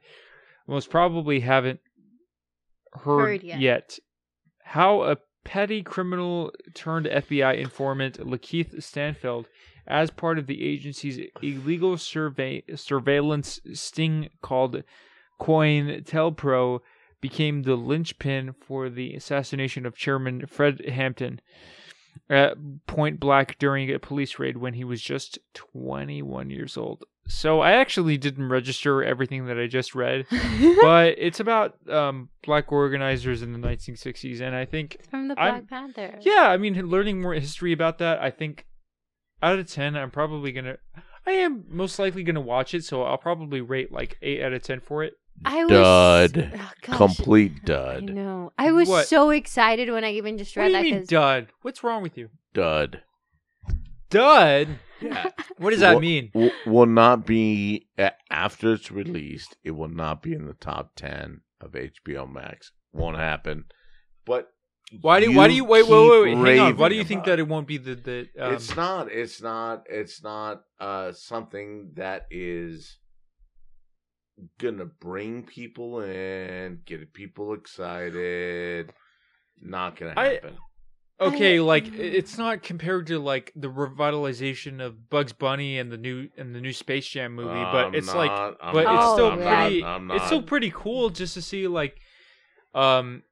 most 0.70 0.90
probably 0.90 1.40
haven't 1.40 1.80
heard, 2.94 3.22
Heard 3.22 3.44
yet. 3.44 3.60
yet. 3.60 4.00
How 4.64 5.02
a 5.02 5.18
petty 5.44 5.82
criminal 5.82 6.52
turned 6.76 7.08
FBI 7.08 7.58
informant, 7.60 8.20
Lakeith 8.20 8.82
Stanfield, 8.84 9.48
as 9.88 10.12
part 10.12 10.38
of 10.38 10.46
the 10.46 10.64
agency's 10.64 11.20
illegal 11.42 11.98
survey 11.98 12.64
surveillance 12.76 13.60
sting 13.74 14.30
called 14.44 14.84
COINTELPRO, 15.42 16.82
became 17.22 17.64
the 17.64 17.76
linchpin 17.76 18.54
for 18.54 18.90
the 18.90 19.14
assassination 19.14 19.86
of 19.86 19.96
Chairman 19.96 20.46
Fred 20.48 20.82
Hampton 20.88 21.40
at 22.30 22.56
Point 22.88 23.20
Black 23.20 23.58
during 23.60 23.92
a 23.92 24.00
police 24.00 24.40
raid 24.40 24.58
when 24.58 24.74
he 24.74 24.84
was 24.84 25.02
just 25.02 25.40
21 25.54 26.50
years 26.50 26.78
old. 26.78 27.04
So 27.28 27.60
I 27.60 27.74
actually 27.74 28.18
didn't 28.18 28.50
register 28.50 29.04
everything 29.04 29.46
that 29.46 29.60
I 29.60 29.68
just 29.68 29.94
read, 29.94 30.26
but 30.82 31.16
it's 31.18 31.40
about 31.40 31.76
um, 31.88 32.30
black 32.44 32.72
organizers 32.72 33.42
in 33.44 33.54
the 33.54 33.60
1960s, 33.60 34.42
and 34.42 34.56
I 34.56 34.66
think 34.66 34.98
From 35.12 35.28
the 35.28 35.40
I'm- 35.40 35.66
Black 35.68 35.70
Panther. 35.70 36.18
yeah, 36.22 36.50
I 36.50 36.58
mean, 36.58 36.74
learning 36.88 37.22
more 37.22 37.36
history 37.36 37.72
about 37.72 38.00
that, 38.00 38.20
I 38.20 38.32
think 38.32 38.66
out 39.44 39.60
of 39.60 39.68
10, 39.72 39.96
I'm 39.96 40.10
probably 40.12 40.52
going 40.52 40.66
to. 40.66 40.78
I 41.28 41.32
am 41.32 41.66
most 41.70 42.00
likely 42.00 42.24
going 42.24 42.36
to 42.36 42.42
watch 42.42 42.74
it, 42.74 42.84
so 42.84 43.04
I'll 43.04 43.18
probably 43.20 43.62
rate 43.62 43.92
like 43.92 44.18
8 44.24 44.42
out 44.42 44.54
of 44.54 44.64
10 44.64 44.80
for 44.80 45.04
it. 45.04 45.14
I 45.46 45.64
was 45.66 45.72
Dud. 45.72 46.52
Oh, 46.56 46.72
gosh. 46.82 46.98
Complete 46.98 47.64
dud. 47.66 48.04
know. 48.04 48.52
I 48.58 48.72
was 48.72 48.90
What? 48.90 49.08
so 49.08 49.30
excited 49.30 49.90
when 49.90 50.04
I 50.04 50.12
even 50.14 50.38
just 50.38 50.56
What 50.56 50.64
read 50.64 50.68
do 50.70 50.74
that 50.74 50.86
you 50.86 50.92
mean, 50.94 51.02
'cause- 51.02 51.08
dud? 51.08 51.48
What's 51.62 51.84
wrong 51.84 52.02
with 52.04 52.18
you? 52.18 52.30
Dud. 52.54 53.02
Dud? 54.10 54.80
Yeah. 55.02 55.30
What 55.58 55.72
does 55.72 55.80
that 55.82 55.92
Well- 55.94 56.00
mean? 56.02 56.32
will, 56.34 56.52
will 56.66 56.86
not 56.86 57.26
be 57.26 57.88
a- 57.98 58.14
after 58.32 58.74
it's 58.74 58.92
released. 58.92 59.56
It 59.64 59.72
will 59.72 59.88
not 59.90 60.22
be 60.22 60.34
in 60.34 60.46
the 60.46 60.54
top 60.54 60.92
ten 60.96 61.42
of 61.62 61.72
HBO 61.76 62.26
Max. 62.32 62.72
Won't 62.94 63.18
happen. 63.18 63.66
But 64.26 64.50
Why 65.02 65.20
do 65.20 65.32
why 65.34 65.48
do 65.48 65.54
you 65.54 65.64
wait 65.66 65.88
wait 65.88 66.00
wait, 66.02 66.22
wait 66.24 66.36
keep 66.36 66.46
hang 66.46 66.60
on? 66.60 66.78
Why 66.78 66.90
do 66.90 66.94
raving 66.94 66.98
you 66.98 67.04
think 67.04 67.20
about 67.20 67.26
that 67.28 67.40
it 67.40 67.48
won't 67.48 67.68
be 67.68 67.78
the 67.78 67.96
the 67.96 68.28
um, 68.40 68.54
it's 68.54 68.76
not. 68.76 69.12
It's 69.12 69.42
not. 69.42 69.84
It's 69.90 70.24
not 70.24 70.62
uh, 70.80 71.12
something 71.12 71.92
that 71.96 72.26
is 72.32 72.98
gonna 74.60 74.86
bring 74.86 75.44
people 75.44 76.02
in, 76.02 76.80
get 76.86 77.14
people 77.14 77.54
excited. 77.54 78.92
Not 79.62 79.96
gonna 79.98 80.14
I- 80.16 80.34
happen. 80.36 80.58
okay? 81.20 81.60
Like 81.60 81.94
it's 81.98 82.38
not 82.38 82.64
compared 82.64 83.08
to 83.08 83.20
like 83.20 83.52
the 83.56 83.68
revitalization 83.70 84.82
of 84.82 85.10
Bugs 85.10 85.34
Bunny 85.34 85.78
and 85.80 85.92
the 85.92 85.98
new 85.98 86.30
and 86.38 86.56
the 86.56 86.62
new 86.62 86.74
Space 86.74 87.08
Jam 87.08 87.36
movie, 87.36 87.50
but 87.50 87.88
I'm 87.88 87.96
it's 87.96 88.14
like 88.14 88.32
I'm 88.32 88.74
but 88.74 88.86
it's 88.88 89.14
still 89.14 89.32
I'm 89.32 89.38
pretty. 89.40 89.82
Not, 89.82 89.96
I'm 89.96 90.12
It's 90.12 90.26
still 90.26 90.42
pretty 90.42 90.72
cool 90.74 91.10
just 91.10 91.34
to 91.34 91.42
see 91.42 91.68
like, 91.68 91.98
um, 92.74 93.24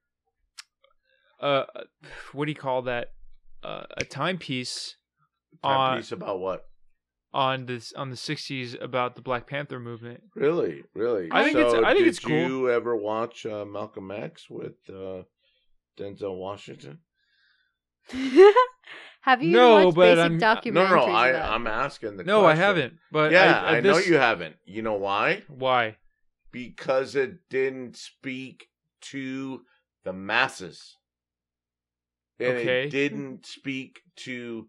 uh, 1.39 1.63
what 2.33 2.45
do 2.45 2.51
you 2.51 2.57
call 2.57 2.83
that? 2.83 3.09
Uh, 3.63 3.83
a 3.97 4.05
timepiece 4.05 4.95
on 5.63 5.75
Timepiece 5.91 6.11
about 6.11 6.39
what? 6.39 6.65
On 7.33 7.65
this 7.65 7.93
on 7.93 8.09
the 8.09 8.15
'60s 8.15 8.81
about 8.81 9.15
the 9.15 9.21
Black 9.21 9.47
Panther 9.47 9.79
movement. 9.79 10.21
Really, 10.35 10.83
really. 10.95 11.27
I 11.31 11.43
think 11.43 11.57
it's- 11.57 11.73
I 11.73 11.87
think 11.93 11.99
did 11.99 12.07
it's 12.07 12.19
cool. 12.19 12.35
You 12.35 12.69
ever 12.71 12.95
watch 12.95 13.45
uh, 13.45 13.65
Malcolm 13.65 14.11
X 14.11 14.49
with 14.49 14.75
uh, 14.89 15.23
Denzel 15.97 16.37
Washington? 16.37 16.99
Have 19.21 19.43
you 19.43 19.51
No, 19.51 19.85
watched 19.85 19.95
but 19.97 20.01
basic 20.15 20.19
I'm- 20.19 20.39
documentaries? 20.39 20.73
No, 20.73 20.95
no, 21.07 21.11
I, 21.11 21.53
I'm 21.55 21.67
asking 21.67 22.17
the. 22.17 22.23
No, 22.23 22.45
I 22.45 22.55
haven't. 22.55 22.93
But 23.11 23.31
yeah, 23.31 23.61
I, 23.61 23.77
I, 23.77 23.79
know 23.81 23.95
this- 23.95 24.07
you 24.07 24.15
haven't. 24.15 24.55
You 24.65 24.81
know 24.81 24.93
why? 24.93 25.43
Why? 25.49 25.97
Because 26.51 27.15
it 27.15 27.49
didn't 27.49 27.97
speak 27.97 28.67
to 29.01 29.61
the 30.05 30.13
masses. 30.13 30.95
And 32.39 32.57
Okay. 32.57 32.83
it 32.83 32.89
didn't 32.91 33.45
speak 33.45 33.99
to 34.17 34.67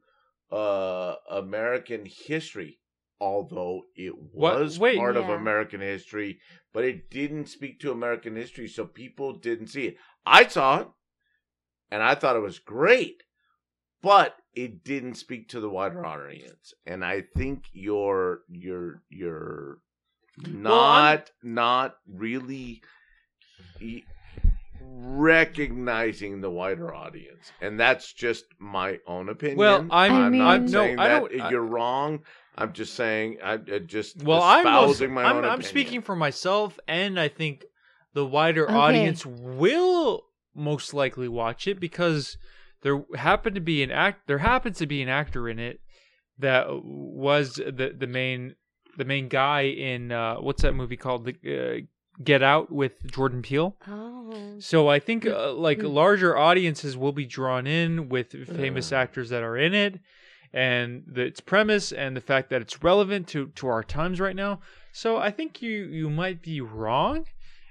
uh, 0.51 1.15
American 1.31 2.07
history, 2.07 2.79
although 3.21 3.83
it 3.97 4.15
was 4.33 4.79
wait. 4.79 4.99
part 4.99 5.17
of 5.17 5.29
American 5.29 5.81
history, 5.81 6.41
but 6.73 6.85
it 6.85 7.11
didn't 7.11 7.47
speak 7.47 7.81
to 7.81 7.93
American 7.93 8.37
history, 8.37 8.69
so 8.69 8.85
people 8.85 9.35
didn't 9.35 9.69
see 9.69 9.87
it. 9.87 9.97
I 10.25 10.47
saw 10.47 10.81
it, 10.81 10.89
and 11.91 12.03
I 12.03 12.15
thought 12.15 12.37
it 12.37 12.41
was 12.41 12.59
great, 12.59 13.23
but 14.03 14.37
it 14.55 14.85
didn't 14.85 15.15
speak 15.15 15.49
to 15.51 15.61
the 15.61 15.71
wider 15.71 16.05
audience. 16.05 16.75
And 16.87 17.05
I 17.05 17.25
think 17.37 17.65
you're 17.73 18.41
you're 18.49 19.03
you're 19.09 19.79
not 20.47 21.31
not 21.43 21.97
really 22.07 22.83
recognizing 24.91 26.41
the 26.41 26.51
wider 26.51 26.95
audience, 26.95 27.53
and 27.61 27.79
that's 27.79 28.13
just 28.13 28.45
my 28.59 28.99
own 29.07 29.29
opinion. 29.29 29.59
Well, 29.59 29.81
I'm, 29.81 29.91
I 29.93 30.09
I'm 30.09 30.33
mean- 30.33 30.39
not 30.41 30.55
I'm 30.55 30.65
no, 30.67 30.71
saying 30.71 30.99
I 30.99 31.09
that 31.09 31.21
don't. 31.31 31.41
I- 31.41 31.51
you're 31.51 31.63
wrong. 31.65 32.21
I'm 32.57 32.73
just 32.73 32.95
saying 32.95 33.39
I'm 33.43 33.65
uh, 33.73 33.79
just 33.79 34.23
well, 34.23 34.43
I'm 34.43 34.65
most- 34.65 35.01
my 35.03 35.25
I'm, 35.25 35.37
own 35.37 35.45
I'm 35.45 35.51
opinion. 35.61 35.63
speaking 35.63 36.03
for 36.03 36.17
myself, 36.17 36.79
and 36.89 37.19
I 37.19 37.29
think 37.29 37.65
the 38.15 38.27
wider 38.27 38.65
Okay. 38.65 38.75
audience 38.75 39.25
will 39.25 40.25
most 40.55 40.93
likely 40.93 41.29
watch 41.29 41.69
it 41.69 41.79
because 41.79 42.37
there 42.83 43.05
happened 43.15 43.55
to 43.55 43.61
be 43.61 43.83
an 43.83 43.91
act. 43.93 44.27
There 44.27 44.39
happens 44.39 44.79
to 44.79 44.87
be 44.87 45.03
an 45.03 45.09
actor 45.09 45.49
in 45.49 45.59
it 45.61 45.81
that 46.39 46.67
was 46.83 47.55
the 47.55 47.95
the 47.97 48.07
main 48.09 48.57
the 48.97 49.05
main 49.05 49.29
guy 49.29 49.63
in 49.63 50.11
uh, 50.11 50.37
what's 50.37 50.63
that 50.63 50.75
movie 50.75 50.97
called? 50.97 51.27
The 51.27 51.35
uh, 51.85 51.87
Get 52.23 52.43
Out 52.43 52.71
with 52.73 53.07
Jordan 53.11 53.43
Peele. 53.43 53.77
Oh. 53.87 54.57
So 54.59 54.89
I 54.89 54.99
think 54.99 55.25
uh, 55.27 55.53
like 55.53 55.79
Mm. 55.79 55.95
larger 55.95 56.37
audiences 56.37 56.97
will 56.97 57.13
be 57.13 57.25
drawn 57.27 57.67
in 57.67 58.09
with 58.09 58.33
famous 58.57 58.93
actors 58.93 59.31
that 59.31 59.43
are 59.43 59.57
in 59.57 59.73
it, 59.75 60.01
and 60.53 61.05
the, 61.07 61.23
its 61.23 61.41
premise 61.41 61.93
and 61.93 62.17
the 62.17 62.21
fact 62.21 62.51
that 62.51 62.61
it's 62.61 62.83
relevant 62.83 63.29
to 63.29 63.49
to 63.57 63.69
our 63.69 63.85
times 63.85 64.19
right 64.21 64.35
now. 64.37 64.61
So 64.93 65.17
I 65.19 65.31
think 65.31 65.63
you 65.63 65.85
you 65.85 66.11
might 66.11 66.43
be 66.43 66.61
wrong, 66.61 67.27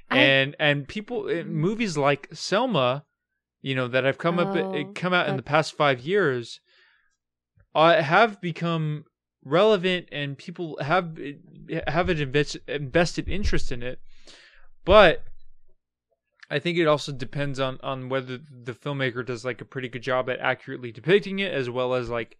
I- 0.09 0.17
and 0.17 0.55
and 0.59 0.87
people 0.87 1.27
in 1.27 1.53
movies 1.53 1.97
like 1.97 2.29
Selma, 2.31 3.03
you 3.61 3.75
know 3.75 3.87
that 3.89 4.05
have 4.05 4.17
come 4.17 4.39
up 4.39 4.55
Oh, 4.55 4.85
come 4.95 5.13
out 5.13 5.27
in 5.27 5.35
the 5.35 5.43
past 5.43 5.75
five 5.75 5.99
years, 5.99 6.61
uh, 7.75 8.01
have 8.01 8.39
become 8.41 9.05
relevant 9.43 10.07
and 10.11 10.37
people 10.37 10.77
have 10.81 11.17
have 11.87 12.09
an 12.09 12.19
invest, 12.19 12.57
invested 12.67 13.27
interest 13.27 13.71
in 13.71 13.83
it, 13.83 13.99
but 14.87 15.23
I 16.49 16.59
think 16.59 16.77
it 16.77 16.87
also 16.87 17.11
depends 17.11 17.59
on 17.59 17.77
on 17.83 18.09
whether 18.09 18.37
the 18.37 18.73
filmmaker 18.73 19.23
does 19.25 19.43
like 19.45 19.61
a 19.61 19.65
pretty 19.65 19.89
good 19.89 20.01
job 20.01 20.29
at 20.29 20.39
accurately 20.39 20.91
depicting 20.91 21.39
it, 21.39 21.53
as 21.53 21.69
well 21.69 21.93
as 21.93 22.09
like 22.09 22.37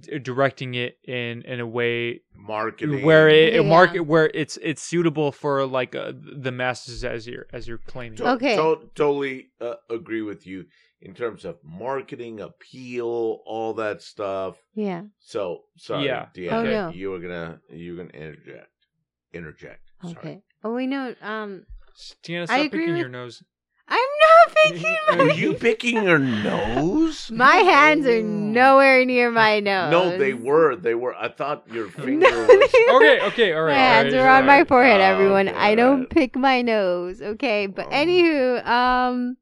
d- 0.00 0.18
directing 0.18 0.74
it 0.74 0.98
in 1.06 1.42
in 1.42 1.60
a 1.60 1.66
way 1.66 2.20
Marketing. 2.34 3.04
where 3.06 3.28
it, 3.28 3.54
Yeah. 3.54 3.62
market 3.62 4.00
where 4.00 4.28
it's 4.34 4.58
it's 4.60 4.82
suitable 4.82 5.30
for 5.32 5.64
like 5.66 5.94
uh, 5.94 6.12
the 6.44 6.50
masses 6.52 7.04
as 7.04 7.26
you're 7.28 7.46
as 7.52 7.68
you're 7.68 7.78
claiming. 7.78 8.16
To- 8.18 8.30
Okay. 8.32 8.56
to- 8.56 8.90
totally 8.96 9.50
uh, 9.60 9.74
agree 9.88 10.22
with 10.22 10.44
you 10.46 10.66
in 11.00 11.14
terms 11.14 11.44
of 11.44 11.58
marketing, 11.62 12.40
appeal, 12.40 13.38
all 13.46 13.72
that 13.74 14.02
stuff. 14.02 14.56
Yeah. 14.74 15.02
So 15.20 15.60
sorry, 15.76 16.06
Yeah. 16.06 16.26
Deanna, 16.34 16.52
Oh, 16.52 16.62
no. 16.64 16.88
you 16.90 17.10
were 17.10 17.20
gonna 17.20 17.60
you 17.70 17.94
were 17.94 18.02
gonna 18.04 18.18
interject. 18.24 18.72
Interject. 19.32 19.82
Sorry. 20.02 20.42
Okay. 20.64 20.68
Oh, 20.68 20.74
we 20.74 20.86
know. 20.86 21.14
Um, 21.22 21.64
Tiana, 22.22 22.42
I 22.42 22.46
stop 22.46 22.58
agree 22.66 22.78
picking 22.80 22.92
with- 22.92 23.00
your 23.00 23.08
nose. 23.08 23.42
I'm 23.90 23.96
not 23.96 24.56
picking 24.74 24.96
my. 25.08 25.16
Are 25.16 25.30
you 25.30 25.54
picking 25.54 26.02
your 26.04 26.18
nose? 26.18 27.30
My 27.34 27.54
hands 27.56 28.06
are 28.06 28.22
nowhere 28.22 29.02
near 29.06 29.30
my 29.44 29.60
nose. 29.60 29.90
No, 29.90 30.18
they 30.18 30.34
were. 30.34 30.76
They 30.76 30.94
were. 30.94 31.14
I 31.14 31.28
thought 31.28 31.64
your 31.72 31.88
finger 31.88 32.28
No, 32.30 32.38
was. 32.46 32.70
they 32.70 32.86
Okay, 32.96 33.20
okay, 33.28 33.52
all 33.54 33.62
right. 33.62 33.72
my 33.74 33.80
all 33.80 33.94
hands 33.94 34.12
right, 34.12 34.20
are 34.20 34.28
all 34.28 34.36
on 34.40 34.46
my 34.46 34.64
forehead, 34.64 35.00
Oh, 35.00 35.04
everyone. 35.04 35.48
okay, 35.48 35.56
I 35.56 35.74
don't 35.74 35.90
alright. 35.92 36.10
pick 36.10 36.36
my 36.36 36.60
nose, 36.60 37.22
okay? 37.22 37.66
But 37.66 37.86
Oh. 37.86 37.90
anywho, 37.90 38.66
um, 38.66 39.38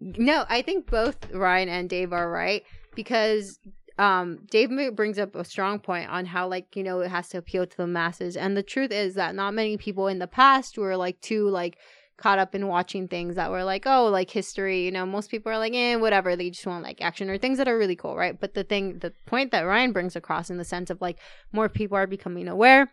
no, 0.00 0.44
I 0.48 0.62
think 0.62 0.90
both 0.90 1.32
Ryan 1.32 1.68
and 1.68 1.88
Dave 1.88 2.12
are 2.12 2.28
right 2.28 2.64
because 2.96 3.60
um 3.98 4.40
Dave 4.50 4.70
brings 4.94 5.18
up 5.18 5.34
a 5.34 5.44
strong 5.44 5.78
point 5.78 6.10
on 6.10 6.26
how 6.26 6.46
like 6.48 6.76
you 6.76 6.82
know 6.82 7.00
it 7.00 7.10
has 7.10 7.28
to 7.28 7.38
appeal 7.38 7.66
to 7.66 7.76
the 7.76 7.86
masses, 7.86 8.36
and 8.36 8.56
the 8.56 8.62
truth 8.62 8.92
is 8.92 9.14
that 9.14 9.34
not 9.34 9.54
many 9.54 9.76
people 9.76 10.08
in 10.08 10.18
the 10.18 10.26
past 10.26 10.76
were 10.78 10.96
like 10.96 11.20
too 11.20 11.48
like 11.48 11.78
caught 12.18 12.38
up 12.38 12.54
in 12.54 12.66
watching 12.66 13.06
things 13.08 13.36
that 13.36 13.50
were 13.50 13.64
like 13.64 13.84
oh 13.86 14.06
like 14.06 14.30
history 14.30 14.84
you 14.84 14.90
know 14.90 15.04
most 15.04 15.30
people 15.30 15.52
are 15.52 15.58
like 15.58 15.74
eh 15.74 15.96
whatever. 15.96 16.34
They 16.36 16.50
just 16.50 16.66
want 16.66 16.82
like 16.82 17.02
action 17.02 17.28
or 17.28 17.38
things 17.38 17.58
that 17.58 17.68
are 17.68 17.78
really 17.78 17.96
cool 17.96 18.16
right? 18.16 18.38
But 18.38 18.54
the 18.54 18.64
thing 18.64 18.98
the 19.00 19.12
point 19.26 19.50
that 19.52 19.62
ryan 19.62 19.92
brings 19.92 20.16
across 20.16 20.50
in 20.50 20.56
the 20.58 20.64
sense 20.64 20.90
of 20.90 21.00
like 21.00 21.18
more 21.52 21.68
people 21.68 21.96
are 21.96 22.06
becoming 22.06 22.48
aware 22.48 22.90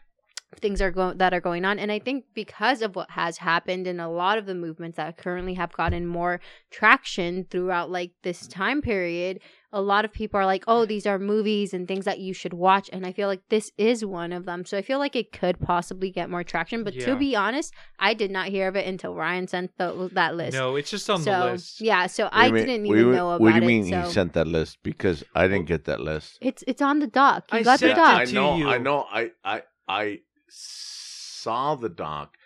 things 0.60 0.82
are 0.82 0.92
going 0.92 1.18
that 1.18 1.34
are 1.34 1.42
going 1.42 1.66
on. 1.66 1.80
And 1.80 1.92
i 1.92 2.00
think 2.00 2.26
because 2.34 2.82
of 2.82 2.96
what 2.96 3.12
has 3.12 3.38
happened 3.38 3.88
and 3.88 4.00
a 4.00 4.08
lot 4.08 4.38
of 4.38 4.46
the 4.46 4.56
movements 4.56 4.98
that 4.98 5.18
currently 5.18 5.56
have 5.56 5.74
gotten 5.74 6.06
more 6.06 6.40
traction 6.72 7.46
throughout 7.50 7.90
like 7.90 8.12
this 8.24 8.48
time 8.48 8.82
period 8.82 9.40
a 9.74 9.82
lot 9.82 10.06
of 10.06 10.14
people 10.14 10.40
are 10.40 10.46
like 10.46 10.64
oh 10.68 10.86
these 10.86 11.06
are 11.06 11.18
movies 11.18 11.74
and 11.74 11.88
things 11.88 12.06
that 12.06 12.20
you 12.20 12.34
should 12.34 12.54
watch 12.54 12.90
and 12.94 13.06
i 13.06 13.12
feel 13.12 13.28
like 13.28 13.42
this 13.50 13.72
is 13.78 14.06
one 14.06 14.32
of 14.32 14.46
them 14.46 14.64
so 14.64 14.78
i 14.78 14.82
feel 14.82 15.00
like 15.00 15.16
it 15.16 15.32
could 15.32 15.60
possibly 15.60 16.10
get 16.12 16.30
more 16.30 16.44
traction 16.44 16.84
but 16.84 16.94
Yeah. 16.94 17.06
to 17.08 17.16
be 17.16 17.36
honest 17.36 17.74
i 18.00 18.14
did 18.14 18.32
not 18.32 18.48
hear 18.50 18.68
of 18.68 18.76
it 18.76 18.86
until 18.88 19.14
ryan 19.16 19.48
sent 19.48 19.72
the, 19.80 20.10
that 20.14 20.36
list 20.36 20.56
No, 20.56 20.76
it's 20.76 20.92
just 20.92 21.10
on 21.10 21.22
so 21.24 21.32
the 21.32 21.46
list. 21.54 21.82
yeah 21.82 22.06
so 22.08 22.30
i 22.32 22.52
mean- 22.52 22.66
didn't 22.66 22.86
even 22.86 22.98
you- 23.00 23.12
know 23.12 23.32
about 23.32 23.42
it. 23.42 23.42
What 23.44 23.50
do 23.50 23.56
you 23.58 23.64
it 23.64 23.68
mean 23.68 23.90
so 23.90 24.02
he 24.02 24.12
sent 24.12 24.34
that 24.34 24.48
list? 24.48 24.78
Because 24.84 25.24
I 25.36 25.48
didn't 25.48 25.66
get 25.66 25.86
that 25.86 26.00
list. 26.00 26.38
it's 26.40 26.64
it's 26.68 26.82
on 26.82 27.00
the 27.00 27.08
doc 27.08 27.46
you 27.52 27.60
I 27.60 27.64
got 27.64 27.80
the 27.80 27.90
doc 27.90 28.20
I 28.22 28.26
know. 28.26 28.56
you. 28.58 28.70
I 28.70 28.78
know. 28.78 29.06
I 29.12 29.32
I 29.44 29.64
I 29.88 30.20
saw 30.50 31.76
the 31.76 31.90
doc, 31.90 32.38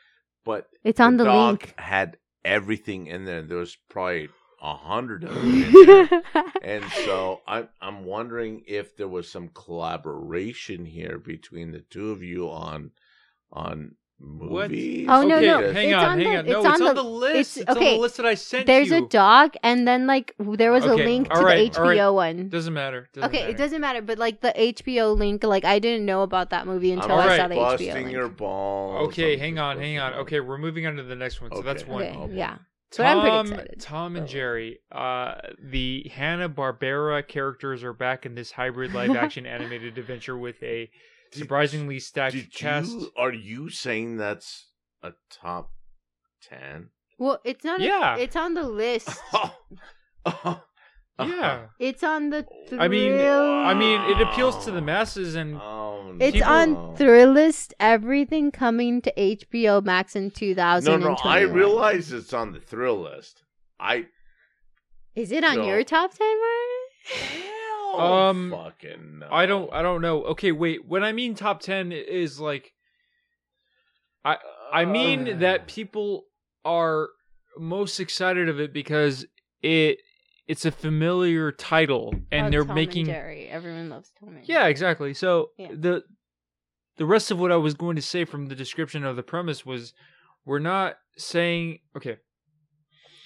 but 0.44 0.68
it's 0.84 1.00
on 1.00 1.18
the, 1.18 1.26
doc 1.26 1.50
link 1.62 1.74
had 1.80 2.18
everything 2.44 3.08
in 3.08 3.26
there. 3.26 3.42
There 3.42 3.58
was 3.58 3.78
probably 3.90 4.30
a 4.62 4.76
hundred 4.76 5.24
of 5.24 5.36
them 5.36 6.22
and 6.64 6.84
so 7.06 7.42
I'm 7.48 7.70
I'm 7.82 8.06
wondering 8.06 8.64
if 8.68 8.98
there 8.98 9.08
was 9.08 9.30
some 9.30 9.50
collaboration 9.50 10.86
here 10.86 11.18
between 11.20 11.72
the 11.72 11.82
two 11.82 12.12
of 12.12 12.24
you 12.24 12.50
on 12.50 12.92
on 13.52 13.96
What? 14.20 14.72
movies. 14.72 15.06
Oh, 15.10 15.22
no, 15.22 15.38
okay, 15.38 15.46
no, 15.46 15.72
hang 15.72 15.90
it's 15.90 15.96
on, 15.96 16.04
on 16.06 16.20
hang 16.20 16.32
the- 16.34 16.38
on. 16.40 16.46
No, 16.48 16.60
it's 16.60 16.66
it's, 16.70 16.82
on 16.82 16.88
on 16.88 16.96
the- 16.96 17.02
the 17.04 17.08
list. 17.08 17.34
it's- 17.36 17.58
It's, 17.58 17.70
on 17.70 17.78
okay, 17.78 17.96
the 17.96 18.02
list 18.02 18.18
that 18.18 18.26
I 18.26 18.34
sent 18.34 18.66
There's 18.66 18.90
you. 18.90 19.06
a 19.06 19.08
dog, 19.08 19.54
and 19.62 19.88
then 19.88 20.08
like 20.08 20.34
there 20.40 20.72
was 20.72 20.84
Okay, 20.86 21.04
a 21.04 21.06
link 21.06 21.30
to 21.30 21.36
all 21.36 21.44
right, 21.44 21.72
the 21.72 21.80
all 21.80 21.86
right. 21.86 21.98
HBO 22.00 22.14
one. 22.16 22.50
Doesn't 22.50 22.74
matter. 22.74 23.08
Doesn't 23.14 23.30
okay, 23.30 23.42
matter. 23.42 23.52
it 23.52 23.58
doesn't 23.58 23.80
matter, 23.82 24.02
but 24.02 24.18
like 24.18 24.42
the 24.42 24.54
HBO 24.58 25.16
link, 25.16 25.44
like 25.44 25.66
I 25.66 25.78
didn't 25.78 26.06
know 26.06 26.24
about 26.24 26.50
that 26.50 26.66
movie 26.66 26.92
I'm 26.92 27.00
until 27.00 27.12
All 27.16 27.22
I 27.22 27.28
right. 27.28 27.38
saw 27.40 27.48
the 27.48 27.56
HBO 27.56 27.64
busting 27.78 27.94
link. 27.94 28.12
your 28.12 28.28
balls. 28.28 29.08
Okay, 29.10 29.38
hang 29.38 29.60
on, 29.60 29.78
hang 29.80 30.00
on. 30.00 30.14
Okay, 30.16 30.40
we're 30.40 30.58
moving 30.58 30.88
on 30.88 30.96
to 30.96 31.04
the 31.04 31.16
next 31.16 31.40
one. 31.40 31.52
So 31.54 31.62
that's 31.62 31.84
Okay. 31.84 31.92
one. 31.92 32.04
Okay, 32.04 32.54
Okay. 32.94 33.04
yeah. 33.04 33.04
But 33.04 33.04
I'm 33.04 33.16
pretty 33.22 33.32
Tom, 33.32 33.46
excited. 33.54 33.80
Tom 33.82 34.16
and. 34.16 34.28
Jerry, 34.28 34.80
uh, 34.92 35.36
the 35.62 36.10
Hanna 36.14 36.50
Barbera 36.50 37.28
characters 37.28 37.84
are 37.84 37.94
back 37.94 38.26
in 38.26 38.36
this 38.36 38.52
hybrid 38.52 38.94
live 38.94 39.16
action 39.16 39.46
animated 39.46 39.98
adventure 39.98 40.38
with 40.38 40.62
a 40.64 40.90
surprisingly 41.32 42.00
stacked 42.00 42.36
Did 42.36 42.54
cast. 42.54 42.92
you? 42.92 43.12
Are 43.18 43.34
you 43.34 43.70
saying 43.70 44.18
that's 44.18 44.68
a 45.04 45.14
top 45.30 45.72
ten? 46.42 46.90
Well, 47.20 47.40
it's 47.44 47.64
not. 47.64 47.80
Yeah. 47.82 48.16
A, 48.16 48.20
it's 48.20 48.36
on 48.36 48.54
the 48.54 48.64
list. 48.68 49.10
Oh, 50.26 50.62
Yeah, 51.20 51.68
It's 51.80 52.04
on 52.04 52.30
the. 52.30 52.46
I 52.78 52.88
mean, 52.88 53.14
I 53.20 53.74
mean, 53.74 54.00
it 54.12 54.22
appeals 54.22 54.64
to 54.66 54.72
the 54.72 54.82
masses, 54.82 55.34
and 55.36 55.58
Oh, 55.60 56.16
It's 56.20 56.36
people- 56.38 56.50
on 56.52 56.96
Thrillist. 56.96 57.74
Everything 57.80 58.52
coming 58.52 59.02
to 59.02 59.12
HBO 59.20 59.82
Max 59.84 60.16
in 60.16 60.26
No, 60.26 60.30
2021. 60.30 61.02
no, 61.14 61.18
I 61.24 61.42
realize 61.42 62.12
it's 62.12 62.34
on 62.34 62.52
the 62.52 62.60
Thrillist. 62.60 63.42
I 63.80 64.06
Is 65.16 65.32
it 65.32 65.44
on 65.44 65.58
No. 65.58 65.66
your 65.68 65.84
top 65.84 66.14
ten, 66.14 66.28
Ryan? 66.28 67.42
hell 67.96 68.00
Um, 68.02 68.52
fucking 68.52 69.20
no. 69.20 69.28
I 69.32 69.48
don't, 69.48 69.74
I 69.74 69.82
don't 69.82 70.02
know. 70.02 70.24
Okay, 70.26 70.52
wait. 70.52 70.86
When 70.86 71.04
I 71.04 71.14
mean 71.14 71.34
top 71.34 71.62
ten 71.62 71.92
is 71.92 72.40
like, 72.40 72.74
I, 74.24 74.38
I 74.72 74.86
mean 74.86 75.28
Uh, 75.28 75.38
that 75.38 75.68
people 75.68 76.26
are 76.64 77.10
most 77.58 78.00
excited 78.00 78.50
of 78.50 78.60
it 78.60 78.72
because 78.74 79.26
it, 79.64 80.00
it's 80.48 80.66
a 80.66 80.72
familiar 80.72 81.52
title, 81.52 82.14
and 82.32 82.48
Oh, 82.48 82.50
they're 82.50 82.66
Tom 82.66 82.76
making 82.76 83.06
Jerry. 83.08 83.48
Everyone 83.48 83.90
loves 83.90 84.12
Tom 84.20 84.38
and 84.38 84.48
Yeah, 84.48 84.68
exactly. 84.68 85.14
So 85.14 85.52
Yeah. 85.58 85.70
the 85.74 86.04
the 86.98 87.06
rest 87.06 87.30
of 87.30 87.40
what 87.40 87.52
I 87.52 87.58
was 87.58 87.76
going 87.76 87.96
to 87.96 88.02
say 88.02 88.26
from 88.26 88.48
the 88.48 88.56
description 88.56 89.04
of 89.04 89.16
the 89.16 89.24
premise 89.24 89.66
was 89.66 89.94
we're 90.46 90.60
not 90.60 90.98
saying 91.18 91.80
okay. 91.96 92.18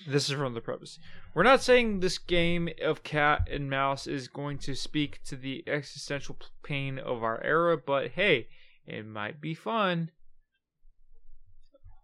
This 0.07 0.27
is 0.29 0.35
from 0.35 0.55
the 0.55 0.61
premise. 0.61 0.97
We're 1.35 1.43
not 1.43 1.61
saying 1.61 1.99
this 1.99 2.17
game 2.17 2.69
of 2.83 3.03
cat 3.03 3.47
and 3.49 3.69
mouse 3.69 4.07
is 4.07 4.27
going 4.27 4.57
to 4.59 4.73
speak 4.75 5.23
to 5.25 5.35
the 5.35 5.63
existential 5.67 6.37
pain 6.63 6.97
of 6.97 7.23
our 7.23 7.41
era, 7.43 7.77
but 7.77 8.11
hey, 8.11 8.47
it 8.87 9.05
might 9.05 9.39
be 9.39 9.53
fun. 9.53 10.09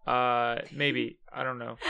Uh, 0.06 0.60
maybe 0.72 1.18
I 1.32 1.42
don't 1.42 1.58
know. 1.58 1.76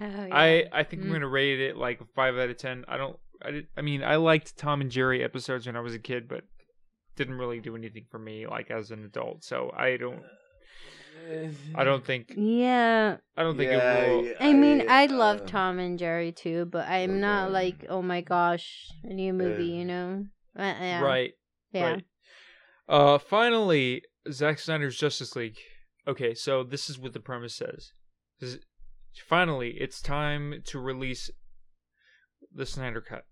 Oh, 0.00 0.04
yeah. 0.26 0.28
I 0.32 0.64
I 0.72 0.82
think 0.84 1.02
I'm 1.02 1.08
Mm. 1.08 1.12
gonna 1.12 1.28
rate 1.28 1.60
it 1.60 1.76
like 1.76 2.00
five 2.14 2.36
out 2.36 2.50
of 2.50 2.56
ten. 2.58 2.84
I 2.88 2.96
don't. 2.96 3.18
I 3.42 3.50
did, 3.50 3.66
I 3.76 3.82
mean, 3.82 4.02
I 4.02 4.16
liked 4.16 4.56
Tom 4.56 4.80
and 4.80 4.90
Jerry 4.90 5.22
episodes 5.22 5.66
when 5.66 5.76
I 5.76 5.80
was 5.80 5.94
a 5.94 5.98
kid, 5.98 6.26
but 6.28 6.44
didn't 7.16 7.38
really 7.38 7.60
do 7.60 7.76
anything 7.76 8.04
for 8.10 8.18
me 8.18 8.46
like 8.46 8.70
as 8.70 8.90
an 8.90 9.04
adult. 9.04 9.44
So 9.44 9.72
I 9.76 9.96
don't. 9.96 10.22
I 11.74 11.84
don't 11.84 12.04
think. 12.10 12.32
Yeah, 12.36 13.16
I 13.36 13.42
don't 13.42 13.56
think 13.56 13.70
Yeah, 13.72 13.94
it 13.98 14.24
will. 14.24 14.34
I 14.40 14.52
mean, 14.52 14.84
I 14.88 15.06
love 15.06 15.42
uh, 15.42 15.46
Tom 15.46 15.78
and 15.78 15.98
Jerry 15.98 16.32
too, 16.32 16.66
but 16.66 16.86
I'm 16.88 17.20
not 17.20 17.50
like, 17.50 17.84
oh 17.88 18.02
my 18.02 18.20
gosh, 18.20 18.90
a 19.02 19.12
new 19.12 19.32
movie, 19.32 19.64
Yeah. 19.64 19.78
you 19.78 19.84
know? 19.84 20.26
Uh, 20.58 20.62
yeah. 20.80 21.00
Right. 21.00 21.32
Yeah. 21.72 21.84
Right. 21.92 22.04
Uh, 22.88 23.18
finally, 23.18 24.02
Zack 24.30 24.58
Snyder's 24.58 24.96
Justice 24.96 25.34
League. 25.34 25.58
Okay, 26.06 26.34
so 26.34 26.62
this 26.62 26.88
is 26.88 26.98
what 26.98 27.12
the 27.12 27.20
premise 27.20 27.54
says. 27.54 27.90
Finally, 29.24 29.70
it's 29.80 30.00
time 30.00 30.62
to 30.66 30.78
release 30.78 31.30
the 32.54 32.66
Snyder 32.66 33.00
Cut. 33.00 33.24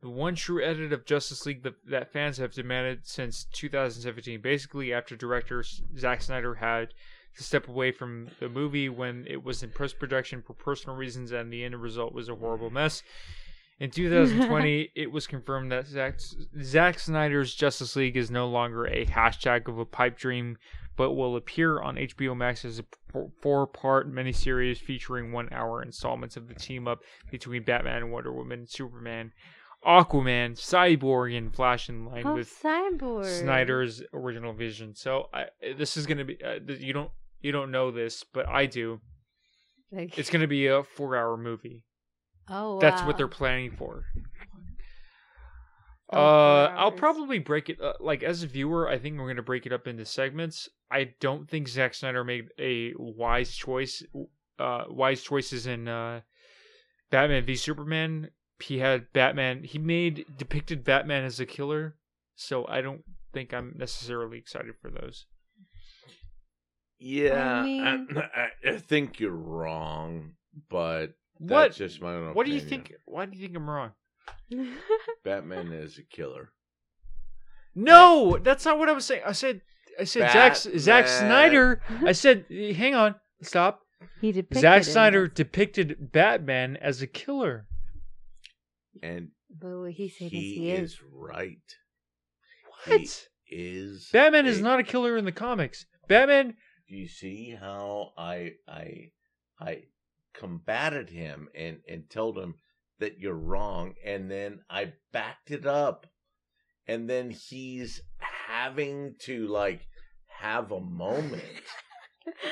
The 0.00 0.08
one 0.08 0.36
true 0.36 0.62
edit 0.62 0.92
of 0.92 1.04
Justice 1.04 1.44
League 1.44 1.66
that, 1.84 2.12
fans 2.12 2.38
have 2.38 2.52
demanded 2.52 3.00
since 3.06 3.44
2017. 3.52 4.40
Basically, 4.40 4.92
after 4.92 5.16
director 5.16 5.64
Zack 5.96 6.22
Snyder 6.22 6.54
had 6.54 6.94
to 7.36 7.42
step 7.42 7.68
away 7.68 7.90
from 7.92 8.28
the 8.40 8.48
movie 8.48 8.88
when 8.88 9.26
it 9.28 9.42
was 9.42 9.62
in 9.62 9.70
post 9.70 9.98
production 9.98 10.42
for 10.42 10.54
personal 10.54 10.96
reasons, 10.96 11.32
and 11.32 11.52
the 11.52 11.64
end 11.64 11.80
result 11.80 12.12
was 12.12 12.28
a 12.28 12.36
horrible 12.36 12.70
mess. 12.70 13.02
In 13.80 13.90
2020, 13.90 14.90
it 14.96 15.10
was 15.12 15.26
confirmed 15.26 15.70
that 15.72 15.86
Zack, 15.86 16.18
Zack 16.62 16.98
Snyder's 16.98 17.54
Justice 17.54 17.94
League 17.96 18.16
is 18.16 18.30
no 18.30 18.48
longer 18.48 18.86
a 18.86 19.06
hashtag 19.06 19.68
of 19.68 19.78
a 19.78 19.84
pipe 19.84 20.18
dream, 20.18 20.56
but 20.96 21.12
will 21.12 21.36
appear 21.36 21.80
on 21.80 21.96
HBO 21.96 22.36
Max 22.36 22.64
as 22.64 22.80
a 22.80 22.84
four 23.40 23.66
part 23.68 24.12
miniseries 24.12 24.78
featuring 24.78 25.30
one 25.32 25.48
hour 25.52 25.82
installments 25.82 26.36
of 26.36 26.48
the 26.48 26.54
team 26.54 26.88
up 26.88 27.00
between 27.30 27.62
Batman, 27.62 28.10
Wonder 28.10 28.32
Woman, 28.32 28.66
Superman, 28.66 29.32
Aquaman, 29.86 30.52
Cyborg, 30.58 31.38
and 31.38 31.54
Flash 31.54 31.88
in 31.88 32.04
line 32.04 32.26
Oh, 32.26 32.34
with 32.34 32.52
cyborg. 32.62 33.24
Snyder's 33.24 34.02
original 34.12 34.52
vision. 34.52 34.94
So 34.96 35.28
I, 35.32 35.44
this 35.76 35.96
is 35.96 36.04
going 36.04 36.18
to 36.18 36.24
be, 36.24 36.36
uh, 36.44 36.58
you 36.66 36.92
don't. 36.92 37.10
You 37.40 37.52
don't 37.52 37.70
know 37.70 37.92
this, 37.92 38.24
but 38.24 38.48
I 38.48 38.66
do. 38.66 39.00
Like, 39.92 40.18
It's 40.18 40.28
going 40.28 40.40
to 40.40 40.48
be 40.48 40.66
a 40.66 40.82
four-hour 40.82 41.36
movie. 41.36 41.84
Oh, 42.50 42.78
That's 42.80 43.00
wow. 43.02 43.06
what 43.06 43.16
they're 43.16 43.28
planning 43.28 43.70
for. 43.72 44.04
Oh, 46.10 46.18
Uh, 46.18 46.74
I'll 46.76 46.92
probably 46.92 47.38
break 47.38 47.68
it. 47.68 47.80
Uh, 47.80 47.92
like 48.00 48.22
as 48.22 48.42
a 48.42 48.46
viewer, 48.46 48.88
I 48.88 48.98
think 48.98 49.18
we're 49.18 49.28
gonna 49.28 49.42
break 49.42 49.66
it 49.66 49.72
up 49.72 49.86
into 49.86 50.04
segments. 50.04 50.68
I 50.90 51.14
don't 51.20 51.48
think 51.48 51.68
Zack 51.68 51.94
Snyder 51.94 52.24
made 52.24 52.48
a 52.58 52.92
wise 52.96 53.54
choice. 53.54 54.02
Uh, 54.58 54.84
wise 54.88 55.22
choices 55.22 55.66
in 55.66 55.86
uh, 55.86 56.22
Batman 57.10 57.44
v 57.44 57.56
Superman. 57.56 58.30
He 58.60 58.78
had 58.78 59.12
Batman. 59.12 59.62
He 59.64 59.78
made 59.78 60.24
depicted 60.36 60.82
Batman 60.82 61.24
as 61.24 61.38
a 61.40 61.46
killer. 61.46 61.96
So 62.36 62.66
I 62.66 62.80
don't 62.80 63.02
think 63.34 63.52
I'm 63.52 63.74
necessarily 63.76 64.38
excited 64.38 64.74
for 64.80 64.90
those. 64.90 65.26
Yeah, 66.98 67.60
I, 67.60 67.62
mean- 67.64 68.18
I, 68.34 68.48
I 68.68 68.78
think 68.78 69.20
you're 69.20 69.30
wrong, 69.30 70.32
but 70.68 71.12
that's 71.40 71.50
What? 71.50 71.72
just 71.74 72.00
my 72.00 72.14
own 72.14 72.34
What 72.34 72.46
do 72.46 72.52
you 72.52 72.60
think? 72.60 72.92
Why 73.04 73.26
do 73.26 73.36
you 73.36 73.42
think 73.42 73.56
I'm 73.56 73.68
wrong? 73.68 73.92
Batman 75.24 75.72
is 75.72 75.98
a 75.98 76.02
killer. 76.02 76.52
No, 77.74 78.38
that's 78.42 78.64
not 78.64 78.78
what 78.78 78.88
I 78.88 78.92
was 78.92 79.04
saying. 79.04 79.22
I 79.26 79.32
said, 79.32 79.60
I 80.00 80.04
said 80.04 80.30
Zack 80.32 80.56
Zack 80.56 81.06
Snyder. 81.06 81.80
I 82.04 82.12
said, 82.12 82.46
hang 82.50 82.94
on, 82.94 83.14
stop. 83.42 83.80
he 84.20 84.32
depicted 84.32 84.60
Zack 84.62 84.84
Snyder 84.84 85.24
as- 85.24 85.30
depicted 85.34 86.10
Batman 86.12 86.76
as 86.76 87.02
a 87.02 87.06
killer. 87.06 87.66
And 89.02 89.28
But 89.50 89.78
what 89.78 89.92
he 89.92 90.08
said 90.08 90.26
is 90.26 90.30
he, 90.32 90.54
he 90.54 90.70
is. 90.70 90.92
is 90.92 91.00
right. 91.12 91.56
What? 92.86 93.00
He 93.44 93.56
is 93.56 94.08
Batman 94.12 94.46
is 94.46 94.60
not 94.60 94.80
a 94.80 94.82
killer 94.82 95.16
in 95.16 95.24
the 95.24 95.32
comics. 95.32 95.86
Batman. 96.08 96.54
Do 96.88 96.96
you 96.96 97.06
see 97.08 97.56
how 97.58 98.12
I 98.18 98.52
I 98.68 99.10
I 99.60 99.82
combated 100.38 101.10
him 101.10 101.48
and 101.54 101.78
and 101.88 102.08
told 102.08 102.38
him 102.38 102.54
that 103.00 103.18
you're 103.18 103.34
wrong, 103.34 103.94
and 104.04 104.30
then 104.30 104.60
I 104.70 104.92
backed 105.12 105.50
it 105.50 105.66
up, 105.66 106.06
and 106.86 107.08
then 107.08 107.30
he's 107.30 108.00
having 108.48 109.14
to 109.20 109.46
like 109.48 109.86
have 110.26 110.72
a 110.72 110.80
moment. 110.80 111.42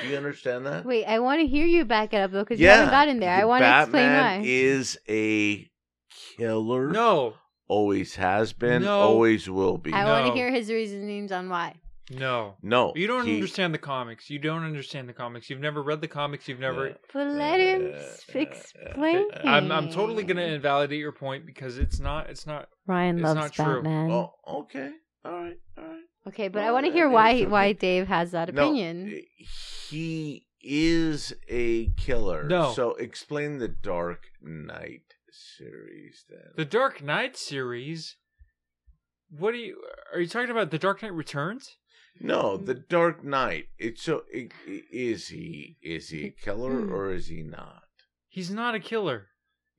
Do 0.01 0.07
you 0.07 0.17
understand 0.17 0.65
that? 0.65 0.85
Wait, 0.85 1.05
I 1.05 1.19
want 1.19 1.39
to 1.41 1.47
hear 1.47 1.65
you 1.65 1.85
back 1.85 2.13
it 2.13 2.17
up 2.17 2.31
though, 2.31 2.43
because 2.43 2.59
you 2.59 2.67
haven't 2.67 2.91
gotten 2.91 3.19
there. 3.19 3.33
I 3.33 3.41
the 3.41 3.47
want 3.47 3.63
to 3.63 3.81
explain 3.81 4.09
Batman 4.09 4.41
why. 4.41 4.47
is 4.47 4.97
a 5.07 5.69
killer. 6.37 6.89
No, 6.89 7.35
always 7.67 8.15
has 8.15 8.53
been. 8.53 8.83
No. 8.83 8.99
Always 8.99 9.49
will 9.49 9.77
be. 9.77 9.93
I 9.93 10.05
want 10.05 10.27
to 10.27 10.33
hear 10.33 10.51
his 10.51 10.69
reasonings 10.69 11.31
on 11.31 11.49
why. 11.49 11.75
No. 12.09 12.55
no, 12.61 12.93
You 12.95 13.07
don't 13.07 13.25
he- 13.25 13.33
understand 13.35 13.73
the 13.73 13.77
comics. 13.79 14.29
You 14.29 14.39
don't 14.39 14.63
understand 14.63 15.09
the 15.09 15.13
comics. 15.13 15.49
You've 15.49 15.59
never 15.59 15.81
read 15.83 16.01
the 16.01 16.07
comics. 16.07 16.47
You've 16.47 16.59
never. 16.59 16.95
But 17.13 17.27
let 17.27 17.59
him 17.59 17.91
s- 17.93 18.23
uh, 18.33 18.39
explain. 18.39 19.25
I'm 19.43 19.71
I'm 19.71 19.89
totally 19.89 20.23
gonna 20.23 20.41
invalidate 20.43 20.99
your 20.99 21.11
point 21.11 21.45
because 21.45 21.77
it's 21.77 21.99
not 21.99 22.29
it's 22.29 22.45
not. 22.47 22.69
Ryan 22.85 23.17
it's 23.17 23.23
loves 23.23 23.35
not 23.39 23.51
true. 23.53 23.81
Batman. 23.83 24.11
Oh, 24.11 24.33
okay. 24.47 24.91
All 25.25 25.31
right. 25.33 25.57
All 25.77 25.83
right. 25.83 26.03
okay, 26.27 26.47
but 26.47 26.63
I 26.63 26.71
want 26.71 26.85
to 26.85 26.91
hear 26.91 27.09
why 27.09 27.33
okay. 27.35 27.45
why 27.45 27.73
Dave 27.73 28.07
has 28.07 28.31
that 28.31 28.53
No, 28.53 28.63
opinion. 28.69 29.21
he 29.89 30.45
is 30.61 31.33
a 31.49 31.87
killer. 31.97 32.43
No. 32.45 32.71
So 32.73 32.91
explain 32.95 33.57
the 33.57 33.67
Dark 33.67 34.27
Knight 34.41 35.13
series 35.29 36.25
then. 36.29 36.51
The 36.55 36.65
Dark 36.65 37.03
Knight 37.03 37.35
series. 37.37 38.15
What 39.29 39.53
are 39.53 39.57
you? 39.57 39.81
Are 40.13 40.21
you 40.21 40.27
talking 40.27 40.49
about 40.51 40.71
the 40.71 40.79
Dark 40.79 41.01
Knight 41.03 41.13
Returns? 41.13 41.75
No, 42.19 42.57
the 42.57 42.73
Dark 42.73 43.23
Knight. 43.23 43.65
It's 43.77 44.03
so. 44.03 44.23
i- 44.33 44.49
i- 44.67 44.83
Is 44.91 45.27
he? 45.29 45.77
Is 45.81 46.09
he 46.09 46.25
a 46.27 46.29
killer 46.31 46.81
Hmm. 46.81 46.91
or 46.93 47.11
is 47.13 47.27
he 47.27 47.41
not? 47.43 47.83
He's 48.29 48.51
not 48.51 48.75
a 48.75 48.79
killer, 48.79 49.27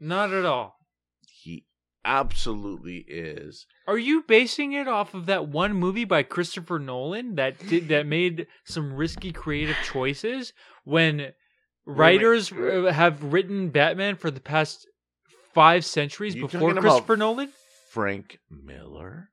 not 0.00 0.32
at 0.32 0.44
all. 0.44 0.76
He 1.26 1.66
absolutely 2.04 2.98
is. 3.08 3.66
Are 3.86 3.98
you 3.98 4.22
basing 4.26 4.72
it 4.72 4.88
off 4.88 5.14
of 5.14 5.26
that 5.26 5.48
one 5.48 5.74
movie 5.74 6.04
by 6.04 6.22
Christopher 6.22 6.78
Nolan 6.78 7.34
that 7.36 7.58
did 7.68 7.88
that 7.88 8.06
made 8.18 8.46
some 8.64 8.94
risky 8.94 9.32
creative 9.32 9.76
choices 9.84 10.52
when 10.84 11.32
writers 11.86 12.50
wait. 12.52 12.86
uh, 12.86 12.92
have 12.92 13.22
written 13.32 13.68
Batman 13.70 14.16
for 14.16 14.30
the 14.30 14.40
past 14.40 14.86
five 15.54 15.84
centuries 15.84 16.34
You 16.34 16.42
before 16.48 16.74
Christopher 16.74 17.16
Nolan? 17.16 17.52
Frank 17.90 18.38
Miller. 18.50 19.30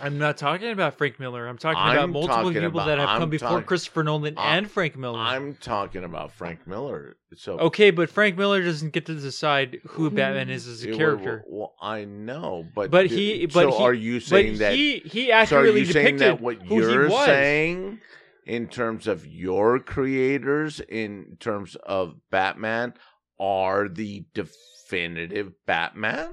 I'm 0.00 0.18
not 0.18 0.36
talking 0.36 0.70
about 0.70 0.98
Frank 0.98 1.20
Miller. 1.20 1.46
I'm 1.46 1.58
talking 1.58 1.80
about 1.80 1.98
I'm 1.98 2.12
multiple 2.12 2.36
talking 2.36 2.54
people 2.54 2.68
about- 2.80 2.86
that 2.86 2.98
have 2.98 3.08
I'm 3.08 3.20
come 3.20 3.30
before 3.30 3.48
talking- 3.48 3.66
Christopher 3.66 4.02
Nolan 4.02 4.36
I- 4.36 4.56
and 4.56 4.70
Frank 4.70 4.96
Miller. 4.96 5.18
I'm 5.18 5.54
talking 5.54 6.02
about 6.04 6.32
Frank 6.32 6.66
Miller. 6.66 7.16
So 7.36 7.58
okay, 7.58 7.90
but 7.90 8.10
Frank 8.10 8.36
Miller 8.36 8.62
doesn't 8.62 8.92
get 8.92 9.06
to 9.06 9.14
decide 9.14 9.78
who 9.86 10.06
mm-hmm. 10.08 10.16
Batman 10.16 10.50
is 10.50 10.66
as 10.66 10.82
a 10.84 10.86
Yeah, 10.86 10.90
well, 10.90 10.98
character. 10.98 11.44
Well, 11.46 11.74
I 11.80 12.04
know, 12.04 12.66
but 12.74 12.90
But 12.90 13.08
d- 13.08 13.38
he, 13.38 13.46
but 13.46 13.70
so 13.70 13.78
he, 13.78 13.84
are 13.84 13.94
you 13.94 14.20
saying 14.20 14.58
that? 14.58 14.74
he 14.74 14.98
he 15.00 15.26
so 15.28 15.32
are 15.32 15.36
accurately 15.36 15.80
you 15.80 15.86
saying 15.86 16.16
depicted 16.18 16.38
that 16.38 16.40
what 16.40 16.62
who 16.62 16.76
you're 16.76 17.06
he 17.06 17.12
was? 17.12 17.24
saying 17.26 18.00
in 18.44 18.66
terms 18.68 19.06
of 19.06 19.24
your 19.26 19.78
creators, 19.78 20.80
in 20.80 21.36
terms 21.38 21.76
of 21.76 22.16
Batman, 22.30 22.94
are 23.38 23.88
the 23.88 24.24
definitive 24.34 25.52
Batman? 25.66 26.30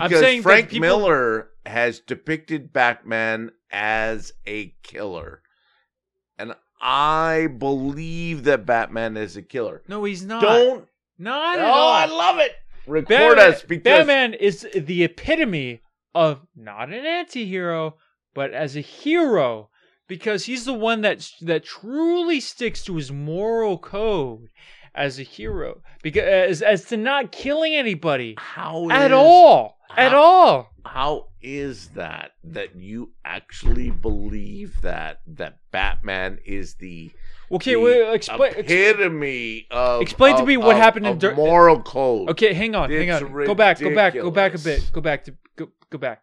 Because 0.00 0.42
Frank 0.42 0.70
people- 0.70 0.80
Miller 0.80 1.48
has 1.64 2.00
depicted 2.00 2.72
Batman 2.72 3.50
as 3.70 4.32
a 4.46 4.74
killer, 4.82 5.42
and 6.38 6.54
I 6.80 7.48
believe 7.58 8.44
that 8.44 8.66
Batman 8.66 9.16
is 9.16 9.36
a 9.36 9.42
killer. 9.42 9.82
No, 9.88 10.04
he's 10.04 10.24
not. 10.24 10.42
Don't. 10.42 10.88
not 11.18 11.58
Oh, 11.58 11.62
at 11.62 11.64
all. 11.64 11.92
I 11.92 12.06
love 12.06 12.38
it. 12.40 12.52
Record 12.86 13.08
Batman, 13.36 13.38
us 13.54 13.62
because 13.62 13.82
Batman 13.84 14.34
is 14.34 14.68
the 14.74 15.04
epitome 15.04 15.80
of 16.14 16.40
not 16.54 16.88
an 16.92 17.06
anti-hero, 17.06 17.96
but 18.34 18.52
as 18.52 18.76
a 18.76 18.80
hero 18.82 19.70
because 20.06 20.44
he's 20.44 20.64
the 20.66 20.74
one 20.74 21.00
that 21.00 21.26
that 21.40 21.64
truly 21.64 22.40
sticks 22.40 22.84
to 22.84 22.96
his 22.96 23.10
moral 23.10 23.78
code 23.78 24.48
as 24.94 25.18
a 25.18 25.22
hero 25.22 25.80
because 26.02 26.24
as, 26.24 26.62
as 26.62 26.84
to 26.84 26.96
not 26.98 27.32
killing 27.32 27.74
anybody 27.74 28.34
how 28.36 28.88
at 28.90 29.10
is- 29.10 29.16
all 29.16 29.73
at 29.96 30.12
how- 30.12 30.18
all 30.18 30.70
how 30.86 31.28
is 31.40 31.88
that 31.90 32.32
that 32.42 32.76
you 32.76 33.12
actually 33.24 33.90
believe 33.90 34.80
that 34.82 35.20
that 35.26 35.58
Batman 35.70 36.38
is 36.44 36.74
the 36.74 37.10
okay 37.50 37.72
the 37.74 37.80
well, 37.80 38.12
explain 38.12 38.52
ex- 38.56 38.70
epitome 38.70 39.66
of 39.70 40.02
explain 40.02 40.36
to 40.36 40.44
me 40.44 40.56
what 40.56 40.76
of- 40.76 40.82
happened 40.82 41.06
in 41.06 41.24
of 41.24 41.36
moral 41.36 41.80
code. 41.82 42.30
okay 42.30 42.52
hang 42.54 42.74
on 42.74 42.90
hang 42.90 43.08
It's 43.08 43.22
on 43.22 43.32
go 43.44 43.54
back 43.54 43.78
go 43.80 43.94
back 43.94 44.14
go 44.14 44.30
back 44.30 44.54
a 44.54 44.58
bit 44.58 44.90
go 44.92 45.00
back 45.00 45.24
to 45.24 45.34
go, 45.56 45.68
go 45.90 45.98
back 45.98 46.22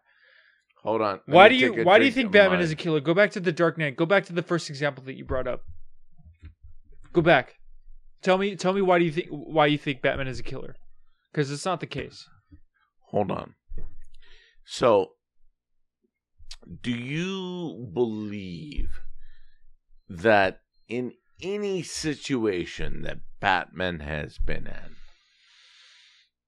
hold 0.82 1.00
on. 1.00 1.20
Why 1.26 1.48
do 1.48 1.54
you 1.54 1.84
why 1.84 1.98
do 1.98 2.04
you 2.04 2.10
think 2.12 2.32
Batman 2.32 2.58
mine. 2.58 2.64
is 2.64 2.72
a 2.72 2.76
killer? 2.76 2.98
Go 3.00 3.14
back 3.14 3.30
to 3.32 3.40
the 3.40 3.52
Dark 3.52 3.78
Knight. 3.78 3.94
Go 3.96 4.04
back 4.04 4.24
to 4.26 4.32
the 4.32 4.42
first 4.42 4.68
example 4.68 5.04
that 5.04 5.14
you 5.14 5.24
brought 5.24 5.46
up. 5.46 5.62
Go 7.12 7.20
back. 7.22 7.54
Tell 8.20 8.36
me 8.36 8.56
tell 8.56 8.72
me 8.72 8.82
why 8.82 8.98
do 8.98 9.04
you 9.04 9.12
think 9.12 9.28
why 9.30 9.66
you 9.66 9.78
think 9.78 10.02
Batman 10.02 10.26
is 10.26 10.40
a 10.40 10.42
killer? 10.42 10.74
Because 11.30 11.52
it's 11.52 11.64
not 11.64 11.78
the 11.78 11.86
case. 11.86 12.28
Hold 13.12 13.30
on. 13.30 13.54
So, 14.64 15.12
do 16.82 16.90
you 16.90 17.90
believe 17.92 19.00
that 20.08 20.60
in 20.88 21.12
any 21.42 21.82
situation 21.82 23.02
that 23.02 23.18
Batman 23.38 24.00
has 24.00 24.38
been 24.38 24.66
in, 24.66 24.96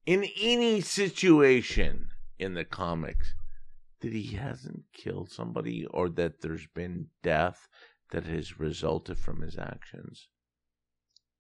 in 0.07 0.31
any 0.41 0.81
situation 0.81 2.09
in 2.39 2.55
the 2.55 2.65
comics, 2.65 3.35
that 4.01 4.13
he 4.13 4.37
hasn't 4.37 4.85
killed 4.95 5.31
somebody 5.31 5.87
or 5.91 6.09
that 6.11 6.41
there's 6.41 6.67
been 6.75 7.09
death 7.23 7.69
that 8.11 8.25
has 8.25 8.59
resulted 8.59 9.19
from 9.19 9.43
his 9.43 9.59
actions? 9.59 10.29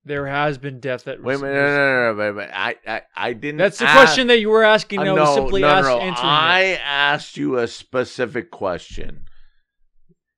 There 0.07 0.27
has 0.27 0.59
been 0.59 0.81
death 0.81 1.05
that 1.05 1.23
Wait 1.23 1.37
a 1.37 1.39
minute, 1.39 1.55
no, 1.55 1.61
no, 1.67 1.77
no, 1.77 2.13
no, 2.13 2.19
wait 2.19 2.29
a 2.29 2.33
minute. 2.35 2.51
I, 2.53 2.77
I, 2.87 3.03
I 3.17 3.33
didn't. 3.33 3.57
That's 3.57 3.79
the 3.79 3.87
ask- 3.87 3.99
question 3.99 4.27
that 4.27 4.39
you 4.39 4.51
were 4.51 4.63
asking. 4.63 4.99
uh, 4.99 5.05
I 5.05 5.13
was 5.13 5.35
simply 5.35 5.63
no, 5.63 5.69
ask, 5.69 5.89
no, 5.89 5.99
no. 5.99 6.15
I 6.19 6.61
it. 6.61 6.81
asked 6.85 7.37
you 7.39 7.59
a 7.59 7.67
specific 7.67 8.51
question. 8.51 9.25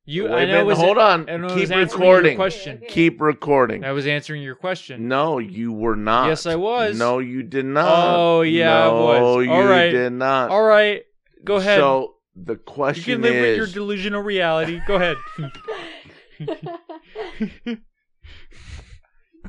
You, 0.09 0.27
Wait 0.27 0.33
I 0.33 0.43
a 0.43 0.47
know. 0.47 0.53
minute, 0.53 0.67
Was, 0.67 0.79
hold 0.79 0.99
on. 0.99 1.29
I 1.29 1.49
Keep 1.49 1.71
was 1.71 1.93
recording. 1.93 2.33
Your 2.33 2.37
question. 2.37 2.81
Keep 2.89 3.21
recording. 3.21 3.85
I 3.85 3.91
was 3.91 4.07
answering 4.07 4.41
your 4.41 4.55
question. 4.55 5.09
No, 5.09 5.39
you 5.41 5.73
were 5.73 5.97
not. 5.97 6.29
Yes, 6.29 6.47
I 6.47 6.55
was. 6.55 6.97
No, 6.97 7.19
you 7.19 7.43
did 7.43 7.65
not. 7.65 8.17
Oh, 8.17 8.43
yeah, 8.43 8.85
I 8.85 8.87
no, 8.87 9.03
was. 9.03 9.47
you 9.47 9.51
All 9.53 9.65
right. 9.65 9.91
did 9.91 10.13
not. 10.13 10.51
All 10.51 10.63
right, 10.63 11.03
go 11.43 11.57
ahead. 11.57 11.81
So 11.81 12.15
the 12.37 12.55
question 12.55 13.11
you 13.11 13.17
can 13.17 13.23
live 13.23 13.35
with 13.35 13.57
your 13.57 13.67
delusional 13.67 14.23
reality. 14.23 14.81
Go 14.87 14.95
ahead. 14.95 15.17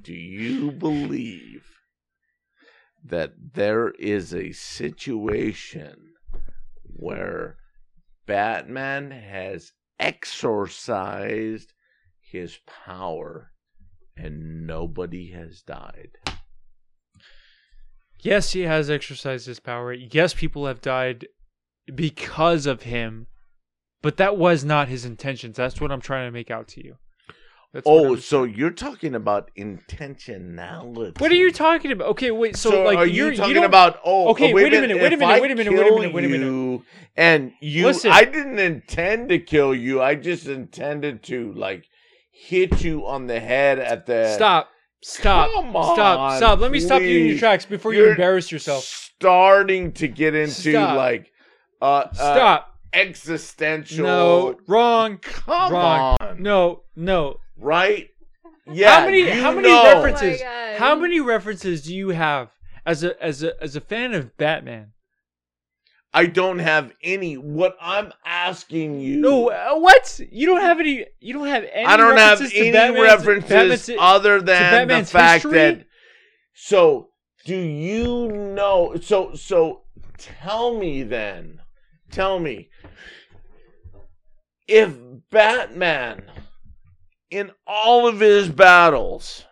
do 0.04 0.14
you 0.14 0.72
believe 0.72 1.66
that 3.04 3.34
there 3.54 3.92
is 3.92 4.34
a 4.34 4.52
situation 4.52 6.14
where 6.84 7.58
Batman 8.26 9.12
has 9.12 9.72
exorcised 10.00 11.74
his 12.20 12.60
power 12.86 13.52
and 14.16 14.68
nobody 14.68 15.32
has 15.32 15.62
died? 15.62 16.18
yes, 18.22 18.54
he 18.54 18.62
has 18.62 18.90
exercised 18.90 19.46
his 19.46 19.60
power. 19.60 19.94
Yes, 19.94 20.34
people 20.34 20.66
have 20.66 20.82
died 20.82 21.28
because 21.94 22.66
of 22.66 22.84
him, 22.84 23.28
but 24.02 24.18
that 24.18 24.38
was 24.38 24.64
not 24.64 24.90
his 24.90 25.06
intentions. 25.06 25.56
That's 25.56 25.80
what 25.80 25.92
I'm 25.92 26.02
trying 26.02 26.28
to 26.28 26.32
make 26.32 26.52
out 26.52 26.68
to 26.70 26.84
you. 26.84 26.98
That's 27.78 27.86
Oh, 27.88 28.16
so 28.16 28.44
you're 28.44 28.72
talking 28.72 29.14
about 29.14 29.52
intentionality. 29.56 31.20
what 31.22 31.32
are 31.32 31.36
you 31.36 31.52
talking 31.52 31.92
about? 31.92 32.08
Okay, 32.10 32.32
wait. 32.32 32.56
So, 32.56 32.72
So, 32.72 32.84
like, 32.84 32.98
are 32.98 33.06
you're 33.06 33.30
you 33.30 33.38
talking 33.38 33.54
don't- 33.54 33.66
about? 33.66 34.00
Oh, 34.04 34.30
Okay, 34.30 34.52
wait 34.52 34.74
a 34.74 34.82
minute, 34.82 35.00
wait 35.00 35.14
a 35.14 35.18
minute, 35.18 35.42
wait 35.42 35.52
a 35.52 35.56
minute, 35.56 35.74
wait 35.74 35.88
a 35.88 35.96
minute, 35.96 36.14
wait 36.14 36.26
a 36.26 36.28
minute. 36.28 36.82
And 37.16 37.52
you, 37.62 37.86
Listen. 37.86 38.12
I 38.12 38.24
didn't 38.24 38.58
intend 38.58 39.30
to 39.30 39.38
kill 39.38 39.76
you. 39.76 40.02
I 40.02 40.16
just 40.16 40.48
intended 40.48 41.22
to 41.26 41.54
like 41.54 41.86
hit 42.32 42.84
you 42.84 43.06
on 43.06 43.28
the 43.28 43.40
head 43.40 43.78
at 43.78 44.08
the. 44.08 44.34
Stop. 44.34 44.70
Stop. 45.04 45.52
Come 45.54 45.76
on, 45.76 45.96
Stop. 45.96 46.38
Stop. 46.38 46.60
Let 46.60 46.72
me 46.72 46.80
stop 46.80 47.04
you 47.04 47.20
in 47.20 47.26
your 47.28 47.38
tracks 47.38 47.66
before 47.66 47.94
you 47.94 48.00
You're 48.02 48.12
embarrass 48.12 48.52
yourself. 48.52 48.84
Starting 48.84 49.92
to 49.94 50.08
get 50.08 50.34
into 50.34 50.72
Stop. 50.72 50.98
like 50.98 51.32
uh, 51.80 51.86
uh 51.86 52.14
Stop. 52.14 52.74
existential. 52.92 54.04
no. 54.06 54.56
Wrong. 54.68 55.20
come 55.22 55.74
wrong. 55.74 56.18
on, 56.20 56.42
No. 56.42 56.82
No. 56.96 57.38
Right? 57.58 58.10
Yeah, 58.70 59.00
how 59.00 59.06
many 59.06 59.20
you 59.20 59.32
how 59.42 59.52
many 59.54 59.70
know. 59.70 59.82
references 59.82 60.42
Oh 60.44 60.76
how 60.78 60.94
many 60.96 61.22
references 61.22 61.84
do 61.84 61.96
you 61.96 62.10
have 62.10 62.50
as 62.86 63.02
a 63.02 63.24
as 63.24 63.42
a 63.42 63.54
as 63.64 63.78
a 63.78 63.80
fan 63.82 64.14
of 64.14 64.36
Batman? 64.36 64.92
I 66.14 66.26
don't 66.26 66.60
have 66.60 66.92
any. 67.02 67.36
What 67.38 67.78
I'm 67.80 68.12
asking 68.26 69.00
you. 69.00 69.22
No, 69.22 69.52
uh, 69.52 69.76
what? 69.76 70.20
You 70.32 70.48
don't 70.48 70.60
have 70.60 70.82
any 70.82 71.06
you 71.22 71.34
don't 71.34 71.48
have 71.48 71.64
any 71.72 71.86
I 71.86 71.96
don't 71.96 72.18
have 72.18 72.40
references 72.42 72.52
to 72.52 72.60
any 72.60 72.72
Batman's- 72.74 73.04
references 73.26 73.50
Batman's- 73.50 73.90
other 74.02 74.42
than 74.42 74.88
the 74.90 75.06
fact 75.06 75.44
history? 75.44 75.58
that. 75.60 75.86
So, 76.54 77.12
do 77.46 77.56
you 77.56 78.28
know? 78.28 78.96
So, 79.02 79.34
so 79.36 79.84
tell 80.18 80.78
me 80.78 81.04
then. 81.04 81.62
Tell 82.12 82.38
me 82.40 82.70
if 84.68 84.94
Batman, 85.32 86.24
in 87.30 87.52
all 87.66 88.08
of 88.08 88.20
his 88.20 88.50
battles, 88.50 89.46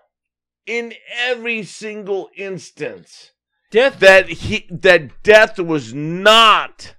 in 0.66 0.94
every 1.18 1.64
single 1.64 2.30
instance, 2.36 3.32
Death 3.72 4.00
that 4.00 4.30
he 4.30 4.68
that 4.70 5.22
death 5.24 5.60
was 5.60 5.94
not 5.94 6.96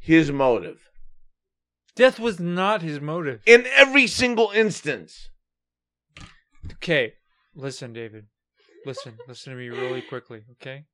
his 0.00 0.32
motive. 0.32 0.90
death 1.94 2.18
was 2.18 2.40
not 2.40 2.82
his 2.82 3.00
motive. 3.00 3.42
In 3.46 3.66
every 3.76 4.06
single 4.06 4.50
instance. 4.50 5.28
Okay. 6.74 7.14
Listen, 7.54 7.92
David. 7.92 8.26
Listen. 8.86 9.18
Listen 9.28 9.52
to 9.52 9.58
me 9.58 9.68
really 9.68 10.02
quickly, 10.02 10.42
okay? 10.52 10.84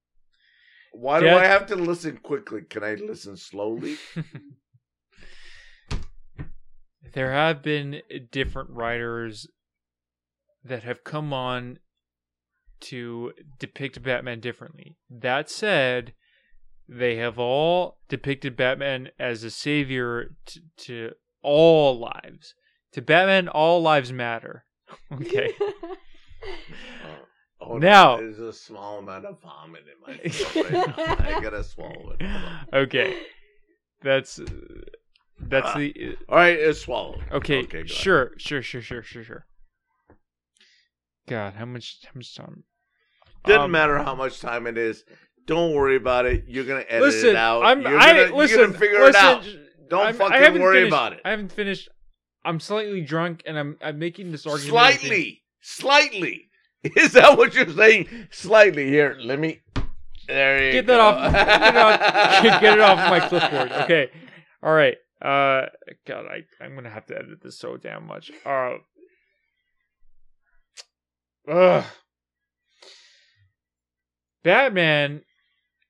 Why 0.92 1.20
do 1.20 1.28
I 1.28 1.44
have 1.44 1.66
to 1.66 1.76
listen 1.76 2.16
quickly? 2.16 2.62
Can 2.62 2.82
I 2.82 2.94
listen 2.94 3.36
slowly? 3.36 3.96
there 7.12 7.32
have 7.32 7.62
been 7.62 8.02
different 8.30 8.70
writers 8.70 9.46
that 10.64 10.82
have 10.82 11.04
come 11.04 11.32
on 11.32 11.78
to 12.80 13.32
depict 13.58 14.02
Batman 14.02 14.40
differently. 14.40 14.96
That 15.08 15.48
said, 15.50 16.12
they 16.88 17.16
have 17.16 17.38
all 17.38 17.98
depicted 18.08 18.56
Batman 18.56 19.10
as 19.18 19.42
a 19.44 19.50
savior 19.50 20.34
to, 20.46 20.60
to 20.78 21.10
all 21.42 21.98
lives. 21.98 22.54
To 22.92 23.02
Batman, 23.02 23.48
all 23.48 23.80
lives 23.82 24.12
matter. 24.12 24.64
Okay. 25.12 25.50
Hold 27.58 27.80
Now- 27.82 28.16
there's 28.18 28.38
a 28.38 28.52
small 28.52 28.98
amount 29.00 29.24
of 29.24 29.40
vomit 29.42 29.82
in 29.82 30.00
my 30.00 30.28
throat 30.28 30.70
right 30.70 30.96
now. 30.96 31.36
I 31.36 31.40
gotta 31.40 31.64
swallow 31.64 32.14
it. 32.18 32.26
Okay. 32.72 33.18
That's 34.02 34.38
uh, 34.38 34.44
that's 35.38 35.66
Ah. 35.68 35.78
the 35.78 36.16
All 36.28 36.36
right, 36.36 36.58
it's 36.58 36.80
swallowed. 36.80 37.22
okay. 37.32 37.60
ahead. 37.64 37.90
sure, 37.90 38.32
sure, 38.38 38.62
sure, 38.62 38.82
sure, 38.82 39.02
sure, 39.02 39.24
sure. 39.24 39.46
God, 41.28 41.54
how 41.54 41.64
much 41.64 41.98
how 42.04 42.10
much 42.14 42.34
time? 42.34 42.64
Doesn't 43.44 43.62
Um, 43.62 43.70
matter 43.70 43.98
how 43.98 44.14
much 44.14 44.40
time 44.40 44.66
it 44.66 44.78
is. 44.78 45.04
Don't 45.46 45.72
worry 45.74 45.96
about 45.96 46.26
it. 46.26 46.44
You're 46.48 46.64
gonna 46.64 46.84
edit 46.88 47.02
listen, 47.02 47.30
it 47.30 47.36
out. 47.36 47.64
I'm 47.64 47.82
you're 47.82 47.98
gonna, 47.98 48.46
you're 48.46 48.56
gonna 48.66 48.78
figure 48.78 49.00
listen, 49.00 49.20
it 49.20 49.24
out. 49.24 49.46
Don't 49.88 50.06
I'm- 50.06 50.14
fucking 50.14 50.60
worry 50.60 50.76
finished- 50.78 50.92
about 50.92 51.12
it. 51.12 51.20
I 51.24 51.30
haven't 51.30 51.52
finished. 51.52 51.88
I'm 52.44 52.60
slightly 52.60 53.00
drunk, 53.00 53.42
and 53.46 53.58
I'm 53.58 53.76
I'm 53.82 53.98
making 53.98 54.30
this 54.32 54.46
argument. 54.46 54.70
Slightly, 54.70 55.42
slightly. 55.60 56.48
Is 56.96 57.12
that 57.12 57.36
what 57.36 57.54
you're 57.54 57.68
saying? 57.68 58.28
Slightly. 58.30 58.88
Here, 58.88 59.16
let 59.20 59.38
me. 59.40 59.60
There 60.28 60.66
you 60.66 60.72
Get 60.72 60.86
go. 60.86 60.92
that 60.92 61.00
off. 61.00 61.32
Get 61.32 61.74
it 61.74 61.76
off, 61.76 62.60
get 62.60 62.72
it 62.78 62.80
off 62.80 63.10
my 63.10 63.20
clipboard. 63.28 63.72
Okay. 63.84 64.10
All 64.62 64.72
right. 64.74 64.96
Uh, 65.20 65.66
God, 66.06 66.26
I 66.26 66.44
I'm 66.62 66.74
gonna 66.74 66.90
have 66.90 67.06
to 67.06 67.16
edit 67.16 67.42
this 67.42 67.58
so 67.58 67.76
damn 67.76 68.06
much. 68.06 68.30
Uh. 68.44 68.76
Ugh. 71.48 71.84
Batman 74.42 75.22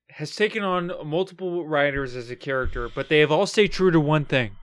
has 0.09 0.35
taken 0.35 0.63
on 0.63 0.91
multiple 1.05 1.67
writers 1.67 2.15
as 2.15 2.31
a 2.31 2.35
character, 2.35 2.89
but 2.93 3.09
they 3.09 3.19
have 3.19 3.31
all 3.31 3.45
stayed 3.45 3.71
true 3.71 3.91
to 3.91 3.99
one 3.99 4.25
thing. 4.25 4.55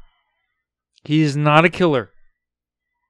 He 1.04 1.20
is 1.20 1.36
not 1.36 1.64
a 1.64 1.68
killer 1.68 2.10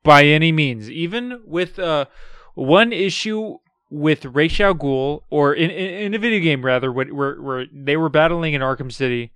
by 0.03 0.25
any 0.25 0.53
means. 0.53 0.91
Even 0.91 1.41
with 1.47 1.79
uh, 1.79 2.07
one 2.55 2.93
issue 2.93 3.59
with 3.91 4.25
Ra's 4.27 4.61
al 4.61 4.75
Ghul, 4.75 5.21
or 5.31 5.55
in, 5.55 5.71
in, 5.71 5.95
in 5.95 6.15
a 6.15 6.19
video 6.19 6.41
game 6.41 6.65
rather, 6.65 6.93
where, 6.93 7.07
where, 7.07 7.41
where 7.41 7.67
they 7.73 7.97
were 7.97 8.09
battling 8.09 8.55
in 8.55 8.61
Arkham 8.61 8.93
City, 8.93 9.33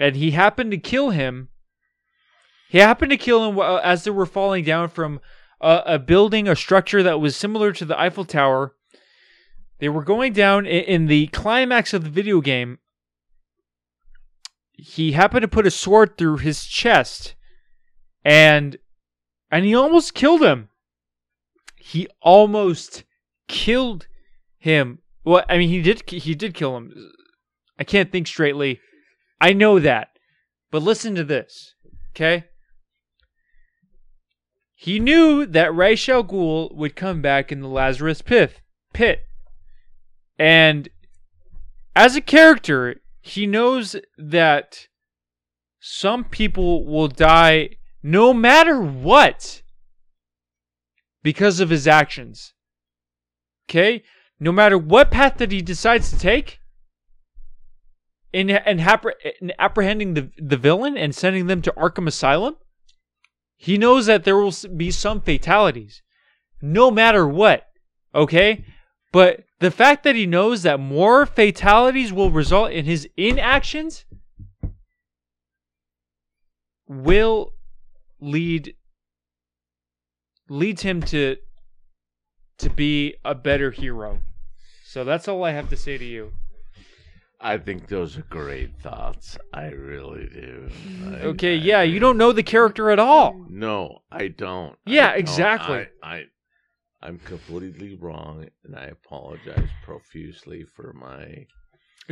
and 0.00 0.16
he 0.16 0.30
happened 0.30 0.70
to 0.70 0.78
kill 0.78 1.10
him. 1.10 1.48
He 2.70 2.78
happened 2.78 3.10
to 3.10 3.18
kill 3.18 3.48
him 3.48 3.58
as 3.58 4.02
they 4.02 4.10
were 4.10 4.26
falling 4.26 4.64
down 4.64 4.88
from 4.88 5.20
a, 5.60 5.82
a 5.84 5.98
building, 5.98 6.48
a 6.48 6.56
structure 6.56 7.02
that 7.02 7.20
was 7.20 7.36
similar 7.36 7.72
to 7.72 7.84
the 7.84 8.00
Eiffel 8.00 8.24
Tower. 8.24 8.74
They 9.78 9.90
were 9.90 10.02
going 10.02 10.32
down 10.32 10.66
in, 10.66 10.84
in 10.84 11.06
the 11.06 11.26
climax 11.28 11.92
of 11.92 12.04
the 12.04 12.10
video 12.10 12.40
game. 12.40 12.78
He 14.72 15.12
happened 15.12 15.42
to 15.42 15.48
put 15.48 15.66
a 15.66 15.70
sword 15.70 16.16
through 16.16 16.38
his 16.38 16.64
chest, 16.64 17.34
and 18.24 18.78
and 19.50 19.66
he 19.66 19.74
almost 19.74 20.14
killed 20.14 20.42
him. 20.42 20.70
He 21.76 22.08
almost 22.22 23.04
killed 23.48 24.06
him. 24.56 25.00
Well, 25.24 25.44
I 25.50 25.58
mean, 25.58 25.68
he 25.68 25.82
did. 25.82 26.08
He 26.08 26.34
did 26.34 26.54
kill 26.54 26.78
him. 26.78 27.12
I 27.78 27.84
can't 27.84 28.10
think 28.10 28.26
straightly. 28.26 28.80
I 29.40 29.52
know 29.52 29.78
that, 29.78 30.10
but 30.70 30.82
listen 30.82 31.14
to 31.14 31.24
this, 31.24 31.74
okay? 32.10 32.44
He 34.74 34.98
knew 34.98 35.46
that 35.46 35.74
Ra's 35.74 36.08
al 36.08 36.24
Ghul 36.24 36.74
would 36.74 36.96
come 36.96 37.20
back 37.22 37.50
in 37.50 37.60
the 37.60 37.68
Lazarus 37.68 38.22
pit, 38.22 38.60
pit, 38.92 39.20
and 40.38 40.88
as 41.94 42.16
a 42.16 42.20
character, 42.20 43.00
he 43.20 43.46
knows 43.46 43.96
that 44.16 44.88
some 45.80 46.24
people 46.24 46.84
will 46.86 47.08
die 47.08 47.76
no 48.02 48.32
matter 48.32 48.80
what 48.80 49.62
because 51.22 51.60
of 51.60 51.70
his 51.70 51.86
actions. 51.86 52.54
Okay? 53.68 54.02
No 54.38 54.52
matter 54.52 54.78
what 54.78 55.10
path 55.10 55.38
that 55.38 55.52
he 55.52 55.60
decides 55.60 56.10
to 56.10 56.18
take 56.18 56.59
in 58.32 58.50
in 58.50 59.52
apprehending 59.58 60.14
the 60.14 60.30
the 60.38 60.56
villain 60.56 60.96
and 60.96 61.14
sending 61.14 61.46
them 61.46 61.62
to 61.62 61.72
Arkham 61.72 62.06
Asylum, 62.06 62.56
he 63.56 63.76
knows 63.78 64.06
that 64.06 64.24
there 64.24 64.36
will 64.36 64.54
be 64.76 64.90
some 64.90 65.20
fatalities 65.20 66.02
no 66.62 66.90
matter 66.90 67.26
what. 67.26 67.66
Okay? 68.14 68.64
But 69.12 69.44
the 69.58 69.70
fact 69.70 70.04
that 70.04 70.16
he 70.16 70.26
knows 70.26 70.62
that 70.62 70.80
more 70.80 71.26
fatalities 71.26 72.12
will 72.12 72.30
result 72.30 72.70
in 72.70 72.84
his 72.84 73.08
inactions 73.16 74.04
will 76.86 77.52
lead 78.20 78.74
leads 80.48 80.82
him 80.82 81.00
to 81.00 81.36
to 82.58 82.70
be 82.70 83.14
a 83.24 83.34
better 83.34 83.70
hero. 83.70 84.20
So 84.84 85.04
that's 85.04 85.28
all 85.28 85.44
I 85.44 85.52
have 85.52 85.70
to 85.70 85.76
say 85.76 85.96
to 85.98 86.04
you. 86.04 86.32
I 87.42 87.56
think 87.56 87.88
those 87.88 88.18
are 88.18 88.22
great 88.28 88.78
thoughts. 88.80 89.38
I 89.54 89.68
really 89.68 90.26
do. 90.26 90.70
I- 91.06 91.20
Okay, 91.22 91.52
I 91.54 91.62
yeah, 91.62 91.82
you 91.82 91.94
do. 91.94 92.00
don't 92.00 92.18
know 92.18 92.32
the 92.32 92.42
character 92.42 92.90
at 92.90 92.98
all. 92.98 93.46
No, 93.48 94.02
I 94.12 94.28
don't. 94.28 94.72
I 94.86 94.90
Yeah, 94.90 95.10
don't. 95.12 95.18
exactly. 95.20 95.86
I, 96.02 96.16
I, 96.16 96.24
I'm 97.02 97.18
completely 97.18 97.96
wrong, 97.96 98.46
and 98.64 98.76
I 98.76 98.84
apologize 98.86 99.68
profusely 99.84 100.64
for 100.64 100.92
my 100.92 101.46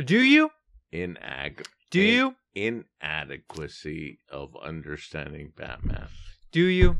Do 0.03 0.19
you? 0.19 0.49
inag. 0.93 1.65
Do 1.91 2.01
you? 2.01 2.35
inadequacy 2.55 4.19
of 4.31 4.55
understanding 4.63 5.53
Batman? 5.55 6.07
Do 6.51 6.65
you? 6.65 6.97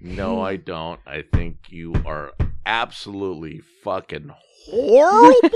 No, 0.00 0.42
I 0.42 0.56
don't. 0.56 1.00
I 1.06 1.22
think 1.22 1.56
you 1.70 1.94
are 2.04 2.32
absolutely 2.66 3.60
fucking 3.82 4.30
horrible 4.66 5.50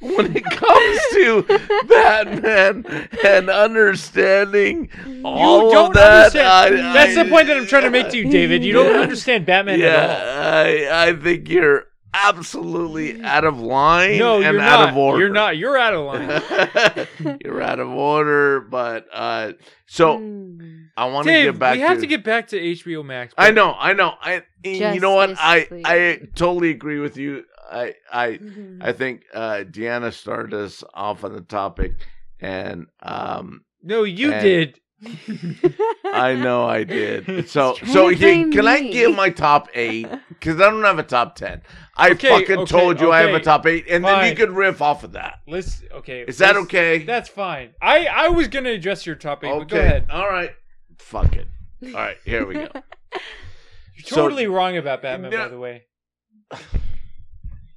when 0.16 0.36
it 0.36 0.44
comes 0.44 1.00
to 1.12 1.42
Batman 1.88 3.08
and 3.24 3.50
understanding 3.50 4.90
all 5.24 5.66
you 5.68 5.72
don't 5.72 5.86
of 5.88 5.94
that. 5.94 6.34
understand. 6.34 6.46
I- 6.48 6.92
That's 6.92 7.16
I- 7.16 7.24
the 7.24 7.30
point 7.30 7.46
that 7.48 7.56
I'm 7.56 7.66
trying 7.66 7.84
to 7.84 7.90
make 7.90 8.08
to 8.10 8.16
you, 8.16 8.30
David. 8.30 8.64
You 8.64 8.72
don't 8.72 8.96
understand 8.96 9.46
Batman 9.46 9.80
at 9.80 9.86
all. 9.86 10.08
Yeah, 10.10 10.88
I, 10.92 11.08
I 11.08 11.12
think 11.16 11.48
you're 11.48 11.84
absolutely 12.12 13.22
out 13.22 13.44
of 13.44 13.60
line 13.60 14.18
No, 14.18 14.36
and 14.42 14.54
you're 14.54 14.60
out 14.60 14.80
not. 14.80 14.88
of 14.90 14.96
order. 14.96 15.20
You're 15.20 15.28
not. 15.32 15.56
You're 15.56 15.78
out 15.78 15.94
of 15.94 16.06
line. 16.06 17.38
you're 17.44 17.62
out 17.62 17.78
of 17.78 17.88
order, 17.88 18.60
but 18.60 19.06
uh 19.12 19.52
so 19.86 20.18
Mm. 20.18 20.86
I 20.96 21.06
want 21.06 21.26
to 21.28 21.32
get 21.32 21.58
back 21.58 21.74
we 21.76 21.80
have 21.80 21.94
to, 21.96 22.00
to 22.02 22.06
get 22.06 22.24
back 22.24 22.48
to 22.48 22.60
HBO 22.60 23.04
Max. 23.04 23.32
I 23.38 23.52
know, 23.52 23.74
I 23.78 23.92
know. 23.94 24.14
I 24.20 24.42
you 24.64 25.00
know 25.00 25.14
what? 25.14 25.30
Justice, 25.30 25.40
I. 25.42 25.82
I 25.86 26.20
totally 26.34 26.70
agree 26.70 26.98
with 26.98 27.16
you. 27.16 27.44
I 27.70 27.94
I 28.12 28.26
Mhm. 28.38 28.78
I 28.82 28.92
think 28.92 29.22
uh 29.32 29.64
Deanna 29.70 30.12
started 30.12 30.54
us 30.54 30.82
off 30.94 31.24
on 31.24 31.32
the 31.32 31.40
topic 31.40 31.92
and 32.40 32.86
um 33.02 33.64
No, 33.82 34.02
you 34.04 34.32
And- 34.32 34.42
did. 34.42 34.80
I 36.04 36.34
know 36.34 36.66
I 36.66 36.84
did. 36.84 37.48
So 37.48 37.74
so 37.86 38.10
to 38.10 38.16
here, 38.16 38.34
blame 38.34 38.52
can 38.52 38.66
I 38.66 38.82
give 38.90 39.14
my 39.16 39.30
top 39.30 39.68
eight? 39.74 40.06
Because 40.28 40.56
I 40.60 40.70
don't 40.70 40.82
have 40.84 40.98
a 40.98 41.02
top 41.02 41.36
ten. 41.36 41.60
I 41.96 42.10
Okay, 42.12 42.28
fucking 42.30 42.58
okay, 42.60 42.70
told 42.70 42.98
you 43.00 43.12
I 43.12 43.20
have 43.20 43.34
a 43.34 43.40
top 43.40 43.66
eight, 43.66 43.84
and 43.90 44.02
then 44.04 44.28
you 44.30 44.34
could 44.34 44.50
riff 44.50 44.80
off 44.80 45.04
of 45.04 45.12
that. 45.12 45.40
Let's. 45.46 45.82
Okay. 45.92 46.24
Is 46.26 46.38
that 46.38 46.54
let's- 46.54 46.64
okay? 46.64 47.04
That's 47.04 47.28
fine. 47.28 47.74
I 47.80 48.06
I 48.06 48.28
was 48.28 48.48
gonna 48.48 48.70
address 48.70 49.04
your 49.06 49.16
topic, 49.16 49.50
but 49.50 49.68
go 49.68 49.76
okay. 49.76 49.84
ahead. 49.86 50.06
All 50.10 50.28
right. 50.28 50.50
Fuck 50.98 51.36
it. 51.36 51.46
All 51.84 51.92
right. 51.92 52.16
Here 52.24 52.46
we 52.46 52.54
go. 52.54 52.68
You're 52.72 54.04
So- 54.06 54.16
totally 54.16 54.46
wrong 54.46 54.76
about 54.78 55.02
Batman, 55.02 55.30
No. 55.30 55.38
by 55.44 55.48
the 55.48 55.58
way. 55.58 55.84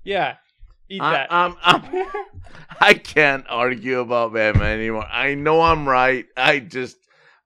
Yeah. 0.04 0.36
Eat 0.90 1.02
I, 1.02 1.12
that. 1.14 1.34
I'm, 1.34 1.56
I'm, 1.64 2.06
I 2.80 2.94
can't 2.94 3.46
argue 3.50 4.00
about 4.00 4.34
Batman 4.34 4.80
anymore. 4.80 5.06
I 5.10 5.36
know 5.36 5.62
I'm 5.62 5.88
right. 5.88 6.26
I 6.36 6.60
just 6.60 6.98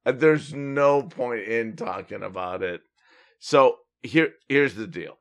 there's 0.06 0.54
no 0.54 1.04
point 1.04 1.44
in 1.44 1.76
talking 1.76 2.24
about 2.24 2.64
it. 2.64 2.82
So 3.40 3.78
here 4.02 4.34
here's 4.48 4.76
the 4.76 4.88
deal. 4.88 5.18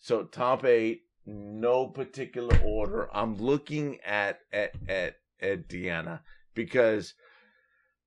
So 0.00 0.24
top 0.24 0.64
eight, 0.64 1.02
no 1.26 1.86
particular 1.86 2.58
order. 2.64 3.08
I'm 3.14 3.36
looking 3.38 3.98
at 4.04 4.40
at 4.52 4.72
at 4.88 5.14
at 5.40 5.68
Deanna 5.68 6.20
because 6.54 7.14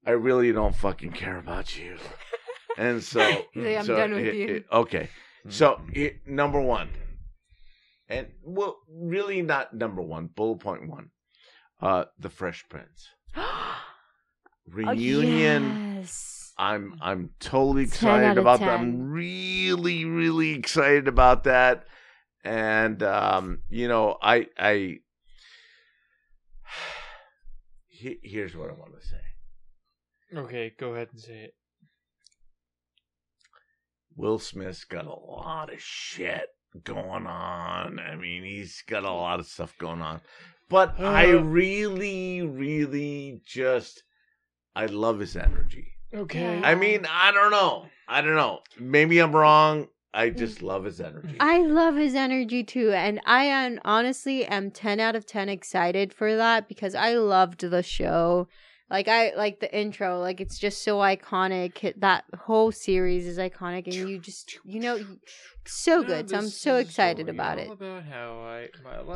I 0.06 0.12
really 0.12 0.52
don't 0.52 0.76
fucking 0.76 1.12
care 1.12 1.38
about 1.38 1.78
you. 1.78 1.98
And 2.80 3.04
so, 3.04 3.20
like, 3.20 3.48
"I'm 3.56 3.86
so 3.86 3.96
done 3.96 4.12
with 4.14 4.24
it- 4.24 4.36
you." 4.36 4.48
it- 4.58 4.66
okay. 4.72 5.10
Hmm. 5.42 5.50
So 5.50 5.82
it, 5.94 6.28
number 6.28 6.62
one, 6.62 6.90
and 8.10 8.28
well, 8.44 8.78
really 8.90 9.42
not 9.42 9.74
number 9.74 10.02
one. 10.02 10.28
Bullet 10.28 10.60
point 10.60 10.88
one, 10.90 11.10
uh, 11.82 12.06
the 12.20 12.30
Fresh 12.30 12.66
Prince 12.70 13.10
reunion. 14.68 15.64
Oh, 15.96 16.00
yes. 16.00 16.54
I'm 16.58 16.96
I'm 17.02 17.30
totally 17.40 17.84
excited 17.84 18.26
out 18.26 18.38
of 18.38 18.44
about 18.44 18.60
that. 18.62 18.80
I'm 18.80 19.12
really 19.12 20.06
really 20.06 20.52
excited 20.56 21.08
about 21.08 21.44
that. 21.44 21.86
And 22.44 23.04
um, 23.04 23.60
you 23.70 23.88
know, 23.88 24.18
I 24.22 24.48
I 24.58 25.00
he- 27.88 28.20
here's 28.24 28.56
what 28.56 28.70
I 28.70 28.74
want 28.74 29.00
to 29.00 29.08
say. 29.08 29.22
okay, 30.40 30.74
go 30.80 30.94
ahead 30.96 31.10
and 31.12 31.22
say 31.22 31.44
it. 31.44 31.54
Will 34.16 34.40
Smith's 34.40 34.84
got 34.84 35.06
a 35.06 35.14
lot 35.14 35.72
of 35.72 35.80
shit 35.80 36.48
going 36.84 37.28
on. 37.28 38.00
I 38.00 38.16
mean, 38.16 38.44
he's 38.44 38.84
got 38.88 39.04
a 39.04 39.12
lot 39.12 39.40
of 39.40 39.46
stuff 39.46 39.78
going 39.78 40.02
on. 40.02 40.22
But 40.70 41.00
I 41.00 41.32
Uh. 41.32 41.42
really, 41.42 42.42
really 42.42 43.42
just 43.46 44.04
I 44.76 44.86
love 44.86 45.20
his 45.20 45.36
energy. 45.36 45.94
Okay. 46.14 46.62
I 46.64 46.76
mean, 46.76 47.06
I 47.10 47.32
don't 47.32 47.52
know. 47.52 47.88
I 48.08 48.22
don't 48.22 48.36
know. 48.36 48.62
Maybe 48.80 49.20
I'm 49.20 49.36
wrong. 49.36 49.88
I 50.14 50.30
just 50.30 50.62
love 50.62 50.86
his 50.86 51.02
energy. 51.02 51.38
I 51.40 51.60
love 51.60 51.96
his 51.96 52.16
energy 52.16 52.64
too, 52.64 52.92
and 52.92 53.20
I 53.26 53.44
am 53.46 53.80
honestly 53.86 54.46
am 54.46 54.72
ten 54.72 55.00
out 55.00 55.16
of 55.16 55.26
ten 55.26 55.50
excited 55.50 56.14
for 56.14 56.36
that 56.36 56.68
because 56.68 56.96
I 56.96 57.14
loved 57.14 57.62
the 57.62 57.84
show. 57.84 58.48
Like 58.90 59.10
I 59.10 59.34
like 59.36 59.60
the 59.60 59.78
intro, 59.78 60.20
like 60.22 60.40
it's 60.40 60.58
just 60.58 60.84
so 60.84 61.00
iconic. 61.00 61.94
That 62.00 62.24
whole 62.40 62.72
series 62.72 63.26
is 63.28 63.38
iconic, 63.38 63.86
and 63.86 63.94
you 64.10 64.18
just 64.18 64.60
you 64.64 64.80
know 64.80 64.98
so 65.66 66.00
Now 66.02 66.08
good. 66.08 66.30
So 66.30 66.38
I'm 66.38 66.48
so 66.48 66.76
excited 66.78 67.28
about 67.28 67.58
it. 67.60 67.70
About 67.70 68.04
I 68.04 68.68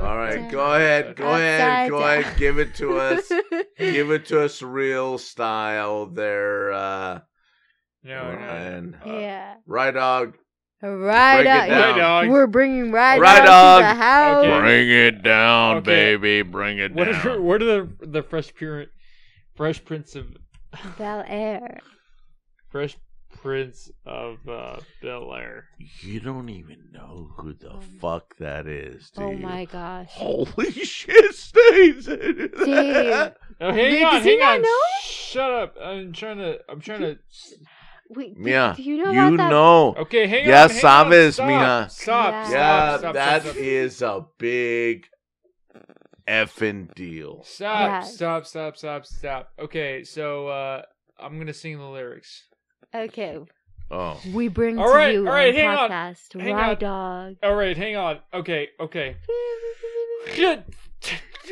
All 0.01 0.17
right, 0.17 0.33
Upside 0.39 0.51
go 0.51 0.73
ahead. 0.73 1.15
Go 1.15 1.33
ahead. 1.35 1.89
Go 1.89 1.97
ahead. 1.99 2.37
Give 2.37 2.59
it 2.59 2.75
to 2.75 2.97
us. 2.99 3.31
Give 3.77 4.11
it 4.11 4.25
to 4.25 4.41
us 4.43 4.61
real 4.61 5.17
style 5.17 6.05
there, 6.07 6.73
uh 6.73 7.19
No, 8.03 8.31
no. 8.33 8.37
Ryan. 8.39 8.97
yeah, 9.05 9.55
Right 9.65 9.93
dog. 9.93 10.35
right 10.81 11.43
Break 11.43 11.47
out. 11.47 11.67
down. 11.69 11.79
Right, 11.79 11.97
dog. 11.97 12.29
We're 12.29 12.47
bringing 12.47 12.91
right, 12.91 13.21
Right, 13.21 13.41
out 13.41 13.45
dog. 13.45 13.81
to 13.83 13.87
the 13.87 14.03
house. 14.03 14.43
Okay. 14.45 14.59
Bring 14.59 14.89
it 14.89 15.23
down, 15.23 15.77
Okay. 15.77 16.15
baby. 16.17 16.41
Bring 16.41 16.77
it 16.79 16.93
What 16.93 17.07
are 17.07 17.13
down. 17.23 17.43
what 17.45 17.61
are 17.61 17.65
the 17.65 18.07
the 18.07 18.23
Fresh 18.23 18.53
Pure, 18.55 18.87
Fresh 19.61 19.85
Prince 19.85 20.15
of 20.15 20.25
Bel 20.97 21.23
Air. 21.27 21.81
Fresh 22.71 22.97
Prince 23.43 23.91
of 24.07 24.37
uh, 24.49 24.77
Bel 25.03 25.31
Air? 25.35 25.65
You 26.01 26.19
don't 26.19 26.49
even 26.49 26.77
know 26.91 27.29
who 27.37 27.53
the 27.53 27.73
Oh. 27.73 27.79
fuck 27.99 28.35
that 28.39 28.65
is, 28.65 29.11
do 29.11 29.21
Oh 29.21 29.33
my 29.33 29.65
gosh. 29.65 30.07
Holy 30.09 30.71
shit, 30.83 31.35
Stace! 31.35 32.05
Dave. 32.07 32.57
Oh, 32.65 33.33
hang 33.59 33.75
Wait, 33.75 34.03
on, 34.03 34.13
does 34.15 34.23
he 34.23 34.29
hang 34.31 34.39
not 34.39 34.55
on. 34.55 34.61
know 34.63 34.79
Shut 35.03 35.51
up! 35.51 35.75
I'm 35.79 36.11
trying 36.11 36.37
to. 36.39 36.57
I'm 36.67 36.81
trying 36.81 37.01
to. 37.01 37.17
Wait, 38.09 38.35
do, 38.35 38.41
Mia, 38.41 38.73
do 38.75 38.81
you 38.81 38.97
know 38.97 39.11
you 39.11 39.19
about 39.35 39.37
that? 39.37 39.49
know. 39.51 39.93
Okay, 39.99 40.25
hang 40.25 40.47
Ya 40.49 40.63
on. 40.63 40.69
hang 40.71 40.85
on. 40.85 41.11
sabes, 41.11 41.33
Stop, 41.35 41.47
mija. 41.47 41.91
Stop. 41.91 42.33
Yeah. 42.33 42.43
Stop. 42.49 42.99
Stop, 43.01 43.13
that 43.13 43.41
stop, 43.43 43.55
is 43.57 44.01
a 44.01 44.25
big 44.39 45.05
effing 46.27 46.93
deal. 46.95 47.43
Stop. 47.43 47.89
Yes. 48.03 48.15
Stop. 48.15 48.45
Stop. 48.45 48.77
Stop. 48.77 49.05
Stop. 49.05 49.51
Okay, 49.59 50.03
so 50.03 50.47
uh, 50.47 50.81
I'm 51.19 51.37
gonna 51.37 51.53
sing 51.53 51.77
the 51.77 51.85
lyrics. 51.85 52.45
Okay, 52.93 53.37
Oh. 53.89 54.19
we 54.33 54.47
bring 54.47 54.79
All 54.79 54.87
to 54.87 54.93
right, 54.93 55.13
you 55.13 55.27
all 55.27 55.33
right, 55.33 55.49
on 55.49 55.55
hang 55.55 55.67
on, 55.69 55.89
podcast 55.89 56.41
hang 56.41 56.55
Ride 56.55 56.83
on. 56.83 57.33
Dog. 57.33 57.35
All 57.43 57.55
right, 57.55 57.75
hang 57.75 57.95
on. 57.97 58.19
Okay, 58.33 58.69
okay. 58.79 59.17
Shit. 60.33 60.63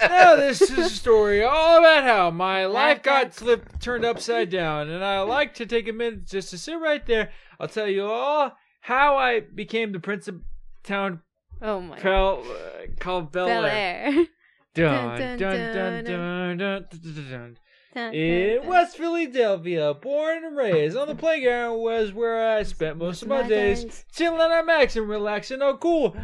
now 0.00 0.36
this 0.36 0.62
is 0.62 0.78
a 0.78 0.88
story 0.88 1.42
all 1.42 1.78
about 1.78 2.04
how 2.04 2.30
my 2.30 2.64
life 2.66 3.02
got 3.02 3.34
flipped, 3.34 3.82
turned 3.82 4.04
upside 4.04 4.48
down, 4.50 4.88
and 4.88 5.04
I 5.04 5.20
like 5.22 5.54
to 5.54 5.66
take 5.66 5.88
a 5.88 5.92
minute 5.92 6.26
just 6.26 6.50
to 6.50 6.58
sit 6.58 6.78
right 6.80 7.04
there. 7.04 7.30
I'll 7.60 7.68
tell 7.68 7.88
you 7.88 8.04
all 8.06 8.52
how 8.80 9.16
I 9.16 9.40
became 9.40 9.92
the 9.92 10.00
prince 10.00 10.28
of 10.28 10.40
town 10.84 11.20
Oh 11.62 11.80
my. 11.80 11.98
Cal, 11.98 12.42
uh, 12.44 12.86
Cal 12.98 13.22
Bel 13.22 13.64
Air. 13.64 14.26
Dun 14.74 15.38
dun 15.38 15.38
dun 15.38 16.04
dun 16.04 16.86
dun 16.88 17.56
dun. 17.94 18.12
In 18.14 18.66
West 18.66 18.96
Philadelphia, 18.96 19.92
born 19.94 20.44
and 20.44 20.56
raised 20.56 20.96
on 20.96 21.08
the 21.08 21.14
playground 21.14 21.78
was 21.78 22.12
where 22.12 22.56
I 22.56 22.62
spent 22.62 22.96
most 22.96 23.22
of 23.22 23.28
my, 23.28 23.46
days. 23.46 24.06
Chilling 24.12 24.40
on 24.40 24.66
max 24.66 24.96
and 24.96 25.08
relaxing, 25.08 25.60
All 25.60 25.76
cool, 25.76 26.16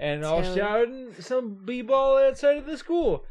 and 0.00 0.24
all 0.24 0.42
shouting 0.42 1.14
some 1.20 1.64
b-ball 1.64 2.18
outside 2.18 2.58
of 2.58 2.66
the 2.66 2.76
school. 2.76 3.24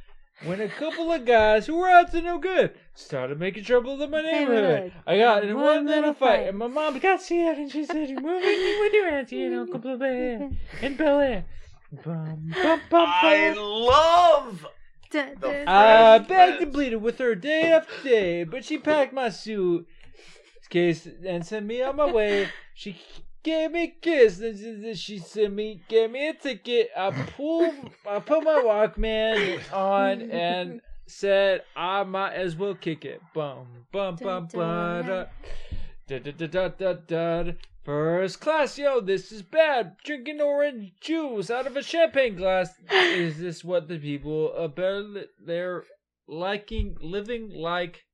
When 0.44 0.60
a 0.60 0.68
couple 0.70 1.12
of 1.12 1.24
guys 1.26 1.68
who 1.68 1.76
were 1.78 1.90
out 1.90 2.12
to 2.12 2.22
no 2.22 2.40
good 2.40 2.74
started 2.96 3.40
making 3.40 3.64
trouble 3.64 4.02
in 4.02 4.10
my 4.10 4.22
neighborhood, 4.22 4.64
Neighborhood. 4.64 4.94
I 5.06 5.18
got 5.20 5.44
in 5.44 5.56
One 5.56 5.64
one 5.64 5.86
little 5.86 6.00
little 6.02 6.14
fight, 6.16 6.38
fight. 6.40 6.48
and 6.50 6.58
my 6.58 6.68
mom 6.68 6.98
got 7.00 7.22
scared 7.22 7.58
and 7.60 7.72
she 7.72 7.86
said, 7.86 8.10
"You're 8.10 8.20
moving 8.22 8.50
in 8.50 8.80
with 8.82 8.94
your 8.94 9.08
auntie 9.10 9.44
and 9.44 9.56
Uncle 9.56 9.80
Bel 9.98 10.02
Air 10.04 10.50
in 10.82 10.96
Bel 10.96 11.20
Air." 11.20 11.46
Bum, 12.04 12.52
bum, 12.64 12.82
bum, 12.90 13.10
I 13.10 13.54
love 13.56 14.66
The 15.12 15.36
dun, 15.40 15.68
I 15.68 16.18
begged 16.20 16.64
and 16.64 16.74
pleaded 16.74 16.98
with 16.98 17.18
her 17.20 17.36
day 17.36 17.72
after 17.72 18.02
day, 18.04 18.44
but 18.44 18.64
she 18.66 18.78
packed 18.78 19.14
my 19.14 19.30
suit. 19.30 19.86
case 20.70 21.08
and 21.28 21.46
sent 21.46 21.66
me 21.66 21.82
on 21.82 21.98
my 21.98 22.10
way. 22.12 22.48
She 22.74 22.96
gave 23.44 23.72
me 23.72 23.84
a 23.84 23.88
kiss. 23.88 24.40
and 24.40 24.98
she- 24.98 25.20
sent 25.20 25.54
me, 25.54 25.82
gave 25.88 26.12
me 26.12 26.30
a 26.30 26.34
ticket. 26.34 26.90
I 26.96 27.12
pulled, 27.12 27.74
I 28.08 28.20
put 28.20 28.44
my 28.44 28.62
Walkman 28.64 29.60
on 29.74 30.22
and 30.32 30.82
said 31.08 31.64
I 31.76 32.04
might 32.04 32.34
as 32.34 32.56
well 32.56 32.76
kick 32.76 33.06
it. 33.06 33.22
Bum, 33.34 33.86
bum, 33.92 34.16
bum, 34.16 34.48
bum. 34.54 35.06
Da, 36.08 36.20
da, 36.20 36.20
da, 36.20 36.48
da, 36.48 36.68
da, 36.68 36.94
da, 36.94 36.94
da. 37.44 37.52
First 37.84 38.42
class, 38.42 38.78
yo, 38.78 39.02
this 39.02 39.32
is 39.32 39.42
bad. 39.42 39.98
Drinking 40.04 40.40
orange 40.40 40.94
juice 41.02 41.50
out 41.50 41.66
of 41.66 41.76
a 41.76 41.82
champagne 41.82 42.36
glass. 42.36 42.70
Is 42.92 43.40
this 43.40 43.64
what 43.64 43.88
the 43.88 43.98
people 43.98 44.54
are 44.56 44.66
about 44.66 45.06
they're 45.44 45.84
liking, 46.28 46.98
living 47.02 47.50
like? 47.50 48.06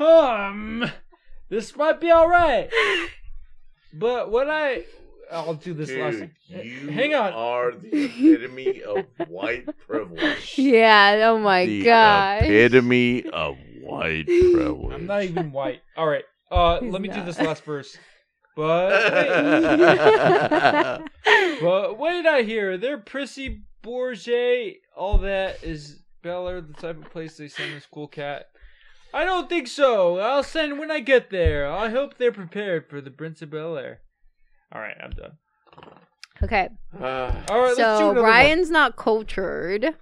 Um, 0.00 0.90
this 1.48 1.76
might 1.76 2.00
be 2.00 2.10
all 2.10 2.28
right. 2.28 2.68
But 3.98 4.30
what 4.30 4.48
I, 4.50 4.84
I'll 5.30 5.54
do 5.54 5.72
this 5.74 5.90
last. 5.90 6.18
Dude, 6.48 6.64
you 6.64 6.90
Hang 6.90 7.14
on. 7.14 7.32
are 7.32 7.72
the 7.72 7.88
epitome 8.04 8.82
of 8.82 9.04
white 9.28 9.66
privilege. 9.86 10.54
Yeah. 10.58 11.28
Oh 11.30 11.38
my 11.38 11.66
the 11.66 11.82
god. 11.84 12.42
epitome 12.42 13.24
of 13.30 13.56
white 13.80 14.26
privilege. 14.52 14.92
I'm 14.94 15.06
not 15.06 15.22
even 15.24 15.52
white. 15.52 15.80
All 15.96 16.06
right. 16.06 16.24
Uh, 16.50 16.80
He's 16.80 16.92
let 16.92 17.02
me 17.02 17.08
do 17.08 17.22
this 17.24 17.38
last 17.40 17.64
verse. 17.64 17.96
But 18.54 19.12
wait, 21.24 21.60
but 21.60 21.98
wait, 21.98 22.26
I 22.26 22.42
hear 22.42 22.78
they're 22.78 22.98
prissy 22.98 23.62
Bourget. 23.82 24.76
All 24.96 25.18
that 25.18 25.62
is 25.62 26.00
Bel 26.22 26.48
Air 26.48 26.60
the 26.60 26.72
type 26.72 26.96
of 27.04 27.10
place 27.10 27.36
they 27.36 27.48
send 27.48 27.74
this 27.74 27.86
cool 27.92 28.08
cat. 28.08 28.46
I 29.14 29.24
don't 29.24 29.48
think 29.48 29.66
so. 29.68 30.18
I'll 30.18 30.42
send 30.42 30.78
when 30.78 30.90
I 30.90 31.00
get 31.00 31.30
there. 31.30 31.70
I 31.70 31.88
hope 31.90 32.18
they're 32.18 32.32
prepared 32.32 32.88
for 32.90 33.00
the 33.00 33.10
Prince 33.10 33.40
of 33.42 33.50
Bel 33.50 33.76
Air. 33.78 34.00
All 34.72 34.80
right, 34.80 34.96
I'm 35.02 35.10
done. 35.10 35.32
Okay. 36.42 36.68
Uh, 37.00 37.32
All 37.48 37.58
right, 37.60 37.66
let's 37.68 37.76
do 37.76 37.82
So 37.82 38.10
another 38.10 38.22
Ryan's 38.22 38.70
not 38.70 38.96
cultured. 38.96 39.94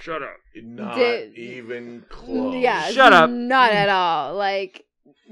Shut 0.00 0.22
up. 0.22 0.36
not 0.54 0.96
Did- 0.96 1.36
even 1.38 2.04
close. 2.10 2.54
Yeah. 2.56 2.90
Shut 2.90 3.12
up. 3.12 3.30
Not 3.30 3.72
at 3.72 3.88
all. 3.88 4.34
Like, 4.34 4.84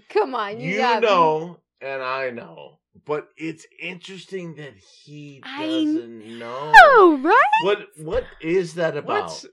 come 0.08 0.34
on. 0.34 0.60
You, 0.60 0.72
You 0.72 0.78
got 0.78 1.02
know, 1.02 1.58
and 1.82 2.02
I 2.02 2.30
know, 2.30 2.78
but 3.05 3.28
it's 3.36 3.66
interesting 3.80 4.55
that 4.56 4.74
he 4.76 5.42
doesn't 5.44 6.38
know. 6.38 6.72
Oh, 6.74 7.20
right. 7.22 7.64
What 7.64 7.86
what 7.98 8.24
is 8.40 8.74
that 8.74 8.97
about? 8.97 9.24
What's 9.24 9.47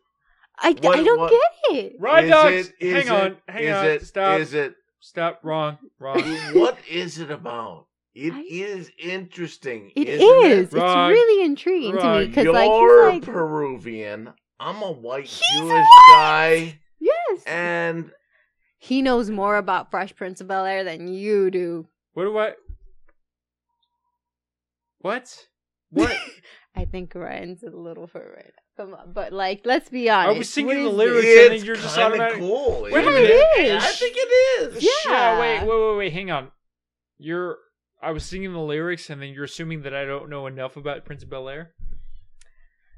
I, 0.59 0.72
What- 0.72 1.00
I 1.00 1.03
don't 1.03 1.19
what- 1.19 1.32
get 1.69 1.75
it. 1.77 1.95
Ride 2.00 2.24
Is 2.25 2.30
dogs? 2.32 2.53
it- 2.56 2.75
is 2.80 2.93
hang 2.93 3.08
it- 3.08 3.09
on, 3.11 3.38
hang 3.48 3.64
is 3.64 3.75
on. 3.75 3.85
it- 3.88 4.06
Stop. 4.06 4.40
Is 4.40 4.53
it? 4.53 4.75
Stop. 5.00 5.40
Wrong. 5.43 5.77
Wrong. 6.00 6.19
what 6.53 6.77
is 6.90 7.19
it 7.19 7.30
about? 7.32 7.88
It 8.14 8.34
I- 8.34 8.45
is 8.50 8.90
interesting. 8.98 9.92
It 9.95 10.08
isn't 10.08 10.51
is. 10.51 10.64
It's 10.67 10.74
really 10.74 11.45
intriguing 11.45 11.92
to 11.92 11.98
me 11.98 12.03
Wrong. 12.03 12.25
because, 12.27 12.43
You're 12.45 12.53
like, 12.53 13.22
Peruvian. 13.24 14.34
I'm 14.59 14.82
a 14.82 14.92
white 14.92 15.25
He's 15.25 15.42
Jewish 15.59 15.69
white! 15.72 16.08
guy, 16.16 16.80
yes, 17.01 17.43
and 17.45 18.09
he 18.77 19.01
knows 19.01 19.30
more 19.30 19.58
about 19.58 19.92
Fresh 19.92 20.16
Prince 20.16 20.40
of 20.40 20.48
Bel 20.48 20.64
Air 20.66 20.85
than 20.85 21.09
you 21.09 21.51
do. 21.51 21.90
What 22.14 22.24
do 22.24 22.38
I? 22.38 22.53
What? 25.00 25.48
What? 25.92 26.16
I 26.75 26.85
think 26.85 27.14
Ryan's 27.16 27.64
a 27.64 27.69
little 27.69 28.08
hurt 28.08 28.34
right 28.35 28.45
now. 28.56 28.64
Come 28.78 28.94
on, 28.94 29.14
but 29.14 29.32
like, 29.32 29.62
let's 29.64 29.90
be 29.90 30.10
honest. 30.10 30.20
I 30.20 30.26
honest. 30.32 30.38
was 30.40 30.50
singing 30.50 30.84
the 30.84 30.90
lyrics 30.90 31.26
this? 31.26 31.50
and 31.50 31.58
then 31.60 31.66
you're 31.66 31.76
just 31.78 31.95
kinda 31.95 32.08
automatic- 32.10 32.40
cool. 32.40 32.82
Wait 32.84 32.92
isn't 32.94 33.08
a 33.08 33.12
minute. 33.12 33.30
it? 33.32 33.66
It 33.68 33.82
I 33.82 33.92
think 33.92 34.16
it 34.18 34.74
is. 34.76 34.84
Yeah. 35.06 35.40
Wait, 35.40 35.62
wait, 35.62 35.68
wait, 35.80 35.98
wait. 35.98 36.14
Hang 36.14 36.32
on. 36.32 36.52
You're. 37.18 37.58
I 38.02 38.12
was 38.12 38.26
singing 38.26 38.52
the 38.52 38.60
lyrics, 38.60 39.10
and 39.10 39.22
then 39.22 39.30
you're 39.30 39.45
assuming 39.45 39.84
that 39.84 39.95
I 39.95 40.04
don't 40.06 40.30
know 40.30 40.45
enough 40.45 40.76
about 40.78 41.06
Prince 41.06 41.24
of 41.24 41.30
Bel 41.30 41.48
Air. 41.50 41.72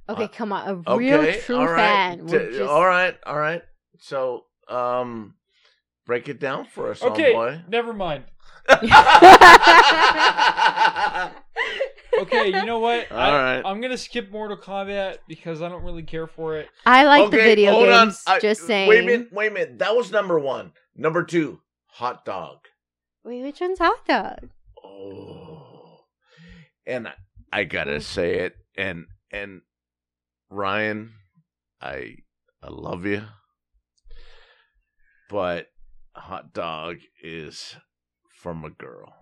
Okay, 0.10 0.24
Uh, 0.24 0.28
come 0.30 0.52
on, 0.52 0.84
a 0.88 0.98
real 0.98 1.20
Okay, 1.20 1.40
true 1.42 1.58
all 1.58 1.68
right. 1.68 1.78
fan. 1.78 2.18
T- 2.28 2.38
would 2.38 2.52
just... 2.54 2.70
All 2.70 2.86
right, 2.86 3.16
all 3.26 3.38
right. 3.38 3.62
So, 4.00 4.46
um, 4.70 5.36
break 6.06 6.28
it 6.30 6.40
down 6.40 6.66
for 6.66 6.92
us, 6.92 7.02
Okay, 7.04 7.34
homeboy. 7.34 7.68
never 7.70 7.94
mind. 7.94 8.24
Okay, 12.18 12.48
you 12.48 12.66
know 12.66 12.80
what? 12.80 13.08
All 13.12 13.18
I, 13.18 13.56
right. 13.56 13.62
I'm 13.66 13.82
gonna 13.82 13.98
skip 13.98 14.32
Mortal 14.32 14.58
Kombat 14.58 15.18
because 15.28 15.62
I 15.62 15.70
don't 15.70 15.84
really 15.84 16.04
care 16.04 16.28
for 16.28 16.58
it. 16.58 16.70
I 16.86 17.06
like 17.06 17.32
the 17.32 17.38
Okay, 17.38 17.46
video 17.46 17.72
hold 17.74 17.90
on. 17.90 18.08
games. 18.08 18.24
I- 18.28 18.40
just 18.40 18.66
saying. 18.66 18.90
Wait 18.90 19.04
a 19.04 19.06
minute. 19.06 19.28
Wait 19.32 19.52
a 19.52 19.54
minute. 19.54 19.80
That 19.80 19.96
was 19.96 20.12
number 20.12 20.40
one. 20.40 20.74
Number 20.96 21.24
two, 21.24 21.62
hot 21.88 22.26
dog. 22.26 22.58
Wait, 23.24 23.44
which 23.44 23.60
one's 23.62 23.80
hot 23.80 24.06
dog? 24.08 24.50
Oh, 24.84 26.00
and 26.86 27.08
I, 27.10 27.14
I 27.52 27.64
gotta 27.66 28.00
say 28.02 28.40
it, 28.40 28.54
and 28.76 29.06
and 29.32 29.62
Ryan, 30.50 31.12
I 31.82 32.16
I 32.64 32.70
love 32.70 33.06
you, 33.06 33.24
but 35.30 35.68
hot 36.16 36.54
dog 36.54 36.98
is 37.22 37.76
from 38.42 38.64
a 38.64 38.70
girl. 38.70 39.14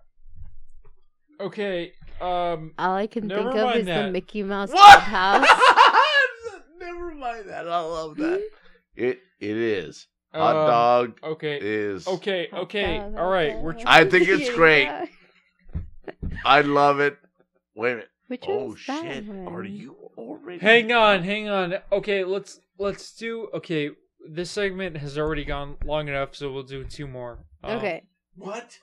Okay, 1.40 1.92
um, 2.22 2.74
All 2.80 2.96
I 2.96 3.08
can 3.08 3.28
think 3.28 3.48
of 3.48 3.56
mind 3.56 3.80
is 3.82 3.86
the. 3.86 4.10
Mickey 4.12 4.44
Mouse 4.44 4.72
What? 4.72 5.04
Clubhouse. 5.04 5.48
Never 6.80 7.14
mind 7.16 7.50
that. 7.50 7.68
I 7.68 7.80
love 7.82 8.18
that. 8.18 8.42
It 8.98 9.20
it 9.42 9.58
is 9.58 10.08
hot 10.34 10.56
Um, 10.56 10.68
dog 10.68 11.20
okay, 11.22 11.60
is. 11.62 12.08
okay, 12.08 12.48
okay. 12.54 12.98
dog, 13.00 13.18
All 13.18 13.30
right, 13.30 13.60
we're. 13.60 13.74
dog. 13.74 13.84
I 13.86 14.06
think 14.06 14.30
it's 14.30 14.50
great. 14.56 14.88
I 16.46 16.62
love 16.62 17.02
it. 17.02 17.18
Wait 17.76 17.92
a 17.92 17.96
minute. 17.96 18.10
Which 18.28 18.46
Oh 18.48 18.68
one's 18.68 18.86
that 18.88 19.04
shit! 19.04 19.26
one? 19.28 19.54
Are 19.54 19.64
you 19.66 19.98
already? 20.18 20.60
hang 20.60 20.94
on, 20.94 21.24
hang 21.24 21.50
on. 21.50 21.76
Okay, 21.92 22.24
let's 22.24 22.62
let's 22.80 23.14
do. 23.18 23.50
Okay, 23.54 23.90
this 24.30 24.50
segment 24.50 24.96
has 24.98 25.18
already 25.18 25.44
gone 25.44 25.76
long 25.84 26.08
enough, 26.08 26.36
so 26.38 26.50
we'll 26.54 26.64
do 26.64 26.86
two 26.86 27.06
more. 27.08 27.40
Um, 27.66 27.78
Okay. 27.80 28.04
What? 28.38 28.80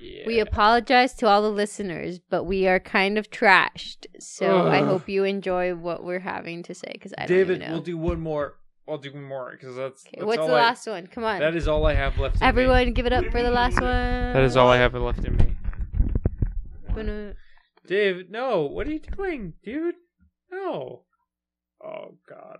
Yeah. 0.00 0.24
We 0.26 0.40
apologize 0.40 1.14
to 1.14 1.26
all 1.28 1.42
the 1.42 1.50
listeners, 1.50 2.20
but 2.28 2.44
we 2.44 2.66
are 2.66 2.80
kind 2.80 3.16
of 3.16 3.30
trashed. 3.30 4.06
So 4.18 4.66
I 4.66 4.82
hope 4.82 5.08
you 5.08 5.24
enjoy 5.24 5.74
what 5.74 6.04
we're 6.04 6.18
having 6.20 6.62
to 6.64 6.74
say 6.74 6.90
because 6.92 7.14
I 7.16 7.26
don't 7.26 7.36
David, 7.36 7.56
even 7.56 7.68
know. 7.68 7.74
we'll 7.74 7.82
do 7.82 7.96
one 7.96 8.20
more. 8.20 8.54
I'll 8.86 8.98
do 8.98 9.12
one 9.12 9.24
more 9.24 9.52
because 9.52 9.76
that's, 9.76 10.04
that's 10.04 10.24
what's 10.24 10.38
all 10.40 10.48
the 10.48 10.54
I, 10.54 10.62
last 10.62 10.86
one? 10.86 11.06
Come 11.06 11.24
on. 11.24 11.38
That 11.40 11.56
is 11.56 11.66
all 11.68 11.86
I 11.86 11.94
have 11.94 12.18
left. 12.18 12.36
In. 12.36 12.42
Everyone, 12.42 12.92
give 12.92 13.06
it 13.06 13.12
up 13.14 13.24
for 13.30 13.42
the 13.42 13.50
last 13.50 13.74
one. 13.80 13.82
That 14.34 14.42
is 14.42 14.56
all 14.58 14.68
I 14.68 14.76
have 14.76 14.94
left 14.94 15.24
in 15.24 15.36
me. 15.36 15.56
Gonna- 16.94 17.34
Dave, 17.86 18.30
no. 18.30 18.62
What 18.62 18.86
are 18.86 18.92
you 18.92 19.00
doing, 19.00 19.54
dude? 19.62 19.94
No. 20.50 21.02
Oh 21.82 22.16
God, 22.28 22.58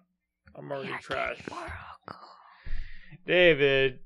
I'm 0.56 0.70
already 0.70 0.88
You're 0.88 0.98
trash. 0.98 1.38
getting 1.38 1.54
more 1.54 1.62
alcohol. 1.64 2.28
David. 3.26 3.98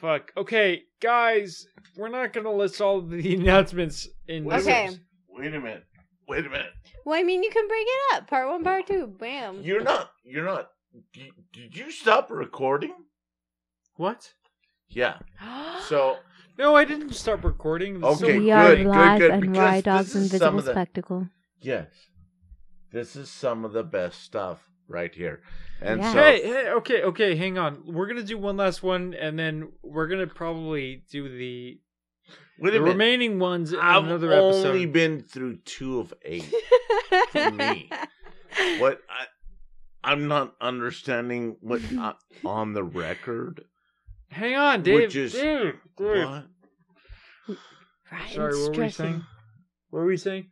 Fuck. 0.00 0.32
Okay, 0.36 0.82
guys, 1.00 1.66
we're 1.96 2.08
not 2.08 2.32
gonna 2.32 2.52
list 2.52 2.80
all 2.80 3.00
the 3.02 3.34
announcements 3.40 4.08
in. 4.28 4.44
Wait 4.44 4.56
this- 4.58 4.66
Okay. 4.66 4.88
Wait 5.28 5.54
a 5.54 5.60
minute. 5.60 5.84
Wait 6.28 6.46
a 6.46 6.48
minute. 6.48 6.72
Well, 7.04 7.18
I 7.18 7.22
mean, 7.22 7.42
you 7.42 7.50
can 7.50 7.66
break 7.66 7.86
it 7.86 8.16
up. 8.16 8.28
Part 8.28 8.48
one, 8.48 8.62
part 8.62 8.86
two. 8.86 9.06
Bam. 9.18 9.62
You're 9.62 9.82
not. 9.82 10.10
You're 10.24 10.44
not. 10.44 10.68
Did, 11.12 11.30
did 11.52 11.76
you 11.76 11.90
stop 11.90 12.30
recording? 12.30 12.94
What? 13.96 14.32
Yeah. 14.88 15.18
So 15.88 16.16
No, 16.58 16.76
I 16.76 16.84
didn't 16.84 17.14
start 17.14 17.42
recording. 17.42 18.00
This 18.00 18.22
Okay, 18.22 18.32
so- 18.34 18.38
we 18.38 18.44
good, 18.46 18.50
are 18.52 18.76
good, 18.76 18.86
live 18.86 19.18
good, 19.18 19.30
and 19.30 19.56
Rye 19.56 19.76
this 19.76 19.84
Dog's 19.84 20.06
is 20.08 20.12
some 20.12 20.22
Invisible 20.22 20.58
of 20.60 20.64
the- 20.66 20.72
Spectacle. 20.72 21.28
yes, 21.60 21.86
this 22.92 23.16
is 23.16 23.30
some 23.30 23.64
of 23.64 23.72
the 23.72 23.82
best 23.82 24.22
stuff 24.22 24.69
right 24.90 25.14
here. 25.14 25.40
And 25.80 26.00
Yeah. 26.00 26.12
so 26.12 26.18
Hey, 26.22 26.42
hey, 26.42 26.68
okay, 26.70 27.02
okay, 27.04 27.36
hang 27.36 27.56
on. 27.56 27.82
We're 27.86 28.06
gonna 28.06 28.22
do 28.22 28.36
one 28.36 28.56
last 28.56 28.82
one, 28.82 29.14
and 29.14 29.38
then 29.38 29.72
we're 29.82 30.08
gonna 30.08 30.26
probably 30.26 31.04
do 31.10 31.28
the 31.28 31.80
wait 32.58 32.72
the 32.72 32.82
remaining 32.82 33.38
ones 33.38 33.72
in 33.72 33.78
I've 33.80 34.04
another 34.04 34.34
only 34.34 34.84
been 34.86 35.22
through 35.22 35.58
two 35.64 36.00
of 36.00 36.12
eight. 36.22 36.52
For 37.30 37.50
me. 37.50 37.88
what 38.78 39.00
I, 39.08 39.26
I'm 40.12 40.28
not 40.28 40.54
understanding 40.60 41.56
what 41.60 41.80
uh, 41.98 42.14
on 42.44 42.74
the 42.74 42.84
record. 42.84 43.64
Hang 44.28 44.56
on, 44.56 44.82
Dave. 44.82 44.94
Which 44.94 45.16
is- 45.16 45.32
Dave, 45.32 45.74
Dave. 45.96 46.28
What? 46.28 46.46
Ryan's 48.12 48.34
Sorry, 48.34 48.60
what 48.60 48.76
were 48.76 48.84
we 48.84 48.90
saying? 48.90 49.24
What 49.90 50.00
were 50.00 50.06
we 50.06 50.16
saying? 50.16 50.46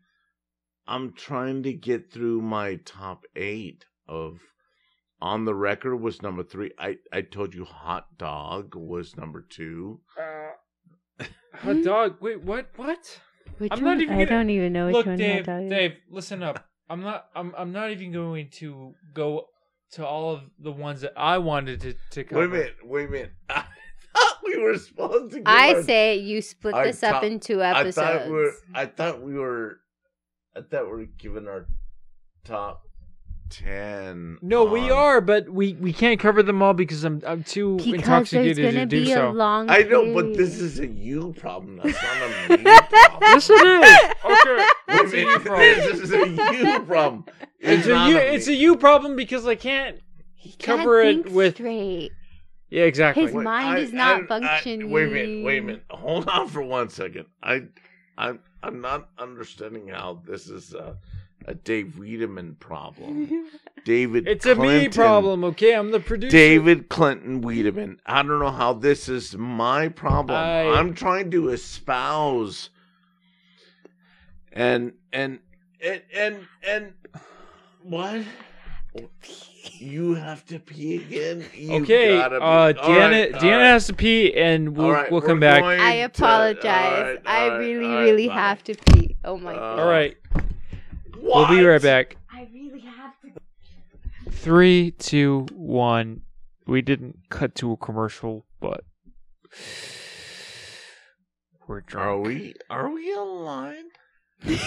I'm 0.87 1.13
trying 1.13 1.65
to 1.65 1.73
get 1.73 2.11
through 2.11 2.41
my 2.41 2.77
top 2.77 3.25
eight 3.37 3.85
of 4.09 4.39
on 5.21 5.45
the 5.45 5.55
record 5.55 5.97
was 5.97 6.23
number 6.23 6.43
three. 6.43 6.73
I, 6.79 6.97
I 7.13 7.23
told 7.23 7.55
you 7.55 7.65
hot 7.65 8.07
dog 8.19 8.75
was 8.75 9.17
number 9.17 9.43
two. 9.49 10.01
Uh, 10.21 11.25
hot 11.55 11.83
dog. 11.83 12.17
Wait, 12.21 12.43
what? 12.43 12.71
What? 12.77 13.21
Which 13.59 13.73
I'm 13.73 13.83
not 13.83 14.01
even 14.01 14.15
I 14.15 14.25
gonna- 14.25 14.27
don't 14.27 14.51
even 14.51 14.73
know 14.73 14.87
which 14.87 14.95
Look, 14.95 15.07
one 15.07 15.17
Dave. 15.17 15.47
hot 15.47 15.53
dog 15.55 15.63
is. 15.65 15.71
Dave, 15.71 15.93
listen 16.11 16.43
up. 16.43 16.65
I'm 16.89 17.03
not. 17.03 17.27
I'm. 17.35 17.53
I'm 17.57 17.73
not 17.73 17.91
even 17.91 18.13
going 18.13 18.49
to 18.55 18.95
go 19.13 19.47
to 19.93 20.07
all 20.07 20.35
of 20.35 20.43
the 20.59 20.71
ones 20.73 21.01
that 21.03 21.13
I 21.17 21.39
wanted 21.39 21.81
to 21.83 21.95
to 22.13 22.25
cover. 22.25 22.41
Wait 22.41 22.47
a 22.47 22.49
minute, 22.49 22.75
wait 22.85 23.09
a 23.09 23.11
minute. 23.11 23.33
I 23.51 23.55
thought 23.55 23.67
thought 24.15 24.39
we 24.45 24.57
were 24.59 24.79
supposed 24.79 25.33
to. 25.35 25.43
I 25.47 25.75
our- 25.75 25.83
say 25.83 26.17
you 26.17 26.41
split 26.41 26.75
our 26.75 26.87
this 26.87 27.03
up 27.03 27.23
in 27.25 27.41
two 27.41 27.63
episodes. 27.63 27.99
I 27.99 28.13
episodes. 28.13 28.19
thought 28.23 28.27
we 28.27 28.33
were. 28.33 28.53
I 28.75 28.87
thought 28.87 29.23
we 29.23 29.35
were. 29.35 29.81
I 30.57 30.61
thought 30.63 30.85
we 30.87 30.91
were 30.93 31.07
giving 31.19 31.47
our 31.49 31.67
top 32.45 32.83
ten. 33.51 34.39
No, 34.43 34.65
we 34.65 34.91
are, 34.91 35.21
but 35.21 35.49
we 35.49 35.75
we 35.75 35.93
can't 35.93 36.19
cover 36.21 36.43
them 36.43 36.63
all 36.63 36.75
because 36.75 37.05
I'm 37.05 37.23
I'm 37.27 37.43
too 37.45 37.77
because 37.77 37.93
intoxicated 37.95 38.57
there's 38.57 38.73
to 38.75 38.79
gonna 38.79 38.87
do 38.87 39.05
be 39.05 39.13
a 39.13 39.15
so. 39.17 39.31
long. 39.31 39.71
I 39.71 39.79
know, 39.83 40.13
but 40.15 40.35
this 40.37 40.61
is 40.61 40.79
a 40.79 40.87
you 40.87 41.33
problem. 41.39 41.81
That's 41.83 42.03
not 42.03 42.23
a 42.23 42.57
me 42.59 42.65
problem. 42.89 43.21
Yes, 43.23 43.51
it 43.51 43.67
is. 43.67 44.15
Okay, 44.25 44.67
Wait 44.89 45.01
it's 45.01 45.13
a 45.13 45.17
a 45.17 45.21
you 45.21 45.39
problem. 45.41 45.59
This 45.89 46.01
is 46.01 46.13
a 46.13 46.29
you 46.29 46.81
problem. 46.81 47.25
It's 47.61 47.87
a 47.87 48.09
you. 48.09 48.15
me. 48.15 48.21
It's 48.21 48.49
a 48.49 48.55
you 48.55 48.77
problem 48.77 49.17
because 49.17 49.47
I 49.47 49.55
can't 49.55 49.99
Can't 50.59 50.59
cover 50.81 51.01
it 51.03 51.25
think 51.25 51.35
with. 51.35 51.55
straight. 51.55 52.13
Yeah, 52.71 52.85
exactly. 52.85 53.23
His 53.25 53.35
mind 53.35 53.79
is 53.79 53.93
not 53.93 54.29
functioning. 54.29 54.91
wait 54.91 55.09
a 55.09 55.11
minute. 55.11 55.45
Wait 55.45 55.59
a 55.59 55.63
minute. 55.63 55.85
Hold 55.91 56.29
on 56.29 56.49
for 56.49 56.63
one 56.63 56.91
second. 56.91 57.25
I, 57.43 57.63
I'm, 58.19 58.41
I'm 58.63 58.83
not 58.83 59.09
understanding 59.19 59.89
how 59.89 60.21
this 60.27 60.49
is 60.51 60.75
a, 60.75 60.99
a 61.49 61.55
Dave 61.55 61.99
Wiedemann 61.99 62.57
problem. 62.61 63.49
David. 63.85 64.29
It's 64.29 64.45
a 64.45 64.55
me 64.55 64.89
problem. 64.89 65.45
Okay, 65.45 65.75
I'm 65.75 65.91
the 65.91 66.01
producer. 66.01 66.31
David 66.31 66.89
Clinton 66.91 67.41
Wiedemann. 67.41 68.01
I 68.05 68.23
don't 68.23 68.39
know 68.39 68.51
how 68.51 68.75
this 68.75 69.09
is 69.09 69.35
my 69.37 69.89
problem. 69.89 70.37
I- 70.39 70.65
I'm 70.79 70.93
trying 70.95 71.31
to 71.31 71.49
espouse 71.49 72.69
and 74.53 74.93
and 75.13 75.39
and 75.83 76.03
and 76.15 76.37
and 76.69 76.93
what? 77.83 78.23
You 79.81 80.15
have 80.15 80.45
to 80.47 80.59
pee 80.59 80.97
again. 80.97 81.45
You 81.55 81.83
Okay, 81.83 82.19
gotta 82.19 82.37
uh, 82.43 82.73
be- 82.73 82.79
all 82.81 82.89
Deanna, 82.91 83.11
right, 83.11 83.33
Deanna 83.35 83.43
right. 83.59 83.61
has 83.67 83.87
to 83.87 83.95
pee, 83.95 84.35
and 84.35 84.77
we'll 84.77 84.87
All 84.87 84.93
right, 84.93 85.13
we'll 85.13 85.21
come 85.21 85.39
back. 85.39 85.63
going 85.63 85.79
I 85.81 85.97
to- 85.99 86.03
apologize. 86.03 86.65
all 86.99 87.03
right, 87.05 87.23
I 87.25 87.43
all 87.45 87.51
right, 87.51 87.57
really, 87.59 87.87
all 87.87 87.95
right, 87.95 88.03
really 88.03 88.29
bye. 88.29 88.35
have 88.35 88.65
to 88.65 88.75
pee. 88.75 89.17
Oh 89.25 89.39
my 89.39 89.53
Uh, 89.55 89.57
god. 89.59 89.79
All 89.79 89.89
right, 89.89 90.17
we'll 91.21 91.49
be 91.49 91.65
right 91.65 91.83
back. 91.83 92.17
I 92.33 92.49
really 92.53 92.81
have 92.81 93.13
to. 93.23 94.31
Three, 94.31 94.93
two, 94.93 95.47
one. 95.53 96.23
We 96.67 96.83
didn't 96.83 97.17
cut 97.31 97.55
to 97.57 97.73
a 97.73 97.77
commercial, 97.77 98.47
but 98.61 98.85
we're 101.67 101.81
drunk. 101.81 102.07
Are 102.07 102.21
we? 102.21 102.55
Are 102.69 102.91
we 102.91 103.13
alive? 103.15 103.85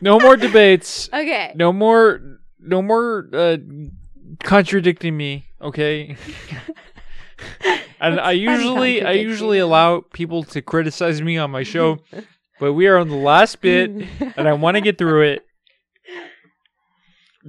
No 0.00 0.20
more 0.20 0.36
debates. 0.36 1.08
Okay. 1.12 1.52
No 1.56 1.72
more. 1.72 2.20
No 2.60 2.82
more 2.82 3.28
uh, 3.32 3.56
contradicting 4.42 5.16
me. 5.16 5.46
Okay. 5.60 6.16
and 8.00 8.18
That's 8.18 8.26
I 8.26 8.32
usually 8.32 9.02
I 9.04 9.12
usually 9.12 9.58
allow 9.58 10.00
people 10.12 10.44
to 10.44 10.62
criticize 10.62 11.20
me 11.20 11.36
on 11.38 11.50
my 11.50 11.62
show, 11.62 11.98
but 12.58 12.72
we 12.72 12.86
are 12.86 12.98
on 12.98 13.08
the 13.08 13.16
last 13.16 13.60
bit, 13.60 13.90
and 14.36 14.48
I 14.48 14.52
want 14.54 14.76
to 14.76 14.80
get 14.80 14.98
through 14.98 15.22
it 15.22 15.44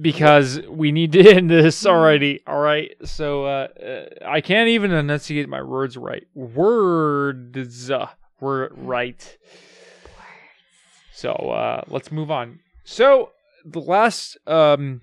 because 0.00 0.60
we 0.68 0.92
need 0.92 1.12
to 1.12 1.28
end 1.28 1.50
this 1.50 1.84
already. 1.84 2.40
All 2.46 2.60
right. 2.60 2.92
So 3.04 3.44
uh, 3.44 3.68
uh, 3.84 4.04
I 4.26 4.40
can't 4.40 4.68
even 4.68 4.92
enunciate 4.92 5.48
my 5.48 5.62
words 5.62 5.96
right. 5.96 6.26
Words 6.34 7.90
uh, 7.90 8.08
were 8.40 8.70
right. 8.74 9.38
So 11.12 11.32
uh, 11.32 11.82
let's 11.88 12.10
move 12.10 12.30
on. 12.30 12.60
So 12.84 13.32
the 13.64 13.80
last 13.80 14.38
um, 14.46 15.02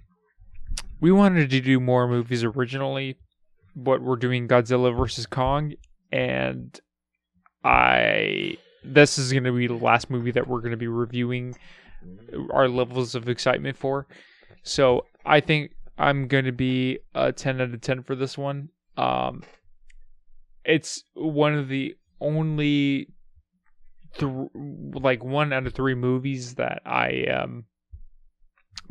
we 1.00 1.12
wanted 1.12 1.50
to 1.50 1.62
do 1.62 1.80
more 1.80 2.08
movies 2.08 2.44
originally, 2.44 3.20
but 3.76 4.02
we're 4.02 4.16
doing 4.16 4.48
Godzilla 4.48 4.96
versus 4.98 5.28
Kong, 5.28 5.74
and 6.12 6.80
I 7.64 8.58
this 8.84 9.18
is 9.18 9.32
going 9.32 9.44
to 9.44 9.52
be 9.52 9.68
the 9.68 9.74
last 9.74 10.10
movie 10.10 10.32
that 10.32 10.48
we're 10.48 10.60
going 10.60 10.72
to 10.72 10.78
be 10.78 10.88
reviewing 10.88 11.56
our 12.52 12.68
levels 12.68 13.16
of 13.16 13.28
excitement 13.28 13.78
for. 13.78 14.08
So 14.64 15.06
I 15.26 15.40
think 15.40 15.72
I'm 15.98 16.28
going 16.28 16.46
to 16.46 16.52
be 16.52 17.00
a 17.16 17.32
10 17.32 17.62
out 17.62 17.74
of 17.74 17.82
10 17.82 18.04
for 18.04 18.16
this 18.16 18.38
one. 18.38 18.70
Um, 18.98 19.44
it's 20.64 21.04
one 21.14 21.54
of 21.54 21.70
the 21.70 21.96
only 22.20 23.08
th- 24.18 24.50
like 24.54 25.24
one 25.24 25.54
out 25.54 25.68
of 25.68 25.74
three 25.74 25.96
movies 25.96 26.56
that 26.56 26.82
I 26.86 27.26
am 27.28 27.66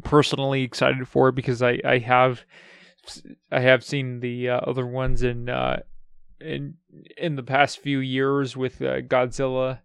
personally 0.04 0.62
excited 0.62 1.06
for 1.08 1.32
because 1.32 1.62
I 1.62 1.80
I 1.84 1.98
have 1.98 2.44
I 3.52 3.60
have 3.60 3.84
seen 3.84 4.20
the 4.20 4.50
uh, 4.50 4.60
other 4.60 4.86
ones 4.86 5.22
in 5.22 5.48
uh, 5.48 5.80
in 6.40 6.74
in 7.16 7.36
the 7.36 7.42
past 7.42 7.78
few 7.78 7.98
years 7.98 8.56
with 8.56 8.80
uh, 8.82 9.00
Godzilla 9.00 9.80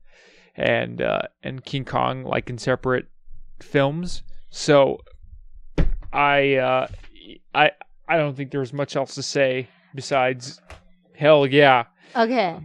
and 0.55 1.01
uh, 1.01 1.21
and 1.43 1.63
King 1.63 1.85
Kong 1.85 2.23
like 2.23 2.49
in 2.49 2.57
separate 2.57 3.07
films. 3.61 4.23
So 4.49 4.99
I 6.11 6.55
uh, 6.55 6.87
I 7.53 7.71
I 8.07 8.17
don't 8.17 8.35
think 8.35 8.51
there's 8.51 8.73
much 8.73 8.95
else 8.95 9.15
to 9.15 9.23
say 9.23 9.67
besides 9.95 10.61
hell 11.15 11.45
yeah. 11.45 11.85
Okay. 12.15 12.59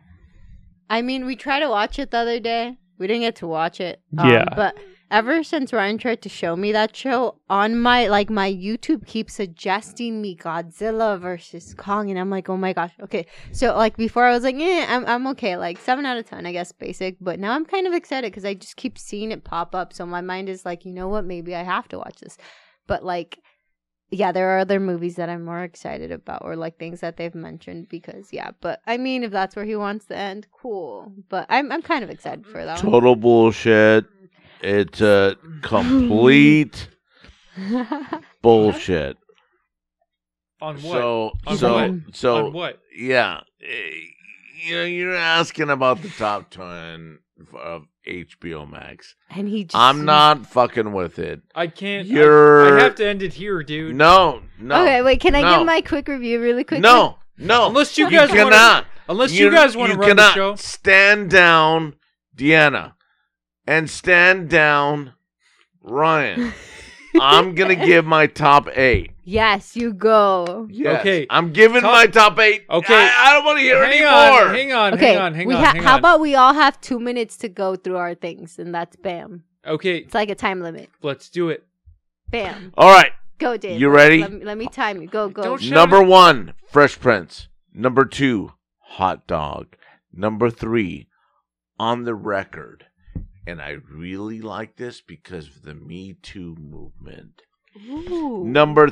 I 0.89 1.03
mean, 1.03 1.27
we 1.27 1.37
tried 1.37 1.61
to 1.61 1.69
watch 1.69 1.99
it 1.99 2.11
the 2.11 2.19
other 2.19 2.41
day. 2.41 2.79
We 2.99 3.07
didn't 3.07 3.23
get 3.23 3.37
to 3.37 3.47
watch 3.47 3.81
it. 3.81 4.01
Yeah. 4.13 4.47
But 4.55 4.77
ever 5.11 5.43
since 5.43 5.73
Ryan 5.73 5.99
tried 5.99 6.23
to 6.23 6.29
show 6.29 6.57
me 6.57 6.73
that 6.73 6.97
show 6.97 7.37
on 7.49 7.79
my 7.79 8.09
like 8.09 8.31
my 8.31 8.53
YouTube 8.53 9.07
keeps 9.07 9.35
suggesting 9.35 10.21
me 10.21 10.37
Godzilla 10.37 11.19
versus 11.19 11.75
Kong, 11.75 12.11
and 12.11 12.19
I'm 12.19 12.31
like, 12.31 12.49
oh 12.49 12.57
my 12.57 12.73
gosh. 12.73 12.93
Okay. 13.01 13.27
So 13.53 13.77
like 13.77 13.97
before, 13.97 14.25
I 14.25 14.33
was 14.33 14.45
like, 14.45 14.57
yeah, 14.59 14.87
I'm 14.89 15.07
I'm 15.07 15.27
okay. 15.29 15.57
Like 15.57 15.79
seven 15.79 16.07
out 16.07 16.19
of 16.19 16.27
ten, 16.27 16.47
I 16.47 16.53
guess, 16.53 16.73
basic. 16.73 17.17
But 17.21 17.39
now 17.39 17.53
I'm 17.53 17.65
kind 17.65 17.87
of 17.87 17.93
excited 17.93 18.31
because 18.31 18.45
I 18.45 18.55
just 18.55 18.77
keep 18.77 18.99
seeing 18.99 19.33
it 19.33 19.45
pop 19.45 19.75
up. 19.75 19.93
So 19.93 20.07
my 20.07 20.21
mind 20.21 20.49
is 20.49 20.65
like, 20.65 20.85
you 20.85 20.93
know 20.93 21.09
what? 21.09 21.25
Maybe 21.25 21.55
I 21.55 21.63
have 21.63 21.89
to 21.89 21.99
watch 21.99 22.19
this. 22.21 22.37
But 22.87 23.05
like 23.05 23.39
yeah, 24.11 24.31
there 24.31 24.51
are 24.51 24.59
other 24.61 24.79
movies 24.79 25.17
that 25.17 25.29
I'm 25.29 25.45
more 25.45 25.63
excited 25.63 26.13
about, 26.13 26.43
or 26.45 26.55
like 26.55 26.79
things 26.79 27.01
that 27.01 27.17
they've 27.17 27.35
mentioned. 27.35 27.89
Because 27.89 28.33
yeah, 28.33 28.53
but 28.61 28.81
I 28.87 28.99
mean, 28.99 29.25
if 29.25 29.33
that's 29.33 29.57
where 29.57 29.65
he 29.65 29.75
wants 29.75 30.07
to 30.07 30.17
end, 30.17 30.47
cool. 30.53 31.13
But 31.29 31.47
I'm 31.49 31.73
I'm 31.73 31.83
kind 31.83 32.05
of 32.05 32.11
excited 32.11 32.47
for 32.47 32.65
that. 32.65 32.79
Total 32.79 33.17
bullshit. 33.17 34.07
It's 34.63 35.01
a 35.01 35.37
complete 35.63 36.89
bullshit. 38.43 39.17
On 40.61 40.75
what? 40.77 40.83
So 40.83 41.33
On 41.47 41.57
so 41.59 41.75
what? 41.75 41.93
so 42.17 42.47
On 42.47 42.53
what? 42.53 42.79
yeah, 42.97 43.41
eh, 43.63 43.91
you 44.65 44.75
know 44.77 44.85
you're 44.85 45.15
asking 45.15 45.69
about 45.71 46.01
the 46.03 46.09
top 46.09 46.49
ten 46.51 47.19
of 47.55 47.83
HBO 48.09 48.69
Max. 48.71 49.15
and 49.31 49.49
he 49.49 49.65
just 49.65 49.77
I'm 49.77 50.07
not 50.07 50.47
fucking 50.47 50.93
with 50.95 51.19
it. 51.19 51.43
I 51.55 51.67
can't. 51.67 52.09
I- 52.09 52.11
You're 52.11 52.79
I, 52.79 52.83
have 52.85 52.95
to 52.97 53.07
end 53.07 53.23
it 53.23 53.35
here, 53.35 53.63
dude. 53.63 53.95
no 53.95 54.41
no. 54.59 54.83
Okay, 54.83 55.03
wait. 55.03 55.21
Can 55.21 55.35
I 55.35 55.43
No. 55.43 55.59
give 55.59 55.67
my 55.67 55.83
quick 55.83 56.09
review 56.09 56.41
really 56.41 56.65
quick? 56.65 56.81
No, 56.81 57.19
no. 57.37 57.67
Unless 57.69 57.99
you 57.99 58.07
you 58.07 58.11
guys 58.13 58.31
wanna- 58.31 58.43
cannot. 58.45 58.87
Unless 59.09 59.33
you, 59.35 59.53
guys 59.53 59.77
want 59.77 59.93
to 59.93 59.99
you 59.99 60.03
run 60.03 60.17
the 60.17 60.33
show. 60.33 60.57
Stand 60.57 61.31
down, 61.31 61.95
Deanna, 62.37 62.95
and 63.67 63.89
stand 63.91 64.49
down, 64.49 65.13
Ryan. 65.83 66.53
I'm 67.21 67.55
gonna 67.55 67.77
give 67.77 68.05
my 68.05 68.27
top 68.27 68.69
eight. 68.77 69.13
Yes, 69.25 69.75
you 69.75 69.93
go. 69.93 70.69
Yes, 70.71 71.01
Okay. 71.01 71.27
I'm 71.31 71.53
giving 71.53 71.81
Top- 71.83 71.93
my 71.93 72.07
top 72.07 72.39
eight. 72.39 72.65
Okay. 72.71 72.95
I, 72.95 73.25
I 73.31 73.33
don't 73.33 73.45
want 73.45 73.59
to 73.59 73.63
hear 73.65 73.83
hang 73.83 73.93
any 73.95 74.05
on, 74.05 74.31
more. 74.31 74.49
hang 74.55 74.73
on, 74.73 74.95
Okay, 74.95 75.07
hang 75.15 75.19
on, 75.19 75.35
hang 75.35 75.49
we 75.49 75.55
on, 75.55 75.65
ha- 75.65 75.73
hang 75.73 75.83
how 75.83 75.95
on. 75.95 75.99
about 75.99 76.21
we 76.21 76.35
all 76.35 76.53
have 76.55 76.81
two 76.81 77.01
minutes 77.01 77.37
to 77.39 77.49
go 77.49 77.75
through 77.75 77.97
our 77.97 78.15
things, 78.15 78.59
and 78.59 78.75
that's 78.75 78.97
bam. 78.97 79.45
Okay, 79.67 79.97
It's 79.99 80.15
like 80.15 80.29
a 80.31 80.35
time 80.35 80.61
limit. 80.61 80.91
let's 81.03 81.29
do 81.31 81.49
it. 81.49 81.65
Bam. 82.31 82.73
All 82.77 82.91
right. 82.93 83.13
Go, 83.39 83.57
Dave. 83.57 83.81
You 83.81 83.89
ready? 83.89 84.21
Let, 84.21 84.33
me, 84.33 84.45
let 84.45 84.59
me 84.59 84.67
time 84.69 85.01
you. 85.03 85.09
Go, 85.09 85.29
go. 85.29 85.43
Don't 85.43 85.61
Shut 85.63 85.73
Number 85.75 86.03
one, 86.03 86.55
Fresh 86.71 87.01
Prince. 87.01 87.49
Number 87.75 88.05
two, 88.05 88.53
Hot 88.81 89.27
Dog. 89.27 89.77
Number 90.13 90.51
three, 90.51 91.09
On 91.79 92.05
the 92.05 92.15
Record. 92.15 92.87
And 93.47 93.61
I 93.63 93.77
really 93.93 94.41
like 94.41 94.77
this 94.77 95.01
because 95.01 95.47
of 95.49 95.63
the 95.63 95.75
Me 95.75 96.17
Too 96.23 96.57
movement. 96.59 97.43
Ooh. 97.89 98.45
Number 98.45 98.91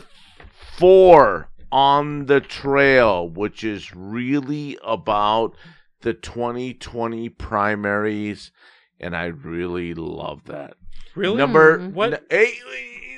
four, 0.76 1.48
On 1.72 2.26
the 2.26 2.40
Trail, 2.40 3.28
which 3.28 3.64
is 3.64 3.94
really 3.94 4.78
about 4.84 5.56
the 6.02 6.14
2020 6.14 7.28
primaries. 7.30 8.52
And 9.00 9.16
I 9.16 9.26
really 9.26 9.92
love 9.94 10.44
that. 10.46 10.74
Really? 11.16 11.36
Number 11.36 11.78
Mhm. 11.78 11.92
What? 11.92 12.12
n- 12.14 12.20
eh, 12.30 12.50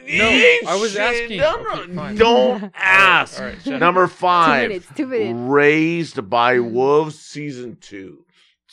No, 0.09 0.71
I 0.71 0.77
was 0.81 0.93
shit, 0.93 1.01
asking. 1.01 1.39
No, 1.39 1.67
Okay, 1.83 2.15
don't 2.17 2.73
ask. 2.77 3.41
all 3.41 3.47
right, 3.47 3.61
shut 3.63 3.75
up. 3.75 3.81
Number 3.81 4.07
Two 4.07 4.13
five, 4.15 4.69
minutes. 4.69 4.87
Two 4.97 5.07
minutes. 5.09 5.39
Raised 5.51 6.31
by 6.31 6.61
Wolves 6.61 7.19
season 7.19 7.77
two. 7.81 8.25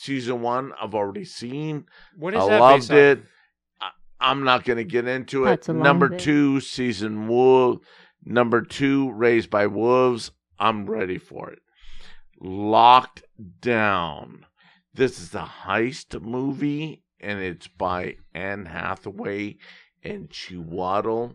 Season 0.04 0.42
one, 0.42 0.72
I've 0.78 0.94
already 0.94 1.24
seen. 1.24 1.86
What 2.18 2.34
is 2.34 2.42
I 2.42 2.48
that 2.50 2.60
loved 2.60 2.90
it. 2.90 3.22
I, 3.80 3.88
I'm 4.20 4.44
not 4.44 4.64
going 4.64 4.76
to 4.76 4.84
get 4.84 5.08
into 5.08 5.44
it. 5.44 5.48
That's 5.48 5.70
a 5.70 5.72
long 5.72 5.82
Number 5.82 6.10
bit. 6.10 6.20
two, 6.20 6.60
season 6.60 7.26
wolf. 7.26 7.78
Number 8.22 8.60
two, 8.60 9.10
Raised 9.12 9.48
by 9.48 9.66
Wolves. 9.66 10.30
I'm 10.58 10.84
ready 10.84 11.16
for 11.16 11.48
it. 11.50 11.60
Locked 12.38 13.22
Down. 13.62 14.44
This 14.92 15.18
is 15.18 15.34
a 15.34 15.50
heist 15.64 16.20
movie, 16.20 17.02
and 17.18 17.40
it's 17.40 17.66
by 17.66 18.16
Anne 18.34 18.66
Hathaway 18.66 19.56
and 20.02 20.28
Chiwetel. 20.28 21.34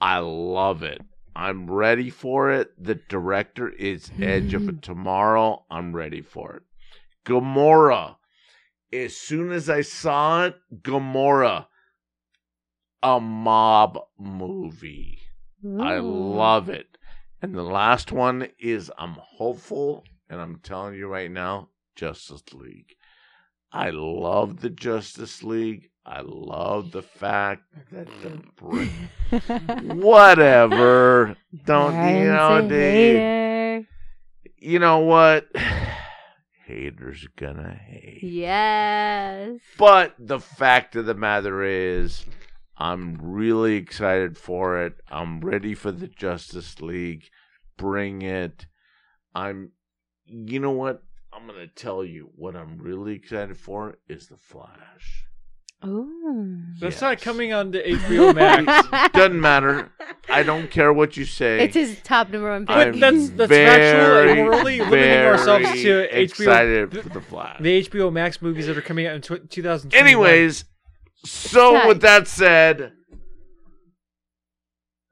I 0.00 0.18
love 0.18 0.84
it. 0.84 1.00
I'm 1.34 1.68
ready 1.68 2.08
for 2.08 2.52
it. 2.52 2.70
The 2.78 2.94
director 2.94 3.68
is 3.68 4.12
Edge 4.22 4.54
of 4.54 4.80
Tomorrow. 4.80 5.64
I'm 5.68 5.92
ready 5.92 6.22
for 6.22 6.54
it. 6.54 6.62
Gamora. 7.26 8.16
As 8.92 9.16
soon 9.16 9.52
as 9.52 9.68
I 9.68 9.82
saw 9.82 10.44
it, 10.44 10.56
Gamora, 10.82 11.66
a 13.02 13.20
mob 13.20 13.98
movie. 14.18 15.18
I 15.80 15.98
love 15.98 16.68
it. 16.68 16.86
And 17.42 17.54
the 17.54 17.62
last 17.62 18.12
one 18.12 18.48
is 18.58 18.90
I'm 18.96 19.16
hopeful, 19.20 20.04
and 20.30 20.40
I'm 20.40 20.60
telling 20.62 20.94
you 20.94 21.08
right 21.08 21.30
now, 21.30 21.68
Justice 21.96 22.42
League. 22.52 22.94
I 23.72 23.90
love 23.90 24.60
the 24.60 24.70
Justice 24.70 25.42
League. 25.42 25.90
I 26.04 26.20
love 26.24 26.92
the 26.92 27.02
fact 27.02 27.64
that 27.90 28.06
the 28.22 28.40
Brit- 28.54 29.92
whatever. 29.96 31.36
Don't 31.64 31.94
you 31.94 32.26
know, 32.26 32.60
Ryan's 32.60 32.68
dude? 32.68 33.86
You 34.58 34.78
know 34.78 35.00
what? 35.00 35.48
Haters 36.66 37.28
gonna 37.36 37.74
hate. 37.74 38.20
Yes. 38.22 39.60
But 39.78 40.14
the 40.18 40.40
fact 40.40 40.96
of 40.96 41.06
the 41.06 41.14
matter 41.14 41.62
is, 41.62 42.26
I'm 42.76 43.16
really 43.20 43.76
excited 43.76 44.36
for 44.36 44.82
it. 44.84 45.00
I'm 45.08 45.40
ready 45.40 45.74
for 45.74 45.92
the 45.92 46.08
Justice 46.08 46.80
League. 46.80 47.30
Bring 47.76 48.22
it. 48.22 48.66
I'm, 49.34 49.72
you 50.26 50.58
know 50.58 50.72
what? 50.72 51.02
I'm 51.32 51.46
to 51.46 51.66
tell 51.66 52.04
you 52.04 52.30
what 52.34 52.56
I'm 52.56 52.78
really 52.78 53.14
excited 53.14 53.56
for 53.58 53.98
is 54.08 54.28
The 54.28 54.36
Flash. 54.36 55.25
Ooh. 55.86 56.62
That's 56.80 56.94
Yes. 56.96 57.00
not 57.00 57.20
coming 57.20 57.52
on 57.52 57.72
to 57.72 57.82
HBO 57.92 58.34
Max. 58.34 59.12
Doesn't 59.12 59.40
matter. 59.40 59.90
I 60.28 60.42
don't 60.42 60.70
care 60.70 60.92
what 60.92 61.16
you 61.16 61.24
say. 61.24 61.60
It's 61.64 61.74
his 61.74 61.98
top 62.02 62.30
number 62.30 62.50
one 62.50 62.66
pick. 62.66 62.74
But 62.76 63.00
that's- 63.00 63.30
that's 63.30 63.48
very, 63.48 63.66
factual, 63.66 64.30
and 64.38 64.48
we're 64.48 64.54
only 64.54 64.80
limiting 64.80 65.24
ourselves 65.26 65.64
very 65.66 65.82
to 65.82 66.08
HBO 66.12 66.22
Excited 66.22 66.90
the- 66.90 67.02
for 67.02 67.08
The 67.10 67.20
Flash. 67.20 67.60
the 67.60 67.78
HBO 67.88 68.10
Max 68.12 68.42
movies 68.42 68.66
that 68.66 68.76
are 68.76 68.82
coming 68.82 69.06
out 69.06 69.14
in 69.14 69.20
tw- 69.22 69.48
2020. 69.50 69.96
Anyways, 69.96 70.64
so 71.24 71.86
with 71.88 72.00
that 72.02 72.28
said, 72.28 72.92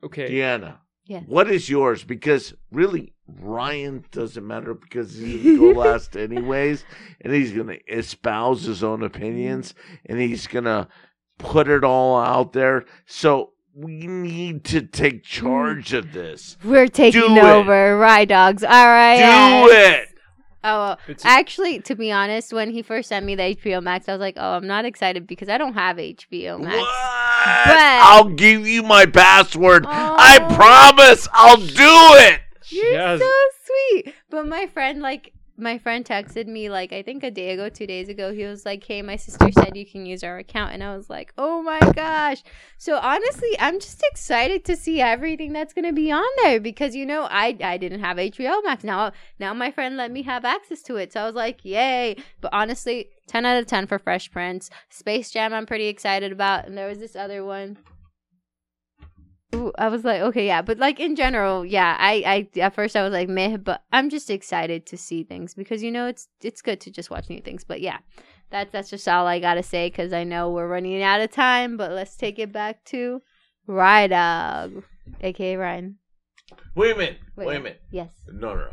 okay. 0.05 0.31
Deanna, 0.31 0.77
What 1.27 1.51
is 1.51 1.69
yours? 1.69 2.03
Because 2.05 2.55
really, 2.73 3.13
Ryan 3.29 4.05
doesn't 4.11 4.47
matter 4.47 4.75
because 4.75 5.17
he's 5.17 5.43
gonna 5.59 5.75
go 5.75 5.81
last 5.81 6.17
anyways, 6.17 6.85
and 7.21 7.33
he's 7.33 7.53
gonna 7.53 7.79
espouse 7.89 8.63
his 8.63 8.83
own 8.83 9.03
opinions, 9.03 9.75
and 10.07 10.19
he's 10.21 10.47
gonna 10.47 10.89
put 11.39 11.69
it 11.69 11.85
all 11.85 12.19
out 12.19 12.53
there. 12.53 12.85
So 13.07 13.53
we 13.75 14.07
need 14.07 14.65
to 14.65 14.83
take 14.83 15.23
mm. 15.23 15.27
charge 15.27 15.93
of 15.93 16.13
this. 16.13 16.57
We're 16.65 16.89
taking 16.89 17.21
Do 17.21 17.37
it. 17.37 17.45
over. 17.45 17.99
Rye 17.99 18.25
dogs. 18.25 18.63
All 18.63 18.71
right. 18.71 19.65
Do 19.67 19.73
it. 19.73 20.14
Oh, 20.65 20.97
It's- 21.07 21.25
actually, 21.27 21.81
to 21.81 21.95
be 21.95 22.11
honest, 22.11 22.53
when 22.55 22.71
he 22.71 22.81
first 22.81 23.11
sent 23.11 23.27
me 23.27 23.35
the 23.35 23.43
HBO 23.43 23.83
Max, 23.83 24.09
I 24.09 24.13
was 24.13 24.21
like, 24.21 24.35
"Oh, 24.39 24.55
I'm 24.55 24.67
not 24.67 24.87
excited 24.87 25.27
because 25.27 25.51
I 25.51 25.59
don't 25.59 25.75
have 25.75 25.99
HBO 25.99 26.57
Max." 26.59 26.77
What? 26.79 27.67
But- 27.67 27.77
I'll 27.77 28.31
give 28.31 28.67
you 28.67 28.83
my 28.83 29.05
password. 29.05 29.85
I 29.87 30.39
Oh. 30.41 30.55
promise. 30.55 31.29
I'll 31.35 31.59
do 31.59 31.75
it. 32.25 32.41
You're 32.71 32.93
Yes. 32.93 33.21
so 33.21 33.31
sweet. 33.67 34.15
But 34.31 34.49
my 34.49 34.67
friend, 34.67 35.03
like, 35.03 35.33
my 35.57 35.79
friend 35.79 36.05
texted 36.05 36.47
me, 36.47 36.69
like, 36.69 36.93
I 36.93 37.03
think 37.03 37.23
a 37.23 37.31
day 37.31 37.51
ago, 37.51 37.69
two 37.69 37.87
days 37.87 38.09
ago. 38.09 38.33
He 38.33 38.45
was 38.45 38.65
like, 38.65 38.83
hey, 38.83 39.03
my 39.03 39.17
sister 39.17 39.53
said 39.53 39.77
you 39.77 39.87
can 39.87 40.05
use 40.05 40.25
our 40.25 40.39
account. 40.39 40.73
And 40.73 40.83
I 40.83 40.97
was 40.97 41.09
like, 41.09 41.33
oh 41.39 41.63
my 41.63 41.79
gosh. 41.95 42.43
So 42.77 42.97
honestly, 42.97 43.57
I'm 43.61 43.79
just 43.79 44.03
excited 44.11 44.65
to 44.65 44.77
see 44.77 45.01
everything 45.01 45.53
that's 45.53 45.73
to 45.73 45.93
be 45.93 46.11
on 46.11 46.25
there 46.43 46.61
because, 46.61 46.97
you 46.97 47.07
know, 47.07 47.29
I, 47.31 47.57
I 47.63 47.77
didn't 47.77 48.01
have 48.01 48.17
HBO 48.17 48.65
Max. 48.65 48.83
Now, 48.83 49.13
now 49.39 49.55
my 49.55 49.71
friend 49.71 49.97
let 49.97 50.11
me 50.11 50.23
have 50.23 50.45
access 50.45 50.83
to 50.83 50.97
it. 50.97 51.13
So 51.13 51.21
I 51.21 51.27
was 51.27 51.35
like, 51.35 51.65
yay. 51.65 52.17
But 52.41 52.53
honestly, 52.53 53.11
10 53.29 53.47
out 53.47 53.59
of 53.59 53.67
10 53.67 53.87
for 53.87 53.99
Fresh 53.99 54.33
Prince. 54.33 54.71
Space 54.91 55.31
Jam, 55.31 55.53
I'm 55.53 55.67
pretty 55.67 55.87
excited 55.87 56.33
about. 56.33 56.67
And 56.67 56.77
there 56.77 56.89
was 56.89 56.99
this 56.99 57.15
other 57.15 57.45
one. 57.45 57.79
I 59.79 59.89
was 59.89 60.05
like, 60.05 60.21
okay, 60.21 60.47
yeah, 60.47 60.63
but 60.63 60.79
like 60.79 61.01
in 61.01 61.17
general, 61.17 61.65
yeah. 61.65 61.97
I, 61.99 62.49
I 62.55 62.61
at 62.61 62.75
first 62.75 62.97
I 62.97 63.03
was 63.03 63.13
like 63.13 63.29
meh, 63.29 63.57
but 63.57 63.83
I'm 63.93 64.11
just 64.11 64.31
excited 64.31 64.87
to 64.87 64.97
see 64.97 65.25
things 65.25 65.55
because 65.55 65.83
you 65.83 65.91
know 65.91 66.07
it's 66.07 66.29
it's 66.43 66.63
good 66.63 66.81
to 66.83 66.91
just 66.91 67.11
watch 67.11 67.29
new 67.29 67.41
things. 67.41 67.65
But 67.65 67.81
yeah, 67.81 67.99
that's 68.51 68.73
that's 68.73 68.91
just 68.91 69.09
all 69.09 69.27
I 69.27 69.41
gotta 69.41 69.63
say 69.63 69.89
because 69.89 70.13
I 70.13 70.25
know 70.25 70.51
we're 70.51 70.69
running 70.69 71.03
out 71.03 71.21
of 71.21 71.31
time. 71.31 71.77
But 71.77 71.93
let's 71.93 72.17
take 72.17 72.39
it 72.39 72.53
back 72.53 72.85
to 72.87 73.23
Rye 73.67 74.07
Dog, 74.09 74.85
aka 75.21 75.57
Ryan. 75.57 75.99
Wait 76.75 76.93
a 76.93 76.99
minute. 76.99 77.19
Wait. 77.37 77.47
Wait 77.47 77.57
a 77.57 77.61
minute. 77.61 77.83
Yes. 77.91 78.11
No, 78.29 78.55
no, 78.55 78.61
no. 78.61 78.71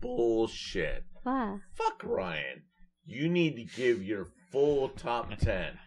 Bullshit. 0.00 1.04
Wow. 1.24 1.60
Fuck 1.74 2.02
Ryan. 2.04 2.62
You 3.04 3.28
need 3.28 3.56
to 3.56 3.64
give 3.64 4.02
your 4.02 4.26
full 4.50 4.88
top 4.88 5.36
ten. 5.38 5.78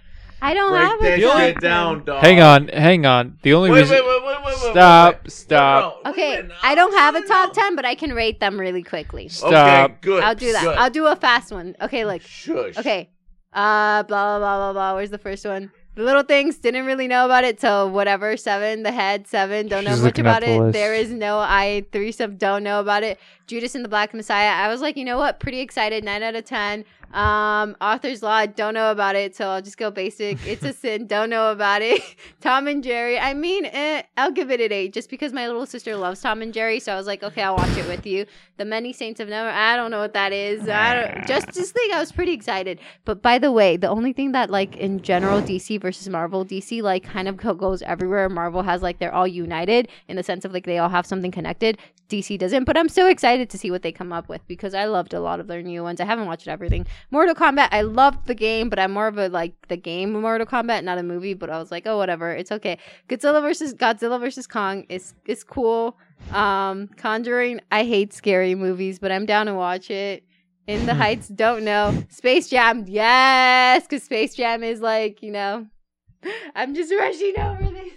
I 0.41 0.53
don't 0.53 0.71
Break 0.71 0.83
have 0.83 0.99
that 0.99 1.07
a 1.07 1.21
The 1.21 1.37
shit 1.39 1.53
top 1.55 1.61
down, 1.61 1.95
ten. 1.97 2.05
dog. 2.05 2.23
Hang 2.23 2.41
on, 2.41 2.67
hang 2.67 3.05
on. 3.05 3.37
The 3.43 3.53
only 3.53 3.71
Wait, 3.71 3.79
reason. 3.81 3.95
wait, 3.97 4.05
wait, 4.05 4.23
wait, 4.23 4.25
wait, 4.25 4.45
wait, 4.45 4.63
wait, 4.63 4.71
Stop, 4.71 5.23
wait. 5.23 5.31
stop. 5.31 5.83
No, 5.83 6.01
no, 6.03 6.11
Okay, 6.11 6.29
wait 6.31 6.39
a 6.39 6.43
minute. 6.43 6.57
I 6.63 6.75
don't 6.75 6.93
have 6.93 7.15
a 7.15 7.21
No, 7.21 7.27
top 7.27 7.47
no. 7.49 7.53
ten, 7.61 7.75
but 7.75 7.85
I 7.85 7.95
can 7.95 8.13
rate 8.13 8.39
them 8.39 8.59
really 8.59 8.83
quickly. 8.83 9.29
Stop. 9.29 9.53
Okay, 9.91 9.95
good. 10.01 10.23
I'll 10.23 10.35
do 10.35 10.51
that. 10.51 10.63
Good. 10.63 10.77
I'll 10.77 10.89
do 10.89 11.05
a 11.07 11.15
fast 11.15 11.51
one. 11.51 11.75
Okay, 11.81 12.03
look. 12.05 12.21
Shush. 12.21 12.77
Okay. 12.77 13.09
Uh, 13.53 14.03
blah 14.03 14.37
blah 14.37 14.39
blah 14.39 14.57
blah 14.57 14.73
blah. 14.73 14.95
Where's 14.95 15.11
the 15.11 15.17
first 15.17 15.45
one? 15.45 15.71
The 15.95 16.01
little 16.01 16.23
things 16.23 16.57
didn't 16.57 16.87
really 16.87 17.07
know 17.07 17.25
about 17.25 17.43
it 17.43 17.59
till 17.59 17.87
whatever 17.91 18.35
seven. 18.35 18.81
The 18.81 18.91
head 18.91 19.27
seven. 19.27 19.67
Don't 19.67 19.83
know 19.83 19.91
much 19.91 19.99
looking 19.99 20.25
at 20.25 20.37
about 20.37 20.41
the 20.41 20.53
it. 20.55 20.59
list. 20.59 20.73
There 20.73 20.95
is 20.95 21.11
no 21.11 21.37
I 21.37 21.85
threesome. 21.91 22.37
Don't 22.37 22.63
know 22.63 22.79
about 22.79 23.03
it. 23.03 23.19
Judas 23.45 23.75
and 23.75 23.85
the 23.85 23.89
Black 23.89 24.11
Messiah. 24.11 24.49
I 24.49 24.69
was 24.69 24.81
like, 24.81 24.97
you 24.97 25.05
know 25.05 25.19
what? 25.19 25.39
Pretty 25.39 25.59
excited. 25.59 26.03
Nine 26.03 26.23
out 26.23 26.33
of 26.35 26.45
ten. 26.45 26.83
Um, 27.13 27.77
Author's 27.79 28.23
Law. 28.23 28.45
Don't 28.47 28.73
know 28.73 28.91
about 28.91 29.15
it, 29.15 29.35
so 29.35 29.47
I'll 29.47 29.61
just 29.61 29.77
go 29.77 29.91
basic. 29.91 30.45
It's 30.45 30.63
a 30.63 30.73
sin. 30.83 31.05
Don't 31.07 31.29
know 31.29 31.51
about 31.51 31.81
it. 31.81 32.01
Tom 32.41 32.67
and 32.67 32.83
Jerry. 32.83 33.19
I 33.19 33.33
mean, 33.33 33.65
eh, 33.65 34.01
I'll 34.17 34.31
give 34.31 34.49
it 34.51 34.59
an 34.59 34.71
eight 34.71 34.93
just 34.93 35.09
because 35.09 35.31
my 35.31 35.47
little 35.47 35.65
sister 35.65 35.95
loves 35.95 36.21
Tom 36.21 36.41
and 36.41 36.53
Jerry. 36.53 36.79
So 36.79 36.91
I 36.91 36.95
was 36.95 37.05
like, 37.07 37.23
okay, 37.23 37.43
I'll 37.43 37.55
watch 37.55 37.77
it 37.77 37.87
with 37.87 38.05
you. 38.05 38.25
The 38.57 38.65
Many 38.65 38.93
Saints 38.93 39.19
of 39.19 39.29
Never. 39.29 39.49
I 39.49 39.75
don't 39.75 39.91
know 39.91 39.99
what 39.99 40.13
that 40.13 40.33
is. 40.33 40.67
I 40.67 40.95
don't. 40.95 41.27
Justice 41.27 41.73
League. 41.75 41.91
I 41.93 41.99
was 41.99 42.11
pretty 42.11 42.33
excited. 42.33 42.79
But 43.05 43.21
by 43.21 43.37
the 43.37 43.51
way, 43.51 43.77
the 43.77 43.89
only 43.89 44.13
thing 44.13 44.31
that 44.31 44.49
like 44.49 44.75
in 44.77 45.01
general 45.01 45.41
DC 45.41 45.79
versus 45.79 46.09
Marvel, 46.09 46.43
DC 46.43 46.81
like 46.81 47.03
kind 47.03 47.27
of 47.27 47.37
goes 47.37 47.81
everywhere. 47.83 48.27
Marvel 48.29 48.63
has 48.63 48.81
like 48.81 48.99
they're 48.99 49.13
all 49.13 49.27
united 49.27 49.87
in 50.07 50.15
the 50.15 50.23
sense 50.23 50.45
of 50.45 50.53
like 50.53 50.65
they 50.65 50.79
all 50.79 50.89
have 50.89 51.05
something 51.05 51.31
connected. 51.31 51.77
DC 52.09 52.37
doesn't, 52.37 52.65
but 52.65 52.77
I'm 52.77 52.89
so 52.89 53.07
excited 53.07 53.49
to 53.49 53.57
see 53.57 53.71
what 53.71 53.81
they 53.81 53.91
come 53.91 54.13
up 54.13 54.29
with 54.29 54.45
because 54.47 54.73
I 54.73 54.85
loved 54.85 55.13
a 55.13 55.19
lot 55.19 55.39
of 55.39 55.47
their 55.47 55.63
new 55.63 55.81
ones. 55.81 55.99
I 55.99 56.05
haven't 56.05 56.27
watched 56.27 56.47
everything. 56.47 56.85
Mortal 57.11 57.35
Kombat, 57.35 57.69
I 57.71 57.81
loved 57.81 58.27
the 58.27 58.35
game, 58.35 58.69
but 58.69 58.79
I'm 58.79 58.91
more 58.91 59.07
of 59.07 59.17
a 59.17 59.29
like 59.29 59.53
the 59.67 59.77
game 59.77 60.13
Mortal 60.13 60.47
Kombat, 60.47 60.83
not 60.83 60.97
a 60.97 61.03
movie. 61.03 61.33
But 61.33 61.49
I 61.49 61.59
was 61.59 61.71
like, 61.71 61.85
oh 61.85 61.97
whatever, 61.97 62.31
it's 62.31 62.51
okay. 62.51 62.77
Godzilla 63.09 63.41
versus 63.41 63.73
Godzilla 63.73 64.19
versus 64.19 64.47
Kong 64.47 64.85
is 64.89 65.13
is 65.25 65.43
cool. 65.43 65.97
Um, 66.31 66.87
Conjuring, 66.97 67.59
I 67.71 67.83
hate 67.83 68.13
scary 68.13 68.55
movies, 68.55 68.99
but 68.99 69.11
I'm 69.11 69.25
down 69.25 69.47
to 69.47 69.53
watch 69.53 69.91
it. 69.91 70.23
In 70.65 70.85
the 70.85 70.93
Heights, 70.93 71.27
don't 71.27 71.65
know. 71.65 72.05
Space 72.09 72.47
Jam, 72.49 72.85
yes, 72.87 73.83
because 73.83 74.03
Space 74.03 74.33
Jam 74.33 74.63
is 74.63 74.79
like, 74.79 75.21
you 75.21 75.31
know, 75.31 75.67
I'm 76.55 76.73
just 76.73 76.93
rushing 76.93 77.37
over 77.37 77.69
this. 77.69 77.93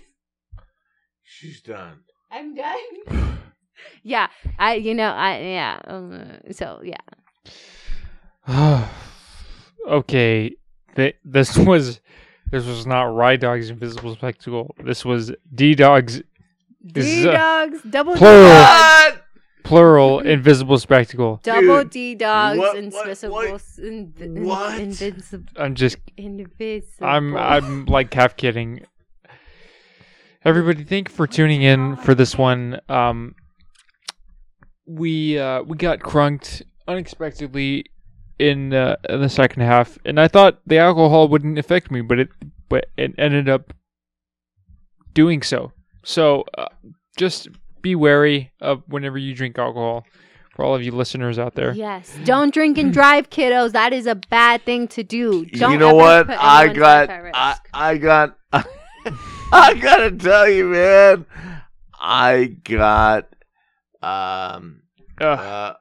She's 1.23 1.61
done. 1.61 2.01
I'm 2.31 2.55
done. 2.55 3.39
yeah, 4.03 4.29
I, 4.59 4.75
you 4.75 4.95
know, 4.95 5.11
I, 5.11 5.39
yeah. 5.41 5.81
Um, 5.87 6.39
so 6.51 6.81
yeah, 6.83 6.97
okay, 9.89 10.55
th- 10.95 11.17
this 11.25 11.57
was 11.59 12.01
this 12.51 12.65
was 12.67 12.87
not 12.87 13.05
Rye 13.15 13.37
Dog's 13.37 13.71
Invisible 13.71 14.15
Spectacle. 14.15 14.75
This 14.85 15.05
was 15.05 15.33
D 15.55 15.75
Dog's 15.75 16.23
This 16.81 17.07
is 17.07 17.25
D 17.25 17.29
a- 17.29 17.33
dogs, 17.33 17.83
double 17.89 18.15
D 18.15 18.19
Plural. 18.19 18.49
dogs, 18.49 19.13
What? 19.17 19.23
plural 19.65 20.21
Invisible 20.21 20.79
Spectacle. 20.79 21.41
double 21.43 21.83
Dude, 21.83 21.91
D 21.91 22.15
dogs, 22.15 22.59
what- 22.59 22.77
invisible, 22.77 23.35
what- 23.35 23.63
in- 23.79 24.45
what? 24.45 24.81
invincible, 24.81 25.49
I'm 25.57 25.75
just 25.75 25.97
invisible. 26.17 27.07
I'm 27.07 27.37
I'm 27.37 27.85
like 27.87 28.13
half 28.15 28.37
kidding. 28.37 28.83
Everybody, 30.45 30.85
thank 30.85 31.09
you 31.09 31.15
for 31.17 31.27
tuning 31.27 31.63
in 31.63 31.97
for 31.97 32.15
this 32.15 32.39
one. 32.39 32.79
Um, 32.89 33.35
we 34.87 35.37
uh, 35.41 35.63
we 35.65 35.77
got 35.77 35.99
crunked 35.99 36.63
unexpectedly 36.87 37.87
in 38.39 38.73
uh, 38.75 38.97
in 39.09 39.21
the 39.21 39.29
second 39.29 39.63
half, 39.63 39.99
and 40.05 40.21
I 40.21 40.29
thought 40.29 40.61
the 40.67 40.79
alcohol 40.79 41.29
wouldn't 41.29 41.59
affect 41.59 41.91
me, 41.91 42.01
but 42.01 42.19
it 42.19 42.29
but 42.69 42.87
it 42.97 43.15
ended 43.19 43.49
up 43.49 43.73
doing 45.15 45.43
so. 45.43 45.73
So 46.05 46.45
uh, 46.57 46.67
just 47.17 47.49
be 47.83 47.95
wary 47.95 48.53
of 48.61 48.83
whenever 48.87 49.19
you 49.19 49.35
drink 49.35 49.59
alcohol. 49.59 50.05
For 50.55 50.65
all 50.65 50.75
of 50.75 50.83
you 50.83 50.93
listeners 50.93 51.39
out 51.39 51.55
there. 51.55 51.75
Yes. 51.75 52.17
Don't 52.25 52.51
drink 52.51 52.79
and 52.79 52.91
drive, 52.91 53.29
kiddos. 53.29 53.73
That 53.73 53.93
is 53.93 54.07
a 54.07 54.15
bad 54.15 54.63
thing 54.65 54.89
to 54.89 55.03
do. 55.03 55.45
Don't 55.45 55.73
you 55.73 55.79
know 55.79 55.95
what? 55.95 56.31
I 56.31 56.69
got, 56.69 57.11
I. 57.11 57.57
I 57.75 57.99
got, 57.99 58.39
I 59.53 59.75
gotta 59.75 60.13
tell 60.13 60.49
you, 60.49 60.69
man. 60.69 61.27
I 62.01 62.57
got, 62.65 63.29
um, 64.01 64.81
Ugh, 65.21 65.39
uh, 65.39 65.75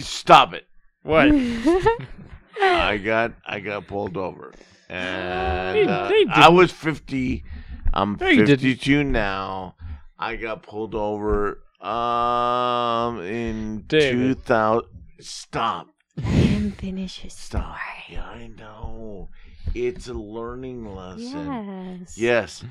stop 0.00 0.54
it. 0.54 0.66
What? 1.02 1.28
I 2.62 2.98
got, 2.98 3.32
I 3.46 3.60
got 3.60 3.86
pulled 3.86 4.16
over, 4.16 4.52
and 4.88 5.76
Hey, 5.76 5.86
uh, 5.86 6.08
they 6.08 6.24
I 6.28 6.48
was 6.48 6.70
fifty. 6.72 7.44
I'm 7.92 8.16
No, 8.20 8.28
you 8.28 8.44
didn't. 8.44 8.60
fifty-two 8.60 9.04
now. 9.04 9.76
I 10.18 10.36
got 10.36 10.62
pulled 10.62 10.94
over, 10.94 11.62
um, 11.80 13.20
in 13.22 13.84
David. 13.86 14.12
two 14.12 14.34
thousand. 14.34 14.88
Stop. 15.20 15.88
Let 16.16 16.26
him 16.26 16.72
finish 16.72 17.20
his 17.20 17.32
Stop. 17.34 17.62
story. 17.76 18.18
Yeah, 18.18 18.24
I 18.26 18.46
know. 18.48 19.28
It's 19.74 20.08
a 20.08 20.14
learning 20.14 20.84
lesson. 20.94 22.00
Yes. 22.00 22.18
Yes. 22.18 22.64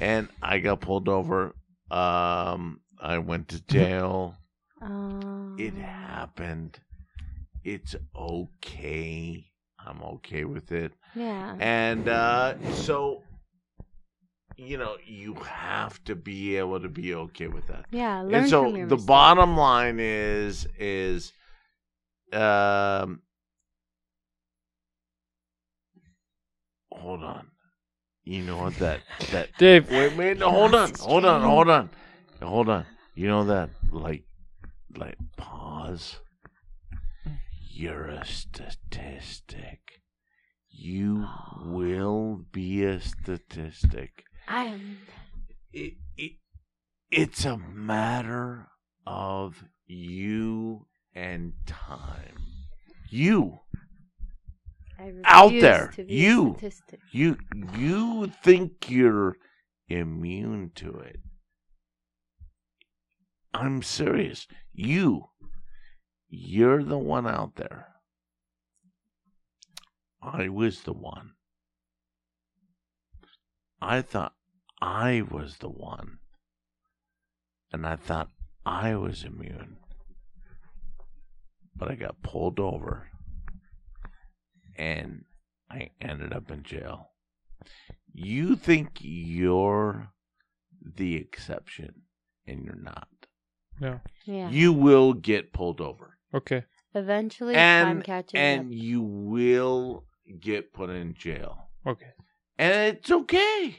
And 0.00 0.28
I 0.42 0.58
got 0.58 0.80
pulled 0.80 1.08
over. 1.08 1.54
Um 1.90 2.80
I 3.00 3.18
went 3.18 3.48
to 3.48 3.60
jail. 3.66 4.34
Um, 4.80 5.56
it 5.58 5.74
happened. 5.74 6.78
It's 7.66 7.96
okay. 8.16 9.44
I'm 9.84 10.00
okay 10.00 10.44
with 10.44 10.70
it. 10.70 10.92
Yeah. 11.16 11.56
And 11.58 12.08
uh 12.08 12.54
so 12.74 13.24
you 14.56 14.78
know, 14.78 14.96
you 15.04 15.34
have 15.34 16.02
to 16.04 16.14
be 16.14 16.56
able 16.56 16.80
to 16.80 16.88
be 16.88 17.12
okay 17.14 17.48
with 17.48 17.66
that. 17.66 17.86
Yeah. 17.90 18.22
Learn 18.22 18.34
and 18.34 18.48
so 18.48 18.62
from 18.62 18.76
your 18.76 18.86
the 18.86 18.94
mistakes. 18.94 19.06
bottom 19.06 19.56
line 19.56 19.98
is 19.98 20.68
is 20.78 21.32
um 22.32 23.20
hold 26.92 27.22
on 27.22 27.48
you 28.24 28.42
know 28.42 28.58
what 28.58 28.76
that 28.78 29.00
that 29.32 29.48
Dave, 29.58 29.90
wait 29.90 30.16
wait 30.16 30.38
no, 30.38 30.50
hold 30.50 30.74
on 30.74 30.92
hold 30.94 31.24
on 31.24 31.42
hold 31.42 31.68
on 31.68 31.90
hold 32.42 32.68
on 32.68 32.86
you 33.14 33.28
know 33.28 33.44
that 33.44 33.70
like 33.90 34.24
like 34.96 35.16
pause 35.36 36.16
you're 37.76 38.08
a 38.08 38.24
statistic 38.24 39.80
you 40.70 41.26
will 41.64 42.44
be 42.52 42.84
a 42.84 43.00
statistic 43.00 44.24
I 44.48 44.64
am. 44.64 44.98
it, 45.72 45.94
it 46.16 46.32
it's 47.10 47.44
a 47.44 47.56
matter 47.56 48.68
of 49.06 49.64
you 49.86 50.86
and 51.14 51.52
time. 51.66 52.36
You 53.08 53.60
Out 55.24 55.52
there, 55.52 55.92
to 55.94 56.04
be 56.04 56.12
a 56.26 56.28
you. 56.30 56.54
statistic. 56.58 57.00
you 57.12 57.36
you 57.76 58.26
think 58.42 58.90
you're 58.90 59.36
immune 59.88 60.72
to 60.76 60.90
it. 60.98 61.20
I'm 63.54 63.82
serious. 63.82 64.46
You 64.72 65.30
you're 66.38 66.82
the 66.82 66.98
one 66.98 67.26
out 67.26 67.56
there. 67.56 67.86
I 70.22 70.48
was 70.48 70.82
the 70.82 70.92
one. 70.92 71.32
I 73.80 74.02
thought 74.02 74.34
I 74.80 75.22
was 75.28 75.58
the 75.58 75.68
one. 75.70 76.18
And 77.72 77.86
I 77.86 77.96
thought 77.96 78.28
I 78.64 78.96
was 78.96 79.24
immune. 79.24 79.78
But 81.74 81.90
I 81.90 81.94
got 81.94 82.22
pulled 82.22 82.60
over. 82.60 83.08
And 84.76 85.24
I 85.70 85.90
ended 86.00 86.32
up 86.32 86.50
in 86.50 86.62
jail. 86.62 87.10
You 88.12 88.56
think 88.56 88.98
you're 89.00 90.10
the 90.82 91.16
exception, 91.16 92.02
and 92.46 92.62
you're 92.64 92.74
not. 92.76 93.08
no. 93.80 94.00
Yeah. 94.24 94.50
You 94.50 94.72
will 94.72 95.12
get 95.14 95.52
pulled 95.52 95.80
over. 95.80 96.15
Okay. 96.34 96.64
Eventually, 96.94 97.54
time 97.54 97.88
And, 97.98 98.04
catches 98.04 98.32
and 98.34 98.60
up. 98.62 98.66
you 98.70 99.02
will 99.02 100.04
get 100.40 100.72
put 100.72 100.90
in 100.90 101.14
jail. 101.14 101.68
Okay. 101.86 102.06
And 102.58 102.96
it's 102.96 103.10
okay. 103.10 103.76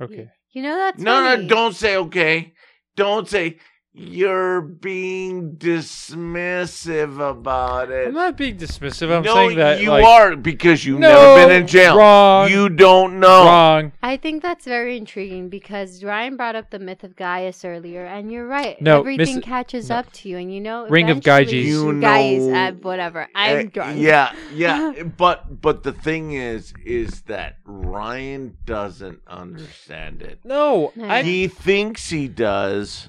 Okay. 0.00 0.30
You 0.50 0.62
know 0.62 0.76
that's 0.76 1.00
No, 1.00 1.12
funny. 1.22 1.42
no, 1.44 1.48
don't 1.48 1.74
say 1.74 1.96
okay. 1.96 2.52
Don't 2.94 3.26
say 3.28 3.58
you're 3.94 4.62
being 4.62 5.52
dismissive 5.56 7.20
about 7.20 7.90
it. 7.90 8.08
I'm 8.08 8.14
not 8.14 8.36
being 8.36 8.56
dismissive. 8.56 9.14
I'm 9.14 9.22
no, 9.22 9.34
saying 9.34 9.56
that 9.58 9.80
you 9.82 9.90
like, 9.90 10.04
are 10.04 10.34
because 10.36 10.84
you've 10.86 10.98
No, 10.98 11.10
never 11.10 11.46
been 11.48 11.62
in 11.62 11.66
jail. 11.66 11.96
wrong. 11.98 12.48
You 12.50 12.68
don't 12.68 13.20
know. 13.20 13.44
wrong. 13.44 13.92
I 14.02 14.16
think 14.16 14.42
that's 14.42 14.64
very 14.64 14.96
intriguing 14.96 15.48
because 15.50 16.02
Ryan 16.02 16.36
brought 16.36 16.56
up 16.56 16.70
the 16.70 16.78
myth 16.78 17.04
of 17.04 17.16
Gaius 17.16 17.64
earlier, 17.64 18.04
and 18.06 18.32
you're 18.32 18.46
right. 18.46 18.80
No, 18.80 19.00
everything 19.00 19.36
Miss- 19.36 19.44
catches 19.44 19.88
no. 19.90 19.96
up 19.96 20.12
to 20.12 20.28
you, 20.28 20.38
and 20.38 20.52
you 20.52 20.60
know. 20.60 20.86
Ring 20.88 21.10
of 21.10 21.18
eventually- 21.18 21.62
Gyges. 21.62 21.66
You 21.66 22.00
Gaius, 22.00 22.42
know- 22.44 22.54
uh, 22.54 22.72
whatever. 22.72 23.28
I'm 23.34 23.66
Uh, 23.66 23.70
drunk. 23.70 23.98
Yeah, 24.00 24.32
yeah. 24.54 25.02
but 25.16 25.60
but 25.60 25.82
the 25.82 25.92
thing 25.92 26.32
is, 26.32 26.72
is 26.84 27.22
that 27.22 27.58
Ryan 27.64 28.56
doesn't 28.64 29.20
understand 29.26 30.22
it. 30.22 30.40
No. 30.44 30.92
No. 30.96 31.08
I 31.08 31.22
he 31.22 31.46
thinks 31.48 32.08
he 32.10 32.28
does, 32.28 33.08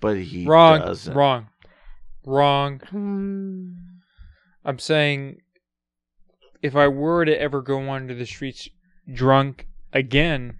but 0.00 0.16
he 0.18 0.46
wrong. 0.46 0.80
doesn't. 0.80 1.14
Wrong. 1.14 1.48
Wrong. 2.24 2.80
Hmm. 2.90 3.72
I'm 4.64 4.78
saying 4.78 5.38
if 6.62 6.76
I 6.76 6.88
were 6.88 7.24
to 7.24 7.40
ever 7.40 7.62
go 7.62 7.88
onto 7.88 8.14
the 8.14 8.26
streets 8.26 8.68
drunk 9.12 9.66
again, 9.92 10.58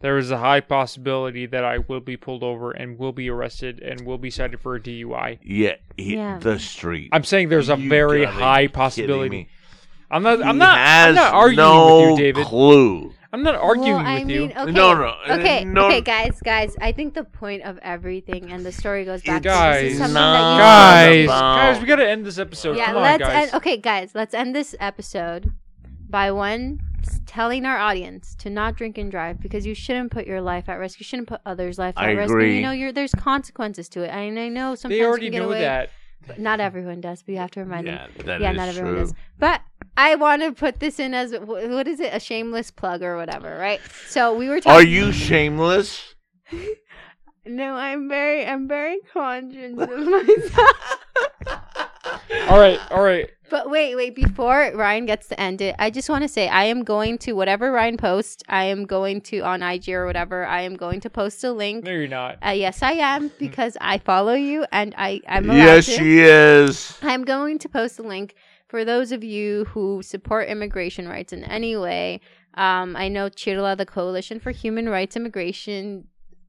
there 0.00 0.16
is 0.16 0.30
a 0.30 0.38
high 0.38 0.60
possibility 0.60 1.46
that 1.46 1.64
I 1.64 1.78
will 1.78 2.00
be 2.00 2.16
pulled 2.16 2.42
over 2.42 2.70
and 2.72 2.98
will 2.98 3.12
be 3.12 3.28
arrested 3.30 3.80
and 3.80 4.06
will 4.06 4.18
be 4.18 4.30
cited 4.30 4.60
for 4.60 4.74
a 4.74 4.80
DUI. 4.80 5.38
Yeah, 5.42 5.74
he, 5.96 6.14
Yeah. 6.16 6.38
the 6.38 6.58
street. 6.58 7.10
I'm 7.12 7.24
saying 7.24 7.50
there's 7.50 7.68
a 7.68 7.76
You 7.78 7.88
very 7.88 8.24
high 8.24 8.66
possibility. 8.66 9.48
I'm 10.10 10.22
not. 10.24 10.42
I'm 10.42 10.54
He 10.56 10.58
not. 10.58 10.78
I'm 10.78 11.14
not 11.14 11.34
arguing 11.34 11.56
no 11.56 12.00
with 12.00 12.18
you, 12.18 12.24
David. 12.24 12.46
Clue. 12.46 13.12
I'm 13.32 13.42
not 13.44 13.54
arguing 13.54 13.92
well, 13.94 14.06
I 14.06 14.18
with 14.18 14.26
mean, 14.26 14.36
you. 14.36 14.44
okay. 14.56 14.70
No, 14.72 14.92
no, 14.94 15.14
Okay, 15.30 15.64
no. 15.64 15.86
okay, 15.86 16.00
guys, 16.00 16.40
guys. 16.44 16.76
I 16.80 16.90
think 16.92 17.14
the 17.14 17.22
point 17.24 17.62
of 17.62 17.78
everything, 17.82 18.50
and 18.50 18.66
the 18.66 18.72
story 18.72 19.04
goes 19.04 19.22
back 19.22 19.42
to 19.42 19.48
this 19.48 19.56
Guys. 19.56 19.92
is 19.92 19.98
something 19.98 20.14
Not 20.14 20.58
that 20.58 21.10
you 21.12 21.16
Guys, 21.20 21.24
about- 21.26 21.56
guys, 21.56 21.80
we 21.80 21.86
gotta 21.86 22.08
end 22.08 22.26
this 22.26 22.38
episode. 22.38 22.76
yeah, 22.76 22.86
Come 22.86 23.02
let's 23.02 23.22
guys. 23.22 23.42
end. 23.48 23.54
Okay, 23.54 23.76
guys, 23.76 24.10
let's 24.14 24.34
end 24.34 24.54
this 24.56 24.74
episode 24.80 25.52
by 26.08 26.32
one 26.32 26.80
telling 27.24 27.64
our 27.66 27.78
audience 27.78 28.34
to 28.34 28.50
not 28.50 28.74
drink 28.76 28.98
and 28.98 29.10
drive 29.12 29.40
because 29.40 29.64
you 29.64 29.74
shouldn't 29.74 30.10
put 30.10 30.26
your 30.26 30.40
life 30.40 30.68
at 30.68 30.74
risk. 30.74 30.98
You 30.98 31.04
shouldn't 31.04 31.28
put 31.28 31.40
others' 31.46 31.78
life 31.78 31.94
at 31.96 32.02
I 32.04 32.10
risk. 32.10 32.30
And 32.32 32.40
agree. 32.40 32.56
you 32.56 32.62
know, 32.62 32.72
you're, 32.72 32.92
there's 32.92 33.12
consequences 33.14 33.88
to 33.90 34.02
it. 34.02 34.08
And 34.08 34.38
I 34.38 34.48
know 34.48 34.74
sometimes 34.74 34.98
They 34.98 35.02
you 35.02 35.06
already 35.06 35.26
can 35.26 35.32
get 35.34 35.38
know 35.42 35.48
away. 35.50 35.60
that. 35.60 35.90
But 36.26 36.38
not 36.40 36.60
everyone 36.60 37.00
does, 37.00 37.22
but 37.22 37.32
you 37.32 37.38
have 37.38 37.50
to 37.52 37.60
remind 37.60 37.86
them. 37.86 37.94
Yeah, 38.16 38.22
that 38.24 38.40
yeah, 38.40 38.50
is 38.50 38.56
not 38.56 38.68
everyone 38.68 38.92
true. 38.94 39.00
does. 39.02 39.14
But 39.38 39.60
I 39.96 40.14
want 40.16 40.42
to 40.42 40.52
put 40.52 40.80
this 40.80 40.98
in 40.98 41.14
as 41.14 41.32
what 41.32 41.86
is 41.88 42.00
it? 42.00 42.14
A 42.14 42.20
shameless 42.20 42.70
plug 42.70 43.02
or 43.02 43.16
whatever, 43.16 43.56
right? 43.58 43.80
So 44.06 44.34
we 44.34 44.48
were 44.48 44.60
talking. 44.60 44.72
Are 44.72 44.82
you 44.82 45.12
shameless? 45.12 46.14
No, 47.46 47.72
I'm 47.74 48.06
very, 48.08 48.44
I'm 48.46 48.68
very 48.68 48.98
conscious 49.14 49.72
of 49.72 49.78
myself. 50.06 50.76
All 52.48 52.58
right, 52.60 52.78
all 52.90 53.02
right. 53.02 53.30
But 53.48 53.70
wait, 53.70 53.96
wait, 53.96 54.14
before 54.14 54.70
Ryan 54.74 55.06
gets 55.06 55.26
to 55.28 55.40
end 55.40 55.60
it, 55.60 55.74
I 55.78 55.90
just 55.90 56.08
want 56.08 56.22
to 56.22 56.28
say 56.28 56.48
I 56.48 56.64
am 56.64 56.84
going 56.84 57.18
to 57.18 57.32
whatever 57.32 57.72
Ryan 57.72 57.96
posts, 57.96 58.44
I 58.48 58.64
am 58.64 58.84
going 58.84 59.22
to 59.22 59.40
on 59.40 59.62
IG 59.62 59.88
or 59.88 60.06
whatever, 60.06 60.46
I 60.46 60.60
am 60.62 60.76
going 60.76 61.00
to 61.00 61.10
post 61.10 61.42
a 61.42 61.50
link. 61.50 61.84
No, 61.84 61.90
you're 61.90 62.06
not. 62.06 62.38
Uh, 62.46 62.50
yes, 62.50 62.82
I 62.82 62.92
am 62.92 63.32
because 63.38 63.76
I 63.80 63.98
follow 63.98 64.34
you 64.34 64.66
and 64.70 64.94
I 64.96 65.20
I'm 65.26 65.46
Yes, 65.50 65.86
to. 65.86 65.92
she 65.92 66.20
is. 66.20 66.96
I'm 67.02 67.24
going 67.24 67.58
to 67.60 67.68
post 67.68 67.98
a 67.98 68.02
link 68.02 68.34
for 68.70 68.84
those 68.84 69.10
of 69.10 69.24
you 69.24 69.64
who 69.66 70.00
support 70.00 70.48
immigration 70.48 71.08
rights 71.08 71.32
in 71.32 71.42
any 71.42 71.76
way. 71.76 72.20
Um, 72.54 72.94
I 72.96 73.08
know 73.08 73.28
Chirla, 73.28 73.76
the 73.76 73.84
Coalition 73.84 74.38
for 74.38 74.52
Human 74.52 74.88
Rights 74.88 75.16
Immigration. 75.16 76.06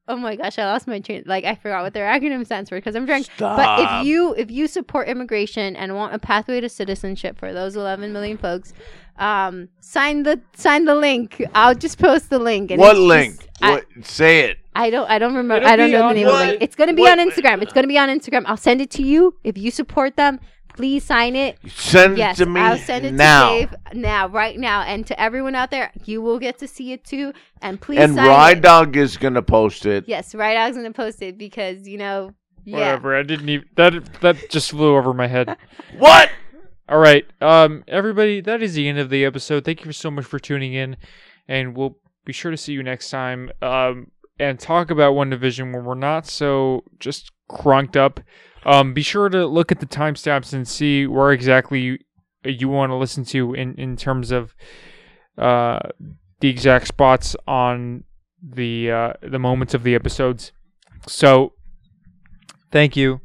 Oh 0.08 0.18
my 0.18 0.36
gosh, 0.36 0.60
I 0.60 0.66
lost 0.66 0.88
my 0.88 1.00
train. 1.00 1.24
Like 1.26 1.46
I 1.46 1.56
forgot 1.56 1.84
what 1.84 1.94
their 1.94 2.06
acronym 2.06 2.46
stands 2.46 2.70
for 2.70 2.78
because 2.78 2.96
I'm 2.96 3.06
drunk. 3.08 3.28
But 3.40 3.80
if 4.02 4.06
you 4.06 4.36
if 4.36 4.52
you 4.52 4.68
support 4.68 5.08
immigration 5.08 5.76
and 5.76 5.96
want 5.96 6.14
a 6.14 6.20
pathway 6.20 6.62
to 6.62 6.70
citizenship 6.70 7.40
for 7.40 7.54
those 7.54 7.76
11 7.76 8.14
million 8.14 8.38
folks, 8.38 8.74
um, 9.18 9.70
sign 9.80 10.24
the 10.24 10.40
sign 10.56 10.86
the 10.86 10.96
link. 10.96 11.44
I'll 11.56 11.76
just 11.76 11.98
post 11.98 12.30
the 12.30 12.40
link. 12.40 12.72
what 12.72 12.92
it's 12.92 13.00
just- 13.00 13.08
link? 13.08 13.48
I. 13.62 13.84
Say 14.04 14.42
it. 14.42 14.58
I 14.74 14.90
don't 14.90 15.10
I 15.10 15.20
don't 15.20 15.36
remember. 15.36 15.58
It'll 15.58 15.70
I 15.70 15.76
don't 15.76 15.92
know 15.92 16.08
the 16.08 16.14
name 16.14 16.28
of 16.28 16.34
the 16.34 16.46
link. 16.46 16.58
It's 16.62 16.76
gonna 16.76 16.94
be 16.94 17.02
what- 17.04 17.18
on 17.20 17.30
Instagram. 17.30 17.62
It's 17.62 17.74
gonna 17.74 17.88
be 17.88 17.98
on 17.98 18.10
Instagram. 18.10 18.44
I'll 18.46 18.58
send 18.58 18.82
it 18.82 18.90
to 18.92 19.04
you 19.04 19.36
if 19.44 19.58
you 19.58 19.72
support 19.72 20.18
them. 20.18 20.40
Please 20.82 21.04
sign 21.04 21.36
it. 21.36 21.60
Send 21.68 22.18
Yes, 22.18 22.40
it 22.40 22.46
to 22.46 22.50
me 22.50 22.60
I'll 22.60 22.76
send 22.78 23.06
it 23.06 23.14
now. 23.14 23.50
to 23.50 23.60
Dave 23.60 23.76
now, 23.94 24.28
right 24.28 24.58
now, 24.58 24.82
and 24.82 25.06
to 25.06 25.22
everyone 25.22 25.54
out 25.54 25.70
there. 25.70 25.92
You 26.06 26.24
will 26.24 26.40
get 26.40 26.58
to 26.58 26.68
see 26.68 26.92
it 26.92 27.04
too, 27.04 27.34
and 27.62 27.80
please 27.80 28.00
and 28.00 28.16
sign 28.16 28.28
Ride 28.28 28.58
it. 28.58 28.62
Dog 28.62 28.98
is 28.98 29.16
gonna 29.16 29.44
post 29.44 29.86
it. 29.86 30.06
Yes, 30.08 30.34
right. 30.34 30.58
I 30.58 30.68
was 30.68 30.76
gonna 30.76 30.92
post 30.92 31.22
it 31.22 31.38
because 31.38 31.88
you 31.88 32.00
know 32.00 32.32
Yeah. 32.66 32.78
Whatever. 32.78 33.16
I 33.16 33.22
didn't 33.22 33.50
even 33.50 33.68
that 33.76 34.22
that 34.22 34.50
just 34.50 34.72
flew 34.72 34.96
over 34.96 35.14
my 35.14 35.28
head. 35.28 35.56
What? 36.00 36.32
All 36.90 36.98
right, 37.00 37.26
um, 37.42 37.84
everybody, 37.88 38.42
that 38.42 38.62
is 38.64 38.74
the 38.74 38.90
end 38.90 38.98
of 38.98 39.10
the 39.10 39.24
episode. 39.24 39.64
Thank 39.64 39.86
you 39.86 39.92
so 39.94 40.10
much 40.12 40.26
for 40.26 40.40
tuning 40.40 40.74
in, 40.74 40.98
and 41.48 41.78
we'll 41.78 41.98
be 42.26 42.34
sure 42.34 42.50
to 42.52 42.58
see 42.58 42.74
you 42.74 42.82
next 42.84 43.10
time. 43.12 43.50
Um, 43.62 44.08
and 44.40 44.60
talk 44.60 44.90
about 44.92 45.14
WandaVision 45.14 45.74
when 45.74 45.86
we're 45.86 45.94
not 45.96 46.26
so 46.26 46.84
just 47.00 47.32
crunked 47.48 47.96
up. 47.96 48.20
Um, 48.66 48.94
be 48.94 49.02
sure 49.02 49.30
to 49.30 49.46
look 49.46 49.72
at 49.72 49.80
the 49.80 49.86
timestamps 49.86 50.54
and 50.54 50.68
see 50.68 51.08
where 51.08 51.32
exactly 51.32 52.00
you 52.44 52.70
want 52.70 52.92
to 52.92 52.96
listen 52.96 53.24
to 53.26 53.54
in 53.54 53.76
in 53.76 53.96
terms 53.96 54.32
of 54.32 54.56
uh 55.38 55.80
the 56.40 56.50
exact 56.50 56.88
spots 56.88 57.36
on 57.48 58.04
the 58.42 58.92
uh 58.92 59.14
the 59.22 59.40
moments 59.40 59.74
of 59.74 59.84
the 59.84 59.96
episodes. 59.96 60.52
So, 61.08 61.54
thank 62.72 62.96
you 62.96 63.22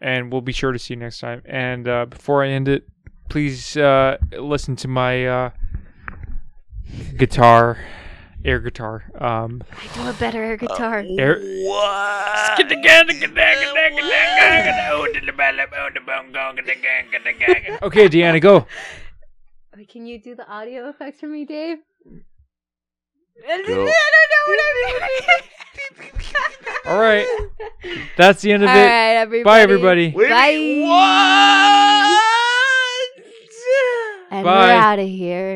and 0.00 0.30
we'll 0.30 0.40
be 0.40 0.52
sure 0.52 0.72
to 0.72 0.78
see 0.78 0.94
you 0.94 1.00
next 1.00 1.20
time. 1.20 1.42
And 1.46 1.88
uh, 1.88 2.06
before 2.06 2.44
I 2.44 2.48
end 2.48 2.68
it, 2.68 2.84
please 3.28 3.76
uh, 3.76 4.18
listen 4.38 4.76
to 4.76 4.88
my 4.88 5.26
uh, 5.26 5.50
guitar, 7.16 7.78
air 8.46 8.60
guitar. 8.60 9.04
Um, 9.18 9.62
I 9.72 9.86
do 9.94 10.08
a 10.08 10.12
better 10.14 10.42
air 10.42 10.56
guitar. 10.56 11.04
air. 11.18 11.36
Okay, 17.82 18.08
Deanna, 18.08 18.40
go. 18.40 18.66
Can 19.88 20.06
you 20.06 20.18
do 20.20 20.34
the 20.34 20.48
audio 20.48 20.88
effects 20.88 21.20
for 21.20 21.26
me, 21.26 21.44
Dave? 21.44 21.78
Go. 22.06 23.52
I 23.52 23.56
don't 23.58 23.68
know 23.68 23.84
what 23.84 24.60
I'm 24.64 24.86
doing. 24.86 26.16
All 26.86 26.98
right, 27.00 27.26
that's 28.16 28.40
the 28.40 28.52
end 28.52 28.62
of 28.62 28.70
All 28.70 28.76
it. 28.76 28.78
right, 28.80 29.16
everybody. 29.16 29.44
Bye, 29.44 29.60
everybody. 29.60 30.12
Wait 30.14 30.30
Bye. 30.30 30.84
What? 30.86 32.22
And 34.30 34.44
Bye. 34.44 34.66
we're 34.66 34.72
out 34.72 34.98
of 34.98 35.06
here. 35.08 35.54